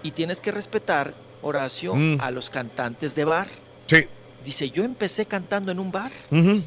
y 0.03 0.11
tienes 0.11 0.39
que 0.41 0.51
respetar, 0.51 1.13
Horacio, 1.41 1.95
Mm. 1.95 2.21
a 2.21 2.29
los 2.31 2.49
cantantes 2.49 3.15
de 3.15 3.25
bar. 3.25 3.47
Sí. 3.87 4.05
Dice, 4.45 4.69
yo 4.69 4.83
empecé 4.83 5.25
cantando 5.25 5.71
en 5.71 5.79
un 5.79 5.91
bar 5.91 6.11
Ujú. 6.31 6.61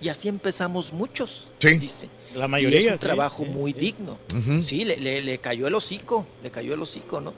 Y 0.00 0.08
así 0.08 0.28
empezamos 0.28 0.92
muchos. 0.92 1.48
Sí. 1.58 1.78
Dice. 1.78 2.08
La 2.34 2.46
Y 2.46 2.48
mayoría, 2.48 2.78
es 2.80 2.86
un 2.88 2.92
sí, 2.94 2.98
trabajo 2.98 3.44
sí, 3.44 3.50
muy 3.50 3.72
digno. 3.72 4.18
Sí, 4.62 4.84
le, 4.84 4.98
le- 4.98 5.22
le 5.22 5.38
cayó 5.38 5.66
el 5.68 5.74
hocico, 5.74 6.26
le 6.42 6.50
cayó 6.50 6.74
el 6.74 6.82
hocico, 6.82 7.20
¿no? 7.20 7.32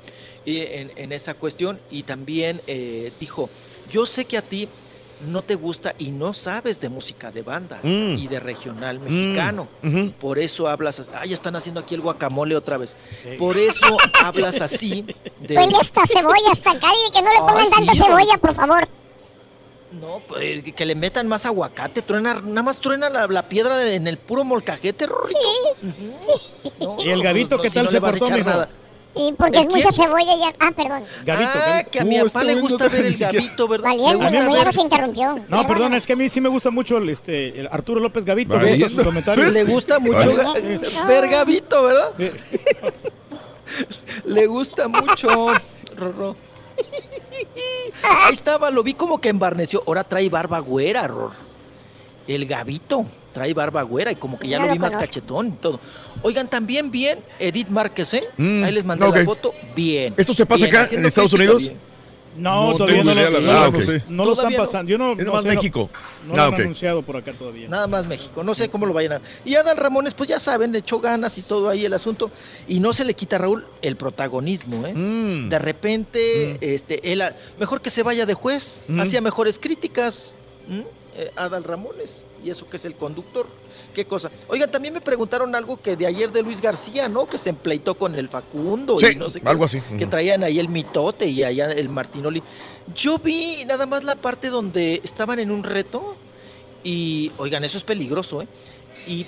Y 0.45 0.59
en, 0.59 0.91
en 0.97 1.13
esa 1.13 1.35
cuestión. 1.35 1.79
Y 1.91 2.03
también 2.03 2.61
eh, 2.67 3.13
dijo, 3.21 3.49
yo 3.93 4.07
sé 4.07 4.25
que 4.25 4.37
a 4.39 4.43
ti 4.43 4.69
no 5.31 5.43
te 5.43 5.55
gusta 5.57 5.95
y 5.99 6.11
no 6.11 6.33
sabes 6.33 6.81
de 6.81 6.89
música 6.89 7.31
de 7.31 7.43
banda 7.43 7.79
Mm. 7.83 8.19
y 8.19 8.27
de 8.29 8.41
regional 8.41 8.99
mexicano. 9.01 9.69
Ujú. 9.85 10.11
Por 10.13 10.39
eso 10.41 10.67
hablas 10.69 10.99
así. 11.01 11.11
Ah, 11.15 11.27
ya 11.27 11.35
están 11.35 11.55
haciendo 11.55 11.81
aquí 11.81 11.95
el 11.95 12.01
guacamole 12.01 12.57
otra 12.57 12.77
vez. 12.77 12.97
Por 13.39 13.57
eso 13.57 13.97
hablas 14.25 14.61
así 14.61 15.03
de... 15.41 15.57
Huele 15.57 15.77
esta 15.81 16.03
cebolla 16.07 16.51
hasta 16.53 16.73
acá 16.73 16.89
y 17.07 17.13
que 17.13 17.23
no 17.23 17.31
le 17.33 17.39
pongan 17.39 17.67
sí, 17.67 17.73
tanta 17.73 17.95
cebolla, 17.95 18.39
por 18.41 18.55
favor. 18.55 18.89
No, 19.91 20.21
pues, 20.29 20.63
que 20.75 20.85
le 20.85 20.95
metan 20.95 21.27
más 21.29 21.47
aguacate, 21.47 22.03
truena, 22.03 22.35
nada 22.45 22.63
más 22.63 22.79
truena 22.79 23.09
la, 23.09 23.27
la 23.27 23.49
piedra 23.49 23.77
de- 23.79 23.95
en 23.95 24.07
el 24.07 24.19
puro 24.19 24.45
molcajete, 24.45 25.07
Rorrito. 25.07 25.39
No, 26.79 26.97
¿Y 27.03 27.09
el 27.09 27.23
Gavito 27.23 27.57
no, 27.57 27.63
qué 27.63 27.71
si 27.71 27.75
tal 27.77 27.85
no 27.87 27.91
se 27.91 28.01
portó, 28.01 28.27
mijo? 28.31 28.49
nada. 28.51 28.69
Y 29.15 29.33
porque 29.33 29.59
¿El 29.61 29.67
es 29.67 29.75
mucha 29.75 29.91
cebolla 29.91 30.37
ya. 30.37 30.53
Ah, 30.61 30.71
perdón. 30.77 31.03
Gavito, 31.25 31.51
ah, 31.55 31.67
Gavito. 31.71 31.91
que 31.91 32.01
a 32.01 32.05
mi 32.05 32.21
Uh, 32.21 32.27
papá 32.27 32.45
le 32.45 32.55
gusta 32.57 32.89
ver 32.89 33.07
el 33.07 33.17
Gavito, 33.17 33.67
¿verdad? 33.67 33.89
Valiendo, 33.89 34.19
gusta 34.19 34.65
ya 34.65 34.73
se 34.73 34.81
interrumpió. 34.83 35.41
No, 35.49 35.67
perdón, 35.67 35.95
es 35.95 36.07
que 36.07 36.13
a 36.13 36.17
mí 36.17 36.29
sí 36.29 36.41
me 36.41 36.51
gusta 36.51 36.71
mucho 36.71 36.99
el, 36.99 37.09
este, 37.09 37.59
el 37.59 37.67
Arturo 37.69 37.99
López 38.01 38.25
Gavito. 38.25 38.61
Gustan 38.61 38.91
sus 38.91 39.03
comentarios. 39.03 39.53
Le 39.55 39.65
gusta 39.65 39.99
mucho 39.99 40.37
ga- 40.37 41.07
ver 41.09 41.29
Gavito, 41.29 41.83
¿verdad? 41.83 42.13
Le 44.27 44.47
gusta 44.47 44.87
mucho. 44.89 45.49
Rorro. 45.97 46.37
Ahí 48.03 48.33
estaba, 48.33 48.71
lo 48.71 48.83
vi 48.83 48.95
como 48.95 49.21
que 49.21 49.29
embarneció. 49.29 49.83
Ahora 49.87 50.05
trae 50.05 50.29
barba 50.29 50.59
güera, 50.61 51.07
Ror. 51.07 51.33
El 52.27 52.47
Gavito 52.47 53.07
trae 53.33 53.55
barba 53.55 53.83
güera 53.83 54.13
y 54.13 54.17
como 54.17 54.39
que 54.39 54.49
ya 54.49 54.59
lo 54.59 54.67
lo 54.67 54.73
vi 54.73 54.79
más 54.79 54.97
cachetón 54.97 55.49
y 55.49 55.51
todo. 55.53 55.81
Oigan, 56.23 56.49
también 56.49 56.91
bien, 56.91 57.21
Edith 57.39 57.69
Márquez, 57.69 58.15
¿eh? 58.15 58.25
Mm, 58.37 58.65
Ahí 58.65 58.73
les 58.73 58.85
mandé 58.85 59.09
la 59.09 59.25
foto. 59.25 59.53
Bien. 59.75 60.15
¿Esto 60.17 60.35
se 60.35 60.45
pasa 60.45 60.67
Bien, 60.67 60.77
acá, 60.77 60.95
en 60.95 61.05
Estados 61.07 61.33
Unidos? 61.33 61.69
bien. 61.69 61.88
No, 62.39 62.71
No 62.73 62.77
todavía 62.77 63.03
no, 63.05 63.13
idea, 63.13 63.31
lo, 63.31 63.41
no, 63.41 63.71
lo 63.71 63.79
están 63.81 64.17
Todavía 64.17 64.59
no. 64.59 64.65
pasando. 64.65 64.91
Yo 64.91 64.99
no, 64.99 65.13
Es 65.13 65.19
sé, 65.19 65.25
no- 65.25 65.43
México. 65.43 65.91
No, 66.27 66.33
Ah, 66.35 66.37
lo 66.37 66.43
han 66.45 66.55
ok. 66.55 66.61
anunciado 66.61 67.03
por 67.03 67.17
acá 67.17 67.33
todavía. 67.33 67.69
Nada 67.69 67.87
más 67.87 68.07
México, 68.07 68.43
no 68.45 68.55
sé 68.55 68.69
cómo 68.69 68.87
lo 68.87 68.93
vayan 68.93 69.15
a... 69.15 69.21
Y 69.45 69.55
Adal 69.55 69.77
Ramones, 69.77 70.15
pues 70.15 70.29
ya 70.29 70.39
saben, 70.39 70.73
le 70.73 70.79
echó 70.79 71.01
ganas 71.01 71.37
y 71.39 71.43
todo 71.43 71.69
ahí 71.69 71.85
el 71.85 71.93
asunto. 71.95 72.31
Y 72.69 72.81
no 72.81 72.93
se 72.93 73.05
le 73.05 73.15
quita 73.15 73.37
a 73.37 73.39
Raúl 73.41 73.67
el 73.83 73.97
protagonismo, 73.97 74.87
¿eh? 74.87 74.95
Mm. 74.95 75.49
De 75.49 75.59
repente, 75.59 76.75
este, 76.75 77.13
él, 77.13 77.23
mejor 77.59 77.81
que 77.81 77.91
se 77.91 78.03
vaya 78.03 78.27
de 78.27 78.35
juez, 78.35 78.85
Mm. 78.89 79.01
hacía 79.01 79.21
mejores 79.21 79.59
críticas. 79.59 80.35
Eh, 81.17 81.33
Adal 81.35 81.65
Ramones, 81.65 82.25
y 82.45 82.51
eso 82.51 82.69
que 82.71 82.77
es 82.77 82.85
el 82.85 82.95
conductor. 82.95 83.47
Qué 83.99 84.05
cosa. 84.05 84.31
Oigan, 84.47 84.71
también 84.71 84.95
me 84.95 85.01
preguntaron 85.01 85.53
algo 85.57 85.77
que 85.77 85.97
de 85.97 86.07
ayer 86.07 86.31
de 86.31 86.41
Luis 86.43 86.61
García, 86.61 87.09
¿no? 87.09 87.27
Que 87.27 87.37
se 87.37 87.51
empleitó 87.51 87.97
con 87.97 88.15
el 88.15 88.29
Facundo 88.29 88.97
Sí, 88.97 89.07
y 89.13 89.17
no 89.17 89.29
sé 89.29 89.41
qué, 89.41 89.49
algo 89.49 89.65
así. 89.65 89.81
Que 89.99 90.07
traían 90.07 90.45
ahí 90.45 90.61
el 90.61 90.69
mitote 90.69 91.27
y 91.27 91.43
allá 91.43 91.73
el 91.73 91.89
Martinoli. 91.89 92.41
Yo 92.95 93.19
vi 93.19 93.65
nada 93.67 93.87
más 93.87 94.05
la 94.05 94.15
parte 94.15 94.51
donde 94.51 95.01
estaban 95.03 95.41
en 95.41 95.51
un 95.51 95.65
reto 95.65 96.15
y, 96.85 97.33
oigan, 97.39 97.65
eso 97.65 97.77
es 97.77 97.83
peligroso, 97.83 98.41
¿eh? 98.43 98.47
Y 99.09 99.27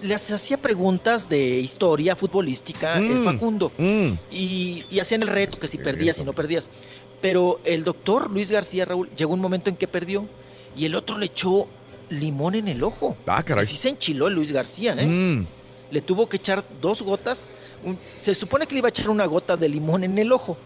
les 0.00 0.32
hacía 0.32 0.56
preguntas 0.56 1.28
de 1.28 1.58
historia 1.58 2.16
futbolística 2.16 2.96
el 2.96 3.10
Mm, 3.10 3.24
Facundo. 3.24 3.72
mm. 3.76 4.08
Y, 4.30 4.84
y 4.90 5.00
hacían 5.00 5.20
el 5.20 5.28
reto, 5.28 5.58
que 5.58 5.68
si 5.68 5.76
perdías 5.76 6.18
y 6.18 6.24
no 6.24 6.32
perdías. 6.32 6.70
Pero 7.20 7.60
el 7.64 7.84
doctor 7.84 8.30
Luis 8.30 8.50
García 8.50 8.86
Raúl 8.86 9.10
llegó 9.18 9.34
un 9.34 9.40
momento 9.42 9.68
en 9.68 9.76
que 9.76 9.86
perdió 9.86 10.24
y 10.74 10.86
el 10.86 10.94
otro 10.94 11.18
le 11.18 11.26
echó 11.26 11.68
limón 12.10 12.54
en 12.54 12.68
el 12.68 12.82
ojo. 12.82 13.16
Ah, 13.26 13.42
caray. 13.42 13.66
Sí 13.66 13.76
se 13.76 13.88
enchiló 13.90 14.28
el 14.28 14.34
Luis 14.34 14.52
García, 14.52 14.94
¿eh? 14.98 15.06
Mm. 15.06 15.46
Le 15.90 16.00
tuvo 16.02 16.28
que 16.28 16.36
echar 16.36 16.62
dos 16.82 17.02
gotas. 17.02 17.48
un- 17.84 17.96
se 18.20 18.34
supone 18.34 18.66
que 18.66 18.74
le 18.74 18.78
iba 18.80 18.88
a 18.88 18.90
echar 18.90 19.08
una 19.08 19.24
gota 19.26 19.56
de 19.56 19.68
limón 19.68 20.02
en 20.02 20.18
el 20.18 20.32
ojo, 20.32 20.56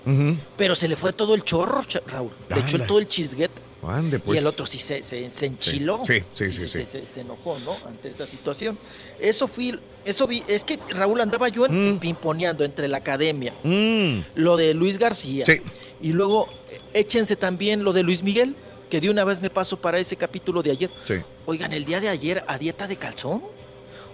pero 0.57 0.75
se 0.75 0.89
le 0.89 0.97
fue 0.97 1.13
todo 1.13 1.35
el 1.35 1.45
chorro, 1.45 1.83
Raúl. 2.07 2.31
Le 2.49 2.61
echó 2.61 2.79
todo 2.87 2.99
el 2.99 3.07
chisguete. 3.07 3.61
Ande, 3.87 4.19
pues. 4.21 4.37
y 4.37 4.39
el 4.39 4.47
otro 4.47 4.65
sí 4.65 4.79
se, 4.79 5.03
se, 5.03 5.29
se 5.29 5.47
enchiló. 5.47 6.03
Sí, 6.07 6.21
sí, 6.33 6.47
sí, 6.47 6.53
sí, 6.53 6.69
Se, 6.69 6.87
sí. 6.87 6.87
se- 6.87 7.07
se 7.07 7.21
enojó, 7.23 7.59
¿no? 7.65 7.77
Ante 7.87 8.09
esa 8.11 8.27
situación. 8.29 8.79
Eso 9.21 9.49
fui, 9.49 9.77
eso 10.05 10.27
vi, 10.29 10.43
es 10.49 10.63
que 10.65 10.79
Raúl 10.91 11.21
andaba 11.21 11.49
yo 11.49 11.67
en, 11.67 11.99
pimponeando 11.99 12.65
entre 12.65 12.87
la 12.89 12.99
academia, 12.99 13.53
Mm. 13.65 14.21
lo 14.37 14.57
de 14.57 14.73
Luis 14.75 14.99
García. 14.99 15.45
Sí. 15.45 15.61
Y 16.01 16.13
luego 16.13 16.49
eh, 16.71 16.81
échense 17.01 17.35
también 17.37 17.83
lo 17.85 17.93
de 17.93 18.05
Luis 18.05 18.23
Miguel, 18.23 18.55
que 18.93 19.01
de 19.01 19.09
una 19.09 19.25
vez 19.25 19.41
me 19.41 19.49
paso 19.49 19.79
para 19.79 19.99
ese 19.99 20.17
capítulo 20.17 20.63
de 20.63 20.71
ayer. 20.71 20.91
Sí. 21.03 21.15
Oigan, 21.47 21.73
el 21.73 21.87
día 21.87 21.99
de 21.99 22.11
ayer 22.11 22.45
a 22.47 22.59
dieta 22.59 22.87
de 22.87 22.97
calzón. 22.97 23.43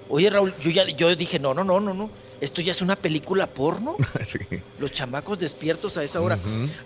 Oye, 0.08 0.30
Raúl, 0.30 0.54
yo 0.60 0.70
ya 0.70 0.86
yo 0.86 1.16
dije, 1.16 1.40
no, 1.40 1.52
no, 1.52 1.64
no, 1.64 1.80
no, 1.80 1.94
no. 1.94 2.08
Esto 2.40 2.60
ya 2.60 2.70
es 2.70 2.80
una 2.80 2.94
película 2.94 3.48
porno. 3.48 3.96
sí. 4.24 4.38
Los 4.78 4.92
chamacos 4.92 5.40
despiertos 5.40 5.96
a 5.96 6.04
esa 6.04 6.20
hora. 6.20 6.38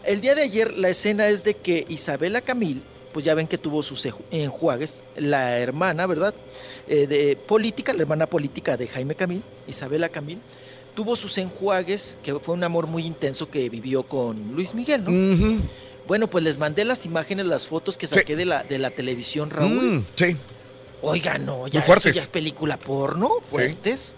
El 0.05 0.23
día 0.23 0.35
de 0.35 0.41
ayer 0.41 0.73
la 0.73 0.89
escena 0.89 1.29
es 1.29 1.45
de 1.45 1.53
que 1.53 1.85
Isabela 1.87 2.41
Camil, 2.41 2.81
pues 3.13 3.27
ya 3.27 3.35
ven 3.35 3.47
que 3.47 3.59
tuvo 3.59 3.83
sus 3.83 4.09
enjuagues, 4.31 5.05
la 5.17 5.59
hermana, 5.59 6.07
¿verdad? 6.07 6.33
Eh, 6.89 7.07
de 7.07 7.37
política, 7.37 7.93
la 7.93 8.01
hermana 8.01 8.27
política 8.27 8.79
de 8.79 8.89
Jaime 8.89 9.15
Camil, 9.15 9.43
Isabela 9.69 10.09
Camil, 10.09 10.39
tuvo 10.95 11.15
sus 11.15 11.37
enjuagues, 11.37 12.17
que 12.23 12.39
fue 12.39 12.55
un 12.55 12.65
amor 12.65 12.87
muy 12.87 13.05
intenso 13.05 13.51
que 13.51 13.69
vivió 13.69 14.03
con 14.05 14.55
Luis 14.55 14.75
Miguel, 14.75 15.05
¿no? 15.05 15.11
Ujú. 15.11 15.61
Bueno, 16.13 16.29
pues 16.29 16.45
les 16.45 16.59
mandé 16.59 16.85
las 16.85 17.07
imágenes, 17.07 17.47
las 17.47 17.67
fotos 17.67 17.97
que 17.97 18.07
saqué 18.07 18.37
de, 18.37 18.45
la, 18.45 18.65
de 18.65 18.79
la 18.79 18.91
televisión, 18.91 19.49
Raúl. 19.49 19.71
Mm, 19.71 20.05
sí. 20.15 20.37
Oiga, 21.01 21.39
no, 21.39 21.61
Muy 21.61 21.71
ya, 21.71 21.81
eso 21.81 22.11
ya 22.11 22.21
es 22.21 22.29
película 22.29 22.79
porno, 22.79 23.41
fuertes. 23.51 24.15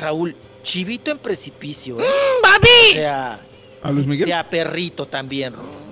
Raúl, 0.00 0.36
chivito 0.62 1.10
en 1.10 1.18
precipicio, 1.18 1.98
¿eh? 1.98 2.04
¡Papi! 2.40 2.68
O 2.90 2.92
sea, 2.92 3.40
¿A 3.82 3.90
Luis 3.90 4.06
Miguel? 4.06 4.32
a 4.32 4.48
perrito 4.48 5.06
también. 5.06 5.54
¿Mm? 5.54 5.85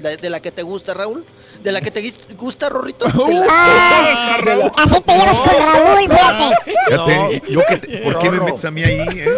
¿De, 0.00 0.16
de 0.16 0.30
la 0.30 0.40
que 0.40 0.50
te 0.50 0.62
gusta, 0.62 0.94
Raúl? 0.94 1.24
¿De 1.62 1.70
la 1.72 1.80
que 1.80 1.90
te 1.90 2.02
gusta, 2.36 2.68
Rorrito? 2.68 3.06
Ah, 3.50 4.38
así 4.78 5.00
te 5.02 5.12
llevas 5.12 5.38
con 5.40 5.50
Raúl, 5.50 6.10
fíjate. 6.10 6.72
Fíjate, 6.88 7.42
yo 7.48 7.60
que 7.68 7.76
te- 7.76 7.98
¿por 7.98 8.18
qué 8.18 8.30
me 8.30 8.36
Rorro. 8.38 8.46
metes 8.46 8.64
a 8.64 8.70
mí 8.70 8.82
ahí? 8.82 8.98
eh? 9.00 9.28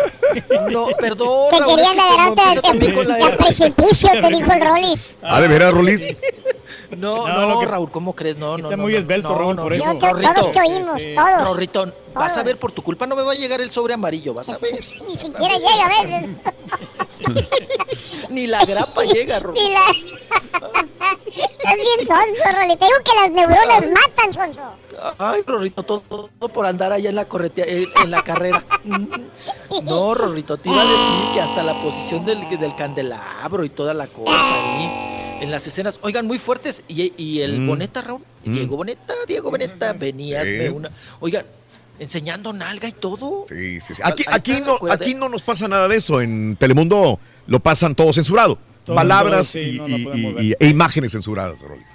No, 0.70 0.86
perdón. 0.98 1.50
Que 1.50 1.58
Raúl, 1.58 1.76
querían 1.76 1.96
es 1.96 2.02
que 2.02 2.08
como 2.08 2.20
adelante 2.32 2.60
también 2.62 2.92
con 2.94 3.08
la 3.08 3.18
R. 3.18 3.36
precipicio, 3.36 4.10
te 4.12 4.28
dijo 4.28 4.52
el 4.52 4.60
Rolis. 4.60 5.16
Ah, 5.22 5.40
de 5.40 5.48
veras, 5.48 5.72
Rolis. 5.74 6.02
No, 6.96 7.26
No, 7.28 7.48
no, 7.48 7.60
que- 7.60 7.66
Raúl, 7.66 7.90
¿cómo 7.90 8.14
crees? 8.14 8.36
No, 8.38 8.56
no, 8.58 8.64
Está 8.68 8.76
no. 8.76 8.82
muy 8.84 8.92
no, 8.92 8.98
esbelto, 8.98 9.28
no, 9.30 9.38
Raúl, 9.38 9.56
no, 9.56 9.62
por 9.62 9.72
no. 9.72 9.76
eso. 9.76 9.92
Yo, 9.92 9.98
que 9.98 10.10
Rorrito, 10.10 10.34
todos 10.34 10.52
te 10.52 10.60
oímos, 10.60 11.02
todos. 11.14 11.44
Rorrito, 11.48 11.92
vas 12.14 12.36
a 12.36 12.42
ver 12.42 12.58
por 12.58 12.72
tu 12.72 12.82
culpa, 12.82 13.06
no 13.06 13.16
me 13.16 13.22
va 13.22 13.32
a 13.32 13.36
llegar 13.36 13.60
el 13.60 13.70
sobre 13.70 13.94
amarillo, 13.94 14.34
vas 14.34 14.48
a 14.50 14.58
ver. 14.58 14.84
Ni 15.08 15.16
siquiera 15.16 15.54
llega 15.56 15.84
a 15.86 15.88
veces. 15.88 16.30
Ni 18.30 18.46
la 18.46 18.64
grapa 18.64 19.04
llega, 19.04 19.38
Rorrito. 19.38 19.62
Ni 19.64 19.72
la... 19.72 19.80
Es 21.34 21.76
bien 21.76 21.98
sonso, 22.06 22.58
Roli. 22.60 22.76
Te 22.76 22.84
digo 22.84 22.96
que 23.04 23.12
las 23.20 23.30
neuronas 23.32 23.84
matan, 23.90 24.32
sonso. 24.32 24.60
Ay, 25.18 25.42
Rorrito, 25.44 25.82
todo, 25.82 26.02
todo 26.38 26.48
por 26.50 26.66
andar 26.66 26.92
allá 26.92 27.08
en 27.08 27.16
la 27.16 27.24
corretea, 27.26 27.64
eh, 27.66 27.86
en 28.02 28.10
la 28.10 28.22
carrera. 28.22 28.62
No, 29.82 30.14
Rorrito, 30.14 30.56
te 30.58 30.68
iba 30.68 30.80
a 30.80 30.84
decir 30.84 31.32
que 31.34 31.40
hasta 31.40 31.62
la 31.64 31.74
posición 31.82 32.24
del, 32.24 32.48
del 32.58 32.76
candelabro 32.76 33.64
y 33.64 33.70
toda 33.70 33.94
la 33.94 34.06
cosa 34.06 34.30
ahí, 34.54 35.23
en 35.40 35.50
las 35.50 35.66
escenas, 35.66 35.98
oigan, 36.02 36.26
muy 36.26 36.38
fuertes. 36.38 36.84
Y, 36.88 37.12
y 37.22 37.40
el 37.40 37.60
Mm. 37.60 37.66
Boneta, 37.66 38.02
Raúl, 38.02 38.22
Mm. 38.44 38.52
Diego 38.54 38.76
Boneta, 38.76 39.14
Diego 39.26 39.50
Boneta, 39.50 39.92
venías, 39.92 40.46
Sí. 40.48 40.56
una. 40.72 40.90
Oigan, 41.20 41.44
enseñando 41.98 42.52
nalga 42.52 42.88
y 42.88 42.92
todo. 42.92 43.46
Sí, 43.48 43.80
sí, 43.80 43.94
sí. 43.94 44.02
Aquí, 44.04 44.22
está, 44.22 44.34
aquí, 44.36 44.60
no, 44.64 44.78
aquí 44.90 45.14
no 45.14 45.28
nos 45.28 45.42
pasa 45.42 45.68
nada 45.68 45.88
de 45.88 45.96
eso. 45.96 46.20
En 46.20 46.56
Telemundo 46.56 47.18
lo 47.46 47.60
pasan 47.60 47.94
todo 47.94 48.12
censurado. 48.12 48.58
Todo 48.84 48.96
Palabras 48.96 49.54
y, 49.56 49.78
no, 49.78 49.86
no 49.88 50.12
e 50.60 50.68
imágenes 50.68 51.12
censuradas, 51.12 51.60
Rolis. 51.62 51.86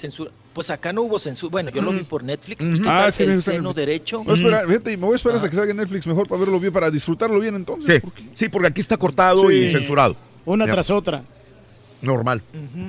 Censura. 0.00 0.30
Pues 0.54 0.70
acá 0.70 0.90
no 0.92 1.02
hubo 1.02 1.18
censura. 1.18 1.50
Bueno, 1.50 1.70
yo 1.70 1.82
lo 1.82 1.92
vi 1.92 2.00
por 2.02 2.24
Netflix. 2.24 2.64
¿Y 2.66 2.72
Ujú. 2.74 2.82
qué 2.82 2.88
Ah, 2.88 3.08
es 3.08 3.18
que 3.18 3.24
el 3.24 3.42
seno 3.42 3.74
derecho. 3.74 4.20
Me 4.20 4.24
voy 4.24 4.32
a 4.32 4.36
esperar, 4.36 4.66
fíjate, 4.66 4.90
me 4.96 5.04
voy 5.04 5.12
a 5.12 5.16
esperar 5.16 5.36
hasta 5.36 5.50
que 5.50 5.56
salga 5.56 5.70
en 5.70 5.76
Netflix 5.76 6.06
mejor 6.06 6.26
para 6.26 6.38
verlo 6.40 6.58
bien, 6.58 6.72
para 6.72 6.90
disfrutarlo 6.90 7.38
bien 7.38 7.54
entonces. 7.56 8.00
Sí, 8.02 8.10
sí, 8.32 8.48
porque 8.48 8.68
aquí 8.68 8.80
está 8.80 8.96
cortado 8.96 9.50
Sí. 9.50 9.54
y 9.56 9.70
censurado. 9.70 10.16
Una 10.46 10.64
Ya. 10.66 10.72
tras 10.72 10.90
otra. 10.90 11.24
Normal. 12.06 12.42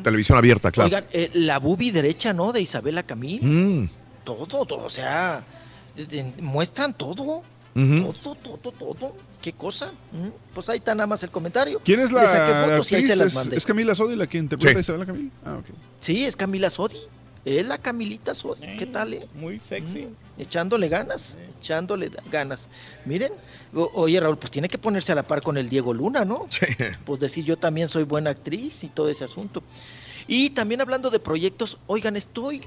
Televisión 0.03 0.37
abierta, 0.37 0.71
claro. 0.71 0.87
Oigan, 0.87 1.05
eh, 1.11 1.29
la 1.33 1.59
bubi 1.59 1.91
derecha, 1.91 2.33
¿no? 2.33 2.51
De 2.53 2.61
Isabela 2.61 3.03
Camil. 3.03 3.41
Mm. 3.43 3.89
todo, 4.23 4.45
todo, 4.45 4.77
o 4.85 4.89
sea, 4.89 5.43
muestran 6.41 6.93
todo. 6.93 7.43
Todo, 7.73 8.35
todo, 8.35 8.71
todo. 8.71 9.15
¿Qué 9.41 9.53
cosa? 9.53 9.91
Mm, 10.11 10.29
Pues 10.53 10.67
ahí 10.69 10.77
está 10.79 10.95
nada 10.95 11.05
más 11.05 11.21
el 11.21 11.29
comentario. 11.29 11.79
¿Quién 11.85 11.99
es 11.99 12.11
la 12.11 12.23
Le 12.23 12.27
saqué 12.27 12.53
fotos 12.71 12.91
y 12.91 12.95
ahí 12.95 13.01
se 13.03 13.15
las 13.15 13.27
¿Es, 13.29 13.35
mandé. 13.35 13.55
es 13.55 13.65
Camila 13.65 13.93
Sodi 13.93 14.15
la 14.15 14.25
que 14.27 14.39
interpreta 14.39 14.71
Sí. 14.73 14.77
a 14.77 14.81
Isabela 14.81 15.05
Camil? 15.05 15.31
Ah, 15.45 15.57
ok. 15.59 15.65
Sí, 15.99 16.25
es 16.25 16.35
Camila 16.35 16.69
Sodi. 16.71 16.97
Es 17.47 17.65
la 17.65 17.77
Camilita 17.77 18.35
Sodi. 18.35 18.75
¿Qué 18.77 18.85
tal, 18.85 19.13
eh? 19.13 19.27
Muy 19.35 19.59
sexy. 19.59 20.07
Echándole 20.37 20.89
ganas, 20.89 21.39
echándole 21.59 22.11
ganas. 22.29 22.69
Miren, 23.05 23.31
o- 23.73 23.89
oye 23.93 24.19
Raúl, 24.19 24.37
pues 24.37 24.51
tiene 24.51 24.67
que 24.67 24.77
ponerse 24.77 25.13
a 25.13 25.15
la 25.15 25.23
par 25.23 25.41
con 25.41 25.57
el 25.57 25.69
Diego 25.69 25.93
Luna, 25.93 26.25
¿no? 26.25 26.45
Pues 27.05 27.19
decir 27.21 27.45
yo 27.45 27.57
también 27.57 27.87
soy 27.87 28.03
buena 28.03 28.31
actriz 28.31 28.83
y 28.83 28.89
todo 28.89 29.09
ese 29.09 29.23
asunto. 29.23 29.63
Y 30.27 30.49
también 30.49 30.81
hablando 30.81 31.09
de 31.09 31.19
proyectos, 31.19 31.77
oigan, 31.87 32.17
estoy 32.17 32.61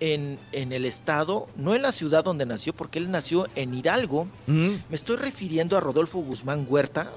en, 0.00 0.38
en 0.52 0.72
el 0.72 0.86
estado, 0.86 1.46
no 1.56 1.74
en 1.74 1.82
la 1.82 1.92
ciudad 1.92 2.24
donde 2.24 2.46
nació, 2.46 2.72
porque 2.72 2.98
él 2.98 3.10
nació 3.10 3.46
en 3.54 3.74
Hidalgo. 3.74 4.28
Me 4.46 4.80
estoy 4.92 5.16
refiriendo 5.16 5.76
a 5.76 5.80
Rodolfo 5.80 6.18
Guzmán 6.20 6.66
Huerta, 6.68 7.10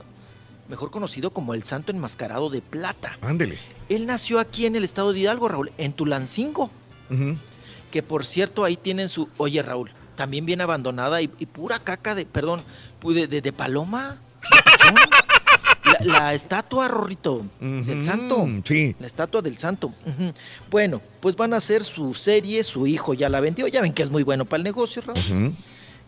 mejor 0.68 0.92
conocido 0.92 1.32
como 1.32 1.54
el 1.54 1.64
Santo 1.64 1.92
Enmascarado 1.94 2.50
de 2.50 2.62
Plata. 2.62 3.18
Ándele. 3.22 3.58
Él 3.88 4.06
nació 4.06 4.40
aquí 4.40 4.66
en 4.66 4.76
el 4.76 4.84
estado 4.84 5.14
de 5.14 5.20
Hidalgo, 5.22 5.48
Raúl, 5.48 5.72
en 5.78 5.94
Tulancingo. 5.94 6.70
Que 7.92 8.04
por 8.04 8.26
cierto, 8.26 8.64
ahí 8.64 8.76
tienen 8.78 9.10
su. 9.10 9.30
Oye, 9.38 9.62
Raúl, 9.64 9.92
también 10.16 10.46
bien 10.46 10.62
abandonada 10.62 11.22
y, 11.22 11.30
y 11.40 11.46
pura 11.48 11.80
caca 11.80 12.14
de. 12.16 12.26
Perdón, 12.26 12.62
de, 13.04 13.28
de- 13.28 13.42
de 13.42 13.52
paloma. 13.54 14.18
La, 15.86 16.14
la 16.20 16.34
estatua, 16.34 16.88
Rorrito, 16.88 17.46
del 17.60 18.04
santo. 18.04 18.48
Sí. 18.64 18.96
La 19.00 19.08
estatua 19.08 19.42
del 19.42 19.58
santo. 19.58 19.94
Bueno, 20.70 21.02
pues 21.20 21.36
van 21.36 21.54
a 21.54 21.58
hacer 21.58 21.84
su 21.84 22.14
serie, 22.14 22.64
su 22.64 22.86
hijo 22.86 23.14
ya 23.14 23.28
la 23.30 23.40
vendió. 23.40 23.68
Ya 23.68 23.82
ven 23.82 23.94
que 23.94 24.04
es 24.04 24.10
muy 24.12 24.24
bueno 24.24 24.46
para 24.46 24.58
el 24.58 24.64
negocio, 24.64 25.02
Raúl. 25.02 25.54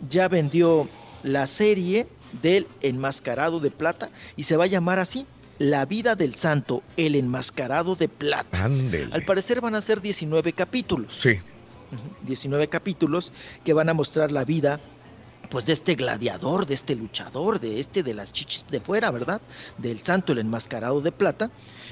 Ya 0.09 0.27
vendió 0.27 0.87
la 1.23 1.47
serie 1.47 2.07
del 2.41 2.67
enmascarado 2.81 3.59
de 3.59 3.71
plata 3.71 4.09
y 4.35 4.43
se 4.43 4.55
va 4.55 4.65
a 4.65 4.67
llamar 4.67 4.99
así. 4.99 5.25
La 5.61 5.85
vida 5.85 6.15
del 6.15 6.33
santo, 6.35 6.81
el 6.97 7.15
enmascarado 7.15 7.95
de 7.95 8.09
plata. 8.09 8.63
Ándele. 8.63 9.13
Al 9.13 9.23
parecer 9.23 9.61
van 9.61 9.75
a 9.75 9.81
ser 9.81 10.01
19 10.01 10.53
capítulos. 10.53 11.13
Sí. 11.15 11.39
19 12.23 12.67
capítulos 12.67 13.31
que 13.63 13.73
van 13.73 13.89
a 13.89 13.93
mostrar 13.93 14.31
la 14.31 14.43
vida 14.45 14.79
pues 15.49 15.65
de 15.65 15.73
este 15.73 15.95
gladiador, 15.95 16.65
de 16.65 16.73
este 16.73 16.95
luchador, 16.95 17.59
de 17.59 17.79
este 17.81 18.03
de 18.03 18.13
las 18.13 18.31
chichis 18.31 18.65
de 18.71 18.79
fuera, 18.79 19.11
¿verdad? 19.11 19.41
Del 19.77 20.01
santo 20.01 20.31
el 20.31 20.39
enmascarado 20.39 21.01
de 21.01 21.11
plata. 21.11 21.51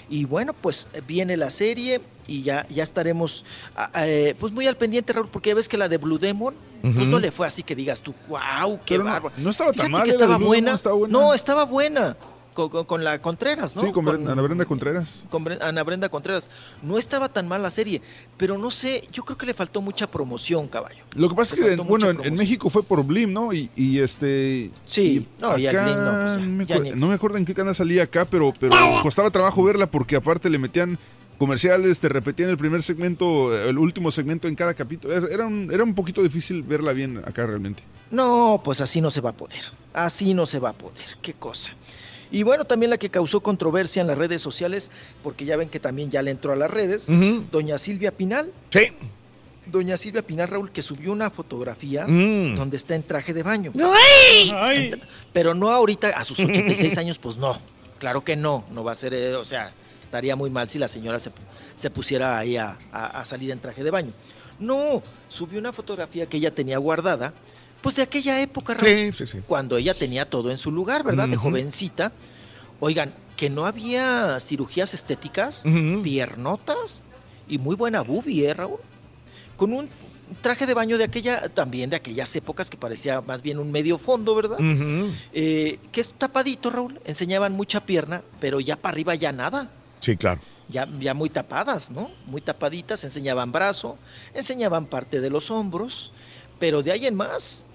Y 0.09 0.23
bueno, 0.25 0.53
pues 0.53 0.88
viene 1.06 1.35
la 1.35 1.49
serie 1.49 1.99
y 2.25 2.41
ya, 2.41 2.65
ya 2.69 2.83
estaremos 2.83 3.43
ah, 3.75 3.91
eh, 4.07 4.33
pues 4.39 4.53
muy 4.53 4.65
al 4.65 4.77
pendiente, 4.77 5.11
Raúl, 5.11 5.27
porque 5.27 5.49
ya 5.49 5.56
ves 5.56 5.67
que 5.67 5.77
la 5.77 5.89
de 5.89 5.98
Blue 5.98 6.17
Demon, 6.17 6.56
pues 6.81 6.95
no 7.07 7.19
le 7.19 7.31
fue 7.31 7.45
así 7.48 7.61
que 7.64 7.75
digas 7.75 8.01
tú, 8.01 8.14
wow, 8.30 8.80
qué 8.85 8.98
no- 8.98 9.03
bárbaro. 9.03 9.33
no 9.38 9.49
estaba 9.49 9.73
tan 9.73 9.88
Fíjate 9.88 9.91
mal, 9.91 10.03
que 10.03 10.09
¿eh? 10.09 10.14
Estaba 10.14 10.38
buena. 10.38 10.56
Demon 10.65 10.75
estaba 10.75 10.95
buena. 10.95 11.11
No, 11.19 11.33
estaba 11.33 11.65
buena. 11.65 12.17
Con, 12.67 13.03
la 13.03 13.21
Contreras, 13.21 13.75
¿no? 13.75 13.81
Sí, 13.83 13.91
con, 13.93 14.03
Con- 14.03 14.27
Ana 14.27 14.41
Brenda 14.41 14.65
Contreras. 14.65 15.23
con 15.29 15.47
Ana 15.61 15.83
Brenda 15.83 16.09
Contreras. 16.09 16.49
No 16.81 16.97
estaba 16.97 17.29
tan 17.29 17.47
mal 17.47 17.61
la 17.61 17.71
serie, 17.71 18.01
pero 18.35 18.57
no 18.57 18.69
sé, 18.71 19.07
yo 19.13 19.23
creo 19.23 19.38
que 19.38 19.45
le 19.45 19.53
faltó 19.53 19.81
mucha 19.81 20.11
promoción, 20.11 20.67
caballo. 20.67 21.03
Lo 21.15 21.29
que 21.29 21.35
pasa 21.35 21.55
es 21.55 21.61
que, 21.61 21.75
bueno, 21.77 22.09
en, 22.09 22.25
en 22.25 22.33
México 22.35 22.69
fue 22.69 22.83
por 22.83 23.05
Blim, 23.05 23.31
¿no? 23.31 23.53
Y, 23.53 23.69
y 23.75 23.99
este... 23.99 24.71
Sí, 24.85 25.25
y 25.39 25.41
no, 25.41 25.53
Blim 25.53 25.71
no, 25.71 25.71
pues 25.71 25.73
ya, 25.73 26.39
me 26.45 26.65
ya 26.65 26.79
ni 26.79 26.89
no 26.91 27.07
me 27.07 27.13
acuerdo 27.13 27.38
en 27.38 27.45
qué 27.45 27.53
canal 27.53 27.73
salía 27.75 28.03
acá, 28.03 28.25
pero, 28.25 28.51
pero 28.59 28.75
costaba 29.03 29.29
trabajo 29.31 29.63
verla 29.63 29.85
porque 29.89 30.15
aparte 30.17 30.49
le 30.49 30.57
metían 30.57 30.97
comerciales, 31.38 32.01
te 32.01 32.09
repetían 32.09 32.49
el 32.49 32.57
primer 32.57 32.83
segmento, 32.83 33.57
el 33.57 33.77
último 33.77 34.11
segmento 34.11 34.47
en 34.49 34.55
cada 34.55 34.73
capítulo. 34.73 35.15
Era 35.15 35.45
un, 35.45 35.69
era 35.71 35.83
un 35.83 35.95
poquito 35.95 36.21
difícil 36.21 36.63
verla 36.63 36.91
bien 36.91 37.19
acá 37.25 37.45
realmente. 37.45 37.81
No, 38.11 38.59
pues 38.63 38.81
así 38.81 38.99
no 39.01 39.09
se 39.09 39.21
va 39.21 39.29
a 39.29 39.33
poder. 39.33 39.63
Así 39.93 40.33
no 40.33 40.45
se 40.45 40.59
va 40.59 40.69
a 40.69 40.73
poder. 40.73 41.05
Qué 41.21 41.33
cosa. 41.33 41.71
Y 42.32 42.43
bueno, 42.43 42.66
también 42.66 42.90
la 42.91 42.98
que 42.98 43.09
causó 43.09 43.41
controversia 43.41 44.01
en 44.01 44.08
las 44.08 44.17
redes 44.17 44.41
sociales, 44.41 44.91
porque 45.24 45.45
ya 45.45 45.58
ven 45.58 45.67
que 45.69 45.80
también 45.80 46.11
ya 46.11 46.22
le 46.22 46.32
entró 46.32 46.53
a 46.53 46.56
las 46.56 46.69
redes, 46.69 47.08
doña 47.51 47.77
Silvia 47.77 48.11
Pinal. 48.11 48.51
Sí. 48.69 48.88
Doña 49.66 49.98
Silvia 49.98 50.22
Pinal, 50.24 50.48
Raúl, 50.48 50.72
que 50.72 50.82
subió 50.82 51.11
una 51.11 51.30
fotografía 51.30 52.06
Mm. 52.08 52.56
donde 52.56 52.77
está 52.77 52.95
en 52.95 53.03
traje 53.03 53.33
de 53.33 53.43
baño. 53.43 53.72
¡Ay! 54.64 54.91
Pero 55.33 55.53
no 55.53 55.69
ahorita, 55.72 56.09
a 56.09 56.24
sus 56.24 56.40
86 56.85 56.98
años, 56.98 57.19
pues 57.19 57.38
no. 57.38 57.58
Claro 57.99 58.24
que 58.24 58.35
no. 58.35 58.64
No 58.72 58.83
va 58.83 58.93
a 58.93 58.95
ser, 58.95 59.14
eh, 59.14 59.35
o 59.35 59.43
sea, 59.45 59.72
estaría 60.01 60.35
muy 60.35 60.49
mal 60.49 60.69
si 60.69 60.77
la 60.80 60.88
señora 60.88 61.19
se, 61.19 61.32
se 61.75 61.90
pusiera 61.90 62.38
ahí 62.38 62.58
a, 62.58 62.77
a- 62.91 63.19
a 63.22 63.25
salir 63.25 63.51
en 63.51 63.59
traje 63.59 63.83
de 63.83 63.91
baño. 63.91 64.11
No, 64.59 65.01
subió 65.30 65.59
una 65.59 65.72
fotografía 65.72 66.25
que 66.25 66.38
ella 66.38 66.53
tenía 66.53 66.77
guardada, 66.80 67.33
pues 67.82 67.95
de 67.95 68.01
aquella 68.03 68.41
época, 68.41 68.74
Raúl, 68.74 68.88
Sí, 68.88 69.11
sí, 69.14 69.25
sí. 69.27 69.40
cuando 69.48 69.77
ella 69.77 69.93
tenía 69.93 70.25
todo 70.25 70.51
en 70.51 70.58
su 70.58 70.72
lugar, 70.72 71.03
¿verdad? 71.03 71.27
De 71.27 71.38
jovencita. 71.38 72.11
Oigan, 72.80 73.14
que 73.35 73.49
no 73.49 73.66
había 73.66 74.40
cirugías 74.40 74.93
estéticas, 74.93 75.64
piernotas 76.03 77.03
y 77.48 77.58
muy 77.58 77.75
buena 77.75 78.01
boobie, 78.01 78.48
¿eh, 78.49 78.53
Raúl? 78.53 78.80
Con 79.58 79.74
un 79.74 79.90
traje 80.41 80.66
de 80.66 80.74
baño 80.74 80.98
de 80.98 81.03
aquella, 81.06 81.49
también 81.49 81.90
de 81.90 81.95
aquellas 81.95 82.35
épocas 82.35 82.69
que 82.69 82.77
parecía 82.77 83.22
más 83.22 83.41
bien 83.41 83.59
un 83.59 83.72
medio 83.72 83.98
fondo, 83.98 84.35
¿verdad? 84.35 84.58
Eh, 85.33 85.80
que 85.91 86.01
es 86.01 86.11
tapadito, 86.11 86.69
Raúl. 86.69 86.99
Enseñaban 87.06 87.53
mucha 87.53 87.85
pierna, 87.85 88.22
pero 88.40 88.59
ya 88.59 88.75
para 88.75 88.93
arriba 88.93 89.16
ya 89.16 89.32
nada. 89.32 89.69
Sí, 89.99 90.16
claro. 90.16 90.41
Ya, 90.69 90.88
ya 90.99 91.14
muy 91.14 91.30
tapadas, 91.30 91.90
¿no? 91.91 92.11
Muy 92.27 92.41
tapaditas, 92.41 93.03
enseñaban 93.03 93.51
brazo, 93.51 93.98
enseñaban 94.35 94.85
parte 94.85 95.19
de 95.19 95.30
los 95.32 95.49
hombros, 95.49 96.11
pero 96.59 96.83
de 96.83 96.91
ahí 96.91 97.08
en 97.08 97.16
más 97.16 97.66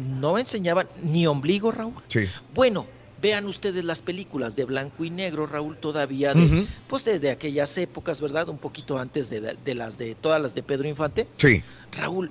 no 0.00 0.38
enseñaban 0.38 0.88
ni 1.02 1.26
ombligo, 1.26 1.70
Raúl. 1.70 1.94
Sí. 2.08 2.26
Bueno, 2.54 2.86
vean 3.22 3.46
ustedes 3.46 3.84
las 3.84 4.00
películas 4.02 4.56
de 4.56 4.64
blanco 4.64 5.04
y 5.04 5.10
negro, 5.10 5.46
Raúl, 5.46 5.76
todavía 5.76 6.32
de, 6.34 6.66
pues 6.88 7.04
desde 7.04 7.30
aquellas 7.30 7.76
épocas, 7.78 8.20
¿verdad? 8.20 8.48
Un 8.48 8.58
poquito 8.58 8.98
antes 8.98 9.28
de, 9.30 9.40
de 9.40 9.74
las 9.74 9.98
de 9.98 10.14
todas 10.14 10.40
las 10.40 10.54
de 10.54 10.62
Pedro 10.62 10.88
Infante. 10.88 11.28
Sí. 11.36 11.62
Raúl, 11.92 12.30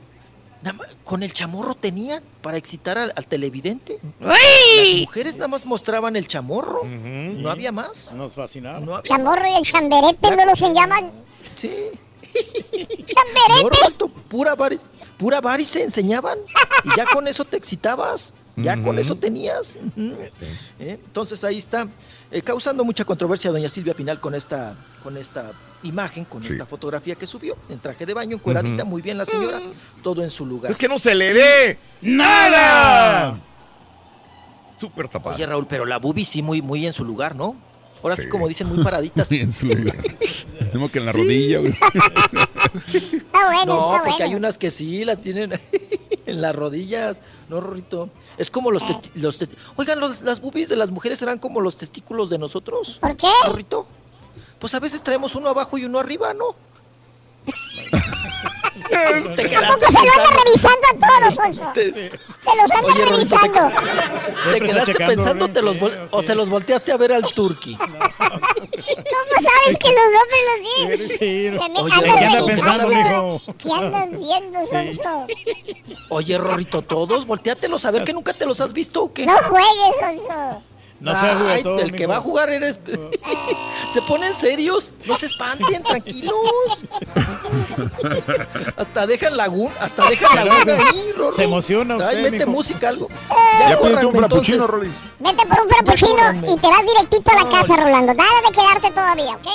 nada 0.64 0.74
más- 0.78 0.88
con 1.04 1.22
el 1.24 1.32
chamorro 1.32 1.76
tenían 1.76 2.24
para 2.42 2.58
excitar 2.58 2.98
al, 2.98 3.14
al 3.16 3.28
televidente. 3.28 4.00
¡Ay! 4.22 4.94
Las 4.96 5.02
mujeres 5.02 5.36
nada 5.36 5.48
más 5.48 5.66
mostraban 5.66 6.16
el 6.16 6.28
chamorro, 6.28 6.82
no 6.86 7.50
había 7.52 7.72
más. 7.72 8.14
Nos 8.16 8.34
fascinaba. 8.34 8.80
No 8.80 8.96
había 8.96 9.16
Chamorro 9.16 9.44
y 9.48 9.58
el 9.58 9.64
chamberete, 9.64 10.36
¿no 10.36 10.46
los 10.46 10.60
llaman? 10.60 11.12
Sí. 11.56 11.72
No, 13.62 13.70
Roberto, 13.70 14.08
pura 14.08 14.56
varis, 14.56 14.82
pura 15.18 15.42
varis 15.42 15.68
se 15.70 15.84
enseñaban 15.84 16.38
y 16.84 16.96
ya 16.96 17.06
con 17.06 17.28
eso 17.28 17.44
te 17.46 17.58
excitabas, 17.58 18.34
ya 18.56 18.82
con 18.82 18.98
eso 19.00 19.16
tenías. 19.16 19.78
¿Eh? 19.98 21.00
Entonces 21.06 21.44
ahí 21.44 21.58
está, 21.58 21.88
eh, 22.32 22.42
causando 22.42 22.84
mucha 22.84 23.04
controversia 23.06 23.52
doña 23.52 23.70
Silvia 23.70 23.94
Pinal 23.94 24.20
con 24.20 24.36
esta, 24.36 24.76
con 25.04 25.18
esta 25.18 25.52
imagen, 25.84 26.26
con 26.26 26.44
Sí. 26.44 26.52
esta 26.54 26.66
fotografía 26.66 27.16
que 27.16 27.26
subió, 27.26 27.56
en 27.70 27.80
traje 27.80 28.06
de 28.06 28.14
baño, 28.14 28.36
encueradita, 28.36 28.84
Ujú. 28.84 28.90
muy 28.92 29.02
bien 29.02 29.18
la 29.18 29.26
señora, 29.26 29.60
todo 30.04 30.22
en 30.24 30.30
su 30.30 30.46
lugar. 30.46 30.72
Es 30.72 30.78
que 30.78 30.88
no 30.88 31.00
se 31.00 31.16
le 31.16 31.34
ve 31.34 31.80
nada. 32.02 33.40
Súper 34.80 35.10
tapada. 35.10 35.36
Oye 35.36 35.46
Raúl, 35.46 35.68
pero 35.68 35.86
la 35.86 35.98
bubi 35.98 36.24
sí 36.24 36.42
muy, 36.42 36.62
muy 36.62 36.86
en 36.86 36.94
su 36.94 37.04
lugar, 37.04 37.36
¿no? 37.36 37.56
Ahora 38.04 38.16
sí, 38.16 38.24
Sí. 38.24 38.30
como 38.30 38.48
dicen, 38.48 38.68
muy 38.68 38.84
paraditas. 38.84 39.32
en 39.32 39.52
su 39.52 39.66
lugar. 39.68 39.96
Tengo 40.72 40.90
que 40.92 41.00
en 41.00 41.06
la 41.06 41.12
rodilla, 41.12 41.60
güey. 41.60 41.74
Está 42.94 43.46
bueno, 43.48 43.66
No, 43.66 43.80
está 43.80 43.92
porque 44.04 44.10
bueno. 44.12 44.26
hay 44.26 44.36
unas 44.36 44.58
que 44.58 44.70
sí 44.70 45.04
las 45.04 45.20
tienen 45.22 45.54
en 46.26 46.42
las 46.42 46.56
rodillas. 46.56 47.20
No, 47.50 47.60
Rorrito. 47.62 48.10
Es 48.38 48.52
como 48.52 48.70
los, 48.70 48.84
testi- 48.84 49.10
los 49.16 49.40
Oigan, 49.76 50.00
los- 50.00 50.22
las 50.22 50.40
boobies 50.40 50.70
de 50.70 50.76
las 50.76 50.92
mujeres 50.92 51.18
serán 51.20 51.40
como 51.40 51.62
los 51.62 51.78
testículos 51.78 52.30
de 52.30 52.38
nosotros. 52.38 53.00
¿Por 53.02 53.18
qué? 53.18 53.28
Rorrito. 53.46 53.88
Pues 54.60 54.76
a 54.76 54.80
veces 54.80 55.02
traemos 55.02 55.34
uno 55.36 55.50
abajo 55.50 55.78
y 55.78 55.86
uno 55.86 55.98
arriba, 56.00 56.34
¿no? 56.34 56.56
Te 58.90 59.50
quedaste 59.50 59.50
Tampoco 59.60 59.92
se 59.92 60.06
lo 60.06 60.12
anda 60.12 60.44
revisando 60.46 60.88
a 60.88 60.94
todos, 61.22 61.36
Sonso. 61.36 61.72
Te, 61.74 61.92
Se 62.38 62.56
los 62.56 62.72
anda 62.72 62.94
Oye, 62.94 63.06
Rorrito, 63.06 63.36
te- 63.38 63.48
revisando. 63.48 64.52
te 64.52 64.62
quedaste 64.62 64.94
pensando 64.96 65.48
te 65.50 65.62
los 65.62 65.78
vol- 65.78 66.08
o 66.12 66.22
se 66.24 66.36
los 66.36 66.50
volteaste 66.50 66.92
a 66.92 66.98
ver 66.98 67.14
al 67.14 67.24
turqui. 67.34 67.76
¿Cómo 68.30 69.42
sabes 69.42 69.78
que 69.78 69.90
los 69.90 70.00
hombres 70.20 70.42
los 70.48 70.60
vi? 70.62 71.08
Sí, 71.10 71.18
Se 71.18 71.70
me 71.70 71.80
Oye, 71.82 71.94
¿qué 72.02 72.10
anda 72.10 72.40
revisando. 72.40 72.46
pensando, 72.48 72.88
mijo? 72.88 73.42
¿Qué 73.58 73.72
andas 73.74 74.10
viendo, 74.12 74.60
Sonso? 74.68 75.28
Oye, 76.10 76.38
Rorrito, 76.38 76.82
todos, 76.82 77.26
volteátelos 77.26 77.86
a 77.86 77.92
ver 77.92 78.04
que 78.04 78.14
nunca 78.14 78.34
te 78.34 78.46
los 78.46 78.60
has 78.62 78.74
visto 78.74 79.04
o 79.04 79.14
qué. 79.14 79.26
No 79.26 79.38
juegues, 79.38 79.96
Sonso. 80.02 80.64
No 81.00 81.12
seas 81.12 81.24
Ay, 81.42 81.64
juguetón, 81.64 81.80
el 81.80 81.92
que 81.94 82.08
va 82.08 82.18
a 82.18 82.22
jugar 82.22 82.50
eres. 82.50 82.80
Se 83.90 84.02
ponen 84.02 84.34
serios, 84.34 84.94
no 85.06 85.16
se 85.18 85.28
espanten, 85.28 85.82
tranquilos. 85.82 86.34
hasta 88.78 89.08
dejan 89.08 89.38
laguna, 89.38 89.74
hasta 89.80 90.10
dejan 90.10 90.36
laguna 90.36 90.74
ahí. 90.74 91.14
Se 91.36 91.44
emociona 91.44 91.96
usted, 91.96 92.18
Ay, 92.18 92.24
mete 92.24 92.38
mijo. 92.46 92.52
música, 92.52 92.90
algo. 92.90 93.08
Ya 93.10 93.68
pídete 93.68 93.80
córranme, 93.82 94.06
un 94.06 94.16
frappuccino. 94.16 94.68
Rolis. 94.68 94.92
Vete 95.20 95.46
por 95.48 95.62
un 95.62 95.70
frappuccino 95.70 96.54
y 96.54 96.58
te 96.58 96.68
vas 96.68 96.82
directito 96.86 97.32
a 97.32 97.44
la 97.44 97.50
casa, 97.50 97.78
Rolando. 97.78 98.14
Nada 98.14 98.30
de 98.46 98.52
quedarte 98.54 98.92
todavía, 98.92 99.32
¿ok? 99.36 99.48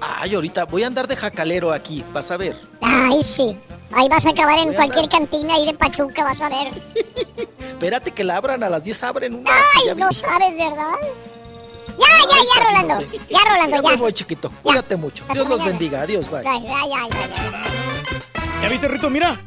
Ay, 0.00 0.34
ahorita 0.34 0.64
voy 0.66 0.84
a 0.84 0.86
andar 0.86 1.08
de 1.08 1.16
jacalero 1.16 1.72
aquí, 1.72 2.04
vas 2.12 2.30
a 2.30 2.36
ver. 2.36 2.56
Ay, 2.80 3.24
sí. 3.24 3.56
Ahí 3.92 4.08
vas 4.08 4.26
a 4.26 4.30
acabar 4.30 4.58
en 4.58 4.74
cualquier 4.74 5.08
cantina 5.08 5.54
ahí 5.54 5.66
de 5.66 5.74
Pachuca, 5.74 6.24
vas 6.24 6.40
a 6.40 6.48
ver. 6.48 6.72
Espérate 7.58 8.10
que 8.12 8.24
la 8.24 8.36
abran, 8.36 8.62
a 8.62 8.68
las 8.68 8.82
10 8.84 9.02
abren 9.04 9.34
una. 9.34 9.50
Ay, 9.50 9.94
no 9.96 10.12
sabes, 10.12 10.54
¿verdad? 10.56 10.94
Ya, 11.98 12.06
ya, 12.28 12.36
ya, 12.54 12.64
Rolando. 12.64 13.00
Ya, 13.30 13.38
Rolando, 13.48 13.76
Ya 13.76 13.82
me 13.82 13.88
ya. 13.90 13.96
voy, 13.96 14.12
chiquito. 14.12 14.50
Cuídate 14.62 14.96
mucho. 14.96 15.24
Hasta 15.24 15.34
Dios 15.34 15.48
los 15.48 15.58
mañana. 15.60 15.78
bendiga. 15.78 16.02
Adiós, 16.02 16.30
bye. 16.30 16.42
Ya, 16.44 16.58
ya, 16.58 16.86
ya, 16.86 17.08
ya, 17.08 17.26
ya. 17.28 18.62
¿Ya 18.62 18.68
viste, 18.68 18.88
Rito? 18.88 19.08
Mira. 19.08 19.40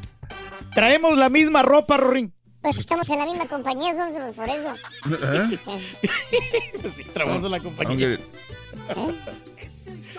Traemos 0.74 1.18
la 1.18 1.30
misma 1.30 1.62
ropa, 1.64 1.98
Rorín. 1.98 2.34
Pues 2.62 2.78
estamos 2.78 3.08
en 3.10 3.20
la 3.20 3.26
misma 3.26 3.46
compañía, 3.48 3.94
Sonso, 3.96 4.20
por 4.34 4.50
eso. 4.50 4.76
sí, 6.96 7.04
traemos 7.14 7.44
en 7.44 7.52
la 7.52 7.60
compañía. 7.60 8.18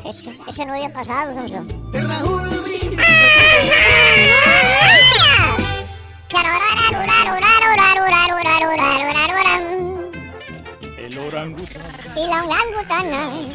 Eso, 0.05 0.31
eso 0.49 0.65
no 0.65 0.73
había 0.73 0.93
pasado, 0.93 1.35
Sonso. 1.35 1.65
El 10.97 11.19
orangután. 11.19 11.87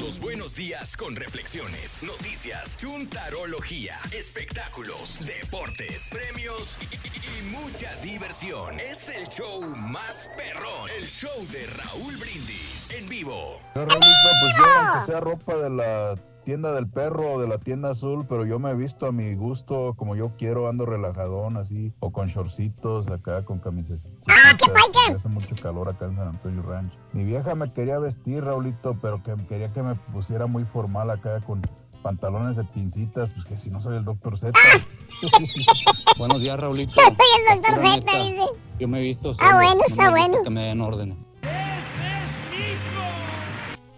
Los 0.02 0.20
buenos 0.20 0.56
días 0.56 0.96
con 0.98 1.16
reflexiones, 1.16 2.02
noticias, 2.04 2.78
chuntarología, 2.78 3.98
espectáculos, 4.12 5.20
deportes, 5.26 6.10
premios 6.10 6.78
y, 6.92 6.96
y- 6.96 7.40
y 7.40 7.42
mucha 7.52 7.96
diversión. 7.98 8.80
Es 8.80 9.10
el 9.10 9.28
show 9.30 9.62
más 9.76 10.30
perrón, 10.38 10.90
el 10.98 11.08
show 11.08 11.46
de 11.52 11.66
Raúl 11.68 12.18
Brindis 12.18 12.92
en 12.92 13.08
vivo. 13.08 13.62
No, 13.76 13.86
Raulito, 13.86 14.30
pues 14.42 14.56
yo, 14.58 14.66
aunque 14.66 15.00
sea 15.06 15.20
ropa 15.20 15.56
de 15.58 15.70
la 15.70 16.16
tienda 16.46 16.72
del 16.72 16.88
perro 16.88 17.34
o 17.34 17.42
de 17.42 17.48
la 17.48 17.58
tienda 17.58 17.90
azul, 17.90 18.26
pero 18.30 18.46
yo 18.46 18.60
me 18.60 18.70
he 18.72 18.76
visto 18.76 19.08
a 19.08 19.12
mi 19.12 19.36
gusto, 19.36 19.96
como 19.98 20.16
yo 20.16 20.32
quiero, 20.38 20.70
ando 20.70 20.86
relajadón 20.86 21.58
así, 21.58 21.92
o 22.00 22.12
con 22.14 22.28
shortcitos 22.28 23.10
acá, 23.12 23.44
con 23.44 23.60
camisas. 23.60 24.08
¡Ah, 24.30 24.56
qué 24.58 24.72
paica! 24.72 25.16
Hace 25.18 25.28
mucho 25.28 25.56
calor 25.62 25.90
acá 25.90 26.06
en 26.06 26.16
San 26.16 26.30
Antonio 26.30 26.62
Ranch. 26.62 26.94
Mi 27.12 27.24
vieja 27.26 27.56
me 27.56 27.74
quería 27.74 28.00
vestir, 28.00 28.46
Raulito, 28.46 28.98
pero 29.02 29.22
que 29.24 29.36
quería 29.48 29.74
que 29.74 29.84
me 29.84 29.96
pusiera 29.96 30.46
muy 30.46 30.64
formal 30.64 31.10
acá 31.10 31.42
con 31.42 31.62
pantalones 32.04 32.56
de 32.56 32.64
pincitas, 32.66 33.30
pues 33.32 33.46
que 33.46 33.58
si 33.58 33.72
no 33.72 33.82
soy 33.82 33.98
el 33.98 34.06
doctor 34.06 34.38
Z. 34.38 34.58
Buenos 36.18 36.40
días, 36.42 36.60
Raulito. 36.60 36.94
Soy 37.02 37.16
el 37.50 37.62
doctor 37.62 37.82
Z, 37.82 38.24
dice. 38.24 38.46
Yo 38.80 38.88
me 38.88 39.00
he 39.00 39.02
visto 39.02 39.32
Ah, 39.32 39.34
solo, 39.34 39.56
bueno, 39.56 39.76
no 39.76 39.86
está 39.88 40.10
bueno. 40.12 40.38
Que 40.44 40.50
me 40.50 40.66
den 40.66 40.82
órdenes. 40.82 41.18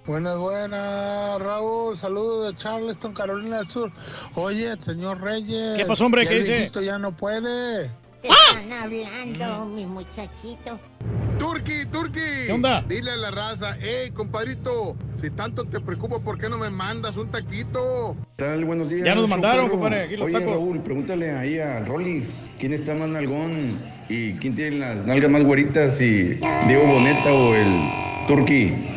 Buenas, 0.07 0.37
buenas, 0.37 1.41
Raúl. 1.41 1.97
Saludos 1.97 2.47
de 2.47 2.57
Charleston, 2.57 3.13
Carolina 3.13 3.57
del 3.57 3.67
Sur. 3.67 3.91
Oye, 4.35 4.73
señor 4.79 5.21
Reyes. 5.21 5.75
¿Qué 5.75 5.85
pasó, 5.85 6.05
hombre? 6.05 6.25
¿Qué 6.25 6.43
dice? 6.43 6.71
ya 6.81 6.97
no 6.97 7.11
puede. 7.11 7.91
Te 8.21 8.29
están 8.29 8.71
hablando, 8.71 9.65
mi 9.65 9.85
muchachito. 9.85 10.79
Turki, 11.37 11.85
Turki. 11.91 12.21
¿Qué 12.45 12.53
onda? 12.53 12.83
Dile 12.87 13.11
a 13.11 13.17
la 13.17 13.31
raza, 13.31 13.75
hey, 13.81 14.09
compadrito, 14.13 14.95
si 15.21 15.29
tanto 15.29 15.65
te 15.65 15.81
preocupa, 15.81 16.19
¿por 16.19 16.39
qué 16.39 16.47
no 16.47 16.57
me 16.57 16.69
mandas 16.69 17.17
un 17.17 17.29
taquito? 17.29 18.15
tal? 18.37 18.63
Buenos 18.63 18.89
días. 18.89 19.05
Ya 19.05 19.13
nos 19.13 19.27
mandaron, 19.27 19.67
compadre, 19.67 20.03
aquí 20.03 20.15
los 20.15 20.27
Oye, 20.27 20.39
tacos. 20.39 20.53
Raúl, 20.53 20.79
pregúntale 20.83 21.31
ahí 21.31 21.59
a 21.59 21.79
Rollis, 21.81 22.45
¿quién 22.57 22.73
está 22.73 22.93
más 22.93 23.09
nalgón? 23.09 23.77
¿Y 24.07 24.35
quién 24.35 24.55
tiene 24.55 24.79
las 24.79 25.05
nalgas 25.05 25.29
más 25.29 25.43
güeritas? 25.43 25.97
¿Si 25.97 26.35
Diego 26.65 26.87
Boneta 26.87 27.33
o 27.33 27.55
el 27.55 28.27
Turki? 28.27 28.96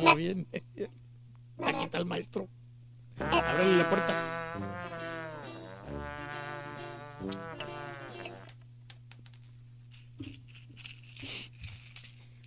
¿Cómo 0.00 0.14
viene? 0.14 0.46
Aquí 1.64 1.84
está 1.84 1.98
el 1.98 2.04
maestro. 2.04 2.48
Ábrele 3.18 3.78
la 3.78 3.88
puerta. 3.88 4.12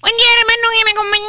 Buen 0.01 0.15
día, 0.15 0.27
hermano, 0.39 0.67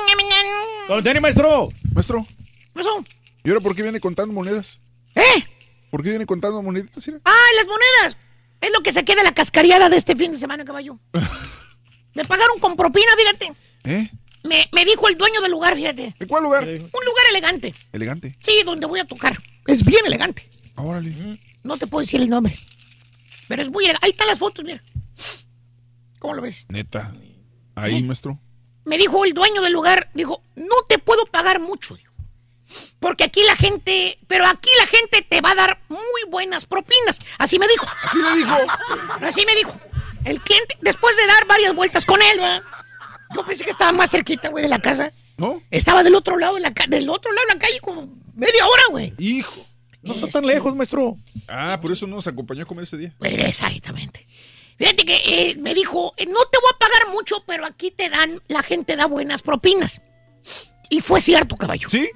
que 0.07 0.17
me 0.17 0.23
mañana. 0.23 1.03
Tenis, 1.03 1.23
maestro. 1.23 1.69
Maestro, 1.95 2.27
¿Qué 2.27 2.69
pasó? 2.75 3.05
¿y 3.43 3.49
ahora 3.49 3.61
por 3.61 3.75
qué 3.75 3.83
viene 3.83 4.01
contando 4.01 4.35
monedas? 4.35 4.79
¿Eh? 5.15 5.45
¿Por 5.91 6.03
qué 6.03 6.11
viene 6.11 6.27
contando 6.27 6.63
moneditas? 6.63 7.07
Ira? 7.09 7.19
¡Ah, 7.25 7.47
las 7.57 7.67
monedas! 7.67 8.17
Es 8.61 8.71
lo 8.73 8.83
que 8.83 8.93
se 8.93 9.05
queda 9.05 9.23
la 9.23 9.33
cascariada 9.33 9.89
de 9.89 9.97
este 9.97 10.15
fin 10.15 10.33
de 10.33 10.39
semana, 10.39 10.65
caballo. 10.65 10.99
Me 12.15 12.25
pagaron 12.25 12.59
con 12.59 12.77
propina, 12.77 13.11
fíjate. 13.17 13.53
¿Eh? 13.85 14.11
Me, 14.45 14.69
me 14.73 14.85
dijo 14.85 15.09
el 15.09 15.17
dueño 15.19 15.41
del 15.41 15.51
lugar, 15.51 15.75
fíjate. 15.75 16.15
¿En 16.19 16.29
cuál 16.29 16.45
lugar? 16.45 16.65
Un 16.65 17.05
lugar 17.05 17.27
elegante. 17.31 17.75
Elegante. 17.93 18.37
Sí, 18.41 18.63
donde 18.65 18.87
voy 18.87 19.01
a 19.01 19.05
tocar. 19.05 19.37
Es 19.67 19.85
bien 19.85 20.05
elegante. 20.07 20.49
Órale. 20.77 21.39
No 21.63 21.77
te 21.77 21.87
puedo 21.87 22.01
decir 22.01 22.21
el 22.21 22.29
nombre. 22.29 22.59
Pero 23.49 23.63
es 23.63 23.71
muy 23.71 23.85
elegante. 23.85 24.07
Ahí 24.07 24.13
están 24.13 24.29
las 24.29 24.39
fotos, 24.39 24.65
mira. 24.65 24.83
¿Cómo 26.19 26.35
lo 26.35 26.43
ves? 26.43 26.67
Neta. 26.69 27.15
Ahí, 27.75 28.03
maestro. 28.03 28.39
Me 28.85 28.99
dijo 28.99 29.25
el 29.25 29.35
dueño 29.35 29.61
del 29.63 29.73
lugar, 29.73 30.11
dijo, 30.15 30.43
no 30.57 30.75
te 30.89 30.99
puedo 30.99 31.27
pagar 31.27 31.61
mucho, 31.61 31.95
dijo. 31.97 32.11
Porque 32.99 33.25
aquí 33.25 33.43
la 33.45 33.57
gente, 33.57 34.19
pero 34.27 34.47
aquí 34.47 34.71
la 34.79 34.87
gente 34.87 35.23
te 35.23 35.41
va 35.41 35.51
a 35.53 35.55
dar 35.55 35.83
muy 35.89 36.01
buenas 36.29 36.67
propinas. 36.67 37.19
Así 37.39 37.59
me 37.59 37.67
dijo. 37.69 37.87
Así 38.03 38.19
le 38.19 38.37
dijo. 38.37 38.57
Así 39.21 39.45
me 39.47 39.55
dijo. 39.55 39.79
El 40.25 40.41
cliente, 40.43 40.77
después 40.83 41.17
de 41.17 41.27
dar 41.27 41.47
varias 41.47 41.75
vueltas 41.75 42.05
con 42.05 42.21
él, 42.21 42.39
¿verdad? 42.39 42.63
Yo 43.35 43.45
pensé 43.45 43.65
que 43.65 43.71
estaba 43.71 43.93
más 43.93 44.11
cerquita, 44.11 44.49
güey, 44.49 44.63
de 44.63 44.69
la 44.69 44.79
casa. 44.81 45.13
¿No? 45.37 45.63
Estaba 45.71 46.03
del 46.03 46.15
otro 46.15 46.37
lado 46.39 46.57
de 46.57 46.61
la, 46.61 46.75
ca- 46.75 46.87
del 46.87 47.09
otro 47.09 47.33
lado 47.33 47.47
de 47.49 47.55
la 47.55 47.59
calle 47.61 47.81
como 47.81 48.07
media 48.35 48.67
hora, 48.67 48.83
güey. 48.91 49.15
Hijo. 49.19 49.67
No 50.03 50.15
está 50.15 50.29
tan 50.29 50.47
lejos, 50.47 50.75
maestro. 50.75 51.17
Ah, 51.49 51.79
por 51.81 51.93
eso 51.93 52.07
no 52.07 52.17
nos 52.17 52.27
acompañó 52.27 52.63
a 52.63 52.67
comer 52.67 52.85
ese 52.85 52.97
día. 52.97 53.15
Pues, 53.19 53.33
Exactamente. 53.35 54.27
Fíjate 54.79 55.05
que 55.05 55.17
eh, 55.27 55.57
me 55.59 55.75
dijo, 55.75 56.15
eh, 56.17 56.25
no 56.27 56.41
te 56.51 56.59
voy 56.59 56.71
a 56.75 56.79
pagar 56.79 57.13
mucho, 57.15 57.37
pero 57.47 57.67
aquí 57.67 57.91
te 57.91 58.09
dan, 58.09 58.41
la 58.49 58.63
gente 58.63 58.97
da 58.97 59.05
buenas 59.07 59.43
propinas. 59.43 60.01
Y 60.89 61.01
fue 61.03 61.21
cierto, 61.21 61.57
caballo. 61.57 61.89
¿Sí? 61.91 62.09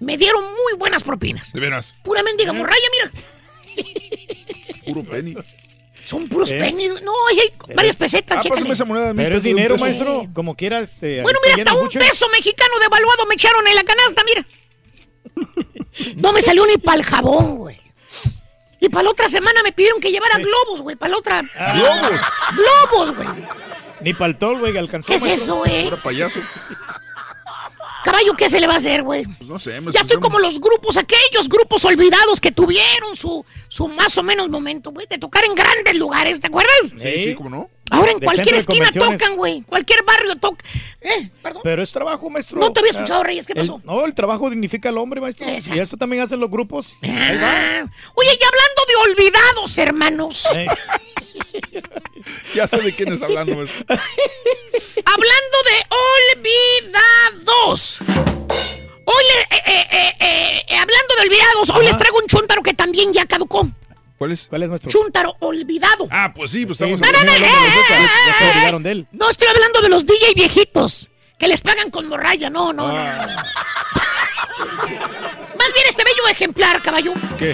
Me 0.00 0.16
dieron 0.18 0.42
muy 0.44 0.78
buenas 0.78 1.02
propinas. 1.02 1.52
De 1.52 1.60
veras. 1.60 1.94
Pura 2.02 2.22
mendiga 2.22 2.52
morralla, 2.52 2.86
mira. 3.74 3.84
Puro 4.86 5.02
penny. 5.10 5.34
Son 6.10 6.26
puros 6.28 6.50
¿Eh? 6.50 6.58
pennies. 6.58 7.00
No, 7.02 7.12
ahí 7.28 7.38
hay 7.38 7.74
varias 7.76 7.94
pesetas, 7.94 8.38
Ah, 8.38 8.42
chécale. 8.42 8.58
pásame 8.62 8.74
esa 8.74 8.84
moneda 8.84 9.06
de 9.06 9.14
mil 9.14 9.24
Pero 9.26 9.36
es 9.36 9.42
dinero, 9.44 9.78
maestro. 9.78 10.26
Como 10.34 10.56
quiera, 10.56 10.80
este. 10.80 11.22
Bueno, 11.22 11.38
ahí 11.44 11.50
mira, 11.52 11.62
hasta 11.62 11.74
un 11.78 11.84
mucho. 11.84 11.98
peso 12.00 12.26
mexicano 12.32 12.78
devaluado 12.80 13.26
me 13.26 13.34
echaron 13.34 13.64
en 13.68 13.74
la 13.76 13.84
canasta, 13.84 14.24
mira. 14.24 14.44
No 16.16 16.32
me 16.32 16.42
salió 16.42 16.66
ni 16.66 16.76
para 16.78 16.98
el 16.98 17.04
jabón, 17.04 17.56
güey. 17.58 17.80
Y 18.80 18.88
para 18.88 19.04
la 19.04 19.10
otra 19.10 19.28
semana 19.28 19.62
me 19.62 19.70
pidieron 19.72 20.00
que 20.00 20.10
llevara 20.10 20.38
globos, 20.38 20.82
güey. 20.82 20.96
Para 20.96 21.10
la 21.12 21.18
otra. 21.18 21.42
¿Globos? 21.74 22.20
Globos, 22.56 23.14
güey. 23.14 23.28
Ni 24.00 24.12
para 24.14 24.26
el 24.30 24.38
tol, 24.38 24.58
güey, 24.58 24.76
alcanzó. 24.78 25.06
¿Qué 25.06 25.14
es 25.16 25.22
maestro. 25.22 25.44
eso, 25.44 25.56
güey? 25.58 25.84
Pura 25.84 26.02
payaso. 26.02 26.40
Caballo, 28.04 28.34
¿qué 28.36 28.48
se 28.48 28.60
le 28.60 28.66
va 28.66 28.74
a 28.74 28.76
hacer, 28.78 29.02
güey? 29.02 29.24
Pues 29.24 29.48
no 29.48 29.58
sé. 29.58 29.78
Ya 29.92 30.00
estoy 30.00 30.18
como 30.18 30.38
los 30.38 30.60
grupos, 30.60 30.96
aquellos 30.96 31.48
grupos 31.48 31.84
olvidados 31.84 32.40
que 32.40 32.50
tuvieron 32.50 33.14
su, 33.14 33.44
su 33.68 33.88
más 33.88 34.16
o 34.18 34.22
menos 34.22 34.48
momento, 34.48 34.90
güey, 34.90 35.06
de 35.08 35.18
tocar 35.18 35.44
en 35.44 35.54
grandes 35.54 35.96
lugares, 35.96 36.40
¿te 36.40 36.46
acuerdas? 36.46 36.94
Sí, 36.98 37.24
sí, 37.24 37.34
¿cómo 37.34 37.50
no? 37.50 37.68
Ahora 37.90 38.12
en 38.12 38.20
cualquier 38.20 38.54
esquina 38.54 38.90
tocan, 38.92 39.36
güey. 39.36 39.62
Cualquier 39.62 40.02
barrio 40.04 40.36
toca. 40.36 40.64
Eh, 41.00 41.30
perdón. 41.42 41.62
Pero 41.64 41.82
es 41.82 41.90
trabajo, 41.92 42.28
maestro. 42.30 42.58
No 42.58 42.72
te 42.72 42.80
había 42.80 42.90
escuchado, 42.90 43.22
Reyes, 43.22 43.46
¿qué 43.46 43.52
El- 43.54 43.60
pasó? 43.60 43.80
no, 43.84 44.04
el 44.04 44.14
trabajo 44.14 44.48
dignifica 44.50 44.88
al 44.90 44.98
hombre, 44.98 45.20
maestro. 45.20 45.46
Exacto. 45.46 45.76
Y 45.76 45.80
eso 45.82 45.96
también 45.96 46.22
hacen 46.22 46.40
los 46.40 46.50
grupos. 46.50 46.96
Ahí 47.02 47.10
va. 47.10 47.50
Ah. 47.50 47.84
Oye, 48.14 48.30
y 48.38 48.44
hablando 48.44 48.84
de 48.88 48.96
olvidados, 49.10 49.78
hermanos. 49.78 50.46
Eh, 50.56 50.66
Ya 52.54 52.66
sé 52.66 52.78
de 52.78 52.94
quién 52.94 53.12
es 53.12 53.22
hablando, 53.22 53.54
maestro. 53.56 53.78
Hablando 55.04 55.56
de 55.64 55.86
olvidados. 56.36 57.98
Hoy 59.04 59.24
le- 59.24 59.56
eh, 59.56 59.86
eh, 59.90 60.64
eh, 60.68 60.76
hablando 60.76 61.14
de 61.16 61.22
olvidados, 61.22 61.70
hoy 61.70 61.76
Ajá. 61.86 61.88
les 61.88 61.96
traigo 61.98 62.18
un 62.18 62.26
chúntaro 62.26 62.62
que 62.62 62.74
también 62.74 63.12
ya 63.12 63.26
caducó. 63.26 63.66
¿Cuál 64.20 64.32
es? 64.32 64.48
¿Cuál 64.48 64.64
es 64.64 64.68
nuestro? 64.68 64.90
Chúntaro 64.90 65.34
olvidado. 65.40 66.06
Ah, 66.10 66.30
pues 66.34 66.50
sí, 66.50 66.66
pues 66.66 66.76
Sí, 66.76 66.84
estamos 66.84 67.00
hablando. 67.02 67.32
de 67.32 67.38
los 67.40 67.48
ya- 67.48 67.98
ya 68.26 68.34
se 68.38 68.50
olvidaron 68.50 68.82
de 68.82 68.90
él. 68.92 69.06
No 69.12 69.30
estoy 69.30 69.48
hablando 69.48 69.80
de 69.80 69.88
los 69.88 70.04
DJ 70.04 70.34
viejitos 70.36 71.08
que 71.38 71.48
les 71.48 71.62
pagan 71.62 71.90
con 71.90 72.06
morralla, 72.06 72.50
no, 72.50 72.70
no, 72.70 72.86
no. 72.88 72.94
Ah. 72.94 73.26
Más 74.58 75.72
viene 75.72 75.88
este 75.88 76.04
bello 76.04 76.28
ejemplar, 76.28 76.82
caballo. 76.82 77.14
¿Qué? 77.38 77.52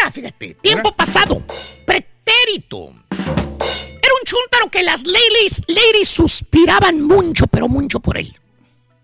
Era, 0.00 0.10
fíjate, 0.10 0.54
tiempo 0.54 0.96
pasado, 0.96 1.42
pretérito. 1.84 2.94
Era 3.10 4.14
un 4.14 4.24
chúntaro 4.24 4.70
que 4.70 4.82
las 4.82 5.04
ladies, 5.06 5.60
ladies 5.66 6.08
suspiraban 6.08 7.02
mucho, 7.02 7.46
pero 7.46 7.68
mucho 7.68 8.00
por 8.00 8.16
él. 8.16 8.34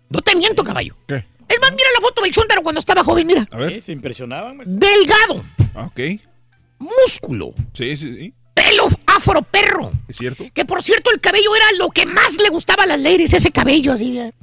No 0.09 0.19
te 0.21 0.35
miento, 0.35 0.63
caballo. 0.63 0.95
¿Qué? 1.07 1.23
Es 1.47 1.59
más, 1.61 1.71
mira 1.73 1.89
la 1.93 2.01
foto 2.01 2.23
del 2.23 2.31
chúntaro 2.31 2.63
cuando 2.63 2.79
estaba 2.79 3.03
joven, 3.03 3.27
mira. 3.27 3.47
A 3.51 3.57
ver. 3.57 3.79
Se 3.83 3.91
impresionaban. 3.91 4.57
maestro. 4.57 4.79
Delgado, 4.79 5.45
Ah, 5.75 5.85
ok. 5.85 5.99
Músculo, 6.81 7.53
Sí, 7.73 7.95
sí, 7.97 8.15
sí. 8.17 8.33
pelo 8.53 8.87
afro 9.07 9.41
perro. 9.43 9.91
¿Es 10.07 10.17
cierto? 10.17 10.45
Que 10.53 10.65
por 10.65 10.83
cierto, 10.83 11.09
el 11.11 11.19
cabello 11.21 11.55
era 11.55 11.65
lo 11.77 11.89
que 11.89 12.05
más 12.05 12.37
le 12.41 12.49
gustaba 12.49 12.83
a 12.83 12.87
las 12.87 12.99
ladies, 12.99 13.33
ese 13.33 13.51
cabello 13.51 13.93
así. 13.93 14.17
¿eh? 14.19 14.33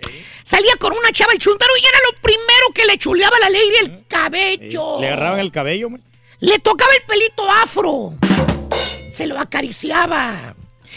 Salía 0.45 0.75
con 0.79 0.93
una 0.93 1.11
chava 1.13 1.33
el 1.33 1.39
chuntaro 1.39 1.71
y 1.83 1.87
era 1.87 1.99
lo 2.11 2.21
primero 2.23 2.67
que 2.75 2.87
le 2.87 2.97
chuleaba 2.99 3.37
a 3.37 3.41
la 3.41 3.51
lady 3.51 3.77
el 3.83 4.07
cabello. 4.09 5.01
Le 5.01 5.09
agarraban 5.09 5.41
el 5.41 5.53
cabello, 5.53 5.91
maestro. 5.91 6.11
Le 6.41 6.59
tocaba 6.61 6.91
el 6.95 7.03
pelito 7.03 7.51
afro. 7.51 8.15
Se 9.11 9.27
lo 9.27 9.39
acariciaba. 9.39 10.55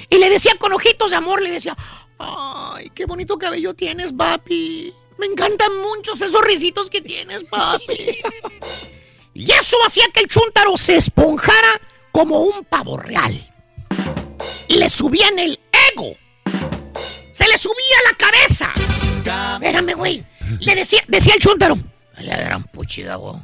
Y 0.09 0.17
le 0.17 0.29
decía 0.29 0.55
con 0.59 0.71
ojitos 0.73 1.11
de 1.11 1.17
amor, 1.17 1.41
le 1.41 1.51
decía, 1.51 1.75
ay, 2.19 2.89
qué 2.93 3.05
bonito 3.05 3.37
cabello 3.37 3.73
tienes, 3.73 4.13
papi. 4.13 4.93
Me 5.17 5.25
encantan 5.27 5.75
muchos 5.77 6.21
esos 6.21 6.41
risitos 6.45 6.89
que 6.89 7.01
tienes, 7.01 7.43
papi. 7.45 8.17
y 9.33 9.51
eso 9.51 9.77
hacía 9.85 10.05
que 10.13 10.21
el 10.21 10.27
chúntaro 10.27 10.77
se 10.77 10.97
esponjara 10.97 11.79
como 12.11 12.39
un 12.41 12.63
pavo 12.65 12.97
real. 12.97 13.33
Le 14.69 14.89
subían 14.89 15.37
el 15.39 15.59
ego. 15.93 16.15
Se 17.31 17.47
le 17.47 17.57
subía 17.57 17.97
la 18.09 18.17
cabeza. 18.17 18.73
Espérame, 19.55 19.93
güey. 19.95 20.25
Le 20.59 20.75
decía, 20.75 21.01
decía 21.07 21.33
el 21.35 21.39
chúntaro. 21.39 21.77
"A 22.15 22.23
La 22.23 22.37
gran 22.37 22.63
puchiga, 22.63 23.15
güey. 23.15 23.35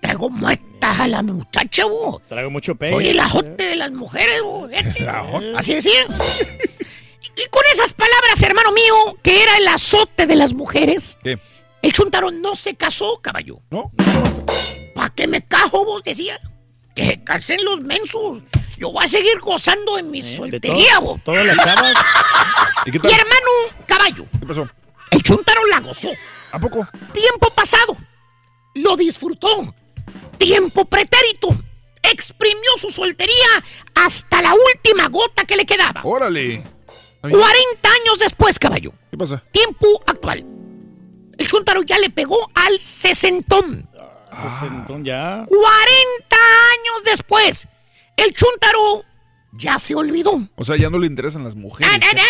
Traigo 0.00 0.28
muertas 0.30 1.00
a 1.00 1.08
la 1.08 1.22
muchacha, 1.22 1.84
güey. 1.84 2.18
Traigo 2.28 2.50
mucho 2.50 2.74
pelo. 2.74 2.96
Oye, 2.96 3.10
el 3.12 3.20
ajote 3.20 3.64
de 3.64 3.76
las 3.76 3.90
mujeres, 3.92 4.42
güey. 4.42 4.74
Así 5.56 5.74
decía. 5.74 6.04
Y 7.34 7.48
con 7.48 7.62
esas 7.72 7.92
palabras, 7.94 8.42
hermano 8.42 8.72
mío, 8.72 9.16
que 9.22 9.42
era 9.42 9.56
el 9.56 9.68
azote 9.68 10.26
de 10.26 10.36
las 10.36 10.52
mujeres, 10.52 11.16
¿Qué? 11.22 11.38
el 11.80 11.92
chuntaro 11.92 12.30
no 12.30 12.54
se 12.54 12.74
casó, 12.74 13.20
caballo. 13.22 13.60
¿No? 13.70 13.90
¿Para 15.02 15.14
qué 15.16 15.26
me 15.26 15.42
cajo, 15.44 15.84
vos? 15.84 16.00
Decía. 16.04 16.38
Que 16.94 17.04
se 17.06 17.24
casen 17.24 17.64
los 17.64 17.80
mensos. 17.80 18.38
Yo 18.76 18.92
voy 18.92 19.04
a 19.04 19.08
seguir 19.08 19.40
gozando 19.40 19.98
en 19.98 20.08
mi 20.12 20.22
De 20.22 20.36
soltería, 20.36 20.94
todo- 20.98 21.00
vos. 21.06 21.20
Todas 21.24 21.44
las 21.44 21.56
chavas. 21.64 21.94
¿Y 22.86 22.92
qué 22.92 22.98
hermano, 22.98 23.50
caballo, 23.86 24.24
¿Qué 24.38 24.46
pasó? 24.46 24.68
el 25.10 25.22
chuntaro 25.24 25.66
la 25.66 25.80
gozó. 25.80 26.08
¿A 26.52 26.58
poco? 26.60 26.86
Tiempo 27.12 27.48
pasado, 27.52 27.96
lo 28.76 28.96
disfrutó. 28.96 29.74
Tiempo 30.38 30.84
pretérito, 30.84 31.48
exprimió 32.02 32.70
su 32.76 32.90
soltería 32.90 33.64
hasta 33.96 34.40
la 34.40 34.54
última 34.54 35.08
gota 35.08 35.44
que 35.44 35.56
le 35.56 35.66
quedaba. 35.66 36.00
Órale. 36.04 36.62
40 37.22 37.88
años 37.90 38.18
después, 38.20 38.56
caballo. 38.58 38.92
¿Qué 39.10 39.16
pasa? 39.18 39.42
Tiempo 39.50 39.86
actual. 40.06 40.46
El 41.38 41.48
chuntaro 41.48 41.82
ya 41.82 41.98
le 41.98 42.10
pegó 42.10 42.36
al 42.54 42.78
sesentón. 42.78 43.88
Sesentón 44.40 45.04
ya. 45.04 45.44
40 45.46 46.36
años 46.36 47.04
después, 47.04 47.68
el 48.16 48.32
chuntaro 48.34 49.04
ya 49.52 49.78
se 49.78 49.94
olvidó. 49.94 50.40
O 50.56 50.64
sea, 50.64 50.76
ya 50.76 50.90
no 50.90 50.98
le 50.98 51.06
interesan 51.06 51.44
las 51.44 51.54
mujeres. 51.54 51.92
¡Ey, 51.92 52.00
ey, 52.02 52.16
ey, 52.16 52.24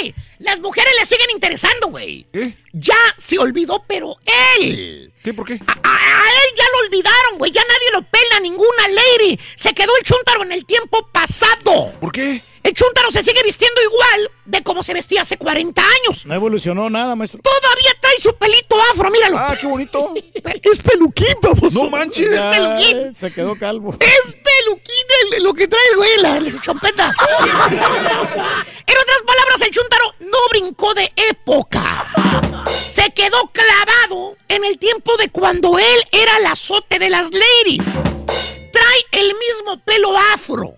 ey, 0.00 0.06
ey! 0.06 0.14
Las 0.38 0.60
mujeres 0.60 0.92
le 0.98 1.06
siguen 1.06 1.30
interesando, 1.30 1.88
güey. 1.88 2.26
¿Eh? 2.32 2.56
Ya 2.76 2.96
se 3.16 3.38
olvidó, 3.38 3.84
pero 3.86 4.16
él. 4.58 5.12
¿Qué? 5.22 5.32
¿Por 5.32 5.46
qué? 5.46 5.54
A, 5.54 5.72
a 5.72 6.28
él 6.28 6.54
ya 6.56 6.64
lo 6.72 6.78
olvidaron, 6.86 7.38
güey. 7.38 7.52
Ya 7.52 7.62
nadie 7.62 7.92
lo 7.92 8.02
pela, 8.02 8.40
ninguna 8.40 8.88
lady. 8.88 9.38
Se 9.54 9.72
quedó 9.72 9.96
el 9.96 10.02
chuntaro 10.02 10.42
en 10.42 10.50
el 10.52 10.66
tiempo 10.66 11.08
pasado. 11.12 11.92
¿Por 12.00 12.10
qué? 12.10 12.42
El 12.64 12.72
chuntaro 12.72 13.12
se 13.12 13.22
sigue 13.22 13.42
vistiendo 13.44 13.80
igual 13.82 14.30
de 14.46 14.62
como 14.62 14.82
se 14.82 14.92
vestía 14.94 15.22
hace 15.22 15.36
40 15.36 15.82
años. 15.82 16.26
No 16.26 16.34
evolucionó 16.34 16.90
nada, 16.90 17.14
maestro. 17.14 17.40
Todavía 17.42 17.92
trae 18.00 18.18
su 18.20 18.34
pelito 18.36 18.76
afro, 18.92 19.08
míralo. 19.10 19.38
Ah, 19.38 19.56
qué 19.60 19.66
bonito. 19.66 20.12
Es 20.62 20.80
peluquín, 20.80 21.36
vamos. 21.42 21.72
No 21.74 21.88
manches. 21.90 22.26
Es 22.32 22.40
peluquín. 22.40 23.14
se 23.14 23.32
quedó 23.32 23.56
calvo. 23.56 23.94
Es 24.00 24.34
peluquín 24.42 25.06
el- 25.36 25.42
lo 25.44 25.54
que 25.54 25.68
trae 25.68 25.80
el 25.90 25.96
güey, 25.96 26.10
la, 26.22 26.40
la 26.40 26.60
chompeta. 26.60 27.14
en 27.70 28.98
otras 28.98 29.22
palabras, 29.26 29.60
el 29.62 29.70
chuntaro 29.70 30.04
no 30.20 30.38
brincó 30.50 30.92
de 30.94 31.12
época. 31.30 32.43
Se 32.92 33.10
quedó 33.12 33.50
clavado 33.52 34.36
en 34.48 34.64
el 34.64 34.78
tiempo 34.78 35.16
de 35.16 35.28
cuando 35.28 35.78
él 35.78 35.98
era 36.12 36.36
el 36.38 36.46
azote 36.46 36.98
de 36.98 37.10
las 37.10 37.30
ladies. 37.32 37.84
Trae 38.72 39.22
el 39.22 39.26
mismo 39.34 39.78
pelo 39.84 40.16
afro, 40.34 40.74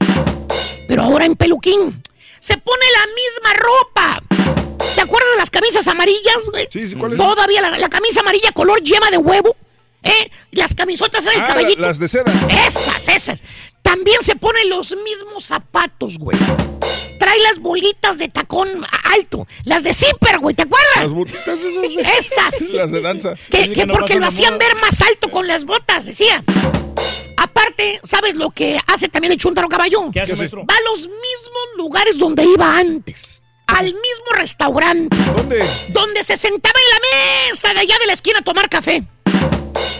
pero 0.88 1.02
ahora 1.02 1.24
en 1.24 1.34
peluquín. 1.36 2.02
Se 2.40 2.56
pone 2.58 2.84
la 2.92 3.06
misma 3.06 3.62
ropa. 3.64 4.22
¿Te 4.94 5.00
acuerdas 5.00 5.30
de 5.32 5.38
las 5.38 5.50
camisas 5.50 5.86
amarillas, 5.88 6.36
güey? 6.50 6.68
Sí, 6.70 6.88
sí, 6.88 6.94
¿cuál 6.94 7.12
es? 7.12 7.18
Todavía 7.18 7.60
la, 7.62 7.76
la 7.78 7.88
camisa 7.88 8.20
amarilla 8.20 8.52
color 8.52 8.80
yema 8.82 9.10
de 9.10 9.18
huevo. 9.18 9.56
¿Eh? 10.02 10.30
Las 10.52 10.74
camisotas 10.74 11.24
del 11.24 11.40
Ah, 11.40 11.46
caballito. 11.48 11.80
la- 11.80 11.88
las 11.88 11.98
de 11.98 12.06
seda. 12.06 12.32
Esas, 12.66 13.08
esas. 13.08 13.42
También 13.86 14.20
se 14.20 14.34
ponen 14.34 14.68
los 14.68 14.94
mismos 15.04 15.44
zapatos, 15.44 16.18
güey. 16.18 16.36
Trae 17.20 17.38
las 17.40 17.60
bolitas 17.60 18.18
de 18.18 18.28
tacón 18.28 18.68
alto. 19.14 19.46
Las 19.64 19.84
de 19.84 19.94
zipper, 19.94 20.38
güey, 20.40 20.54
¿te 20.56 20.62
acuerdas? 20.62 20.96
Las 21.04 21.12
botitas 21.12 21.58
esas. 21.60 21.82
de- 21.82 22.02
Esas. 22.18 22.60
Las 22.72 22.90
de 22.90 23.00
danza. 23.00 23.34
Que, 23.50 23.58
Dice 23.58 23.68
que 23.70 23.74
que 23.80 23.86
no 23.86 23.94
porque 23.94 24.16
lo 24.16 24.26
hacían 24.26 24.54
moda. 24.54 24.66
ver 24.66 24.76
más 24.80 25.00
alto 25.02 25.30
con 25.30 25.46
las 25.46 25.64
botas, 25.64 26.04
decía. 26.04 26.42
Aparte, 27.36 28.00
¿sabes 28.02 28.34
lo 28.34 28.50
que 28.50 28.78
hace 28.86 29.08
también 29.08 29.32
el 29.32 29.38
chuntaro 29.38 29.68
caballo? 29.68 30.10
¿Qué 30.12 30.20
hace, 30.20 30.32
hace? 30.32 30.42
maestro? 30.42 30.64
Va 30.66 30.74
a 30.74 30.80
los 30.90 30.98
mismos 31.00 31.66
lugares 31.76 32.18
donde 32.18 32.44
iba 32.44 32.76
antes. 32.78 33.42
Al 33.68 33.86
mismo 33.86 34.26
restaurante. 34.34 35.16
¿Dónde? 35.36 35.64
Donde 35.88 36.22
se 36.22 36.36
sentaba 36.36 36.78
en 36.78 36.90
la 36.94 37.50
mesa 37.50 37.72
de 37.74 37.80
allá 37.80 37.98
de 38.00 38.06
la 38.06 38.12
esquina 38.12 38.38
a 38.40 38.42
tomar 38.42 38.68
café. 38.68 39.02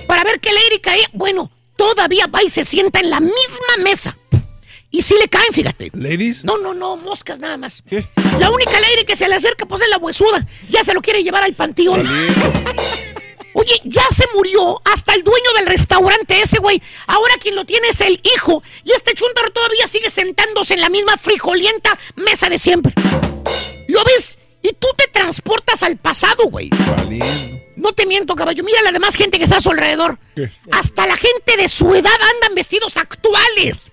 Para 0.07 0.25
ver 0.25 0.41
qué 0.41 0.53
lady 0.53 0.81
caía. 0.81 1.07
Bueno, 1.13 1.51
todavía 1.77 2.27
va 2.27 2.43
y 2.43 2.51
se 2.51 2.65
sienta 2.65 3.01
en 3.01 3.11
la 3.11 3.21
misma 3.21 3.77
mesa. 3.83 4.17
Y 4.91 5.03
sí 5.03 5.15
le 5.21 5.29
caen, 5.29 5.53
fíjate. 5.53 5.91
¿Ladies? 5.93 6.45
No, 6.45 6.59
no, 6.59 6.73
no, 6.73 6.97
moscas 6.97 7.39
nada 7.39 7.57
más. 7.57 7.83
¿Qué? 7.89 8.07
La 8.39 8.51
única 8.51 8.73
lady 8.73 9.05
que 9.07 9.17
se 9.17 9.29
le 9.29 9.35
acerca, 9.35 9.67
pues 9.67 9.83
es 9.83 9.89
la 9.89 9.99
huesuda. 9.99 10.47
Ya 10.71 10.83
se 10.85 10.95
lo 10.95 11.03
quiere 11.03 11.23
llevar 11.23 11.45
al 11.45 11.55
panteón. 11.55 12.07
Oye, 13.59 13.81
ya 13.85 14.05
se 14.11 14.25
murió 14.35 14.81
hasta 14.85 15.15
el 15.15 15.23
dueño 15.23 15.53
del 15.57 15.67
restaurante 15.67 16.41
ese, 16.41 16.59
güey. 16.59 16.81
Ahora 17.07 17.35
quien 17.41 17.57
lo 17.57 17.65
tiene 17.65 17.89
es 17.89 18.01
el 18.03 18.21
hijo. 18.37 18.63
Y 18.85 18.93
este 18.93 19.15
chuntaro 19.15 19.51
todavía 19.51 19.87
sigue 19.87 20.11
sentándose 20.11 20.75
en 20.75 20.83
la 20.83 20.91
misma 20.91 21.17
frijolienta 21.17 21.99
mesa 22.17 22.51
de 22.51 22.59
siempre. 22.59 22.93
¿Lo 23.89 24.05
ves? 24.05 24.39
Y 24.63 24.75
tú 24.75 24.89
te 24.97 25.09
transportas 25.09 25.83
al 25.83 25.97
pasado, 25.97 26.45
güey. 26.51 26.69
Valiendo. 26.97 27.56
No 27.77 27.93
te 27.93 28.07
miento, 28.07 28.35
caballo. 28.35 28.65
Mira 28.65 28.83
la 28.83 28.93
demás 28.93 29.15
gente 29.15 29.39
que 29.39 29.45
está 29.45 29.59
a 29.59 29.61
su 29.61 29.71
alrededor. 29.71 30.19
¿Qué? 30.35 30.51
Hasta 30.73 31.07
la 31.07 31.17
gente 31.17 31.57
de 31.57 31.69
su 31.69 31.95
edad 31.95 32.11
andan 32.35 32.55
vestidos 32.55 32.97
actuales. 32.97 33.87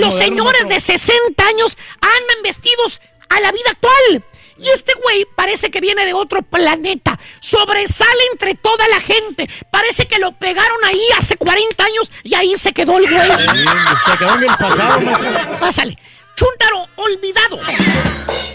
Los 0.00 0.16
señores 0.16 0.68
de 0.68 0.80
60 0.80 1.46
años 1.46 1.76
andan 2.00 2.42
vestidos 2.42 3.00
a 3.28 3.40
la 3.40 3.52
vida 3.52 3.70
actual. 3.70 4.24
Y 4.56 4.68
este 4.68 4.92
güey 5.02 5.26
parece 5.34 5.70
que 5.70 5.80
viene 5.80 6.06
de 6.06 6.14
otro 6.14 6.42
planeta. 6.42 7.18
Sobresale 7.40 8.20
entre 8.32 8.54
toda 8.54 8.86
la 8.88 9.00
gente. 9.00 9.48
Parece 9.70 10.06
que 10.06 10.18
lo 10.18 10.32
pegaron 10.32 10.84
ahí 10.84 11.02
hace 11.18 11.36
40 11.36 11.84
años 11.84 12.12
y 12.22 12.34
ahí 12.34 12.56
se 12.56 12.72
quedó 12.72 12.98
el 12.98 13.10
güey. 13.10 13.30
Se 13.30 14.18
quedó 14.18 14.34
en 14.36 14.42
el 14.42 14.56
pasado. 14.56 15.58
Pásale. 15.60 15.98
Chúntaro 16.36 16.88
olvidado. 16.96 17.60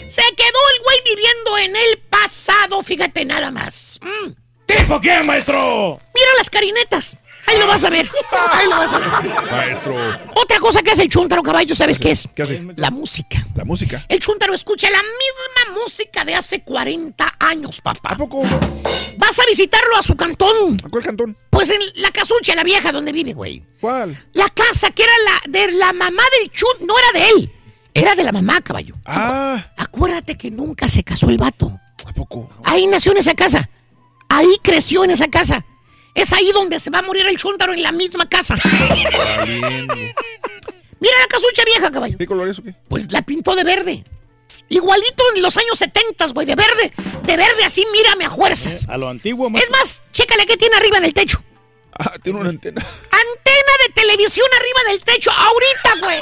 Se 0.07 0.21
quedó 0.35 0.59
el 0.75 0.83
güey 0.83 0.97
viviendo 1.05 1.57
en 1.57 1.75
el 1.75 1.99
pasado, 2.09 2.83
fíjate 2.83 3.25
nada 3.25 3.51
más. 3.51 3.99
Mm. 4.01 4.31
¿Tipo 4.65 4.99
quién, 4.99 5.25
maestro? 5.25 5.99
Mira 6.13 6.27
las 6.37 6.49
carinetas. 6.49 7.17
Ahí 7.47 7.57
lo 7.57 7.65
vas 7.65 7.83
a 7.83 7.89
ver. 7.89 8.07
Ahí 8.51 8.67
lo 8.67 8.77
vas 8.77 8.93
a 8.93 8.99
ver. 8.99 9.09
Maestro. 9.51 9.95
Otra 10.35 10.59
cosa 10.59 10.83
que 10.83 10.91
hace 10.91 11.03
el 11.03 11.09
chúntaro 11.09 11.41
caballo, 11.41 11.75
¿sabes 11.75 11.97
qué 11.97 12.11
es? 12.11 12.27
¿Qué 12.35 12.43
hace? 12.43 12.63
La 12.75 12.91
música. 12.91 13.43
La 13.55 13.65
música. 13.65 14.05
El 14.07 14.19
chúntaro 14.19 14.53
escucha 14.53 14.87
la 14.89 15.01
misma 15.01 15.81
música 15.81 16.23
de 16.25 16.35
hace 16.35 16.63
40 16.63 17.37
años, 17.39 17.81
papá. 17.81 18.09
¿A 18.11 18.17
poco? 18.17 18.43
Vas 19.17 19.39
a 19.39 19.45
visitarlo 19.47 19.95
a 19.97 20.03
su 20.03 20.15
cantón. 20.15 20.77
¿A 20.83 20.89
cuál 20.89 21.03
cantón? 21.03 21.35
Pues 21.49 21.71
en 21.71 21.81
la 21.95 22.11
casucha, 22.11 22.53
la 22.55 22.63
vieja 22.63 22.91
donde 22.91 23.11
vive, 23.11 23.33
güey. 23.33 23.63
¿Cuál? 23.81 24.15
La 24.33 24.49
casa 24.49 24.91
que 24.91 25.03
era 25.03 25.13
la 25.25 25.41
de 25.59 25.71
la 25.71 25.93
mamá 25.93 26.23
del 26.39 26.51
chun, 26.51 26.85
no 26.85 26.93
era 26.99 27.19
de 27.19 27.29
él. 27.29 27.58
Era 27.99 28.15
de 28.15 28.23
la 28.23 28.31
mamá, 28.31 28.61
caballo. 28.61 28.95
Ah, 29.05 29.63
Acuérdate 29.77 30.37
que 30.37 30.49
nunca 30.51 30.87
se 30.87 31.03
casó 31.03 31.29
el 31.29 31.37
vato. 31.37 31.79
¿a 32.07 32.13
poco? 32.13 32.49
Ahí 32.63 32.87
nació 32.87 33.11
en 33.11 33.17
esa 33.19 33.33
casa. 33.35 33.69
Ahí 34.29 34.57
creció 34.63 35.03
en 35.03 35.11
esa 35.11 35.27
casa. 35.27 35.65
Es 36.15 36.31
ahí 36.33 36.51
donde 36.53 36.79
se 36.79 36.89
va 36.89 36.99
a 36.99 37.01
morir 37.01 37.25
el 37.27 37.37
chúntaro 37.37 37.73
en 37.73 37.83
la 37.83 37.91
misma 37.91 38.27
casa. 38.27 38.55
Mira 41.01 41.13
la 41.21 41.27
casucha 41.29 41.63
vieja, 41.65 41.91
caballo. 41.91 42.17
¿Qué 42.17 42.25
color 42.27 42.49
es 42.49 42.59
o 42.59 42.63
qué? 42.63 42.73
Pues 42.87 43.11
la 43.11 43.21
pintó 43.21 43.55
de 43.55 43.63
verde. 43.63 44.03
Igualito 44.69 45.23
en 45.35 45.41
los 45.41 45.55
años 45.57 45.77
70, 45.77 46.27
güey, 46.27 46.45
de 46.45 46.55
verde. 46.55 46.93
De 47.25 47.37
verde 47.37 47.63
así, 47.65 47.85
mírame 47.91 48.25
a 48.25 48.29
fuerzas. 48.31 48.85
A 48.89 48.97
lo 48.97 49.07
antiguo, 49.09 49.47
Es 49.47 49.51
maestro. 49.53 49.75
más, 49.77 50.03
chécale 50.11 50.45
qué 50.45 50.57
tiene 50.57 50.75
arriba 50.75 50.97
en 50.97 51.05
el 51.05 51.13
techo. 51.13 51.39
Ah, 51.97 52.13
tiene 52.21 52.39
una 52.39 52.49
antena. 52.49 52.81
Antena 52.81 53.68
televisión 53.89 54.47
arriba 54.57 54.91
del 54.91 55.01
techo, 55.01 55.31
ahorita, 55.31 56.05
güey. 56.05 56.19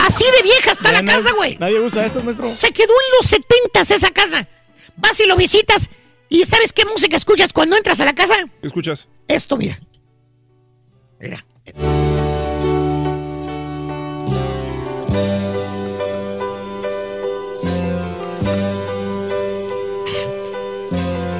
Así 0.00 0.24
de 0.36 0.42
vieja 0.42 0.72
está 0.72 0.92
la 0.92 1.04
casa, 1.04 1.32
güey. 1.32 1.56
Nadie 1.58 1.80
usa 1.80 2.06
eso, 2.06 2.22
maestro. 2.22 2.54
Se 2.54 2.72
quedó 2.72 2.92
en 2.92 3.16
los 3.18 3.26
setentas 3.26 3.90
esa 3.90 4.10
casa. 4.10 4.48
Vas 4.96 5.18
y 5.20 5.26
lo 5.26 5.36
visitas. 5.36 5.88
¿Y 6.28 6.44
sabes 6.44 6.72
qué 6.72 6.84
música 6.84 7.16
escuchas 7.16 7.52
cuando 7.52 7.76
entras 7.76 8.00
a 8.00 8.04
la 8.04 8.14
casa? 8.14 8.34
¿Qué 8.60 8.66
escuchas? 8.66 9.08
Esto, 9.28 9.56
mira. 9.56 9.78
Mira. 11.20 11.44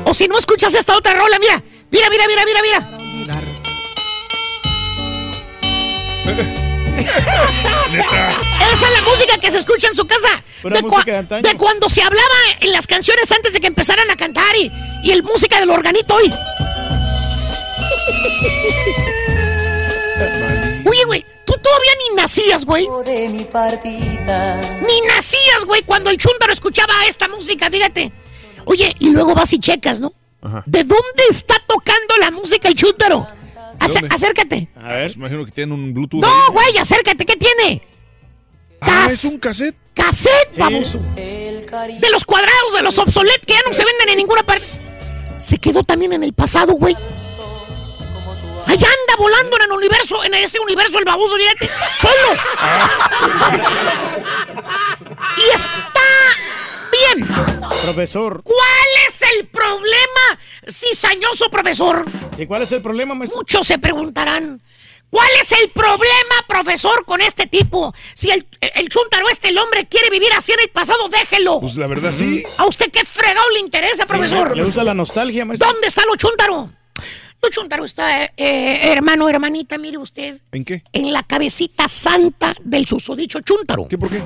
O 0.04 0.14
si 0.14 0.28
no 0.28 0.38
escuchas 0.38 0.74
esta 0.74 0.96
otra 0.96 1.14
rola, 1.14 1.38
mira. 1.38 1.62
Mira, 1.90 2.10
mira, 2.10 2.26
mira, 2.26 2.44
mira, 2.44 2.62
mira. 2.62 2.95
Esa 8.72 8.86
es 8.88 8.92
la 8.94 9.02
música 9.02 9.38
que 9.38 9.50
se 9.50 9.58
escucha 9.58 9.88
en 9.88 9.94
su 9.94 10.06
casa. 10.06 10.28
De, 10.62 10.70
música 10.70 10.88
cua- 10.88 11.04
de 11.04 11.16
antaño. 11.16 11.42
de 11.42 11.56
cuando 11.56 11.88
se 11.88 12.02
hablaba 12.02 12.34
en 12.60 12.72
las 12.72 12.86
canciones 12.86 13.30
antes 13.30 13.52
de 13.52 13.60
que 13.60 13.66
empezaran 13.66 14.10
a 14.10 14.16
cantar 14.16 14.56
y, 14.56 14.72
y 15.02 15.12
el 15.12 15.22
música 15.22 15.60
del 15.60 15.70
organito 15.70 16.14
hoy. 16.16 16.32
Oye, 20.88 21.04
güey, 21.04 21.24
tú 21.44 21.52
todavía 21.62 21.90
ni 22.10 22.16
nacías, 22.16 22.64
güey. 22.64 22.86
Ni 24.80 25.00
nacías, 25.08 25.64
güey, 25.66 25.82
cuando 25.82 26.10
el 26.10 26.16
chúntaro 26.16 26.52
escuchaba 26.52 26.92
esta 27.08 27.28
música, 27.28 27.70
fíjate. 27.70 28.12
Oye, 28.64 28.94
y 28.98 29.10
luego 29.10 29.34
vas 29.34 29.52
y 29.52 29.60
checas, 29.60 30.00
¿no? 30.00 30.12
¿De 30.64 30.84
dónde 30.84 31.24
está 31.30 31.56
tocando 31.66 32.16
la 32.20 32.30
música 32.30 32.68
el 32.68 32.76
chúntaro? 32.76 33.26
Acércate. 33.80 34.68
A 34.76 34.88
ver. 34.88 35.06
Pues 35.06 35.16
imagino 35.16 35.44
que 35.44 35.52
tienen 35.52 35.72
un 35.72 35.94
Bluetooth. 35.94 36.22
No, 36.22 36.52
güey, 36.52 36.76
acércate, 36.78 37.24
¿qué 37.24 37.36
tiene? 37.36 37.82
Ah, 38.80 39.06
es 39.10 39.24
un 39.24 39.38
cassette. 39.38 39.76
Cassette, 39.94 40.58
baboso. 40.58 40.98
De 41.14 42.10
los 42.12 42.24
cuadrados, 42.24 42.74
de 42.74 42.82
los 42.82 42.98
obsolet 42.98 43.44
que 43.46 43.54
ya 43.54 43.60
no 43.66 43.72
se 43.72 43.84
venden 43.84 44.10
en 44.10 44.16
ninguna 44.18 44.42
parte. 44.42 44.66
Se 45.38 45.58
quedó 45.58 45.82
también 45.82 46.12
en 46.12 46.22
el 46.22 46.32
pasado, 46.32 46.74
güey. 46.74 46.94
Allá 48.66 48.86
anda 48.86 49.16
volando 49.18 49.56
en 49.56 49.62
el 49.62 49.72
universo, 49.72 50.24
en 50.24 50.34
ese 50.34 50.58
universo 50.58 50.98
el 50.98 51.04
baboso, 51.04 51.36
fíjate, 51.36 51.70
solo. 51.96 52.40
Y 55.36 55.54
está 55.54 56.00
bien. 57.14 57.28
Profesor. 57.82 58.42
¿Cuál 58.42 58.88
es 59.08 59.22
el 59.22 59.46
problema, 59.48 60.38
cizañoso 60.68 61.50
profesor? 61.50 62.04
¿Y 62.38 62.46
cuál 62.46 62.62
es 62.62 62.72
el 62.72 62.82
problema, 62.82 63.14
maestro? 63.14 63.38
Muchos 63.38 63.66
se 63.66 63.78
preguntarán. 63.78 64.62
¿Cuál 65.08 65.28
es 65.40 65.52
el 65.52 65.70
problema, 65.70 66.34
profesor, 66.48 67.04
con 67.04 67.20
este 67.20 67.46
tipo? 67.46 67.94
Si 68.14 68.30
el, 68.30 68.46
el 68.60 68.88
chúntaro 68.88 69.28
este, 69.28 69.48
el 69.48 69.58
hombre, 69.58 69.86
quiere 69.88 70.10
vivir 70.10 70.32
así 70.36 70.52
en 70.52 70.60
el 70.60 70.68
pasado, 70.68 71.08
déjelo. 71.08 71.60
Pues 71.60 71.76
la 71.76 71.86
verdad 71.86 72.12
sí. 72.12 72.42
¿A 72.58 72.66
usted 72.66 72.90
qué 72.90 73.04
fregado 73.04 73.48
le 73.50 73.60
interesa, 73.60 74.04
profesor? 74.06 74.56
Le 74.56 74.64
gusta 74.64 74.82
la 74.82 74.94
nostalgia, 74.94 75.44
maestro. 75.44 75.70
¿Dónde 75.70 75.86
está 75.86 76.04
lo 76.06 76.16
chúntaro? 76.16 76.70
Lo 77.42 77.50
chúntaro 77.50 77.84
está, 77.84 78.24
eh, 78.24 78.32
eh, 78.36 78.92
hermano, 78.92 79.28
hermanita, 79.28 79.78
mire 79.78 79.98
usted, 79.98 80.40
¿En 80.52 80.64
qué? 80.64 80.82
en 80.92 81.12
la 81.12 81.22
cabecita 81.22 81.88
santa 81.88 82.54
del 82.64 82.86
susodicho 82.86 83.40
chúntaro. 83.40 83.86
¿Qué 83.88 83.96
por 83.96 84.10
qué? 84.10 84.20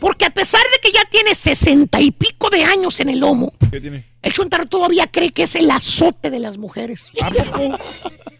Porque 0.00 0.26
a 0.26 0.30
pesar 0.30 0.60
de 0.74 0.78
que 0.82 0.94
ya 0.94 1.04
tiene 1.10 1.34
sesenta 1.34 2.00
y 2.00 2.10
pico 2.10 2.50
de 2.50 2.64
años 2.64 3.00
en 3.00 3.08
el 3.08 3.20
lomo, 3.20 3.52
¿Qué 3.70 3.80
tiene? 3.80 4.04
el 4.20 4.32
chúntaro 4.32 4.66
todavía 4.66 5.06
cree 5.06 5.30
que 5.30 5.44
es 5.44 5.54
el 5.54 5.70
azote 5.70 6.28
de 6.30 6.40
las 6.40 6.58
mujeres. 6.58 7.08
¿A 7.22 7.30
poco? 7.30 7.78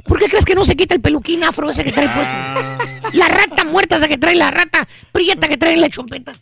¿Por 0.04 0.18
qué 0.18 0.28
crees 0.28 0.44
que 0.44 0.54
no 0.54 0.64
se 0.64 0.76
quita 0.76 0.94
el 0.94 1.00
peluquín 1.00 1.44
afro 1.44 1.70
ese 1.70 1.84
que 1.84 1.92
trae 1.92 2.08
puesto? 2.08 3.10
La 3.16 3.28
rata 3.28 3.64
muerta 3.64 3.96
esa 3.96 4.08
que 4.08 4.18
trae, 4.18 4.34
la 4.34 4.50
rata 4.50 4.86
prieta 5.12 5.48
que 5.48 5.56
trae 5.56 5.72
en 5.74 5.80
la 5.80 5.88
chompeta. 5.88 6.32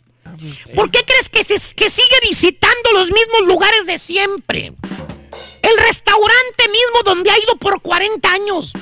¿Por 0.75 0.91
qué 0.91 0.99
crees 1.05 1.29
que, 1.29 1.43
se- 1.43 1.73
que 1.75 1.89
sigue 1.89 2.15
visitando 2.21 2.91
los 2.93 3.07
mismos 3.11 3.41
lugares 3.47 3.85
de 3.85 3.97
siempre? 3.97 4.73
El 5.61 5.77
restaurante 5.77 6.67
mismo 6.69 7.03
donde 7.05 7.31
ha 7.31 7.37
ido 7.37 7.55
por 7.57 7.81
40 7.81 8.31
años. 8.31 8.73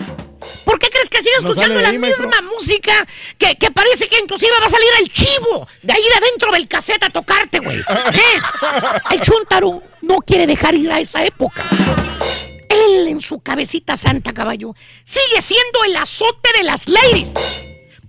¿Por 0.64 0.80
qué 0.80 0.90
crees 0.90 1.10
que 1.10 1.20
sigue 1.20 1.36
escuchando 1.38 1.82
la 1.82 1.90
ahí, 1.90 1.98
maestro. 1.98 2.28
misma 2.28 2.42
música 2.42 2.94
que, 3.38 3.56
que 3.56 3.72
parece 3.72 4.08
que 4.08 4.20
inclusive 4.20 4.52
va 4.62 4.68
a 4.68 4.70
salir 4.70 4.90
el 5.00 5.12
chivo 5.12 5.68
de 5.82 5.94
ahí 5.94 6.04
de 6.04 6.26
adentro 6.26 6.52
del 6.52 6.68
cassette 6.68 7.04
a 7.04 7.10
tocarte, 7.10 7.60
güey? 7.60 7.80
¿Eh? 8.14 8.42
El 9.12 9.22
chuntaro 9.22 9.82
no 10.02 10.18
quiere 10.18 10.46
dejar 10.46 10.76
ir 10.76 10.92
a 10.92 11.00
esa 11.00 11.24
época. 11.26 11.66
Él 12.70 13.08
en 13.08 13.22
su 13.22 13.40
cabecita 13.40 13.98
santa 13.98 14.34
caballo 14.34 14.76
sigue 15.04 15.42
siendo 15.42 15.84
el 15.86 15.96
azote 15.96 16.50
de 16.58 16.64
las 16.64 16.88
ladies. 16.88 17.34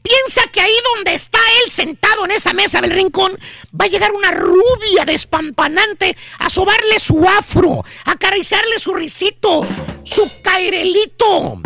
Piensa 0.07 0.43
que 0.53 0.61
ahí 0.61 0.77
donde 0.95 1.15
está 1.15 1.39
él 1.65 1.71
sentado 1.71 2.25
en 2.27 2.31
esa 2.31 2.53
mesa 2.53 2.81
del 2.81 2.93
rincón 2.93 3.33
va 3.79 3.87
a 3.87 3.89
llegar 3.89 4.13
una 4.13 4.31
rubia 4.31 5.05
despampanante 5.05 6.17
a 6.39 6.49
sobarle 6.49 7.01
su 7.01 7.27
afro, 7.29 7.83
a 8.05 8.13
acariciarle 8.13 8.79
su 8.79 8.95
risito, 8.95 9.67
su 10.05 10.31
cairelito. 10.43 11.61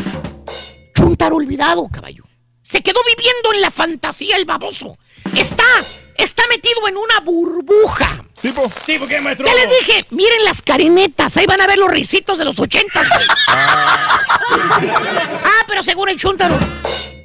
Chuntaro 0.97 1.36
olvidado, 1.36 1.86
caballo. 1.93 2.25
Se 2.62 2.83
quedó 2.83 3.01
viviendo 3.05 3.52
en 3.52 3.60
la 3.60 3.70
fantasía 3.70 4.36
el 4.36 4.47
baboso. 4.47 4.97
Está, 5.36 5.65
está 6.17 6.43
metido 6.49 6.89
en 6.89 6.97
una 6.97 7.20
burbuja. 7.20 8.25
¿Tipo? 8.41 8.62
¿Tipo 8.86 9.07
qué, 9.07 9.20
maestro? 9.20 9.44
¿Qué 9.44 9.52
les 9.52 9.69
dije? 9.81 10.07
Miren 10.10 10.44
las 10.44 10.62
carinetas, 10.62 11.36
ahí 11.36 11.44
van 11.44 11.60
a 11.60 11.67
ver 11.67 11.77
los 11.77 11.91
risitos 11.91 12.39
de 12.39 12.47
los 12.47 12.59
ochentas. 12.59 13.07
güey. 13.07 13.27
Ah, 15.44 15.65
pero 15.69 15.83
según 15.83 16.09
el 16.09 16.17
chúntaro, 16.17 16.59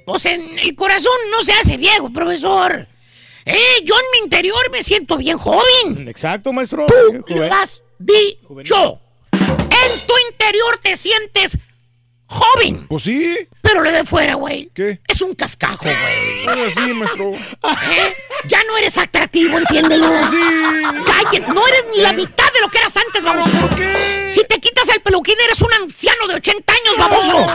pues 0.05 0.25
en 0.25 0.59
el 0.59 0.75
corazón 0.75 1.17
no 1.31 1.43
se 1.43 1.53
hace 1.53 1.77
viejo, 1.77 2.11
profesor. 2.11 2.87
Eh, 3.45 3.83
yo 3.83 3.93
en 3.95 4.05
mi 4.13 4.23
interior 4.23 4.59
me 4.71 4.83
siento 4.83 5.17
bien 5.17 5.37
joven. 5.37 6.07
Exacto, 6.07 6.51
maestro. 6.51 6.85
Tú 6.87 7.23
lo 7.35 7.53
has 7.53 7.83
dicho. 7.99 8.99
En 9.31 10.07
tu 10.07 10.13
interior 10.31 10.79
te 10.81 10.95
sientes 10.95 11.57
joven. 12.25 12.87
Pues 12.87 13.03
sí. 13.03 13.47
Pero 13.65 13.81
lo 13.81 13.91
de 13.91 14.03
fuera, 14.03 14.35
güey. 14.35 14.69
¿Qué? 14.75 14.99
Es 15.07 15.21
un 15.21 15.33
cascajo, 15.33 15.85
güey. 15.85 16.47
Ah, 16.47 16.69
sí, 16.73 16.93
maestro. 16.93 17.31
¿Eh? 17.33 18.15
Ya 18.47 18.63
no 18.67 18.77
eres 18.77 18.95
atractivo, 18.97 19.57
entiéndelo. 19.57 20.07
Sí. 20.29 20.37
Cállate, 21.05 21.39
no 21.51 21.67
eres 21.67 21.85
ni 21.95 22.01
la 22.03 22.13
mitad 22.13 22.45
de 22.53 22.61
lo 22.61 22.69
que 22.69 22.77
eras 22.77 22.95
antes, 22.95 23.23
baboso. 23.23 23.49
¿Por 23.49 23.75
qué? 23.75 24.31
Si 24.35 24.43
te 24.45 24.59
quitas 24.59 24.87
el 24.89 25.01
peluquín, 25.01 25.35
eres 25.43 25.61
un 25.61 25.73
anciano 25.73 26.27
de 26.27 26.35
80 26.35 26.73
años, 26.73 26.97
baboso. 26.97 27.47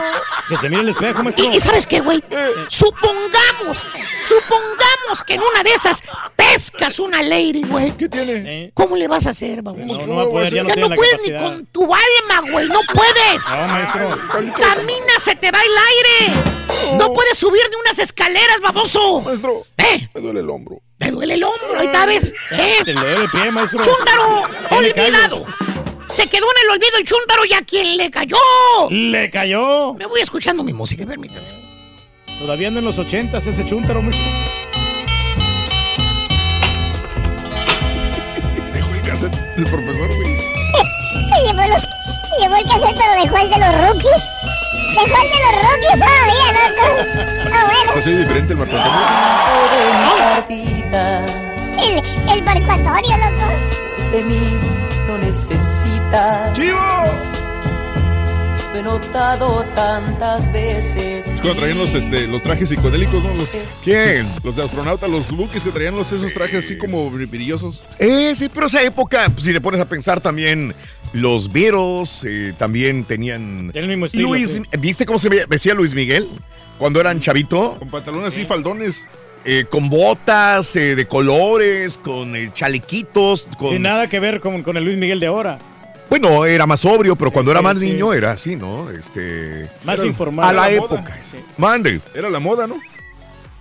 Que 0.48 0.56
se 0.56 0.68
mire 0.68 0.82
el 0.82 0.88
espejo, 0.88 1.22
maestro. 1.22 1.44
¿Y, 1.44 1.56
y 1.56 1.60
sabes 1.60 1.86
qué, 1.86 2.00
güey? 2.00 2.22
Supongamos, 2.68 3.86
supongamos 4.24 5.22
que 5.26 5.34
en 5.34 5.42
una 5.42 5.62
de 5.62 5.72
esas 5.72 6.02
pescas 6.34 6.98
una 6.98 7.22
lady, 7.22 7.62
güey. 7.62 7.92
¿Qué 7.96 8.08
tiene? 8.08 8.64
Eh, 8.64 8.70
¿Cómo 8.74 8.96
le 8.96 9.06
vas 9.06 9.26
a 9.26 9.30
hacer, 9.30 9.62
baboso? 9.62 9.84
No, 9.84 10.06
no 10.06 10.16
va 10.16 10.22
a 10.22 10.26
poder, 10.26 10.52
ya 10.52 10.62
no 10.62 10.68
ya 10.70 10.76
no 10.76 10.88
la 10.88 10.96
puedes 10.96 11.22
ni 11.24 11.36
con 11.38 11.66
tu 11.66 11.84
alma, 11.84 12.50
güey, 12.50 12.68
no 12.68 12.80
puedes. 12.92 13.46
No, 13.48 13.66
maestro. 13.68 14.18
Camina, 14.58 15.18
se 15.18 15.36
te 15.36 15.50
va 15.50 15.60
el 15.60 15.78
aire. 15.78 15.99
No 16.98 17.12
puedes 17.12 17.38
subir 17.38 17.62
ni 17.70 17.76
unas 17.76 17.98
escaleras, 17.98 18.60
baboso. 18.60 19.20
Maestro, 19.20 19.64
¿Eh? 19.78 20.08
me 20.14 20.20
duele 20.20 20.40
el 20.40 20.50
hombro. 20.50 20.80
Me 20.98 21.10
duele 21.10 21.34
el 21.34 21.44
hombro, 21.44 21.78
ahí 21.78 21.86
está, 21.86 22.06
¿ves? 22.06 22.34
¿Eh? 22.50 22.74
Te 22.84 22.92
duele 22.92 23.22
el 23.22 23.30
pie, 23.30 23.50
maestro. 23.50 23.80
¡Chúntaro! 23.82 24.48
Tiene 24.68 24.90
¡Olvidado! 24.92 25.46
Se 26.08 26.26
quedó 26.26 26.46
en 26.46 26.64
el 26.64 26.70
olvido 26.70 26.98
el 26.98 27.04
chúntaro 27.04 27.44
y 27.44 27.52
a 27.52 27.62
quien 27.62 27.96
le 27.96 28.10
cayó. 28.10 28.36
Le 28.90 29.30
cayó. 29.30 29.94
Me 29.94 30.06
voy 30.06 30.20
escuchando 30.20 30.64
mi 30.64 30.72
música, 30.72 31.06
permítame. 31.06 31.46
Todavía 32.38 32.68
anda 32.68 32.80
en 32.80 32.86
los 32.86 32.98
ochentas 32.98 33.46
ese 33.46 33.64
chúntaro, 33.64 34.02
maestro. 34.02 34.26
Dejó 38.72 38.94
el 38.94 39.02
cassette 39.02 39.34
el 39.56 39.64
profesor, 39.66 40.08
güey. 40.16 40.36
Se 41.28 41.46
llevó, 41.46 41.62
los, 41.68 41.86
se 42.30 42.42
llevó 42.42 42.56
el 42.56 42.64
cassette, 42.64 42.96
pero 42.98 43.12
dejó 43.22 43.36
el 43.38 43.50
de 43.50 43.58
los 43.58 43.72
rookies. 43.86 44.24
Dejó 44.94 45.16
el 45.22 45.28
de 45.30 45.38
los 45.44 45.54
rookies 45.62 45.98
todavía, 46.00 46.46
loco. 46.52 46.86
Ah, 47.52 47.64
bueno. 47.66 47.88
Hasta 47.88 48.02
soy 48.02 48.16
diferente 48.16 48.52
el 48.52 48.58
Marco 48.58 48.76
El, 51.82 52.32
el 52.32 52.42
barcuatorio, 52.42 53.16
loco. 53.18 53.46
Pues 53.96 54.10
de 54.12 54.22
mí 54.22 54.58
no 55.06 55.18
necesita. 55.18 56.52
¡Chivo! 56.54 56.78
Lo 58.72 58.78
he 58.78 58.82
notado 58.82 59.64
tantas 59.74 60.52
veces. 60.52 61.26
Es 61.26 61.40
cuando 61.40 61.58
traían 61.58 61.78
los, 61.78 61.92
este, 61.94 62.28
los 62.28 62.42
trajes 62.42 62.68
psicodélicos, 62.68 63.24
¿no? 63.24 63.34
Los, 63.34 63.50
¿Quién? 63.82 64.32
los 64.44 64.54
de 64.54 64.62
astronauta, 64.62 65.08
los 65.08 65.32
buques 65.32 65.64
que 65.64 65.70
traían 65.70 65.96
los, 65.96 66.12
esos 66.12 66.32
trajes 66.32 66.64
así 66.64 66.78
como 66.78 67.10
brillosos. 67.10 67.82
Eh, 67.98 68.32
sí, 68.36 68.48
pero 68.48 68.68
esa 68.68 68.80
época, 68.82 69.28
pues, 69.30 69.44
si 69.44 69.52
le 69.52 69.60
pones 69.60 69.80
a 69.80 69.86
pensar 69.86 70.20
también, 70.20 70.72
los 71.12 71.52
Beatles 71.52 72.22
eh, 72.24 72.52
también 72.56 73.04
tenían... 73.04 73.70
Tiene 73.72 73.86
el 73.86 73.90
mismo 73.90 74.06
estilo, 74.06 74.28
Luis, 74.28 74.50
sí. 74.50 74.62
¿Viste 74.78 75.04
cómo 75.06 75.18
se 75.18 75.28
ve- 75.28 75.46
vestía 75.48 75.74
Luis 75.74 75.94
Miguel 75.94 76.28
cuando 76.78 77.00
eran 77.00 77.20
chavito? 77.20 77.76
Con 77.78 77.90
pantalones 77.90 78.28
así, 78.28 78.44
faldones. 78.44 79.04
Eh, 79.44 79.64
con 79.70 79.88
botas 79.88 80.76
eh, 80.76 80.94
de 80.94 81.06
colores, 81.06 81.96
con 81.96 82.36
eh, 82.36 82.50
chalequitos, 82.54 83.48
con... 83.58 83.70
Sin 83.70 83.82
nada 83.82 84.06
que 84.08 84.20
ver 84.20 84.38
con, 84.40 84.62
con 84.62 84.76
el 84.76 84.84
Luis 84.84 84.98
Miguel 84.98 85.18
de 85.18 85.26
ahora. 85.26 85.58
Bueno, 86.10 86.44
era 86.44 86.66
más 86.66 86.80
sobrio, 86.80 87.16
pero 87.16 87.30
cuando 87.30 87.50
era 87.50 87.62
más 87.62 87.78
sí. 87.78 87.90
niño 87.92 88.12
era 88.12 88.32
así, 88.32 88.56
¿no? 88.56 88.90
Este. 88.90 89.70
Más 89.84 89.98
era- 90.00 90.08
informal. 90.08 90.48
A 90.48 90.52
la 90.52 90.70
época. 90.70 91.16
Mande. 91.56 92.00
Era 92.14 92.28
la 92.28 92.38
moda, 92.40 92.66
¿no? 92.66 92.76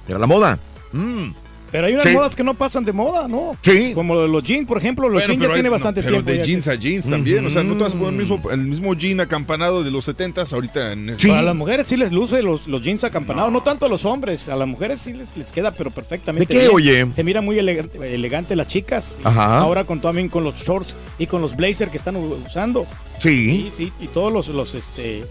Era 0.07 0.17
la 0.19 0.25
moda. 0.27 0.59
Mm. 0.91 1.29
Pero 1.71 1.87
hay 1.87 1.93
unas 1.93 2.05
Sí. 2.05 2.13
modas 2.13 2.35
que 2.35 2.43
no 2.43 2.53
pasan 2.53 2.83
de 2.83 2.91
moda, 2.91 3.27
¿no? 3.27 3.55
Sí. 3.61 3.91
Como 3.93 4.15
lo 4.15 4.21
de 4.23 4.27
los 4.27 4.43
jeans, 4.43 4.67
por 4.67 4.77
ejemplo. 4.77 5.07
Los 5.07 5.13
Bueno, 5.21 5.27
jeans 5.27 5.39
ya 5.41 5.47
pero 5.47 5.53
tiene 5.53 5.67
hay- 5.67 5.71
bastante 5.71 6.01
no, 6.01 6.05
pero 6.05 6.23
tiempo. 6.23 6.31
de 6.41 6.45
jeans 6.47 6.65
que- 6.65 6.71
a 6.71 6.75
jeans 6.75 7.09
también. 7.09 7.45
O 7.45 7.49
sea, 7.49 7.63
no 7.63 7.75
te 7.75 7.83
vas 7.83 7.93
a 7.93 7.97
poner 7.97 8.13
el 8.13 8.19
mismo, 8.19 8.41
el 8.51 8.57
mismo 8.59 8.93
jean 8.95 9.19
acampanado 9.19 9.83
de 9.83 9.91
los 9.91 10.05
70s 10.05 10.51
ahorita 10.53 10.93
en 10.93 11.15
Para 11.27 11.41
las 11.41 11.55
mujeres 11.55 11.87
sí 11.87 11.97
les 11.97 12.11
luce 12.11 12.41
los, 12.41 12.67
los 12.67 12.81
jeans 12.81 13.03
acampanados, 13.03 13.51
no. 13.51 13.61
tanto 13.61 13.85
a 13.85 13.89
los 13.89 14.05
hombres, 14.05 14.49
a 14.49 14.55
las 14.55 14.67
mujeres 14.67 15.01
sí 15.01 15.13
les, 15.13 15.27
les 15.37 15.51
queda 15.51 15.71
pero 15.71 15.91
perfectamente. 15.91 16.53
¿De 16.53 16.59
qué, 16.59 16.65
bien. 16.67 16.75
oye? 16.75 17.07
Se 17.15 17.23
mira 17.23 17.41
muy 17.41 17.59
elegante, 17.59 18.13
elegante 18.15 18.55
las 18.55 18.67
chicas. 18.67 19.19
Ajá. 19.23 19.59
Ahora 19.59 19.83
con 19.83 20.01
también 20.01 20.29
con 20.29 20.43
los 20.43 20.55
shorts 20.55 20.95
y 21.19 21.27
con 21.27 21.41
los 21.41 21.55
blazers 21.55 21.91
que 21.91 21.97
están 21.97 22.15
usando. 22.15 22.87
Sí. 23.19 23.69
Sí, 23.69 23.71
sí, 23.75 23.93
y 23.99 24.07
todos 24.07 24.31
los, 24.33 24.47
los 24.49 24.73
este 24.75 25.23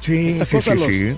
Sí, 0.00 0.38
sí, 0.44 0.60
sí, 0.60 0.70
los- 0.70 0.82
sí. 0.82 1.14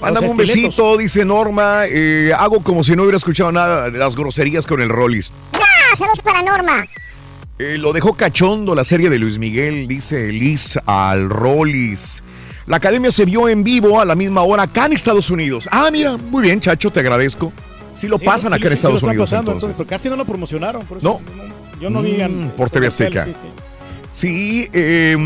Mándame 0.00 0.28
un 0.30 0.36
besito, 0.36 0.96
dice 0.96 1.24
Norma. 1.24 1.82
Eh, 1.86 2.32
hago 2.36 2.60
como 2.62 2.82
si 2.84 2.96
no 2.96 3.02
hubiera 3.02 3.18
escuchado 3.18 3.52
nada 3.52 3.90
de 3.90 3.98
las 3.98 4.16
groserías 4.16 4.66
con 4.66 4.80
el 4.80 4.88
Rollis. 4.88 5.32
¡Ah! 5.54 5.96
Saludos 5.96 6.20
para 6.20 6.42
Norma. 6.42 6.86
Eh, 7.58 7.76
lo 7.78 7.92
dejó 7.92 8.14
cachondo 8.14 8.74
la 8.74 8.84
serie 8.84 9.10
de 9.10 9.18
Luis 9.18 9.38
Miguel, 9.38 9.86
dice 9.86 10.32
Liz 10.32 10.78
al 10.86 11.28
Rollis. 11.28 12.22
La 12.66 12.76
academia 12.78 13.10
se 13.10 13.24
vio 13.26 13.48
en 13.48 13.62
vivo 13.64 14.00
a 14.00 14.04
la 14.04 14.14
misma 14.14 14.42
hora 14.42 14.62
acá 14.62 14.86
en 14.86 14.92
Estados 14.92 15.28
Unidos. 15.30 15.68
Ah, 15.70 15.90
mira, 15.92 16.16
muy 16.16 16.42
bien, 16.42 16.60
Chacho, 16.60 16.90
te 16.90 17.00
agradezco. 17.00 17.52
Sí 17.96 18.08
lo 18.08 18.16
Sí, 18.18 18.24
pasan 18.24 18.52
sí, 18.52 18.56
acá 18.58 18.68
en 18.68 18.72
Estados 18.72 19.02
Unidos. 19.02 19.28
pasando, 19.28 19.52
entonces. 19.52 19.86
casi 19.86 20.08
no 20.08 20.16
lo 20.16 20.24
promocionaron, 20.24 20.86
por 20.86 20.98
eso 20.98 21.06
No. 21.06 21.20
yo 21.80 21.90
no 21.90 22.00
vi 22.00 22.12
Mm, 22.22 22.50
por 22.50 22.70
TV 22.70 22.86
Azteca. 22.86 23.26
Sí, 23.26 23.32
sí. 23.34 23.46
Sí, 24.12 24.68
el 24.72 25.18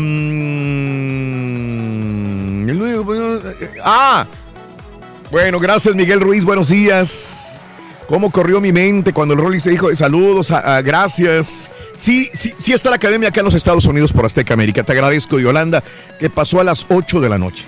nuevo- 2.77 3.13
eh, 3.15 3.71
ah, 3.83 4.27
bueno, 5.35 5.59
gracias 5.59 5.93
Miguel 5.95 6.21
Ruiz, 6.21 6.45
buenos 6.45 6.69
días. 6.69 7.59
¿Cómo 8.07 8.31
corrió 8.31 8.61
mi 8.61 8.71
mente 8.71 9.11
cuando 9.11 9.33
el 9.33 9.41
Rollis 9.41 9.63
te 9.63 9.69
dijo 9.69 9.93
saludos, 9.93 10.49
ah, 10.51 10.77
ah, 10.77 10.81
gracias? 10.81 11.69
Sí, 11.93 12.29
sí, 12.31 12.53
sí 12.57 12.71
está 12.71 12.89
la 12.89 12.95
academia 12.95 13.27
acá 13.27 13.41
en 13.41 13.45
los 13.45 13.53
Estados 13.55 13.85
Unidos 13.85 14.13
por 14.13 14.25
Azteca 14.25 14.53
América. 14.53 14.83
Te 14.83 14.93
agradezco, 14.93 15.37
Yolanda, 15.37 15.83
que 16.21 16.29
pasó 16.29 16.61
a 16.61 16.63
las 16.63 16.85
8 16.87 17.19
de 17.19 17.27
la 17.27 17.37
noche. 17.37 17.65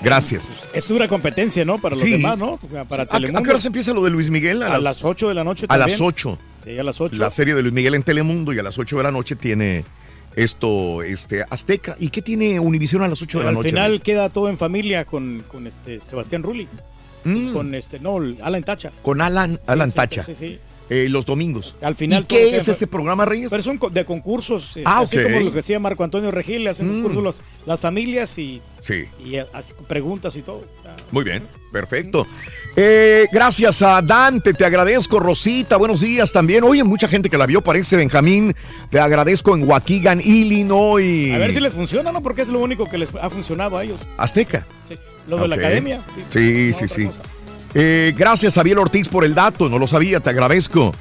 Gracias. 0.00 0.48
Es 0.72 0.88
dura 0.88 1.08
competencia, 1.08 1.62
¿no? 1.62 1.76
Para 1.76 1.94
los 1.94 2.02
Sí. 2.04 2.12
demás, 2.12 2.38
¿no? 2.38 2.58
Para 2.88 3.02
¿A, 3.02 3.06
Telemundo. 3.06 3.40
a 3.40 3.42
qué 3.42 3.50
hora 3.50 3.60
se 3.60 3.68
empieza 3.68 3.92
lo 3.92 4.02
de 4.02 4.08
Luis 4.08 4.30
Miguel? 4.30 4.62
A 4.62 4.78
las 4.78 5.04
8 5.04 5.28
de 5.28 5.34
la 5.34 5.44
noche 5.44 5.66
A 5.68 5.76
las 5.76 5.88
también. 5.92 6.08
8. 6.08 6.38
Sí, 6.64 6.78
a 6.78 6.82
las 6.84 6.98
8. 7.02 7.16
La 7.18 7.30
serie 7.30 7.54
de 7.54 7.60
Luis 7.60 7.74
Miguel 7.74 7.96
en 7.96 8.02
Telemundo 8.02 8.54
y 8.54 8.58
a 8.60 8.62
las 8.62 8.78
8 8.78 8.96
de 8.96 9.02
la 9.02 9.10
noche 9.10 9.36
tiene 9.36 9.84
esto, 10.42 11.02
este, 11.02 11.44
Azteca. 11.48 11.96
¿Y 11.98 12.08
qué 12.10 12.22
tiene 12.22 12.60
Univisión 12.60 13.02
a 13.02 13.08
las 13.08 13.20
8 13.22 13.38
de 13.38 13.44
la 13.44 13.50
Al 13.50 13.54
noche? 13.56 13.68
final 13.70 14.00
queda 14.00 14.28
todo 14.30 14.48
en 14.48 14.56
familia 14.58 15.04
con, 15.04 15.44
con 15.48 15.66
este 15.66 16.00
Sebastián 16.00 16.42
Rulli. 16.42 16.68
Mm. 17.24 17.52
Con 17.52 17.74
este, 17.74 17.98
no, 17.98 18.18
Alan 18.42 18.62
Tacha. 18.62 18.92
Con 19.02 19.20
Alan, 19.20 19.60
Alan 19.66 19.90
sí, 19.90 19.96
Tacha. 19.96 20.22
sí, 20.22 20.34
sí. 20.34 20.58
eh, 20.88 21.08
los 21.10 21.26
domingos. 21.26 21.74
Al 21.82 21.94
final 21.96 22.22
¿Y 22.22 22.26
qué 22.26 22.56
es 22.56 22.68
ese 22.68 22.86
programa, 22.86 23.24
Reyes? 23.24 23.50
Pero 23.50 23.62
son 23.62 23.80
de 23.90 24.04
concursos, 24.04 24.68
este, 24.68 24.82
Ah, 24.86 25.00
así 25.00 25.18
ok. 25.18 25.24
como 25.24 25.40
lo 25.40 25.50
que 25.50 25.56
decía 25.56 25.78
Marco 25.80 26.04
Antonio 26.04 26.30
Regil, 26.30 26.64
le 26.64 26.70
hacen 26.70 27.00
Mm. 27.00 27.02
concursos 27.02 27.40
las 27.66 27.80
familias 27.80 28.38
y, 28.38 28.62
Sí, 28.78 29.04
y 29.24 29.34
eh, 29.36 29.46
hace 29.52 29.74
preguntas 29.88 30.36
y 30.36 30.42
todo. 30.42 30.64
Muy 31.10 31.24
bien, 31.24 31.46
perfecto. 31.72 32.26
Eh, 32.76 33.26
gracias 33.32 33.82
a 33.82 34.00
Dante, 34.02 34.54
te 34.54 34.64
agradezco, 34.64 35.18
Rosita, 35.18 35.76
buenos 35.76 36.00
días 36.00 36.32
también. 36.32 36.62
Oye, 36.62 36.84
mucha 36.84 37.08
gente 37.08 37.28
que 37.28 37.36
la 37.36 37.46
vio, 37.46 37.60
parece 37.60 37.96
Benjamín, 37.96 38.54
te 38.90 39.00
agradezco 39.00 39.56
en 39.56 39.68
Waukegan, 39.68 40.20
Illinois. 40.20 41.34
A 41.34 41.38
ver 41.38 41.52
si 41.52 41.60
les 41.60 41.72
funciona, 41.72 42.12
¿no? 42.12 42.22
Porque 42.22 42.42
es 42.42 42.48
lo 42.48 42.60
único 42.60 42.88
que 42.88 42.98
les 42.98 43.08
ha 43.20 43.28
funcionado 43.30 43.76
a 43.76 43.84
ellos. 43.84 43.98
Azteca. 44.16 44.66
Sí. 44.88 44.96
Lo 45.26 45.38
de 45.38 45.48
la 45.48 45.56
academia. 45.56 46.02
Sí, 46.30 46.72
sí, 46.72 46.88
sí. 46.88 47.10
Eh, 47.74 48.14
gracias, 48.16 48.54
Javier 48.54 48.78
Ortiz, 48.78 49.08
por 49.08 49.24
el 49.24 49.34
dato. 49.34 49.68
No 49.68 49.78
lo 49.78 49.86
sabía, 49.86 50.20
te 50.20 50.30
agradezco. 50.30 50.94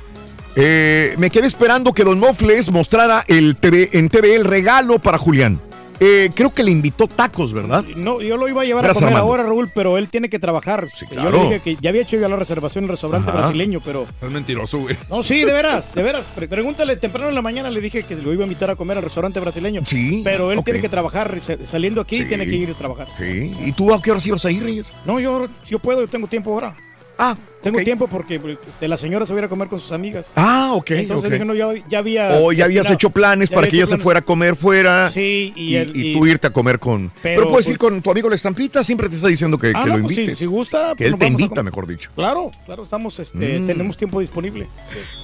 Eh, 0.55 1.15
me 1.17 1.29
quedé 1.29 1.47
esperando 1.47 1.93
que 1.93 2.03
Don 2.03 2.19
Mofles 2.19 2.71
mostrara 2.71 3.23
el 3.27 3.55
TV, 3.55 3.89
en 3.93 4.09
TV 4.09 4.35
el 4.35 4.43
regalo 4.43 4.99
para 4.99 5.17
Julián. 5.17 5.61
Eh, 5.99 6.29
creo 6.35 6.53
que 6.53 6.63
le 6.63 6.69
invitó 6.69 7.07
tacos, 7.07 7.53
¿verdad? 7.53 7.83
No, 7.95 8.21
yo 8.21 8.37
lo 8.37 8.47
iba 8.47 8.61
a 8.61 8.65
llevar 8.65 8.83
Gracias, 8.83 9.01
a 9.01 9.05
comer 9.07 9.17
Armando. 9.17 9.31
ahora, 9.31 9.43
Raúl, 9.43 9.71
pero 9.73 9.97
él 9.97 10.09
tiene 10.09 10.29
que 10.29 10.37
trabajar. 10.37 10.87
Yo 10.87 11.07
claro. 11.07 11.31
le 11.37 11.43
dije 11.43 11.59
que 11.61 11.77
ya 11.81 11.89
había 11.89 12.03
hecho 12.03 12.17
ya 12.17 12.29
la 12.29 12.35
reservación 12.35 12.83
en 12.83 12.89
el 12.89 12.91
restaurante 12.91 13.29
Ajá. 13.31 13.39
brasileño, 13.39 13.81
pero... 13.83 14.05
Es 14.21 14.29
mentiroso, 14.29 14.79
güey. 14.79 14.95
No, 15.09 15.23
sí, 15.23 15.43
de 15.43 15.51
veras, 15.53 15.93
de 15.95 16.03
veras. 16.03 16.23
Pre- 16.35 16.47
Pregúntale, 16.47 16.97
temprano 16.97 17.29
en 17.29 17.35
la 17.35 17.41
mañana 17.41 17.69
le 17.71 17.81
dije 17.81 18.03
que 18.03 18.15
lo 18.15 18.31
iba 18.31 18.43
a 18.43 18.45
invitar 18.47 18.69
a 18.69 18.75
comer 18.75 18.97
al 18.97 19.03
restaurante 19.03 19.39
brasileño. 19.39 19.81
Sí. 19.85 20.21
Pero 20.23 20.51
él 20.51 20.63
tiene 20.63 20.81
que 20.81 20.89
trabajar, 20.89 21.39
sa- 21.41 21.57
saliendo 21.65 21.99
aquí, 22.01 22.19
Sí. 22.19 22.25
tiene 22.25 22.45
que 22.45 22.55
ir 22.55 22.69
a 22.69 22.73
trabajar. 22.75 23.07
Sí. 23.17 23.55
¿Y 23.65 23.71
tú 23.71 23.91
a 23.93 23.99
qué 24.01 24.11
horas 24.11 24.25
ibas 24.27 24.45
a 24.45 24.51
ir, 24.51 24.61
Reyes? 24.63 24.93
No, 25.05 25.19
yo, 25.19 25.47
yo 25.67 25.79
puedo, 25.79 26.01
yo 26.01 26.07
tengo 26.07 26.27
tiempo 26.27 26.51
ahora. 26.53 26.75
Ah, 27.19 27.35
Tengo 27.71 27.83
tiempo 27.83 28.07
porque 28.07 28.39
de 28.81 28.87
la 28.87 28.97
señora 28.97 29.25
se 29.25 29.33
va 29.33 29.39
a 29.39 29.41
ir 29.41 29.45
a 29.45 29.49
comer 29.49 29.67
con 29.67 29.79
sus 29.79 29.91
amigas. 29.91 30.31
Ah, 30.35 30.71
ok. 30.73 30.91
Entonces 30.91 31.25
ok. 31.27 31.31
dije, 31.33 31.45
no, 31.45 31.53
ya, 31.55 31.67
ya 31.89 31.99
había... 31.99 32.29
O 32.41 32.51
ya 32.51 32.65
habías 32.65 32.89
hecho 32.89 33.09
planes 33.09 33.49
para 33.49 33.67
que 33.67 33.75
ella 33.77 33.85
se 33.85 33.97
fuera 33.97 34.19
a 34.19 34.23
comer 34.23 34.55
fuera. 34.55 35.11
Sí, 35.11 35.53
y, 35.55 35.69
Y, 35.69 35.75
el- 35.75 35.95
y 35.95 36.11
y- 36.11 36.13
tú 36.15 36.25
irte 36.25 36.47
a 36.47 36.49
comer 36.51 36.79
con. 36.79 37.09
Pero, 37.21 37.41
Pero, 37.41 37.49
puedes 37.51 37.65
pues- 37.65 37.73
ir 37.73 37.77
con 37.77 38.01
tu 38.01 38.11
amigo 38.11 38.29
la 38.29 38.35
estampita, 38.35 38.83
siempre 38.83 39.09
te 39.09 39.15
está 39.15 39.27
diciendo 39.27 39.57
que, 39.57 39.71
Ah, 39.75 39.83
que 39.83 39.89
no, 39.89 39.97
lo 39.97 40.03
pues, 40.03 40.15
si- 40.15 40.21
invites. 40.21 40.39
si 40.39 40.45
gusta, 40.45 40.89
que 40.97 41.03
pues 41.03 41.13
él 41.13 41.19
te 41.19 41.27
invita, 41.27 41.63
mejor 41.63 41.87
dicho. 41.87 42.09
Claro, 42.15 42.51
claro, 42.65 42.83
estamos, 42.83 43.19
este, 43.19 43.59
Mm. 43.59 43.67
tenemos 43.67 43.97
tiempo 43.97 44.19
disponible. 44.19 44.67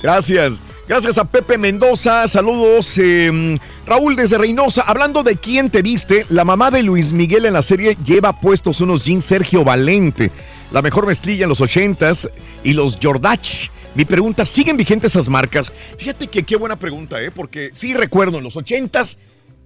Gracias. 0.02 0.62
Gracias 0.88 1.18
a 1.18 1.26
Pepe 1.26 1.58
Mendoza. 1.58 2.28
Saludos. 2.28 2.98
eh, 2.98 3.58
Raúl 3.86 4.16
desde 4.16 4.38
Reynosa. 4.38 4.84
Hablando 4.84 5.24
de 5.24 5.36
quién 5.38 5.70
te 5.70 5.82
viste, 5.82 6.26
la 6.30 6.44
mamá 6.46 6.72
de 6.72 6.84
Luis 6.84 7.12
Miguel 7.12 7.46
en 7.46 7.54
la 7.54 7.62
serie 7.62 7.98
lleva 8.06 8.40
puestos 8.40 8.82
unos 8.82 9.04
jeans 9.04 9.26
Sergio 9.26 9.64
Valente. 9.64 10.32
La 10.72 10.82
mejor 10.82 11.06
mezclilla 11.06 11.44
en 11.44 11.50
los 11.50 11.62
ochentas 11.62 12.28
y 12.64 12.74
los 12.74 12.98
Jordach. 13.02 13.70
Mi 13.96 14.06
pregunta, 14.06 14.46
¿siguen 14.46 14.76
vigentes 14.78 15.12
esas 15.14 15.30
marcas? 15.30 15.72
Fíjate 15.98 16.28
que 16.28 16.44
qué 16.44 16.56
buena 16.56 16.76
pregunta, 16.78 17.22
¿eh? 17.22 17.30
Porque 17.32 17.70
sí 17.74 17.94
recuerdo 17.94 18.40
en 18.40 18.44
los 18.44 18.56
ochentas, 18.58 19.20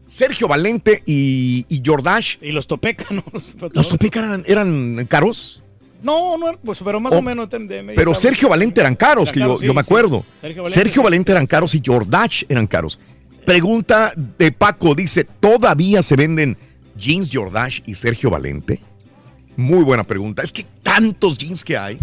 Sergio 0.07 0.47
Valente 0.47 1.01
y, 1.05 1.65
y 1.69 1.81
Jordache. 1.85 2.37
Y 2.41 2.51
los 2.51 2.67
Topeca, 2.67 3.05
¿no? 3.09 3.23
¿Los 3.73 3.89
Topeca 3.89 4.19
eran, 4.19 4.43
eran 4.47 5.05
caros? 5.09 5.63
No, 6.03 6.37
no, 6.37 6.57
pues, 6.63 6.79
pero 6.83 6.99
más 6.99 7.11
o 7.13 7.21
menos. 7.21 7.49
de- 7.49 7.93
Pero. 7.95 8.13
Sergio 8.13 8.49
Valente 8.49 8.81
eran 8.81 8.95
caros, 8.95 9.29
Eran 9.29 9.33
que 9.33 9.39
yo, 9.39 9.45
caros, 9.47 9.61
yo 9.61 9.71
sí, 9.71 9.75
me 9.75 9.81
sí. 9.83 9.87
acuerdo. 9.87 10.25
Sergio 10.39 10.63
Valente, 10.63 10.79
Sergio 10.81 11.03
Valente 11.03 11.31
eran 11.31 11.47
caros 11.47 11.75
y 11.75 11.81
Jordache 11.83 12.45
eran 12.49 12.67
caros. 12.67 12.99
Pregunta 13.45 14.13
de 14.37 14.51
Paco, 14.51 14.93
dice, 14.93 15.23
¿todavía 15.23 16.03
se 16.03 16.15
venden 16.15 16.57
jeans 16.97 17.29
Jordache 17.33 17.81
y 17.85 17.95
Sergio 17.95 18.29
Valente? 18.29 18.81
Muy 19.55 19.83
buena 19.83 20.03
pregunta. 20.03 20.43
Es 20.43 20.51
que 20.51 20.65
tantos 20.83 21.37
jeans 21.37 21.63
que 21.63 21.77
hay, 21.77 21.97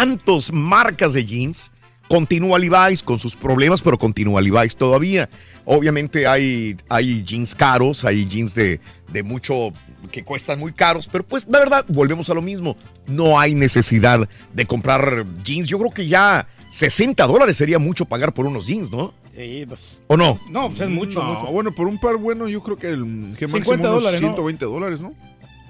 tantos 0.00 0.50
marcas 0.50 1.12
de 1.12 1.24
jeans. 1.26 1.70
Continúa 2.08 2.58
Levi's 2.58 3.02
con 3.02 3.18
sus 3.18 3.36
problemas, 3.36 3.82
pero 3.82 3.98
continúa 3.98 4.40
Levi's 4.40 4.74
todavía. 4.74 5.28
Obviamente 5.66 6.26
hay, 6.26 6.76
hay 6.88 7.22
jeans 7.22 7.54
caros, 7.54 8.04
hay 8.04 8.24
jeans 8.24 8.54
de, 8.54 8.80
de 9.12 9.22
mucho 9.22 9.72
que 10.10 10.24
cuestan 10.24 10.58
muy 10.58 10.72
caros, 10.72 11.06
pero 11.06 11.24
pues 11.24 11.46
la 11.48 11.58
verdad, 11.58 11.84
volvemos 11.88 12.30
a 12.30 12.34
lo 12.34 12.40
mismo. 12.40 12.76
No 13.06 13.38
hay 13.38 13.54
necesidad 13.54 14.26
de 14.54 14.66
comprar 14.66 15.26
jeans. 15.44 15.68
Yo 15.68 15.78
creo 15.78 15.90
que 15.90 16.06
ya 16.06 16.48
60 16.70 17.26
dólares 17.26 17.56
sería 17.58 17.78
mucho 17.78 18.06
pagar 18.06 18.32
por 18.32 18.46
unos 18.46 18.66
jeans, 18.66 18.90
¿no? 18.90 19.12
Sí, 19.36 19.64
pues. 19.68 20.02
¿O 20.08 20.16
no? 20.16 20.40
No, 20.50 20.68
pues 20.70 20.80
es 20.80 20.88
mucho, 20.88 21.22
No, 21.22 21.34
mucho. 21.34 21.52
bueno, 21.52 21.72
por 21.72 21.86
un 21.86 22.00
par 22.00 22.16
bueno, 22.16 22.48
yo 22.48 22.62
creo 22.62 22.76
que 22.78 22.88
el 22.88 23.34
que 23.38 23.46
50 23.46 23.58
máximo 23.58 23.74
unos 23.74 24.02
dólares, 24.02 24.20
¿no? 24.22 24.28
120 24.28 24.64
dólares, 24.64 25.00
¿no? 25.02 25.14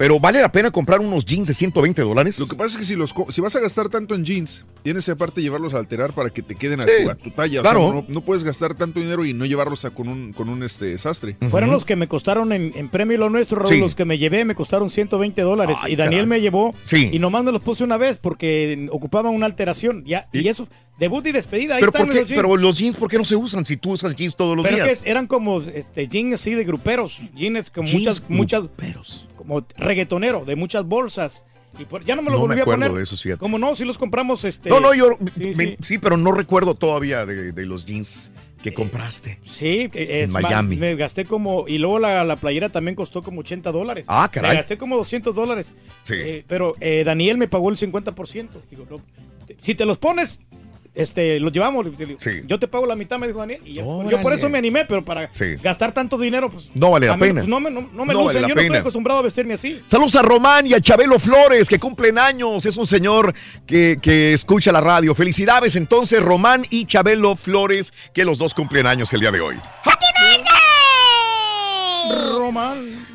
Pero 0.01 0.19
vale 0.19 0.41
la 0.41 0.51
pena 0.51 0.71
comprar 0.71 0.99
unos 1.01 1.27
jeans 1.27 1.47
de 1.47 1.53
120 1.53 2.01
dólares. 2.01 2.39
Lo 2.39 2.47
que 2.47 2.57
pasa 2.57 2.71
es 2.71 2.77
que 2.79 2.85
si 2.85 2.97
los 2.97 3.13
co- 3.13 3.31
si 3.31 3.43
vas 3.43 3.55
a 3.55 3.61
gastar 3.61 3.91
tanto 3.91 4.15
en 4.15 4.25
jeans, 4.25 4.65
tienes 4.83 5.07
aparte 5.11 5.43
llevarlos 5.43 5.75
a 5.75 5.77
alterar 5.79 6.15
para 6.15 6.31
que 6.31 6.41
te 6.41 6.55
queden 6.55 6.81
a, 6.81 6.85
Sí, 6.85 6.91
tu, 7.05 7.11
a 7.11 7.15
tu 7.17 7.31
talla. 7.33 7.61
O 7.61 7.63
claro. 7.63 7.81
sea, 7.83 7.93
no, 7.93 8.05
no 8.09 8.21
puedes 8.23 8.43
gastar 8.43 8.75
tanto 8.75 8.99
dinero 8.99 9.27
y 9.27 9.35
no 9.35 9.45
llevarlos 9.45 9.85
a 9.85 9.91
con 9.91 10.09
un, 10.09 10.33
con 10.33 10.49
un 10.49 10.63
este 10.63 10.97
sastre. 10.97 11.37
Fueron 11.51 11.71
los 11.71 11.85
que 11.85 11.97
me 11.97 12.09
costaron 12.09 12.51
en, 12.55 12.73
en 12.77 12.89
premio 12.89 13.19
lo 13.19 13.29
nuestro, 13.29 13.59
Raúl, 13.59 13.75
Sí. 13.75 13.79
los 13.79 13.95
que 13.95 14.07
me 14.07 14.17
llevé 14.17 14.47
me 14.47 14.55
costaron 14.55 14.89
120 14.89 15.43
dólares. 15.43 15.77
Ay, 15.83 15.93
y 15.93 15.97
Daniel 15.97 16.23
caray. 16.23 16.27
me 16.29 16.41
llevó 16.41 16.75
Sí. 16.87 17.11
y 17.13 17.19
nomás 17.19 17.45
me 17.45 17.53
los 17.53 17.61
puse 17.61 17.85
una 17.85 17.99
vez 17.99 18.17
porque 18.17 18.89
ocupaban 18.91 19.35
una 19.35 19.45
alteración. 19.45 20.05
Ya, 20.07 20.29
y 20.33 20.49
eso, 20.49 20.67
debut 21.01 21.27
y 21.27 21.33
despedida, 21.33 21.75
ahí 21.75 21.81
Pero, 21.81 21.91
están 21.91 22.07
¿por 22.07 22.13
qué? 22.15 22.21
los 22.21 22.29
jeans. 22.29 22.43
pero 22.43 22.57
los 22.57 22.79
jeans, 22.79 22.97
¿por 22.97 23.09
qué 23.11 23.19
no 23.19 23.25
se 23.25 23.35
usan 23.35 23.65
si 23.65 23.77
tú 23.77 23.91
usas 23.93 24.15
jeans 24.15 24.37
todos 24.37 24.57
los 24.57 24.65
Pero 24.65 24.85
días? 24.85 25.03
que 25.03 25.11
eran 25.11 25.27
como 25.27 25.61
este, 25.61 26.07
jeans 26.07 26.35
así 26.35 26.55
de 26.55 26.63
gruperos, 26.63 27.21
jeans 27.35 27.71
con 27.71 27.87
Jeans 27.87 27.99
muchas, 28.05 28.23
muchas, 28.29 28.61
gruperos. 28.63 29.27
como 29.37 29.67
reggaetonero, 29.79 30.45
de 30.45 30.55
muchas 30.55 30.85
bolsas. 30.85 31.45
Y 31.79 31.85
por- 31.85 32.05
ya 32.05 32.17
no 32.17 32.23
me 32.23 32.31
lo 32.31 32.37
No 32.39 32.43
me 32.43 32.49
volví 32.49 32.61
a 32.63 32.65
poner. 32.65 32.93
de 32.93 33.03
esos, 33.03 33.23
fíjate. 33.23 33.39
Como 33.39 33.57
no, 33.57 33.75
si 33.77 33.85
los 33.85 33.97
compramos 33.97 34.45
este. 34.45 34.69
No, 34.69 34.81
no, 34.81 34.93
yo 34.93 35.17
Sí, 35.37 35.45
me- 35.45 35.55
sí. 35.55 35.77
sí, 35.81 35.99
pero 35.99 36.17
no 36.17 36.33
recuerdo 36.33 36.75
todavía 36.75 37.25
de, 37.25 37.53
de 37.53 37.65
los 37.67 37.87
jeans 37.87 38.33
que 38.61 38.75
compraste. 38.75 39.39
Sí, 39.45 39.89
eh, 39.95 40.23
En 40.25 40.33
Miami. 40.33 40.77
me 40.77 40.97
gasté 40.97 41.25
como. 41.25 41.69
Y 41.69 41.79
luego 41.79 42.01
la, 42.01 42.25
la 42.25 42.35
playera 42.37 42.71
también 42.71 42.97
costó 42.97 43.23
como 43.23 43.41
80 43.43 43.71
dólares. 43.71 44.05
Ah, 44.09 44.29
caray. 44.33 44.51
Me 44.51 44.57
gasté 44.57 44.77
como 44.77 44.97
200 44.97 45.33
dólares. 45.35 45.73
Sí. 46.03 46.15
Eh, 46.17 46.45
pero 46.49 46.75
eh, 46.81 47.05
Daniel 47.07 47.39
me 47.39 47.47
pagó 47.47 47.71
el 47.71 47.77
50%. 47.77 48.49
Digo, 48.69 48.85
no, 48.91 49.01
te- 49.47 49.57
si 49.61 49.77
te 49.77 49.85
los 49.85 49.97
pones, 49.97 50.41
este, 50.95 51.39
los 51.41 51.53
llevamos. 51.53 51.85
Le 51.87 51.91
digo, 52.07 52.19
Yo 52.47 52.59
te 52.59 52.67
pago 52.69 52.87
la 52.87 52.97
mitad, 52.97 53.19
me 53.19 53.27
dijo 53.27 53.39
Daniel. 53.39 53.61
Y 53.65 53.75
yo, 53.75 54.09
yo 54.11 54.21
por 54.23 54.33
eso 54.33 54.49
me 54.49 54.59
animé, 54.59 54.85
pero 54.85 55.05
para 55.05 55.33
Sí. 55.33 55.57
gastar 55.63 55.93
tanto 55.93 56.19
dinero, 56.19 56.51
pues. 56.51 56.71
No 56.75 56.91
vale 56.91 57.07
la 57.07 57.17
mí, 57.17 57.21
pena. 57.23 57.41
pues, 57.43 57.49
no 57.49 57.61
me, 57.61 57.71
no, 57.71 57.83
no 57.93 58.05
me 58.05 58.13
No 58.15 58.21
luce. 58.23 58.27
vale 58.27 58.41
la 58.41 58.49
yo 58.49 58.55
no 58.55 58.61
estoy 58.61 58.77
acostumbrado 58.79 59.21
a 59.21 59.23
vestirme 59.23 59.55
así. 59.55 59.81
Saludos 59.87 60.17
a 60.17 60.23
Román 60.23 60.67
y 60.67 60.75
a 60.75 60.81
Chabelo 60.81 61.19
Flores, 61.19 61.69
que 61.69 61.79
cumplen 61.79 62.19
años. 62.19 62.67
Es 62.67 62.77
un 62.77 62.87
señor 62.87 63.35
que, 63.67 63.99
que 64.03 64.33
escucha 64.33 64.73
la 64.73 64.81
radio. 64.81 65.15
Felicidades 65.15 65.77
entonces, 65.77 66.23
Román 66.23 66.67
y 66.71 66.87
Chabelo 66.87 67.37
Flores, 67.37 67.93
que 68.13 68.25
los 68.25 68.39
dos 68.39 68.55
cumplen 68.55 68.87
años 68.87 69.13
el 69.13 69.21
día 69.21 69.31
de 69.31 69.41
hoy. 69.41 69.57
Román. 72.37 73.07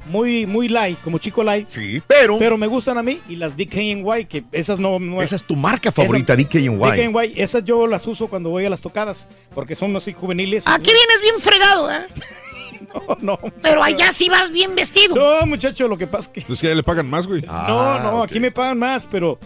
muy, 0.07 0.47
muy 0.47 0.69
light, 0.69 0.99
como 1.03 1.19
chico 1.19 1.43
light. 1.45 1.69
Sí, 1.69 2.03
pero. 2.07 2.39
Pero 2.39 2.59
me 2.59 2.67
gustan 2.67 2.99
a 2.99 3.03
mí. 3.03 3.21
Y 3.29 3.37
las 3.37 3.57
DKNY, 3.57 4.27
que 4.29 4.45
esas 4.53 4.79
no. 4.79 4.99
no 4.99 5.23
Esa 5.23 5.37
es 5.37 5.45
tu 5.45 5.57
marca 5.57 5.93
favorita, 5.93 6.35
Esas- 6.35 6.47
DKNY. 6.49 6.77
DKNY, 6.79 7.33
esas 7.41 7.65
yo 7.65 7.87
las 7.87 8.07
uso 8.07 8.29
cuando 8.29 8.51
voy 8.51 8.65
a 8.65 8.71
las 8.71 8.81
tocadas, 8.81 9.29
porque 9.55 9.75
son 9.75 9.95
así 9.97 10.13
juveniles. 10.13 10.65
Aquí 10.67 10.91
vienes 10.91 11.21
bien 11.23 11.35
fregado, 11.39 11.91
¿eh? 11.93 12.07
no, 12.95 13.17
no. 13.21 13.39
Pero 13.63 13.83
allá 13.83 14.11
sí 14.13 14.29
vas 14.29 14.51
bien 14.51 14.75
vestido. 14.75 15.15
No, 15.15 15.47
muchacho, 15.47 15.89
lo 15.89 15.97
que 15.97 16.07
pasa 16.07 16.31
es 16.35 16.45
que. 16.45 16.53
Es 16.53 16.61
que 16.61 16.69
ya 16.69 16.75
le 16.75 16.83
pagan 16.83 17.09
más, 17.09 17.27
güey. 17.27 17.43
no, 17.47 18.01
no, 18.01 18.23
aquí 18.23 18.41
me 18.41 18.51
pagan 18.51 18.79
más, 18.79 19.07
pero 19.11 19.39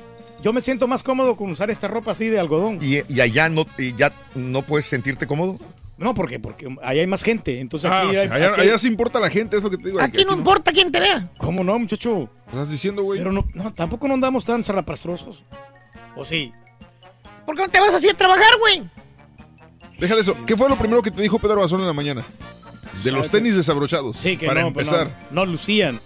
yo 0.42 0.52
me 0.52 0.60
siento 0.60 0.86
más 0.86 1.02
cómodo 1.02 1.36
con 1.36 1.50
usar 1.50 1.70
esta 1.70 1.89
ropa 1.89 2.12
así 2.12 2.28
de 2.28 2.39
algodón. 2.39 2.78
¿Y, 2.81 3.00
y 3.12 3.20
allá 3.20 3.49
no, 3.49 3.66
y 3.78 3.94
ya 3.94 4.12
no 4.34 4.62
puedes 4.62 4.86
sentirte 4.86 5.26
cómodo? 5.26 5.58
No, 5.99 6.15
porque 6.15 6.39
porque 6.39 6.66
allá 6.83 7.00
hay 7.00 7.07
más 7.07 7.23
gente, 7.23 7.58
entonces 7.60 7.91
Ah, 7.91 8.02
aquí, 8.02 8.10
sí, 8.12 8.16
hay- 8.18 8.28
allá, 8.28 8.52
aquí- 8.52 8.60
allá 8.60 8.78
sí 8.78 8.86
importa 8.86 9.18
la 9.18 9.31
gente, 9.31 9.57
es 9.57 9.62
lo 9.65 9.70
que 9.70 9.78
te 9.78 9.84
digo. 9.89 10.00
Aquí 10.00 10.25
no 10.25 10.33
importa 10.34 10.70
quién 10.73 10.92
te 10.92 11.00
vea. 11.00 11.31
¿Cómo 11.39 11.65
no, 11.65 11.78
muchacho? 11.78 12.28
¿Estás 12.49 12.70
diciendo, 12.70 13.02
güey? 13.02 13.18
Pero 13.18 13.33
no, 13.33 13.47
no, 13.55 13.73
tampoco 13.73 14.07
no 14.07 14.15
andamos 14.15 14.44
tan 14.44 14.62
zarrapastrosos. 14.62 15.44
¿O 16.15 16.25
sí? 16.25 16.52
¿Por 17.47 17.57
qué 17.57 17.62
no 17.62 17.68
te 17.68 17.81
vas 17.81 17.94
así 17.94 18.08
a 18.08 18.15
trabajar, 18.15 18.50
güey? 18.60 18.83
Déjale 19.99 20.20
eso. 20.20 20.36
¿Qué 20.47 20.57
fue 20.57 20.68
lo 20.68 20.76
primero 20.76 21.00
que 21.00 21.10
te 21.10 21.23
dijo 21.23 21.39
Pedro 21.39 21.60
Bazón 21.60 21.81
en 21.81 21.86
la 21.86 21.92
mañana? 21.94 22.25
De 23.02 23.12
los 23.12 23.31
tenis 23.31 23.57
desabrochados. 23.57 24.16
Sí, 24.16 24.36
que 24.36 24.47
Para 24.47 24.62
no, 24.62 24.73
pues 24.73 24.89
empezar. 24.89 25.16
no, 25.31 25.44
no 25.47 25.52
lucían. 25.52 26.00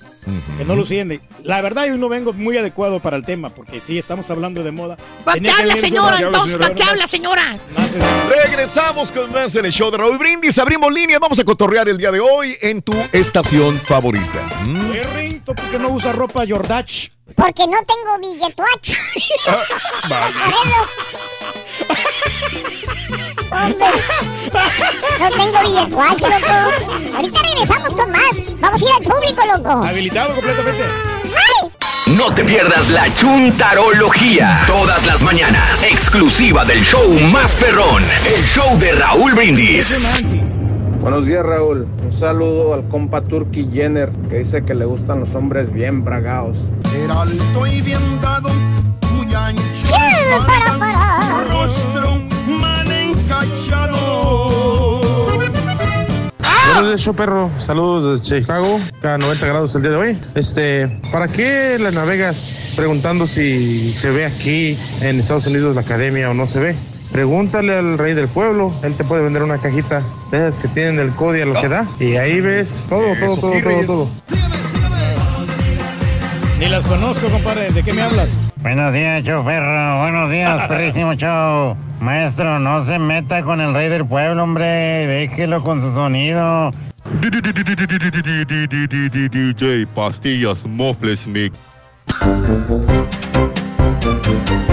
Que 0.59 0.65
no 0.65 0.77
lucían. 0.77 1.21
La 1.43 1.61
verdad, 1.63 1.87
yo 1.87 1.97
no 1.97 2.09
vengo 2.09 2.33
muy 2.33 2.57
adecuado 2.57 3.01
para 3.01 3.17
el 3.17 3.25
tema, 3.25 3.51
porque 3.51 3.81
sí, 3.81 3.99
estamos 3.99 4.29
hablando 4.31 4.63
de 4.63 4.71
moda. 4.71 4.97
¿Para 5.25 5.41
qué 5.41 5.51
habla, 5.51 5.77
señora? 5.77 6.19
Entonces, 6.21 6.59
¿para 6.59 6.75
qué 6.75 6.83
habla, 6.83 7.07
señora? 7.07 7.59
Regresamos 8.45 9.11
con 9.13 9.33
más 9.33 9.55
en 9.57 9.65
el 9.65 9.73
show 9.73 9.91
de 9.91 9.99
Raúl 9.99 10.19
Brindis. 10.19 10.59
Abrimos 10.59 10.93
líneas. 10.93 11.21
Vamos 11.21 11.39
a 11.39 11.45
cotorrear 11.45 11.89
el 11.89 11.97
día 11.97 12.11
de 12.11 12.21
hoy 12.21 12.57
en 12.61 12.83
tu 12.83 12.95
estación 13.13 13.79
favorita. 13.81 14.47
¿Mm? 14.67 14.91
Oye, 14.91 15.03
Rinto, 15.05 15.55
¿por 15.55 15.71
qué 15.71 15.79
no 15.79 15.89
usa 15.91 16.13
ropa 16.13 16.45
Jordach? 16.47 17.09
Porque 17.35 17.67
no 17.67 17.79
tengo 17.87 18.19
billetuach. 18.21 18.93
Ah, 19.47 19.63
Hombre, 20.63 20.77
no 23.51 25.31
tengo 25.37 25.61
billetuach, 25.63 26.21
loco. 26.21 27.17
Ahorita 27.17 27.43
regresamos 27.43 27.95
con 27.95 28.11
más. 28.11 28.37
Vamos 28.61 28.83
a 28.83 28.85
ir 28.85 28.91
al 28.97 29.03
público, 29.03 29.43
loco. 29.57 29.87
Habilitado 29.87 30.35
completamente. 30.35 30.85
No 32.17 32.35
te 32.35 32.45
pierdas 32.45 32.89
la 32.91 33.13
chuntarología. 33.15 34.63
Todas 34.67 35.07
las 35.07 35.23
mañanas. 35.23 35.83
Exclusiva 35.83 36.65
del 36.65 36.83
show 36.85 37.09
más 37.33 37.53
perrón. 37.53 38.03
El 38.37 38.45
show 38.45 38.79
de 38.79 38.93
Raúl 38.93 39.35
Brindis. 39.35 39.97
Buenos 41.01 41.27
días, 41.27 41.45
Raúl. 41.45 41.87
Un 42.05 42.13
saludo 42.13 42.75
al 42.75 42.87
compa 42.89 43.23
Turkey 43.23 43.71
Jenner, 43.73 44.11
que 44.29 44.39
dice 44.39 44.65
que 44.65 44.75
le 44.75 44.85
gustan 44.85 45.21
los 45.21 45.35
hombres 45.35 45.73
bien 45.73 46.05
bragados. 46.05 46.57
Era 46.95 47.23
alto 47.23 47.67
y 47.67 47.81
bien 47.81 48.21
dado, 48.21 48.51
muy 49.13 49.35
ancho. 49.35 49.89
para, 50.47 50.79
para. 50.79 51.45
Rostro. 51.45 52.40
Buenos 56.73 56.89
días, 56.89 57.01
show 57.01 57.15
perro. 57.15 57.51
Saludos 57.59 58.21
desde 58.23 58.41
Chicago, 58.41 58.79
a 59.03 59.19
90 59.19 59.47
grados 59.47 59.75
el 59.75 59.83
día 59.83 59.91
de 59.93 59.97
hoy. 59.97 60.19
Este, 60.35 60.89
¿para 61.11 61.27
qué 61.29 61.79
la 61.81 61.91
navegas 61.91 62.75
preguntando 62.77 63.27
si 63.27 63.93
se 63.93 64.11
ve 64.11 64.27
aquí 64.27 64.79
en 65.01 65.21
Estados 65.21 65.47
Unidos 65.47 65.75
la 65.75 65.81
academia 65.81 66.31
o 66.31 66.35
no 66.35 66.47
se 66.47 66.61
ve? 66.61 66.77
Pregúntale 67.13 67.77
al 67.77 67.99
rey 67.99 68.15
del 68.15 68.29
pueblo, 68.29 68.73
él 68.83 68.95
te 68.95 69.05
puede 69.05 69.23
vender 69.23 69.43
una 69.43 69.59
cajita 69.59 70.03
de 70.31 70.49
esas 70.49 70.61
que 70.61 70.69
tienen 70.69 70.99
el 71.01 71.11
código 71.11 71.45
a 71.45 71.55
lo 71.55 71.61
que 71.61 71.69
da. 71.69 71.87
Y 71.99 72.17
ahí 72.17 72.41
ves 72.41 72.87
todo, 72.89 73.15
todo, 73.19 73.37
todo, 73.37 73.53
sí, 73.53 73.63
todo, 73.63 73.87
todo. 73.87 74.09
Ni 76.59 76.69
las 76.69 76.87
conozco, 76.87 77.27
compadre. 77.27 77.71
¿De 77.71 77.83
qué 77.83 77.93
me 77.93 78.03
hablas? 78.03 78.29
Buenos 78.57 78.93
días, 78.93 79.23
show 79.25 79.45
perro. 79.45 80.01
Buenos 80.03 80.31
días, 80.31 80.61
perrísimo 80.69 81.15
show. 81.15 81.77
Maestro, 82.01 82.59
no 82.59 82.83
se 82.83 82.99
meta 82.99 83.43
con 83.43 83.61
el 83.61 83.75
rey 83.75 83.89
del 83.89 84.07
pueblo, 84.07 84.43
hombre. 84.45 84.67
Déjelo 84.67 85.63
con 85.63 85.81
su 85.83 85.93
sonido. 85.95 86.71
DJ 89.31 89.87
Pastillas 89.95 90.59
Mofles 90.65 91.27
Mix. 91.27 91.57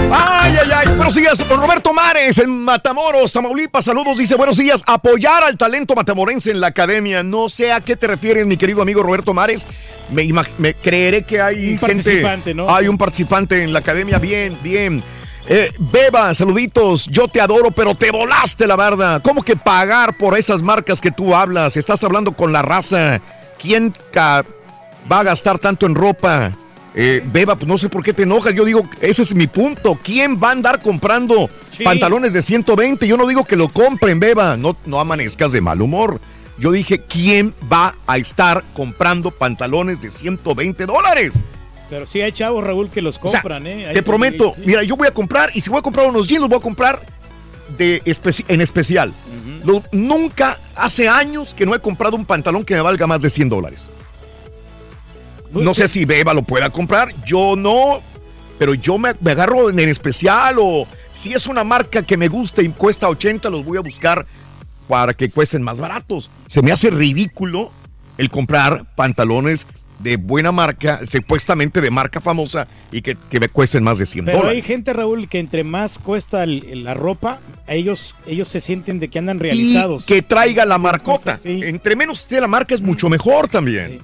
Ay, 0.09 0.55
ay, 0.63 0.71
ay. 0.73 0.87
Buenos 0.95 1.15
días, 1.15 1.37
Roberto 1.49 1.93
Mares 1.93 2.37
en 2.37 2.63
Matamoros, 2.63 3.33
Tamaulipas. 3.33 3.83
Saludos, 3.85 4.17
dice 4.17 4.35
buenos 4.35 4.57
días. 4.57 4.81
Apoyar 4.87 5.43
al 5.43 5.57
talento 5.57 5.95
matamorense 5.95 6.51
en 6.51 6.61
la 6.61 6.67
academia. 6.67 7.23
No 7.23 7.49
sé 7.49 7.73
a 7.73 7.81
qué 7.81 7.95
te 7.97 8.07
refieres, 8.07 8.45
mi 8.45 8.55
querido 8.55 8.81
amigo 8.81 9.03
Roberto 9.03 9.33
Mares. 9.33 9.67
Me, 10.11 10.27
me 10.57 10.73
creeré 10.73 11.23
que 11.23 11.41
hay 11.41 11.73
Un 11.73 11.79
gente. 11.79 11.87
participante, 11.87 12.53
¿no? 12.53 12.73
Hay 12.73 12.87
un 12.87 12.97
participante 12.97 13.61
en 13.63 13.73
la 13.73 13.79
academia. 13.79 14.17
Bien, 14.19 14.57
bien. 14.63 15.03
Eh, 15.49 15.71
Beba, 15.79 16.33
saluditos. 16.33 17.07
Yo 17.07 17.27
te 17.27 17.39
adoro, 17.39 17.71
pero 17.71 17.95
te 17.95 18.11
volaste 18.11 18.67
la 18.67 18.75
verdad. 18.75 19.21
¿Cómo 19.23 19.41
que 19.43 19.55
pagar 19.55 20.17
por 20.17 20.37
esas 20.37 20.61
marcas 20.61 20.99
que 20.99 21.11
tú 21.11 21.33
hablas? 21.33 21.77
Estás 21.77 22.03
hablando 22.03 22.33
con 22.33 22.51
la 22.51 22.61
raza. 22.61 23.21
¿Quién 23.57 23.93
va 24.15 25.19
a 25.19 25.23
gastar 25.23 25.57
tanto 25.59 25.85
en 25.85 25.95
ropa? 25.95 26.51
Eh, 26.95 27.21
Beba, 27.31 27.55
pues 27.55 27.67
no 27.67 27.77
sé 27.77 27.87
por 27.89 28.03
qué 28.03 28.11
te 28.11 28.23
enojas. 28.23 28.53
Yo 28.53 28.65
digo, 28.65 28.83
ese 28.99 29.21
es 29.21 29.33
mi 29.33 29.47
punto. 29.47 29.97
¿Quién 30.03 30.37
va 30.41 30.49
a 30.49 30.51
andar 30.51 30.81
comprando 30.81 31.49
Sí. 31.75 31.83
pantalones 31.83 32.33
de 32.33 32.41
120? 32.41 33.07
Yo 33.07 33.15
no 33.17 33.27
digo 33.27 33.45
que 33.45 33.55
lo 33.55 33.69
compren, 33.69 34.19
Beba. 34.19 34.57
No, 34.57 34.75
no 34.85 34.99
amanezcas 34.99 35.51
de 35.53 35.61
mal 35.61 35.81
humor. 35.81 36.19
Yo 36.57 36.71
dije, 36.71 37.03
¿quién 37.07 37.53
va 37.71 37.95
a 38.07 38.17
estar 38.17 38.63
comprando 38.73 39.29
pantalones 39.31 40.01
de 40.01 40.09
120 40.11 40.87
dólares? 40.87 41.33
Pero 41.89 42.05
sí 42.05 42.19
hay 42.21 42.31
chavos, 42.33 42.63
Raúl, 42.63 42.89
que 42.89 43.01
los 43.01 43.17
compran, 43.17 43.65
¿eh? 43.65 43.87
Hay- 43.87 43.93
Te 43.93 44.03
prometo, 44.03 44.53
mira, 44.65 44.83
yo 44.83 44.97
voy 44.97 45.07
a 45.07 45.11
comprar, 45.13 45.51
y 45.53 45.61
si 45.61 45.69
voy 45.69 45.79
a 45.79 45.81
comprar 45.81 46.07
unos 46.07 46.27
jeans, 46.27 46.41
los 46.41 46.49
voy 46.49 46.57
a 46.59 46.61
comprar 46.61 47.01
de 47.77 48.03
especi- 48.03 48.45
en 48.47 48.61
especial. 48.61 49.13
Lo- 49.63 49.83
nunca, 49.91 50.59
hace 50.75 51.07
años 51.09 51.53
que 51.53 51.65
no 51.65 51.73
he 51.75 51.79
comprado 51.79 52.15
un 52.15 52.25
pantalón 52.25 52.63
que 52.63 52.75
me 52.75 52.81
valga 52.81 53.07
más 53.07 53.21
de 53.21 53.29
100 53.29 53.49
dólares. 53.49 53.89
No 55.51 55.73
sé 55.73 55.87
si 55.87 56.05
Beba 56.05 56.33
lo 56.33 56.41
pueda 56.43 56.69
comprar, 56.69 57.13
yo 57.25 57.55
no, 57.55 58.01
pero 58.59 58.73
yo 58.73 58.97
me, 58.97 59.13
me 59.21 59.31
agarro 59.31 59.69
en, 59.69 59.79
en 59.79 59.89
especial 59.89 60.57
o 60.59 60.85
si 61.13 61.33
es 61.33 61.47
una 61.47 61.63
marca 61.63 62.03
que 62.03 62.17
me 62.17 62.27
gusta 62.27 62.61
y 62.61 62.69
cuesta 62.69 63.07
80, 63.09 63.49
los 63.49 63.63
voy 63.63 63.77
a 63.77 63.81
buscar 63.81 64.25
para 64.89 65.13
que 65.13 65.29
cuesten 65.29 65.63
más 65.63 65.79
baratos. 65.79 66.29
Se 66.47 66.61
me 66.61 66.71
hace 66.71 66.89
ridículo 66.89 67.71
el 68.17 68.29
comprar 68.29 68.85
pantalones 68.95 69.65
de 69.99 70.17
buena 70.17 70.51
marca, 70.51 70.99
supuestamente 71.09 71.81
de 71.81 71.89
marca 71.89 72.21
famosa, 72.21 72.67
y 72.91 73.01
que, 73.01 73.17
que 73.29 73.39
me 73.39 73.49
cuesten 73.49 73.83
más 73.83 73.97
de 73.97 74.05
100 74.05 74.25
Pero 74.25 74.47
hay 74.47 74.61
gente, 74.61 74.93
Raúl, 74.93 75.27
que 75.27 75.39
entre 75.39 75.63
más 75.63 75.97
cuesta 75.99 76.43
el- 76.43 76.83
la 76.83 76.93
ropa, 76.93 77.39
ellos, 77.67 78.15
ellos 78.25 78.47
se 78.47 78.61
sienten 78.61 78.99
de 78.99 79.07
que 79.09 79.19
andan 79.19 79.39
realizados. 79.39 80.03
Y 80.03 80.05
que 80.05 80.21
traiga 80.21 80.65
la 80.65 80.77
marcota. 80.77 81.39
Entre 81.43 81.95
menos 81.95 82.19
esté 82.19 82.39
la 82.39 82.47
marca 82.47 82.75
es 82.75 82.81
mucho 82.81 83.09
mejor 83.09 83.47
también. 83.47 83.99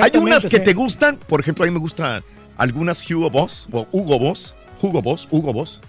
Hay 0.00 0.10
unas 0.18 0.44
que 0.46 0.58
sí. 0.58 0.62
te 0.62 0.72
gustan, 0.72 1.18
por 1.26 1.40
ejemplo, 1.40 1.64
a 1.64 1.66
mí 1.68 1.72
me 1.72 1.80
gustan 1.80 2.22
algunas 2.56 3.08
Hugo 3.10 3.28
Boss, 3.30 3.68
o 3.72 3.86
Hugo 3.90 4.18
Boss, 4.18 4.54
Hugo 4.80 5.02
Boss, 5.02 5.26
Hugo 5.30 5.52
Boss, 5.52 5.80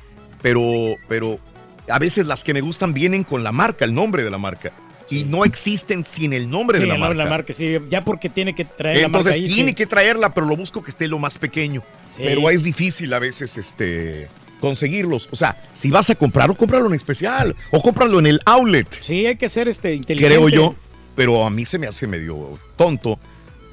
pero, 0.42 0.62
pero 1.08 1.40
a 1.88 2.00
veces 2.00 2.26
las 2.26 2.44
que 2.44 2.54
me 2.54 2.62
gustan 2.62 2.94
vienen 2.94 3.24
con 3.24 3.44
la 3.44 3.52
marca, 3.52 3.86
el 3.86 3.94
nombre 3.94 4.24
de 4.24 4.32
la 4.32 4.38
marca, 4.40 4.74
y 5.10 5.24
no 5.24 5.46
existen 5.46 6.04
sin 6.04 6.34
el 6.34 6.50
nombre 6.50 6.78
Sí, 6.80 6.84
de 6.86 6.90
la 6.90 6.98
marca. 6.98 7.16
la 7.16 7.26
marca, 7.30 7.54
sí, 7.54 7.78
ya 7.90 8.04
porque 8.04 8.30
tiene 8.30 8.54
que 8.56 8.66
traer 8.66 8.98
la 9.00 9.06
Entonces 9.06 9.38
marca 9.40 9.54
tiene 9.54 9.70
sí. 9.72 9.76
que 9.76 9.86
traerla, 9.86 10.34
pero 10.34 10.48
lo 10.48 10.56
busco 10.56 10.84
que 10.84 10.90
esté 10.92 11.08
lo 11.08 11.20
más 11.20 11.38
pequeño. 11.38 11.84
Sí. 12.16 12.24
Pero 12.26 12.50
es 12.50 12.64
difícil 12.64 13.14
a 13.14 13.20
veces 13.20 13.58
este 13.58 14.28
conseguirlos. 14.62 15.28
O 15.32 15.36
sea, 15.36 15.56
si 15.74 15.92
vas 15.92 16.10
a 16.10 16.16
comprarlo, 16.16 16.56
cómpralo 16.56 16.88
en 16.88 16.94
especial 16.96 17.56
o 17.72 17.82
cómpralo 17.82 18.20
en 18.20 18.26
el 18.28 18.40
outlet. 18.46 18.88
Sí, 19.04 19.26
hay 19.26 19.36
que 19.36 19.50
ser 19.50 19.68
este 19.68 19.94
inteligente. 19.94 20.36
Creo 20.36 20.50
yo, 20.50 20.76
pero 21.16 21.46
a 21.46 21.50
mí 21.50 21.66
se 21.66 21.78
me 21.78 21.88
hace 21.88 22.08
medio 22.08 22.58
tonto 22.76 23.20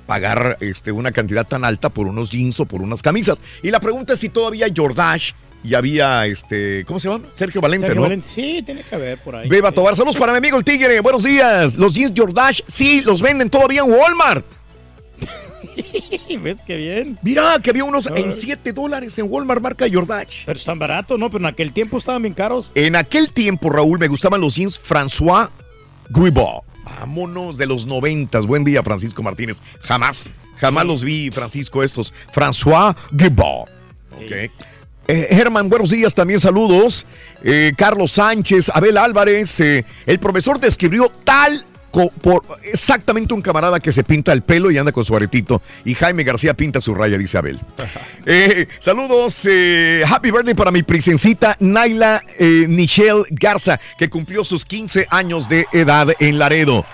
pagar 0.06 0.58
este, 0.60 0.92
una 0.92 1.12
cantidad 1.12 1.46
tan 1.46 1.64
alta 1.64 1.88
por 1.88 2.06
unos 2.08 2.28
jeans 2.30 2.58
o 2.60 2.66
por 2.66 2.82
unas 2.82 3.00
camisas. 3.00 3.40
Y 3.62 3.70
la 3.70 3.80
pregunta 3.80 4.12
es 4.14 4.18
si 4.20 4.28
todavía 4.28 4.66
Jordache 4.76 5.34
y 5.64 5.74
había 5.74 6.26
este, 6.26 6.84
¿cómo 6.84 6.98
se 6.98 7.08
llama? 7.08 7.24
Sergio 7.32 7.60
Valente, 7.60 7.86
Sergio 7.86 8.00
¿no? 8.00 8.08
Valente, 8.08 8.28
Sí, 8.28 8.62
tiene 8.64 8.82
que 8.82 8.94
haber 8.94 9.18
por 9.18 9.36
ahí. 9.36 9.48
Beba 9.48 9.72
Tobar, 9.72 9.96
saludos 9.96 10.16
para 10.16 10.32
mi 10.32 10.38
amigo 10.38 10.58
el 10.58 10.64
Tigre. 10.64 11.00
Buenos 11.00 11.22
días. 11.22 11.76
Los 11.76 11.94
jeans 11.94 12.12
Jordache, 12.16 12.64
sí, 12.66 13.00
los 13.02 13.22
venden 13.22 13.48
todavía 13.48 13.82
en 13.82 13.90
Walmart. 13.90 14.44
¿Ves 16.42 16.58
qué 16.66 16.76
bien? 16.76 17.18
Mira, 17.22 17.58
que 17.62 17.70
había 17.70 17.84
unos 17.84 18.06
en 18.08 18.32
7 18.32 18.72
dólares 18.72 19.18
en 19.18 19.26
Walmart 19.30 19.62
marca 19.62 19.86
Jordache. 19.90 20.42
Pero 20.46 20.58
están 20.58 20.78
baratos, 20.78 21.18
¿no? 21.18 21.30
Pero 21.30 21.40
en 21.40 21.46
aquel 21.46 21.72
tiempo 21.72 21.98
estaban 21.98 22.22
bien 22.22 22.34
caros. 22.34 22.70
En 22.74 22.96
aquel 22.96 23.32
tiempo, 23.32 23.70
Raúl, 23.70 23.98
me 23.98 24.08
gustaban 24.08 24.40
los 24.40 24.56
jeans 24.56 24.80
François 24.80 25.48
Guibault. 26.10 26.64
Vámonos 26.84 27.56
de 27.56 27.66
los 27.66 27.86
noventas. 27.86 28.46
Buen 28.46 28.64
día, 28.64 28.82
Francisco 28.82 29.22
Martínez. 29.22 29.62
Jamás, 29.82 30.32
jamás 30.56 30.84
los 30.84 31.04
vi, 31.04 31.30
Francisco, 31.30 31.82
estos. 31.82 32.12
François 32.34 32.96
Guibault. 33.12 33.70
Ok. 34.16 34.50
Eh, 35.08 35.28
Germán, 35.30 35.68
buenos 35.68 35.90
días, 35.90 36.14
también 36.14 36.40
saludos. 36.40 37.06
Eh, 37.42 37.72
Carlos 37.76 38.12
Sánchez, 38.12 38.70
Abel 38.72 38.96
Álvarez. 38.96 39.60
eh, 39.60 39.84
el 40.06 40.18
profesor 40.18 40.60
describió 40.60 41.10
tal 41.24 41.64
por 42.22 42.42
exactamente 42.64 43.34
un 43.34 43.42
camarada 43.42 43.78
que 43.78 43.92
se 43.92 44.02
pinta 44.02 44.32
el 44.32 44.42
pelo 44.42 44.70
y 44.70 44.78
anda 44.78 44.92
con 44.92 45.04
su 45.04 45.14
aretito. 45.14 45.60
Y 45.84 45.94
Jaime 45.94 46.24
García 46.24 46.54
pinta 46.54 46.80
su 46.80 46.94
raya, 46.94 47.18
dice 47.18 47.38
Abel. 47.38 47.60
Eh, 48.24 48.68
saludos, 48.78 49.48
eh, 49.50 50.04
happy 50.08 50.30
birthday 50.30 50.54
para 50.54 50.70
mi 50.70 50.84
princesita 50.84 51.56
Naila 51.58 52.22
eh, 52.38 52.66
Michelle 52.68 53.24
Garza, 53.30 53.80
que 53.98 54.08
cumplió 54.08 54.44
sus 54.44 54.64
15 54.64 55.08
años 55.10 55.48
de 55.48 55.66
edad 55.72 56.06
en 56.20 56.38
Laredo. 56.38 56.86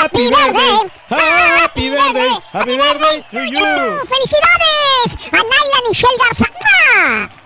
Happy 0.00 0.30
birthday, 0.30 0.90
happy 1.10 1.90
birthday, 1.90 2.30
happy 2.52 2.76
birthday 2.78 3.22
to 3.30 3.44
you. 3.44 3.60
¡Felicidades! 4.08 5.14
A 5.30 5.36
Naila 5.36 5.78
Michelle 5.86 6.16
Garza. 6.18 6.46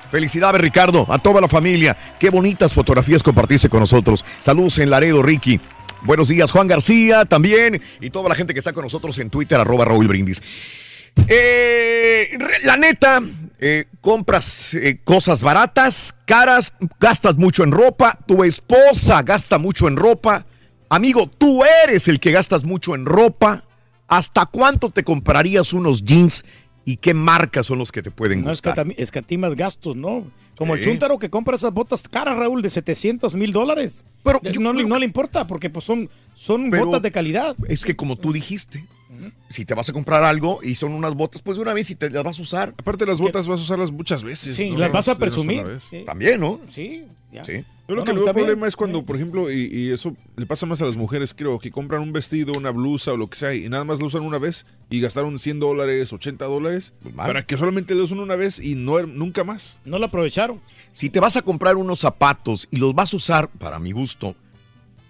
Felicidades, 0.09 0.61
Ricardo, 0.61 1.05
a 1.11 1.19
toda 1.19 1.41
la 1.41 1.49
familia. 1.49 1.97
Qué 2.17 2.31
bonitas 2.31 2.73
fotografías 2.73 3.25
compartiste 3.25 3.69
con 3.69 3.81
nosotros. 3.81 4.25
Saludos 4.39 4.79
en 4.79 4.91
Laredo, 4.91 5.21
Ricky. 5.21 5.61
Buenos 6.03 6.29
días, 6.29 6.53
Juan 6.53 6.69
García 6.69 7.25
también. 7.25 7.83
Y 8.01 8.11
toda 8.11 8.29
la 8.29 8.37
gente 8.37 8.53
que 8.53 8.61
está 8.61 8.73
con 8.73 8.85
nosotros 8.85 9.19
en 9.19 9.31
Twitter, 9.31 9.61
arroba 9.61 9.87
Raúl 9.87 10.07
Brindis. 10.07 10.41
Eh, 11.27 12.39
la 12.63 12.77
neta, 12.77 13.21
eh, 13.59 13.87
compras 14.01 14.75
eh, 14.75 15.01
cosas 15.03 15.43
baratas, 15.43 16.15
caras, 16.25 16.75
gastas 17.01 17.35
mucho 17.35 17.65
en 17.65 17.73
ropa, 17.73 18.17
tu 18.27 18.45
esposa 18.45 19.23
gasta 19.23 19.59
mucho 19.59 19.89
en 19.89 19.97
ropa. 19.97 20.47
Amigo, 20.95 21.27
tú 21.27 21.63
eres 21.85 22.07
el 22.07 22.21
que 22.21 22.31
gastas 22.31 22.63
mucho 22.65 22.95
en 22.95 23.05
ropa. 23.05 23.65
¿Hasta 24.07 24.47
cuánto 24.47 24.91
te 24.91 25.03
comprarías 25.03 25.73
unos 25.73 26.05
jeans 26.05 26.45
y 26.85 26.99
qué 26.99 27.15
marcas 27.15 27.67
son 27.67 27.79
los 27.79 27.91
que 27.91 28.01
te 28.01 28.13
pueden 28.13 28.43
No 28.45 28.51
gustar? 28.51 28.77
escatam- 28.77 28.95
escatimas 28.97 29.57
gastos, 29.57 29.97
¿no? 29.97 30.31
Como 30.57 30.75
el 30.75 30.85
Sí. 30.85 30.91
chúntaro 30.91 31.19
que 31.19 31.31
compra 31.31 31.57
esas 31.57 31.73
botas 31.73 32.03
caras, 32.09 32.37
Raúl, 32.37 32.63
de 32.63 32.71
700 32.71 33.35
mil 33.35 33.53
dólares. 33.53 34.05
Pero 34.23 34.41
no, 34.61 34.73
le- 34.73 34.85
no 34.85 34.99
le 35.01 35.05
importa 35.05 35.49
porque 35.49 35.69
pues 35.69 35.85
son, 35.85 36.09
son 36.35 36.71
Pero 36.71 36.87
botas 36.87 37.03
de 37.03 37.11
calidad. 37.11 37.57
Es 37.69 37.85
que 37.85 37.97
como 37.97 38.15
tú 38.17 38.33
dijiste, 38.33 38.85
si 39.49 39.65
te 39.65 39.75
vas 39.75 39.89
a 39.89 39.93
comprar 39.93 40.23
algo 40.23 40.61
y 40.63 40.77
son 40.77 40.93
unas 40.93 41.15
botas, 41.15 41.43
pues 41.43 41.57
de 41.57 41.63
una 41.63 41.73
vez 41.73 41.91
y 41.91 41.97
te 41.97 42.09
las 42.09 42.23
vas 42.23 42.39
a 42.39 42.43
usar. 42.43 42.75
Aparte 42.79 43.05
las 43.05 43.19
botas 43.21 43.49
vas 43.49 43.59
a 43.59 43.63
usarlas 43.65 43.91
muchas 43.91 44.23
veces. 44.23 44.55
Sí, 44.55 44.71
no 44.71 44.79
las 44.79 44.93
vas 44.93 45.09
a 45.09 45.19
presumir. 45.19 45.65
Sí. 45.81 46.05
También, 46.07 46.39
¿no? 46.39 46.61
Sí, 46.71 47.05
ya. 47.33 47.43
Sí. 47.43 47.65
Yo 47.87 47.95
lo 47.95 48.01
No, 48.01 48.05
que 48.05 48.13
no, 48.13 48.19
le 48.21 48.25
veo 48.25 48.33
bien. 48.33 48.47
problema 48.47 48.67
es 48.67 48.77
cuando, 48.77 49.05
por 49.05 49.17
ejemplo, 49.17 49.53
y, 49.53 49.67
y 49.67 49.91
eso 49.91 50.17
le 50.37 50.47
pasa 50.47 50.65
más 50.65 50.81
a 50.81 50.87
las 50.87 50.97
mujeres, 50.97 51.35
creo, 51.35 51.59
que 51.59 51.71
compran 51.71 52.01
un 52.03 52.13
vestido, 52.13 52.55
una 52.55 52.71
blusa 52.71 53.13
o 53.13 53.17
lo 53.19 53.29
que 53.29 53.37
sea 53.37 53.55
y 53.55 53.69
nada 53.69 53.85
más 53.85 54.01
lo 54.01 54.07
usan 54.07 54.23
una 54.23 54.39
vez 54.39 54.65
y 54.89 55.01
gastaron 55.01 55.39
100 55.39 55.61
dólares, 55.61 56.13
80 56.13 56.45
dólares 56.47 56.95
mal. 57.15 57.27
para 57.27 57.45
que 57.47 57.57
solamente 57.59 57.95
lo 57.95 58.05
usen 58.05 58.21
una 58.21 58.37
vez 58.37 58.59
y 58.59 58.75
no 58.75 59.03
nunca 59.07 59.45
más. 59.45 59.79
No 59.85 59.99
lo 59.99 60.07
aprovecharon. 60.07 60.61
Si 60.95 61.11
te 61.11 61.21
vas 61.21 61.37
a 61.37 61.43
comprar 61.43 61.77
unos 61.77 62.01
zapatos 62.01 62.69
y 62.71 62.79
los 62.79 62.95
vas 62.95 63.13
a 63.13 63.17
usar, 63.19 63.51
para 63.51 63.79
mi 63.79 63.93
gusto, 63.93 64.35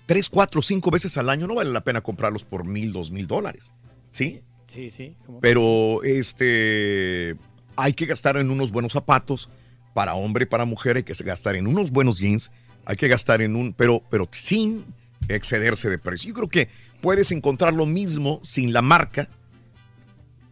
tres, 0.07 0.29
cuatro, 0.29 0.61
cinco 0.61 0.91
veces 0.91 1.17
al 1.17 1.29
año, 1.31 1.47
no 1.47 1.55
vale 1.55 1.71
la 1.71 1.83
pena 1.85 2.01
comprarlos 2.01 2.43
por 2.43 2.65
mil, 2.65 2.93
dos 2.93 3.11
mil 3.13 3.27
dólares. 3.29 3.73
¿Sí? 4.11 4.41
Sí, 4.67 4.91
sí. 4.91 5.15
¿cómo? 5.27 5.39
Pero 5.41 6.03
este 6.03 7.37
hay 7.77 7.93
que 7.93 8.07
gastar 8.07 8.37
en 8.37 8.51
unos 8.51 8.71
buenos 8.73 8.93
zapatos 8.93 9.49
para 9.95 10.15
hombre 10.15 10.43
y 10.43 10.47
para 10.47 10.65
mujer, 10.65 10.97
hay 10.97 11.03
que 11.05 11.15
gastar 11.23 11.55
en 11.55 11.67
unos 11.69 11.91
buenos 11.93 12.19
jeans, 12.19 12.51
hay 12.87 12.97
que 12.97 13.09
gastar 13.09 13.43
en 13.43 13.57
un, 13.57 13.73
pero, 13.73 14.03
pero 14.11 14.29
sin 14.31 14.85
excederse 15.29 15.89
de 15.91 15.99
precio. 15.99 16.29
Yo 16.29 16.35
creo 16.35 16.49
que 16.49 16.69
puedes 17.01 17.33
encontrar 17.33 17.73
lo 17.73 17.87
mismo 17.87 18.41
sin 18.43 18.73
la 18.73 18.83
marca 18.83 19.29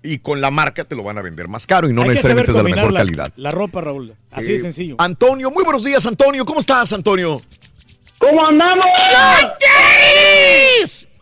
y 0.03 0.19
con 0.19 0.41
la 0.41 0.51
marca 0.51 0.85
te 0.85 0.97
lo 0.97 1.03
van 1.03 1.19
a 1.19 1.23
vender 1.23 1.49
más 1.49 1.67
caro 1.67 1.89
y 1.89 1.93
no 1.93 2.03
Hay 2.03 2.09
necesariamente 2.11 2.51
es 2.51 2.57
de 2.57 2.63
la 2.63 2.69
mejor 2.69 2.95
calidad. 2.95 3.33
La 3.37 3.51
ropa, 3.51 3.81
Raúl. 3.81 4.15
Así 4.31 4.51
Eh, 4.51 4.53
de 4.55 4.59
sencillo. 4.59 4.97
Antonio, 4.99 5.51
muy 5.51 5.65
buenos 5.65 5.85
días, 5.85 6.05
Antonio. 6.07 6.45
¿Cómo 6.45 6.61
estás, 6.61 6.93
Antonio? 6.93 7.41
¿Cómo 8.19 8.47
andamos? 8.47 8.87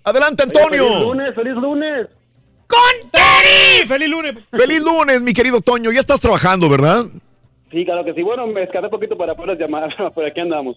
Adelante, 0.05 0.42
Antonio. 0.42 0.86
Feliz 0.86 1.00
lunes, 1.02 1.34
feliz 1.34 1.55
lunes. 1.55 2.06
¡Con 2.66 3.10
tenis! 3.10 3.89
¡Feliz 3.89 4.08
lunes! 4.08 4.34
¡Feliz 4.50 4.80
lunes, 4.80 5.20
mi 5.22 5.32
querido 5.32 5.60
Toño! 5.60 5.90
Ya 5.90 6.00
estás 6.00 6.20
trabajando, 6.20 6.68
¿verdad? 6.68 7.05
Sí, 7.70 7.84
claro 7.84 8.05
que 8.05 8.14
sí. 8.14 8.22
Bueno, 8.22 8.47
me 8.47 8.62
escapé 8.62 8.86
un 8.86 8.90
poquito 8.90 9.16
para 9.16 9.34
poder 9.34 9.58
llamar, 9.58 9.90
pero 10.14 10.26
aquí 10.26 10.40
andamos. 10.40 10.76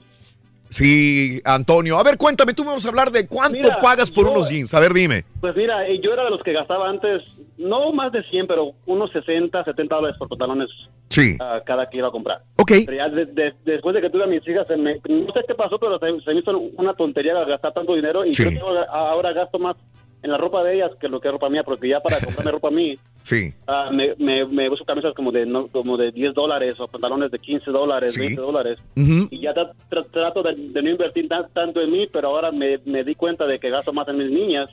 Sí, 0.73 1.39
Antonio. 1.45 1.97
A 1.99 2.03
ver, 2.03 2.17
cuéntame, 2.17 2.53
tú 2.53 2.63
vas 2.63 2.83
a 2.83 2.89
hablar 2.89 3.11
de 3.11 3.27
cuánto 3.27 3.57
Mira, 3.57 3.77
pagas 3.79 4.09
por 4.09 4.25
yo- 4.25 4.31
unos 4.31 4.49
jeans. 4.49 4.73
A 4.73 4.79
ver, 4.79 4.91
dime. 4.93 5.23
Pues 5.39 5.55
mira, 5.55 5.87
eh, 5.87 5.99
yo 6.01 6.11
era 6.13 6.23
de 6.23 6.31
los 6.31 6.41
que 6.41 6.51
gastaba 6.51 6.89
antes, 6.89 7.21
no 7.57 7.91
más 7.93 8.11
de 8.11 8.23
100, 8.23 8.47
pero 8.47 8.71
unos 8.87 9.11
60, 9.11 9.63
70 9.63 9.95
dólares 9.95 10.17
por 10.17 10.27
pantalones 10.29 10.69
Sí. 11.09 11.37
ah, 11.39 11.61
cada 11.63 11.87
que 11.89 11.99
iba 11.99 12.07
a 12.07 12.11
comprar. 12.11 12.41
Ok. 12.57 12.71
Pero 12.85 12.97
ya 12.97 13.07
de- 13.09 13.25
de- 13.27 13.53
después 13.65 13.93
de 13.93 14.01
que 14.01 14.09
tuve 14.09 14.23
a 14.23 14.27
mis 14.27 14.47
hijas, 14.47 14.65
se 14.67 14.75
me- 14.75 14.95
no 15.07 15.31
sé 15.31 15.41
qué 15.47 15.53
pasó, 15.53 15.77
pero 15.77 15.99
se, 15.99 16.05
se 16.25 16.33
me 16.33 16.39
hizo 16.39 16.57
una 16.77 16.93
tontería 16.95 17.33
gastar 17.45 17.71
tanto 17.73 17.93
dinero 17.93 18.25
y 18.25 18.33
Sí. 18.33 18.43
creo 18.43 18.53
que 18.55 18.59
ahora, 18.59 18.83
ahora 18.89 19.33
gasto 19.33 19.59
más 19.59 19.75
en 20.23 20.31
la 20.31 20.37
ropa 20.37 20.63
de 20.63 20.75
ellas 20.75 20.91
que 20.99 21.07
lo 21.09 21.19
que 21.19 21.27
es 21.27 21.33
ropa 21.33 21.49
mía, 21.49 21.63
porque 21.63 21.87
ya 21.89 21.99
para 21.99 22.19
comprarme 22.19 22.51
ropa 22.51 22.69
a 22.69 22.71
mí, 22.71 22.97
Sí. 23.23 23.53
ah, 23.67 23.89
me, 23.91 24.15
me, 24.17 24.45
me 24.45 24.69
uso 24.69 24.83
camisas 24.85 25.13
como 25.13 25.31
de, 25.31 25.45
no, 25.45 25.67
como 25.67 25.95
de 25.97 26.11
10 26.11 26.33
dólares 26.33 26.79
o 26.79 26.87
pantalones 26.87 27.29
de 27.31 27.39
15 27.39 27.69
dólares, 27.71 28.13
Sí. 28.13 28.21
20 28.21 28.41
dólares. 28.41 28.79
Ujú. 28.97 29.27
Y 29.29 29.39
ya 29.41 29.53
tra- 29.53 29.71
tra- 29.89 30.05
trato 30.11 30.41
de, 30.43 30.55
de 30.55 30.81
no 30.81 30.89
invertir 30.89 31.27
tan- 31.27 31.47
tanto 31.53 31.79
en 31.81 31.91
mí, 31.91 32.07
pero 32.11 32.29
ahora 32.29 32.51
me, 32.51 32.79
me 32.85 33.03
di 33.03 33.15
cuenta 33.15 33.45
de 33.45 33.59
que 33.59 33.69
gasto 33.69 33.93
más 33.93 34.07
en 34.07 34.17
mis 34.17 34.31
niñas, 34.31 34.69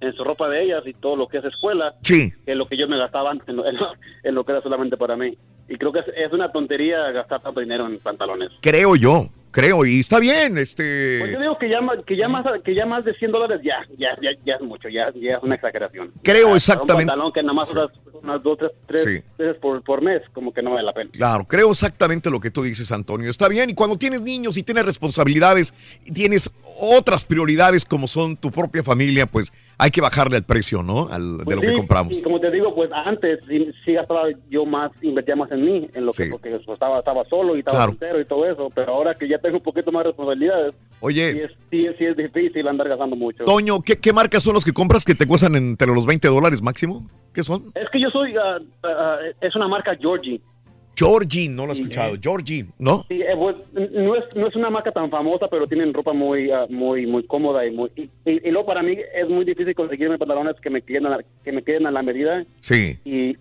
en 0.00 0.12
su 0.14 0.22
ropa 0.22 0.48
de 0.48 0.62
ellas 0.62 0.82
y 0.86 0.92
todo 0.94 1.16
lo 1.16 1.26
que 1.26 1.38
es 1.38 1.44
escuela, 1.44 1.94
Sí. 2.02 2.30
que 2.46 2.54
lo 2.54 2.68
que 2.68 2.76
yo 2.76 2.86
me 2.86 2.98
gastaba 2.98 3.30
antes 3.32 3.48
en 3.48 3.56
lo, 3.56 3.66
en 3.68 3.76
lo- 3.76 3.92
en 4.22 4.34
lo 4.34 4.44
que 4.44 4.52
era 4.52 4.62
solamente 4.62 4.96
para 4.96 5.16
mí. 5.16 5.36
Y 5.68 5.76
creo 5.76 5.92
que 5.92 6.00
es, 6.00 6.06
es 6.16 6.32
una 6.32 6.50
tontería 6.52 7.10
gastar 7.10 7.40
tanto 7.42 7.60
dinero 7.60 7.86
en 7.86 7.98
pantalones. 7.98 8.50
Creo 8.62 8.94
yo. 8.96 9.26
Creo. 9.50 9.84
Y 9.86 10.00
está 10.00 10.18
bien, 10.18 10.52
Pues 10.54 10.74
yo 10.76 10.82
este. 11.26 11.38
digo 11.40 11.58
que 11.58 11.68
ya, 11.68 11.80
ma- 11.80 12.02
que 12.04 12.16
ya 12.16 12.28
más 12.28 12.44
que 12.64 12.74
ya 12.74 12.86
más 12.86 13.04
de 13.04 13.14
100 13.14 13.32
dólares 13.32 13.60
ya, 13.64 13.76
ya, 13.98 14.08
ya, 14.20 14.30
ya 14.44 14.54
es 14.54 14.60
mucho, 14.60 14.88
ya, 14.88 15.12
ya 15.14 15.36
es 15.36 15.42
una 15.42 15.54
exageración. 15.54 16.12
Creo 16.22 16.54
exactamente. 16.54 17.04
Un 17.04 17.08
pantalón 17.08 17.32
que 17.32 17.42
nada 17.42 17.54
más 17.54 17.70
unas 18.22 18.42
dos, 18.42 18.58
tres, 18.58 18.70
tres 18.86 19.02
Sí. 19.04 19.22
veces 19.38 19.56
por, 19.60 19.82
por 19.82 20.02
mes, 20.02 20.22
como 20.32 20.52
que 20.52 20.62
no 20.62 20.72
vale 20.72 20.84
la 20.84 20.92
pena. 20.92 21.10
Claro, 21.12 21.44
creo 21.44 21.70
exactamente 21.70 22.30
lo 22.30 22.40
que 22.40 22.50
tú 22.50 22.62
dices, 22.62 22.92
Antonio. 22.92 23.30
Está 23.30 23.48
bien. 23.48 23.70
Y 23.70 23.74
cuando 23.74 23.96
tienes 23.96 24.22
niños 24.22 24.56
y 24.58 24.62
tienes 24.62 24.84
responsabilidades 24.84 25.74
y 26.04 26.12
tienes 26.12 26.50
otras 26.80 27.24
prioridades 27.24 27.84
como 27.84 28.06
son 28.06 28.36
tu 28.36 28.50
propia 28.50 28.82
familia, 28.82 29.26
pues 29.26 29.52
hay 29.78 29.90
que 29.90 30.00
bajarle 30.00 30.36
al 30.36 30.42
precio, 30.42 30.82
¿no? 30.82 31.08
Al, 31.08 31.38
de 31.38 31.44
Pues 31.44 31.56
lo 31.56 31.62
que 31.62 31.68
sí, 31.68 31.74
compramos. 31.74 32.18
Y 32.18 32.22
como 32.22 32.40
te 32.40 32.50
digo, 32.50 32.74
pues 32.74 32.90
antes 32.92 33.38
sí, 33.48 33.70
sí 33.84 33.92
gastaba 33.92 34.24
yo 34.50 34.66
más, 34.66 34.90
invertía 35.02 35.36
más 35.36 35.50
en 35.52 35.64
mí, 35.64 35.88
en 35.94 36.04
lo 36.04 36.12
que 36.12 36.26
porque 36.30 36.50
pues, 36.50 36.68
estaba, 36.68 36.98
estaba 36.98 37.24
solo 37.26 37.54
y 37.56 37.60
estaba 37.60 37.78
Claro. 37.78 37.92
soltero 37.92 38.20
y 38.20 38.24
todo 38.24 38.44
eso, 38.50 38.70
pero 38.74 38.92
ahora 38.92 39.14
que 39.14 39.28
ya 39.28 39.38
tengo 39.38 39.58
un 39.58 39.62
poquito 39.62 39.92
más 39.92 40.02
de 40.02 40.08
responsabilidades, 40.10 40.74
Oye. 41.00 41.32
sí 41.32 41.38
es, 41.40 41.50
sí, 41.70 41.86
sí 41.96 42.04
es 42.06 42.16
difícil 42.16 42.66
andar 42.66 42.88
gastando 42.88 43.14
mucho. 43.14 43.44
Toño, 43.44 43.80
¿qué, 43.82 43.96
qué 44.00 44.12
marcas 44.12 44.42
son 44.42 44.54
los 44.54 44.64
que 44.64 44.72
compras 44.72 45.04
que 45.04 45.14
te 45.14 45.26
cuestan 45.26 45.54
entre 45.54 45.86
los 45.88 46.06
20 46.06 46.26
dólares 46.28 46.60
máximo? 46.60 47.08
¿Qué 47.32 47.44
son? 47.44 47.64
Es 47.74 47.88
que 47.92 48.00
yo 48.00 48.08
soy, 48.10 48.34
ah, 48.36 48.58
ah, 48.82 49.18
es 49.40 49.54
una 49.54 49.68
marca 49.68 49.94
Georgie. 49.94 50.40
Georgie, 50.98 51.48
no 51.48 51.64
lo 51.66 51.72
he 51.72 51.76
escuchado. 51.76 52.16
Georgie, 52.20 52.66
¿no? 52.78 53.04
Sí, 53.08 53.20
eh, 53.22 53.34
pues, 53.36 53.56
no, 53.92 54.16
es, 54.16 54.24
no 54.34 54.48
es 54.48 54.56
una 54.56 54.68
marca 54.70 54.90
tan 54.90 55.08
famosa, 55.10 55.46
pero 55.48 55.66
tienen 55.66 55.94
ropa 55.94 56.12
muy 56.12 56.50
ah, 56.50 56.66
muy 56.68 57.06
muy 57.06 57.22
cómoda 57.24 57.64
y 57.64 57.70
muy 57.70 57.90
y, 57.94 58.02
y- 58.24 58.48
y 58.48 58.50
luego 58.50 58.66
para 58.66 58.82
mí 58.82 58.96
es 59.14 59.28
muy 59.28 59.44
difícil 59.44 59.74
conseguirme 59.74 60.18
pantalones 60.18 60.56
que 60.60 60.70
me 60.70 60.82
queden 60.82 61.06
a 61.06 61.10
la, 61.10 61.24
que 61.44 61.52
me 61.52 61.62
queden 61.62 61.86
a 61.86 61.90
la 61.90 62.02
medida 62.02 62.44
Sí, 62.60 62.98
y, 63.04 63.36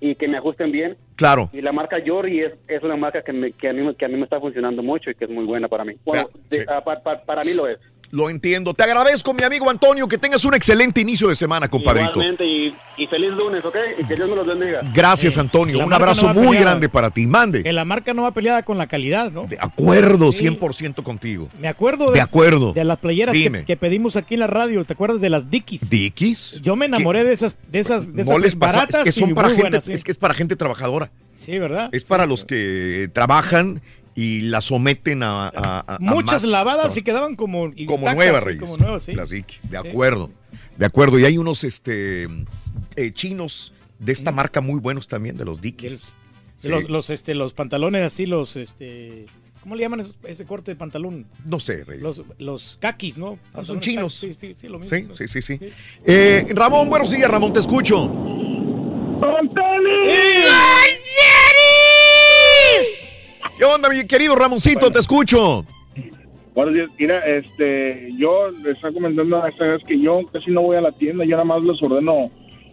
y, 0.00 0.14
que 0.14 0.28
me 0.28 0.36
ajusten 0.38 0.70
bien. 0.72 0.96
claro. 1.16 1.48
Y 1.52 1.60
la 1.62 1.72
marca 1.72 2.00
Georgie 2.00 2.46
es, 2.46 2.52
es 2.68 2.82
una 2.82 2.96
marca 2.96 3.22
que, 3.22 3.32
me- 3.32 3.52
que, 3.52 3.68
a 3.68 3.72
mí, 3.72 3.80
me- 3.82 3.94
que 3.94 4.04
a 4.04 4.08
mí 4.08 4.16
me 4.16 4.24
está 4.24 4.38
funcionando 4.40 4.82
mucho 4.82 5.10
y 5.10 5.14
que 5.14 5.24
es 5.24 5.30
muy 5.30 5.44
buena 5.44 5.68
para 5.68 5.84
mí. 5.84 5.94
Bueno, 6.04 6.28
de- 6.50 6.64
ah, 6.68 6.82
pa- 6.84 7.00
pa- 7.02 7.22
para 7.22 7.42
mí 7.42 7.54
lo 7.54 7.66
es. 7.68 7.78
Lo 8.10 8.30
entiendo. 8.30 8.72
Te 8.74 8.84
agradezco, 8.84 9.34
mi 9.34 9.42
amigo 9.44 9.68
Antonio, 9.68 10.08
que 10.08 10.16
tengas 10.16 10.44
un 10.44 10.54
excelente 10.54 11.00
inicio 11.00 11.28
de 11.28 11.34
semana, 11.34 11.68
compadrito. 11.68 12.12
Igualmente 12.12 12.46
y, 12.46 12.74
y 12.96 13.06
feliz 13.06 13.30
lunes, 13.32 13.62
¿ok? 13.64 13.76
Y 13.98 14.04
que 14.06 14.16
Dios 14.16 14.28
me 14.28 14.36
los 14.36 14.46
bendiga. 14.46 14.80
Gracias, 14.94 15.36
Antonio. 15.36 15.78
la 15.78 15.84
Un 15.86 15.92
abrazo 15.92 16.28
no 16.28 16.34
muy 16.34 16.46
peleada. 16.48 16.64
grande 16.70 16.88
para 16.88 17.10
ti. 17.10 17.26
Mande. 17.26 17.62
Que 17.62 17.72
la 17.72 17.84
marca 17.84 18.14
no 18.14 18.22
va 18.22 18.30
peleada 18.32 18.62
con 18.62 18.78
la 18.78 18.86
calidad, 18.86 19.30
¿no? 19.30 19.44
De 19.44 19.58
acuerdo, 19.60 20.28
100% 20.28 21.02
contigo. 21.02 21.48
Me 21.60 21.68
acuerdo 21.68 22.10
De 22.10 22.20
acuerdo. 22.20 22.72
de 22.72 22.84
las 22.84 22.96
playeras 22.98 23.36
que, 23.36 23.76
pedimos 23.76 24.16
aquí 24.16 24.34
en 24.34 24.40
la 24.40 24.46
radio. 24.46 24.84
¿Te 24.84 24.94
acuerdas 24.94 25.20
de 25.20 25.28
las 25.28 25.50
Dickies? 25.50 25.90
¿Dickies? 25.90 26.60
Yo 26.62 26.76
me 26.76 26.86
enamoré 26.86 27.24
de 27.24 27.32
esas, 27.34 27.56
de 27.70 27.78
esas, 27.78 28.14
de 28.14 28.22
esas 28.22 28.32
No 28.32 28.38
les 28.38 28.54
pasa, 28.56 28.78
baratas 28.78 28.98
es 29.00 29.04
que 29.04 29.12
son 29.12 29.34
para 29.34 29.48
gente, 29.48 29.62
buenas, 29.62 29.84
sí. 29.84 29.92
es 29.92 30.02
que 30.02 30.12
es 30.12 30.18
para 30.18 30.32
gente 30.34 30.56
trabajadora. 30.56 31.10
Sí, 31.34 31.58
¿verdad? 31.58 31.90
Es 31.92 32.04
para 32.04 32.26
los 32.26 32.44
que 32.44 33.10
trabajan 33.12 33.80
y 34.20 34.40
la 34.40 34.60
someten 34.60 35.22
a, 35.22 35.46
a- 35.46 35.50
a- 35.86 35.94
a 35.94 35.98
Muchas 36.00 36.42
más 36.42 36.50
lavadas 36.50 36.96
y 36.96 37.02
quedaban 37.02 37.36
como 37.36 37.70
como 37.86 38.12
nuevas, 38.12 38.40
sí, 38.42 38.46
Reyes. 38.48 38.60
Como 38.62 38.76
nuevas, 38.76 39.02
sí. 39.04 39.12
Las 39.12 39.30
Dickies. 39.30 39.60
De 39.62 39.80
Sí. 39.80 39.88
acuerdo. 39.88 40.30
De 40.76 40.86
acuerdo. 40.86 41.20
Y 41.20 41.24
hay 41.24 41.38
unos 41.38 41.62
este 41.62 42.26
eh, 42.96 43.12
chinos 43.12 43.72
de 44.00 44.12
esta 44.12 44.32
marca 44.32 44.60
muy 44.60 44.80
buenos 44.80 45.06
también, 45.06 45.36
de 45.36 45.44
los 45.44 45.60
Dickies. 45.60 46.16
Sí. 46.56 46.68
Los, 46.68 46.88
los, 46.90 47.10
este, 47.10 47.36
los 47.36 47.52
pantalones 47.52 48.02
así, 48.02 48.26
los, 48.26 48.56
este, 48.56 49.26
¿cómo 49.62 49.76
le 49.76 49.82
llaman 49.82 50.00
esos- 50.00 50.16
ese 50.24 50.44
corte 50.46 50.72
de 50.72 50.76
pantalón? 50.76 51.26
No 51.46 51.60
sé, 51.60 51.84
Reyes. 51.84 52.02
Los, 52.02 52.22
los 52.38 52.76
kakis, 52.80 53.18
¿no? 53.18 53.38
Ah, 53.54 53.64
son 53.64 53.78
chinos. 53.78 54.14
Sí, 54.14 54.34
sí, 54.34 54.52
sí, 54.54 54.66
lo 54.66 54.80
mismo. 54.80 55.14
Sí, 55.14 55.28
sí, 55.28 55.40
sí, 55.40 55.58
sí. 55.60 55.72
Eh, 56.04 56.44
Ramón, 56.56 56.88
buenos 56.90 57.12
días, 57.12 57.30
Ramón, 57.30 57.52
te 57.52 57.60
escucho. 57.60 58.12
¿Qué 63.56 63.64
onda, 63.64 63.88
mi 63.88 64.06
querido 64.06 64.34
Ramoncito? 64.36 64.90
Te 64.90 64.98
escucho. 64.98 65.64
Buenos 66.54 66.74
días. 66.74 66.90
Mira, 66.98 67.18
este, 67.26 68.10
yo 68.16 68.50
les 68.50 68.76
estaba 68.76 68.92
comentando 68.92 69.46
esta 69.46 69.64
vez 69.64 69.82
que 69.84 70.00
yo 70.00 70.20
casi 70.32 70.50
no 70.50 70.62
voy 70.62 70.76
a 70.76 70.80
la 70.80 70.92
tienda, 70.92 71.24
yo 71.24 71.32
nada 71.32 71.44
más 71.44 71.62
los 71.62 71.82
ordeno 71.82 72.30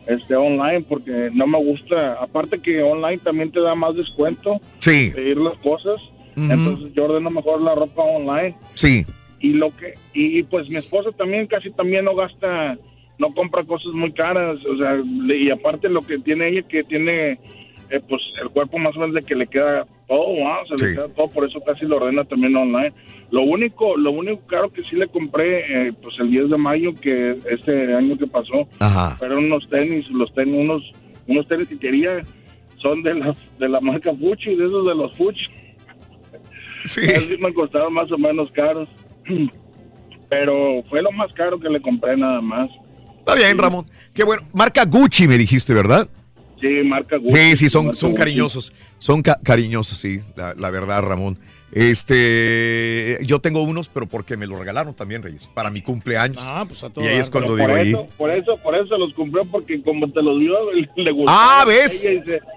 este 0.08 0.36
online 0.36 0.82
porque 0.88 1.30
no 1.34 1.48
me 1.48 1.58
gusta. 1.60 2.14
Aparte 2.14 2.60
que 2.60 2.82
online 2.82 3.20
también 3.20 3.52
te 3.52 3.60
da 3.60 3.76
más 3.76 3.96
descuento. 3.96 4.60
Sí. 4.80 5.12
Pedir 5.14 5.38
las 5.38 5.58
cosas. 5.58 6.02
Ujú. 6.36 6.52
Entonces 6.52 6.94
yo 6.94 7.06
ordeno 7.06 7.30
mejor 7.30 7.62
la 7.62 7.76
ropa 7.76 8.02
online. 8.02 8.56
Sí. 8.74 9.06
Y 9.40 9.54
lo 9.54 9.76
que 9.76 9.94
y 10.14 10.42
pues 10.44 10.70
mi 10.70 10.78
esposa 10.78 11.12
también 11.12 11.46
casi 11.46 11.70
también 11.72 12.06
no 12.06 12.16
gasta, 12.16 12.78
no 13.20 13.34
compra 13.34 13.64
cosas 13.64 13.94
muy 13.94 14.12
caras, 14.12 14.58
o 14.66 14.78
sea, 14.78 14.98
y 15.36 15.52
aparte 15.52 15.90
lo 15.90 16.02
que 16.02 16.18
tiene 16.18 16.50
ella 16.50 16.64
que 16.68 16.84
tiene 16.84 17.40
eh, 17.90 18.00
pues 18.08 18.22
el 18.42 18.50
cuerpo 18.50 18.78
más 18.78 18.96
grande 18.96 19.24
que 19.24 19.36
le 19.36 19.48
queda 19.48 19.86
todo, 20.08 20.40
¿va? 20.44 20.62
o 20.62 20.66
sea, 20.68 20.88
le 20.88 20.96
queda 20.96 21.08
todo, 21.10 21.30
por 21.30 21.48
eso 21.48 21.60
casi 21.66 21.86
lo 21.86 21.98
ordena 21.98 22.24
también 22.24 22.56
online. 22.56 22.94
Lo 23.32 23.44
único, 23.44 23.96
lo 23.98 24.12
único 24.12 24.46
caro 24.48 24.72
que 24.72 24.84
sí 24.84 24.96
le 24.96 25.08
compré, 25.08 25.88
eh, 25.88 25.94
pues 26.02 26.16
el 26.20 26.30
10 26.30 26.50
de 26.50 26.58
mayo, 26.58 26.96
que 26.96 27.38
este 27.50 27.94
año 27.94 28.18
que 28.18 28.28
pasó, 28.28 28.68
Ajá. 28.80 29.12
fueron 29.18 29.46
unos 29.46 29.68
tenis, 29.70 30.10
los 30.10 30.34
tenis, 30.34 30.56
unos, 30.56 30.84
unos 31.28 31.48
tenis 31.48 31.68
que 31.68 31.78
quería, 31.78 32.24
son 32.78 33.04
de 33.04 33.14
la, 33.16 33.36
de 33.60 33.70
la 33.70 33.80
marca 33.82 34.14
Fuchi, 34.14 34.56
de 34.56 34.66
esos 34.66 34.86
de 34.86 34.96
los 34.96 35.16
Fuchi. 35.18 35.46
Sí. 36.86 37.02
me 37.40 37.52
costaron 37.52 37.94
más 37.94 38.12
o 38.12 38.18
menos 38.18 38.52
caros, 38.52 38.88
pero 40.30 40.84
fue 40.88 41.02
lo 41.02 41.12
más 41.12 41.34
caro 41.34 41.60
que 41.60 41.68
le 41.70 41.82
compré 41.82 42.16
nada 42.16 42.42
más. 42.42 42.70
Está 43.20 43.34
bien, 43.34 43.58
Ramón. 43.58 43.88
Qué 44.14 44.24
bueno. 44.24 44.44
Marca 44.54 44.86
Gucci, 44.86 45.28
me 45.28 45.36
dijiste, 45.36 45.74
¿verdad? 45.74 46.08
Sí, 46.60 46.68
marca 46.86 47.18
Gucci. 47.18 47.36
Sí, 47.36 47.56
sí, 47.56 47.70
son, 47.70 47.94
son 47.94 48.14
cariñosos. 48.14 48.72
Son 49.00 49.22
ca- 49.22 49.40
cariñosos, 49.44 49.98
sí, 49.98 50.20
la, 50.36 50.54
la 50.56 50.70
verdad, 50.70 51.02
Ramón. 51.04 51.38
Este, 51.78 53.18
yo 53.26 53.40
tengo 53.40 53.62
unos, 53.62 53.90
pero 53.90 54.06
porque 54.08 54.38
me 54.38 54.48
los 54.48 54.58
regalaron 54.58 54.94
también, 54.94 55.22
Reyes, 55.22 55.48
para 55.54 55.70
mi 55.70 55.82
cumpleaños. 55.82 56.38
Ah, 56.42 56.64
pues 56.68 56.84
a 56.84 56.90
todo 56.90 57.04
Y 57.04 57.08
ahí 57.08 57.18
es 57.20 57.30
cuando 57.30 57.56
digo 57.56 57.68
por 57.68 57.78
ahí. 57.78 57.90
eso, 57.90 58.08
por 58.18 58.32
eso, 58.32 58.52
por 58.64 58.76
eso 58.76 58.98
los 58.98 59.14
compré 59.14 59.42
porque 59.52 59.82
como 59.82 60.10
te 60.12 60.22
los 60.22 60.40
dio 60.40 60.56
le 60.96 61.12
gustó. 61.12 61.32
Ah, 61.32 61.64
¿ves? 61.68 62.10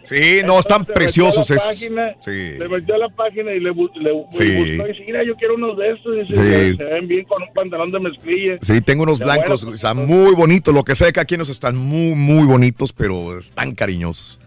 Sí, 0.05 0.41
no, 0.45 0.61
están 0.61 0.87
se 0.87 0.93
preciosos 0.93 1.49
página, 1.49 2.15
Sí. 2.21 2.31
Le 2.59 2.69
metió 2.69 2.95
a 2.95 2.99
la 2.99 3.09
página 3.09 3.53
y 3.53 3.61
le, 3.61 3.73
le, 3.73 4.01
le 4.01 4.25
Sí. 4.31 4.55
gustó 4.57 4.87
y 4.87 4.93
dice, 4.93 5.05
mira, 5.07 5.25
yo 5.25 5.35
quiero 5.37 5.55
unos 5.57 5.77
de 5.77 5.91
estos. 5.93 6.15
Y 6.17 6.21
dice, 6.21 6.71
Sí. 6.71 6.77
se 6.77 6.85
ven 6.85 7.09
bien 7.09 7.25
con 7.25 7.43
un 7.43 7.53
pantalón 7.53 7.91
de 7.91 8.01
mezclilla. 8.01 8.59
Sí, 8.61 8.81
tengo 8.81 9.03
unos 9.03 9.19
blancos, 9.19 9.65
bueno, 9.65 9.75
o 9.75 9.79
sea, 9.79 9.95
muy 9.95 10.35
bonitos. 10.35 10.75
Lo 10.75 10.85
que 10.85 10.95
sé 10.95 11.13
que 11.13 11.21
aquí 11.21 11.37
nos 11.37 11.49
están 11.49 11.77
muy, 11.77 12.15
muy 12.15 12.45
bonitos, 12.47 12.93
pero 12.93 13.39
están 13.39 13.75
cariñosos. 13.75 14.39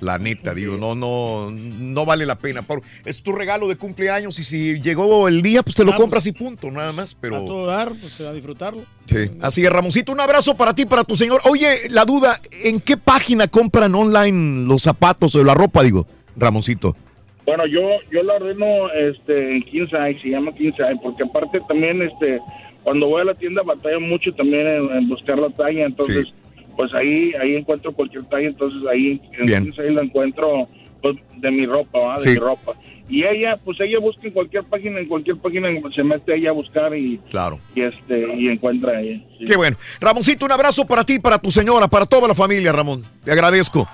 La 0.00 0.16
neta, 0.18 0.54
digo, 0.54 0.76
no, 0.76 0.94
no, 0.94 1.50
no 1.50 2.06
vale 2.06 2.24
la 2.24 2.36
pena. 2.38 2.62
Por- 2.62 2.82
es 3.04 3.22
tu 3.22 3.32
regalo 3.32 3.66
de 3.68 3.76
cumpleaños 3.76 4.38
y 4.38 4.44
si 4.44 4.80
llegó 4.80 5.26
el 5.26 5.42
día, 5.42 5.62
pues 5.64 5.74
te 5.74 5.82
lo 5.84 5.90
Ah, 5.90 5.94
pues, 5.96 6.02
compras 6.02 6.26
y 6.26 6.32
punto, 6.32 6.70
nada 6.70 6.92
más. 6.92 7.14
A 7.14 7.18
Pero 7.20 7.44
todo 7.44 7.66
dar, 7.66 7.88
pues 7.88 8.20
a 8.20 8.32
disfrutarlo. 8.32 8.82
sí. 9.06 9.30
así 9.40 9.64
es, 9.64 9.70
Ramoncito, 9.70 10.12
un 10.12 10.20
abrazo 10.20 10.56
para 10.56 10.72
ti, 10.74 10.86
para 10.86 11.02
tu 11.02 11.16
señor. 11.16 11.40
Oye, 11.44 11.88
la 11.90 12.04
duda, 12.04 12.40
¿en 12.64 12.78
qué 12.80 12.96
página 12.96 13.48
compran 13.48 13.94
online 13.94 14.66
los 14.66 14.82
zapatos 14.82 15.34
o 15.34 15.42
la 15.42 15.54
ropa, 15.54 15.82
digo, 15.82 16.06
Ramoncito? 16.36 16.94
Bueno, 17.44 17.66
yo 17.66 17.80
yo 18.12 18.22
lo 18.22 18.36
ordeno 18.36 18.90
este, 18.92 19.56
en 19.56 19.62
King 19.62 19.86
Size, 19.86 20.20
se 20.22 20.28
llama 20.28 20.52
King 20.54 20.72
Size, 20.72 21.00
porque 21.02 21.24
aparte 21.24 21.60
también 21.66 22.02
este 22.02 22.38
cuando 22.84 23.06
voy 23.08 23.22
a 23.22 23.24
la 23.24 23.34
tienda 23.34 23.62
batallo 23.62 24.00
mucho 24.00 24.32
también 24.34 24.66
en, 24.66 24.90
en 24.96 25.08
buscar 25.08 25.38
la 25.38 25.50
talla, 25.50 25.86
entonces 25.86 26.26
Sí. 26.26 26.32
Pues 26.78 26.94
ahí 26.94 27.32
ahí 27.34 27.56
encuentro 27.56 27.90
cualquier 27.92 28.24
talla, 28.26 28.46
entonces 28.46 28.80
ahí 28.88 29.20
en 29.36 29.46
Bien. 29.46 29.64
King 29.64 29.72
Size 29.72 29.90
la 29.90 30.02
encuentro 30.02 30.68
pues, 31.02 31.16
de 31.36 31.50
mi 31.50 31.66
ropa, 31.66 31.98
¿va? 31.98 32.14
de 32.14 32.20
Sí. 32.20 32.28
mi 32.30 32.36
ropa. 32.36 32.72
Y 33.10 33.24
ella, 33.24 33.56
pues 33.64 33.80
ella 33.80 33.98
busca 33.98 34.20
en 34.28 34.32
cualquier 34.32 34.62
página, 34.64 35.00
en 35.00 35.08
cualquier 35.08 35.36
página 35.38 35.68
se 35.92 36.04
mete 36.04 36.36
ella 36.36 36.50
a 36.50 36.52
buscar 36.52 36.94
y, 36.94 37.18
Claro. 37.30 37.58
y 37.74 37.80
este 37.82 38.34
y 38.36 38.48
encuentra 38.48 39.00
ella. 39.00 39.20
sí. 39.38 39.44
Qué 39.44 39.56
bueno. 39.56 39.76
Ramoncito, 40.00 40.44
un 40.46 40.52
abrazo 40.52 40.86
para 40.86 41.02
ti, 41.04 41.18
para 41.18 41.38
tu 41.38 41.50
señora, 41.50 41.88
para 41.88 42.06
toda 42.06 42.28
la 42.28 42.34
familia, 42.34 42.70
Ramón. 42.70 43.02
Te 43.24 43.32
agradezco. 43.32 43.88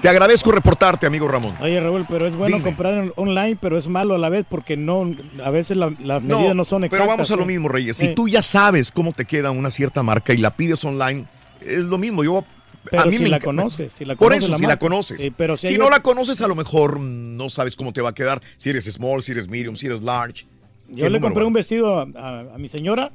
Te 0.00 0.08
agradezco 0.08 0.52
reportarte, 0.52 1.06
amigo 1.06 1.26
Ramón. 1.26 1.54
Oye, 1.60 1.80
Raúl, 1.80 2.06
pero 2.08 2.26
es 2.28 2.36
bueno 2.36 2.56
Dime. 2.58 2.68
comprar 2.68 2.94
en- 2.94 3.12
online, 3.16 3.58
pero 3.60 3.76
es 3.76 3.88
malo 3.88 4.14
a 4.14 4.18
la 4.18 4.28
vez 4.28 4.46
porque 4.48 4.76
no, 4.76 5.14
a 5.44 5.50
veces 5.50 5.76
la- 5.76 5.92
las 5.98 6.22
medidas 6.22 6.54
no, 6.54 6.64
son 6.64 6.84
exactas. 6.84 7.06
Pero 7.06 7.10
vamos 7.10 7.30
a 7.30 7.36
lo 7.36 7.42
¿sí? 7.42 7.48
mismo, 7.48 7.68
Reyes. 7.68 7.96
Sí. 7.96 8.06
Si 8.06 8.14
tú 8.14 8.28
ya 8.28 8.40
sabes 8.40 8.92
cómo 8.92 9.12
te 9.12 9.24
queda 9.24 9.50
una 9.50 9.70
cierta 9.70 10.02
marca 10.04 10.32
y 10.32 10.36
la 10.38 10.52
pides 10.56 10.84
online, 10.84 11.26
es 11.64 11.78
lo 11.80 11.98
mismo. 11.98 12.24
Yo 12.24 12.44
Pero 12.90 13.02
a 13.02 13.06
mí 13.06 13.12
si 13.12 13.22
me 13.22 13.28
la 13.28 13.38
conoces, 13.40 13.92
si 13.92 14.04
la 14.04 14.14
Por 14.16 14.28
conoces 14.28 14.44
eso, 14.44 14.52
la 14.52 14.58
si 14.58 14.64
la 14.66 14.78
conoces. 14.78 15.20
Sí, 15.20 15.30
pero 15.30 15.56
si 15.56 15.76
no 15.76 15.84
otro- 15.84 15.96
la 15.96 16.02
conoces, 16.02 16.40
a 16.42 16.48
lo 16.48 16.54
mejor 16.54 16.98
no 17.00 17.50
sabes 17.50 17.76
cómo 17.76 17.92
te 17.92 18.00
va 18.00 18.10
a 18.10 18.14
quedar. 18.14 18.40
Si 18.56 18.70
eres 18.70 18.84
small, 18.86 19.22
si 19.22 19.32
eres 19.32 19.48
medium, 19.48 19.76
si 19.76 19.86
eres 19.86 20.02
large. 20.02 20.46
Yo 20.88 21.04
¿Qué 21.04 21.10
le 21.10 21.20
compré 21.20 21.42
va? 21.42 21.46
un 21.48 21.52
vestido 21.52 22.00
a, 22.00 22.08
a- 22.16 22.54
a 22.54 22.58
mi 22.58 22.68
señora 22.68 23.12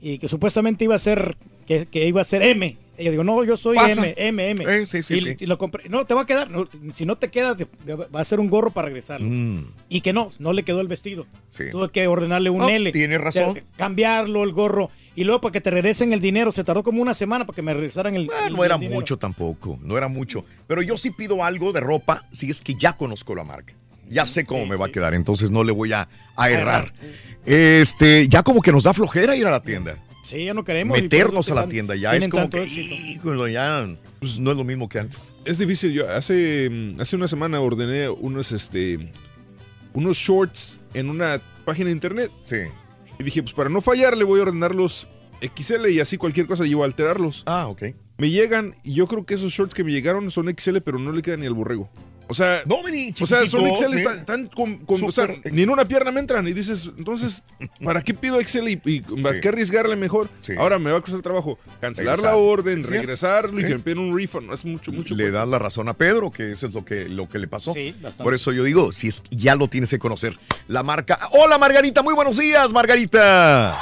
y 0.00 0.18
que 0.18 0.28
supuestamente 0.28 0.84
iba 0.84 0.94
a 0.94 0.98
ser 0.98 1.36
que, 1.66 1.86
que 1.86 2.06
iba 2.06 2.20
a 2.20 2.24
ser 2.24 2.42
M. 2.42 2.76
Ella 2.98 3.10
digo, 3.10 3.24
no, 3.24 3.42
yo 3.42 3.56
soy 3.56 3.76
Pasa. 3.76 4.02
M, 4.06 4.14
M, 4.18 4.50
M. 4.50 4.64
Eh, 4.82 4.84
sí, 4.86 5.02
sí, 5.02 5.14
y, 5.14 5.20
sí. 5.20 5.36
y 5.40 5.46
lo 5.46 5.56
compré. 5.56 5.88
No, 5.88 6.04
te 6.04 6.12
va 6.12 6.22
a 6.22 6.26
quedar. 6.26 6.50
no, 6.50 6.68
si 6.94 7.06
no 7.06 7.16
te 7.16 7.30
queda, 7.30 7.56
te- 7.56 7.64
te 7.64 7.94
va 7.94 8.20
a 8.20 8.24
ser 8.24 8.38
un 8.38 8.50
gorro 8.50 8.70
para 8.70 8.86
regresarlo. 8.86 9.26
Mm, 9.28 9.64
Y 9.88 10.02
que 10.02 10.12
no, 10.12 10.30
no 10.38 10.52
le 10.52 10.62
quedó 10.64 10.80
el 10.82 10.88
vestido. 10.88 11.26
Tuve 11.70 11.88
que 11.90 12.06
ordenarle 12.06 12.50
un 12.50 12.58
No, 12.58 12.68
L. 12.68 12.92
tienes 12.92 13.20
razón. 13.20 13.58
Cambiarlo, 13.76 14.44
el 14.44 14.52
gorro. 14.52 14.90
Y 15.14 15.24
luego 15.24 15.40
para 15.42 15.52
que 15.52 15.60
te 15.60 15.70
regresen 15.70 16.12
el 16.12 16.20
dinero. 16.20 16.50
Se 16.52 16.64
tardó 16.64 16.82
como 16.82 17.02
una 17.02 17.12
semana 17.14 17.44
para 17.46 17.54
que 17.56 17.62
me 17.62 17.74
regresaran 17.74 18.14
el, 18.14 18.30
el- 18.46 18.52
no 18.56 18.64
era 18.64 18.76
el 18.76 18.88
mucho 18.90 19.18
tampoco, 19.18 19.78
no 19.82 19.96
era 19.98 20.08
mucho. 20.08 20.44
Pero 20.66 20.80
yo 20.82 20.96
sí 20.96 21.10
pido 21.10 21.44
algo 21.44 21.72
de 21.72 21.80
ropa 21.80 22.26
si 22.32 22.50
es 22.50 22.62
que 22.62 22.74
ya 22.74 22.96
conozco 22.96 23.34
la 23.34 23.44
marca. 23.44 23.74
Ya 24.08 24.26
sé 24.26 24.44
cómo 24.44 24.66
me 24.66 24.76
va 24.76 24.86
a 24.86 24.88
quedar, 24.90 25.14
entonces 25.14 25.50
no 25.50 25.64
le 25.64 25.72
voy 25.72 25.92
a, 25.92 26.06
a 26.36 26.50
errar. 26.50 26.92
Este, 27.46 28.28
ya 28.28 28.42
como 28.42 28.60
que 28.60 28.70
nos 28.72 28.84
da 28.84 28.92
flojera 28.92 29.34
ir 29.36 29.46
a 29.46 29.50
la 29.50 29.62
tienda. 29.62 29.96
Sí, 30.24 30.44
ya 30.44 30.54
no 30.54 30.64
queremos. 30.64 31.00
Meternos 31.00 31.50
a 31.50 31.54
la 31.54 31.68
tienda, 31.68 31.94
ya 31.96 32.14
es 32.16 32.28
como 32.28 32.48
que, 32.48 32.64
híjole, 32.64 33.52
ya 33.52 33.86
pues, 34.20 34.38
no 34.38 34.50
es 34.52 34.56
lo 34.56 34.64
mismo 34.64 34.88
que 34.88 34.98
antes. 34.98 35.32
Es 35.44 35.58
difícil. 35.58 35.92
Yo 35.92 36.08
hace, 36.10 36.70
hace 36.98 37.16
una 37.16 37.26
semana 37.28 37.60
ordené 37.60 38.08
unos, 38.08 38.52
este, 38.52 39.10
unos 39.94 40.16
shorts 40.16 40.80
en 40.94 41.10
una 41.10 41.40
página 41.64 41.86
de 41.86 41.92
internet. 41.92 42.30
Sí. 42.44 42.56
Y 43.22 43.24
dije, 43.24 43.42
pues 43.44 43.54
para 43.54 43.70
no 43.70 43.80
fallar, 43.80 44.16
le 44.16 44.24
voy 44.24 44.40
a 44.40 44.42
ordenarlos 44.42 45.08
XL 45.40 45.86
y 45.90 46.00
así 46.00 46.18
cualquier 46.18 46.48
cosa 46.48 46.64
llevo 46.64 46.82
a 46.82 46.86
alterarlos. 46.86 47.44
Ah, 47.46 47.68
ok. 47.68 47.84
Me 48.22 48.30
llegan 48.30 48.76
y 48.84 48.94
yo 48.94 49.08
creo 49.08 49.26
que 49.26 49.34
esos 49.34 49.50
shorts 49.52 49.74
que 49.74 49.82
me 49.82 49.90
llegaron 49.90 50.30
son 50.30 50.46
XL, 50.48 50.76
pero 50.84 50.96
no 51.00 51.10
le 51.10 51.22
quedan 51.22 51.40
ni 51.40 51.46
al 51.46 51.54
borrego. 51.54 51.90
O 52.28 52.34
sea, 52.34 52.62
no, 52.66 52.80
vení, 52.84 53.12
o 53.20 53.26
sea, 53.26 53.44
son 53.48 53.64
XL, 53.74 53.88
sí. 53.90 53.96
están, 53.96 54.18
están 54.20 54.46
con, 54.46 54.76
con- 54.86 55.02
o 55.02 55.10
sea, 55.10 55.26
ni 55.50 55.62
en 55.62 55.70
una 55.70 55.88
pierna 55.88 56.12
me 56.12 56.20
entran. 56.20 56.46
Y 56.46 56.52
dices, 56.52 56.88
entonces, 56.96 57.42
¿para 57.84 58.00
qué 58.04 58.14
pido 58.14 58.40
XL 58.40 58.68
y, 58.68 58.80
y 58.84 59.00
para 59.00 59.40
qué 59.40 59.48
arriesgarle 59.48 59.96
mejor? 59.96 60.28
Ahora 60.56 60.78
me 60.78 60.92
va 60.92 60.98
a 60.98 61.00
costar 61.00 61.20
trabajo 61.20 61.58
cancelar 61.80 62.20
la 62.20 62.36
orden, 62.36 62.84
Sí. 62.84 62.90
regresarlo 62.92 63.58
y 63.58 63.62
Sí. 63.62 63.68
que 63.70 63.74
me 63.74 63.80
piden 63.80 63.98
un 63.98 64.16
refund. 64.16 64.52
Es 64.52 64.64
mucho, 64.64 64.92
mucho. 64.92 65.16
Le 65.16 65.32
das 65.32 65.48
la 65.48 65.58
razón 65.58 65.88
a 65.88 65.94
Pedro, 65.94 66.30
que 66.30 66.52
eso 66.52 66.68
es 66.68 66.74
lo 66.74 66.84
que, 66.84 67.08
lo 67.08 67.28
que 67.28 67.40
le 67.40 67.48
pasó. 67.48 67.74
Sí, 67.74 67.90
bastante. 68.00 68.22
Por 68.22 68.34
eso 68.34 68.52
yo 68.52 68.62
digo, 68.62 68.92
si 68.92 69.08
es 69.08 69.24
ya 69.30 69.56
lo 69.56 69.66
tienes 69.66 69.90
que 69.90 69.98
conocer. 69.98 70.38
La 70.68 70.84
marca. 70.84 71.18
Hola 71.32 71.58
Margarita, 71.58 72.02
muy 72.02 72.14
buenos 72.14 72.38
días, 72.38 72.72
Margarita. 72.72 73.76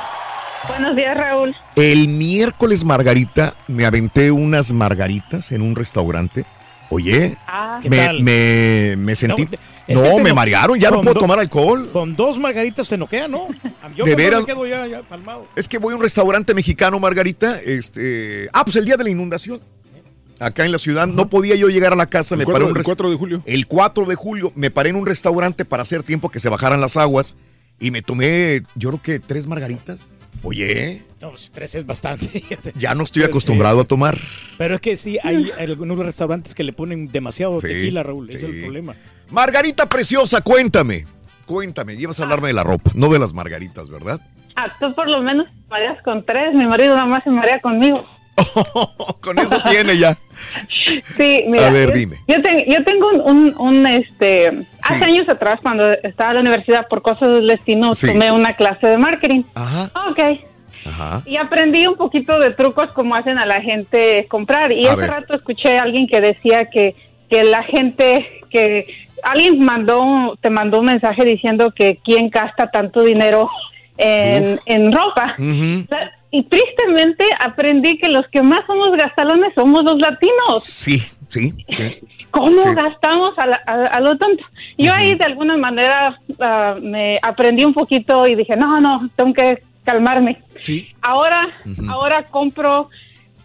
Buenos 0.68 0.94
días, 0.96 1.16
Raúl. 1.16 1.54
El 1.76 2.08
miércoles, 2.08 2.84
Margarita, 2.84 3.54
me 3.68 3.86
aventé 3.86 4.30
unas 4.30 4.72
margaritas 4.72 5.52
en 5.52 5.62
un 5.62 5.74
restaurante. 5.74 6.44
Oye, 6.90 7.36
Ah. 7.46 7.78
¿Qué 7.80 7.88
me, 7.88 8.12
me, 8.22 8.96
me 8.96 9.16
sentí. 9.16 9.48
No, 9.88 10.18
me 10.18 10.30
no- 10.30 10.34
marearon, 10.34 10.78
ya 10.78 10.90
no 10.90 11.00
puedo 11.00 11.14
do- 11.14 11.20
tomar 11.20 11.38
alcohol. 11.38 11.88
Con 11.92 12.14
dos 12.16 12.38
margaritas 12.38 12.88
te 12.88 12.98
noquea, 12.98 13.26
¿no? 13.28 13.48
Yo 13.96 14.04
me 14.04 14.16
quedo 14.16 14.66
ya, 14.66 14.86
ya 14.86 15.02
palmado. 15.02 15.46
Es 15.56 15.68
que 15.68 15.78
voy 15.78 15.92
a 15.92 15.96
un 15.96 16.02
restaurante 16.02 16.52
mexicano, 16.52 16.98
Margarita. 16.98 17.60
Este, 17.60 18.48
ah, 18.52 18.64
pues 18.64 18.76
el 18.76 18.84
día 18.84 18.96
de 18.96 19.04
la 19.04 19.10
inundación. 19.10 19.60
Acá 20.40 20.64
en 20.64 20.72
la 20.72 20.78
ciudad 20.78 21.06
no 21.06 21.28
podía 21.28 21.54
yo 21.54 21.68
llegar 21.68 21.92
a 21.92 21.96
la 21.96 22.06
casa. 22.06 22.34
El 22.34 22.40
me 22.40 22.44
cuatro- 22.44 22.60
paré 22.60 22.64
un 22.64 22.70
el 22.70 22.76
res- 22.76 22.86
4 22.86 23.10
de 23.10 23.16
julio. 23.16 23.42
El 23.46 23.66
4 23.66 24.04
de 24.06 24.14
julio 24.14 24.52
me 24.56 24.70
paré 24.70 24.90
en 24.90 24.96
un 24.96 25.06
restaurante 25.06 25.64
para 25.64 25.82
hacer 25.82 26.02
tiempo 26.02 26.28
que 26.30 26.40
se 26.40 26.48
bajaran 26.48 26.80
las 26.80 26.96
aguas 26.96 27.34
y 27.78 27.90
me 27.90 28.02
tomé, 28.02 28.62
yo 28.74 28.88
creo 28.90 29.02
que 29.02 29.20
tres 29.20 29.46
margaritas. 29.46 30.06
Oye, 30.42 31.02
No, 31.20 31.30
pues, 31.30 31.50
tres 31.50 31.74
es 31.74 31.84
bastante. 31.86 32.42
ya 32.76 32.94
no 32.94 33.04
estoy 33.04 33.20
Pues, 33.22 33.30
acostumbrado 33.30 33.80
a 33.80 33.84
tomar. 33.84 34.16
Pero 34.56 34.74
es 34.76 34.80
que 34.80 34.96
sí, 34.96 35.18
hay 35.22 35.50
algunos 35.58 35.98
restaurantes 35.98 36.54
que 36.54 36.64
le 36.64 36.72
ponen 36.72 37.06
demasiado 37.08 37.58
Sí, 37.58 37.68
tequila, 37.68 38.02
Raúl. 38.02 38.30
Ese 38.30 38.46
es 38.48 38.54
el 38.54 38.60
problema. 38.62 38.94
Margarita 39.30 39.86
preciosa, 39.88 40.40
cuéntame. 40.40 41.04
Cuéntame, 41.46 41.96
llevas 41.96 42.20
a 42.20 42.22
hablarme 42.22 42.48
de 42.48 42.54
la 42.54 42.62
ropa, 42.64 42.92
no 42.94 43.08
de 43.08 43.18
las 43.18 43.34
margaritas, 43.34 43.90
¿verdad? 43.90 44.20
Ah, 44.56 44.72
tú 44.78 44.94
por 44.94 45.08
lo 45.08 45.20
menos 45.20 45.46
te 45.46 45.68
mareas 45.68 46.02
con 46.04 46.24
tres. 46.24 46.54
Mi 46.54 46.66
marido 46.66 46.94
nada 46.94 47.06
más 47.06 47.24
se 47.24 47.30
marea 47.30 47.60
conmigo. 47.60 48.04
Con 49.20 49.38
eso 49.38 49.58
tiene 49.70 49.98
ya. 49.98 50.16
Sí, 51.16 51.44
mira. 51.46 51.66
A 51.66 51.70
ver, 51.70 51.90
yo, 51.90 51.94
dime. 51.98 52.16
Yo, 52.26 52.42
te- 52.42 52.64
yo 52.68 52.82
tengo 52.84 53.08
un, 53.08 53.20
un, 53.20 53.54
un, 53.58 53.86
este, 53.86 54.50
hace 54.82 55.04
años 55.04 55.28
atrás, 55.28 55.56
cuando 55.62 55.90
estaba 56.02 56.30
en 56.30 56.36
la 56.36 56.40
universidad, 56.42 56.88
por 56.88 57.02
cosas 57.02 57.28
del 57.34 57.46
destino, 57.46 57.92
Sí. 57.94 58.06
tomé 58.08 58.32
una 58.32 58.56
clase 58.56 58.86
de 58.86 58.98
marketing. 58.98 59.42
Ajá. 59.54 59.90
Ok. 60.10 60.20
Ajá. 60.86 61.22
Y 61.26 61.36
aprendí 61.36 61.86
un 61.86 61.96
poquito 61.96 62.38
de 62.38 62.50
trucos 62.50 62.90
como 62.92 63.14
hacen 63.14 63.36
a 63.38 63.44
la 63.46 63.60
gente 63.60 64.26
comprar. 64.30 64.72
Y 64.72 64.86
A 64.86 64.92
hace 64.92 65.00
ver. 65.02 65.10
rato 65.10 65.34
escuché 65.34 65.78
a 65.78 65.82
alguien 65.82 66.06
que 66.06 66.20
decía 66.22 66.64
que, 66.70 66.96
que 67.28 67.44
la 67.44 67.62
gente, 67.64 68.42
que 68.50 68.86
alguien 69.22 69.62
mandó, 69.62 70.38
te 70.40 70.48
mandó 70.48 70.80
un 70.80 70.86
mensaje 70.86 71.24
diciendo 71.24 71.72
que 71.72 71.98
quién 72.02 72.30
gasta 72.30 72.70
tanto 72.70 73.02
dinero 73.04 73.50
en, 73.98 74.58
en 74.64 74.90
ropa. 74.90 75.36
Sea, 75.36 76.12
Y 76.32 76.42
tristemente 76.44 77.24
aprendí 77.44 77.98
que 77.98 78.08
los 78.10 78.26
que 78.28 78.42
más 78.42 78.60
somos 78.66 78.90
gastalones 78.96 79.52
somos 79.54 79.82
los 79.84 79.98
latinos. 80.00 80.62
Sí, 80.62 80.98
sí, 81.28 81.52
sí. 81.70 81.98
¿Cómo 82.30 82.62
Sí. 82.62 82.68
gastamos 82.76 83.36
a, 83.38 83.46
la- 83.46 83.60
a- 83.66 83.86
a 83.86 84.00
lo 84.00 84.16
tonto? 84.16 84.44
Yo 84.78 84.92
ahí 84.94 85.14
de 85.16 85.24
alguna 85.24 85.56
manera 85.56 86.16
ah, 86.40 86.76
me 86.80 87.18
aprendí 87.22 87.64
un 87.64 87.74
poquito 87.74 88.26
y 88.28 88.36
dije, 88.36 88.56
no, 88.56 88.80
no, 88.80 89.10
tengo 89.16 89.32
que 89.34 89.62
calmarme. 89.84 90.40
Sí. 90.60 90.88
Ahora, 91.02 91.48
ahora 91.88 92.24
compro, 92.30 92.88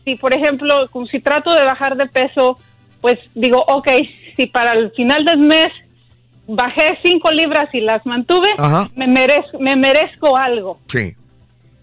si 0.04 0.16
por 0.16 0.36
ejemplo, 0.36 0.88
como 0.92 1.08
si 1.08 1.20
trato 1.20 1.52
de 1.56 1.64
bajar 1.64 1.98
de 1.98 2.06
peso, 2.06 2.60
pues 3.02 3.16
digo, 3.34 3.64
ok, 3.68 3.88
si 4.38 4.46
para 4.46 4.74
el 4.74 4.92
final 4.92 5.26
del 5.26 5.40
mes 5.40 5.70
bajé 6.48 7.00
cinco 7.04 7.32
libras 7.32 7.68
y 7.74 7.80
las 7.82 8.06
mantuve, 8.06 8.50
Ajá. 8.60 8.88
me 8.96 9.08
merezco, 9.08 9.58
me 9.60 9.76
merezco 9.76 10.38
algo. 10.38 10.78
Sí. 10.88 11.16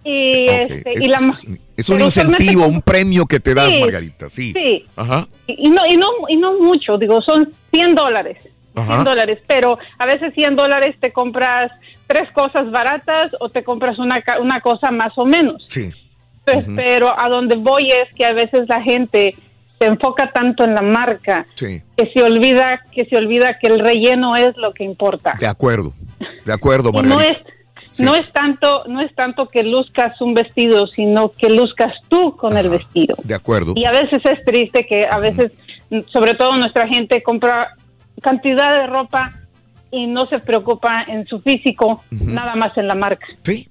Y, 0.04 0.44
este, 0.50 0.82
Es, 0.94 1.00
y 1.04 1.08
la, 1.08 1.16
es- 1.18 1.46
es 1.76 1.88
un 1.90 2.00
incentivo, 2.00 2.66
un 2.66 2.82
premio 2.82 3.24
que 3.26 3.40
te 3.40 3.54
das, 3.54 3.70
Sí, 3.72 3.80
Margarita. 3.80 4.28
Sí. 4.28 4.52
sí. 4.52 4.86
Ajá. 4.96 5.26
y 5.46 5.68
no, 5.70 5.82
y 5.88 5.96
no, 5.96 6.06
y 6.28 6.36
no 6.36 6.58
mucho, 6.58 6.98
digo, 6.98 7.20
son 7.22 7.52
100 7.72 7.94
dólares. 7.94 8.38
Ajá. 8.74 8.94
100 8.94 9.04
dólares, 9.04 9.38
pero 9.46 9.78
a 9.98 10.06
veces 10.06 10.32
100 10.34 10.56
dólares 10.56 10.96
te 11.00 11.12
compras 11.12 11.70
tres 12.06 12.30
cosas 12.32 12.70
baratas 12.70 13.30
o 13.40 13.48
te 13.48 13.62
compras 13.62 13.98
una, 13.98 14.22
una 14.40 14.60
cosa 14.60 14.90
más 14.90 15.12
o 15.16 15.24
menos. 15.24 15.64
Sí. 15.68 15.90
Pues. 16.44 16.66
Pero 16.74 17.12
a 17.18 17.28
donde 17.28 17.56
voy 17.56 17.86
es 17.86 18.12
que 18.16 18.24
a 18.24 18.32
veces 18.32 18.62
la 18.68 18.82
gente 18.82 19.36
se 19.78 19.86
enfoca 19.86 20.30
tanto 20.32 20.64
en 20.64 20.74
la 20.74 20.82
marca 20.82 21.46
Sí. 21.54 21.80
que 21.96 22.10
se 22.12 22.22
olvida 22.22 22.80
que 22.92 23.04
se 23.06 23.16
olvida 23.16 23.58
que 23.60 23.68
el 23.68 23.78
relleno 23.78 24.34
es 24.36 24.56
lo 24.56 24.72
que 24.74 24.84
importa. 24.84 25.34
De 25.38 25.46
acuerdo. 25.46 25.92
De 26.44 26.52
acuerdo, 26.52 26.92
Margarita. 26.92 27.14
no 27.14 27.20
es 27.20 27.38
no 28.00 28.14
es 28.14 28.32
tanto 28.32 28.84
no 28.88 29.00
es 29.00 29.14
tanto 29.14 29.48
que 29.48 29.62
luzcas 29.62 30.20
un 30.20 30.34
vestido, 30.34 30.86
sino 30.88 31.32
que 31.32 31.50
luzcas 31.50 31.92
tú 32.08 32.36
con 32.36 32.56
el 32.56 32.70
vestido. 32.70 33.16
De 33.24 33.34
acuerdo. 33.34 33.74
Y 33.76 33.84
a 33.84 33.90
veces 33.90 34.20
es 34.24 34.44
triste 34.44 34.86
que 34.86 35.06
a 35.10 35.18
veces, 35.18 35.52
sobre 36.12 36.34
todo 36.34 36.56
nuestra 36.56 36.88
gente, 36.88 37.22
compra 37.22 37.76
cantidad 38.22 38.76
de 38.76 38.86
ropa 38.86 39.32
y 39.90 40.06
no 40.06 40.26
se 40.26 40.38
preocupa 40.38 41.04
en 41.06 41.26
su 41.26 41.40
físico, 41.40 42.02
nada 42.10 42.56
más 42.56 42.76
en 42.78 42.88
la 42.88 42.94
marca. 42.94 43.26
Sí. 43.44 43.68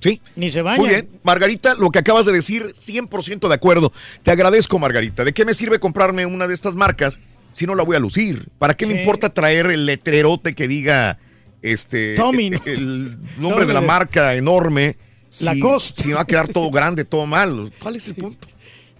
Sí. 0.00 0.20
Ni 0.34 0.50
se 0.50 0.62
baña. 0.62 0.78
Muy 0.78 0.88
bien, 0.88 1.08
Margarita, 1.22 1.76
lo 1.76 1.90
que 1.90 2.00
acabas 2.00 2.26
de 2.26 2.32
decir, 2.32 2.72
100% 2.74 3.48
de 3.48 3.54
acuerdo. 3.54 3.92
Te 4.24 4.32
agradezco, 4.32 4.80
Margarita. 4.80 5.24
¿De 5.24 5.32
qué 5.32 5.44
me 5.44 5.54
sirve 5.54 5.78
comprarme 5.78 6.26
una 6.26 6.48
de 6.48 6.54
estas 6.54 6.74
marcas 6.74 7.20
si 7.52 7.66
no 7.66 7.76
la 7.76 7.84
voy 7.84 7.94
a 7.94 8.00
lucir? 8.00 8.48
¿Para 8.58 8.74
qué 8.74 8.84
me 8.86 9.00
importa 9.00 9.28
traer 9.28 9.66
el 9.66 9.86
letrerote 9.86 10.56
que 10.56 10.66
diga 10.66 11.18
este 11.62 12.14
Tommy, 12.16 12.46
el, 12.46 12.52
¿no? 12.52 12.60
el 12.66 13.18
nombre 13.38 13.66
de 13.66 13.72
la 13.74 13.80
marca 13.80 14.34
enorme? 14.34 14.96
Si, 15.28 15.44
Lacoste. 15.46 16.02
si 16.02 16.12
va 16.12 16.20
a 16.22 16.24
quedar 16.26 16.48
todo 16.48 16.70
grande, 16.70 17.04
todo 17.06 17.24
mal. 17.26 17.72
¿Cuál 17.80 17.96
es 17.96 18.06
el 18.08 18.14
punto? 18.16 18.48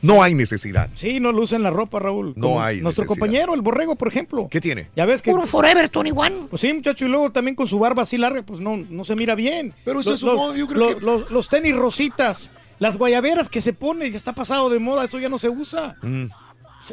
No 0.01 0.21
hay 0.23 0.35
necesidad. 0.35 0.89
Sí, 0.97 1.21
no 1.21 1.31
lucen 1.31 1.63
la 1.63 1.71
ropa, 1.71 2.01
Raúl. 2.01 2.33
No 2.37 2.43
Como 2.49 2.63
hay 2.63 2.81
Nuestro 2.81 3.05
necesidad. 3.05 3.07
compañero, 3.07 3.55
el 3.55 3.61
borrego, 3.61 3.95
por 3.95 4.09
ejemplo. 4.09 4.49
¿Qué 4.51 4.61
tiene? 4.61 4.89
Ya 4.97 5.05
ves 5.07 5.23
que. 5.23 5.31
Puro 5.31 5.47
Forever 5.47 5.89
21. 5.95 6.49
Pues 6.51 6.61
sí, 6.63 6.73
muchacho, 6.73 7.05
y 7.05 7.09
luego 7.09 7.31
también 7.31 7.55
con 7.55 7.69
su 7.69 7.79
barba 7.79 8.03
así 8.03 8.19
larga, 8.19 8.43
pues 8.43 8.59
no, 8.61 8.77
no 8.77 9.05
se 9.05 9.15
mira 9.15 9.35
bien. 9.37 9.75
Pero 9.85 10.01
ese 10.01 10.11
los, 10.11 10.19
es 10.19 10.23
un 10.25 10.35
modo, 10.37 10.57
yo 10.57 10.67
creo 10.67 10.79
los- 10.81 10.95
que- 10.97 11.01
los- 11.03 11.31
los 11.31 11.49
tenis 11.49 11.77
rositas, 11.77 12.51
las 12.81 12.97
guayaberas 12.99 13.49
que 13.49 13.61
se 13.61 13.75
pone, 13.75 14.11
ya 14.11 14.17
está 14.17 14.33
pasado 14.33 14.71
de 14.71 14.81
moda, 14.81 15.05
eso 15.05 15.21
ya 15.21 15.29
no 15.29 15.39
se 15.39 15.49
usa. 15.51 15.97
Mm. 16.03 16.25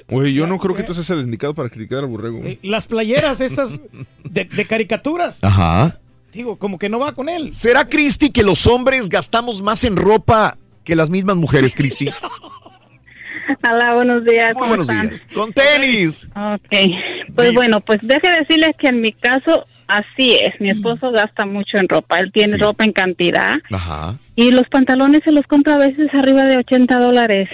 Güey, 0.08 0.34
yo 0.34 0.46
no 0.48 0.58
creo 0.60 0.76
que 0.76 0.84
tú 0.84 0.94
seas 0.94 1.10
el 1.12 1.22
indicado 1.22 1.54
para 1.54 1.70
criticar 1.70 2.00
al 2.00 2.08
borrego. 2.08 2.38
güey. 2.40 2.54
Eh, 2.54 2.60
Las 2.64 2.86
playeras 2.86 3.42
estas 3.42 3.82
de, 4.24 4.46
de 4.46 4.66
caricaturas, 4.66 5.40
Ajá. 5.42 6.00
digo, 6.32 6.58
como 6.58 6.78
que 6.78 6.90
no 6.90 7.00
va 7.00 7.14
con 7.14 7.28
él. 7.30 7.54
¿Será, 7.54 7.88
Cristi, 7.90 8.30
que 8.30 8.44
los 8.44 8.68
hombres 8.68 9.10
gastamos 9.10 9.62
más 9.62 9.84
en 9.84 9.96
ropa 9.98 10.58
que 10.84 10.96
las 10.96 11.10
mismas 11.10 11.36
mujeres, 11.38 11.74
Cristi? 11.76 12.10
Hola, 13.68 13.96
buenos 13.96 14.24
días. 14.26 14.54
Muy 14.54 14.54
¿cómo 14.54 14.68
buenos 14.68 14.90
están? 14.90 15.10
días. 15.10 15.22
Con 15.34 15.52
tenis. 15.54 16.30
Ok, 16.36 17.34
pues 17.36 17.54
bueno, 17.54 17.80
pues 17.82 18.00
deje 18.02 18.30
decirles 18.40 18.72
que 18.78 18.90
en 18.90 19.02
mi 19.02 19.12
caso 19.12 19.66
así 19.88 20.34
es. 20.36 20.60
Mi 20.60 20.70
esposo 20.70 21.12
gasta 21.12 21.46
mucho 21.46 21.78
en 21.78 21.88
ropa. 21.90 22.20
Él 22.20 22.32
tiene 22.32 22.54
Sí. 22.54 22.58
ropa 22.58 22.84
en 22.84 22.92
cantidad 22.94 23.54
Ajá. 23.72 24.16
y 24.36 24.52
los 24.52 24.68
pantalones 24.70 25.22
se 25.24 25.32
los 25.32 25.46
compra 25.48 25.76
a 25.76 25.80
veces 25.80 26.10
arriba 26.14 26.46
de 26.46 26.58
80 26.58 27.00
dólares. 27.00 27.50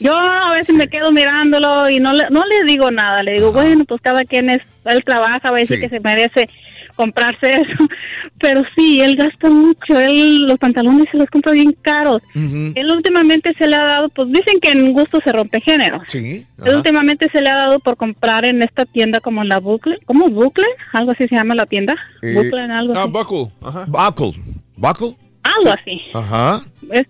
Yo 0.00 0.16
a 0.16 0.54
veces 0.56 0.74
me 0.74 0.88
quedo 0.88 1.12
mirándolo 1.12 1.88
y 1.90 2.00
no 2.00 2.12
le, 2.14 2.24
no 2.30 2.44
le 2.44 2.64
digo 2.66 2.90
nada. 2.90 3.22
Le 3.22 3.34
digo, 3.34 3.52
bueno, 3.52 3.84
pues 3.84 4.00
cada 4.02 4.24
quien 4.24 4.50
es, 4.50 4.60
él 4.86 5.04
trabaja, 5.04 5.40
a 5.48 5.52
veces 5.52 5.76
Sí. 5.78 5.80
que 5.80 5.88
se 5.88 6.00
merece 6.00 6.48
comprarse 6.98 7.46
eso. 7.48 7.84
Pero 8.40 8.62
sí, 8.76 9.00
él 9.00 9.16
gasta 9.16 9.48
mucho. 9.48 9.98
Él 9.98 10.42
los 10.46 10.58
pantalones 10.58 11.06
se 11.10 11.16
los 11.16 11.30
compra 11.30 11.52
bien 11.52 11.74
caros. 11.80 12.20
Él 12.34 12.90
últimamente 12.94 13.54
se 13.58 13.66
le 13.66 13.76
ha 13.76 13.84
dado, 13.84 14.08
pues 14.10 14.28
dicen 14.28 14.60
que 14.60 14.70
en 14.72 14.92
gusto 14.92 15.18
se 15.24 15.32
rompe 15.32 15.60
género. 15.60 16.00
Sí. 16.08 16.46
Él 16.64 16.74
últimamente 16.76 17.26
se 17.32 17.40
le 17.40 17.48
ha 17.50 17.56
dado 17.56 17.78
por 17.80 17.96
comprar 17.96 18.44
en 18.44 18.62
esta 18.62 18.84
tienda 18.84 19.20
como 19.20 19.42
en 19.42 19.48
la 19.48 19.60
Bucle, 19.60 19.98
¿cómo 20.04 20.28
Bucle? 20.28 20.66
Algo 20.92 21.12
así 21.12 21.24
se 21.28 21.34
llama 21.36 21.54
la 21.54 21.66
tienda. 21.66 21.94
Eh, 22.22 22.34
Bucle, 22.34 22.60
algo 22.62 22.92
Ah, 22.96 23.02
así. 23.04 23.10
Buckle. 23.12 23.52
Ajá. 23.62 23.84
Buckle. 23.88 24.42
¿Buckle? 24.76 25.16
Algo 25.42 25.70
así. 25.80 26.00
Ajá. 26.14 26.60
¿ves? 26.82 27.06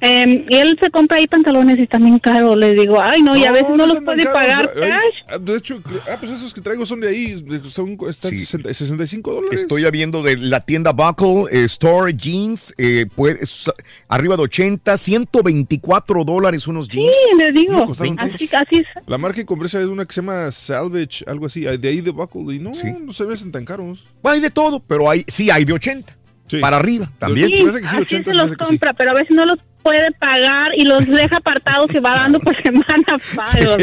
Eh, 0.00 0.46
y 0.48 0.56
él 0.56 0.78
se 0.80 0.90
compra 0.90 1.18
ahí 1.18 1.26
pantalones 1.26 1.78
y 1.78 1.86
también 1.86 2.18
caro. 2.18 2.56
Le 2.56 2.74
digo, 2.74 3.00
ay, 3.00 3.22
no, 3.22 3.36
y 3.36 3.44
a 3.44 3.52
veces 3.52 3.68
no, 3.70 3.76
los 3.86 3.96
están 3.98 4.04
tan 4.06 4.14
puede 4.16 4.24
caros. 4.24 4.32
pagar 4.32 4.70
Ay, 4.76 4.90
cash. 4.90 5.24
ah, 5.34 5.38
De 5.38 5.56
hecho, 5.56 5.82
ah, 6.10 6.16
pues 6.18 6.32
esos 6.32 6.54
que 6.54 6.60
traigo 6.60 6.86
son 6.86 7.00
de 7.00 7.08
ahí. 7.08 7.44
Son, 7.68 7.96
están 8.08 8.30
Sí. 8.30 8.38
60 8.38 8.72
65 8.72 9.32
dólares. 9.32 9.62
Estoy 9.62 9.84
viendo 9.90 10.22
de 10.22 10.36
la 10.38 10.60
tienda 10.60 10.92
Buckle 10.92 11.44
eh, 11.50 11.64
Store 11.64 12.14
Jeans, 12.14 12.72
eh, 12.78 13.06
puede- 13.14 13.42
s- 13.42 13.70
arriba 14.08 14.36
de 14.36 14.42
80, 14.42 14.96
124 14.96 16.24
dólares 16.24 16.66
unos 16.66 16.88
jeans. 16.88 17.12
Sí, 17.30 17.36
le 17.36 17.52
digo. 17.52 17.84
Así, 18.18 18.48
así 18.52 18.76
es. 18.76 18.86
La 19.06 19.18
marca 19.18 19.36
que 19.36 19.46
compré 19.46 19.66
es 19.66 19.74
una 19.74 20.04
que 20.04 20.12
se 20.14 20.20
llama 20.20 20.50
Salvage, 20.50 21.24
algo 21.26 21.46
así. 21.46 21.60
De 21.62 21.88
ahí 21.88 22.00
de 22.00 22.10
Buckle. 22.10 22.54
Y 22.54 22.58
no, 22.58 22.70
no 23.00 23.12
se 23.12 23.24
hacen 23.30 23.52
tan 23.52 23.64
caros. 23.64 24.06
Hay 24.22 24.40
de 24.40 24.50
todo, 24.50 24.80
pero 24.80 25.10
hay, 25.10 25.24
sí 25.26 25.50
hay 25.50 25.64
de 25.64 25.72
80. 25.72 26.16
Para 26.60 26.78
arriba 26.78 27.08
también. 27.18 27.46
Sí, 27.46 27.52
que 27.64 27.70
sí, 27.70 27.78
así 27.84 27.96
80, 27.96 28.30
se 28.32 28.36
los 28.36 28.46
que 28.50 28.64
sí. 28.64 28.68
compra, 28.70 28.92
pero 28.92 29.12
a 29.12 29.14
veces 29.14 29.30
no 29.36 29.46
los 29.46 29.58
puede 29.82 30.10
pagar 30.12 30.72
y 30.76 30.84
los 30.84 31.06
deja 31.06 31.36
apartados 31.36 31.94
y 31.94 31.98
va 31.98 32.10
dando 32.16 32.38
por 32.40 32.54
semana 32.62 33.18
pagos. 33.34 33.82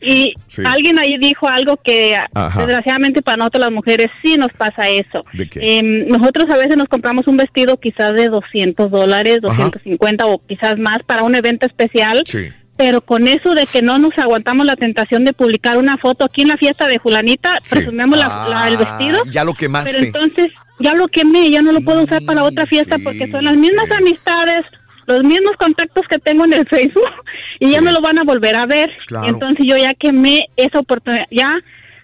Y 0.00 0.34
Sí. 0.46 0.62
alguien 0.66 0.98
ahí 0.98 1.16
dijo 1.18 1.48
algo 1.48 1.76
que 1.82 2.14
Ajá. 2.34 2.58
desgraciadamente 2.60 3.22
para 3.22 3.36
nosotros 3.38 3.60
las 3.62 3.72
mujeres 3.72 4.08
sí 4.22 4.36
nos 4.36 4.52
pasa 4.52 4.88
eso. 4.88 5.24
¿De 5.32 5.48
qué? 5.48 5.78
Em, 5.78 6.06
nosotros 6.08 6.48
a 6.50 6.56
veces 6.56 6.76
nos 6.76 6.88
compramos 6.88 7.26
un 7.26 7.36
vestido 7.36 7.78
quizás 7.78 8.12
de 8.12 8.28
200 8.28 8.90
dólares, 8.90 9.38
Ajá. 9.42 9.64
250 9.64 10.26
o 10.26 10.38
quizás 10.46 10.78
más 10.78 10.98
para 11.06 11.22
un 11.22 11.34
evento 11.34 11.66
especial. 11.66 12.22
Sí. 12.26 12.48
Pero 12.76 13.00
con 13.02 13.28
eso 13.28 13.54
de 13.54 13.66
que 13.66 13.82
no 13.82 13.98
nos 13.98 14.18
aguantamos 14.18 14.66
la 14.66 14.76
tentación 14.76 15.24
de 15.24 15.32
publicar 15.34 15.76
una 15.78 15.98
foto 15.98 16.24
aquí 16.24 16.42
en 16.42 16.48
la 16.48 16.56
fiesta 16.56 16.88
de 16.88 16.98
fulanita, 16.98 17.50
presumimos 17.70 18.18
la- 18.18 18.46
la- 18.48 18.68
el 18.68 18.76
vestido. 18.76 19.18
Ah, 19.24 19.30
Ya 19.30 19.44
lo 19.44 19.52
quemaste. 19.54 19.92
Pero 19.92 20.04
entonces 20.06 20.48
ya 20.80 20.94
lo 20.94 21.06
quemé, 21.08 21.50
ya 21.50 21.62
no 21.62 21.70
lo 21.72 21.80
puedo 21.82 22.02
usar 22.02 22.22
para 22.24 22.42
otra 22.42 22.66
fiesta 22.66 22.96
porque 22.98 23.30
son 23.30 23.44
las 23.44 23.56
mismas 23.56 23.90
amistades, 23.90 24.62
los 25.06 25.20
mismos 25.22 25.56
contactos 25.58 26.04
que 26.08 26.18
tengo 26.18 26.44
en 26.44 26.52
el 26.52 26.66
Facebook 26.68 27.08
y 27.60 27.70
ya 27.70 27.80
me 27.80 27.92
lo 27.92 28.00
van 28.00 28.18
a 28.18 28.24
volver 28.24 28.56
a 28.56 28.66
ver. 28.66 28.90
Claro. 29.06 29.28
Entonces 29.28 29.64
yo 29.68 29.76
ya 29.76 29.94
quemé 29.94 30.46
esa 30.56 30.78
oportunidad, 30.78 31.24
ya 31.30 31.48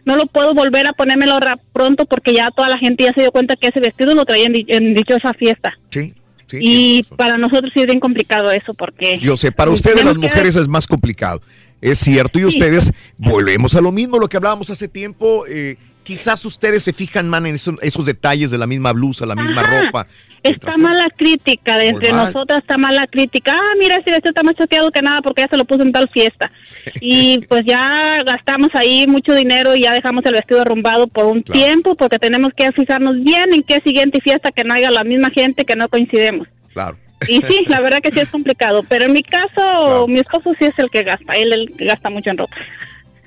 no 0.05 0.17
lo 0.17 0.27
puedo 0.27 0.55
volver 0.55 0.89
a 0.89 0.93
ponérmelo 0.95 1.39
pronto 1.73 2.07
porque 2.07 2.33
ya 2.33 2.47
toda 2.57 2.69
la 2.69 2.79
gente 2.79 3.05
ya 3.05 3.13
se 3.15 3.21
dio 3.23 3.31
cuenta 3.33 3.57
que 3.57 3.69
ese 3.69 3.81
vestido 3.81 4.15
lo 4.15 4.25
traía 4.25 4.47
en, 4.47 4.53
di- 4.55 4.67
en 4.69 4.95
dichosa 4.95 5.35
fiesta. 5.35 5.73
Sí, 5.91 6.15
sí. 6.47 6.59
y 6.63 7.03
para 7.17 7.37
nosotros 7.39 7.71
sí 7.75 7.81
es 7.81 7.87
bien 7.87 8.01
complicado 8.01 8.51
eso 8.51 8.73
porque... 8.75 9.19
Yo 9.21 9.37
sé, 9.37 9.53
para 9.53 9.71
pues, 9.71 9.81
ustedes 9.81 10.05
las 10.05 10.15
que- 10.15 10.21
mujeres 10.21 10.57
es 10.57 10.67
más 10.69 10.87
complicado. 10.87 11.41
Es 11.81 11.99
cierto, 11.99 12.41
y 12.41 12.45
ustedes 12.45 12.93
volvemos 13.19 13.75
a 13.77 13.81
lo 13.81 13.93
mismo, 13.93 14.19
lo 14.19 14.29
que 14.29 14.37
hablábamos 14.37 14.69
hace 14.71 14.89
tiempo. 14.89 15.45
eh, 15.47 15.77
quizás 16.09 16.43
ustedes 16.47 16.83
se 16.83 16.95
fijan 16.95 17.29
más 17.29 17.41
en 17.45 17.55
eso- 17.55 17.77
esos 17.83 18.07
detalles 18.07 18.51
de 18.51 18.57
la 18.57 18.67
misma 18.67 18.93
blusa, 18.93 19.27
la 19.27 19.35
misma 19.35 19.61
Ajá. 19.61 19.83
ropa. 19.83 20.07
Está 20.43 20.79
mala 20.79 21.07
crítica 21.15 21.77
de 21.77 21.89
entre 21.89 22.09
Normal. 22.13 22.33
nosotras, 22.33 22.61
está 22.61 22.79
mala 22.79 23.07
crítica. 23.07 23.53
Ah, 23.55 23.75
mira, 23.79 23.97
ese 23.97 24.11
vestido 24.11 24.31
está 24.31 24.43
más 24.43 24.55
choteado 24.55 24.91
que 24.91 25.03
nada 25.03 25.21
porque 25.21 25.43
ya 25.43 25.49
se 25.51 25.59
lo 25.59 25.67
puso 25.67 25.83
en 25.83 25.93
tal 25.93 26.09
fiesta. 26.09 26.51
Y 27.03 27.41
pues 27.49 27.63
ya 27.67 28.23
gastamos 28.25 28.71
ahí 28.73 29.07
mucho 29.07 29.35
dinero 29.35 29.77
y 29.77 29.83
ya 29.83 29.93
dejamos 29.93 30.25
el 30.25 30.33
vestido 30.33 30.63
arrumbado 30.63 31.09
por 31.09 31.27
un 31.27 31.43
tiempo 31.43 31.95
porque 31.95 32.19
tenemos 32.19 32.53
que 32.57 32.73
fijarnos 32.73 33.23
bien 33.23 33.53
en 33.53 33.63
qué 33.63 33.81
siguiente 33.85 34.19
fiesta 34.23 34.51
que 34.51 34.65
no 34.65 34.73
haya 34.73 34.91
la 34.91 35.05
misma 35.05 35.29
gente 35.31 35.67
que 35.67 35.77
no 35.77 35.89
coincidemos. 35.89 36.49
Claro. 36.73 36.97
Y 37.29 37.43
sí, 37.43 37.65
la 37.67 37.81
verdad 37.83 37.99
que 38.01 38.13
sí 38.13 38.21
es 38.21 38.29
complicado, 38.31 38.83
pero 38.89 39.05
en 39.05 39.13
mi 39.13 39.23
caso, 39.25 40.07
mi 40.09 40.21
esposo 40.21 40.53
sí 40.59 40.65
es 40.65 40.79
el 40.79 40.89
que 40.89 41.03
gasta, 41.03 41.33
él, 41.35 41.53
él 41.53 41.75
gasta 41.81 42.09
mucho 42.09 42.31
en 42.31 42.39
ropa. 42.39 42.57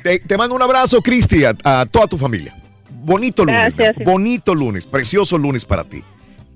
Te, 0.02 0.18
te 0.18 0.36
mando 0.36 0.56
un 0.56 0.62
abrazo, 0.64 1.00
Cristi, 1.02 1.44
a, 1.44 1.54
a 1.64 1.86
toda 1.86 2.08
tu 2.08 2.18
familia. 2.18 2.56
Bonito 3.04 3.44
lunes, 3.46 3.74
Gracias. 3.76 4.06
bonito 4.06 4.56
lunes, 4.56 4.86
precioso 4.86 5.38
lunes 5.38 5.66
para 5.66 5.84
ti. 5.84 6.04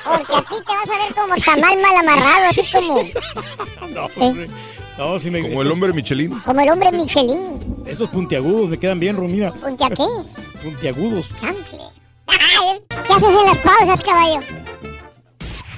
Porque 0.05 0.34
a 0.34 0.41
ti 0.41 0.57
te 0.66 0.73
vas 0.73 0.89
a 0.89 1.05
ver 1.05 1.15
como 1.15 1.34
tamal 1.36 1.83
mal 1.83 1.97
amarrado, 1.97 2.47
así 2.49 2.62
como, 2.73 3.02
No, 3.94 4.07
hombre. 4.25 4.49
No, 4.97 5.18
sí 5.20 5.31
me 5.31 5.42
Como 5.42 5.60
el 5.60 5.70
hombre 5.70 5.92
Michelin. 5.92 6.41
como 6.41 6.60
el 6.62 6.70
hombre 6.70 6.92
Michelin. 6.92 7.84
Esos 7.86 8.08
puntiagudos 8.08 8.70
me 8.70 8.78
quedan 8.78 8.99
bien, 8.99 9.16
Romina. 9.16 9.52
¿Puntia 9.52 9.91
qué? 9.91 10.07
Puntiagudos. 10.62 11.28
Chanfle. 11.39 11.78
¿Qué 12.26 13.12
haces 13.12 13.28
en 13.28 13.44
las 13.44 13.58
pausas, 13.58 14.00
caballo? 14.02 14.41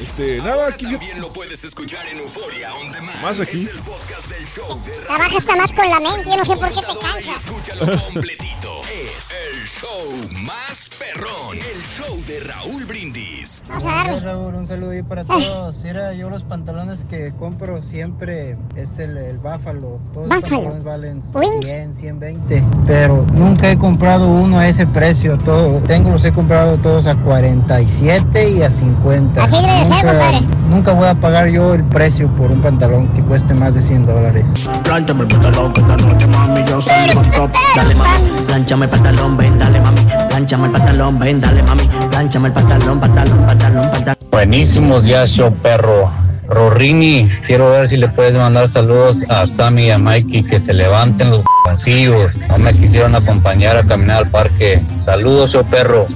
Este, 0.01 0.39
nada, 0.39 0.69
aquí 0.69 0.87
yo- 0.91 0.99
lo 1.21 1.33
puedes 1.33 1.65
escuchar 1.65 2.07
en 2.07 2.19
Euforia 2.19 2.73
On 2.75 2.93
Demand. 2.93 3.21
Más 3.21 3.41
aquí. 3.41 3.65
Es 3.65 3.75
el 3.75 3.81
podcast 3.81 4.29
del 4.29 4.47
show 4.47 4.81
de 4.85 4.93
Trabajas 4.93 5.37
hasta 5.39 5.57
más 5.57 5.73
con 5.73 5.89
la 5.89 5.99
mente, 6.01 6.31
yo 6.31 6.37
no 6.37 6.45
sé 6.45 6.57
por 6.57 6.69
qué 6.69 6.81
te 6.81 6.87
cansas. 7.01 7.45
Escúchalo 7.45 8.01
completito. 8.13 8.83
Es 9.17 9.33
el 9.33 9.67
show 9.67 10.45
más 10.47 10.89
perrón. 10.99 11.57
El 11.59 11.83
show 11.83 12.17
de 12.27 12.41
Raúl 12.41 12.85
Brindis. 12.87 13.63
Hola, 13.77 14.21
Raúl, 14.21 14.55
un 14.55 14.67
saludo 14.67 14.91
ahí 14.93 15.03
para 15.03 15.25
todos. 15.25 15.83
Mira, 15.83 16.13
yo 16.15 16.31
los 16.31 16.43
pantalones 16.45 17.05
que 17.05 17.33
compro 17.37 17.83
siempre 17.83 18.57
es 18.77 18.99
el, 19.01 19.17
el 19.19 19.39
Buffalo. 19.39 20.01
Todos 20.15 20.29
los 20.29 20.41
pantalones 20.41 20.85
valen 20.85 21.23
Wings. 21.35 21.67
100, 21.67 21.95
120. 21.95 22.65
Pero 22.87 23.27
nunca 23.35 23.71
he 23.71 23.77
comprado 23.79 24.29
uno 24.29 24.59
a 24.59 24.69
ese 24.69 24.87
precio. 24.87 25.37
Todo, 25.39 25.81
tengo 25.81 26.11
los 26.11 26.25
he 26.25 26.33
comprado 26.33 26.77
todos 26.79 27.07
a 27.07 27.15
47 27.17 28.51
y 28.51 28.63
a 28.63 28.71
50. 28.71 29.43
Así 29.45 29.55
nunca, 29.89 30.07
compadre. 30.07 30.41
nunca 30.69 30.93
voy 30.93 31.09
a 31.09 31.15
pagar 31.15 31.49
yo 31.49 31.75
el 31.75 31.85
precio 31.85 32.29
por 32.37 32.51
un 32.51 32.61
pantalón 32.61 33.09
que 33.09 33.23
cueste 33.23 33.55
más 33.55 33.75
de 33.75 33.83
100 33.83 34.07
dólares. 34.07 34.45
Plánchame 34.85 35.23
el 35.23 35.29
pantalón 35.29 35.73
que 35.73 35.81
esta 35.81 35.97
noche, 35.97 36.27
mami, 36.27 36.65
yo 36.65 36.81
soy 36.81 36.95
el 37.09 37.31
top. 37.31 37.51
Dale, 37.77 37.95
mami, 37.95 38.19
plánchame 38.47 38.85
el 38.87 38.91
pantalón, 38.91 39.37
ven, 39.37 39.59
dale, 39.59 39.81
mami. 39.81 40.01
Plánchame 40.29 40.67
el 40.67 40.73
pantalón, 40.73 41.19
ven, 41.19 41.41
dale, 41.41 41.63
mami. 41.63 41.83
Plánchame 42.11 42.49
el 42.49 42.55
pantalón, 42.55 43.01
pantalón, 43.01 43.47
pantalón, 43.47 43.91
pantalón. 43.91 44.17
Buenísimos 44.31 45.05
días, 45.05 45.31
show 45.31 45.53
perro. 45.63 46.11
Rorini, 46.49 47.29
quiero 47.47 47.71
ver 47.71 47.87
si 47.89 47.99
le 47.99 48.09
puedes 48.09 48.35
mandar 48.35 48.69
saludos 48.69 49.23
a 49.29 49.45
Sammy 49.45 49.89
y 49.89 49.91
a 49.91 49.99
Mikey 49.99 50.45
que 50.45 50.59
se 50.59 50.73
levanten 50.73 51.31
los 51.31 51.43
bolsillos. 51.67 52.39
No 52.49 52.59
me 52.59 52.73
quisieron 52.73 53.15
acompañar 53.15 53.77
a 53.77 53.83
caminar 53.83 54.19
al 54.25 54.31
parque. 54.31 54.83
Saludos, 54.97 55.53
show 55.53 55.65
perro. 55.65 56.07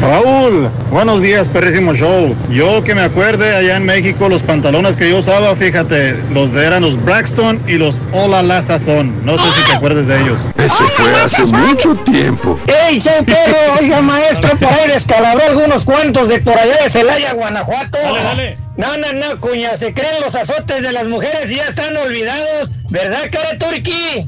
Raúl, 0.00 0.70
buenos 0.90 1.20
días, 1.20 1.48
perrísimo 1.48 1.94
show. 1.94 2.34
Yo 2.48 2.82
que 2.82 2.94
me 2.94 3.02
acuerde, 3.02 3.54
allá 3.54 3.76
en 3.76 3.84
México, 3.84 4.28
los 4.30 4.42
pantalones 4.42 4.96
que 4.96 5.10
yo 5.10 5.18
usaba, 5.18 5.54
fíjate, 5.54 6.16
los 6.32 6.54
de 6.54 6.64
eran 6.64 6.82
los 6.82 7.02
Braxton 7.04 7.60
y 7.66 7.74
los 7.74 7.98
Hola 8.12 8.42
La 8.42 8.62
Sazón. 8.62 9.14
No 9.24 9.36
sé 9.36 9.44
si 9.52 9.66
te 9.66 9.76
acuerdas 9.76 10.06
de 10.06 10.20
ellos. 10.22 10.40
Eso 10.56 10.88
fue 10.88 11.14
hace 11.20 11.44
mucho 11.44 11.94
tiempo. 11.96 12.58
¡Ey, 12.66 13.00
perro! 13.26 13.76
Oiga, 13.80 14.00
maestro, 14.00 14.56
por 14.56 14.72
ahí 14.72 14.88
descalabró 14.88 15.42
algunos 15.44 15.84
cuantos 15.84 16.28
de 16.28 16.40
por 16.40 16.58
allá 16.58 16.82
de 16.82 16.88
Celaya, 16.88 17.34
Guanajuato. 17.34 17.98
Dale, 18.02 18.22
dale. 18.22 18.59
No, 18.76 18.96
no, 18.96 19.12
no, 19.12 19.40
cuña, 19.40 19.76
se 19.76 19.92
creen 19.92 20.20
los 20.24 20.34
azotes 20.34 20.82
de 20.82 20.92
las 20.92 21.06
mujeres 21.06 21.50
y 21.52 21.56
ya 21.56 21.68
están 21.68 21.96
olvidados. 21.96 22.70
¿Verdad, 22.88 23.24
cara 23.30 23.58
turqui? 23.58 24.26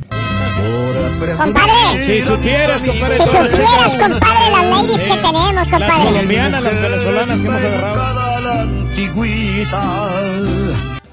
Compadre. 1.36 2.04
Si 2.04 2.22
supieras, 2.22 2.82
compadre. 2.82 3.14
Si 3.14 3.20
las- 3.20 3.30
supieras, 3.30 3.92
compadre, 3.96 4.50
las 4.50 4.64
ladies 4.66 5.00
que 5.04 5.14
tenemos, 5.16 5.54
Las 5.54 5.68
compadre. 5.68 6.04
colombianas, 6.04 6.62
las 6.62 6.82
venezolanas 6.82 7.40
que 7.40 7.46
hemos 7.46 7.62
agarrado. 7.62 8.12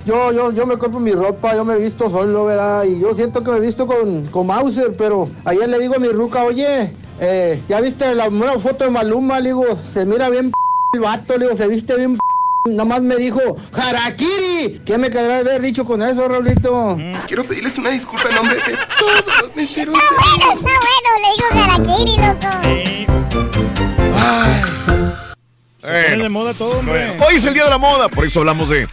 Yo, 0.05 0.31
yo, 0.31 0.51
yo 0.51 0.65
me 0.65 0.77
compro 0.77 0.99
mi 0.99 1.11
ropa, 1.11 1.53
yo 1.55 1.63
me 1.63 1.77
visto 1.77 2.09
solo, 2.09 2.45
¿verdad? 2.45 2.83
Y 2.83 2.99
yo 2.99 3.13
siento 3.15 3.43
que 3.43 3.51
me 3.51 3.59
visto 3.59 3.85
con, 3.85 4.25
con 4.27 4.47
Mauser, 4.47 4.95
pero 4.97 5.29
ayer 5.45 5.69
le 5.69 5.77
digo 5.77 5.95
a 5.95 5.99
mi 5.99 6.07
ruca, 6.07 6.43
oye, 6.43 6.91
eh, 7.19 7.61
¿ya 7.69 7.79
viste 7.79 8.15
la 8.15 8.29
nueva 8.29 8.59
foto 8.59 8.85
de 8.85 8.89
Maluma? 8.91 9.39
Le 9.39 9.49
digo, 9.49 9.65
se 9.93 10.05
mira 10.07 10.29
bien 10.29 10.49
p 10.49 10.55
el 10.93 11.01
vato, 11.01 11.37
le 11.37 11.45
digo, 11.45 11.55
se 11.57 11.67
viste 11.67 11.95
bien 11.95 12.17
p 12.17 12.19
Nada 12.69 12.85
más 12.85 13.01
me 13.01 13.15
dijo, 13.15 13.39
¡Harakiri! 13.73 14.81
¿Qué 14.85 14.97
me 14.97 15.09
quedará 15.09 15.35
de 15.43 15.49
haber 15.49 15.61
dicho 15.61 15.85
con 15.85 16.01
eso, 16.01 16.27
Raulito? 16.27 16.97
Quiero 17.27 17.43
pedirles 17.45 17.77
una 17.77 17.89
disculpa 17.91 18.29
en 18.29 18.35
nombre 18.35 18.55
de 18.55 18.61
todos 18.99 19.41
los 19.41 19.55
meseros. 19.55 19.95
Está 19.95 20.15
bueno, 20.15 20.53
está 20.53 20.71
bueno, 20.79 21.09
le 21.23 21.29
digo 21.35 21.47
Harakiri, 21.63 22.15
loco. 22.17 23.59
Bueno, 25.81 26.23
de 26.23 26.29
moda 26.29 26.53
todo, 26.53 26.79
hombre. 26.79 27.05
bueno. 27.07 27.25
Hoy 27.27 27.35
es 27.35 27.45
el 27.45 27.53
día 27.53 27.63
de 27.63 27.69
la 27.69 27.77
moda, 27.77 28.09
por 28.09 28.25
eso 28.25 28.39
hablamos 28.39 28.69
de, 28.69 28.87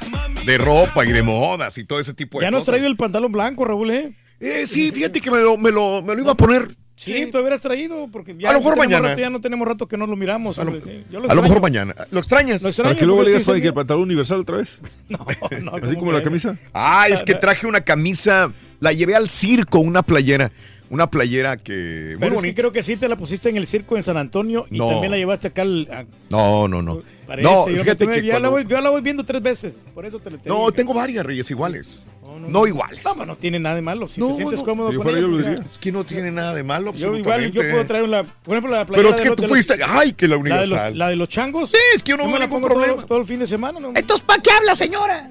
de 0.44 0.58
ropa 0.58 1.04
y 1.04 1.12
de 1.12 1.22
modas 1.22 1.76
y 1.78 1.84
todo 1.84 1.98
ese 2.00 2.14
tipo 2.14 2.38
de 2.38 2.44
Ya 2.46 2.50
nos 2.50 2.60
cosas. 2.60 2.72
traído 2.72 2.88
el 2.88 2.96
pantalón 2.96 3.32
blanco, 3.32 3.64
Raúl, 3.64 3.90
¿eh? 3.90 4.12
Eh, 4.40 4.66
sí, 4.66 4.92
fíjate 4.92 5.20
que 5.20 5.30
me 5.30 5.38
lo, 5.38 5.56
me 5.56 5.72
lo, 5.72 6.00
me 6.02 6.14
lo 6.14 6.20
iba 6.22 6.32
a 6.32 6.36
poner 6.36 6.68
Sí, 6.96 7.28
tú 7.30 7.38
hubieras 7.40 7.60
traído, 7.60 8.08
porque 8.10 8.34
ya, 8.38 8.48
A 8.48 8.52
lo 8.54 8.58
mejor 8.60 8.78
mañana. 8.78 9.08
rato- 9.10 9.20
ya 9.20 9.28
no 9.30 9.40
tenemos 9.40 9.68
rato 9.68 9.86
que 9.86 9.96
no 9.98 10.06
lo 10.06 10.16
miramos. 10.16 10.56
hombre, 10.58 10.80
sí. 10.80 11.04
Yo 11.10 11.18
A 11.30 11.34
lo 11.34 11.42
mejor 11.42 11.60
mañana. 11.60 11.94
¿Lo 12.10 12.20
extrañas? 12.20 12.62
Lo 12.62 12.68
extraño, 12.68 12.88
Para 12.90 12.98
que 12.98 13.04
luego 13.06 13.22
le 13.22 13.28
digas 13.28 13.42
sí, 13.42 13.46
para 13.46 13.56
sí, 13.56 13.62
que 13.62 13.68
el 13.68 13.74
pantalón 13.74 14.02
universal 14.04 14.40
otra 14.40 14.56
vez. 14.56 14.80
Así 15.82 15.96
como 15.96 16.12
la 16.12 16.22
camisa. 16.22 16.56
Ah, 16.72 17.06
es 17.10 17.22
que 17.22 17.34
traje 17.36 17.66
una 17.66 17.82
camisa, 17.82 18.50
la 18.80 18.92
llevé 18.92 19.14
al 19.14 19.28
circo, 19.28 19.78
una 19.78 20.02
playera, 20.02 20.50
una 20.88 21.08
playera 21.10 21.58
que 21.58 21.72
muy 21.72 22.16
Pero 22.18 22.24
es 22.26 22.30
que 22.30 22.34
bonita. 22.36 22.54
creo 22.62 22.72
que 22.72 22.82
sí 22.82 22.96
te 22.96 23.08
la 23.08 23.16
pusiste 23.16 23.48
en 23.50 23.56
el 23.58 23.66
circo 23.66 23.96
en 23.96 24.02
San 24.02 24.16
Antonio 24.16 24.66
y 24.70 24.78
No. 24.78 24.88
también 24.88 25.10
la 25.10 25.18
llevaste 25.18 25.48
acá 25.48 25.62
al... 25.62 25.88
a- 25.92 26.04
No, 26.30 26.66
no, 26.66 26.80
no. 26.80 27.02
Parece, 27.26 27.48
No, 27.48 27.68
yo 27.68 27.82
fíjate 27.82 28.06
no 28.06 28.12
te- 28.12 28.20
que 28.20 28.26
ya, 28.26 28.34
la 28.34 28.48
cuando- 28.48 28.50
voy, 28.52 28.64
yo 28.66 28.80
la 28.80 28.90
voy 28.90 29.00
viendo 29.02 29.24
tres 29.24 29.42
veces, 29.42 29.74
por 29.94 30.06
eso 30.06 30.18
te 30.18 30.30
la 30.30 30.38
te 30.38 30.48
No, 30.48 30.70
tengo 30.72 30.94
varias 30.94 31.24
reyes 31.26 31.50
iguales. 31.50 32.06
No, 32.48 32.66
iguales. 32.66 33.02
No, 33.04 33.24
no 33.24 33.36
tiene 33.36 33.58
nada 33.58 33.74
de 33.76 33.82
malo, 33.82 34.08
si 34.08 34.20
No, 34.20 34.28
te 34.28 34.34
sientes 34.36 34.58
no. 34.60 34.64
cómodo 34.66 34.94
con 34.94 35.08
ella, 35.08 35.20
yo 35.20 35.26
lo 35.28 35.34
pues, 35.36 35.46
decía. 35.46 35.64
Es 35.70 35.78
que 35.78 35.90
no 35.90 36.04
tiene 36.04 36.30
nada 36.30 36.54
de 36.54 36.62
malo, 36.62 36.92
Yo 36.92 37.16
igual, 37.16 37.50
yo 37.50 37.62
puedo 37.62 37.86
traer 37.86 38.04
una, 38.04 38.22
por 38.24 38.54
ejemplo, 38.54 38.70
la 38.76 38.84
playera 38.84 38.96
Pero 38.96 39.08
es 39.10 39.16
de 39.16 39.22
que 39.22 39.28
los- 39.30 39.36
tú 39.36 39.48
fuiste, 39.48 39.74
ay, 39.84 40.12
que 40.12 40.28
la 40.28 40.36
la 40.36 40.42
de, 40.44 40.50
los, 40.50 40.60
universal. 40.68 40.98
la 40.98 41.08
de 41.08 41.16
los 41.16 41.28
changos. 41.28 41.70
Sí, 41.70 41.76
es 41.94 42.02
que 42.02 42.10
yo 42.10 42.16
no 42.18 42.26
me 42.26 42.32
la 42.38 42.40
ningún 42.46 42.60
pongo 42.60 42.68
problema. 42.74 43.06
Todo, 43.06 43.18
el 43.20 43.26
fin 43.26 43.38
de 43.40 43.46
semana, 43.46 43.80
¿no? 43.80 43.88
Entonces, 43.94 44.20
¿para 44.24 44.42
qué 44.42 44.50
habla, 44.50 44.74
señora? 44.76 45.30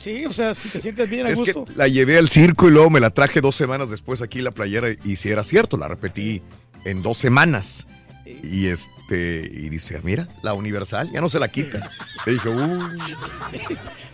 Sí, 0.00 0.26
o 0.26 0.32
sea, 0.32 0.54
si 0.54 0.68
te 0.70 0.80
sientes 0.80 1.08
bien 1.08 1.26
a 1.26 1.30
Es 1.30 1.40
que 1.40 1.52
gusto. 1.52 1.72
la 1.76 1.86
llevé 1.88 2.18
al 2.18 2.28
circo 2.28 2.68
y 2.68 2.72
luego 2.72 2.90
me 2.90 3.00
la 3.00 3.10
traje 3.10 3.40
dos 3.40 3.54
semanas 3.54 3.88
después 3.90 4.20
aquí 4.20 4.40
la 4.42 4.50
playera 4.50 4.88
y 5.04 5.16
si 5.16 5.30
era 5.30 5.44
cierto, 5.44 5.76
la 5.76 5.88
repetí 5.88 6.42
en 6.84 7.02
dos 7.02 7.16
semanas. 7.18 7.86
Y 8.42 8.68
este, 8.68 9.48
y 9.52 9.68
dice, 9.68 10.00
mira, 10.02 10.28
la 10.42 10.54
universal, 10.54 11.10
ya 11.12 11.20
no 11.20 11.28
se 11.28 11.38
la 11.38 11.48
quita. 11.48 11.90
Le 12.26 12.32
dije, 12.32 12.48
uy, 12.48 12.98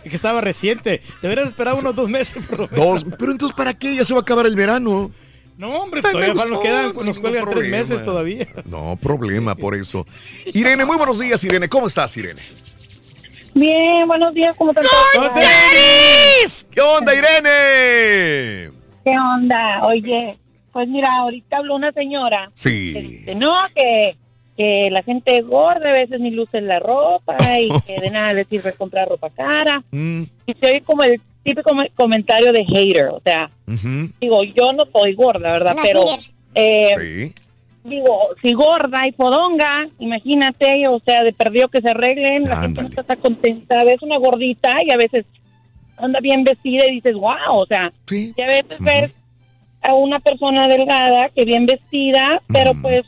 Es 0.03 0.09
que 0.09 0.15
estaba 0.15 0.41
reciente. 0.41 1.01
Te 1.21 1.27
hubieras 1.27 1.47
esperado 1.47 1.77
unos 1.79 1.95
dos 1.95 2.09
meses 2.09 2.45
por 2.45 2.59
lo 2.59 2.67
menos. 2.69 3.03
dos, 3.03 3.15
pero 3.17 3.31
entonces 3.31 3.55
¿para 3.55 3.73
qué? 3.73 3.95
Ya 3.95 4.05
se 4.05 4.13
va 4.13 4.19
a 4.19 4.23
acabar 4.23 4.45
el 4.45 4.55
verano. 4.55 5.11
No, 5.57 5.69
hombre, 5.69 6.01
todavía 6.03 6.33
gustó, 6.33 6.47
nos 6.49 6.61
quedan, 6.61 6.85
nos 7.03 7.17
cuelgan 7.17 7.43
tres 7.45 7.53
problema. 7.55 7.77
meses 7.77 8.05
todavía. 8.05 8.47
No 8.65 8.95
problema 9.01 9.55
por 9.55 9.73
eso. 9.73 10.05
Irene, 10.45 10.85
muy 10.85 10.97
buenos 10.97 11.17
días, 11.19 11.43
Irene. 11.43 11.67
¿Cómo 11.67 11.87
estás, 11.87 12.15
Irene? 12.15 12.41
Bien, 13.55 14.07
buenos 14.07 14.35
días, 14.35 14.55
¿cómo 14.55 14.71
te 14.71 14.81
¿Qué 16.69 16.81
onda, 16.81 17.11
Irene? 17.15 18.71
¿Qué 19.03 19.11
onda? 19.19 19.81
Oye, 19.87 20.37
pues 20.77 20.89
mira, 20.89 21.07
ahorita 21.21 21.57
habló 21.57 21.73
una 21.75 21.91
señora 21.91 22.45
que 22.49 22.51
Sí. 22.53 22.93
dice, 22.93 23.33
no, 23.33 23.49
que, 23.73 24.15
que 24.55 24.89
la 24.91 25.01
gente 25.01 25.41
gorda 25.41 25.89
a 25.89 25.93
veces 25.93 26.19
ni 26.19 26.29
luce 26.29 26.61
la 26.61 26.77
ropa 26.77 27.35
y 27.59 27.67
que 27.87 27.99
de 27.99 28.11
nada 28.11 28.31
le 28.33 28.45
sirve 28.45 28.73
comprar 28.73 29.07
ropa 29.09 29.31
cara. 29.31 29.81
Mm, 29.89 30.21
Y 30.45 30.53
se 30.53 30.67
oye 30.67 30.81
como 30.81 31.01
el 31.03 31.19
típico 31.41 31.63
com- 31.71 31.87
comentario 31.95 32.51
de 32.51 32.63
hater, 32.63 33.07
o 33.07 33.19
sea, 33.25 33.49
digo, 34.21 34.43
yo 34.43 34.71
no 34.73 34.83
soy 34.93 35.15
gorda, 35.15 35.51
¿verdad? 35.51 35.75
Pero, 35.81 36.01
eh, 36.53 36.93
Sí. 36.95 37.33
digo, 37.83 38.19
si 38.43 38.53
gorda 38.53 39.07
y 39.07 39.13
podonga, 39.13 39.87
imagínate, 39.97 40.87
o 40.89 40.99
sea, 40.99 41.23
de 41.23 41.33
perdido 41.33 41.69
que 41.69 41.81
se 41.81 41.89
arreglen, 41.89 42.43
la 42.43 42.61
gente 42.61 42.83
no 42.83 42.89
está 43.01 43.15
contenta, 43.15 43.83
ves 43.83 44.03
una 44.03 44.17
gordita 44.19 44.73
y 44.85 44.91
a 44.91 44.97
veces 44.97 45.25
anda 45.97 46.19
bien 46.19 46.43
vestida 46.43 46.85
y 46.87 46.95
dices, 46.97 47.15
wow, 47.15 47.53
o 47.55 47.65
sea, 47.65 47.91
y 48.11 48.39
a 48.39 48.45
veces 48.47 48.77
ves 48.81 49.11
a 49.81 49.93
una 49.93 50.19
persona 50.19 50.67
delgada 50.67 51.29
que 51.29 51.45
bien 51.45 51.65
vestida, 51.65 52.41
pero 52.47 52.71
pues, 52.81 53.03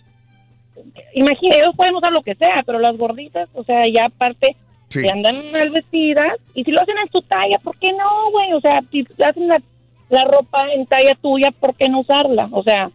imagina, 1.13 1.55
ellos 1.57 1.75
pueden 1.75 1.95
usar 1.95 2.11
lo 2.11 2.21
que 2.21 2.35
sea, 2.35 2.63
pero 2.65 2.79
las 2.79 2.97
gorditas, 2.97 3.49
o 3.53 3.63
sea, 3.63 3.87
ya 3.87 4.05
aparte, 4.05 4.55
Sí. 4.89 5.01
que 5.03 5.09
andan 5.11 5.51
mal 5.51 5.69
vestidas, 5.69 6.29
y 6.55 6.63
si 6.63 6.71
lo 6.71 6.81
hacen 6.81 6.97
en 6.97 7.09
tu 7.09 7.21
talla, 7.21 7.59
¿por 7.63 7.77
qué 7.77 7.91
no, 7.91 8.31
güey? 8.31 8.53
O 8.53 8.59
sea, 8.61 8.81
si 8.91 9.05
hacen 9.23 9.47
la, 9.47 9.61
la 10.09 10.23
ropa 10.25 10.71
en 10.73 10.87
talla 10.87 11.13
tuya, 11.21 11.51
¿por 11.59 11.75
qué 11.75 11.87
no 11.89 11.99
usarla? 11.99 12.49
O 12.51 12.63
sea, 12.63 12.89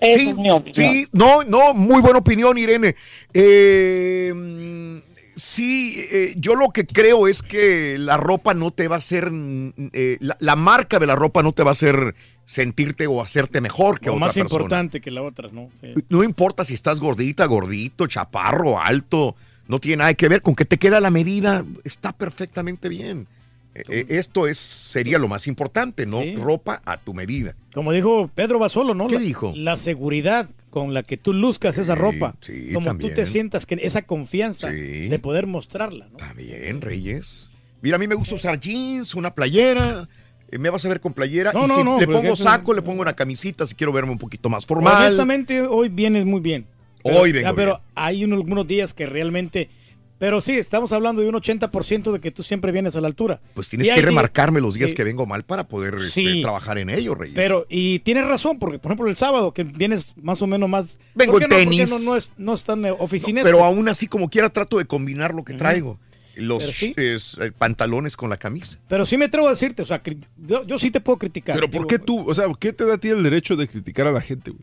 Sí, 0.00 0.28
es 0.28 0.36
mi 0.36 0.50
opinión. 0.50 0.74
Sí, 0.74 1.06
no, 1.14 1.42
no, 1.42 1.72
muy 1.72 2.02
buena 2.02 2.18
opinión, 2.18 2.58
Irene. 2.58 2.94
Eh, 3.32 4.30
mm, 4.34 4.98
sí, 5.36 5.94
eh, 6.10 6.34
yo 6.36 6.56
lo 6.56 6.70
que 6.70 6.86
creo 6.86 7.28
es 7.28 7.42
que 7.42 7.96
la 7.98 8.16
ropa 8.16 8.54
no 8.54 8.72
te 8.72 8.88
va 8.88 8.96
a 8.96 8.98
hacer, 8.98 9.30
mm, 9.30 9.72
eh, 9.92 10.16
la, 10.20 10.36
la 10.40 10.56
marca 10.56 10.98
de 10.98 11.06
la 11.06 11.14
ropa 11.14 11.42
no 11.42 11.52
te 11.52 11.62
va 11.62 11.70
a 11.70 11.72
hacer 11.72 12.14
sentirte 12.44 13.06
o 13.06 13.22
hacerte 13.22 13.60
mejor 13.60 14.00
que 14.00 14.06
Lo 14.06 14.14
otra 14.14 14.26
más 14.26 14.34
persona. 14.34 14.62
importante 14.62 15.00
que 15.00 15.10
la 15.10 15.22
otra, 15.22 15.48
¿no? 15.52 15.68
Sí. 15.80 15.92
No 16.08 16.24
importa 16.24 16.64
si 16.64 16.74
estás 16.74 17.00
gordita, 17.00 17.44
gordito, 17.46 18.06
chaparro, 18.06 18.80
alto, 18.80 19.36
no 19.68 19.78
tiene 19.78 19.98
nada 19.98 20.14
que 20.14 20.28
ver 20.28 20.42
con 20.42 20.54
que 20.54 20.64
te 20.64 20.78
queda 20.78 21.00
la 21.00 21.10
medida, 21.10 21.64
está 21.84 22.12
perfectamente 22.12 22.88
bien. 22.88 23.26
Eh, 23.74 23.82
eh, 23.88 24.06
esto 24.08 24.46
es 24.46 24.58
sería 24.58 25.18
lo 25.18 25.28
más 25.28 25.46
importante, 25.46 26.06
¿no? 26.06 26.22
Ropa 26.36 26.80
a 26.86 26.96
tu 26.96 27.12
medida. 27.12 27.54
Como 27.74 27.92
dijo 27.92 28.30
Pedro 28.34 28.58
Basolo, 28.58 28.94
¿no? 28.94 29.06
¿Qué 29.06 29.16
la, 29.16 29.20
dijo? 29.20 29.52
La 29.54 29.76
seguridad 29.76 30.48
con 30.76 30.92
la 30.92 31.02
que 31.02 31.16
tú 31.16 31.32
luzcas 31.32 31.78
esa 31.78 31.94
ropa. 31.94 32.34
sí, 32.40 32.72
como 32.74 32.84
también. 32.84 33.08
tú 33.10 33.16
te 33.16 33.24
sientas, 33.24 33.64
que 33.64 33.78
esa 33.80 34.02
confianza 34.02 34.70
Sí. 34.70 35.08
de 35.08 35.18
poder 35.18 35.46
mostrarla, 35.46 36.06
¿no? 36.10 36.18
Bien, 36.36 36.82
Reyes. 36.82 37.50
Mira, 37.80 37.96
a 37.96 37.98
mí 37.98 38.06
me 38.06 38.14
gusta 38.14 38.34
usar 38.34 38.60
jeans, 38.60 39.14
una 39.14 39.34
playera. 39.34 40.06
eh, 40.50 40.58
me 40.58 40.68
vas 40.68 40.84
a 40.84 40.90
ver 40.90 41.00
con 41.00 41.14
playera. 41.14 41.50
No, 41.54 41.64
y 41.64 41.68
no, 41.68 41.76
si 41.76 41.82
no, 41.82 41.98
le 41.98 42.06
pongo 42.06 42.36
saco, 42.36 42.74
le 42.74 42.82
pongo 42.82 43.00
una 43.00 43.14
camisita 43.16 43.64
si 43.64 43.74
quiero 43.74 43.90
verme 43.90 44.12
un 44.12 44.18
poquito 44.18 44.50
más 44.50 44.66
formal. 44.66 45.00
Honestamente, 45.02 45.62
hoy 45.62 45.88
vienes 45.88 46.26
muy 46.26 46.40
bien. 46.42 46.66
Hoy 47.02 47.32
vengo 47.32 47.54
Pero 47.54 47.70
bien. 47.76 47.80
hay 47.94 48.24
unos, 48.24 48.40
algunos 48.40 48.68
días 48.68 48.92
que 48.92 49.06
realmente... 49.06 49.70
Pero 50.18 50.40
sí, 50.40 50.52
estamos 50.52 50.92
hablando 50.92 51.22
de 51.22 51.28
un 51.28 51.34
80% 51.34 52.12
de 52.12 52.20
que 52.20 52.30
tú 52.30 52.42
siempre 52.42 52.72
vienes 52.72 52.96
a 52.96 53.00
la 53.00 53.08
altura. 53.08 53.40
Pues 53.54 53.68
tienes 53.68 53.88
Y 53.88 53.90
que 53.92 54.02
remarcarme 54.02 54.60
los 54.60 54.74
días 54.74 54.90
sí. 54.90 54.96
que 54.96 55.04
vengo 55.04 55.26
mal 55.26 55.44
para 55.44 55.68
poder 55.68 55.96
este, 55.96 56.40
trabajar 56.40 56.78
en 56.78 56.90
ello, 56.90 57.14
Reyes. 57.14 57.34
Pero, 57.34 57.66
y 57.68 57.98
tienes 58.00 58.26
razón, 58.26 58.58
porque 58.58 58.78
por 58.78 58.90
ejemplo 58.90 59.08
el 59.08 59.16
sábado, 59.16 59.52
que 59.52 59.64
vienes 59.64 60.14
más 60.22 60.40
o 60.40 60.46
menos 60.46 60.68
más... 60.68 60.98
Vengo 61.14 61.32
¿por 61.32 61.40
qué 61.40 61.44
en 61.44 61.50
no? 61.50 61.56
Porque 61.56 61.76
tenis. 61.76 61.90
No, 61.90 61.98
no 61.98 62.16
es, 62.16 62.32
no 62.36 62.54
es 62.54 62.64
tan 62.64 62.84
eh, 62.84 62.94
pero 63.42 63.64
aún 63.64 63.88
así, 63.88 64.06
como 64.06 64.28
quiera, 64.28 64.50
trato 64.50 64.78
de 64.78 64.86
combinar 64.86 65.34
lo 65.34 65.44
que 65.44 65.54
traigo. 65.54 65.98
Los 66.36 66.64
Pero 66.64 66.76
sí. 66.76 66.94
es, 66.96 67.36
eh, 67.40 67.50
pantalones 67.56 68.14
con 68.16 68.28
la 68.28 68.36
camisa. 68.36 68.78
Pero 68.88 69.06
sí 69.06 69.16
me 69.16 69.26
atrevo 69.26 69.46
a 69.46 69.50
decirte, 69.50 69.82
o 69.82 69.86
sea, 69.86 70.02
yo, 70.36 70.66
yo 70.66 70.78
sí 70.78 70.90
te 70.90 71.00
puedo 71.00 71.18
criticar. 71.18 71.56
Pero 71.56 71.70
¿por 71.70 71.86
qué 71.86 71.98
tú, 71.98 72.28
o 72.28 72.34
sea, 72.34 72.46
qué 72.60 72.72
te 72.74 72.84
da 72.84 72.94
a 72.94 72.98
ti 72.98 73.08
el 73.08 73.22
derecho 73.22 73.56
de 73.56 73.66
criticar 73.66 74.06
a 74.06 74.12
la 74.12 74.20
gente, 74.20 74.50
güey? 74.50 74.62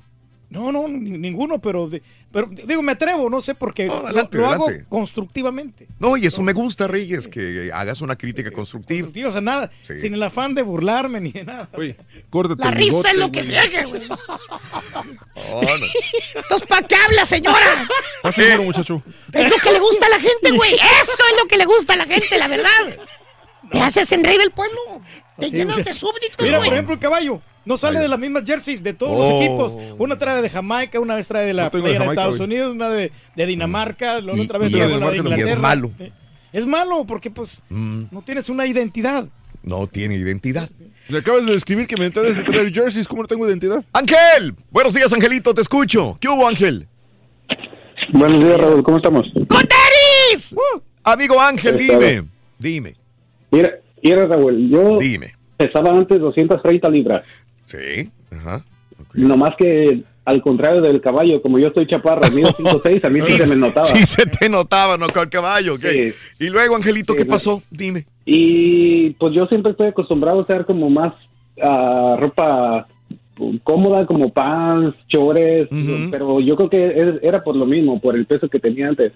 No, 0.53 0.71
no, 0.71 0.87
ni- 0.87 1.17
ninguno, 1.17 1.59
pero, 1.59 1.89
de- 1.89 2.03
pero 2.31 2.47
digo, 2.47 2.81
me 2.83 2.91
atrevo, 2.91 3.27
no 3.29 3.41
sé, 3.41 3.55
porque 3.55 3.87
lo- 3.87 4.05
adelante, 4.05 4.37
lo, 4.37 4.47
hago 4.49 4.65
adelante. 4.67 4.87
constructivamente. 4.87 5.87
No, 5.99 6.15
y 6.15 6.27
eso 6.27 6.43
me 6.43 6.53
gusta, 6.53 6.85
Reyes, 6.87 7.27
que 7.27 7.71
hagas 7.73 8.01
una 8.01 8.15
crítica 8.15 8.51
constructiva. 8.51 9.09
Digo, 9.11 9.29
o 9.29 9.31
sea, 9.31 9.41
nada, 9.41 9.71
Sí. 9.81 9.97
sin 9.97 10.13
el 10.13 10.21
afán 10.21 10.53
de 10.53 10.61
burlarme 10.61 11.19
ni 11.21 11.31
de 11.31 11.43
nada. 11.43 11.69
Oye, 11.73 11.97
córtate 12.29 12.63
La 12.63 12.69
el 12.69 12.75
risa 12.75 12.87
bigote, 12.89 13.09
es 13.09 13.17
lo 13.17 13.31
que 13.31 13.43
friega, 13.43 13.85
güey. 13.85 14.01
Oh, 15.35 15.61
no. 15.63 15.85
Entonces, 16.35 16.67
¿para 16.67 16.87
qué 16.87 16.95
habla, 16.95 17.25
señora? 17.25 17.87
¿Estás 18.17 18.35
seguro, 18.35 18.63
muchacho? 18.63 19.01
Es 19.33 19.49
lo 19.49 19.57
que 19.57 19.71
le 19.71 19.79
gusta 19.79 20.05
a 20.05 20.09
la 20.09 20.19
gente, 20.19 20.51
güey. 20.51 20.73
Eso 21.03 21.23
es 21.31 21.41
lo 21.41 21.47
que 21.47 21.57
le 21.57 21.65
gusta 21.65 21.93
a 21.93 21.95
la 21.97 22.05
gente, 22.05 22.37
la 22.37 22.47
verdad. 22.47 22.69
Te 23.71 23.79
haces 23.81 24.11
en 24.11 24.23
rey 24.23 24.37
del 24.37 24.51
pueblo. 24.51 24.79
Te 25.39 25.49
llenas 25.49 25.83
de 25.83 25.93
súbditos, 25.93 26.37
Mira, 26.45 26.57
güey. 26.57 26.69
por 26.69 26.73
ejemplo, 26.75 26.93
el 26.93 26.99
caballo. 26.99 27.41
No 27.65 27.77
sale 27.77 27.99
de 27.99 28.07
las 28.09 28.19
mismas 28.19 28.43
jerseys 28.45 28.83
de 28.83 28.93
todos 28.93 29.13
Oh. 29.17 29.29
los 29.29 29.41
equipos. 29.41 29.77
Una 29.97 30.17
trae 30.17 30.41
de 30.41 30.49
Jamaica, 30.49 30.99
una 30.99 31.15
vez 31.15 31.27
trae 31.27 31.45
de 31.45 31.53
la 31.53 31.63
No 31.63 31.69
de 31.69 31.71
playera 31.71 31.91
de 31.93 31.99
Jamaica, 31.99 32.21
Estados. 32.21 32.39
Unidos, 32.39 32.73
una 32.75 32.89
de, 32.89 33.11
de 33.35 33.45
Dinamarca, 33.45 34.19
la 34.21 34.33
otra 34.33 34.59
vez 34.59 34.69
y 34.71 34.73
trae 34.73 34.85
es- 34.85 34.99
la 34.99 35.09
de 35.09 35.15
y 35.15 35.19
es 35.19 35.23
Inglaterra. 35.25 35.61
malo. 35.61 35.91
Eh, 35.99 36.11
Es 36.51 36.67
malo 36.67 37.03
porque 37.05 37.31
pues 37.31 37.63
Mm, 37.69 38.03
no 38.11 38.21
tienes 38.21 38.47
una 38.49 38.65
identidad. 38.67 39.25
no 39.63 39.87
tiene 39.87 40.15
identidad. 40.15 40.69
Le 41.09 41.17
acabas 41.19 41.45
de 41.45 41.55
escribir 41.55 41.87
que 41.87 41.97
me 41.97 42.05
entras 42.05 42.35
de 42.37 42.43
traer 42.43 42.71
jerseys, 42.71 43.07
¿cómo 43.07 43.23
no 43.23 43.27
tengo 43.27 43.47
identidad? 43.47 43.83
Ángel, 43.93 44.53
buenos 44.69 44.93
días, 44.93 45.11
Angelito, 45.13 45.53
te 45.53 45.61
escucho. 45.61 46.15
¿Qué 46.19 46.27
hubo, 46.29 46.47
Ángel? 46.47 46.87
Buenos 48.11 48.39
días, 48.43 48.59
Raúl, 48.59 48.83
¿cómo 48.83 48.97
estamos? 48.97 49.25
¡Coteris! 49.47 50.55
Amigo 51.03 51.41
Ángel, 51.41 51.77
dime. 51.77 52.23
Dime. 52.59 52.95
Mira, 53.51 53.71
mira, 54.01 54.25
Raúl, 54.27 54.69
yo 54.69 54.97
Dime. 54.99 55.33
pesaba 55.57 55.91
antes 55.91 56.19
230 56.19 56.89
libras. 56.89 57.25
Sí. 57.73 58.09
Ajá. 58.31 58.63
Nomás 59.13 59.55
que 59.57 60.03
al 60.25 60.41
contrario 60.41 60.81
del 60.81 61.01
caballo, 61.01 61.41
como 61.41 61.59
yo 61.59 61.67
estoy 61.67 61.87
chaparro, 61.87 62.29
mido 62.31 62.49
5'6", 62.49 63.03
a 63.03 63.09
mí 63.09 63.19
sí, 63.19 63.33
se 63.37 63.47
me 63.47 63.59
notaba. 63.59 63.85
Sí, 63.87 64.05
se 64.05 64.25
te 64.25 64.47
notaba, 64.47 64.95
¿no? 64.97 65.07
Con 65.09 65.23
el 65.23 65.29
caballo. 65.29 65.77
Sí. 65.77 66.13
Y 66.39 66.49
luego, 66.49 66.75
Angelito, 66.75 67.13
Sí, 67.13 67.19
¿qué 67.19 67.25
no. 67.25 67.31
pasó? 67.31 67.61
Dime. 67.69 68.05
Y 68.25 69.09
pues 69.11 69.33
yo 69.35 69.45
siempre 69.47 69.71
estoy 69.71 69.87
acostumbrado 69.87 70.39
a 70.39 70.43
usar 70.43 70.65
como 70.65 70.89
más 70.89 71.13
ah, 71.61 72.15
ropa 72.19 72.87
cómoda, 73.63 74.05
como 74.05 74.29
pants, 74.29 74.95
chores, 75.07 75.67
pero 76.11 76.39
yo 76.39 76.55
creo 76.55 76.69
que 76.69 77.19
era 77.21 77.43
por 77.43 77.55
lo 77.55 77.65
mismo, 77.65 77.99
por 77.99 78.15
el 78.15 78.25
peso 78.25 78.47
que 78.47 78.59
tenía 78.59 78.87
antes. 78.87 79.11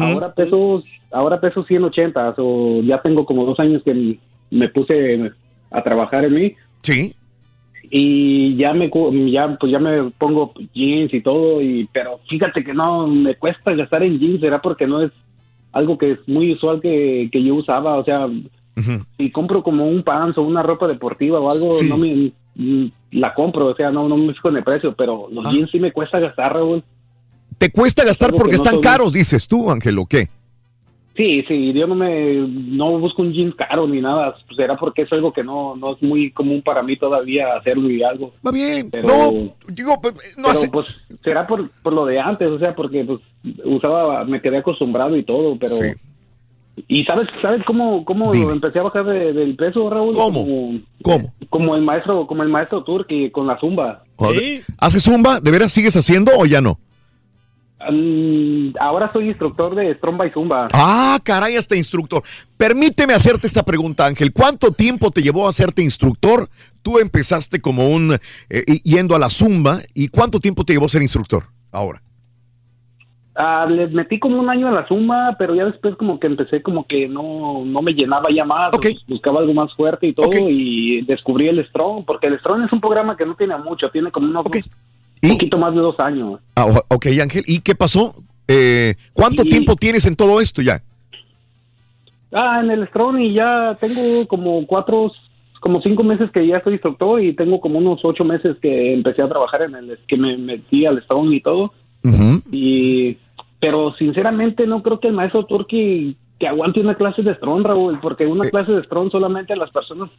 Ahora 0.00 0.32
peso, 0.32 0.82
ahora 1.10 1.40
peso 1.40 1.64
180, 1.64 2.34
o 2.38 2.80
ya 2.82 3.02
tengo 3.02 3.26
como 3.26 3.44
dos 3.44 3.58
años 3.60 3.82
que 3.84 4.18
me 4.50 4.68
puse 4.68 5.30
a 5.70 5.82
trabajar 5.82 6.24
en 6.24 6.34
mí. 6.34 6.54
Sí. 6.82 7.14
Y 7.96 8.56
ya 8.56 8.72
me 8.72 8.90
ya 9.30 9.56
pues 9.56 9.70
ya 9.70 9.78
me 9.78 10.10
pongo 10.18 10.52
jeans 10.74 11.14
y 11.14 11.20
todo 11.20 11.62
y 11.62 11.88
pero 11.92 12.18
fíjate 12.28 12.64
que 12.64 12.74
no 12.74 13.06
me 13.06 13.36
cuesta 13.36 13.72
gastar 13.72 14.02
en 14.02 14.18
jeans, 14.18 14.40
será 14.40 14.60
porque 14.60 14.84
no 14.84 15.00
es 15.00 15.12
algo 15.70 15.96
que 15.96 16.10
es 16.10 16.18
muy 16.26 16.52
usual 16.52 16.80
que, 16.80 17.28
que 17.30 17.40
yo 17.40 17.54
usaba, 17.54 17.96
o 17.96 18.04
sea, 18.04 18.26
si 19.16 19.30
compro 19.30 19.62
como 19.62 19.86
un 19.86 20.02
pants 20.02 20.36
o 20.38 20.42
una 20.42 20.64
ropa 20.64 20.88
deportiva 20.88 21.38
o 21.38 21.48
algo, 21.48 21.72
Sí. 21.72 21.88
no 21.88 21.98
me 21.98 22.32
mm, 22.56 22.90
la 23.12 23.32
compro, 23.32 23.66
o 23.66 23.76
sea, 23.76 23.92
no, 23.92 24.08
no 24.08 24.16
me 24.16 24.32
fijo 24.34 24.48
en 24.48 24.56
el 24.56 24.64
precio, 24.64 24.92
pero 24.96 25.28
los 25.30 25.48
jeans 25.52 25.70
sí 25.70 25.78
me 25.78 25.92
cuesta 25.92 26.18
gastar, 26.18 26.52
Raúl. 26.52 26.82
¿Te 27.58 27.70
cuesta 27.70 28.04
gastar 28.04 28.32
porque 28.32 28.56
no 28.56 28.64
están 28.64 28.80
caros, 28.80 29.12
dices 29.12 29.46
tú, 29.46 29.70
Ángel, 29.70 30.00
o 30.00 30.06
qué? 30.06 30.28
Sí, 31.16 31.44
sí, 31.46 31.72
yo 31.72 31.86
no 31.86 31.94
me 31.94 32.34
no 32.34 32.98
busco 32.98 33.22
un 33.22 33.32
jeans 33.32 33.54
caro 33.54 33.86
ni 33.86 34.00
nada, 34.00 34.34
pues 34.46 34.56
será 34.56 34.76
porque 34.76 35.02
es 35.02 35.12
algo 35.12 35.32
que 35.32 35.44
no, 35.44 35.76
no 35.76 35.92
es 35.94 36.02
muy 36.02 36.32
común 36.32 36.60
para 36.60 36.82
mí 36.82 36.96
todavía 36.96 37.54
hacerlo 37.56 37.88
y 37.88 38.02
algo. 38.02 38.32
Va 38.44 38.50
bien, 38.50 38.90
pero, 38.90 39.06
no, 39.06 39.54
digo, 39.68 40.00
pues, 40.02 40.14
no 40.36 40.42
pero, 40.44 40.48
hace- 40.48 40.68
pues 40.70 40.86
será 41.22 41.46
por, 41.46 41.70
por 41.82 41.92
lo 41.92 42.04
de 42.04 42.18
antes, 42.18 42.48
o 42.48 42.58
sea, 42.58 42.74
porque 42.74 43.04
pues 43.04 43.20
usaba, 43.64 44.24
me 44.24 44.40
quedé 44.42 44.56
acostumbrado 44.58 45.16
y 45.16 45.22
todo, 45.22 45.56
pero... 45.56 45.72
Sí. 45.74 45.86
¿Y 46.88 47.04
sabes, 47.04 47.28
sabes 47.40 47.62
cómo, 47.64 48.04
cómo 48.04 48.32
Dime. 48.32 48.50
empecé 48.50 48.80
a 48.80 48.82
bajar 48.82 49.04
de- 49.04 49.32
del 49.32 49.54
peso, 49.54 49.88
Raúl? 49.88 50.12
¿Cómo? 50.16 50.44
Como, 50.44 50.80
¿Cómo? 51.04 51.32
como 51.48 51.76
el 51.76 51.82
maestro, 51.82 52.26
como 52.26 52.42
el 52.42 52.48
maestro 52.48 52.82
Turki 52.82 53.30
con 53.30 53.46
la 53.46 53.56
zumba. 53.60 54.02
¿Haces 54.80 55.04
zumba? 55.04 55.38
¿De 55.38 55.52
veras 55.52 55.70
sigues 55.70 55.96
haciendo 55.96 56.32
o 56.36 56.44
ya 56.44 56.60
no? 56.60 56.80
Mm, 57.90 58.74
ahora 58.80 59.10
soy 59.12 59.28
instructor 59.28 59.74
de 59.74 59.94
Stromba 59.96 60.26
y 60.26 60.30
Zumba. 60.30 60.68
Ah, 60.72 61.18
caray, 61.22 61.56
hasta 61.56 61.76
instructor. 61.76 62.22
Permíteme 62.56 63.12
hacerte 63.14 63.46
esta 63.46 63.62
pregunta, 63.62 64.06
Ángel. 64.06 64.32
¿Cuánto 64.32 64.70
tiempo 64.70 65.10
te 65.10 65.22
llevó 65.22 65.46
a 65.46 65.50
hacerte 65.50 65.82
instructor? 65.82 66.48
Tú 66.82 66.98
empezaste 66.98 67.60
como 67.60 67.88
un 67.88 68.14
eh, 68.50 68.62
yendo 68.84 69.14
a 69.14 69.18
la 69.18 69.30
zumba 69.30 69.80
y 69.94 70.08
¿cuánto 70.08 70.40
tiempo 70.40 70.64
te 70.64 70.72
llevó 70.72 70.88
ser 70.88 71.02
instructor 71.02 71.44
ahora? 71.72 72.00
Ah, 73.36 73.66
les 73.68 73.90
metí 73.90 74.20
como 74.20 74.38
un 74.38 74.48
año 74.48 74.68
a 74.68 74.70
la 74.70 74.86
Zumba, 74.86 75.34
pero 75.36 75.56
ya 75.56 75.64
después 75.64 75.96
como 75.96 76.20
que 76.20 76.28
empecé 76.28 76.62
como 76.62 76.86
que 76.86 77.08
no, 77.08 77.64
no 77.66 77.82
me 77.82 77.92
llenaba 77.92 78.26
ya 78.32 78.44
más, 78.44 78.68
pues, 78.80 78.96
buscaba 79.08 79.40
algo 79.40 79.52
más 79.52 79.74
fuerte 79.74 80.06
y 80.06 80.12
todo 80.14 80.30
y 80.48 81.02
descubrí 81.02 81.48
el 81.48 81.66
Strong, 81.66 82.04
porque 82.06 82.28
el 82.28 82.38
Strong 82.38 82.66
es 82.66 82.72
un 82.72 82.80
programa 82.80 83.16
que 83.16 83.26
no 83.26 83.34
tiene 83.34 83.56
mucho, 83.58 83.90
tiene 83.90 84.12
como 84.12 84.28
unos 84.28 84.44
dos- 84.44 84.62
un 85.24 85.32
poquito 85.38 85.58
más 85.58 85.74
de 85.74 85.80
dos 85.80 85.98
años. 86.00 86.40
Ah, 86.56 86.66
ok, 86.88 87.06
Ángel. 87.20 87.44
¿Y 87.46 87.60
qué 87.60 87.74
pasó? 87.74 88.14
Eh, 88.48 88.94
¿Cuánto 89.12 89.42
Y- 89.44 89.48
tiempo 89.48 89.74
tienes 89.76 90.06
en 90.06 90.16
todo 90.16 90.40
esto 90.40 90.60
ya? 90.62 90.82
Ah, 92.32 92.60
en 92.62 92.70
el 92.70 92.86
Strong 92.88 93.20
y 93.20 93.34
ya 93.34 93.76
tengo 93.80 94.26
como 94.26 94.66
cuatro, 94.66 95.12
como 95.60 95.80
cinco 95.82 96.02
meses 96.02 96.30
que 96.32 96.46
ya 96.46 96.60
soy 96.64 96.74
instructor 96.74 97.22
y 97.22 97.32
tengo 97.34 97.60
como 97.60 97.78
unos 97.78 98.00
ocho 98.02 98.24
meses 98.24 98.56
que 98.60 98.92
empecé 98.92 99.22
a 99.22 99.28
trabajar 99.28 99.62
en 99.62 99.74
el, 99.76 99.98
que 100.08 100.16
me 100.16 100.36
metí 100.36 100.84
al 100.84 101.00
Strong 101.04 101.32
y 101.32 101.40
todo. 101.40 101.72
Y, 102.50 103.16
pero 103.60 103.94
sinceramente 103.94 104.66
no 104.66 104.82
creo 104.82 105.00
que 105.00 105.08
el 105.08 105.14
maestro 105.14 105.46
Turki 105.46 106.16
que 106.38 106.48
aguante 106.48 106.80
una 106.80 106.96
clase 106.96 107.22
de 107.22 107.34
Strong, 107.36 107.62
Raúl, 107.64 108.00
porque 108.00 108.24
Eh. 108.24 108.26
una 108.26 108.48
clase 108.50 108.72
de 108.72 108.82
Strong 108.82 109.10
solamente 109.12 109.54
las 109.56 109.70
personas 109.70 110.10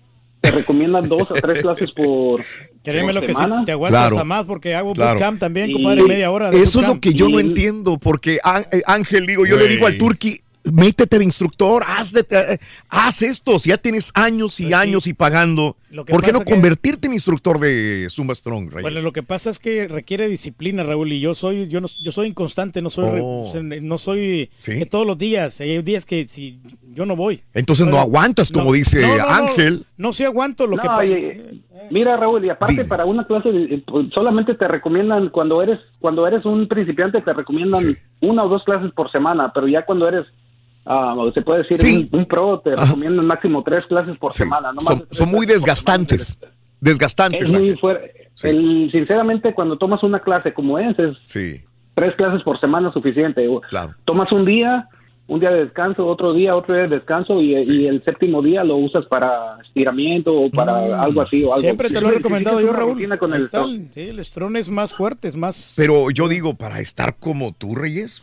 te 0.46 0.52
recomiendan 0.52 1.08
dos 1.10 1.30
o 1.30 1.34
tres 1.34 1.62
clases 1.62 1.92
por, 1.92 2.44
Créeme 2.84 3.14
lo 3.14 3.22
que 3.22 3.28
sí, 3.28 3.34
semana. 3.34 3.66
te 3.66 3.72
aguantas 3.72 4.00
Claro. 4.02 4.16
hasta 4.18 4.24
más 4.26 4.46
porque 4.46 4.76
hago 4.76 4.94
Claro. 4.94 5.12
bootcamp 5.14 5.40
también, 5.40 5.70
Y- 5.70 5.74
compadre, 5.74 6.04
media 6.04 6.32
hora. 6.32 6.50
de 6.52 6.58
Eso 6.62 6.80
es 6.80 6.88
lo 6.88 6.94
bootcamp. 6.94 7.04
que 7.04 7.14
yo 7.14 7.30
no 7.30 7.40
Y- 7.40 7.44
entiendo, 7.44 7.98
porque 7.98 8.36
eh, 8.72 8.82
Ángel, 8.86 9.26
digo, 9.26 9.46
yo 9.46 9.58
le 9.58 9.68
digo 9.68 9.88
al. 9.88 9.98
Turqui, 9.98 10.40
métete 10.72 11.20
de 11.20 11.24
instructor, 11.24 11.84
haz, 11.88 12.12
de- 12.12 12.26
eh, 12.30 12.58
haz 12.90 13.22
esto, 13.22 13.60
si 13.60 13.70
ya 13.70 13.78
tienes 13.78 14.12
años 14.16 14.60
y 14.60 14.74
años 14.74 15.06
y 15.08 15.14
pagando, 15.14 15.76
Pues 15.80 15.85
Lo 15.96 16.04
que 16.04 16.12
¿por 16.12 16.22
qué 16.22 16.32
no 16.34 16.40
pasa 16.40 16.46
que- 16.46 16.54
convertirte 16.54 17.08
en 17.08 17.14
instructor 17.14 17.58
de 17.60 18.08
Zumba 18.10 18.36
Strong, 18.36 18.66
Reyes? 18.70 18.82
Bueno, 18.82 19.00
lo 19.02 19.14
que 19.14 19.24
pasa 19.24 19.50
es 19.50 19.60
que 19.60 19.88
requiere 19.88 20.28
disciplina, 20.28 20.84
Raúl, 20.84 21.12
y 21.14 21.22
yo 21.22 21.34
soy, 21.36 21.70
yo 21.70 21.80
no, 21.80 21.88
yo 22.02 22.12
soy 22.12 22.28
inconstante, 22.28 22.82
no 22.82 22.90
soy, 22.90 23.20
Oh. 23.24 23.54
no 23.82 23.98
soy 23.98 24.50
que 24.64 24.86
todos 24.86 25.08
los 25.08 25.18
días. 25.18 25.62
Hay 25.62 25.82
días 25.84 26.06
que 26.06 26.28
si 26.28 26.60
yo 26.94 27.06
no 27.06 27.16
voy. 27.16 27.42
Entonces 27.54 27.88
no 27.88 27.98
aguantas, 27.98 28.52
como 28.52 28.66
no, 28.66 28.72
dice 28.74 29.02
no, 29.02 29.08
no, 29.08 29.18
no, 29.26 29.30
Ángel. 29.30 29.86
No, 29.98 30.12
sí 30.12 30.24
aguanto 30.26 30.68
lo 30.68 30.76
No, 30.76 30.82
que 30.82 30.88
pa- 30.88 31.06
y- 31.06 31.14
y- 31.14 31.64
mira 31.92 32.18
Raúl 32.18 32.44
y 32.44 32.50
aparte 32.50 32.84
para 32.84 33.06
una 33.06 33.26
clase 33.26 33.52
de- 33.52 33.78
pues, 33.88 34.08
solamente 34.14 34.54
te 34.56 34.68
recomiendan 34.68 35.30
cuando 35.30 35.62
eres 35.62 35.80
cuando 36.00 36.28
eres 36.28 36.44
un 36.46 36.68
principiante 36.68 37.22
te 37.22 37.32
recomiendan 37.34 37.96
una 38.22 38.44
o 38.44 38.50
dos 38.50 38.64
clases 38.66 38.92
por 38.94 39.10
semana 39.12 39.52
pero 39.54 39.68
ya 39.68 39.86
cuando 39.86 40.08
eres 40.08 40.26
ah, 40.86 41.16
se 41.34 41.42
puede 41.42 41.64
decir 41.64 42.08
un, 42.12 42.20
un 42.20 42.26
pro 42.28 42.60
te 42.64 42.76
recomiendan 42.76 43.26
máximo 43.26 43.64
tres 43.64 43.86
clases 43.88 44.18
por 44.18 44.32
semana 44.32 44.72
no 44.72 44.82
más 44.82 45.04
Son, 45.12 45.30
muy 45.30 45.46
desgastantes. 45.46 46.40
Desgastantes. 46.80 47.42
es 47.44 47.54
muy 47.54 47.70
El- 48.44 48.90
sinceramente 48.92 49.54
cuando 49.54 49.78
tomas 49.78 50.04
una 50.04 50.20
clase 50.20 50.54
como 50.54 50.78
es 50.78 50.98
es 51.00 51.16
Sí. 51.26 51.62
tres 51.94 52.16
clases 52.16 52.44
por 52.44 52.60
semana 52.60 52.90
es 52.90 52.94
suficiente 52.94 53.48
Claro. 53.70 53.94
tomas 54.06 54.32
un 54.32 54.46
día 54.46 54.88
un 55.28 55.40
día 55.40 55.50
de 55.50 55.66
descanso, 55.66 56.06
otro 56.06 56.34
día, 56.34 56.56
otro 56.56 56.76
día 56.76 56.84
de 56.84 56.98
descanso 57.00 57.42
y, 57.42 57.56
y 57.56 57.88
el 57.88 58.04
séptimo 58.04 58.44
día 58.44 58.64
lo 58.64 58.76
usas 58.76 59.06
para 59.08 59.58
estiramiento 59.66 60.32
o 60.40 60.52
para 60.52 61.02
algo 61.02 61.22
así 61.22 61.44
o 61.44 61.48
algo. 61.52 61.62
Siempre 61.62 61.90
te 61.90 62.00
lo 62.00 62.10
he 62.10 62.12
recomendado 62.12 62.62
yo, 62.62 62.72
Raúl. 62.72 63.18
con 63.18 63.34
el 63.34 63.42
el- 63.42 63.90
sí, 63.92 64.02
el 64.02 64.24
Strong 64.24 64.56
es 64.58 64.70
más 64.70 64.94
fuerte, 64.94 65.28
es 65.28 65.36
más... 65.36 65.74
Pero 65.76 66.12
yo 66.12 66.28
digo, 66.28 66.54
para 66.54 66.80
estar 66.80 67.16
como 67.18 67.54
tú, 67.54 67.74
Reyes. 67.74 68.22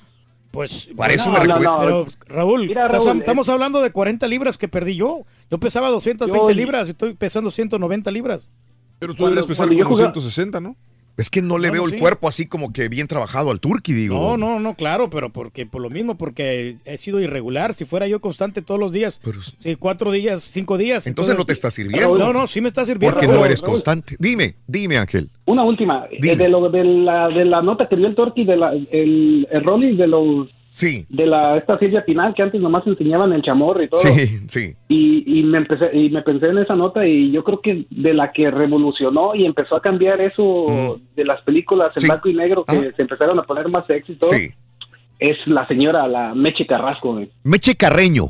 Pues 0.52 0.89
para 0.97 1.14
eso 1.14 1.31
no, 1.32 1.39
me 1.40 1.48
no, 1.48 1.58
recuerda- 1.58 1.81
Pero, 1.81 2.06
Raúl, 2.28 2.66
Mira, 2.68 2.86
estás- 2.86 3.05
Raúl, 3.05 3.18
estamos 3.18 3.48
hablando 3.48 3.81
de 3.81 3.90
40 3.90 4.28
libras 4.28 4.58
que 4.58 4.68
perdí 4.68 4.94
yo. 4.97 5.24
Yo 5.50 5.58
pesaba 5.58 5.89
220 5.90 6.52
Yo- 6.52 6.55
libras 6.55 6.89
y 6.89 6.90
estoy 6.92 7.14
pesando 7.14 7.50
190 7.50 8.10
libras. 8.10 8.50
Pero 8.98 9.14
tú 9.14 9.20
Cuando- 9.24 9.31
deberías 9.40 9.47
pesar 9.47 9.66
como 9.68 9.82
jugaba- 9.89 10.12
160, 10.12 10.60
¿no? 10.60 10.76
Es 11.16 11.28
que 11.28 11.42
no 11.42 11.58
le 11.58 11.70
veo 11.70 11.84
el 11.84 11.92
sí. 11.92 11.99
cuerpo 11.99 12.26
así 12.26 12.47
como 12.47 12.73
que 12.73 12.89
bien 12.89 13.07
trabajado 13.07 13.50
al 13.50 13.60
Turqui, 13.60 13.92
digo. 13.92 14.15
No, 14.18 14.36
no, 14.39 14.60
no, 14.60 14.74
claro, 14.74 15.10
pero 15.10 15.31
porque 15.31 15.66
por 15.66 15.82
lo 15.82 15.91
mismo, 15.91 16.16
porque 16.16 16.76
he 16.86 16.99
sido 16.99 17.20
irregular. 17.20 17.74
Si 17.74 17.84
fuera 17.84 18.07
yo 18.07 18.20
constante 18.20 18.62
todos 18.62 18.81
los 18.81 18.92
días, 18.92 19.20
sí, 19.58 19.76
cuatro 19.76 20.10
días, 20.10 20.42
cinco 20.42 20.78
días. 20.78 21.07
Entonces 21.07 21.36
no 21.36 21.44
te 21.44 21.52
está 21.52 21.70
sirviendo. 21.70 22.16
No, 22.16 22.32
no, 22.32 22.47
sí 22.47 22.60
me 22.60 22.68
está 22.68 22.84
sirviendo. 22.86 23.15
Porque 23.15 23.26
pero- 23.26 23.41
no 23.41 23.44
eres 23.44 23.60
constante. 23.60 24.16
Dime, 24.18 24.55
dime, 24.66 24.97
Ángel. 24.97 25.28
Una 25.44 25.65
última, 25.65 26.07
eh, 26.10 26.18
Dime. 26.20 26.36
de, 26.36 26.49
lo, 26.49 26.70
de, 26.70 26.84
la, 26.84 27.28
de 27.28 27.44
la 27.44 27.60
nota 27.60 27.89
que 27.89 27.97
dio 27.97 28.07
el 28.07 28.15
de 28.47 28.57
la, 28.57 28.73
el, 28.73 29.47
el 29.50 29.97
de 29.99 30.07
los... 30.07 30.49
Sí. 30.75 31.05
De 31.10 31.26
la, 31.26 31.52
esta 31.59 31.78
Silvia 31.78 32.01
final 32.01 32.33
que 32.34 32.42
antes 32.42 32.59
nomás 32.59 32.86
enseñaban 32.86 33.31
el 33.34 33.42
chamorro 33.42 33.83
y 33.83 33.89
todo. 33.91 33.99
Sí, 33.99 34.26
sí. 34.49 34.75
Y, 34.89 35.41
y 35.41 35.42
me 35.42 35.59
empecé 35.59 35.94
y 35.94 36.09
me 36.09 36.23
pensé 36.23 36.47
en 36.47 36.57
esa 36.57 36.75
nota 36.75 37.07
y 37.07 37.31
yo 37.31 37.44
creo 37.44 37.60
que 37.60 37.84
de 37.91 38.15
la 38.15 38.33
que 38.33 38.51
revolucionó 38.51 39.34
y 39.34 39.44
empezó 39.44 39.76
a 39.76 39.83
cambiar 39.83 40.23
eso 40.23 40.99
de 41.15 41.25
las 41.26 41.42
películas 41.42 41.92
en 41.97 42.01
Sí. 42.01 42.07
blanco 42.07 42.28
y 42.31 42.34
negro 42.34 42.65
que 42.65 42.91
se 42.97 43.02
empezaron 43.02 43.39
a 43.39 43.42
poner 43.42 43.68
más 43.68 43.84
sexy 43.86 44.12
y 44.12 44.17
todo 44.17 44.31
Sí. 44.31 44.49
es 45.18 45.36
la 45.47 45.68
señora 45.68 46.09
la 46.09 46.34
Meche 46.34 46.67
Carrasco 46.67 47.12
güey. 47.17 47.31
Meche 47.44 47.75
Carreño. 47.75 48.28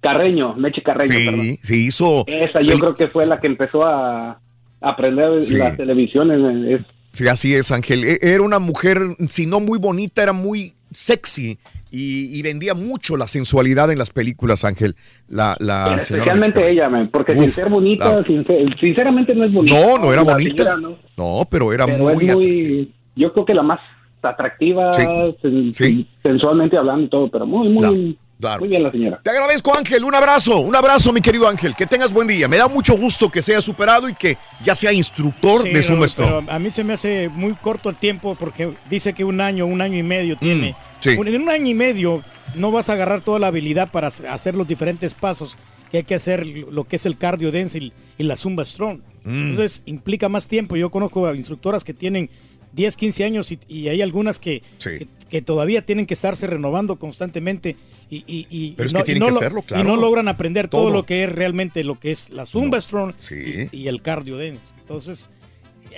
Carreño 0.00 0.54
Meche 0.54 0.82
Carreño 0.82 1.14
perdón. 1.14 1.40
Sí, 1.44 1.58
sí 1.62 1.86
hizo. 1.86 2.24
esa 2.26 2.60
yo 2.60 2.76
creo 2.80 2.96
que 2.96 3.06
fue 3.06 3.24
la 3.24 3.40
que 3.40 3.46
empezó 3.46 3.86
a 3.86 4.40
aprender 4.80 5.42
Sí. 5.44 5.54
las 5.56 5.76
televisiones 5.76 6.40
es- 6.80 6.86
Sí, 7.12 7.26
así 7.28 7.54
es, 7.54 7.70
Ángel. 7.72 8.04
E- 8.04 8.18
Era 8.20 8.42
una 8.42 8.58
mujer, 8.58 8.98
si 9.30 9.46
no 9.46 9.58
muy 9.58 9.78
bonita, 9.78 10.22
era 10.22 10.34
muy 10.34 10.74
sexy 10.96 11.58
y, 11.90 12.36
y 12.38 12.42
vendía 12.42 12.74
mucho 12.74 13.16
la 13.16 13.28
sensualidad 13.28 13.90
en 13.90 13.98
las 13.98 14.10
películas, 14.10 14.64
Ángel. 14.64 14.96
La, 15.28 15.56
la 15.60 15.96
especialmente 15.96 16.68
ella 16.70 16.88
man, 16.88 17.10
porque 17.12 17.32
Uf, 17.32 17.40
sin 17.40 17.50
ser 17.50 17.68
bonita 17.68 18.16
la- 18.16 18.24
sincer- 18.24 18.80
sinceramente 18.80 19.34
no 19.34 19.44
es 19.44 19.52
bonita 19.52 19.78
No, 19.78 19.98
no 19.98 20.12
era 20.12 20.24
La 20.24 20.32
bonita. 20.32 20.62
señora 20.64 20.76
no. 20.80 20.96
No, 21.16 21.46
pero 21.50 21.72
era 21.72 21.84
pero 21.86 21.98
muy. 21.98 22.26
muy 22.26 22.92
yo 23.14 23.32
creo 23.32 23.44
que 23.44 23.54
la 23.54 23.62
más 23.62 23.80
atractiva 24.22 24.90
sen- 24.92 26.06
sensualmente 26.22 26.76
hablando 26.76 27.04
y 27.06 27.08
todo 27.08 27.30
pero 27.30 27.46
muy 27.46 27.68
muy 27.68 28.18
Claro. 28.38 28.60
muy 28.60 28.68
bien 28.68 28.82
la 28.82 28.90
señora 28.90 29.18
Te 29.22 29.30
agradezco, 29.30 29.74
Ángel. 29.74 30.04
Un 30.04 30.14
abrazo, 30.14 30.60
un 30.60 30.76
abrazo, 30.76 31.10
mi 31.10 31.22
querido 31.22 31.48
Ángel. 31.48 31.74
Que 31.74 31.86
tengas 31.86 32.12
buen 32.12 32.28
día. 32.28 32.46
Me 32.48 32.58
da 32.58 32.68
mucho 32.68 32.94
gusto 32.94 33.30
que 33.30 33.40
sea 33.40 33.62
superado 33.62 34.10
y 34.10 34.14
que 34.14 34.36
ya 34.62 34.74
sea 34.74 34.92
instructor 34.92 35.62
Sí, 35.62 35.70
de 35.72 35.82
Strong. 35.82 36.06
pero 36.16 36.44
a 36.52 36.58
mí 36.58 36.70
se 36.70 36.84
me 36.84 36.92
hace 36.92 37.30
muy 37.30 37.54
corto 37.54 37.88
el 37.88 37.96
tiempo 37.96 38.34
porque 38.38 38.74
dice 38.90 39.14
que 39.14 39.24
un 39.24 39.40
año, 39.40 39.64
un 39.64 39.80
año 39.80 39.96
y 39.96 40.02
medio 40.02 40.36
tiene. 40.36 40.72
Mm, 40.72 40.85
sí. 41.14 41.20
En 41.20 41.42
un 41.42 41.48
año 41.48 41.66
y 41.68 41.74
medio 41.74 42.22
no 42.54 42.70
vas 42.70 42.88
a 42.88 42.94
agarrar 42.94 43.20
toda 43.22 43.38
la 43.38 43.48
habilidad 43.48 43.90
para 43.90 44.08
hacer- 44.08 44.54
los 44.54 44.66
diferentes 44.68 45.14
pasos 45.14 45.56
que 45.90 45.98
hay 45.98 46.04
que 46.04 46.14
hacer, 46.16 46.46
lo 46.46 46.84
que 46.84 46.96
es 46.96 47.06
el 47.06 47.16
cardio 47.16 47.52
dense 47.52 47.78
y, 47.78 47.92
y 48.18 48.22
la 48.24 48.36
zumba 48.36 48.64
strong. 48.64 49.00
Mm. 49.24 49.50
Entonces 49.50 49.82
implica 49.86 50.28
más 50.28 50.48
tiempo. 50.48 50.76
Yo 50.76 50.90
conozco 50.90 51.26
a 51.26 51.34
instructoras 51.36 51.84
que 51.84 51.94
tienen 51.94 52.28
10, 52.72 52.96
15 52.96 53.24
años 53.24 53.52
y, 53.52 53.58
y 53.68 53.88
hay 53.88 54.02
algunas 54.02 54.38
que, 54.38 54.62
que, 54.82 55.06
que 55.30 55.42
todavía 55.42 55.84
tienen 55.86 56.04
que 56.06 56.14
estarse 56.14 56.46
renovando 56.46 56.96
constantemente 56.96 57.76
y, 58.10 58.18
y- 58.26 58.46
y- 58.50 58.70
Pero 58.76 58.86
es 58.86 58.92
y 58.92 58.94
no, 58.94 59.00
que 59.00 59.04
tienen 59.06 59.16
y 59.16 59.20
no 59.20 59.26
que 59.26 59.32
lo- 59.32 59.38
hacerlo, 59.38 59.60
y 59.60 59.62
claro. 59.64 59.84
no 59.84 59.96
logran 59.96 60.28
aprender 60.28 60.68
todo. 60.68 60.82
Todo. 60.84 60.92
lo 60.92 61.06
que 61.06 61.24
es 61.24 61.32
realmente 61.32 61.82
lo 61.84 61.98
que 61.98 62.12
es 62.12 62.30
la 62.30 62.46
zumba 62.46 62.80
strong 62.80 63.14
y, 63.30 63.76
y 63.76 63.88
el 63.88 64.02
cardio 64.02 64.36
dense. 64.36 64.76
Entonces, 64.80 65.28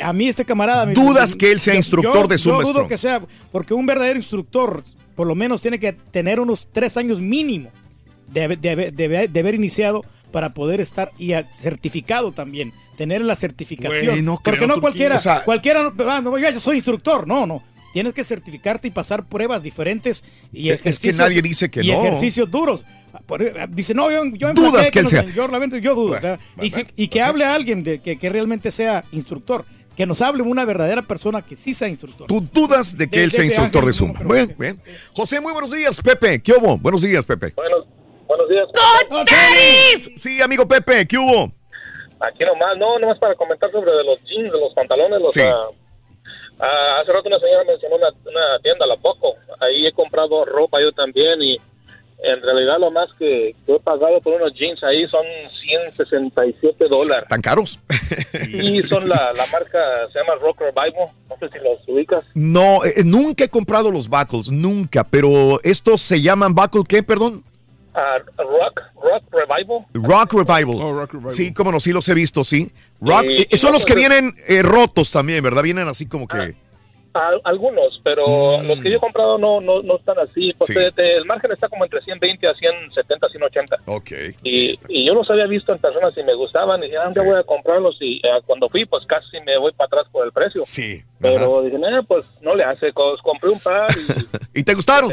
a 0.00 0.12
mí 0.12 0.28
este 0.28 0.44
camarada... 0.44 0.86
me- 0.86 0.94
¿Dudas 0.94 1.34
que 1.34 1.50
él 1.50 1.58
sea 1.60 1.74
yo- 1.74 1.78
instructor 1.78 2.28
de 2.28 2.38
Zumba 2.38 2.58
Yo 2.58 2.62
dudo 2.62 2.72
Strong? 2.72 2.88
que 2.88 2.98
sea, 2.98 3.20
porque 3.50 3.74
un 3.74 3.84
verdadero 3.86 4.16
instructor 4.18 4.84
por 5.18 5.26
lo 5.26 5.34
menos 5.34 5.60
tiene 5.60 5.80
que 5.80 5.92
tener 5.92 6.38
unos 6.38 6.68
tres 6.72 6.96
años 6.96 7.18
mínimo 7.18 7.70
de, 8.32 8.44
haber- 8.44 8.58
de 8.60 8.92
de 8.92 9.04
haber- 9.06 9.28
de 9.30 9.40
haber 9.40 9.56
iniciado 9.56 10.04
para 10.30 10.54
poder 10.54 10.80
estar 10.80 11.10
y 11.18 11.32
a- 11.32 11.50
certificado 11.50 12.30
también, 12.30 12.72
tener 12.96 13.20
la 13.22 13.34
certificación. 13.34 14.24
No 14.24 14.36
porque 14.44 14.58
creo, 14.58 14.68
no 14.68 14.80
cualquiera, 14.80 15.16
O 15.16 15.18
sea- 15.18 15.42
cualquiera, 15.44 15.82
no, 15.82 15.92
ah, 16.08 16.20
no, 16.20 16.38
yo 16.38 16.60
soy 16.60 16.76
instructor, 16.76 17.26
no, 17.26 17.46
no. 17.46 17.64
tienes 17.92 18.14
que 18.14 18.22
certificarte 18.22 18.86
y 18.86 18.90
pasar 18.92 19.24
pruebas 19.26 19.60
diferentes 19.60 20.22
y 20.52 20.68
Es- 20.68 20.76
es 20.76 20.82
que 20.82 20.88
ejercicios. 20.90 21.16
nadie 21.16 21.42
dice 21.42 21.68
que 21.68 21.82
y 21.82 21.88
no. 21.90 21.98
ejercicios 22.00 22.48
duros. 22.48 22.84
Eh, 23.40 23.66
Dice, 23.70 23.94
no, 23.94 24.12
yo, 24.12 24.24
yo 24.36 24.52
Dudas 24.54 24.90
que 24.92 25.00
él 25.00 25.08
sea. 25.08 25.24
Yo, 25.24 25.48
yo 25.78 25.94
dudo. 25.96 26.16
Y, 26.62 26.70
si- 26.70 26.86
y 26.94 27.08
que 27.08 27.22
hable 27.22 27.44
alguien 27.44 27.82
de, 27.82 27.98
que, 27.98 28.18
que 28.18 28.28
realmente 28.28 28.70
sea 28.70 29.02
instructor. 29.10 29.64
Que 29.98 30.06
nos 30.06 30.22
hable 30.22 30.42
una 30.44 30.64
verdadera 30.64 31.02
persona 31.02 31.42
que 31.42 31.56
sí 31.56 31.74
sea 31.74 31.88
instructor. 31.88 32.28
Tú 32.28 32.40
dudas 32.40 32.96
de 32.96 33.10
que 33.10 33.18
De- 33.18 33.24
él 33.24 33.32
sea 33.32 33.44
instructor 33.44 33.84
de 33.84 33.92
Zumba. 33.92 34.20
Bien, 34.22 34.54
bien. 34.56 34.80
José, 35.12 35.40
muy 35.40 35.52
buenos 35.52 35.72
días, 35.72 36.00
Pepe. 36.00 36.40
¿Qué 36.40 36.52
hubo? 36.52 36.78
Buenos 36.78 37.02
días, 37.02 37.24
Pepe. 37.26 37.52
Buenos, 37.56 37.84
buenos 38.28 38.48
días. 38.48 38.68
Sí, 40.14 40.40
amigo 40.40 40.66
Pepe, 40.68 41.04
¿qué 41.06 41.18
hubo? 41.18 41.50
Aquí 42.20 42.44
nomás, 42.44 42.76
no, 42.78 42.98
nomás 43.00 43.18
para 43.18 43.34
comentar 43.34 43.70
sobre 43.72 43.90
de 43.90 44.04
los 44.04 44.18
jeans, 44.24 44.52
de 44.52 44.60
los 44.60 44.72
pantalones. 44.74 45.20
Los, 45.20 45.32
Sí. 45.32 45.40
ah, 45.42 45.66
ah, 46.60 47.00
hace 47.02 47.12
rato 47.12 47.28
una 47.28 47.38
señora 47.40 47.64
mencionó 47.64 47.96
una, 47.96 48.08
una 48.24 48.58
tienda, 48.62 48.86
La 48.86 48.96
Poco. 48.96 49.34
Ahí 49.60 49.84
he 49.86 49.92
comprado 49.92 50.44
ropa 50.44 50.78
yo 50.80 50.92
también 50.92 51.42
y 51.42 51.56
en 52.22 52.40
realidad 52.40 52.78
lo 52.80 52.90
más 52.90 53.08
que, 53.18 53.54
que 53.64 53.74
he 53.74 53.80
pagado 53.80 54.20
por 54.20 54.34
unos 54.34 54.52
jeans 54.54 54.82
ahí 54.82 55.06
son 55.06 55.24
167 55.50 56.88
dólares. 56.88 57.26
¿Tan 57.28 57.40
caros? 57.42 57.78
Y 58.52 58.82
son 58.82 59.08
la, 59.08 59.32
la 59.34 59.46
marca, 59.52 59.78
se 60.12 60.18
llama 60.18 60.34
Rock 60.40 60.60
Revival. 60.60 61.08
No 61.28 61.36
sé 61.38 61.48
si 61.52 61.58
los 61.62 61.78
ubicas. 61.88 62.24
No, 62.34 62.84
eh, 62.84 63.02
nunca 63.04 63.44
he 63.44 63.48
comprado 63.48 63.90
los 63.90 64.08
buckles, 64.08 64.50
nunca, 64.50 65.04
pero 65.04 65.60
estos 65.62 66.00
se 66.02 66.20
llaman 66.20 66.54
buckle, 66.54 66.82
¿qué, 66.88 67.02
perdón? 67.02 67.44
Ah, 67.94 68.18
rock, 68.36 68.80
Rock 69.02 69.24
Revival. 69.32 69.84
Rock 69.94 70.32
Revival. 70.34 71.32
Sí, 71.32 71.52
como 71.52 71.72
no, 71.72 71.80
sí 71.80 71.92
los 71.92 72.08
he 72.08 72.14
visto, 72.14 72.44
sí. 72.44 72.70
Rock, 73.00 73.24
Y- 73.24 73.42
eh, 73.42 73.48
y 73.50 73.56
son 73.56 73.70
no, 73.70 73.74
los 73.74 73.84
que 73.84 73.94
pues, 73.94 74.08
vienen 74.08 74.34
eh, 74.46 74.62
rotos 74.62 75.10
también, 75.10 75.42
¿verdad? 75.42 75.62
Vienen 75.62 75.88
así 75.88 76.06
como 76.06 76.26
que... 76.28 76.54
Al- 77.14 77.40
algunos, 77.44 78.00
pero 78.04 78.62
los 78.62 78.78
que 78.80 78.90
yo 78.90 78.98
he 78.98 79.00
comprado 79.00 79.38
no, 79.38 79.60
no, 79.60 79.82
no 79.82 79.96
están 79.96 80.18
así. 80.18 80.52
Pues 80.58 80.68
Sí. 80.68 80.74
el 80.96 81.24
margen 81.24 81.50
está 81.52 81.68
como 81.68 81.84
entre 81.84 82.00
120 82.02 82.46
a 82.48 82.54
170, 82.54 83.28
180. 83.28 83.76
Ok. 83.86 84.10
Y, 84.42 84.78
y 84.88 85.06
yo 85.06 85.14
los 85.14 85.28
había 85.30 85.46
visto 85.46 85.72
en 85.72 85.78
personas 85.78 86.12
y 86.16 86.22
me 86.22 86.34
gustaban. 86.34 86.80
Y 86.82 86.86
dije, 86.86 86.98
ah, 86.98 87.10
ya 87.14 87.22
voy 87.22 87.36
a 87.38 87.42
comprarlos. 87.42 87.96
Y 88.00 88.16
eh, 88.18 88.40
cuando 88.46 88.68
fui, 88.68 88.84
pues 88.84 89.04
casi 89.06 89.40
me 89.44 89.56
voy 89.58 89.72
para 89.72 89.86
atrás 89.86 90.06
por 90.12 90.26
el 90.26 90.32
precio. 90.32 90.62
Sí. 90.64 91.02
Pero 91.20 91.62
dije, 91.62 91.76
eh, 91.76 92.02
pues 92.06 92.24
no 92.42 92.54
le 92.54 92.64
hace. 92.64 92.92
Compré 92.92 93.50
un 93.50 93.58
par 93.60 93.86
y 94.52 94.60
¿Y 94.60 94.62
te 94.62 94.74
gustaron? 94.74 95.10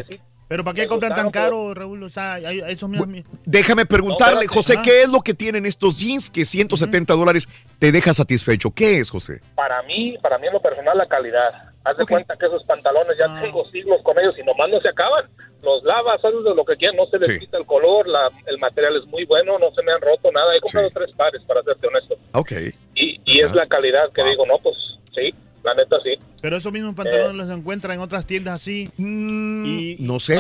¿Pero 0.48 0.64
para 0.64 0.76
qué 0.76 0.82
Me 0.82 0.88
compran 0.88 1.16
tan 1.16 1.32
caro, 1.32 1.74
Raúl? 1.74 2.04
O 2.04 2.10
sea, 2.10 2.38
esos 2.40 2.88
mismos... 2.90 3.08
Déjame 3.46 3.86
preguntarle. 3.86 4.46
José. 4.48 4.76
¿qué 4.84 5.02
es 5.04 5.10
lo 5.10 5.22
que 5.22 5.34
tienen 5.34 5.66
estos 5.66 5.98
jeans 5.98 6.30
que 6.30 6.46
170 6.46 7.14
dólares 7.16 7.48
te 7.80 7.92
deja 7.92 8.14
satisfecho? 8.14 8.70
¿Qué 8.72 9.00
es, 9.00 9.10
José? 9.10 9.42
para 9.56 9.82
mí, 9.84 10.16
para 10.22 10.38
mí 10.38 10.48
en 10.48 10.54
lo 10.54 10.62
personal, 10.62 10.98
la 10.98 11.08
calidad. 11.08 11.50
Haz 11.84 11.98
de 11.98 12.06
cuenta 12.06 12.36
que 12.38 12.46
esos 12.48 12.64
pantalones 12.64 13.16
ya 13.18 13.42
tengo 13.42 13.64
siglos 13.72 14.02
con 14.04 14.18
ellos 14.20 14.36
y 14.40 14.44
nomás 14.44 14.70
no 14.70 14.80
se 14.82 14.90
acaban. 14.90 15.26
Los 15.62 15.84
lavas, 15.84 16.20
haces 16.24 16.42
lo 16.56 16.64
que 16.66 16.76
quieras, 16.78 16.96
no 16.96 17.06
se 17.08 17.18
les 17.18 17.40
quita 17.40 17.58
el 17.58 17.66
color, 17.66 18.08
la- 18.08 18.30
el 18.46 18.58
material 18.60 18.96
es 18.98 19.06
muy 19.08 19.26
bueno, 19.26 19.58
no 19.58 19.72
se 19.74 19.82
me 19.84 19.92
han 19.94 20.02
roto 20.02 20.32
nada. 20.32 20.54
He 20.56 20.60
comprado 20.60 20.90
tres 20.94 21.12
pares, 21.16 21.42
para 21.48 21.64
serte 21.64 21.88
honesto. 21.88 22.16
Ok. 22.34 22.52
Y, 22.96 23.20
y 23.26 23.40
es 23.42 23.52
la 23.54 23.66
calidad 23.68 24.12
que 24.14 24.24
digo, 24.24 24.46
no, 24.46 24.58
pues 24.60 24.76
sí, 25.16 25.34
la 25.66 25.74
neta 25.74 25.98
sí. 26.04 26.12
Pero 26.42 26.58
esos 26.58 26.72
mismos 26.72 26.96
pantalones 26.96 27.36
los 27.36 27.58
encuentran 27.58 27.96
en 27.96 28.02
otras 28.02 28.26
tiendas 28.26 28.56
así. 28.62 28.90
y, 28.98 29.02
Mm, 29.02 30.06
no 30.06 30.20
sé. 30.20 30.38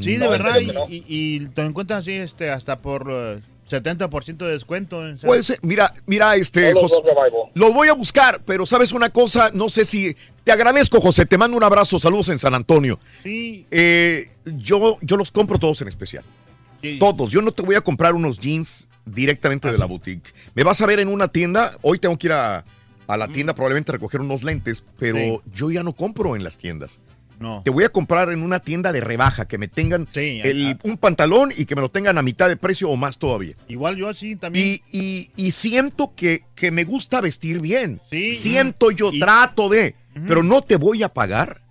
Sí, 0.00 0.16
No, 0.16 0.24
de 0.24 0.30
verdad. 0.30 0.58
Y, 0.60 0.66
no. 0.66 0.86
y, 0.88 1.04
y 1.06 1.40
te 1.48 1.62
encuentran 1.62 2.00
así 2.00 2.12
este, 2.12 2.50
hasta 2.50 2.80
por 2.80 3.06
eh, 3.10 3.40
70% 3.68 4.36
de 4.38 4.50
descuento. 4.52 5.00
sea. 5.18 5.26
Puede 5.26 5.42
ser. 5.42 5.58
Mira, 5.62 5.90
mira, 6.06 6.34
este, 6.36 6.72
Todos 6.72 6.92
José. 6.92 7.08
Lo 7.54 7.72
voy 7.72 7.88
a 7.88 7.92
buscar, 7.94 8.40
pero 8.44 8.66
sabes 8.66 8.92
una 8.92 9.10
cosa, 9.10 9.50
no 9.54 9.68
sé 9.68 9.84
si. 9.84 10.16
Te 10.44 10.52
agradezco, 10.52 11.00
José. 11.00 11.26
Te 11.26 11.38
mando 11.38 11.56
un 11.56 11.62
abrazo. 11.64 11.98
Saludos 11.98 12.28
en 12.30 12.38
San 12.38 12.54
Antonio. 12.54 12.98
Sí. 13.22 13.66
Eh, 13.70 14.30
yo, 14.44 14.98
yo 15.02 15.16
los 15.16 15.30
compro 15.30 15.58
todos 15.58 15.80
en 15.82 15.88
especial. 15.88 16.24
Todos. 16.98 17.30
Yo 17.30 17.40
no 17.42 17.52
te 17.52 17.62
voy 17.62 17.76
a 17.76 17.80
comprar 17.80 18.12
unos 18.14 18.40
jeans 18.40 18.88
directamente 19.06 19.68
Ah, 19.68 19.72
de 19.72 19.78
la 19.78 19.86
boutique. 19.86 20.32
Me 20.54 20.64
vas 20.64 20.80
a 20.82 20.86
ver 20.86 20.98
en 20.98 21.08
una 21.08 21.28
tienda. 21.28 21.76
Hoy 21.82 21.98
tengo 21.98 22.18
que 22.18 22.26
ir 22.26 22.32
a, 22.32 22.64
a 23.06 23.16
la 23.16 23.28
tienda 23.28 23.54
probablemente 23.54 23.90
a 23.90 23.94
recoger 23.94 24.20
unos 24.20 24.42
lentes, 24.42 24.84
pero 24.98 25.42
yo 25.54 25.70
ya 25.70 25.82
no 25.82 25.92
compro 25.94 26.36
en 26.36 26.44
las 26.44 26.56
tiendas. 26.56 27.00
No. 27.40 27.60
Te 27.64 27.70
voy 27.70 27.82
a 27.82 27.88
comprar 27.88 28.30
en 28.30 28.40
una 28.42 28.60
tienda 28.60 28.92
de 28.92 29.00
rebaja, 29.00 29.48
que 29.48 29.58
me 29.58 29.66
tengan 29.66 30.06
Sí, 30.12 30.40
el- 30.44 30.78
un 30.84 30.96
pantalón 30.96 31.52
y 31.56 31.64
que 31.64 31.74
me 31.74 31.80
lo 31.80 31.90
tengan 31.90 32.16
a 32.16 32.22
mitad 32.22 32.48
de 32.48 32.56
precio 32.56 32.88
o 32.88 32.96
más 32.96 33.18
todavía. 33.18 33.56
Igual 33.66 33.96
yo 33.96 34.08
así 34.08 34.36
también. 34.36 34.80
Y, 34.92 34.96
y- 34.96 35.30
y 35.34 35.50
siento 35.50 36.12
que, 36.14 36.44
que 36.54 36.70
me 36.70 36.84
gusta 36.84 37.20
vestir 37.20 37.58
bien. 37.60 38.00
Sí. 38.08 38.36
Siento 38.36 38.92
yo, 38.92 39.10
trato 39.18 39.68
de, 39.68 39.96
pero 40.28 40.44
no 40.44 40.62
te 40.62 40.76
voy 40.76 41.02
a 41.02 41.08
pagar 41.08 41.62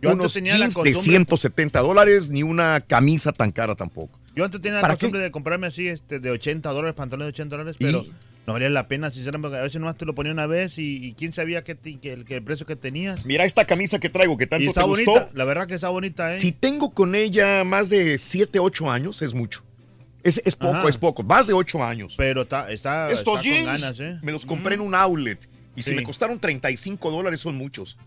Yo 0.00 0.12
unos 0.14 0.32
tenía 0.32 0.52
la 0.54 0.60
jeans 0.60 0.74
de 0.74 0.80
costumbre- 0.92 1.02
170 1.02 1.80
dólares 1.80 2.30
ni 2.30 2.42
una 2.42 2.80
camisa 2.80 3.32
tan 3.32 3.50
cara 3.50 3.74
tampoco. 3.74 4.18
Yo 4.34 4.44
antes 4.44 4.60
tenía 4.62 4.76
la 4.76 4.80
¿Para 4.82 4.94
costumbre 4.94 5.20
de 5.20 5.30
comprarme 5.30 5.66
así 5.66 5.88
este, 5.88 6.18
de 6.20 6.30
80 6.30 6.70
dólares, 6.70 6.96
pantalones 6.96 7.26
de 7.26 7.42
80 7.42 7.56
dólares, 7.56 7.76
pero 7.78 8.06
no 8.48 8.54
valía 8.54 8.70
la 8.70 8.88
pena, 8.88 9.10
sinceramente, 9.10 9.48
porque 9.48 9.60
a 9.60 9.62
veces 9.62 9.78
nomás 9.78 9.98
te 9.98 10.06
lo 10.06 10.14
ponía 10.14 10.32
una 10.32 10.46
vez 10.46 10.78
y, 10.78 11.04
y 11.04 11.12
quién 11.12 11.34
sabía 11.34 11.62
que, 11.62 11.76
el, 12.02 12.24
que 12.24 12.34
el 12.36 12.42
precio 12.42 12.64
que 12.66 12.76
tenías. 12.76 13.26
Mira 13.26 13.44
esta 13.44 13.66
camisa 13.66 13.98
que 14.00 14.08
traigo, 14.08 14.38
que 14.38 14.46
tanto 14.46 14.64
y 14.64 14.68
está 14.68 14.80
te 14.80 14.86
bonita, 14.88 15.10
gustó. 15.10 15.28
la 15.36 15.44
verdad 15.44 15.66
que 15.68 15.74
está 15.74 15.90
bonita, 15.90 16.28
¿eh? 16.34 16.38
Si 16.40 16.52
tengo 16.52 16.90
con 16.94 17.14
ella 17.14 17.62
más 17.64 17.90
de 17.90 18.16
7, 18.16 18.58
8 18.58 18.90
años, 18.90 19.20
es 19.20 19.34
mucho. 19.34 19.62
Es, 20.22 20.40
es 20.46 20.56
poco, 20.56 20.74
Ajá. 20.76 20.88
es 20.88 20.96
poco. 20.96 21.22
Más 21.22 21.46
de 21.46 21.52
8 21.52 21.84
años. 21.84 22.14
Pero 22.16 22.42
está, 22.42 22.70
está, 22.72 23.10
Estos 23.10 23.20
está 23.20 23.30
con 23.32 23.42
jeans 23.42 23.82
ganas, 23.82 24.00
¿eh? 24.00 24.18
me 24.22 24.32
los 24.32 24.46
compré 24.46 24.74
en 24.76 24.80
un 24.80 24.94
outlet. 24.94 25.46
Y 25.76 25.82
si 25.82 25.90
Sí. 25.90 25.96
me 25.96 26.02
costaron 26.02 26.40
35 26.40 27.10
dólares 27.10 27.40
son 27.40 27.54
muchos. 27.56 27.98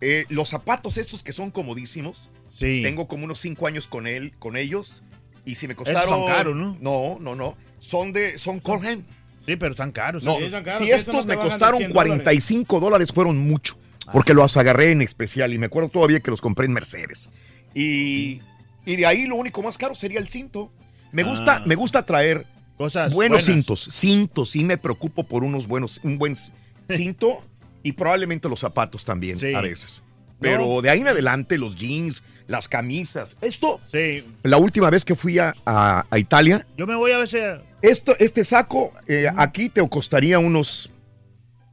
Eh, 0.00 0.24
los 0.28 0.48
zapatos 0.48 0.96
estos 0.98 1.22
que 1.24 1.32
son 1.32 1.50
comodísimos. 1.50 2.30
Sí. 2.56 2.80
Tengo 2.84 3.08
como 3.08 3.24
unos 3.24 3.40
5 3.40 3.66
años 3.66 3.88
con 3.88 4.06
él, 4.06 4.32
con 4.38 4.56
ellos. 4.56 5.02
Y 5.44 5.56
si 5.56 5.66
me 5.66 5.72
Esos 5.72 5.84
costaron... 5.84 6.10
son 6.20 6.26
caros, 6.28 6.54
¿no? 6.56 6.78
No, 6.80 7.18
no, 7.20 7.34
no. 7.34 7.56
Son 7.80 8.12
de... 8.12 8.38
Son 8.38 8.60
Colhan. 8.60 9.04
Sí, 9.46 9.56
pero 9.56 9.72
están 9.72 9.90
caros. 9.92 10.22
No, 10.22 10.36
sí, 10.36 10.44
están 10.44 10.64
caros, 10.64 10.80
si 10.80 10.90
estos 10.90 11.14
no 11.14 11.24
me 11.24 11.36
costaron 11.36 11.78
100 11.78 11.90
dólares. 11.92 12.12
45 12.12 12.80
dólares 12.80 13.12
fueron 13.12 13.38
mucho. 13.38 13.76
Porque 14.12 14.34
los 14.34 14.56
agarré 14.56 14.90
en 14.90 15.02
especial 15.02 15.52
y 15.54 15.58
me 15.58 15.66
acuerdo 15.66 15.88
todavía 15.88 16.18
que 16.20 16.30
los 16.32 16.40
compré 16.40 16.66
en 16.66 16.72
Mercedes. 16.72 17.30
Y, 17.74 18.40
y 18.84 18.96
de 18.96 19.06
ahí 19.06 19.26
lo 19.26 19.36
único 19.36 19.62
más 19.62 19.78
caro 19.78 19.94
sería 19.94 20.18
el 20.18 20.28
cinto. 20.28 20.72
Me 21.12 21.22
gusta, 21.22 21.58
Ah. 21.58 21.62
me 21.66 21.74
gusta 21.76 22.04
traer 22.04 22.46
Cosas 22.76 23.12
buenos 23.12 23.44
buenas. 23.44 23.44
cintos. 23.44 23.88
Cintos, 23.92 24.50
sí 24.50 24.64
me 24.64 24.78
preocupo 24.78 25.22
por 25.24 25.44
unos 25.44 25.66
buenos, 25.68 26.00
un 26.02 26.18
buen 26.18 26.34
cinto 26.88 27.44
y 27.82 27.92
probablemente 27.92 28.48
los 28.48 28.60
zapatos 28.60 29.04
también 29.04 29.38
Sí. 29.38 29.54
a 29.54 29.60
veces. 29.60 30.02
Pero 30.40 30.66
No. 30.66 30.82
de 30.82 30.90
ahí 30.90 31.00
en 31.00 31.08
adelante 31.08 31.58
los 31.58 31.76
jeans, 31.76 32.22
las 32.46 32.66
camisas. 32.68 33.36
Esto, 33.40 33.80
Sí. 33.92 34.24
la 34.42 34.56
última 34.56 34.90
vez 34.90 35.04
que 35.04 35.14
fui 35.14 35.38
a, 35.38 35.54
a- 35.66 36.06
a 36.10 36.18
Italia, 36.18 36.66
Yo 36.76 36.86
me 36.86 36.94
voy 36.96 37.12
a 37.12 37.18
veces... 37.18 37.60
esto, 37.82 38.14
este 38.18 38.42
saco 38.44 38.92
eh, 39.06 39.28
aquí 39.36 39.68
te 39.68 39.86
costaría 39.88 40.38
unos, 40.38 40.90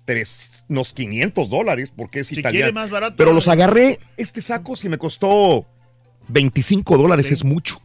tres, 0.06 0.64
unos 0.70 0.94
500 0.94 1.50
dólares 1.50 1.92
porque 1.96 2.20
es 2.20 2.28
Si 2.28 2.36
italiano. 2.40 2.54
quiere 2.66 2.72
más 2.74 2.90
barato, 2.90 3.16
Pero 3.18 3.34
los 3.34 3.48
agarré, 3.48 4.00
este 4.18 4.42
saco 4.42 4.76
si 4.76 4.88
me 4.90 4.98
costó 4.98 5.66
25 6.28 6.98
dólares, 6.98 7.32
es 7.32 7.44
mucho. 7.44 7.82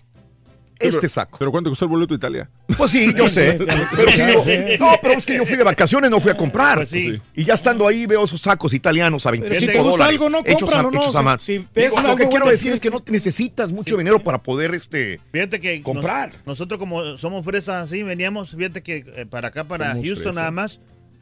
Este 0.89 1.09
saco. 1.09 1.39
¿Pero 1.39 1.51
cuánto 1.51 1.71
costó 1.71 1.85
el 1.87 1.91
boleto 1.91 2.15
a 2.15 2.17
Italia? 2.17 2.51
Pues 2.77 2.91
sí, 2.91 3.13
yo 3.17 3.29
sé. 3.29 3.57
Pero 3.97 4.11
sí 4.13 4.23
digo, 4.23 4.45
no, 4.81 4.93
pero 5.03 5.15
es 5.15 5.27
que 5.27 5.37
yo 5.37 5.45
fui 5.47 5.57
de 5.57 5.65
vacaciones, 5.65 6.11
no 6.11 6.21
fui 6.21 6.31
a 6.31 6.37
comprar. 6.37 6.77
Pues 6.79 6.89
sí. 6.91 7.21
Y 7.35 7.45
ya 7.45 7.55
estando 7.55 7.87
ahí 7.87 8.07
veo 8.07 8.25
esos 8.25 8.41
sacos 8.41 8.73
italianos 8.75 9.27
a 9.27 9.31
Pero 9.31 9.43
25 9.43 9.73
si 9.73 9.79
dólares. 9.79 10.07
algo, 10.15 10.31
no, 10.31 10.39
hechos 10.45 10.71
a, 10.75 10.83
cómpralo, 10.83 10.91
no, 10.91 11.01
hechos 11.03 11.15
a 11.15 11.19
si- 11.19 11.25
mano. 11.25 11.39
si 11.39 11.59
ves 11.75 11.91
Digo, 11.91 12.01
lo 12.03 12.17
que 12.17 12.29
quiero 12.29 12.47
decir 12.49 12.73
es 12.73 12.81
que 12.81 12.91
no 12.91 13.03
necesitas 13.07 13.71
mucho 13.73 13.97
dinero 13.97 14.23
para 14.23 14.43
poder 14.43 14.75
este 14.75 15.21
Fíjate 15.33 15.61
que 15.61 15.77
nos- 15.77 15.85
comprar. 15.85 16.33
nosotros 16.47 16.79
como 16.79 17.17
somos 17.19 17.45
fresas 17.45 17.85
así, 17.85 18.03
veníamos, 18.03 18.51
fíjate 18.57 18.83
que 18.83 19.05
eh, 19.17 19.27
para 19.29 19.49
acá, 19.49 19.65
para 19.65 19.91
Somos 19.91 20.05
Houston 20.07 20.23
fresas. 20.25 20.35
nada 20.37 20.51
más, 20.51 20.81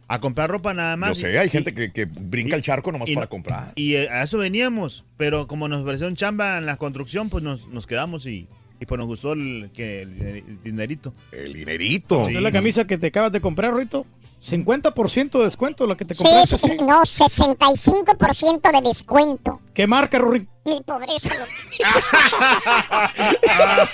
a 0.09 0.19
comprar 0.21 0.51
ropa 0.51 0.75
nada 0.75 0.97
más. 0.97 1.19
Yo 1.19 1.27
sé, 1.29 1.39
hay 1.39 1.49
gente 1.51 1.73
que, 1.75 1.93
que 1.93 2.05
brinca 2.05 2.57
el 2.57 2.63
charco 2.63 2.91
nomás 2.93 3.09
y 3.09 3.15
para 3.15 3.27
no- 3.27 3.31
comprar. 3.31 3.73
Y 3.77 3.95
eh, 3.95 4.09
a 4.09 4.23
eso 4.23 4.39
veníamos, 4.39 5.05
pero 5.17 5.47
como 5.47 5.69
nos 5.69 5.85
pareció 5.85 6.07
un 6.07 6.17
chamba 6.17 6.59
en 6.59 6.67
la 6.67 6.77
construcción, 6.77 7.29
pues 7.29 7.43
nos, 7.45 7.67
nos 7.69 7.87
quedamos 7.87 8.27
y, 8.27 8.49
y 8.81 8.86
pues 8.86 8.99
nos 8.99 9.07
gustó 9.07 9.33
el, 9.34 9.70
que, 9.75 10.02
el, 10.02 10.20
el 10.23 10.62
dinerito. 10.62 11.12
El 11.33 11.52
dinerito. 11.52 12.28
¿Es 12.28 12.41
la 12.41 12.50
camisa 12.50 12.86
que 12.86 12.97
te 12.99 13.09
acabas 13.09 13.31
de 13.33 13.41
comprar, 13.41 13.75
Rito? 13.75 14.07
50% 14.42 15.39
de 15.39 15.44
descuento 15.44 15.86
la 15.86 15.97
que 15.97 16.07
te 16.07 16.15
Sí, 16.15 16.25
compraste. 16.25 16.57
sí, 16.57 16.76
no, 16.81 17.02
65% 17.02 18.73
de 18.73 18.81
descuento. 18.89 19.60
¿Qué 19.75 19.86
marca, 19.86 20.18
Rory? 20.18 20.47
Mi 20.65 20.81
pobreza. 20.81 21.47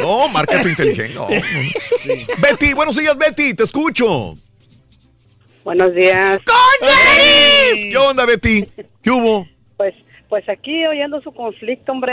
No, 0.00 0.28
marca 0.28 0.60
tu 0.62 0.68
inteligencia. 0.68 1.14
No. 1.18 1.28
Betty, 2.38 2.74
buenos 2.74 2.96
días, 2.96 3.16
Betty, 3.16 3.54
te 3.54 3.64
escucho. 3.64 4.34
Buenos 5.64 5.94
días. 5.94 6.40
¿Qué 7.90 7.96
onda, 7.96 8.24
Betty? 8.26 8.64
¿Qué 9.02 9.10
hubo? 9.10 9.46
Pues, 9.76 9.94
pues 10.28 10.48
aquí 10.48 10.86
oyendo 10.86 11.20
su 11.22 11.32
conflicto, 11.32 11.92
hombre. 11.92 12.12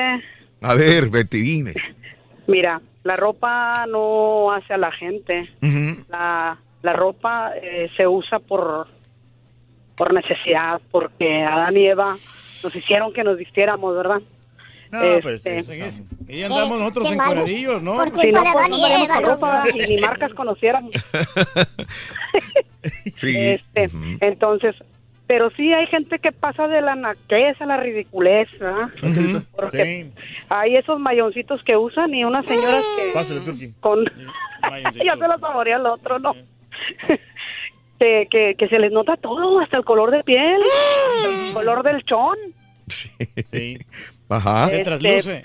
A 0.61 0.73
ver, 0.73 1.09
Betty, 1.09 1.37
dime. 1.41 1.73
Mira, 2.47 2.81
la 3.03 3.15
ropa 3.15 3.85
no 3.87 4.51
hace 4.51 4.73
a 4.73 4.77
la 4.77 4.91
gente. 4.91 5.49
La, 6.09 6.57
la 6.81 6.93
ropa 6.93 7.51
eh, 7.61 7.89
se 7.97 8.07
usa 8.07 8.39
por 8.39 8.87
por 9.95 10.13
necesidad, 10.13 10.81
porque 10.91 11.41
Adán 11.43 11.77
y 11.77 11.87
Eva 11.87 12.17
nos 12.63 12.75
hicieron 12.75 13.13
que 13.13 13.23
nos 13.23 13.37
vistiéramos, 13.37 13.95
¿verdad? 13.95 14.21
No, 14.91 14.99
pues, 15.21 15.45
Este, 15.45 15.63
sí, 15.91 16.03
Y 16.27 16.43
andamos 16.43 16.79
nosotros 16.79 17.11
en 17.11 17.17
malos. 17.17 17.33
cuadradillos, 17.33 17.81
¿no? 17.81 17.93
Si 17.93 17.97
no, 17.97 18.11
pues, 18.11 18.33
no 18.33 18.51
traíamos 18.53 19.21
ropa, 19.23 19.63
y 19.73 19.87
ni 19.95 20.01
marcas 20.01 20.33
conociéramos. 20.33 20.91
Sí. 23.15 23.35
Este, 23.35 23.89
Entonces, 24.21 24.75
pero 25.27 25.49
sí 25.51 25.73
hay 25.73 25.87
gente 25.87 26.19
que 26.19 26.31
pasa 26.31 26.67
de 26.67 26.81
la 26.81 26.95
naquez 26.95 27.59
a 27.59 27.65
la 27.65 27.77
ridiculez, 27.77 28.47
¿verdad? 28.59 28.89
Porque 29.55 30.11
hay 30.49 30.75
esos 30.75 30.99
mayoncitos 30.99 31.63
que 31.63 31.75
usan 31.75 32.13
y 32.13 32.23
unas 32.23 32.45
señoras 32.45 32.83
que 32.97 33.11
Pásale, 33.13 33.73
con 33.79 34.05
ya 34.05 34.91
se 34.91 35.27
lo 35.27 35.39
saborea 35.39 35.77
al 35.77 35.85
otro, 35.87 36.19
¿no? 36.19 36.33
que, 37.99 38.27
que, 38.29 38.55
que 38.57 38.67
se 38.67 38.79
les 38.79 38.91
nota 38.91 39.15
todo, 39.17 39.59
hasta 39.59 39.79
el 39.79 39.85
color 39.85 40.11
de 40.11 40.23
piel, 40.23 40.59
el 41.47 41.53
color 41.53 41.83
del 41.83 42.03
chón. 42.03 42.37
Sí. 42.87 43.79
Ajá. 44.29 44.67
Se 44.67 44.79
trasluce. 44.83 45.43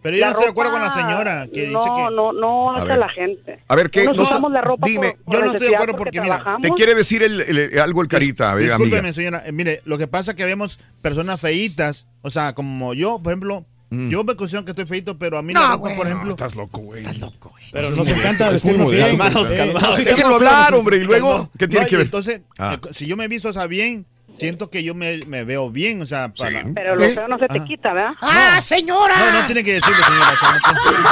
Pero 0.00 0.16
yo 0.16 0.20
La 0.20 0.26
no 0.26 0.30
estoy 0.32 0.44
de 0.44 0.50
acuerdo 0.50 0.72
con 0.72 0.80
la 0.82 0.92
señora 0.94 1.48
que 1.52 1.66
no, 1.68 1.78
dice 1.80 1.90
que... 1.94 2.14
No, 2.14 2.32
no, 2.32 2.84
ver. 2.86 2.98
la 2.98 3.08
gente. 3.08 3.58
A 3.66 3.74
ver, 3.74 3.90
¿qué? 3.90 4.02
Unos 4.02 4.16
No- 4.16 4.22
usamos 4.22 4.52
la 4.52 4.60
ropa 4.60 4.86
dime. 4.86 5.12
por, 5.12 5.24
por 5.24 5.34
Yo 5.34 5.40
no 5.44 5.50
estoy 5.52 5.68
de 5.68 5.74
acuerdo 5.74 5.96
porque, 5.96 6.20
mira, 6.20 6.36
trabajamos. 6.36 6.62
Te 6.62 6.70
quiere 6.70 6.94
decir 6.94 7.22
el- 7.22 7.40
el- 7.40 7.78
algo 7.80 8.02
el 8.02 8.08
carita, 8.08 8.52
a 8.52 8.54
ver, 8.54 8.64
Discúlpeme, 8.66 8.98
amiga. 8.98 9.14
señora. 9.14 9.42
Eh, 9.44 9.52
mire, 9.52 9.82
lo 9.84 9.98
que 9.98 10.06
pasa 10.06 10.30
es 10.32 10.36
que 10.36 10.44
vemos 10.44 10.78
personas 11.02 11.40
feitas. 11.40 12.06
O 12.22 12.30
sea, 12.30 12.54
como 12.54 12.94
yo, 12.94 13.18
por 13.20 13.32
ejemplo, 13.32 13.64
Mm. 13.90 14.10
yo 14.10 14.22
me 14.22 14.36
considero 14.36 14.64
que 14.64 14.72
estoy 14.72 14.84
feito, 14.86 15.18
pero 15.18 15.38
a 15.38 15.42
mí 15.42 15.52
No, 15.54 15.60
la 15.62 15.66
ropa, 15.68 15.78
güey. 15.78 15.96
por 15.96 16.06
ejemplo... 16.06 16.30
Estás 16.30 16.54
loco, 16.54 16.78
güey. 16.80 17.00
Estás 17.00 17.18
loco, 17.18 17.48
güey. 17.50 17.64
Pero 17.72 17.90
nos 17.90 18.08
encanta 18.08 18.46
es 18.48 18.52
vestirnos 18.52 18.90
bien. 18.92 19.04
Calmados, 19.04 19.50
calmados. 19.50 19.82
no, 19.90 19.96
sí, 19.96 20.04
Déjenlo 20.04 20.34
hablar, 20.36 20.74
hombre, 20.74 20.96
y 20.98 21.04
luego, 21.04 21.50
¿qué 21.58 21.66
tiene 21.66 21.84
No, 21.86 21.90
que 21.90 21.96
ver? 21.96 22.04
Entonces, 22.06 22.40
Ah. 22.58 22.78
si 22.92 23.06
yo 23.06 23.16
me 23.16 23.26
visto, 23.28 23.48
o 23.48 23.52
sea, 23.52 23.66
bien, 23.66 24.04
siento 24.38 24.70
que 24.70 24.82
yo 24.82 24.94
me, 24.94 25.18
me 25.26 25.44
veo 25.44 25.70
bien, 25.70 26.00
o 26.02 26.06
sea, 26.06 26.28
para... 26.32 26.64
Pero 26.74 26.96
lo 26.96 27.02
feo 27.02 27.28
no 27.28 27.38
se 27.38 27.46
te 27.48 27.58
Ajá. 27.58 27.64
quita, 27.66 27.92
¿verdad? 27.92 28.14
¡Ah, 28.20 28.60
señora! 28.60 29.14
No, 29.18 29.40
no 29.40 29.46
tiene 29.46 29.64
que 29.64 29.74
decirlo, 29.74 30.02
señora. 30.04 30.32
o 30.32 30.36
sea, 30.38 30.52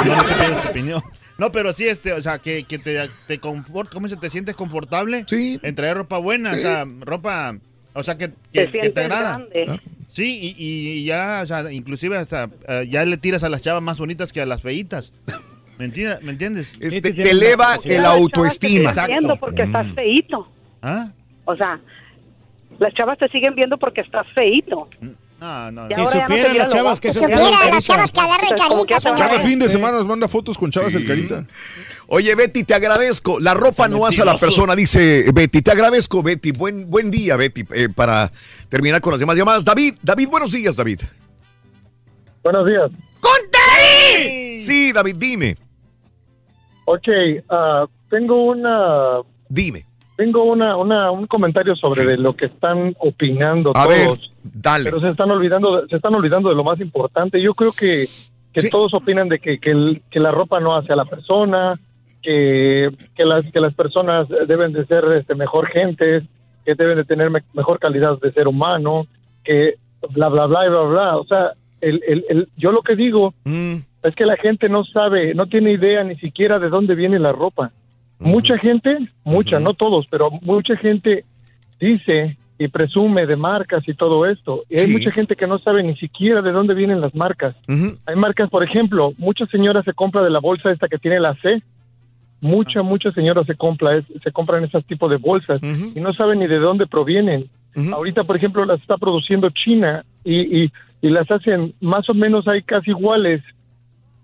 no, 0.03 0.23
tiene- 0.23 0.49
no 0.55 0.61
su 0.61 0.67
opinión. 0.69 1.01
No, 1.37 1.51
pero 1.51 1.71
sí, 1.73 1.87
este, 1.87 2.13
o 2.13 2.21
sea, 2.21 2.39
que, 2.39 2.63
que 2.63 2.79
te, 2.79 3.09
te 3.27 3.39
confort, 3.39 3.91
¿cómo 3.91 4.09
se 4.09 4.17
te 4.17 4.29
sientes 4.31 4.55
confortable? 4.55 5.23
Sí. 5.27 5.59
En 5.61 5.75
traer 5.75 5.97
ropa 5.97 6.17
buena, 6.17 6.51
o 6.51 6.55
sea, 6.55 6.85
ropa, 7.01 7.55
o 7.93 8.03
sea, 8.03 8.17
que, 8.17 8.29
Te 8.29 8.35
que, 8.51 8.65
que 8.65 8.71
sientes 8.71 8.93
te 8.95 9.01
agrada. 9.01 9.37
grande. 9.37 9.81
Sí, 10.11 10.55
y, 10.57 10.63
y 10.99 11.05
ya, 11.05 11.41
o 11.43 11.45
sea, 11.45 11.71
inclusive 11.71 12.17
hasta 12.17 12.49
eh, 12.67 12.87
ya 12.89 13.05
le 13.05 13.17
tiras 13.17 13.43
a 13.43 13.49
las 13.49 13.61
chavas 13.61 13.83
más 13.83 13.99
bonitas 13.99 14.31
que 14.33 14.41
a 14.41 14.47
las 14.47 14.63
feitas. 14.63 15.13
¿Me 15.77 15.85
entiendes? 15.85 16.23
¿Me 16.23 16.31
entiendes? 16.31 16.75
Este, 16.79 17.13
te 17.13 17.29
eleva 17.29 17.77
el 17.83 18.03
autoestima. 18.03 18.91
Te 18.91 19.05
viendo 19.05 19.35
porque 19.37 19.61
estás 19.61 19.85
feíto. 19.93 20.49
¿Ah? 20.81 21.09
O 21.45 21.55
sea, 21.55 21.79
las 22.79 22.93
chavas 22.93 23.17
te 23.17 23.27
siguen 23.29 23.55
viendo 23.55 23.77
porque 23.77 24.01
estás 24.01 24.27
feíto. 24.33 24.89
No, 25.39 25.71
no, 25.71 25.87
no. 25.87 25.95
Si 25.95 26.19
supiera 26.19 26.53
las 26.53 26.71
chavas 26.71 26.99
que 26.99 27.11
que 27.11 27.19
caritas. 27.19 27.51
ya 27.85 28.09
te 28.09 29.09
van 29.09 29.21
a 29.21 29.27
Cada 29.27 29.39
fin 29.39 29.59
de 29.59 29.69
semana 29.69 29.97
nos 29.97 30.07
manda 30.07 30.27
fotos 30.27 30.57
con 30.57 30.71
chavas 30.71 30.95
el 30.95 31.05
carita. 31.05 31.45
Oye, 32.07 32.33
Betty, 32.35 32.63
te 32.63 32.73
agradezco. 32.73 33.39
La 33.39 33.53
ropa 33.53 33.87
no 33.87 34.05
hace 34.05 34.21
a 34.21 34.25
la 34.25 34.37
persona, 34.37 34.75
dice 34.75 35.25
Betty. 35.33 35.61
Te 35.61 35.71
agradezco, 35.71 36.23
Betty. 36.23 36.51
Buen, 36.51 36.89
buen 36.89 37.11
día, 37.11 37.35
Betty. 37.37 37.65
Eh, 37.73 37.89
para 37.93 38.31
terminar 38.69 39.01
con 39.01 39.11
las 39.11 39.19
demás 39.19 39.37
llamadas. 39.37 39.63
David, 39.63 39.95
David, 40.01 40.29
buenos 40.29 40.51
días, 40.51 40.75
David. 40.75 41.01
Buenos 42.43 42.65
días. 42.65 42.89
¡Con 43.19 43.37
David! 43.51 44.61
Sí, 44.61 44.91
David, 44.91 45.15
dime. 45.17 45.57
Ok, 46.85 47.07
ah, 47.49 47.85
tengo 48.09 48.45
una... 48.45 49.21
Dime. 49.49 49.86
Tengo 50.17 50.43
una, 50.43 50.75
una, 50.75 51.11
un 51.11 51.25
comentario 51.27 51.75
sobre 51.75 52.03
de 52.05 52.17
lo 52.17 52.35
que 52.35 52.47
están 52.47 52.93
opinando 52.99 53.71
A 53.75 53.87
ver, 53.87 54.07
todos. 54.07 54.31
dale. 54.43 54.85
Pero 54.85 54.99
se 54.99 55.09
están 55.09 55.31
olvidando, 55.31 55.87
se 55.87 55.95
están 55.95 56.15
olvidando 56.15 56.49
de 56.49 56.55
lo 56.55 56.63
más 56.63 56.79
importante. 56.81 57.39
Yo 57.41 57.53
creo 57.53 57.71
que, 57.71 58.05
que 58.51 58.67
todos 58.69 58.93
opinan 58.95 59.29
de 59.29 59.37
que, 59.39 59.59
que, 59.59 59.69
el- 59.71 60.01
que 60.09 60.19
la 60.19 60.31
ropa 60.31 60.59
no 60.59 60.75
hace 60.75 60.91
a 60.91 60.95
la 60.95 61.05
persona, 61.05 61.79
que, 62.21 62.89
que 63.15 63.25
las 63.25 63.45
que 63.51 63.61
las 63.61 63.73
personas 63.75 64.27
deben 64.47 64.73
de 64.73 64.85
ser 64.87 65.05
este, 65.15 65.35
mejor 65.35 65.67
gentes, 65.67 66.23
que 66.65 66.73
deben 66.75 66.97
de 66.97 67.03
tener 67.05 67.29
me- 67.29 67.43
mejor 67.53 67.79
calidad 67.79 68.19
de 68.19 68.31
ser 68.33 68.47
humano, 68.47 69.05
que 69.43 69.75
bla 70.09 70.27
bla 70.29 70.45
bla 70.47 70.65
y 70.65 70.69
bla 70.69 70.81
bla. 70.81 71.17
O 71.17 71.25
sea, 71.25 71.51
el, 71.79 72.01
el, 72.07 72.25
el- 72.27 72.49
yo 72.57 72.71
lo 72.71 72.81
que 72.81 72.95
digo 72.95 73.33
Mm. 73.45 73.75
es 74.03 74.15
que 74.15 74.25
la 74.25 74.35
gente 74.35 74.67
no 74.67 74.83
sabe, 74.83 75.35
no 75.35 75.45
tiene 75.45 75.71
idea 75.73 76.03
ni 76.03 76.15
siquiera 76.15 76.57
de 76.57 76.69
dónde 76.69 76.95
viene 76.95 77.19
la 77.19 77.31
ropa. 77.31 77.71
Mucha 78.19 78.57
gente, 78.57 78.97
mucha, 79.23 79.59
no 79.59 79.73
todos, 79.73 80.07
pero 80.09 80.29
mucha 80.41 80.75
gente 80.77 81.23
dice 81.79 82.37
y 82.59 82.67
presume 82.69 83.27
de 83.27 83.35
marcas 83.37 83.87
y 83.87 83.93
todo 83.93 84.25
esto. 84.25 84.63
Y 84.69 84.79
hay 84.79 84.87
Sí. 84.87 84.93
mucha 84.93 85.11
gente 85.11 85.35
que 85.35 85.45
no 85.45 85.59
sabe 85.59 85.83
ni 85.83 85.95
siquiera 85.97 86.41
de 86.41 86.51
dónde 86.51 86.73
vienen 86.73 86.99
las 87.01 87.13
marcas. 87.13 87.55
Hay 88.07 88.15
marcas, 88.15 88.49
por 88.49 88.63
ejemplo, 88.63 89.13
muchas 89.19 89.47
señoras 89.49 89.85
se 89.85 89.93
compran 89.93 90.23
de 90.23 90.31
la 90.31 90.39
bolsa 90.39 90.71
esta 90.71 90.87
que 90.87 90.97
tiene 90.97 91.19
la 91.19 91.35
C. 91.35 91.61
Muchas, 92.41 92.83
muchas 92.83 93.13
señoras 93.15 93.45
se, 93.47 93.55
compra, 93.55 93.93
es- 93.97 94.21
se 94.23 94.31
compran 94.31 94.63
esos 94.63 94.83
tipos 94.85 95.09
de 95.09 95.17
bolsas 95.17 95.59
y 95.95 95.99
no 95.99 96.13
saben 96.13 96.39
ni 96.39 96.47
de 96.47 96.59
dónde 96.59 96.85
provienen. 96.87 97.47
Ahorita, 97.93 98.23
por 98.23 98.35
ejemplo, 98.37 98.65
las 98.65 98.79
está 98.81 98.97
produciendo 98.97 99.49
China 99.51 100.03
y, 100.23 100.63
y, 100.63 100.71
y 101.01 101.09
las 101.09 101.29
hacen 101.29 101.73
más 101.79 102.09
o 102.09 102.15
menos 102.15 102.47
hay 102.47 102.63
casi 102.63 102.89
iguales 102.89 103.41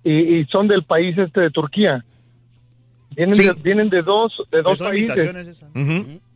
y, 0.04 0.12
y 0.40 0.46
son 0.46 0.68
del 0.68 0.82
país 0.84 1.16
este 1.20 1.42
de 1.42 1.52
Turquía. 1.52 2.04
Vienen, 3.16 3.36
de, 3.38 3.54
vienen 3.64 3.90
de 3.90 4.02
dos 4.02 4.42
de 4.52 4.62
dos 4.62 4.80
países. 4.90 5.16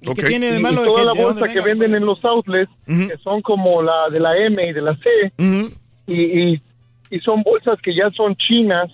¿Y 0.02 0.14
qué 0.14 0.24
tiene 0.24 0.52
de 0.52 0.60
malo 0.60 0.84
y 0.84 0.86
toda 0.86 1.00
que- 1.00 1.06
la 1.06 1.14
de 1.14 1.24
bolsa 1.24 1.48
que 1.48 1.62
venga, 1.62 1.66
venden 1.86 1.96
en 1.96 2.06
los 2.06 2.24
outlets, 2.26 2.72
que 3.08 3.18
son 3.24 3.42
como 3.42 3.82
la 3.82 4.10
de 4.12 4.20
la 4.20 4.38
M 4.38 4.64
y 4.68 4.74
de 4.74 4.82
la 4.82 4.96
C, 4.98 5.32
y, 6.08 6.14
y, 6.54 6.62
y 7.10 7.20
son 7.22 7.42
bolsas 7.44 7.80
que 7.82 7.96
ya 7.96 8.10
son 8.12 8.36
chinas, 8.36 8.90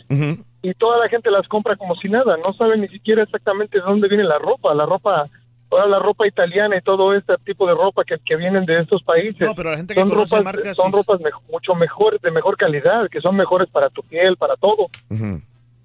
y 0.62 0.74
toda 0.76 0.98
la 1.00 1.10
gente 1.10 1.30
las 1.30 1.48
compra 1.48 1.76
como 1.76 1.96
si 1.96 2.08
nada, 2.10 2.38
no 2.38 2.54
saben 2.54 2.82
ni 2.82 2.88
siquiera 2.88 3.24
exactamente 3.24 3.78
de 3.80 3.84
dónde 3.84 4.08
viene 4.08 4.24
la 4.24 4.40
ropa, 4.40 4.74
la 4.74 4.86
ropa, 4.86 5.28
toda 5.70 5.88
la 5.88 6.00
ropa 6.00 6.26
italiana 6.28 6.78
y 6.78 6.82
todo 6.82 7.14
este 7.16 7.34
tipo 7.44 7.68
de 7.68 7.74
ropa 7.74 8.04
que, 8.06 8.16
que 8.26 8.36
vienen 8.36 8.64
de 8.66 8.80
estos 8.80 9.02
países. 9.04 9.42
No, 9.42 9.56
pero 9.56 9.72
la 9.72 9.78
gente 9.78 9.94
que 9.94 10.00
son 10.00 10.10
ropas, 10.12 10.44
marcas 10.44 10.76
son 10.78 10.92
sí- 10.92 10.98
ropas 10.98 11.20
mej- 11.20 11.42
mucho 11.52 11.76
mejor, 11.76 12.20
de 12.22 12.32
mejor 12.32 12.56
calidad, 12.58 13.10
que 13.10 13.20
son 13.22 13.36
mejores 13.36 13.68
para 13.70 13.90
tu 13.90 14.04
piel, 14.04 14.38
para 14.38 14.56
todo 14.56 14.86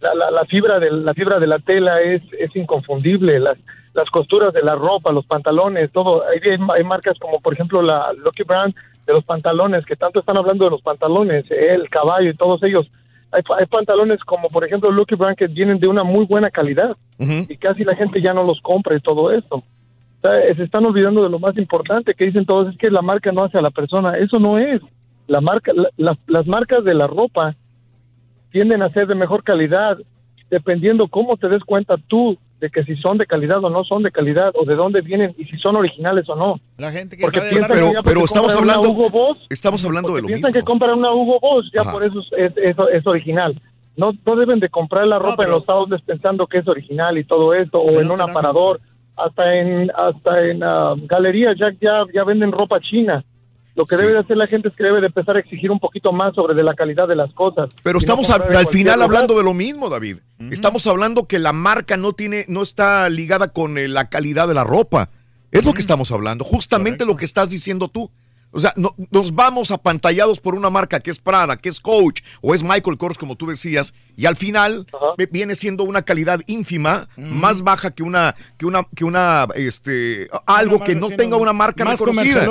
la, 0.00 0.14
la, 0.14 0.30
la 0.30 0.44
fibra 0.46 0.78
de 0.78 0.90
la 0.90 1.12
fibra 1.14 1.38
de 1.38 1.46
la 1.46 1.58
tela 1.58 2.00
es, 2.00 2.22
es 2.38 2.54
inconfundible. 2.56 3.38
Las 3.40 3.56
las 3.94 4.08
costuras 4.10 4.52
de 4.52 4.62
la 4.62 4.76
ropa 4.76 5.10
los 5.12 5.26
pantalones 5.26 5.90
todo. 5.92 6.22
Hay, 6.28 6.38
hay, 6.76 6.84
marcas 6.84 7.18
como 7.18 7.40
por 7.40 7.54
ejemplo 7.54 7.82
la 7.82 8.12
Lucky 8.12 8.44
Brand 8.44 8.72
de 9.06 9.12
los 9.12 9.24
pantalones 9.24 9.84
que 9.86 9.96
tanto 9.96 10.20
están 10.20 10.38
hablando 10.38 10.64
de 10.66 10.70
los 10.70 10.82
pantalones 10.82 11.44
el 11.50 11.88
caballo 11.88 12.30
y 12.30 12.34
todos 12.36 12.62
ellos. 12.62 12.86
Hay, 13.32 13.42
hay 13.58 13.66
pantalones 13.66 14.20
como 14.24 14.48
por 14.48 14.64
ejemplo 14.64 14.90
Lucky 14.90 15.16
Brand 15.16 15.36
que 15.36 15.48
vienen 15.48 15.78
de 15.80 15.88
una 15.88 16.04
muy 16.04 16.26
buena 16.26 16.48
calidad 16.50 16.96
y 17.48 17.56
casi 17.56 17.82
la 17.84 17.96
gente 17.96 18.22
ya 18.22 18.32
no 18.32 18.44
los 18.44 18.60
compra 18.60 18.96
y 18.96 19.00
todo 19.00 19.32
esto 19.32 19.56
o 19.56 20.20
sea, 20.22 20.54
se 20.54 20.62
están 20.62 20.84
olvidando 20.86 21.22
de 21.22 21.28
lo 21.30 21.38
más 21.38 21.56
importante 21.58 22.14
que 22.14 22.26
dicen 22.26 22.44
todos 22.46 22.68
es 22.72 22.78
que 22.78 22.90
la 22.90 23.02
marca 23.02 23.30
no 23.32 23.42
hace 23.44 23.58
a 23.58 23.62
la 23.62 23.70
persona. 23.70 24.16
Eso 24.18 24.38
no 24.40 24.58
es. 24.58 24.80
La 25.28 25.40
marca 25.40 25.72
la- 25.74 25.90
las- 25.96 26.18
las 26.26 26.46
marcas 26.46 26.84
de 26.84 26.94
la 26.94 27.06
ropa 27.06 27.54
tienden 28.58 28.82
a 28.82 28.90
ser 28.90 29.06
de 29.06 29.14
mejor 29.14 29.44
calidad, 29.44 29.96
dependiendo 30.50 31.06
cómo 31.06 31.36
te 31.36 31.48
des 31.48 31.62
cuenta 31.62 31.94
tú 32.08 32.36
de 32.60 32.68
que 32.70 32.82
si 32.82 32.96
son 32.96 33.16
de 33.18 33.24
calidad 33.24 33.62
o 33.62 33.70
no 33.70 33.84
son 33.84 34.02
de 34.02 34.10
calidad, 34.10 34.50
o 34.56 34.64
de 34.64 34.74
dónde 34.74 35.00
vienen 35.00 35.32
y 35.38 35.44
si 35.44 35.56
son 35.58 35.76
originales 35.76 36.28
o 36.28 36.34
no. 36.34 36.58
La 36.76 36.90
gente 36.90 37.16
que 37.16 37.22
Porque 37.22 37.38
sabe 37.38 37.50
piensan 37.50 37.70
hablar- 37.70 37.86
que 37.90 37.94
ya 37.94 38.02
porque 38.02 38.20
compran 38.20 38.58
una 38.64 38.80
Hugo 38.80 39.10
Boss, 39.10 39.38
Estamos 39.48 39.84
hablando 39.84 40.12
de 40.16 40.22
lo 40.22 40.26
piensan 40.26 40.50
mismo. 40.50 40.60
que 40.64 40.68
compran 40.68 40.98
una 40.98 41.12
Hugo 41.12 41.38
Boss, 41.40 41.70
ya 41.72 41.82
Ajá. 41.82 41.92
por 41.92 42.02
eso 42.04 42.20
es, 42.36 42.52
es, 42.56 42.74
es 42.92 43.06
original. 43.06 43.60
No, 43.96 44.10
no 44.26 44.34
deben 44.36 44.58
de 44.58 44.68
comprar 44.68 45.06
la 45.06 45.20
ropa 45.20 45.44
en 45.44 45.50
los 45.50 45.68
outlets 45.68 46.02
pensando 46.04 46.48
que 46.48 46.58
es 46.58 46.66
original 46.66 47.16
y 47.16 47.22
todo 47.24 47.52
esto, 47.54 47.78
o 47.80 48.00
en 48.00 48.10
un 48.10 48.20
aparador, 48.20 48.80
hasta 49.16 49.54
en 49.54 49.90
hasta 49.94 50.44
en 50.48 50.62
ah, 50.64 50.94
galerías 51.08 51.54
ya, 51.60 51.68
ya, 51.80 52.04
ya 52.12 52.24
venden 52.24 52.50
ropa 52.50 52.80
china. 52.80 53.24
Lo 53.78 53.86
que 53.86 53.96
debe 53.96 54.12
de 54.12 54.18
hacer 54.18 54.36
la 54.36 54.48
gente 54.48 54.70
es 54.70 54.74
que 54.74 54.82
debe 54.82 55.00
de 55.00 55.06
empezar 55.06 55.36
a 55.36 55.38
exigir 55.38 55.70
un 55.70 55.78
poquito 55.78 56.12
más 56.12 56.34
sobre 56.34 56.56
de 56.56 56.64
la 56.64 56.74
calidad 56.74 57.06
de 57.06 57.14
las 57.14 57.32
cosas. 57.32 57.70
Pero 57.84 57.94
no 57.94 57.98
estamos 58.00 58.28
al 58.28 58.66
final 58.66 58.96
lugar. 58.96 59.02
hablando 59.02 59.38
de 59.38 59.44
lo 59.44 59.54
mismo, 59.54 59.88
David. 59.88 60.16
Estamos 60.50 60.88
hablando 60.88 61.28
que 61.28 61.38
la 61.38 61.52
marca 61.52 61.96
no 61.96 62.12
tiene, 62.12 62.44
no 62.48 62.62
está 62.62 63.08
ligada 63.08 63.52
con 63.52 63.78
eh, 63.78 63.86
la 63.86 64.08
calidad 64.08 64.48
de 64.48 64.54
la 64.54 64.64
ropa. 64.64 65.10
Es 65.52 65.64
lo 65.64 65.74
que 65.74 65.80
estamos 65.80 66.10
hablando, 66.10 66.44
justamente 66.44 67.06
lo 67.06 67.16
que 67.16 67.24
estás 67.24 67.50
diciendo 67.50 67.86
tú. 67.86 68.10
O 68.50 68.60
sea, 68.60 68.72
no- 68.76 68.94
nos 69.10 69.34
vamos 69.34 69.70
apantallados 69.70 70.40
por 70.40 70.54
una 70.54 70.70
marca 70.70 71.00
que 71.00 71.10
es 71.10 71.18
Prada, 71.18 71.58
que 71.58 71.68
es 71.68 71.80
Coach 71.80 72.22
o 72.40 72.54
es 72.54 72.62
Michael 72.62 72.96
Kors, 72.96 73.18
como 73.18 73.36
tú 73.36 73.46
decías, 73.46 73.92
y 74.16 74.24
al 74.24 74.36
final 74.36 74.86
viene 75.30 75.54
siendo 75.54 75.84
una 75.84 76.00
calidad 76.02 76.40
ínfima, 76.46 77.08
más 77.16 77.62
baja 77.62 77.90
que 77.90 78.02
una, 78.02 78.34
que 78.56 78.64
una, 78.64 78.86
que 78.94 79.04
una, 79.04 79.46
este, 79.54 80.28
algo 80.46 80.82
que 80.82 80.94
no 80.94 81.10
tenga 81.10 81.36
una 81.36 81.52
marca 81.52 81.84
más 81.84 82.00
reconocida. 82.00 82.48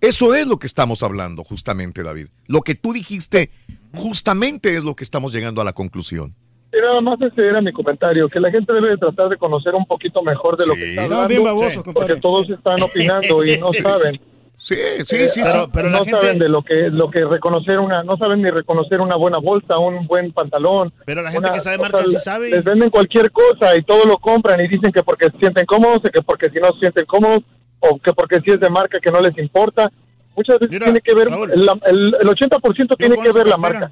Eso 0.00 0.34
es 0.34 0.46
lo 0.46 0.58
que 0.58 0.66
estamos 0.66 1.02
hablando, 1.02 1.44
justamente, 1.44 2.02
David. 2.02 2.28
Lo 2.46 2.62
que 2.62 2.74
tú 2.74 2.92
dijiste, 2.94 3.50
justamente 3.94 4.76
es 4.76 4.84
lo 4.84 4.94
que 4.96 5.04
estamos 5.04 5.32
llegando 5.32 5.60
a 5.60 5.64
la 5.64 5.72
conclusión. 5.72 6.34
Y 6.72 6.80
nada 6.80 7.00
más 7.00 7.20
ese 7.20 7.46
era 7.46 7.60
mi 7.60 7.72
comentario, 7.72 8.28
que 8.28 8.38
la 8.38 8.50
gente 8.50 8.72
debe 8.72 8.90
de 8.90 8.96
tratar 8.96 9.28
de 9.28 9.36
conocer 9.36 9.74
un 9.74 9.84
poquito 9.86 10.22
mejor 10.22 10.56
de 10.56 10.66
lo 10.66 10.74
que 10.74 10.90
está 10.90 11.02
No, 11.02 11.06
hablando, 11.22 11.28
bien 11.28 11.42
baboso, 11.44 11.82
porque 11.82 12.16
todos 12.16 12.48
están 12.48 12.80
opinando 12.80 13.44
y 13.44 13.58
no 13.58 13.72
saben. 13.82 14.20
Sí, 14.62 14.74
sí, 15.06 15.16
Eh, 15.16 15.28
sí, 15.30 15.40
ah, 15.42 15.46
sí. 15.46 15.58
no 15.72 15.88
la 15.88 15.98
gente- 16.00 16.10
saben 16.10 16.38
de 16.38 16.48
lo 16.50 16.62
que 16.62 16.90
lo 16.90 17.10
que 17.10 17.24
reconocer 17.24 17.78
una, 17.78 18.02
no 18.02 18.18
saben 18.18 18.42
ni 18.42 18.50
reconocer 18.50 19.00
una 19.00 19.16
buena 19.16 19.38
bolsa, 19.38 19.78
un 19.78 20.06
buen 20.06 20.32
pantalón. 20.32 20.92
Pero 21.06 21.22
la 21.22 21.30
gente 21.30 21.48
una- 21.48 21.56
que 21.56 21.62
sabe 21.62 21.78
marca 21.78 22.04
sí 22.04 22.16
sabe. 22.22 22.50
Les 22.50 22.62
venden 22.62 22.90
cualquier 22.90 23.30
cosa 23.32 23.74
y 23.74 23.82
todo 23.84 24.04
lo 24.04 24.18
compran 24.18 24.60
y 24.60 24.68
dicen 24.68 24.92
que 24.92 25.02
porque 25.02 25.28
se 25.30 25.38
sienten 25.38 25.64
cómodos, 25.64 26.02
que 26.12 26.20
porque 26.20 26.50
si 26.50 26.58
no 26.60 26.68
se 26.74 26.80
sienten 26.80 27.06
cómodos 27.06 27.42
o 27.78 27.98
que 27.98 28.12
porque 28.12 28.38
si 28.44 28.50
es 28.50 28.60
de 28.60 28.68
marca 28.68 28.98
que 29.00 29.10
no 29.10 29.20
les 29.20 29.36
importa. 29.38 29.90
Muchas 30.36 30.58
veces 30.60 30.78
tiene 30.78 31.00
que 31.00 31.14
ver, 31.14 31.28
el, 31.28 31.68
el, 31.86 32.16
el 32.20 32.28
80% 32.28 32.96
tiene 32.96 33.16
que 33.16 33.32
ver 33.32 33.46
la 33.46 33.56
marca. 33.56 33.90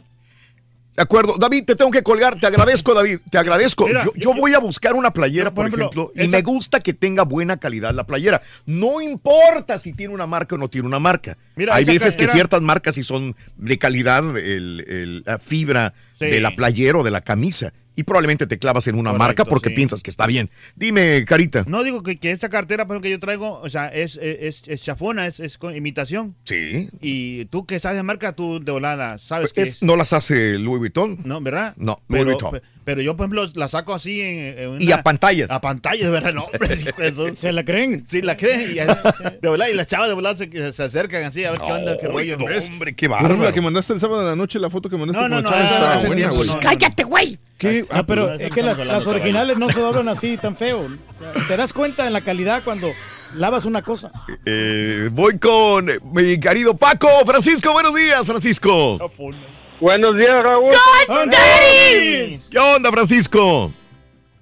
De 0.98 1.02
acuerdo. 1.02 1.36
David, 1.38 1.62
te 1.64 1.76
tengo 1.76 1.92
que 1.92 2.02
colgar. 2.02 2.40
Te 2.40 2.48
agradezco, 2.48 2.92
David. 2.92 3.20
Te 3.30 3.38
agradezco. 3.38 3.86
Mira, 3.86 4.04
yo, 4.04 4.10
yo 4.16 4.34
voy 4.34 4.54
a 4.54 4.58
buscar 4.58 4.94
una 4.96 5.12
playera, 5.12 5.54
por, 5.54 5.66
ejemplo, 5.68 5.84
ejemplo, 5.84 6.12
y 6.16 6.22
esa- 6.22 6.30
me 6.30 6.42
gusta 6.42 6.80
que 6.80 6.92
tenga 6.92 7.22
buena 7.22 7.56
calidad 7.56 7.94
la 7.94 8.04
playera. 8.04 8.42
No 8.66 9.00
importa 9.00 9.78
si 9.78 9.92
tiene 9.92 10.12
una 10.12 10.26
marca 10.26 10.56
o 10.56 10.58
no 10.58 10.68
tiene 10.68 10.88
una 10.88 10.98
marca. 10.98 11.38
Mira, 11.54 11.72
Hay 11.76 11.84
veces 11.84 12.16
que 12.16 12.26
ciertas 12.26 12.62
marcas 12.62 12.96
sí 12.96 13.04
son 13.04 13.36
de 13.56 13.78
calidad, 13.78 14.36
el- 14.38 14.84
el- 14.88 15.22
la 15.24 15.38
fibra 15.38 15.94
Sí. 16.18 16.26
de 16.26 16.40
la 16.40 16.56
playera 16.56 16.98
o 16.98 17.04
de 17.04 17.12
la 17.12 17.20
camisa. 17.20 17.72
Y 17.98 18.04
probablemente 18.04 18.46
te 18.46 18.60
clavas 18.60 18.86
en 18.86 18.94
una 18.94 19.12
marca 19.12 19.44
porque 19.44 19.70
sí. 19.70 19.74
piensas 19.74 20.04
que 20.04 20.10
está 20.10 20.24
bien. 20.28 20.50
Dime, 20.76 21.24
Carita. 21.26 21.64
No 21.66 21.82
digo 21.82 22.04
que, 22.04 22.16
que 22.16 22.30
esta 22.30 22.48
cartera 22.48 22.86
por 22.86 22.94
ejemplo, 22.94 23.08
que 23.08 23.10
yo 23.10 23.18
traigo, 23.18 23.60
o 23.60 23.68
sea, 23.68 23.88
es, 23.88 24.16
es, 24.22 24.62
es 24.68 24.82
chafona, 24.82 25.26
es, 25.26 25.40
es 25.40 25.58
con 25.58 25.74
imitación. 25.74 26.36
Sí. 26.44 26.88
Y 27.00 27.46
tú 27.46 27.66
que 27.66 27.80
sabes 27.80 27.96
de 27.96 28.04
marca, 28.04 28.34
tú 28.34 28.60
de 28.62 28.70
volada 28.70 29.18
sabes 29.18 29.52
que 29.52 29.62
Es- 29.62 29.68
es. 29.68 29.82
¿No 29.82 29.96
las 29.96 30.12
hace 30.12 30.54
Louis 30.58 30.78
Vuitton? 30.78 31.18
No, 31.24 31.40
¿verdad? 31.40 31.74
No, 31.76 31.98
Louis 32.08 32.22
Pero, 32.22 32.24
Vuitton. 32.26 32.50
pe- 32.52 32.62
pero 32.84 33.02
yo, 33.02 33.16
por 33.16 33.24
ejemplo, 33.24 33.50
la 33.56 33.66
saco 33.68 33.92
así 33.94 34.20
en, 34.20 34.58
en 34.58 34.80
Y 34.82 34.92
a 34.92 35.02
pantallas. 35.02 35.50
A 35.50 35.60
pantallas, 35.60 36.08
¿verdad? 36.10 36.32
No, 36.32 36.44
hombre, 36.44 36.78
eso. 37.00 37.34
¿Se 37.34 37.50
la 37.52 37.64
creen? 37.64 38.04
Sí, 38.08 38.22
la 38.22 38.36
creen. 38.36 38.70
Y, 38.70 38.74
de 39.42 39.48
volada, 39.48 39.70
y 39.70 39.74
las 39.74 39.88
chavas 39.88 40.06
de 40.08 40.14
volada 40.14 40.36
se, 40.36 40.72
se 40.72 40.82
acercan 40.84 41.24
así 41.24 41.44
a 41.44 41.50
ver 41.50 41.60
qué 41.60 41.72
onda, 41.72 41.98
qué 42.00 42.06
rollo. 42.06 42.36
hombre, 42.36 42.94
qué 42.94 43.08
Por 43.08 43.18
ejemplo, 43.22 43.44
la 43.44 43.52
que 43.52 43.60
mandaste 43.60 43.92
el 43.92 43.98
sábado 44.00 44.22
de 44.22 44.28
la 44.30 44.36
noche, 44.36 44.58
la 44.60 44.70
foto 44.70 44.88
que 44.88 44.96
mandaste 44.96 45.20
No, 45.20 45.34
con 45.34 45.42
no, 45.42 45.50
buena, 46.06 46.28
güey. 46.30 46.46
no, 46.48 46.54
no. 46.54 46.60
Cállate, 46.60 47.02
güey. 47.04 47.38
¿Qué? 47.58 47.84
Ah, 47.90 48.04
pero 48.06 48.32
es 48.34 48.52
que 48.52 48.62
las, 48.62 48.78
caballo. 48.78 49.10
originales 49.10 49.58
no 49.58 49.68
se 49.68 49.80
doblan 49.80 50.08
así 50.08 50.36
tan 50.36 50.54
feo. 50.54 50.86
Te 51.48 51.56
das 51.56 51.72
cuenta 51.72 52.06
en 52.06 52.12
la 52.12 52.20
calidad 52.20 52.62
cuando 52.64 52.92
lavas 53.34 53.64
una 53.64 53.82
cosa. 53.82 54.12
Eh, 54.46 55.08
voy 55.10 55.38
con 55.40 55.90
eh, 55.90 55.98
mi 56.04 56.38
querido 56.38 56.76
Paco. 56.76 57.08
Francisco, 57.26 57.72
buenos 57.72 57.96
días, 57.96 58.24
Francisco. 58.24 59.10
Buenos 59.80 60.16
días, 60.16 60.42
Raúl. 60.42 60.70
¿Qué 62.50 62.58
onda, 62.58 62.92
Francisco? 62.92 63.72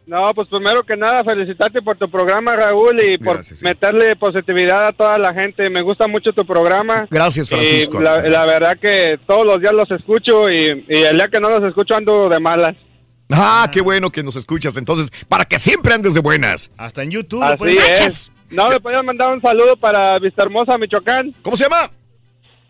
No, 0.07 0.31
pues 0.35 0.47
primero 0.49 0.85
que 0.85 0.95
nada, 0.97 1.25
felicitarte 1.25 1.83
por 1.83 1.97
tu 1.97 2.09
programa, 2.09 2.55
Raúl, 2.55 3.01
y 3.03 3.19
por 3.19 3.41
meterle 3.63 4.15
positividad 4.15 4.89
a 4.89 4.93
toda 4.93 5.19
la 5.19 5.33
gente. 5.33 5.69
Me 5.71 5.81
gusta 5.81 6.07
mucho 6.07 6.33
tu 6.33 6.45
programa. 6.47 7.09
Gracias, 7.11 7.49
Francisco. 7.49 7.99
Y 8.01 8.05
la, 8.05 8.21
la 8.21 8.45
verdad 8.45 8.79
que 8.79 9.19
todos 9.27 9.45
los 9.47 9.59
días 9.59 9.73
los 9.73 9.91
escucho 9.91 10.51
y, 10.51 10.85
y 10.87 10.97
el 10.97 11.17
día 11.17 11.29
que 11.29 11.41
no 11.41 11.49
los 11.49 11.67
escucho 11.67 11.97
ando 11.97 12.29
de 12.29 12.39
malas. 12.39 12.77
Ah, 13.31 13.69
qué 13.73 13.81
bueno 13.81 14.11
que 14.11 14.23
nos 14.23 14.37
escuchas. 14.37 14.77
Entonces, 14.77 15.11
para 15.29 15.45
que 15.45 15.59
siempre 15.59 15.95
andes 15.95 16.15
de 16.15 16.21
buenas. 16.21 16.71
Hasta 16.77 17.03
en 17.03 17.11
YouTube. 17.11 17.43
Así 17.43 17.79
es. 18.03 18.31
No, 18.51 18.69
me 18.69 18.79
podían 18.81 19.05
mandar 19.05 19.33
un 19.33 19.41
saludo 19.41 19.77
para 19.77 20.19
Vista 20.19 20.43
Hermosa, 20.45 20.79
Michoacán. 20.79 21.35
¿Cómo 21.43 21.57
se 21.57 21.65
llama? 21.65 21.91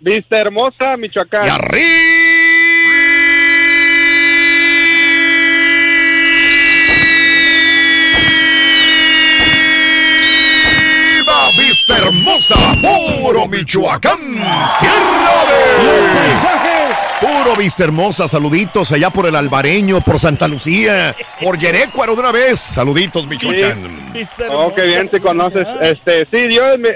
Vista 0.01 0.39
Hermosa, 0.39 0.97
Michoacán. 0.97 1.47
Y 1.47 1.51
¡Viva 11.17 11.51
Vista 11.59 11.99
Hermosa! 11.99 12.57
¡Puro 13.23 13.47
Michoacán! 13.49 14.19
¡Tierra 14.19 15.45
de 15.47 15.85
¡Los 15.85 16.09
paisajes! 16.17 16.76
Puro 17.21 17.57
Vista 17.57 17.85
Hermosa, 17.85 18.29
saluditos 18.29 18.93
allá 18.93 19.09
por 19.11 19.27
el 19.27 19.35
Albareño, 19.37 20.01
por 20.03 20.19
Santa 20.19 20.47
Lucía, 20.47 21.15
por 21.43 21.59
Yerécuaro 21.59 22.15
de 22.15 22.21
una 22.21 22.31
vez. 22.33 22.59
Saluditos, 22.59 23.27
Michoacán. 23.27 24.13
Oh, 24.51 24.73
qué 24.75 24.83
bien 24.87 25.09
te 25.09 25.19
conoces. 25.21 25.67
Este, 25.81 26.27
sí, 26.31 26.49
yo 26.55 26.77
mi, 26.79 26.91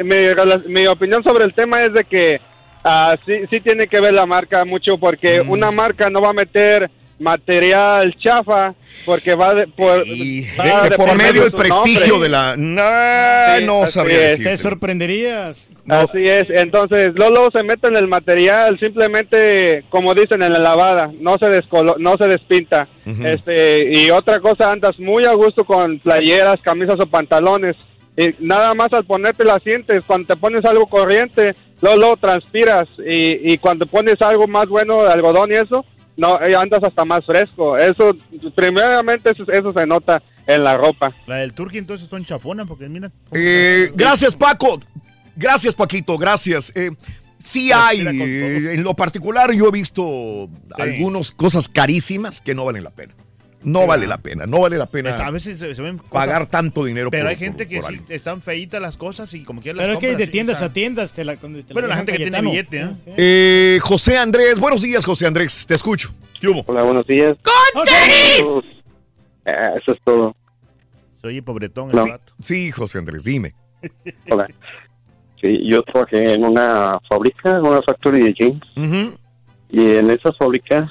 mi 0.67 0.87
opinión 0.87 1.23
sobre 1.25 1.45
el 1.45 1.55
tema 1.55 1.83
es 1.83 1.93
de 1.95 2.05
que 2.05 2.41
ah, 2.85 3.17
sí, 3.25 3.33
sí 3.51 3.61
tiene 3.61 3.87
que 3.87 4.01
ver 4.01 4.13
la 4.15 4.27
marca 4.27 4.65
mucho 4.67 4.99
porque 4.99 5.43
Mm. 5.43 5.51
una 5.51 5.71
marca 5.71 6.11
no 6.11 6.21
va 6.21 6.31
a 6.31 6.35
meter 6.35 6.91
material 7.21 8.15
chafa 8.19 8.75
porque 9.05 9.35
va 9.35 9.55
de, 9.55 9.67
por, 9.69 10.01
va 10.01 10.03
De- 10.65 10.73
a 10.73 10.83
de 10.89 10.97
por 10.97 11.07
depender 11.07 11.17
medio 11.29 11.45
el 11.45 11.53
prestigio 11.53 12.15
nombre. 12.15 12.29
de 12.29 12.29
la. 12.31 12.57
No, 12.57 13.59
Sí, 13.59 13.65
no 13.65 13.87
sabría 13.87 14.17
es. 14.17 14.29
decirte. 14.31 14.51
Te 14.51 14.57
sorprenderías. 14.57 15.69
Así 15.89 16.23
es, 16.25 16.49
entonces 16.51 17.11
luego 17.15 17.49
se 17.53 17.65
mete 17.65 17.89
en 17.89 17.97
el 17.97 18.07
material, 18.07 18.79
simplemente 18.79 19.85
como 19.91 20.15
dicen 20.15 20.43
en 20.43 20.53
la 20.53 20.59
lavada, 20.61 21.11
no 21.21 21.37
se 21.39 21.49
descolo 21.49 21.97
no 21.99 22.17
se 22.17 22.29
despinta. 22.29 22.89
Este 23.25 23.91
y 23.93 24.11
otra 24.11 24.39
cosa, 24.41 24.71
andas 24.71 24.99
muy 24.99 25.25
a 25.25 25.33
gusto 25.33 25.65
con 25.65 25.99
playeras, 25.99 26.61
camisas 26.61 26.97
o 27.01 27.07
pantalones. 27.07 27.77
Y 28.17 28.35
nada 28.41 28.75
más 28.75 28.93
al 28.93 29.05
ponerte 29.05 29.45
la 29.45 29.59
sientes, 29.61 30.05
cuando 30.07 30.29
te 30.29 30.37
pones 30.37 30.65
algo 30.65 30.87
corriente, 30.87 31.55
luego, 31.81 31.97
luego 31.99 32.17
transpiras 32.19 32.87
y, 32.99 33.53
y 33.53 33.59
cuando 33.59 33.87
pones 33.87 34.21
algo 34.21 34.47
más 34.47 34.67
bueno 34.67 35.03
de 35.05 35.13
algodón 35.13 35.51
y 35.53 35.57
eso, 35.57 35.85
no 36.21 36.39
andas 36.59 36.83
hasta 36.85 37.05
más 37.05 37.25
fresco. 37.25 37.77
Eso 37.77 38.17
primeramente 38.55 39.31
eso, 39.31 39.51
eso 39.51 39.73
se 39.73 39.87
nota 39.87 40.23
en 40.47 40.65
la 40.65 40.77
ropa. 40.77 41.13
La 41.27 41.37
del 41.37 41.53
Turqui 41.53 41.79
entonces 41.79 42.09
son 42.09 42.25
chafonas 42.25 42.67
porque 42.67 42.89
mira. 42.89 43.11
Eh, 43.33 43.91
gracias, 43.95 44.37
Paco. 44.37 44.81
Gracias, 45.37 45.75
Paquito. 45.75 46.19
Gracias. 46.19 46.73
Eh, 46.75 46.91
sí 47.39 47.73
hay, 47.73 48.07
eh, 48.07 48.75
en 48.75 48.83
lo 48.83 48.95
particular, 48.95 49.53
yo 49.53 49.69
he 49.69 49.71
visto 49.71 50.49
algunas 50.79 51.33
cosas 51.33 51.69
carísimas 51.69 52.41
que 52.41 52.55
no 52.55 52.65
valen 52.65 52.85
la 52.85 52.91
pena. 52.91 53.15
No 53.63 53.87
vale 53.87 54.07
la 54.07 54.17
pena, 54.19 54.47
no 54.47 54.61
vale 54.61 54.79
la 54.79 54.87
pena 54.87 55.11
Es- 55.11 55.21
a 55.21 55.31
veces 55.31 55.59
se, 55.59 55.75
se 55.75 55.83
ven 55.83 55.99
cosas- 55.99 56.11
pagar 56.13 56.47
tanto 56.47 56.85
dinero 56.85 57.11
Pero 57.11 57.25
por- 57.25 57.31
hay 57.31 57.37
gente 57.37 57.65
por- 57.65 57.69
que 57.69 57.81
por 57.81 57.93
sí 57.93 58.01
están 58.09 58.41
feitas 58.41 58.81
las 58.81 58.97
cosas 58.97 59.33
y 59.35 59.43
como 59.43 59.61
que 59.61 59.75
las 59.75 59.83
Pero 59.85 59.93
es 59.95 59.99
que 60.01 60.17
de 60.17 60.27
tiendas 60.27 60.63
a 60.63 60.73
tiendas 60.73 61.13
te 61.13 61.25
la. 61.25 61.37
te 61.37 61.49
la 61.49 61.65
Bueno, 61.73 61.89
la 61.89 61.97
gente 61.97 62.13
que 62.13 62.19
tiene 62.19 62.41
billete, 62.41 62.81
¿eh? 62.83 62.89
Eh, 63.19 63.79
José 63.83 64.17
Andrés, 64.17 64.59
buenos 64.59 64.81
días, 64.83 65.05
José 65.05 65.27
Andrés. 65.27 65.67
Te 65.67 65.75
escucho. 65.75 66.11
¿Qué 66.41 66.49
hubo? 66.49 66.65
Hola, 66.67 66.83
buenos 66.83 67.07
días. 67.07 67.37
¡Con 67.43 67.85
tenis! 67.85 68.47
Eh, 69.45 69.53
eso 69.83 69.93
es 69.93 69.99
todo. 70.05 70.35
Soy 71.21 71.41
pobretón 71.43 71.93
No. 71.93 72.07
Sí, 72.41 72.71
José 72.73 72.97
Andrés, 72.99 73.25
dime. 73.25 73.55
Hola. 74.31 74.47
Sí, 75.41 75.59
yo 75.71 75.83
trabajé 75.83 76.33
en 76.35 76.45
una 76.45 76.99
fábrica, 77.09 77.51
en 77.51 77.67
una 77.67 77.83
factory 77.83 78.23
de 78.23 78.33
jeans. 78.35 78.63
Y 79.71 79.93
en 79.97 80.11
esas 80.11 80.37
fábricas 80.39 80.91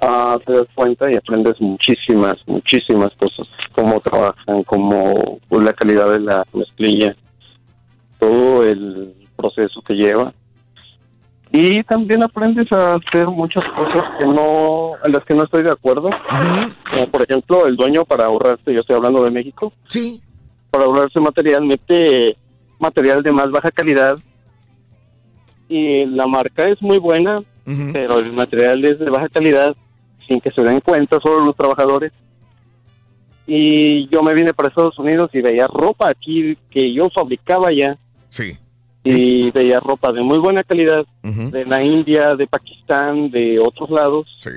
ah, 0.00 0.38
te 0.44 0.52
das 0.52 0.66
cuenta 0.74 1.10
y 1.10 1.16
aprendes 1.16 1.60
muchísimas, 1.60 2.36
muchísimas 2.46 3.12
cosas. 3.16 3.46
Cómo 3.72 4.00
trabajan, 4.00 4.62
cómo 4.64 5.38
pues, 5.48 5.62
la 5.62 5.72
calidad 5.72 6.10
de 6.10 6.20
la 6.20 6.44
mezclilla, 6.52 7.16
todo 8.18 8.64
el 8.64 9.14
proceso 9.36 9.80
que 9.82 9.94
lleva. 9.94 10.32
Y 11.52 11.82
también 11.84 12.22
aprendes 12.22 12.70
a 12.72 12.94
hacer 12.94 13.28
muchas 13.28 13.64
cosas 13.70 14.02
que 14.18 14.26
no, 14.26 14.94
a 15.02 15.08
las 15.08 15.24
que 15.24 15.34
no 15.34 15.44
estoy 15.44 15.62
de 15.62 15.70
acuerdo. 15.70 16.10
Como 16.90 17.06
por 17.08 17.22
ejemplo, 17.22 17.66
el 17.66 17.76
dueño 17.76 18.04
para 18.04 18.26
ahorrarse, 18.26 18.74
yo 18.74 18.80
estoy 18.80 18.96
hablando 18.96 19.24
de 19.24 19.30
México. 19.30 19.72
Sí. 19.86 20.20
Para 20.70 20.84
ahorrarse 20.84 21.20
material, 21.20 21.64
mete 21.64 22.36
material 22.78 23.22
de 23.22 23.32
más 23.32 23.50
baja 23.50 23.70
calidad. 23.70 24.18
Y 25.68 26.04
la 26.06 26.26
marca 26.26 26.68
es 26.68 26.80
muy 26.82 26.98
buena, 26.98 27.42
pero 27.92 28.18
el 28.18 28.32
material 28.32 28.84
es 28.84 28.98
de 28.98 29.10
baja 29.10 29.28
calidad 29.28 29.74
sin 30.26 30.40
que 30.40 30.50
se 30.50 30.62
den 30.62 30.80
cuenta 30.80 31.18
solo 31.20 31.44
los 31.44 31.56
trabajadores. 31.56 32.12
Y 33.46 34.08
yo 34.08 34.22
me 34.22 34.34
vine 34.34 34.52
para 34.52 34.68
Estados 34.68 34.98
Unidos 34.98 35.30
y 35.32 35.40
veía 35.40 35.68
ropa 35.68 36.08
aquí 36.08 36.58
que 36.70 36.92
yo 36.92 37.08
fabricaba 37.10 37.72
ya. 37.72 37.96
Sí. 38.28 38.58
Y 39.04 39.52
veía 39.52 39.78
ropa 39.78 40.10
de 40.10 40.20
muy 40.20 40.38
buena 40.38 40.64
calidad, 40.64 41.06
de 41.22 41.64
la 41.64 41.84
India, 41.84 42.34
de 42.34 42.48
Pakistán, 42.48 43.30
de 43.30 43.60
otros 43.60 43.88
lados. 43.90 44.26
Sí. 44.40 44.50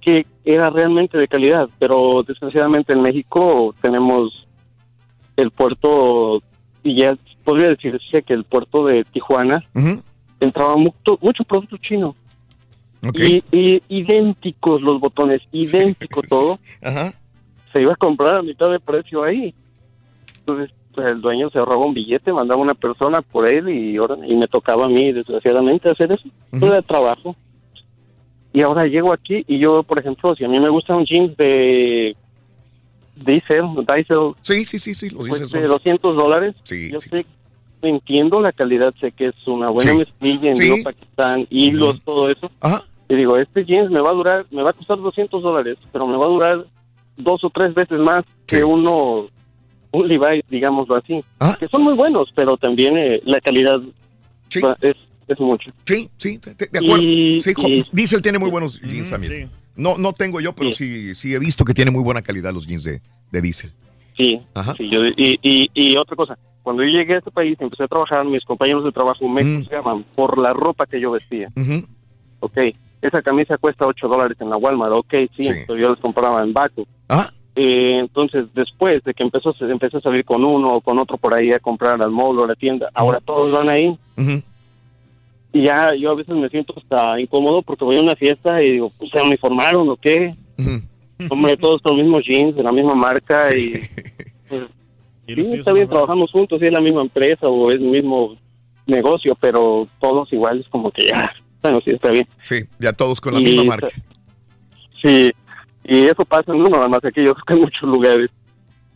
Que 0.00 0.26
era 0.44 0.70
realmente 0.70 1.18
de 1.18 1.26
calidad, 1.26 1.68
pero 1.80 2.22
desgraciadamente 2.22 2.92
en 2.92 3.02
México 3.02 3.74
tenemos 3.80 4.46
el 5.36 5.50
puerto, 5.50 6.40
y 6.84 6.96
ya 6.96 7.16
podría 7.42 7.68
decirse 7.68 8.22
que 8.22 8.34
el 8.34 8.44
puerto 8.44 8.84
de 8.84 9.02
Tijuana 9.04 9.64
entraba 10.38 10.76
mucho, 10.76 11.18
mucho 11.20 11.42
producto 11.42 11.76
chino. 11.78 12.14
Y, 13.12 13.42
y 13.52 13.82
idénticos 13.88 14.80
los 14.82 15.00
botones, 15.00 15.42
idéntico 15.52 16.22
todo. 16.22 16.58
Se 17.72 17.82
iba 17.82 17.92
a 17.92 17.96
comprar 17.96 18.36
a 18.36 18.42
mitad 18.42 18.70
de 18.70 18.80
precio 18.80 19.24
ahí. 19.24 19.52
Entonces, 20.40 20.70
pues, 20.94 21.10
el 21.10 21.20
dueño 21.20 21.50
se 21.50 21.58
ahorraba 21.58 21.84
un 21.86 21.94
billete, 21.94 22.32
mandaba 22.32 22.62
una 22.62 22.74
persona 22.74 23.20
por 23.22 23.46
él 23.48 23.68
y, 23.68 23.96
ahora- 23.96 24.16
y 24.26 24.34
me 24.36 24.46
tocaba 24.46 24.84
a 24.84 24.88
mí, 24.88 25.12
desgraciadamente, 25.12 25.90
hacer 25.90 26.12
eso. 26.12 26.28
Era 26.52 26.80
trabajo. 26.82 27.34
Y 28.52 28.62
ahora 28.62 28.86
llego 28.86 29.12
aquí 29.12 29.44
y 29.48 29.58
yo, 29.58 29.82
por 29.82 29.98
ejemplo, 29.98 30.34
si 30.36 30.44
a 30.44 30.48
mí 30.48 30.60
me 30.60 30.68
gusta 30.68 30.94
un 30.96 31.04
jeans 31.04 31.36
de 31.36 32.14
Diesel, 33.16 33.62
Diesel. 33.86 34.34
Sí, 34.42 34.64
sí, 34.64 34.78
sí, 34.78 34.94
sí, 34.94 35.10
los 35.10 35.28
pues, 35.28 35.40
de 35.40 35.48
son- 35.48 35.68
200 35.70 36.16
dólares. 36.16 36.54
Sí, 36.62 36.90
yo 36.92 37.00
sí. 37.00 37.08
sé, 37.10 37.26
entiendo 37.82 38.40
la 38.40 38.52
calidad, 38.52 38.94
sé 39.00 39.10
que 39.12 39.26
es 39.26 39.34
una 39.48 39.70
buena 39.70 39.94
mezclilla 39.94 40.52
en 40.52 40.82
Pakistán, 40.84 41.46
hilos, 41.50 42.00
todo 42.04 42.28
eso. 42.30 42.50
Ajá. 42.60 42.82
Y 43.08 43.16
digo, 43.16 43.36
este 43.36 43.64
jeans 43.64 43.90
me 43.90 44.00
va 44.00 44.10
a 44.10 44.14
durar, 44.14 44.46
me 44.50 44.62
va 44.62 44.70
a 44.70 44.72
costar 44.72 44.98
200 44.98 45.42
dólares, 45.42 45.76
pero 45.92 46.06
me 46.06 46.16
va 46.16 46.24
a 46.26 46.28
durar 46.30 46.66
dos 47.16 47.44
o 47.44 47.50
tres 47.50 47.74
veces 47.74 47.98
más 48.00 48.24
que 48.46 48.64
uno, 48.64 49.26
un 49.92 50.08
Levi's, 50.08 50.44
digámoslo 50.48 50.96
así. 50.96 51.22
Que 51.60 51.68
son 51.68 51.82
muy 51.82 51.94
buenos, 51.94 52.30
pero 52.34 52.56
también 52.56 52.96
eh, 52.96 53.20
la 53.24 53.40
calidad 53.40 53.78
va- 54.64 54.76
es, 54.80 54.96
es 55.28 55.40
mucho. 55.40 55.70
Sí, 55.86 56.08
sí, 56.16 56.38
de, 56.38 56.54
de 56.54 56.78
acuerdo. 56.78 57.02
Y- 57.02 57.40
sí, 57.42 57.52
y- 57.58 57.84
Diesel 57.92 58.22
tiene 58.22 58.38
muy 58.38 58.50
buenos 58.50 58.80
jeans 58.80 59.10
también. 59.10 59.50
No, 59.76 59.98
no 59.98 60.12
tengo 60.12 60.40
yo, 60.40 60.54
pero 60.54 60.72
sí. 60.72 61.14
sí, 61.14 61.34
he 61.34 61.38
visto 61.38 61.64
que 61.64 61.74
tiene 61.74 61.90
muy 61.90 62.02
buena 62.02 62.22
calidad 62.22 62.52
los 62.54 62.66
jeans 62.66 62.84
de, 62.84 63.00
de 63.30 63.40
Diesel. 63.42 63.70
Sí, 64.16 64.40
sí, 64.76 64.90
yo- 64.90 65.00
y, 65.16 65.38
y, 65.42 65.68
y 65.74 65.96
otra 65.98 66.16
cosa, 66.16 66.38
cuando 66.62 66.82
yo 66.84 66.88
llegué 66.90 67.16
a 67.16 67.18
este 67.18 67.30
país, 67.30 67.56
empecé 67.60 67.82
a 67.84 67.88
trabajar, 67.88 68.24
mis 68.24 68.44
compañeros 68.44 68.84
de 68.84 68.92
trabajo 68.92 69.28
me 69.28 69.42
Mm. 69.44 69.58
juzgaban 69.58 70.04
por 70.14 70.38
la 70.38 70.52
ropa 70.54 70.86
que 70.86 70.98
yo 71.00 71.10
vestía. 71.10 71.48
Ok, 72.40 72.58
esa 73.08 73.22
camisa 73.22 73.56
cuesta 73.58 73.86
8 73.86 74.08
dólares 74.08 74.36
en 74.40 74.50
la 74.50 74.56
Walmart, 74.56 74.92
ok, 74.94 75.14
sí, 75.36 75.48
pero 75.66 75.78
yo 75.78 75.90
les 75.90 76.00
compraba 76.00 76.42
en 76.42 76.52
Baco. 76.52 76.86
Ah. 77.08 77.30
Eh, 77.56 77.98
entonces, 77.98 78.46
después 78.54 79.02
de 79.04 79.14
que 79.14 79.22
empezó, 79.22 79.52
se- 79.52 79.70
empecé 79.70 79.98
a 79.98 80.00
salir 80.00 80.24
con 80.24 80.44
uno 80.44 80.74
o 80.74 80.80
con 80.80 80.98
otro 80.98 81.16
por 81.18 81.36
ahí 81.36 81.52
a 81.52 81.60
comprar 81.60 82.02
al 82.02 82.10
mall 82.10 82.38
o 82.38 82.44
a 82.44 82.48
la 82.48 82.54
tienda, 82.56 82.88
ahora 82.94 83.20
todos 83.20 83.52
van 83.56 83.68
ahí. 83.70 83.96
Y 85.52 85.62
ya 85.62 85.94
yo 85.94 86.10
a 86.10 86.14
veces 86.16 86.34
me 86.34 86.48
siento 86.48 86.74
hasta 86.76 87.20
incómodo 87.20 87.62
porque 87.62 87.84
voy 87.84 87.96
a 87.96 88.00
una 88.02 88.16
fiesta 88.16 88.60
y 88.62 88.72
digo, 88.72 88.90
pues, 88.98 89.10
¿se 89.10 89.22
uniformaron 89.22 89.88
o 89.88 89.96
qué? 89.96 90.34
Hombre, 91.30 91.56
todos 91.56 91.80
con 91.80 91.96
los 91.96 92.04
mismos 92.04 92.24
jeans 92.26 92.56
de 92.56 92.62
la 92.64 92.72
misma 92.72 92.94
marca 92.96 93.56
y... 93.56 93.74
pues, 94.48 94.62
sí, 95.28 95.52
está 95.54 95.72
bien, 95.72 95.88
trabajamos 95.88 96.32
juntos, 96.32 96.58
sí 96.58 96.66
es 96.66 96.72
la 96.72 96.80
misma 96.80 97.02
empresa 97.02 97.46
o 97.46 97.70
es 97.70 97.76
el 97.76 97.82
mismo 97.88 98.36
negocio, 98.86 99.36
pero 99.40 99.86
todos 100.00 100.30
iguales 100.32 100.66
como 100.70 100.90
que 100.90 101.06
ya, 101.06 101.32
bueno, 101.64 101.80
sí 101.84 101.90
está 101.92 102.10
bien. 102.10 102.28
Sí, 102.42 102.64
ya 102.78 102.92
todos 102.92 103.20
con 103.20 103.34
la 103.34 103.40
Y- 103.40 103.44
misma 103.44 103.64
marca. 103.64 103.88
Sí, 105.02 105.30
y 105.84 106.04
eso 106.06 106.24
pasa 106.24 106.52
no 106.52 106.68
nada 106.68 106.88
más 106.88 107.00
aquí, 107.04 107.24
yo 107.24 107.34
creo 107.34 107.44
que 107.46 107.54
en 107.54 107.60
muchos 107.60 107.82
lugares. 107.82 108.30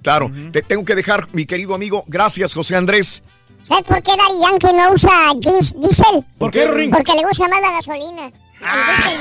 Claro, 0.02 0.30
te 0.52 0.62
tengo 0.62 0.84
que 0.84 0.94
dejar, 0.94 1.26
mi 1.32 1.44
querido 1.44 1.74
amigo. 1.74 2.04
Gracias, 2.06 2.54
José 2.54 2.76
Andrés. 2.76 3.22
¿Sabes 3.64 3.84
por 3.84 4.02
qué 4.02 4.12
Daddy 4.12 4.40
Yankee 4.42 4.76
no 4.76 4.92
usa 4.92 5.10
jeans 5.40 5.74
diesel? 5.80 6.24
¿Por 6.38 6.50
qué, 6.50 6.66
Ring? 6.68 6.90
Porque 6.94 7.12
le 7.14 7.22
gusta 7.24 7.48
más 7.48 7.60
la 7.60 7.70
gasolina. 7.72 8.30
El 8.60 8.70
diésel 8.86 9.20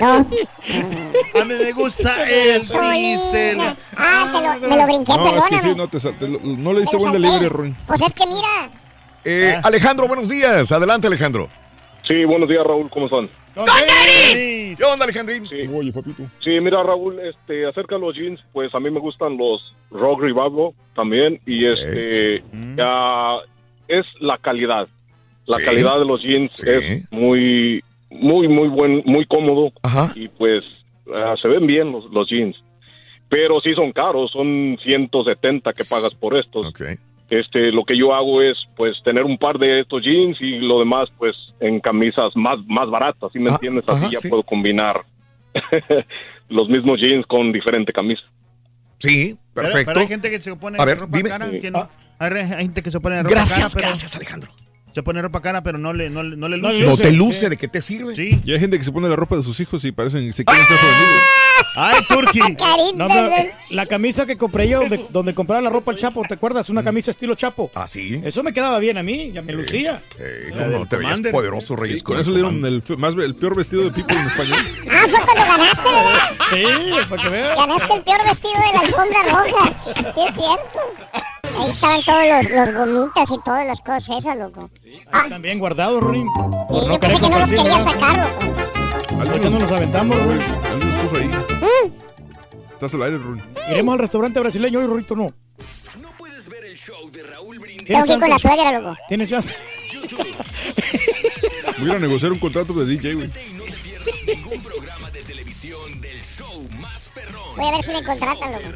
no. 0.00 0.18
No. 0.18 0.26
A 1.40 1.44
mí 1.44 1.54
me 1.54 1.72
gusta 1.72 2.22
el 2.30 2.62
diésel. 2.62 3.58
Ah, 3.96 4.30
te 4.32 4.60
lo, 4.60 4.68
me 4.70 4.76
lo 4.76 4.84
brinqué, 4.86 5.12
No, 5.12 5.26
es 5.26 5.32
que 5.32 5.40
perdóname. 5.50 5.62
sí, 5.62 5.74
no, 5.76 5.88
te 5.88 5.98
te 6.00 6.28
lo- 6.28 6.40
no 6.40 6.72
le 6.72 6.80
diste 6.80 6.96
buen 6.96 7.12
delivery, 7.12 7.48
Ruin. 7.48 7.76
Pues 7.86 8.00
es 8.02 8.12
que 8.12 8.26
mira. 8.26 8.70
Eh, 9.24 9.60
Alejandro, 9.62 10.08
buenos 10.08 10.28
días. 10.28 10.72
Adelante, 10.72 11.06
Alejandro. 11.08 11.48
Sí, 12.12 12.26
buenos 12.26 12.46
días, 12.46 12.62
Raúl, 12.62 12.90
¿cómo 12.90 13.06
están? 13.06 13.30
¿Qué 13.54 14.84
onda, 14.84 15.04
Alejandrín? 15.06 15.46
Sí. 15.48 15.66
Oye, 15.74 15.90
papito. 15.92 16.24
Sí, 16.44 16.60
mira, 16.60 16.82
Raúl, 16.82 17.18
este, 17.20 17.64
acerca 17.66 17.94
de 17.94 18.02
los 18.02 18.14
jeans, 18.14 18.38
pues 18.52 18.74
a 18.74 18.80
mí 18.80 18.90
me 18.90 19.00
gustan 19.00 19.38
los 19.38 19.74
Rogue 19.90 20.26
Revival 20.26 20.72
también 20.94 21.40
y 21.46 21.64
este, 21.64 22.42
ya 22.76 23.36
es 23.88 24.04
la 24.20 24.36
calidad. 24.36 24.88
La 25.46 25.56
Sí. 25.56 25.64
calidad 25.64 25.98
de 26.00 26.04
los 26.04 26.22
jeans 26.22 26.52
es 26.64 27.10
muy, 27.10 27.82
muy, 28.10 28.46
muy 28.46 28.68
buen, 28.68 29.02
muy 29.06 29.24
cómodo 29.24 29.72
y 30.14 30.28
pues 30.28 30.62
ah, 31.14 31.34
se 31.40 31.48
ven 31.48 31.66
bien 31.66 31.92
los, 31.92 32.04
los 32.12 32.28
jeans. 32.28 32.56
Pero 33.30 33.58
sí 33.62 33.70
son 33.74 33.90
caros, 33.90 34.30
son 34.32 34.76
170 34.84 35.72
que 35.72 35.84
pagas 35.84 36.12
por 36.14 36.38
estos. 36.38 36.74
Este, 37.32 37.72
lo 37.72 37.82
que 37.86 37.96
yo 37.98 38.14
hago 38.14 38.42
es, 38.42 38.58
pues, 38.76 38.94
tener 39.06 39.24
un 39.24 39.38
par 39.38 39.58
de 39.58 39.80
estos 39.80 40.02
jeans 40.02 40.36
y 40.38 40.58
lo 40.58 40.78
demás, 40.80 41.08
pues, 41.16 41.34
en 41.60 41.80
camisas 41.80 42.30
más, 42.34 42.58
más 42.66 42.90
baratas, 42.90 43.30
¿sí 43.32 43.38
me 43.38 43.50
entiendes? 43.50 43.84
Así 43.88 44.04
ajá, 44.04 44.10
ya 44.12 44.18
sí. 44.20 44.28
puedo 44.28 44.42
combinar 44.42 45.02
los 46.50 46.68
mismos 46.68 47.00
jeans 47.00 47.24
con 47.26 47.50
diferente 47.50 47.90
camisa. 47.90 48.22
Sí, 48.98 49.36
Pero- 49.54 49.68
perfecto. 49.68 49.90
Pero, 49.92 50.00
hay 50.00 50.08
gente 50.08 50.30
que 50.30 50.42
se 50.42 50.54
pone 50.56 50.78
A 50.78 50.84
ver, 50.84 50.98
ropa 50.98 51.16
dime. 51.16 51.28
cara. 51.30 51.50
Sí. 51.50 51.60
que 51.60 51.70
no- 51.70 51.88
hay, 52.18 52.46
gente 52.58 52.82
que 52.82 52.90
se 52.90 53.00
pone 53.00 53.22
ropa 53.22 53.34
Gracias, 53.34 53.74
cara. 53.74 53.86
gracias, 53.88 54.14
Alejandro. 54.14 54.50
Se 54.92 55.02
pone 55.02 55.22
ropa 55.22 55.40
cara, 55.40 55.62
pero 55.62 55.78
no 55.78 55.94
le, 55.94 56.10
no, 56.10 56.22
le- 56.22 56.36
no 56.36 56.48
le 56.50 56.58
luce. 56.58 56.84
No 56.84 56.96
te 56.98 57.12
luce, 57.12 57.48
¿de 57.48 57.56
qué 57.56 57.66
te 57.66 57.80
sirve? 57.80 58.14
Sí. 58.14 58.40
Y 58.44 58.52
hay 58.52 58.60
gente 58.60 58.76
que 58.76 58.84
se 58.84 58.92
pone 58.92 59.08
la 59.08 59.16
ropa 59.16 59.36
de 59.36 59.42
sus 59.42 59.58
hijos 59.60 59.82
y 59.86 59.92
parecen 59.92 60.30
se 60.34 60.44
quieren 60.44 60.64
ser 60.66 60.76
juveniles. 60.76 61.22
¡Ay, 61.76 62.00
Turki! 62.08 62.40
No, 62.94 63.06
eh, 63.08 63.52
la 63.70 63.86
camisa 63.86 64.26
que 64.26 64.36
compré 64.36 64.68
yo, 64.68 64.80
donde, 64.80 65.06
donde 65.10 65.34
compraba 65.34 65.62
la 65.62 65.70
ropa 65.70 65.92
al 65.92 65.96
Chapo, 65.96 66.22
¿te 66.26 66.34
acuerdas? 66.34 66.68
Una 66.68 66.82
camisa 66.82 67.10
estilo 67.10 67.34
Chapo. 67.34 67.70
¿Ah, 67.74 67.86
sí? 67.86 68.20
Eso 68.24 68.42
me 68.42 68.52
quedaba 68.52 68.78
bien 68.78 68.98
a 68.98 69.02
mí, 69.02 69.32
ya 69.32 69.42
me 69.42 69.52
lucía. 69.52 70.02
¿cómo 70.50 70.66
no? 70.66 70.86
Te 70.86 70.96
veías 70.96 71.20
poderoso, 71.20 71.76
Reyes. 71.76 71.98
Sí, 71.98 72.04
con 72.04 72.18
eso 72.18 72.30
le 72.30 72.36
dieron 72.36 72.64
el, 72.64 72.82
más, 72.98 73.14
el 73.14 73.34
peor 73.34 73.56
vestido 73.56 73.84
de 73.84 73.90
People 73.90 74.16
en 74.18 74.26
español. 74.26 74.58
Ah, 74.92 75.06
fue 75.08 75.20
cuando 75.24 75.42
ganaste, 75.42 75.88
¿verdad? 75.88 76.30
Sí, 76.50 77.06
para 77.10 77.22
que 77.22 77.28
veas. 77.28 77.56
Ganaste 77.56 77.94
el 77.94 78.02
peor 78.02 78.24
vestido 78.24 78.52
de 78.52 78.72
la 78.72 78.80
alfombra 78.80 79.22
roja. 79.24 79.94
Sí, 80.14 80.20
es 80.28 80.34
cierto. 80.34 80.80
Ahí 81.58 81.70
estaban 81.70 82.02
todos 82.04 82.24
los, 82.24 82.50
los 82.50 82.74
gomitas 82.74 83.30
y 83.30 83.44
todas 83.44 83.66
las 83.66 83.80
cosas 83.80 84.18
esas, 84.18 84.36
loco. 84.36 84.70
Están 85.24 85.42
bien 85.42 85.58
guardados, 85.58 86.02
Ring. 86.04 86.28
Por 86.68 86.86
yo 86.86 87.00
querer 87.00 87.18
pensé 87.18 87.20
que 87.20 87.30
no 87.30 87.38
los 87.38 87.48
quería 87.48 87.78
¿no? 87.78 87.84
sacar, 87.84 88.16
loco. 88.18 89.22
Ahorita 89.28 89.50
no 89.50 89.58
nos 89.58 89.72
aventamos, 89.72 90.16
Ring. 90.18 90.91
Puso 91.02 91.16
ahí. 91.16 91.26
Mm. 91.26 91.92
Estás 92.72 92.94
al 92.94 93.02
aire, 93.02 93.18
Ruin. 93.18 93.42
Iremos 93.70 93.92
al 93.92 93.98
restaurante 93.98 94.40
brasileño 94.40 94.78
hoy, 94.78 94.86
Rurito, 94.86 95.16
no. 95.16 95.34
Tengo 97.86 98.04
que 98.04 98.12
ir 98.12 98.20
con 98.20 98.30
la 98.30 98.38
suegra, 98.38 98.80
loco. 98.80 98.96
¿Tienes 99.08 99.28
chance? 99.28 99.52
Voy 101.78 101.90
a 101.90 101.98
negociar 101.98 102.32
un 102.32 102.38
contrato 102.38 102.72
de 102.72 102.84
DJ, 102.86 103.14
güey. 103.14 103.30
Voy 107.56 107.66
a 107.66 107.70
ver 107.72 107.82
si 107.82 107.90
me 107.90 108.04
contratan, 108.04 108.52
loco. 108.52 108.68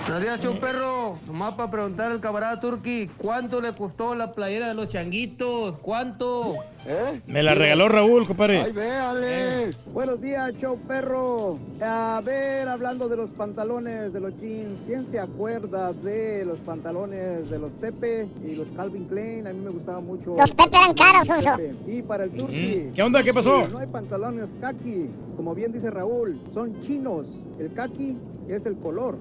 Buenos 0.00 0.22
días, 0.22 0.40
show 0.40 0.58
perro. 0.58 1.18
Nomás 1.26 1.54
para 1.54 1.70
preguntar 1.70 2.10
al 2.10 2.20
camarada 2.20 2.58
Turki, 2.60 3.08
¿cuánto 3.18 3.60
le 3.60 3.72
costó 3.72 4.14
la 4.14 4.32
playera 4.32 4.68
de 4.68 4.74
los 4.74 4.88
changuitos? 4.88 5.78
¿Cuánto? 5.78 6.56
¿Eh? 6.84 7.20
Me 7.26 7.42
la 7.42 7.54
regaló 7.54 7.88
Raúl, 7.88 8.26
compadre. 8.26 8.62
Ay, 8.62 8.72
véale. 8.72 9.70
Buenos 9.92 10.20
días, 10.20 10.52
show 10.60 10.76
perro. 10.88 11.58
A 11.80 12.20
ver, 12.24 12.68
hablando 12.68 13.08
de 13.08 13.16
los 13.16 13.30
pantalones 13.30 14.12
de 14.12 14.20
los 14.20 14.36
jeans, 14.40 14.80
¿quién 14.86 15.06
se 15.10 15.20
acuerda 15.20 15.92
de 15.92 16.44
los 16.44 16.58
pantalones 16.60 17.48
de 17.48 17.58
los 17.58 17.70
Pepe 17.70 18.28
y 18.44 18.56
los 18.56 18.66
Calvin 18.76 19.04
Klein? 19.06 19.46
A 19.46 19.52
mí 19.52 19.60
me 19.60 19.70
gustaba 19.70 20.00
mucho. 20.00 20.34
Los 20.36 20.52
Pepe 20.52 20.76
eran 20.78 20.94
caros, 20.94 21.28
Sonso. 21.28 21.56
Y 21.86 22.02
para 22.02 22.24
el 22.24 22.30
Turki. 22.32 22.90
¿Qué 22.94 23.02
onda? 23.02 23.22
¿Qué 23.22 23.32
pasó? 23.32 23.68
No 23.68 23.78
hay 23.78 23.86
pantalones 23.86 24.46
kaki, 24.60 25.08
como 25.36 25.54
bien 25.54 25.72
dice 25.72 25.90
Raúl, 25.90 26.40
son 26.52 26.82
chinos. 26.82 27.26
El 27.58 27.72
kaki 27.74 28.16
es 28.56 28.66
el 28.66 28.76
color. 28.76 29.18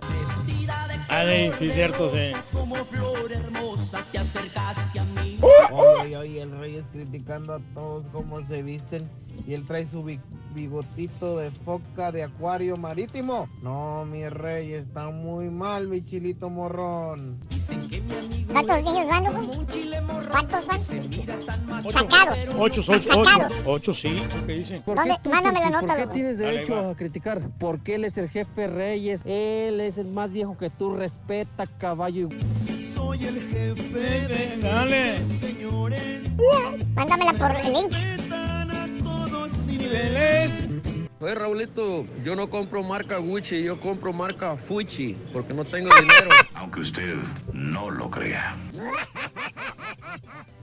Ah, 1.09 1.23
sí, 1.25 1.51
sí, 1.57 1.71
cierto, 1.71 2.11
sí. 2.11 2.33
Oye, 5.71 6.17
oye, 6.17 6.41
el 6.41 6.51
rey 6.59 6.75
es 6.77 6.85
criticando 6.91 7.55
a 7.55 7.59
todos 7.73 8.05
cómo 8.11 8.41
se 8.47 8.61
visten 8.63 9.09
y 9.47 9.53
él 9.53 9.65
trae 9.67 9.87
su 9.87 10.03
bi- 10.03 10.19
bigotito 10.53 11.37
de 11.37 11.49
foca 11.51 12.11
de 12.11 12.23
acuario 12.23 12.75
marítimo. 12.77 13.47
No, 13.61 14.05
mi 14.05 14.27
rey, 14.27 14.73
está 14.73 15.09
muy 15.09 15.49
mal, 15.49 15.87
mi 15.87 16.03
chilito 16.03 16.49
morrón. 16.49 17.39
¿Cuántos 18.51 18.83
niños 18.83 19.07
van, 19.07 19.23
loco? 19.23 19.49
¿Cuántos 20.29 20.67
van? 20.67 20.79
Sacados. 20.81 22.47
Ocho, 22.57 22.81
ocho, 22.81 22.91
ocho. 22.91 22.99
Sacados. 23.25 23.61
Ocho, 23.65 23.93
sí, 23.93 24.21
¿qué 24.45 24.53
dice? 24.53 24.81
¿Por 24.81 24.97
¿Dónde? 24.97 25.13
qué 25.15 25.19
tú, 25.23 25.29
Mándame 25.29 25.59
la 25.61 25.69
nota, 25.69 25.87
¿Por 25.87 25.95
qué 25.95 26.01
loco. 26.01 26.13
tienes 26.13 26.37
derecho 26.37 26.77
a 26.77 26.95
criticar? 26.95 27.41
Porque 27.59 27.95
él 27.95 28.03
es 28.05 28.17
el 28.17 28.29
jefe 28.29 28.67
Reyes. 28.67 29.21
Él 29.25 29.79
es 29.79 29.97
el 29.97 30.07
más 30.07 30.31
viejo 30.31 30.57
que 30.57 30.69
tú. 30.69 30.95
Respeta, 30.95 31.65
caballo. 31.77 32.27
Soy 32.93 33.23
el 33.25 33.41
jefe 33.49 33.99
de 34.27 34.57
Dale. 34.61 35.19
Mándamela 36.95 37.33
por 37.33 37.51
el 37.55 37.73
link. 37.73 37.93
Niveles. 39.81 40.67
Oye, 41.19 41.35
Raulito, 41.35 42.05
yo 42.23 42.35
no 42.35 42.49
compro 42.49 42.83
marca 42.83 43.17
Gucci, 43.17 43.63
yo 43.63 43.79
compro 43.79 44.13
marca 44.13 44.55
Fuchi, 44.55 45.15
porque 45.31 45.53
no 45.53 45.63
tengo 45.65 45.89
dinero. 45.95 46.29
Aunque 46.55 46.81
usted 46.81 47.15
no 47.53 47.89
lo 47.89 48.09
crea. 48.09 48.55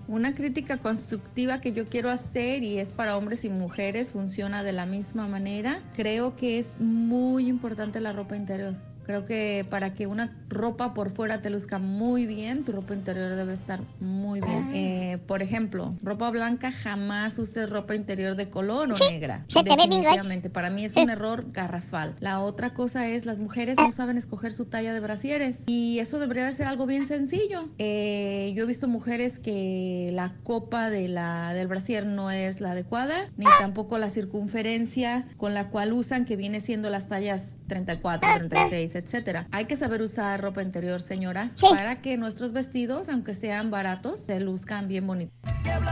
Una 0.08 0.34
crítica 0.34 0.78
constructiva 0.78 1.60
que 1.60 1.72
yo 1.72 1.86
quiero 1.86 2.10
hacer 2.10 2.62
y 2.62 2.78
es 2.78 2.90
para 2.90 3.16
hombres 3.16 3.44
y 3.44 3.50
mujeres, 3.50 4.12
funciona 4.12 4.62
de 4.62 4.72
la 4.72 4.86
misma 4.86 5.28
manera. 5.28 5.82
Creo 5.94 6.34
que 6.34 6.58
es 6.58 6.80
muy 6.80 7.48
importante 7.48 8.00
la 8.00 8.12
ropa 8.12 8.34
interior. 8.34 8.74
Creo 9.08 9.24
que 9.24 9.64
para 9.70 9.94
que 9.94 10.06
una 10.06 10.36
ropa 10.50 10.92
por 10.92 11.08
fuera 11.08 11.40
te 11.40 11.48
luzca 11.48 11.78
muy 11.78 12.26
bien, 12.26 12.62
tu 12.62 12.72
ropa 12.72 12.92
interior 12.92 13.36
debe 13.36 13.54
estar 13.54 13.80
muy 14.00 14.42
bien. 14.42 14.70
Eh, 14.74 15.16
por 15.26 15.40
ejemplo, 15.40 15.94
ropa 16.02 16.28
blanca 16.28 16.70
jamás 16.70 17.38
uses 17.38 17.70
ropa 17.70 17.94
interior 17.94 18.36
de 18.36 18.50
color 18.50 18.92
o 18.92 19.10
negra. 19.10 19.46
se 19.48 19.64
te. 19.64 19.70
Definitivamente, 19.70 20.50
para 20.50 20.68
mí 20.68 20.84
es 20.84 20.94
un 20.96 21.08
error 21.08 21.46
garrafal. 21.52 22.16
La 22.20 22.40
otra 22.40 22.74
cosa 22.74 23.08
es 23.08 23.24
las 23.24 23.38
mujeres 23.38 23.78
no 23.78 23.90
saben 23.92 24.18
escoger 24.18 24.52
su 24.52 24.66
talla 24.66 24.92
de 24.92 25.00
brasieres 25.00 25.64
y 25.66 26.00
eso 26.00 26.18
debería 26.18 26.44
de 26.44 26.52
ser 26.52 26.66
algo 26.66 26.84
bien 26.84 27.06
sencillo. 27.06 27.70
Eh, 27.78 28.52
yo 28.54 28.64
he 28.64 28.66
visto 28.66 28.88
mujeres 28.88 29.38
que 29.38 30.10
la 30.12 30.34
copa 30.42 30.90
de 30.90 31.08
la, 31.08 31.54
del 31.54 31.66
brasier 31.66 32.04
no 32.04 32.30
es 32.30 32.60
la 32.60 32.72
adecuada, 32.72 33.30
ni 33.38 33.46
tampoco 33.58 33.96
la 33.96 34.10
circunferencia 34.10 35.24
con 35.38 35.54
la 35.54 35.70
cual 35.70 35.94
usan, 35.94 36.26
que 36.26 36.36
viene 36.36 36.60
siendo 36.60 36.90
las 36.90 37.08
tallas 37.08 37.56
34, 37.68 38.28
36, 38.36 38.97
etcétera. 38.98 39.46
Hay 39.50 39.64
que 39.64 39.76
saber 39.76 40.02
usar 40.02 40.40
ropa 40.40 40.62
interior, 40.62 41.00
señoras, 41.00 41.56
para 41.60 42.00
que 42.02 42.16
nuestros 42.16 42.52
vestidos, 42.52 43.08
aunque 43.08 43.34
sean 43.34 43.70
baratos, 43.70 44.20
se 44.20 44.40
luzcan 44.40 44.88
bien 44.88 45.06
bonitos. 45.06 45.38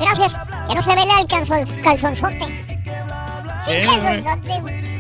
Gracias. 0.00 0.34
Que 0.68 0.74
no 0.74 0.82
se 0.82 0.94
vea 0.94 1.20
el 1.20 1.26
calzon, 1.26 1.64
calzonzote. 1.82 2.46
El 3.68 3.86
calzonzote. 3.86 4.96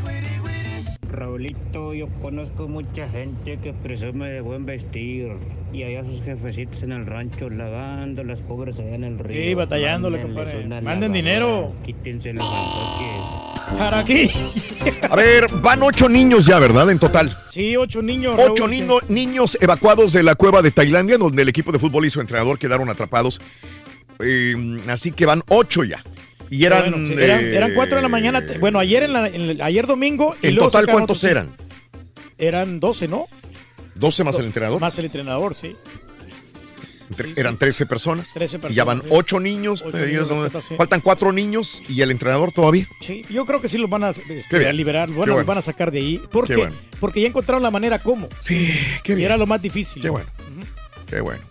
Raulito, 1.08 1.94
yo 1.94 2.08
conozco 2.20 2.68
mucha 2.68 3.08
gente 3.08 3.58
que 3.58 3.72
presume 3.72 4.28
de 4.28 4.40
buen 4.40 4.66
vestir 4.66 5.32
y 5.76 5.84
allá 5.84 6.04
sus 6.04 6.22
jefecitos 6.22 6.82
en 6.82 6.92
el 6.92 7.04
rancho 7.06 7.50
lavando 7.50 8.24
las 8.24 8.40
pobres 8.40 8.78
allá 8.78 8.94
en 8.94 9.04
el 9.04 9.18
río. 9.18 9.42
Sí, 9.42 9.54
batallándole, 9.54 10.22
compadre. 10.22 10.64
Manden 10.82 11.12
dinero. 11.12 11.74
Quítense 11.84 12.32
los 12.32 12.44
antoques. 12.48 13.78
¿Para 13.78 13.98
aquí? 13.98 14.30
A 15.10 15.16
ver, 15.16 15.46
van 15.60 15.82
ocho 15.82 16.08
niños 16.08 16.46
ya, 16.46 16.58
¿verdad? 16.58 16.90
En 16.90 16.98
total. 16.98 17.36
Sí, 17.50 17.76
ocho 17.76 18.00
niños. 18.00 18.36
Ocho 18.38 18.66
niño- 18.68 19.00
niños 19.08 19.58
evacuados 19.60 20.12
de 20.12 20.22
la 20.22 20.34
cueva 20.34 20.62
de 20.62 20.70
Tailandia, 20.70 21.18
donde 21.18 21.42
el 21.42 21.48
equipo 21.48 21.72
de 21.72 21.78
fútbol 21.78 22.06
y 22.06 22.10
su 22.10 22.20
entrenador 22.20 22.58
quedaron 22.58 22.88
atrapados. 22.88 23.40
Eh, 24.20 24.54
así 24.88 25.10
que 25.12 25.26
van 25.26 25.42
ocho 25.48 25.84
ya. 25.84 26.02
Y 26.48 26.64
eran. 26.64 26.90
Bueno, 26.92 27.06
sí, 27.08 27.14
eran, 27.22 27.44
eh, 27.44 27.56
eran 27.56 27.74
cuatro 27.74 27.96
de 27.96 28.02
la 28.02 28.08
mañana. 28.08 28.42
Bueno, 28.60 28.78
ayer 28.78 29.02
en 29.02 29.12
la- 29.12 29.26
en 29.28 29.60
ayer 29.60 29.86
domingo. 29.86 30.36
y 30.42 30.48
En 30.48 30.54
luego 30.54 30.70
total, 30.70 30.86
¿cuántos 30.86 31.18
otros- 31.18 31.30
eran? 31.30 31.50
Eran 32.38 32.80
12, 32.80 33.08
¿no? 33.08 33.26
12 33.96 34.24
más 34.24 34.38
el 34.38 34.46
entrenador. 34.46 34.80
Más 34.80 34.98
el 34.98 35.06
entrenador, 35.06 35.54
sí. 35.54 35.76
Entre- 37.08 37.32
eran 37.40 37.56
13 37.56 37.86
personas. 37.86 38.32
13 38.34 38.58
Y 38.68 38.74
ya 38.74 38.84
van 38.84 38.98
personas, 38.98 39.16
sí. 39.16 39.20
ocho 39.24 39.40
niños. 39.40 39.84
Eh, 39.94 40.06
niños 40.08 40.28
no- 40.30 40.48
sí. 40.60 40.74
Faltan 40.76 41.00
cuatro 41.00 41.32
niños 41.32 41.80
y 41.88 42.00
el 42.00 42.10
entrenador 42.10 42.50
todavía. 42.52 42.86
Sí, 43.00 43.24
yo 43.30 43.46
creo 43.46 43.60
que 43.60 43.68
sí 43.68 43.78
los 43.78 43.88
van 43.88 44.02
a, 44.04 44.10
este, 44.10 44.66
a 44.68 44.72
liberar, 44.72 45.08
bueno, 45.08 45.18
bueno. 45.20 45.36
los 45.36 45.46
van 45.46 45.58
a 45.58 45.62
sacar 45.62 45.92
de 45.92 45.98
ahí. 46.00 46.20
Porque, 46.32 46.54
Qué 46.54 46.56
bueno. 46.56 46.74
porque 46.98 47.20
ya 47.20 47.28
encontraron 47.28 47.62
la 47.62 47.70
manera 47.70 48.00
cómo. 48.00 48.28
Sí, 48.40 48.72
qué 49.04 49.12
Y 49.12 49.16
bien. 49.16 49.26
era 49.26 49.36
lo 49.36 49.46
más 49.46 49.62
difícil. 49.62 50.02
Qué 50.02 50.08
bueno. 50.10 50.26
Qué 51.08 51.20
bueno. 51.20 51.42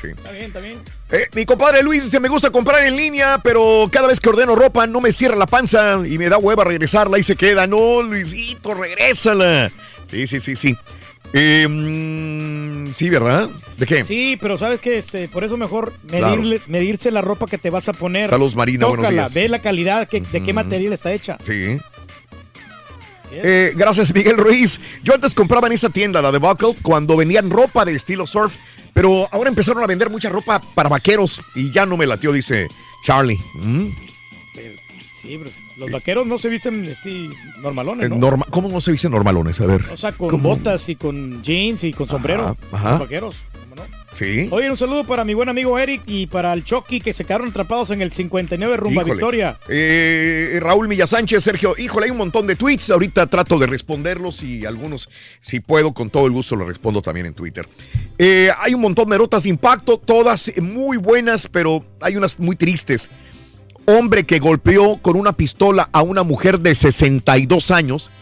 Sí. 0.00 0.08
Está 0.08 0.32
bien, 0.32 0.44
está 0.46 0.60
bien. 0.60 0.78
Eh, 1.10 1.26
mi 1.34 1.44
compadre 1.46 1.82
Luis 1.82 2.04
dice, 2.04 2.20
me 2.20 2.28
gusta 2.28 2.50
comprar 2.50 2.86
en 2.86 2.96
línea, 2.96 3.38
pero 3.42 3.88
cada 3.90 4.08
vez 4.08 4.18
que 4.20 4.28
ordeno 4.30 4.54
ropa 4.54 4.86
no 4.86 5.00
me 5.00 5.12
cierra 5.12 5.36
la 5.36 5.46
panza 5.46 5.98
y 6.06 6.16
me 6.18 6.28
da 6.28 6.36
hueva 6.38 6.64
regresarla 6.64 7.18
y 7.18 7.22
se 7.22 7.36
queda. 7.36 7.66
No, 7.66 8.02
Luisito, 8.02 8.72
regrésala. 8.74 9.70
Sí, 10.10 10.26
sí, 10.26 10.40
sí, 10.40 10.56
sí. 10.56 10.76
Eh, 11.32 11.66
mm, 11.68 12.92
sí, 12.92 13.08
¿verdad? 13.10 13.48
¿De 13.78 13.86
qué? 13.86 14.04
Sí, 14.04 14.36
pero 14.40 14.58
sabes 14.58 14.80
que 14.80 14.98
este, 14.98 15.28
por 15.28 15.44
eso 15.44 15.56
mejor 15.56 15.92
Claro. 16.08 16.42
medirse 16.66 17.10
la 17.10 17.20
ropa 17.22 17.46
que 17.46 17.56
te 17.58 17.70
vas 17.70 17.88
a 17.88 17.92
poner. 17.92 18.28
Saludos, 18.28 18.56
Marina, 18.56 18.86
buenos 18.86 19.04
Tócala, 19.06 19.22
días. 19.22 19.34
ve 19.34 19.48
la 19.48 19.60
calidad, 19.60 20.08
que- 20.08 20.20
de 20.20 20.42
qué 20.42 20.52
material 20.52 20.92
está 20.92 21.12
hecha. 21.12 21.38
Sí. 21.42 21.78
Eh, 23.32 23.72
gracias, 23.76 24.12
Miguel 24.12 24.36
Ruiz. 24.36 24.80
Yo 25.04 25.14
antes 25.14 25.34
compraba 25.34 25.68
en 25.68 25.72
esa 25.74 25.88
tienda, 25.88 26.20
la 26.20 26.32
de 26.32 26.38
Buckle, 26.38 26.74
cuando 26.82 27.16
vendían 27.16 27.48
ropa 27.48 27.84
de 27.84 27.94
estilo 27.94 28.26
surf, 28.26 28.56
pero 28.92 29.28
ahora 29.30 29.48
empezaron 29.48 29.84
a 29.84 29.86
vender 29.86 30.10
mucha 30.10 30.28
ropa 30.30 30.60
para 30.74 30.88
vaqueros 30.88 31.40
y 31.54 31.70
ya 31.70 31.86
no 31.86 31.96
me 31.96 32.06
latió, 32.06 32.32
dice 32.32 32.66
Charlie. 33.06 33.38
¿Mm? 33.54 33.86
Sí, 35.22 35.36
pero 35.38 35.50
los 35.76 35.90
vaqueros 35.90 36.26
no 36.26 36.38
se 36.38 36.48
visten 36.48 36.92
normalones, 37.62 38.06
Eh, 38.06 38.08
¿no? 38.08 38.16
norma- 38.16 38.46
¿Cómo 38.50 38.68
no 38.68 38.80
se 38.80 38.92
dicen 38.92 39.12
normalones? 39.12 39.60
A 39.60 39.66
ver. 39.66 39.82
o 39.92 39.96
sea, 39.96 40.12
con 40.12 40.30
¿Cómo? 40.30 40.48
botas 40.50 40.88
y 40.88 40.96
con 40.96 41.42
jeans 41.42 41.84
y 41.84 41.92
con 41.92 42.08
sombrero. 42.08 42.56
ajá. 42.72 42.90
Los 42.92 43.00
vaqueros. 43.00 43.36
Sí. 44.12 44.48
Oye, 44.50 44.68
un 44.68 44.76
saludo 44.76 45.04
para 45.04 45.24
mi 45.24 45.34
buen 45.34 45.48
amigo 45.48 45.78
Eric 45.78 46.02
y 46.06 46.26
para 46.26 46.52
el 46.52 46.64
Chucky 46.64 47.00
que 47.00 47.12
se 47.12 47.24
quedaron 47.24 47.50
atrapados 47.50 47.90
en 47.90 48.02
el 48.02 48.10
59 48.10 48.76
rumba 48.76 49.02
Híjole. 49.02 49.14
Victoria. 49.14 49.56
Eh, 49.68 50.58
Raúl 50.60 50.88
Sánchez, 51.06 51.44
Sergio, 51.44 51.74
híjole, 51.78 52.06
hay 52.06 52.10
un 52.10 52.16
montón 52.16 52.48
de 52.48 52.56
tweets. 52.56 52.90
Ahorita 52.90 53.28
trato 53.28 53.56
de 53.56 53.68
responderlos 53.68 54.42
y 54.42 54.66
algunos, 54.66 55.08
si 55.40 55.60
puedo, 55.60 55.94
con 55.94 56.10
todo 56.10 56.26
el 56.26 56.32
gusto 56.32 56.56
los 56.56 56.66
respondo 56.66 57.02
también 57.02 57.26
en 57.26 57.34
Twitter. 57.34 57.68
Eh, 58.18 58.50
hay 58.58 58.74
un 58.74 58.80
montón 58.80 59.08
de 59.10 59.16
notas 59.16 59.44
de 59.44 59.50
impacto, 59.50 59.96
todas 59.98 60.50
muy 60.60 60.96
buenas, 60.96 61.46
pero 61.46 61.84
hay 62.00 62.16
unas 62.16 62.36
muy 62.40 62.56
tristes. 62.56 63.08
Hombre 63.98 64.24
que 64.24 64.38
golpeó 64.38 64.98
con 64.98 65.16
una 65.16 65.32
pistola 65.32 65.88
a 65.92 66.02
una 66.02 66.22
mujer 66.22 66.60
de 66.60 66.76
62 66.76 67.72
años 67.72 68.12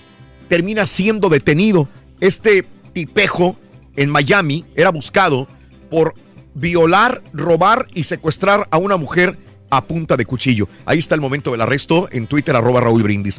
termina 0.48 0.86
siendo 0.86 1.28
detenido. 1.28 1.90
Este 2.20 2.64
tipejo 2.94 3.54
en 3.94 4.08
Miami 4.08 4.64
era 4.76 4.88
buscado 4.90 5.46
por 5.90 6.14
violar, 6.54 7.22
robar 7.34 7.86
y 7.92 8.04
secuestrar 8.04 8.66
a 8.70 8.78
una 8.78 8.96
mujer 8.96 9.38
a 9.68 9.84
punta 9.84 10.16
de 10.16 10.24
cuchillo. 10.24 10.70
Ahí 10.86 11.00
está 11.00 11.14
el 11.14 11.20
momento 11.20 11.50
del 11.52 11.60
arresto 11.60 12.08
en 12.12 12.26
Twitter, 12.28 12.56
arroba 12.56 12.80
Raúl 12.80 13.02
Brindis. 13.02 13.38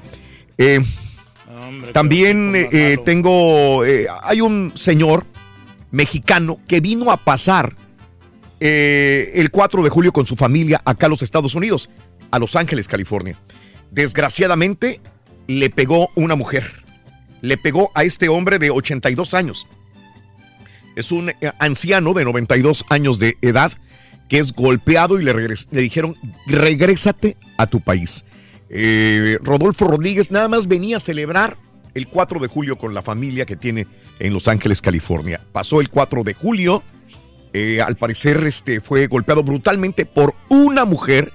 Eh, 0.60 0.82
también 1.94 2.54
eh, 2.56 2.98
tengo, 3.04 3.84
eh, 3.86 4.06
hay 4.22 4.42
un 4.42 4.72
señor 4.76 5.26
mexicano 5.90 6.60
que 6.68 6.80
vino 6.80 7.10
a 7.10 7.18
pasar 7.18 7.76
el 8.60 9.50
4 9.50 9.82
de 9.82 9.90
julio 9.90 10.12
con 10.12 10.28
su 10.28 10.36
familia 10.36 10.80
acá 10.86 11.08
a 11.08 11.10
los 11.10 11.24
Estados 11.24 11.56
Unidos, 11.56 11.90
a 12.32 12.40
Los 12.40 12.56
Ángeles, 12.56 12.88
California. 12.88 13.38
Desgraciadamente 13.92 15.02
le 15.48 15.70
pegó 15.70 16.10
una 16.16 16.36
mujer. 16.36 16.66
Le 17.42 17.58
pegó 17.58 17.92
a 17.96 18.04
este 18.04 18.30
hombre 18.30 18.60
de 18.60 18.70
82 18.70 19.34
años. 19.34 19.68
Es 20.96 21.12
un 21.12 21.30
eh, 21.30 21.36
anciano 21.60 22.14
de 22.14 22.26
92 22.26 22.86
años 22.90 23.20
de 23.20 23.38
edad 23.42 23.72
que 24.28 24.38
es 24.38 24.54
golpeado 24.54 25.20
y 25.20 25.24
le, 25.24 25.34
dijeron, 25.72 26.16
regrésate 26.46 27.36
a 27.58 27.68
tu 27.68 27.82
país. 27.82 28.24
Eh, 28.70 29.40
Rodolfo 29.42 29.88
Rodríguez 29.88 30.30
nada 30.30 30.48
más 30.48 30.68
venía 30.68 30.98
a 30.98 31.00
celebrar 31.00 31.58
el 31.96 32.08
4 32.08 32.40
de 32.40 32.48
julio 32.48 32.78
con 32.78 32.94
la 32.94 33.02
familia 33.02 33.46
que 33.46 33.56
tiene 33.56 33.88
en 34.20 34.34
Los 34.34 34.48
Ángeles, 34.48 34.82
California. 34.82 35.42
Pasó 35.52 35.82
el 35.82 35.90
4 35.90 36.24
de 36.24 36.36
julio, 36.36 36.84
eh, 37.54 37.82
al 37.82 37.96
parecer 37.96 38.44
este, 38.46 38.80
fue 38.80 39.08
golpeado 39.08 39.42
brutalmente 39.42 40.06
por 40.06 40.36
una 40.50 40.86
mujer 40.86 41.32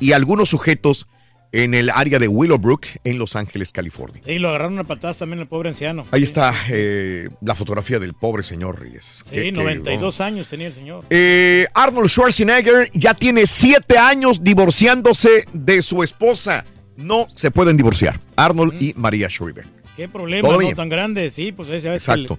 y 0.00 0.12
algunos 0.12 0.48
sujetos 0.50 1.06
en 1.52 1.72
el 1.74 1.88
área 1.90 2.18
de 2.18 2.28
Willowbrook, 2.28 2.84
en 3.04 3.18
Los 3.18 3.34
Ángeles, 3.36 3.72
California. 3.72 4.20
Y 4.26 4.38
lo 4.40 4.48
agarraron 4.50 4.78
a 4.80 4.84
patadas 4.84 5.18
también 5.18 5.38
el 5.40 5.46
pobre 5.46 5.70
anciano. 5.70 6.04
Ahí 6.10 6.22
está 6.22 6.52
eh, 6.70 7.28
la 7.40 7.54
fotografía 7.54 7.98
del 7.98 8.12
pobre 8.14 8.42
señor 8.42 8.80
Reyes. 8.80 9.22
Sí, 9.24 9.30
Que- 9.34 9.42
que, 9.44 9.52
92 9.52 10.20
años 10.20 10.48
tenía 10.48 10.66
el 10.66 10.74
señor. 10.74 11.04
eh, 11.08 11.66
Arnold 11.72 12.08
Schwarzenegger 12.10 12.90
ya 12.92 13.14
tiene 13.14 13.46
siete 13.46 13.96
años 13.96 14.42
divorciándose 14.42 15.46
de 15.52 15.80
su 15.82 16.02
esposa. 16.02 16.64
No 16.96 17.26
se 17.34 17.50
pueden 17.50 17.76
divorciar. 17.76 18.18
Arnold 18.36 18.82
y 18.82 18.92
María 18.96 19.28
Schreiber. 19.28 19.64
Qué 19.96 20.08
problema 20.08 20.48
no 20.48 20.74
tan 20.74 20.88
grande, 20.88 21.30
sí, 21.30 21.52
pues 21.52 21.68
ese 21.70 21.88
es 21.94 22.02
Exacto. 22.02 22.38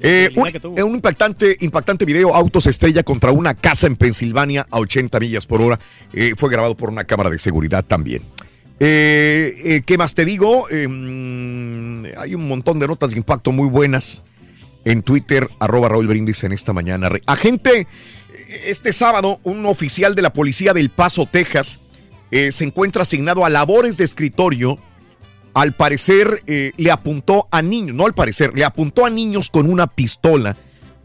el- 0.00 0.06
Eh, 0.08 0.30
un, 0.36 0.50
que 0.50 0.60
tuvo. 0.60 0.76
eh, 0.76 0.82
un 0.82 0.96
impactante, 0.96 1.56
impactante 1.60 2.04
video, 2.04 2.34
autos 2.34 2.66
estrella 2.66 3.02
contra 3.02 3.30
una 3.32 3.54
casa 3.54 3.86
en 3.86 3.96
Pensilvania 3.96 4.66
a 4.70 4.78
80 4.78 5.18
millas 5.20 5.46
por 5.46 5.62
hora. 5.62 5.78
Eh, 6.12 6.34
fue 6.36 6.50
grabado 6.50 6.76
por 6.76 6.90
una 6.90 7.04
cámara 7.04 7.30
de 7.30 7.38
seguridad 7.38 7.84
también. 7.84 8.22
Eh, 8.78 9.82
¿Qué 9.86 9.96
más 9.96 10.14
te 10.14 10.24
digo? 10.26 10.66
Mm, 10.70 12.04
hay 12.18 12.34
un 12.34 12.46
montón 12.46 12.78
de 12.78 12.86
notas 12.86 13.12
de 13.12 13.16
impacto 13.18 13.52
muy 13.52 13.68
buenas 13.68 14.22
en 14.84 15.02
Twitter, 15.02 15.48
arroba 15.60 15.88
Raúl 15.88 16.06
Brindis 16.08 16.44
en 16.44 16.52
esta 16.52 16.72
mañana. 16.74 17.08
Agente, 17.26 17.86
este 18.66 18.92
sábado, 18.92 19.40
un 19.44 19.64
oficial 19.66 20.14
de 20.14 20.22
la 20.22 20.32
policía 20.32 20.74
del 20.74 20.90
Paso, 20.90 21.26
Texas, 21.26 21.78
eh, 22.30 22.52
se 22.52 22.64
encuentra 22.64 23.02
asignado 23.02 23.44
a 23.46 23.50
labores 23.50 23.96
de 23.96 24.04
escritorio. 24.04 24.78
Al 25.56 25.72
parecer 25.72 26.42
eh, 26.46 26.72
le 26.76 26.90
apuntó 26.90 27.48
a 27.50 27.62
niños, 27.62 27.96
no 27.96 28.04
al 28.04 28.12
parecer, 28.12 28.52
le 28.54 28.62
apuntó 28.62 29.06
a 29.06 29.10
niños 29.10 29.48
con 29.48 29.70
una 29.70 29.86
pistola 29.86 30.54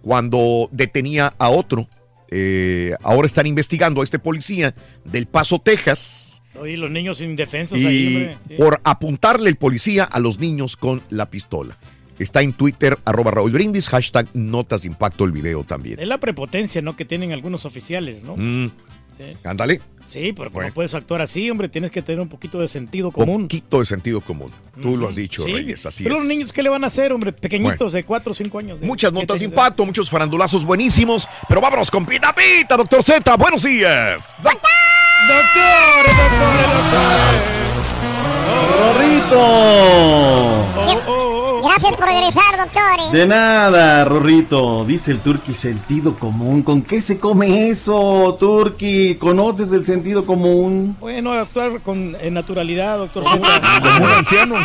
cuando 0.02 0.68
detenía 0.74 1.34
a 1.38 1.48
otro. 1.50 1.88
Eh, 2.30 2.94
ahora 3.02 3.28
están 3.28 3.48
investigando 3.48 4.02
a 4.02 4.04
este 4.04 4.20
policía 4.20 4.76
del 5.06 5.26
Paso, 5.26 5.60
Texas. 5.60 6.42
Oye, 6.60 6.76
los 6.76 6.92
niños 6.92 7.22
indefensos 7.22 7.80
Y 7.80 8.26
sí. 8.26 8.30
por 8.58 8.82
apuntarle 8.84 9.50
el 9.50 9.56
policía 9.56 10.04
a 10.04 10.20
los 10.20 10.38
niños 10.38 10.76
con 10.76 11.02
la 11.10 11.30
pistola. 11.30 11.78
Está 12.20 12.42
en 12.42 12.52
Twitter, 12.52 13.00
arroba 13.06 13.32
Raúl 13.32 13.54
Brindis, 13.54 13.88
hashtag 13.88 14.28
notas 14.34 14.82
de 14.82 14.90
impacto 14.90 15.24
el 15.24 15.32
video 15.32 15.64
también. 15.64 15.98
Es 15.98 16.10
la 16.10 16.18
prepotencia, 16.20 16.82
¿no? 16.82 16.98
Que 16.98 17.06
tienen 17.06 17.32
algunos 17.32 17.64
oficiales, 17.64 18.24
¿no? 18.24 18.36
Mm, 18.36 18.70
Sí. 19.18 19.24
Sí, 20.12 20.34
pero 20.34 20.50
no 20.50 20.74
puedes 20.74 20.94
actuar 20.94 21.22
así, 21.22 21.50
hombre. 21.50 21.70
Tienes 21.70 21.90
que 21.90 22.02
tener 22.02 22.20
un 22.20 22.28
poquito 22.28 22.60
de 22.60 22.68
sentido 22.68 23.12
común. 23.12 23.44
Un 23.44 23.44
poquito 23.44 23.80
de 23.80 23.86
sentido 23.86 24.20
común. 24.20 24.52
Tú 24.82 24.98
lo 24.98 25.08
has 25.08 25.16
dicho, 25.16 25.46
Reyes, 25.46 25.86
así 25.86 26.04
pero 26.04 26.16
es. 26.16 26.22
los 26.22 26.28
niños, 26.28 26.52
¿qué 26.52 26.62
le 26.62 26.68
van 26.70 26.84
a 26.84 26.88
hacer, 26.88 27.14
hombre? 27.14 27.32
Pequeñitos 27.32 27.94
de 27.94 28.04
4 28.04 28.34
o 28.34 28.36
5 28.36 28.60
años. 28.60 28.82
Muchas 28.82 29.14
notas 29.14 29.40
de 29.40 29.46
impacto, 29.46 29.86
muchos 29.86 30.10
farandulazos 30.10 30.66
buenísimos. 30.66 31.30
Pero 31.48 31.62
vámonos 31.62 31.90
con 31.90 32.06
Pita 32.06 32.36
Pita, 32.36 32.76
doctor 32.76 33.02
Z. 33.02 33.38
Buenos 33.38 33.64
días. 33.64 34.34
¡Doctor! 34.44 34.70
¡Doctor! 35.30 36.12
¡Rorrito! 38.82 41.21
Gracias 41.62 41.94
por 41.96 42.06
regresar, 42.06 42.58
doctor. 42.58 43.12
De 43.12 43.26
nada, 43.26 44.06
Rorrito. 44.06 44.86
Dice 44.86 45.12
el 45.12 45.20
Turqui 45.20 45.54
sentido 45.54 46.18
común. 46.18 46.64
¿Con 46.64 46.82
qué 46.82 47.02
se 47.02 47.20
come 47.20 47.70
eso, 47.70 48.36
Turqui? 48.40 49.16
¿Conoces 49.16 49.72
el 49.72 49.86
sentido 49.86 50.26
común? 50.26 50.98
Bueno, 51.00 51.34
actuar 51.34 51.82
con 51.82 52.16
naturalidad, 52.32 52.98
doctor. 52.98 53.24
Como 53.24 53.36
un 53.36 54.12
anciano. 54.12 54.56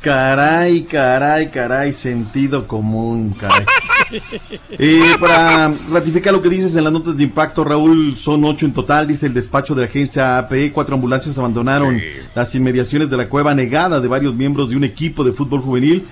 Caray, 0.00 0.82
caray, 0.84 1.50
caray, 1.50 1.92
sentido 1.92 2.66
común, 2.66 3.34
caray. 3.38 3.64
Eh, 4.78 5.16
para 5.18 5.72
ratificar 5.90 6.32
lo 6.32 6.40
que 6.40 6.48
dices 6.48 6.76
en 6.76 6.84
las 6.84 6.92
notas 6.92 7.16
de 7.16 7.24
impacto, 7.24 7.64
Raúl, 7.64 8.16
son 8.16 8.44
ocho 8.44 8.66
en 8.66 8.72
total, 8.72 9.08
dice 9.08 9.26
el 9.26 9.34
despacho 9.34 9.74
de 9.74 9.82
la 9.82 9.88
agencia 9.88 10.38
APE. 10.38 10.72
Cuatro 10.72 10.94
ambulancias 10.94 11.36
abandonaron 11.38 12.00
las 12.34 12.54
inmediaciones 12.54 13.10
de 13.10 13.16
la 13.16 13.28
cueva 13.28 13.54
negada 13.54 14.00
de 14.00 14.06
varios 14.08 14.34
miembros 14.34 14.70
de 14.70 14.76
un 14.76 14.84
equipo 14.84 15.24
de 15.24 15.32
fútbol 15.32 15.60
juvenil. 15.60 16.06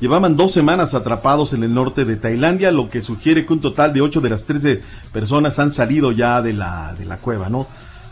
Llevaban 0.00 0.36
dos 0.36 0.52
semanas 0.52 0.94
atrapados 0.94 1.52
en 1.52 1.62
el 1.62 1.74
norte 1.74 2.04
de 2.04 2.16
Tailandia, 2.16 2.70
lo 2.70 2.88
que 2.88 3.00
sugiere 3.00 3.44
que 3.44 3.52
un 3.52 3.60
total 3.60 3.92
de 3.92 4.00
ocho 4.00 4.20
de 4.20 4.30
las 4.30 4.44
trece 4.44 4.80
personas 5.12 5.58
han 5.58 5.72
salido 5.72 6.12
ya 6.12 6.40
de 6.40 6.54
la, 6.54 6.94
de 6.94 7.04
la 7.04 7.18
cueva, 7.18 7.50
¿no? 7.50 7.66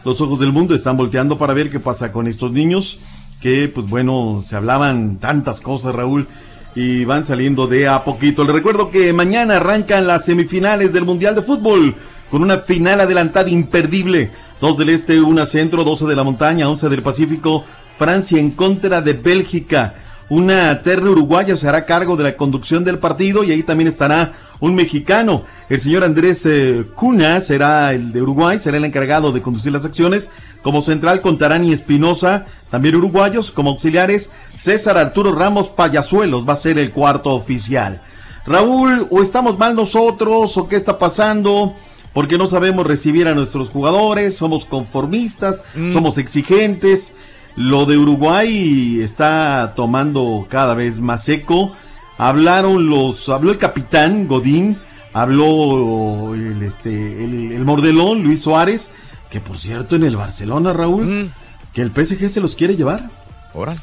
Los 0.05 0.21
ojos 0.21 0.39
del 0.39 0.53
mundo 0.53 0.75
están 0.75 0.97
volteando 0.97 1.39
para 1.39 1.55
ver 1.55 1.71
qué 1.71 1.81
pasa 1.81 2.13
con 2.13 2.27
estos 2.27 2.53
niños, 2.53 3.01
que 3.41 3.69
pues 3.69 3.87
bueno, 3.87 4.43
se 4.45 4.57
hablaban 4.57 5.19
tantas 5.19 5.61
cosas, 5.61 5.95
Raúl, 5.95 6.29
y 6.75 7.05
van 7.05 7.25
saliendo 7.25 7.67
de 7.67 7.89
a 7.89 8.05
poquito. 8.05 8.45
Les 8.45 8.55
recuerdo 8.55 8.91
que 8.91 9.13
mañana 9.13 9.57
arrancan 9.57 10.07
las 10.07 10.25
semifinales 10.25 10.93
del 10.93 11.05
Mundial 11.05 11.35
de 11.35 11.43
Fútbol, 11.43 11.97
con 12.31 12.43
una 12.43 12.59
final 12.59 13.01
adelantada 13.01 13.49
imperdible. 13.51 14.31
Dos 14.61 14.77
del 14.77 14.91
este, 14.91 15.21
una 15.21 15.47
centro, 15.47 15.85
doce 15.85 16.05
de 16.07 16.17
la 16.17 16.25
montaña, 16.25 16.69
once 16.69 16.89
del 16.89 17.03
Pacífico, 17.03 17.65
Francia 17.97 18.39
en 18.39 18.51
contra 18.51 19.01
de 19.01 19.13
Bélgica. 19.13 19.95
Una 20.31 20.83
terna 20.83 21.11
uruguaya 21.11 21.57
se 21.57 21.67
hará 21.69 21.87
cargo 21.87 22.17
de 22.17 22.25
la 22.25 22.37
conducción 22.37 22.85
del 22.85 22.99
partido 22.99 23.45
y 23.45 23.51
ahí 23.51 23.63
también 23.63 23.89
estará 23.89 24.35
un 24.61 24.75
mexicano. 24.75 25.45
El 25.71 25.81
señor 25.81 26.05
Andrés 26.05 26.45
eh, 26.45 26.85
Cuna 26.95 27.41
será 27.41 27.95
el 27.95 28.13
de 28.13 28.21
Uruguay, 28.21 28.59
será 28.59 28.77
el 28.77 28.85
encargado 28.85 29.33
de 29.33 29.41
conducir 29.41 29.73
las 29.73 29.87
acciones. 29.87 30.29
Como 30.63 30.83
central 30.83 31.23
contarán 31.23 31.65
y 31.65 31.73
Espinosa, 31.73 32.45
también 32.71 32.97
uruguayos. 32.97 33.51
Como 33.51 33.71
auxiliares, 33.71 34.31
César 34.55 34.99
Arturo 34.99 35.33
Ramos 35.33 35.71
Payasuelos 35.71 36.47
va 36.47 36.53
a 36.53 36.57
ser 36.57 36.79
el 36.79 36.93
cuarto 36.93 37.31
oficial. 37.31 38.03
Raúl, 38.45 39.07
o 39.11 39.23
estamos 39.23 39.59
mal 39.59 39.75
nosotros, 39.75 40.59
o 40.59 40.69
qué 40.69 40.77
está 40.77 40.99
pasando, 40.99 41.75
porque 42.13 42.37
no 42.37 42.49
sabemos 42.49 42.87
recibir 42.87 43.29
a 43.29 43.35
nuestros 43.35 43.71
jugadores, 43.71 44.37
somos 44.37 44.65
conformistas, 44.67 45.63
somos 45.93 46.19
exigentes. 46.19 47.15
Lo 47.59 47.87
de 47.87 47.99
Uruguay 47.99 49.01
está 49.03 49.73
tomando 49.75 50.47
cada 50.49 50.75
vez 50.75 51.01
más 51.01 51.25
seco. 51.25 51.73
Hablaron 52.17 52.89
los, 52.89 53.29
habló 53.29 53.51
el 53.51 53.59
capitán 53.59 54.29
Godín, 54.29 54.79
habló 55.13 56.35
el, 56.35 56.63
este, 56.63 57.25
el, 57.25 57.51
el 57.53 57.65
mordelón 57.65 58.23
Luis 58.23 58.43
Suárez, 58.43 58.93
que 59.29 59.41
por 59.41 59.59
cierto 59.59 59.97
en 59.97 60.05
el 60.05 60.17
Barcelona, 60.17 60.73
Raúl, 60.73 61.31
que 61.73 61.83
el 61.83 61.91
PSG 61.93 62.29
se 62.29 62.41
los 62.41 62.55
quiere 62.55 62.77
llevar. 62.77 63.11
Ahora. 63.55 63.75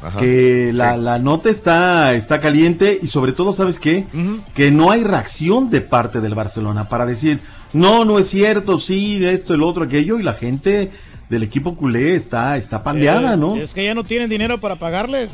Ajá. 0.00 0.20
Que 0.20 0.70
la, 0.72 0.94
Sí. 0.94 1.00
la 1.00 1.18
nota 1.18 1.50
está, 1.50 2.14
está 2.14 2.38
caliente 2.40 2.98
y 3.02 3.06
sobre 3.08 3.32
todo, 3.32 3.52
¿sabes 3.52 3.78
qué? 3.80 4.06
Que 4.54 4.70
no 4.70 4.90
hay 4.92 5.02
reacción 5.02 5.70
de 5.70 5.80
parte 5.80 6.20
del 6.20 6.34
Barcelona 6.34 6.88
para 6.88 7.04
decir, 7.06 7.40
no, 7.72 8.04
no 8.04 8.18
es 8.18 8.28
cierto, 8.28 8.78
sí, 8.78 9.24
esto, 9.24 9.54
el 9.54 9.62
otro, 9.64 9.84
aquello, 9.84 10.18
y 10.20 10.22
la 10.22 10.34
gente 10.34 10.92
del 11.28 11.42
equipo 11.42 11.74
culé 11.74 12.14
está, 12.14 12.56
está 12.56 12.82
pandeada, 12.82 13.34
Eh, 13.34 13.36
¿no? 13.36 13.56
Es 13.56 13.74
que 13.74 13.84
ya 13.84 13.94
no 13.94 14.04
tienen 14.04 14.28
dinero 14.28 14.60
para 14.60 14.76
pagarles. 14.78 15.30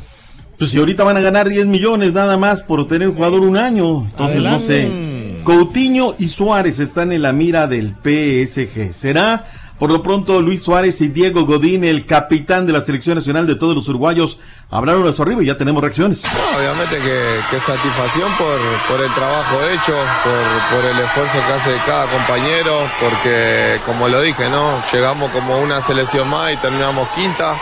Pues 0.57 0.69
si 0.71 0.77
ahorita 0.77 1.03
van 1.03 1.17
a 1.17 1.21
ganar 1.21 1.49
10 1.49 1.65
millones 1.67 2.13
nada 2.13 2.37
más 2.37 2.61
por 2.61 2.85
tener 2.87 3.09
un 3.09 3.15
jugador 3.15 3.41
un 3.41 3.57
año. 3.57 4.03
Entonces 4.05 4.37
Adelante. 4.37 4.59
no 4.89 5.37
sé. 5.37 5.43
Coutinho 5.43 6.15
y 6.19 6.27
Suárez 6.27 6.79
están 6.79 7.11
en 7.11 7.23
la 7.23 7.33
mira 7.33 7.67
del 7.67 7.95
PSG. 8.03 8.93
¿Será? 8.93 9.47
Por 9.81 9.91
lo 9.91 10.03
pronto 10.03 10.43
Luis 10.43 10.61
Suárez 10.61 11.01
y 11.01 11.07
Diego 11.07 11.43
Godín, 11.43 11.83
el 11.83 12.05
capitán 12.05 12.67
de 12.67 12.71
la 12.71 12.81
selección 12.81 13.15
nacional 13.15 13.47
de 13.47 13.55
todos 13.55 13.73
los 13.73 13.89
uruguayos, 13.89 14.37
hablaron 14.69 15.07
a 15.07 15.11
su 15.11 15.23
arriba 15.23 15.41
y 15.41 15.47
ya 15.47 15.57
tenemos 15.57 15.81
reacciones. 15.81 16.23
No, 16.23 16.59
obviamente 16.59 16.99
que, 16.99 17.39
que 17.49 17.59
satisfacción 17.59 18.31
por, 18.37 18.59
por 18.87 19.03
el 19.03 19.11
trabajo 19.15 19.57
hecho, 19.73 19.95
por, 20.23 20.77
por 20.77 20.85
el 20.87 20.99
esfuerzo 20.99 21.39
que 21.47 21.53
hace 21.53 21.75
cada 21.83 22.05
compañero, 22.11 22.91
porque 22.99 23.81
como 23.83 24.07
lo 24.07 24.21
dije, 24.21 24.51
¿no? 24.51 24.83
Llegamos 24.93 25.31
como 25.31 25.57
una 25.57 25.81
selección 25.81 26.29
más 26.29 26.53
y 26.53 26.57
terminamos 26.57 27.09
quinta. 27.15 27.59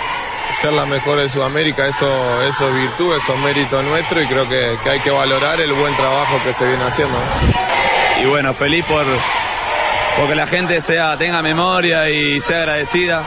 Ser 0.60 0.74
la 0.74 0.86
mejor 0.86 1.20
de 1.20 1.30
Sudamérica, 1.30 1.88
eso, 1.88 2.06
eso 2.42 2.68
es 2.68 2.76
virtud, 2.76 3.16
eso 3.16 3.34
es 3.34 3.40
mérito 3.40 3.82
nuestro 3.82 4.22
y 4.22 4.28
creo 4.28 4.50
que, 4.50 4.78
que 4.84 4.90
hay 4.90 5.00
que 5.00 5.12
valorar 5.12 5.62
el 5.62 5.72
buen 5.72 5.96
trabajo 5.96 6.36
que 6.44 6.54
se 6.54 6.68
viene 6.68 6.84
haciendo. 6.84 7.18
Y 8.22 8.26
bueno, 8.26 8.54
feliz 8.54 8.84
por 8.84 9.06
porque 10.20 10.36
la 10.36 10.48
gente 10.48 10.82
sea, 10.82 11.18
tenga 11.18 11.42
memoria 11.42 12.10
y 12.10 12.42
sea 12.42 12.60
agradecida. 12.60 13.24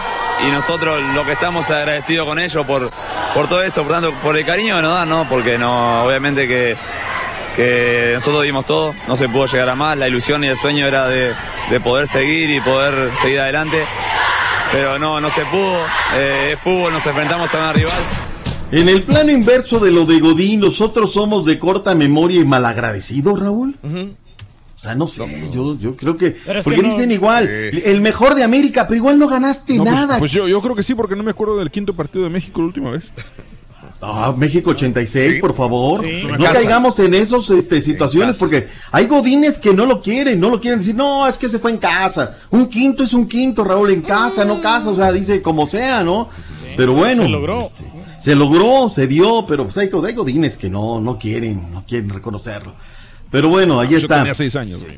Y 0.47 0.51
nosotros 0.51 1.01
lo 1.15 1.25
que 1.25 1.33
estamos 1.33 1.71
agradecidos 1.71 2.27
con 2.27 2.39
ellos 2.39 2.67
por, 2.67 2.91
por 3.35 3.49
todo 3.49 3.63
eso, 3.63 3.83
por 3.83 3.93
tanto, 3.93 4.13
por 4.21 4.37
el 4.37 4.45
cariño 4.45 4.77
que 4.77 4.83
nos 4.83 4.95
dan, 4.95 5.09
¿no? 5.09 5.27
Porque 5.29 5.57
no, 5.57 6.05
obviamente 6.05 6.47
que, 6.47 6.77
que 7.57 8.13
nosotros 8.15 8.43
dimos 8.43 8.67
todo, 8.67 8.95
no 9.09 9.17
se 9.17 9.29
pudo 9.29 9.47
llegar 9.47 9.71
a 9.71 9.75
más, 9.75 9.97
la 9.97 10.07
ilusión 10.07 10.45
y 10.45 10.49
el 10.49 10.57
sueño 10.57 10.87
era 10.87 11.09
de, 11.09 11.33
de 11.71 11.81
poder 11.81 12.09
seguir 12.09 12.51
y 12.51 12.61
poder 12.61 13.17
seguir 13.17 13.41
adelante. 13.41 13.87
Pero 14.71 14.99
no, 14.99 15.21
no 15.21 15.31
se 15.31 15.45
pudo, 15.47 15.79
eh, 16.15 16.51
es 16.53 16.61
fútbol, 16.61 16.93
nos 16.93 17.07
enfrentamos 17.07 17.55
a 17.55 17.59
una 17.59 17.73
rival. 17.73 18.03
En 18.71 18.89
el 18.89 19.03
plano 19.03 19.31
inverso 19.31 19.79
de 19.79 19.91
lo 19.91 20.05
de 20.05 20.19
Godín, 20.19 20.61
nosotros 20.61 21.13
somos 21.13 21.47
de 21.47 21.59
corta 21.59 21.95
memoria 21.95 22.41
y 22.41 22.45
malagradecidos, 22.45 23.39
Raúl. 23.39 23.77
O 24.32 24.32
sea, 24.83 24.95
no 24.95 25.07
sé, 25.07 25.49
yo, 25.53 25.79
yo 25.79 25.97
creo 25.97 26.17
que... 26.17 26.37
Porque 26.65 26.77
que 26.81 26.83
no- 26.83 26.89
dicen 26.89 27.11
igual, 27.13 27.49
Sí. 27.73 27.83
el 27.85 28.01
mejor 28.01 28.35
de 28.35 28.43
América, 28.43 28.87
pero 28.89 28.97
igual 28.97 29.19
no 29.19 29.29
ganaste 29.29 29.77
No, 29.77 29.85
pues- 29.85 29.95
nada. 29.95 30.19
Pues, 30.19 30.33
yo, 30.33 30.49
yo 30.49 30.61
creo 30.61 30.75
que 30.75 30.83
sí, 30.83 30.95
porque 30.95 31.15
no 31.17 31.23
me 31.23 31.31
acuerdo 31.31 31.57
del 31.57 31.71
quinto 31.71 31.95
partido 31.95 32.25
de 32.25 32.31
México 32.31 32.61
la 32.61 32.67
última 32.67 32.91
vez. 32.91 33.13
Ah, 34.05 34.35
México 34.37 34.71
86, 34.71 35.41
por 35.41 35.55
favor. 35.55 36.05
Sí. 36.05 36.25
No 36.27 36.37
Casa. 36.39 36.55
caigamos 36.55 36.99
en 36.99 37.15
esas 37.15 37.49
este, 37.51 37.81
situaciones 37.81 38.37
porque 38.37 38.67
hay 38.91 39.07
godines 39.07 39.61
que 39.61 39.73
no 39.73 39.87
lo 39.87 40.03
quieren, 40.03 40.41
no 40.41 40.51
lo 40.51 40.61
quieren 40.61 40.81
decir, 40.81 40.97
no, 40.97 41.29
es 41.29 41.39
que 41.39 41.49
se 41.49 41.61
fue 41.61 41.71
en 41.71 41.77
casa. 41.79 42.39
Un 42.51 42.67
quinto 42.67 43.05
es 43.05 43.15
un 43.15 43.29
quinto, 43.29 43.63
Raúl, 43.63 43.93
en 43.93 44.01
casa, 44.03 44.45
no 44.45 44.61
casa, 44.61 44.91
o 44.91 44.97
sea, 44.97 45.13
dice 45.13 45.41
como 45.41 45.69
sea, 45.69 46.03
¿no? 46.03 46.29
pero 46.77 46.95
bueno. 46.95 47.23
Se 47.23 47.29
logró. 47.29 47.61
este, 47.63 47.85
se 48.19 48.35
logró, 48.35 48.89
se 48.91 49.07
dio, 49.07 49.47
pero 49.47 49.65
pues 49.67 49.79
hay, 49.79 49.89
hay 50.05 50.15
godines 50.15 50.57
que 50.57 50.69
no, 50.69 51.01
no 51.01 51.17
quieren, 51.17 51.71
no 51.73 51.85
quieren 51.87 52.11
reconocerlo. 52.11 52.75
Pero 53.33 53.49
bueno, 53.49 53.81
ahí 53.81 53.89
Yo 53.89 53.99
está. 53.99 54.19
tenía 54.19 54.35
seis 54.35 54.55
años, 54.55 54.85
güey. 54.85 54.97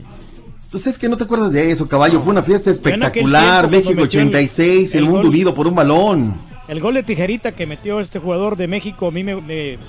Pues 0.70 0.86
es 0.88 0.98
que 0.98 1.08
no 1.08 1.16
te 1.16 1.24
acuerdas 1.24 1.52
de 1.52 1.70
eso, 1.70 1.88
caballo. 1.88 2.20
Fue 2.20 2.32
una 2.32 2.42
fiesta 2.42 2.70
espectacular. 2.70 3.70
México 3.70 3.90
metió 3.90 4.20
el- 4.20 4.26
86, 4.28 4.94
el, 4.96 4.98
el 4.98 5.04
mundo 5.04 5.18
gol. 5.22 5.28
unido 5.28 5.54
por 5.54 5.66
un 5.68 5.74
balón. 5.76 6.34
El 6.66 6.80
gol 6.80 6.94
de 6.94 7.02
tijerita 7.02 7.52
que 7.52 7.66
metió 7.66 8.00
este 8.00 8.18
jugador 8.18 8.56
de 8.56 8.66
México 8.66 9.06
a 9.06 9.10
mí 9.10 9.22
me, 9.22 9.36
me, 9.36 9.42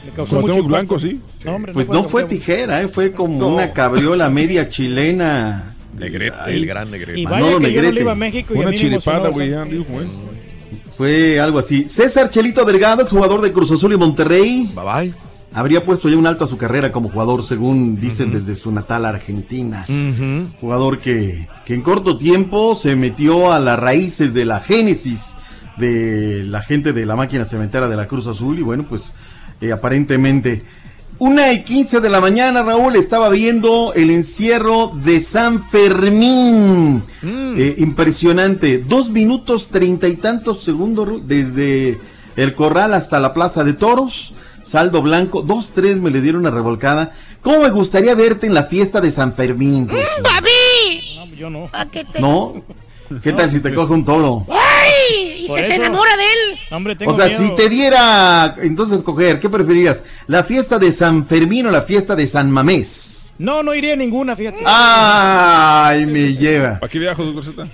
me 0.05 0.11
causó 0.15 0.41
mucho 0.41 0.61
Blanco, 0.63 0.99
sí. 0.99 1.21
No, 1.43 1.55
hombre, 1.55 1.73
Pues 1.73 1.87
no 1.87 2.03
fue 2.03 2.25
tijera, 2.25 2.81
¿eh? 2.81 2.87
fue 2.89 3.13
como 3.13 3.55
una 3.55 3.73
cabriola 3.73 4.29
media 4.29 4.69
chilena. 4.69 5.73
Negrete, 5.97 6.35
el 6.47 6.65
gran 6.65 6.91
Negrete. 6.91 7.17
Y 7.19 7.23
Manolo 7.25 7.45
vaya 7.45 7.59
que 7.59 7.63
yo 7.63 7.81
no 7.81 7.81
Negrete. 7.81 7.93
le 7.93 8.01
iba 8.01 8.11
a 8.11 8.15
México 8.15 8.53
y 8.53 8.55
Fue 8.57 8.57
a 8.57 8.67
una 8.67 8.71
mí 8.71 8.77
chiripada, 8.77 9.29
güey. 9.29 9.53
Fue 10.95 11.39
algo 11.39 11.59
así. 11.59 11.85
César 11.89 12.29
Chelito 12.29 12.63
Delgado, 12.65 13.01
exjugador 13.01 13.41
de 13.41 13.51
Cruz 13.51 13.71
Azul 13.71 13.93
y 13.93 13.97
Monterrey. 13.97 14.69
Bye 14.75 14.83
bye. 14.85 15.13
Habría 15.55 15.85
puesto 15.85 16.09
ya 16.09 16.17
un 16.17 16.27
alto 16.27 16.43
a 16.43 16.47
su 16.47 16.57
carrera 16.57 16.91
como 16.91 17.07
jugador, 17.07 17.41
según 17.41 17.97
dicen 17.97 18.31
desde 18.31 18.59
su 18.59 18.73
natal 18.73 19.05
Argentina. 19.05 19.85
Jugador 20.59 20.99
que, 20.99 21.47
que 21.65 21.73
en 21.73 21.81
corto 21.81 22.17
tiempo 22.17 22.75
se 22.75 22.97
metió 22.97 23.53
a 23.53 23.59
las 23.59 23.79
raíces 23.79 24.33
de 24.33 24.43
la 24.43 24.59
génesis 24.59 25.31
de 25.77 26.43
la 26.43 26.61
gente 26.61 26.93
de 26.93 27.05
la 27.05 27.15
máquina 27.15 27.45
cementera 27.45 27.87
de 27.87 27.95
la 27.95 28.05
Cruz 28.05 28.27
Azul. 28.27 28.59
Y 28.59 28.63
bueno, 28.63 28.85
pues 28.87 29.13
eh, 29.61 29.71
aparentemente. 29.71 30.61
Una 31.19 31.53
y 31.53 31.63
quince 31.63 32.01
de 32.01 32.09
la 32.09 32.19
mañana, 32.19 32.61
Raúl, 32.61 32.97
estaba 32.97 33.29
viendo 33.29 33.93
el 33.93 34.11
encierro 34.11 34.91
de 35.03 35.21
San 35.21 35.69
Fermín. 35.69 37.01
Eh, 37.23 37.75
impresionante. 37.77 38.79
Dos 38.79 39.09
minutos 39.09 39.69
treinta 39.69 40.09
y 40.09 40.17
tantos 40.17 40.63
segundos 40.63 41.25
desde 41.25 41.97
el 42.35 42.53
corral 42.53 42.93
hasta 42.93 43.21
la 43.21 43.33
plaza 43.33 43.63
de 43.63 43.71
toros. 43.71 44.33
Saldo 44.65 45.01
blanco. 45.01 45.41
Dos, 45.43 45.71
tres 45.73 45.97
me 45.97 46.09
le 46.09 46.21
dieron 46.21 46.41
una 46.41 46.51
revolcada. 46.51 47.13
¿Cómo 47.41 47.61
me 47.61 47.69
gustaría 47.69 48.15
verte 48.15 48.47
en 48.47 48.53
la 48.55 48.63
fiesta 48.63 48.99
de 48.99 49.11
San 49.11 49.33
Fermín? 49.33 49.87
¡Papi! 49.87 51.15
No, 51.17 51.35
yo 51.35 51.49
no. 51.49 51.69
¿A 51.71 51.85
qué 51.85 52.03
te- 52.03 52.19
¿No? 52.19 52.63
¿Qué 53.21 53.31
tal 53.33 53.49
si 53.51 53.59
te 53.59 53.71
coge 53.73 53.93
un 53.93 54.03
toro? 54.03 54.47
¡Ay! 54.49 55.45
Y 55.45 55.47
se, 55.63 55.75
enamora 55.75 56.17
de 56.17 56.23
él. 56.23 56.59
Hombre, 56.71 56.95
tengo 56.95 57.11
O 57.11 57.15
sea, 57.15 57.27
miedo. 57.27 57.39
si 57.39 57.51
te 57.55 57.69
diera, 57.69 58.55
entonces 58.63 58.97
escoger, 58.97 59.39
¿qué 59.39 59.47
preferirías? 59.47 60.03
¿La 60.25 60.43
fiesta 60.43 60.79
de 60.79 60.91
San 60.91 61.27
Fermín 61.27 61.67
o 61.67 61.71
la 61.71 61.83
fiesta 61.83 62.15
de 62.15 62.25
San 62.25 62.49
Mamés? 62.49 63.31
No, 63.37 63.61
no 63.61 63.75
iría 63.75 63.93
a 63.93 63.95
ninguna, 63.97 64.35
fíjate. 64.35 64.57
Ay, 64.65 66.05
me 66.07 66.33
lleva. 66.33 66.79
¿Para 66.79 66.89
qué 66.89 66.97
viajo, 66.99 67.23
doctor? 67.25 67.67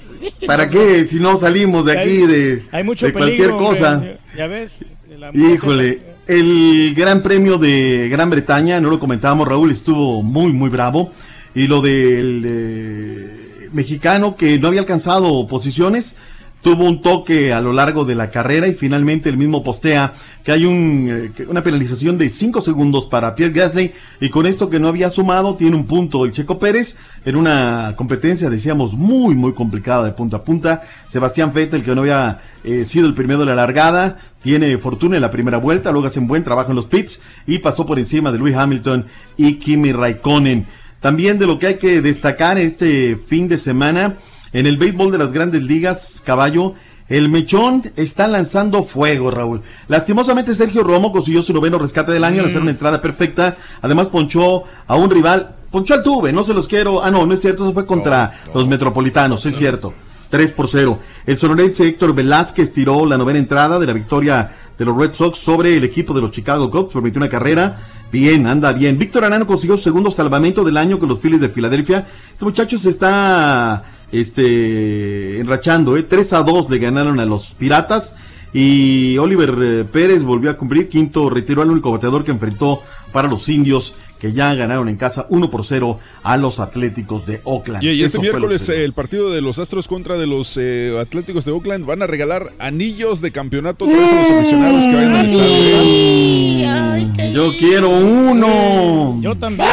¿Para 0.45 0.70
qué? 0.70 1.06
Si 1.06 1.16
no 1.18 1.38
salimos 1.38 1.86
de 1.86 1.98
aquí 2.00 2.26
de, 2.28 2.66
Hay 2.74 2.84
mucho 2.84 3.06
de 3.06 3.14
cualquier 3.14 3.52
peligro, 3.52 3.58
cosa. 3.58 3.94
hombre. 3.94 4.18
Ya 4.36 4.48
ves. 4.48 4.74
La- 5.18 5.32
Híjole, 5.34 6.02
el 6.27 6.93
Gran 6.95 7.22
Premio 7.22 7.58
de 7.58 8.09
Gran 8.09 8.30
Bretaña, 8.30 8.80
no 8.80 8.90
lo 8.90 9.00
comentábamos, 9.00 9.48
Raúl, 9.48 9.72
estuvo 9.72 10.22
muy, 10.22 10.53
muy 10.53 10.69
bravo. 10.69 11.11
Y 11.53 11.67
lo 11.67 11.82
del 11.82 12.43
eh, 12.45 13.69
mexicano 13.74 14.35
que 14.35 14.58
no 14.58 14.69
había 14.69 14.82
alcanzado 14.82 15.45
posiciones, 15.48 16.16
tuvo 16.61 16.85
un 16.85 17.01
toque 17.01 17.53
a 17.53 17.61
lo 17.61 17.74
largo 17.74 18.06
de 18.06 18.16
la 18.16 18.30
carrera 18.30 18.67
y 18.67 18.74
finalmente 18.74 19.30
el 19.30 19.38
mismo 19.38 19.64
postea 19.64 20.14
que 20.43 20.51
hay 20.51 20.66
un, 20.66 21.32
eh, 21.38 21.45
una 21.48 21.64
penalización 21.64 22.17
de 22.17 22.30
5 22.30 22.61
segundos 22.61 23.08
para 23.08 23.35
Pierre 23.35 23.53
Gasly 23.53 23.93
y 24.19 24.30
con 24.30 24.45
esto 24.45 24.69
que 24.69 24.80
no 24.80 24.88
había 24.88 25.09
sumado 25.09 25.56
tiene 25.56 25.75
un 25.75 25.85
punto 25.85 26.24
el 26.24 26.32
Checo 26.32 26.59
Pérez 26.59 26.98
en 27.25 27.35
una 27.35 27.93
competencia, 27.98 28.50
decíamos, 28.50 28.93
muy, 28.93 29.35
muy 29.35 29.53
complicada 29.53 30.06
de 30.06 30.11
punta 30.11 30.38
a 30.38 30.43
punta. 30.43 30.83
Sebastián 31.08 31.51
Vettel 31.53 31.83
que 31.83 31.95
no 31.95 32.01
había 32.01 32.40
eh, 32.64 32.85
sido 32.85 33.07
el 33.07 33.14
primero 33.14 33.40
de 33.40 33.45
la 33.48 33.56
largada, 33.56 34.19
tiene 34.41 34.77
fortuna 34.77 35.15
en 35.15 35.22
la 35.22 35.30
primera 35.30 35.57
vuelta, 35.57 35.91
luego 35.91 36.07
hace 36.07 36.19
un 36.19 36.27
buen 36.27 36.43
trabajo 36.43 36.72
en 36.72 36.75
los 36.75 36.88
pits 36.88 37.22
y 37.45 37.59
pasó 37.59 37.85
por 37.85 37.99
encima 37.99 38.31
de 38.31 38.38
Lewis 38.38 38.56
Hamilton 38.56 39.06
y 39.38 39.56
Kimi 39.56 39.91
Raikkonen. 39.91 40.67
También 40.99 41.40
de 41.40 41.48
lo 41.48 41.57
que 41.57 41.67
hay 41.67 41.75
que 41.75 42.01
destacar 42.01 42.57
este 42.57 43.15
fin 43.15 43.48
de 43.48 43.57
semana, 43.57 44.17
en 44.53 44.67
el 44.67 44.77
béisbol 44.77 45.11
de 45.11 45.17
las 45.17 45.33
grandes 45.33 45.64
ligas, 45.64 46.22
caballo, 46.23 46.75
el 47.11 47.27
mechón 47.27 47.91
está 47.98 48.27
lanzando 48.27 48.83
fuego, 48.83 49.31
Raúl. 49.31 49.61
Lastimosamente 49.90 50.56
Sergio 50.56 50.83
Romo 50.83 51.11
consiguió 51.11 51.41
su 51.41 51.53
noveno 51.53 51.77
rescate 51.77 52.14
del 52.14 52.23
año 52.23 52.41
al 52.41 52.48
hacer 52.48 52.61
una 52.61 52.72
entrada 52.72 53.01
perfecta. 53.01 53.57
Además 53.81 54.07
ponchó 54.07 54.64
a 54.88 54.95
un 54.95 55.09
rival, 55.09 55.56
ponchó 55.72 55.93
al 55.93 56.03
tuve, 56.03 56.31
no 56.31 56.43
se 56.43 56.53
los 56.53 56.69
quiero. 56.69 57.03
Ah, 57.03 57.11
no, 57.11 57.25
no 57.25 57.33
es 57.33 57.41
cierto, 57.41 57.64
eso 57.64 57.73
fue 57.73 57.85
contra 57.85 58.41
los 58.53 58.65
metropolitanos, 58.65 59.45
es 59.45 59.57
cierto. 59.57 59.93
3 60.32 60.51
por 60.53 60.68
0. 60.68 60.98
El 61.27 61.38
sonorense 61.38 61.85
Héctor 61.88 62.16
Velázquez 62.16 62.72
tiró 62.72 63.06
la 63.06 63.19
novena 63.19 63.38
entrada 63.38 63.77
de 63.77 63.85
la 63.85 63.93
victoria 63.93 64.56
de 64.76 64.85
los 64.85 64.98
Red 64.98 65.14
Sox 65.14 65.38
sobre 65.38 65.77
el 65.77 65.84
equipo 65.84 66.16
de 66.16 66.22
los 66.22 66.32
Chicago 66.32 66.72
Cubs, 66.72 66.93
permitió 66.93 67.19
una 67.19 67.30
carrera. 67.30 67.80
Bien, 68.11 68.48
anda 68.48 68.74
bien. 68.74 68.98
Víctor 68.98 69.26
Anano 69.26 69.45
consiguió 69.45 69.77
segundo 69.77 70.10
salvamento 70.10 70.64
del 70.64 70.77
año 70.77 70.98
con 70.98 71.08
los 71.08 71.19
Phillies 71.19 71.40
de 71.40 71.50
Filadelfia. 71.50 72.08
Este 72.34 72.43
muchacho 72.43 72.77
se 72.77 72.90
está 72.90 73.84
este 74.11 75.40
enrachando, 75.40 75.95
¿eh? 75.95 76.03
3 76.03 76.34
a 76.34 76.43
2 76.43 76.69
le 76.69 76.80
ganaron 76.80 77.19
a 77.19 77.26
los 77.26 77.53
Piratas. 77.53 78.16
Y 78.53 79.17
Oliver 79.17 79.55
eh, 79.61 79.85
Pérez 79.85 80.23
volvió 80.23 80.49
a 80.49 80.57
cumplir 80.57 80.89
quinto 80.89 81.30
retiro 81.30 81.61
al 81.61 81.71
único 81.71 81.91
bateador 81.91 82.23
que 82.23 82.31
enfrentó 82.31 82.81
para 83.11 83.27
los 83.27 83.47
indios 83.49 83.93
que 84.21 84.31
ya 84.33 84.53
ganaron 84.53 84.88
en 84.88 84.97
casa 84.97 85.25
1 85.30 85.49
por 85.49 85.65
0 85.65 85.97
a 86.21 86.38
los 86.38 86.59
Atléticos 86.59 87.25
de 87.25 87.41
Oakland. 87.43 87.83
Y, 87.83 87.89
y 87.89 88.03
este 88.03 88.17
Eso 88.17 88.21
miércoles 88.21 88.69
eh, 88.69 88.83
el 88.83 88.93
partido 88.93 89.31
de 89.31 89.41
los 89.41 89.57
Astros 89.57 89.88
contra 89.88 90.15
de 90.15 90.27
los 90.27 90.59
eh, 90.61 90.95
Atléticos 91.01 91.43
de 91.45 91.51
Oakland 91.51 91.88
van 91.88 92.03
a 92.03 92.07
regalar 92.07 92.53
anillos 92.59 93.19
de 93.21 93.31
campeonato 93.31 93.85
a 93.85 93.88
los 93.88 94.11
aficionados 94.11 94.83
que 94.83 94.93
vayan 94.93 95.15
al 95.15 95.25
estadio. 95.25 97.33
Yo 97.33 97.49
quiero 97.57 97.89
uno. 97.89 99.17
Yo 99.21 99.35
también. 99.35 99.67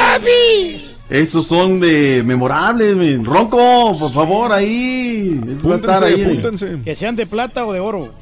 Esos 1.11 1.47
son 1.47 1.81
de 1.81 2.23
memorables. 2.25 2.97
Ronco, 3.25 3.97
por 3.99 4.11
favor, 4.11 4.53
ahí. 4.53 5.39
Eso 5.59 5.69
va 5.69 5.75
a 5.75 5.79
estar 5.79 6.05
ahí. 6.05 6.43
Que 6.85 6.95
sean 6.95 7.17
de 7.17 7.27
plata 7.27 7.67
o 7.67 7.73
de 7.73 7.81
oro. 7.81 8.13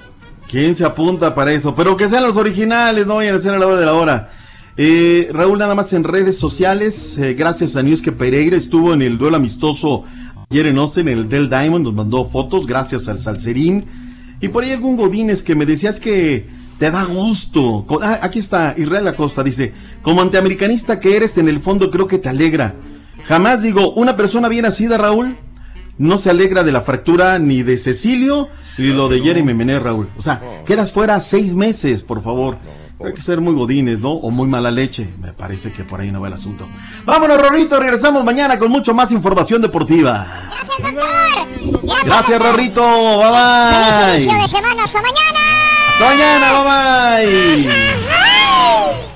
¿Quién 0.50 0.76
se 0.76 0.84
apunta 0.84 1.34
para 1.34 1.52
eso? 1.52 1.74
Pero 1.74 1.96
que 1.96 2.08
sean 2.08 2.24
los 2.24 2.36
originales, 2.36 3.06
no 3.06 3.16
vayan 3.16 3.34
a 3.34 3.38
ser 3.38 3.54
a 3.54 3.58
la 3.58 3.66
hora 3.66 3.80
de 3.80 3.86
la 3.86 3.94
hora. 3.94 4.30
Eh, 4.76 5.28
Raúl, 5.32 5.58
nada 5.58 5.74
más 5.74 5.92
en 5.92 6.04
redes 6.04 6.38
sociales, 6.38 7.18
eh, 7.18 7.34
gracias 7.34 7.76
a 7.76 7.82
News 7.82 8.02
que 8.02 8.12
Pereira 8.12 8.56
estuvo 8.56 8.92
en 8.92 9.02
el 9.02 9.18
duelo 9.18 9.38
amistoso 9.38 10.04
ayer 10.50 10.66
en 10.66 10.78
Austin, 10.78 11.08
en 11.08 11.18
el 11.18 11.28
Del 11.28 11.48
Diamond, 11.48 11.84
nos 11.84 11.94
mandó 11.94 12.24
fotos, 12.24 12.66
gracias 12.66 13.08
al 13.08 13.18
Salcerín. 13.18 13.84
Y 14.40 14.48
por 14.48 14.62
ahí 14.62 14.70
algún 14.70 14.96
Godínez 14.96 15.42
que 15.42 15.54
me 15.54 15.66
decías 15.66 15.98
que 15.98 16.48
te 16.78 16.90
da 16.90 17.04
gusto. 17.04 17.84
Ah, 18.02 18.20
aquí 18.22 18.38
está, 18.38 18.74
Israel 18.76 19.08
Acosta 19.08 19.42
dice, 19.42 19.72
como 20.02 20.20
antiamericanista 20.20 21.00
que 21.00 21.16
eres, 21.16 21.36
en 21.38 21.48
el 21.48 21.58
fondo 21.58 21.90
creo 21.90 22.06
que 22.06 22.18
te 22.18 22.28
alegra. 22.28 22.74
Jamás 23.24 23.62
digo, 23.62 23.92
una 23.94 24.14
persona 24.14 24.48
bien 24.48 24.62
nacida, 24.62 24.98
Raúl, 24.98 25.36
no 25.98 26.18
se 26.18 26.30
alegra 26.30 26.62
de 26.62 26.72
la 26.72 26.82
fractura 26.82 27.38
ni 27.38 27.62
de 27.62 27.76
Cecilio 27.76 28.48
ni 28.78 28.88
lo 28.88 29.08
de 29.08 29.20
Jeremy 29.20 29.54
Menez, 29.54 29.82
Raúl. 29.82 30.08
O 30.18 30.22
sea, 30.22 30.40
quedas 30.66 30.92
fuera 30.92 31.18
seis 31.20 31.54
meses, 31.54 32.02
por 32.02 32.22
favor. 32.22 32.58
Hay 33.04 33.12
que 33.12 33.20
ser 33.20 33.42
muy 33.42 33.54
godines, 33.54 34.00
¿no? 34.00 34.12
O 34.12 34.30
muy 34.30 34.48
mala 34.48 34.70
leche. 34.70 35.06
Me 35.20 35.32
parece 35.34 35.70
que 35.70 35.84
por 35.84 36.00
ahí 36.00 36.10
no 36.10 36.20
va 36.22 36.28
el 36.28 36.34
asunto. 36.34 36.66
Vámonos, 37.04 37.38
Rorrito. 37.40 37.78
Regresamos 37.78 38.24
mañana 38.24 38.58
con 38.58 38.70
mucho 38.70 38.94
más 38.94 39.12
información 39.12 39.60
deportiva. 39.60 40.26
Gracias, 40.50 40.78
doctor. 40.78 41.04
Gracias, 41.82 42.06
Gracias, 42.06 42.38
doctor. 42.38 42.52
Rorrito. 42.52 42.82
Bye 43.18 44.08
Feliz 44.08 44.24
inicio 44.24 44.32
de 44.32 44.38
bye. 44.38 44.48
semana. 44.48 44.84
Hasta 44.84 45.02
mañana. 45.02 45.40
Hasta 45.92 46.08
mañana. 46.08 46.52
Bye 46.52 47.26
bye. 47.26 47.96
I 48.08 49.15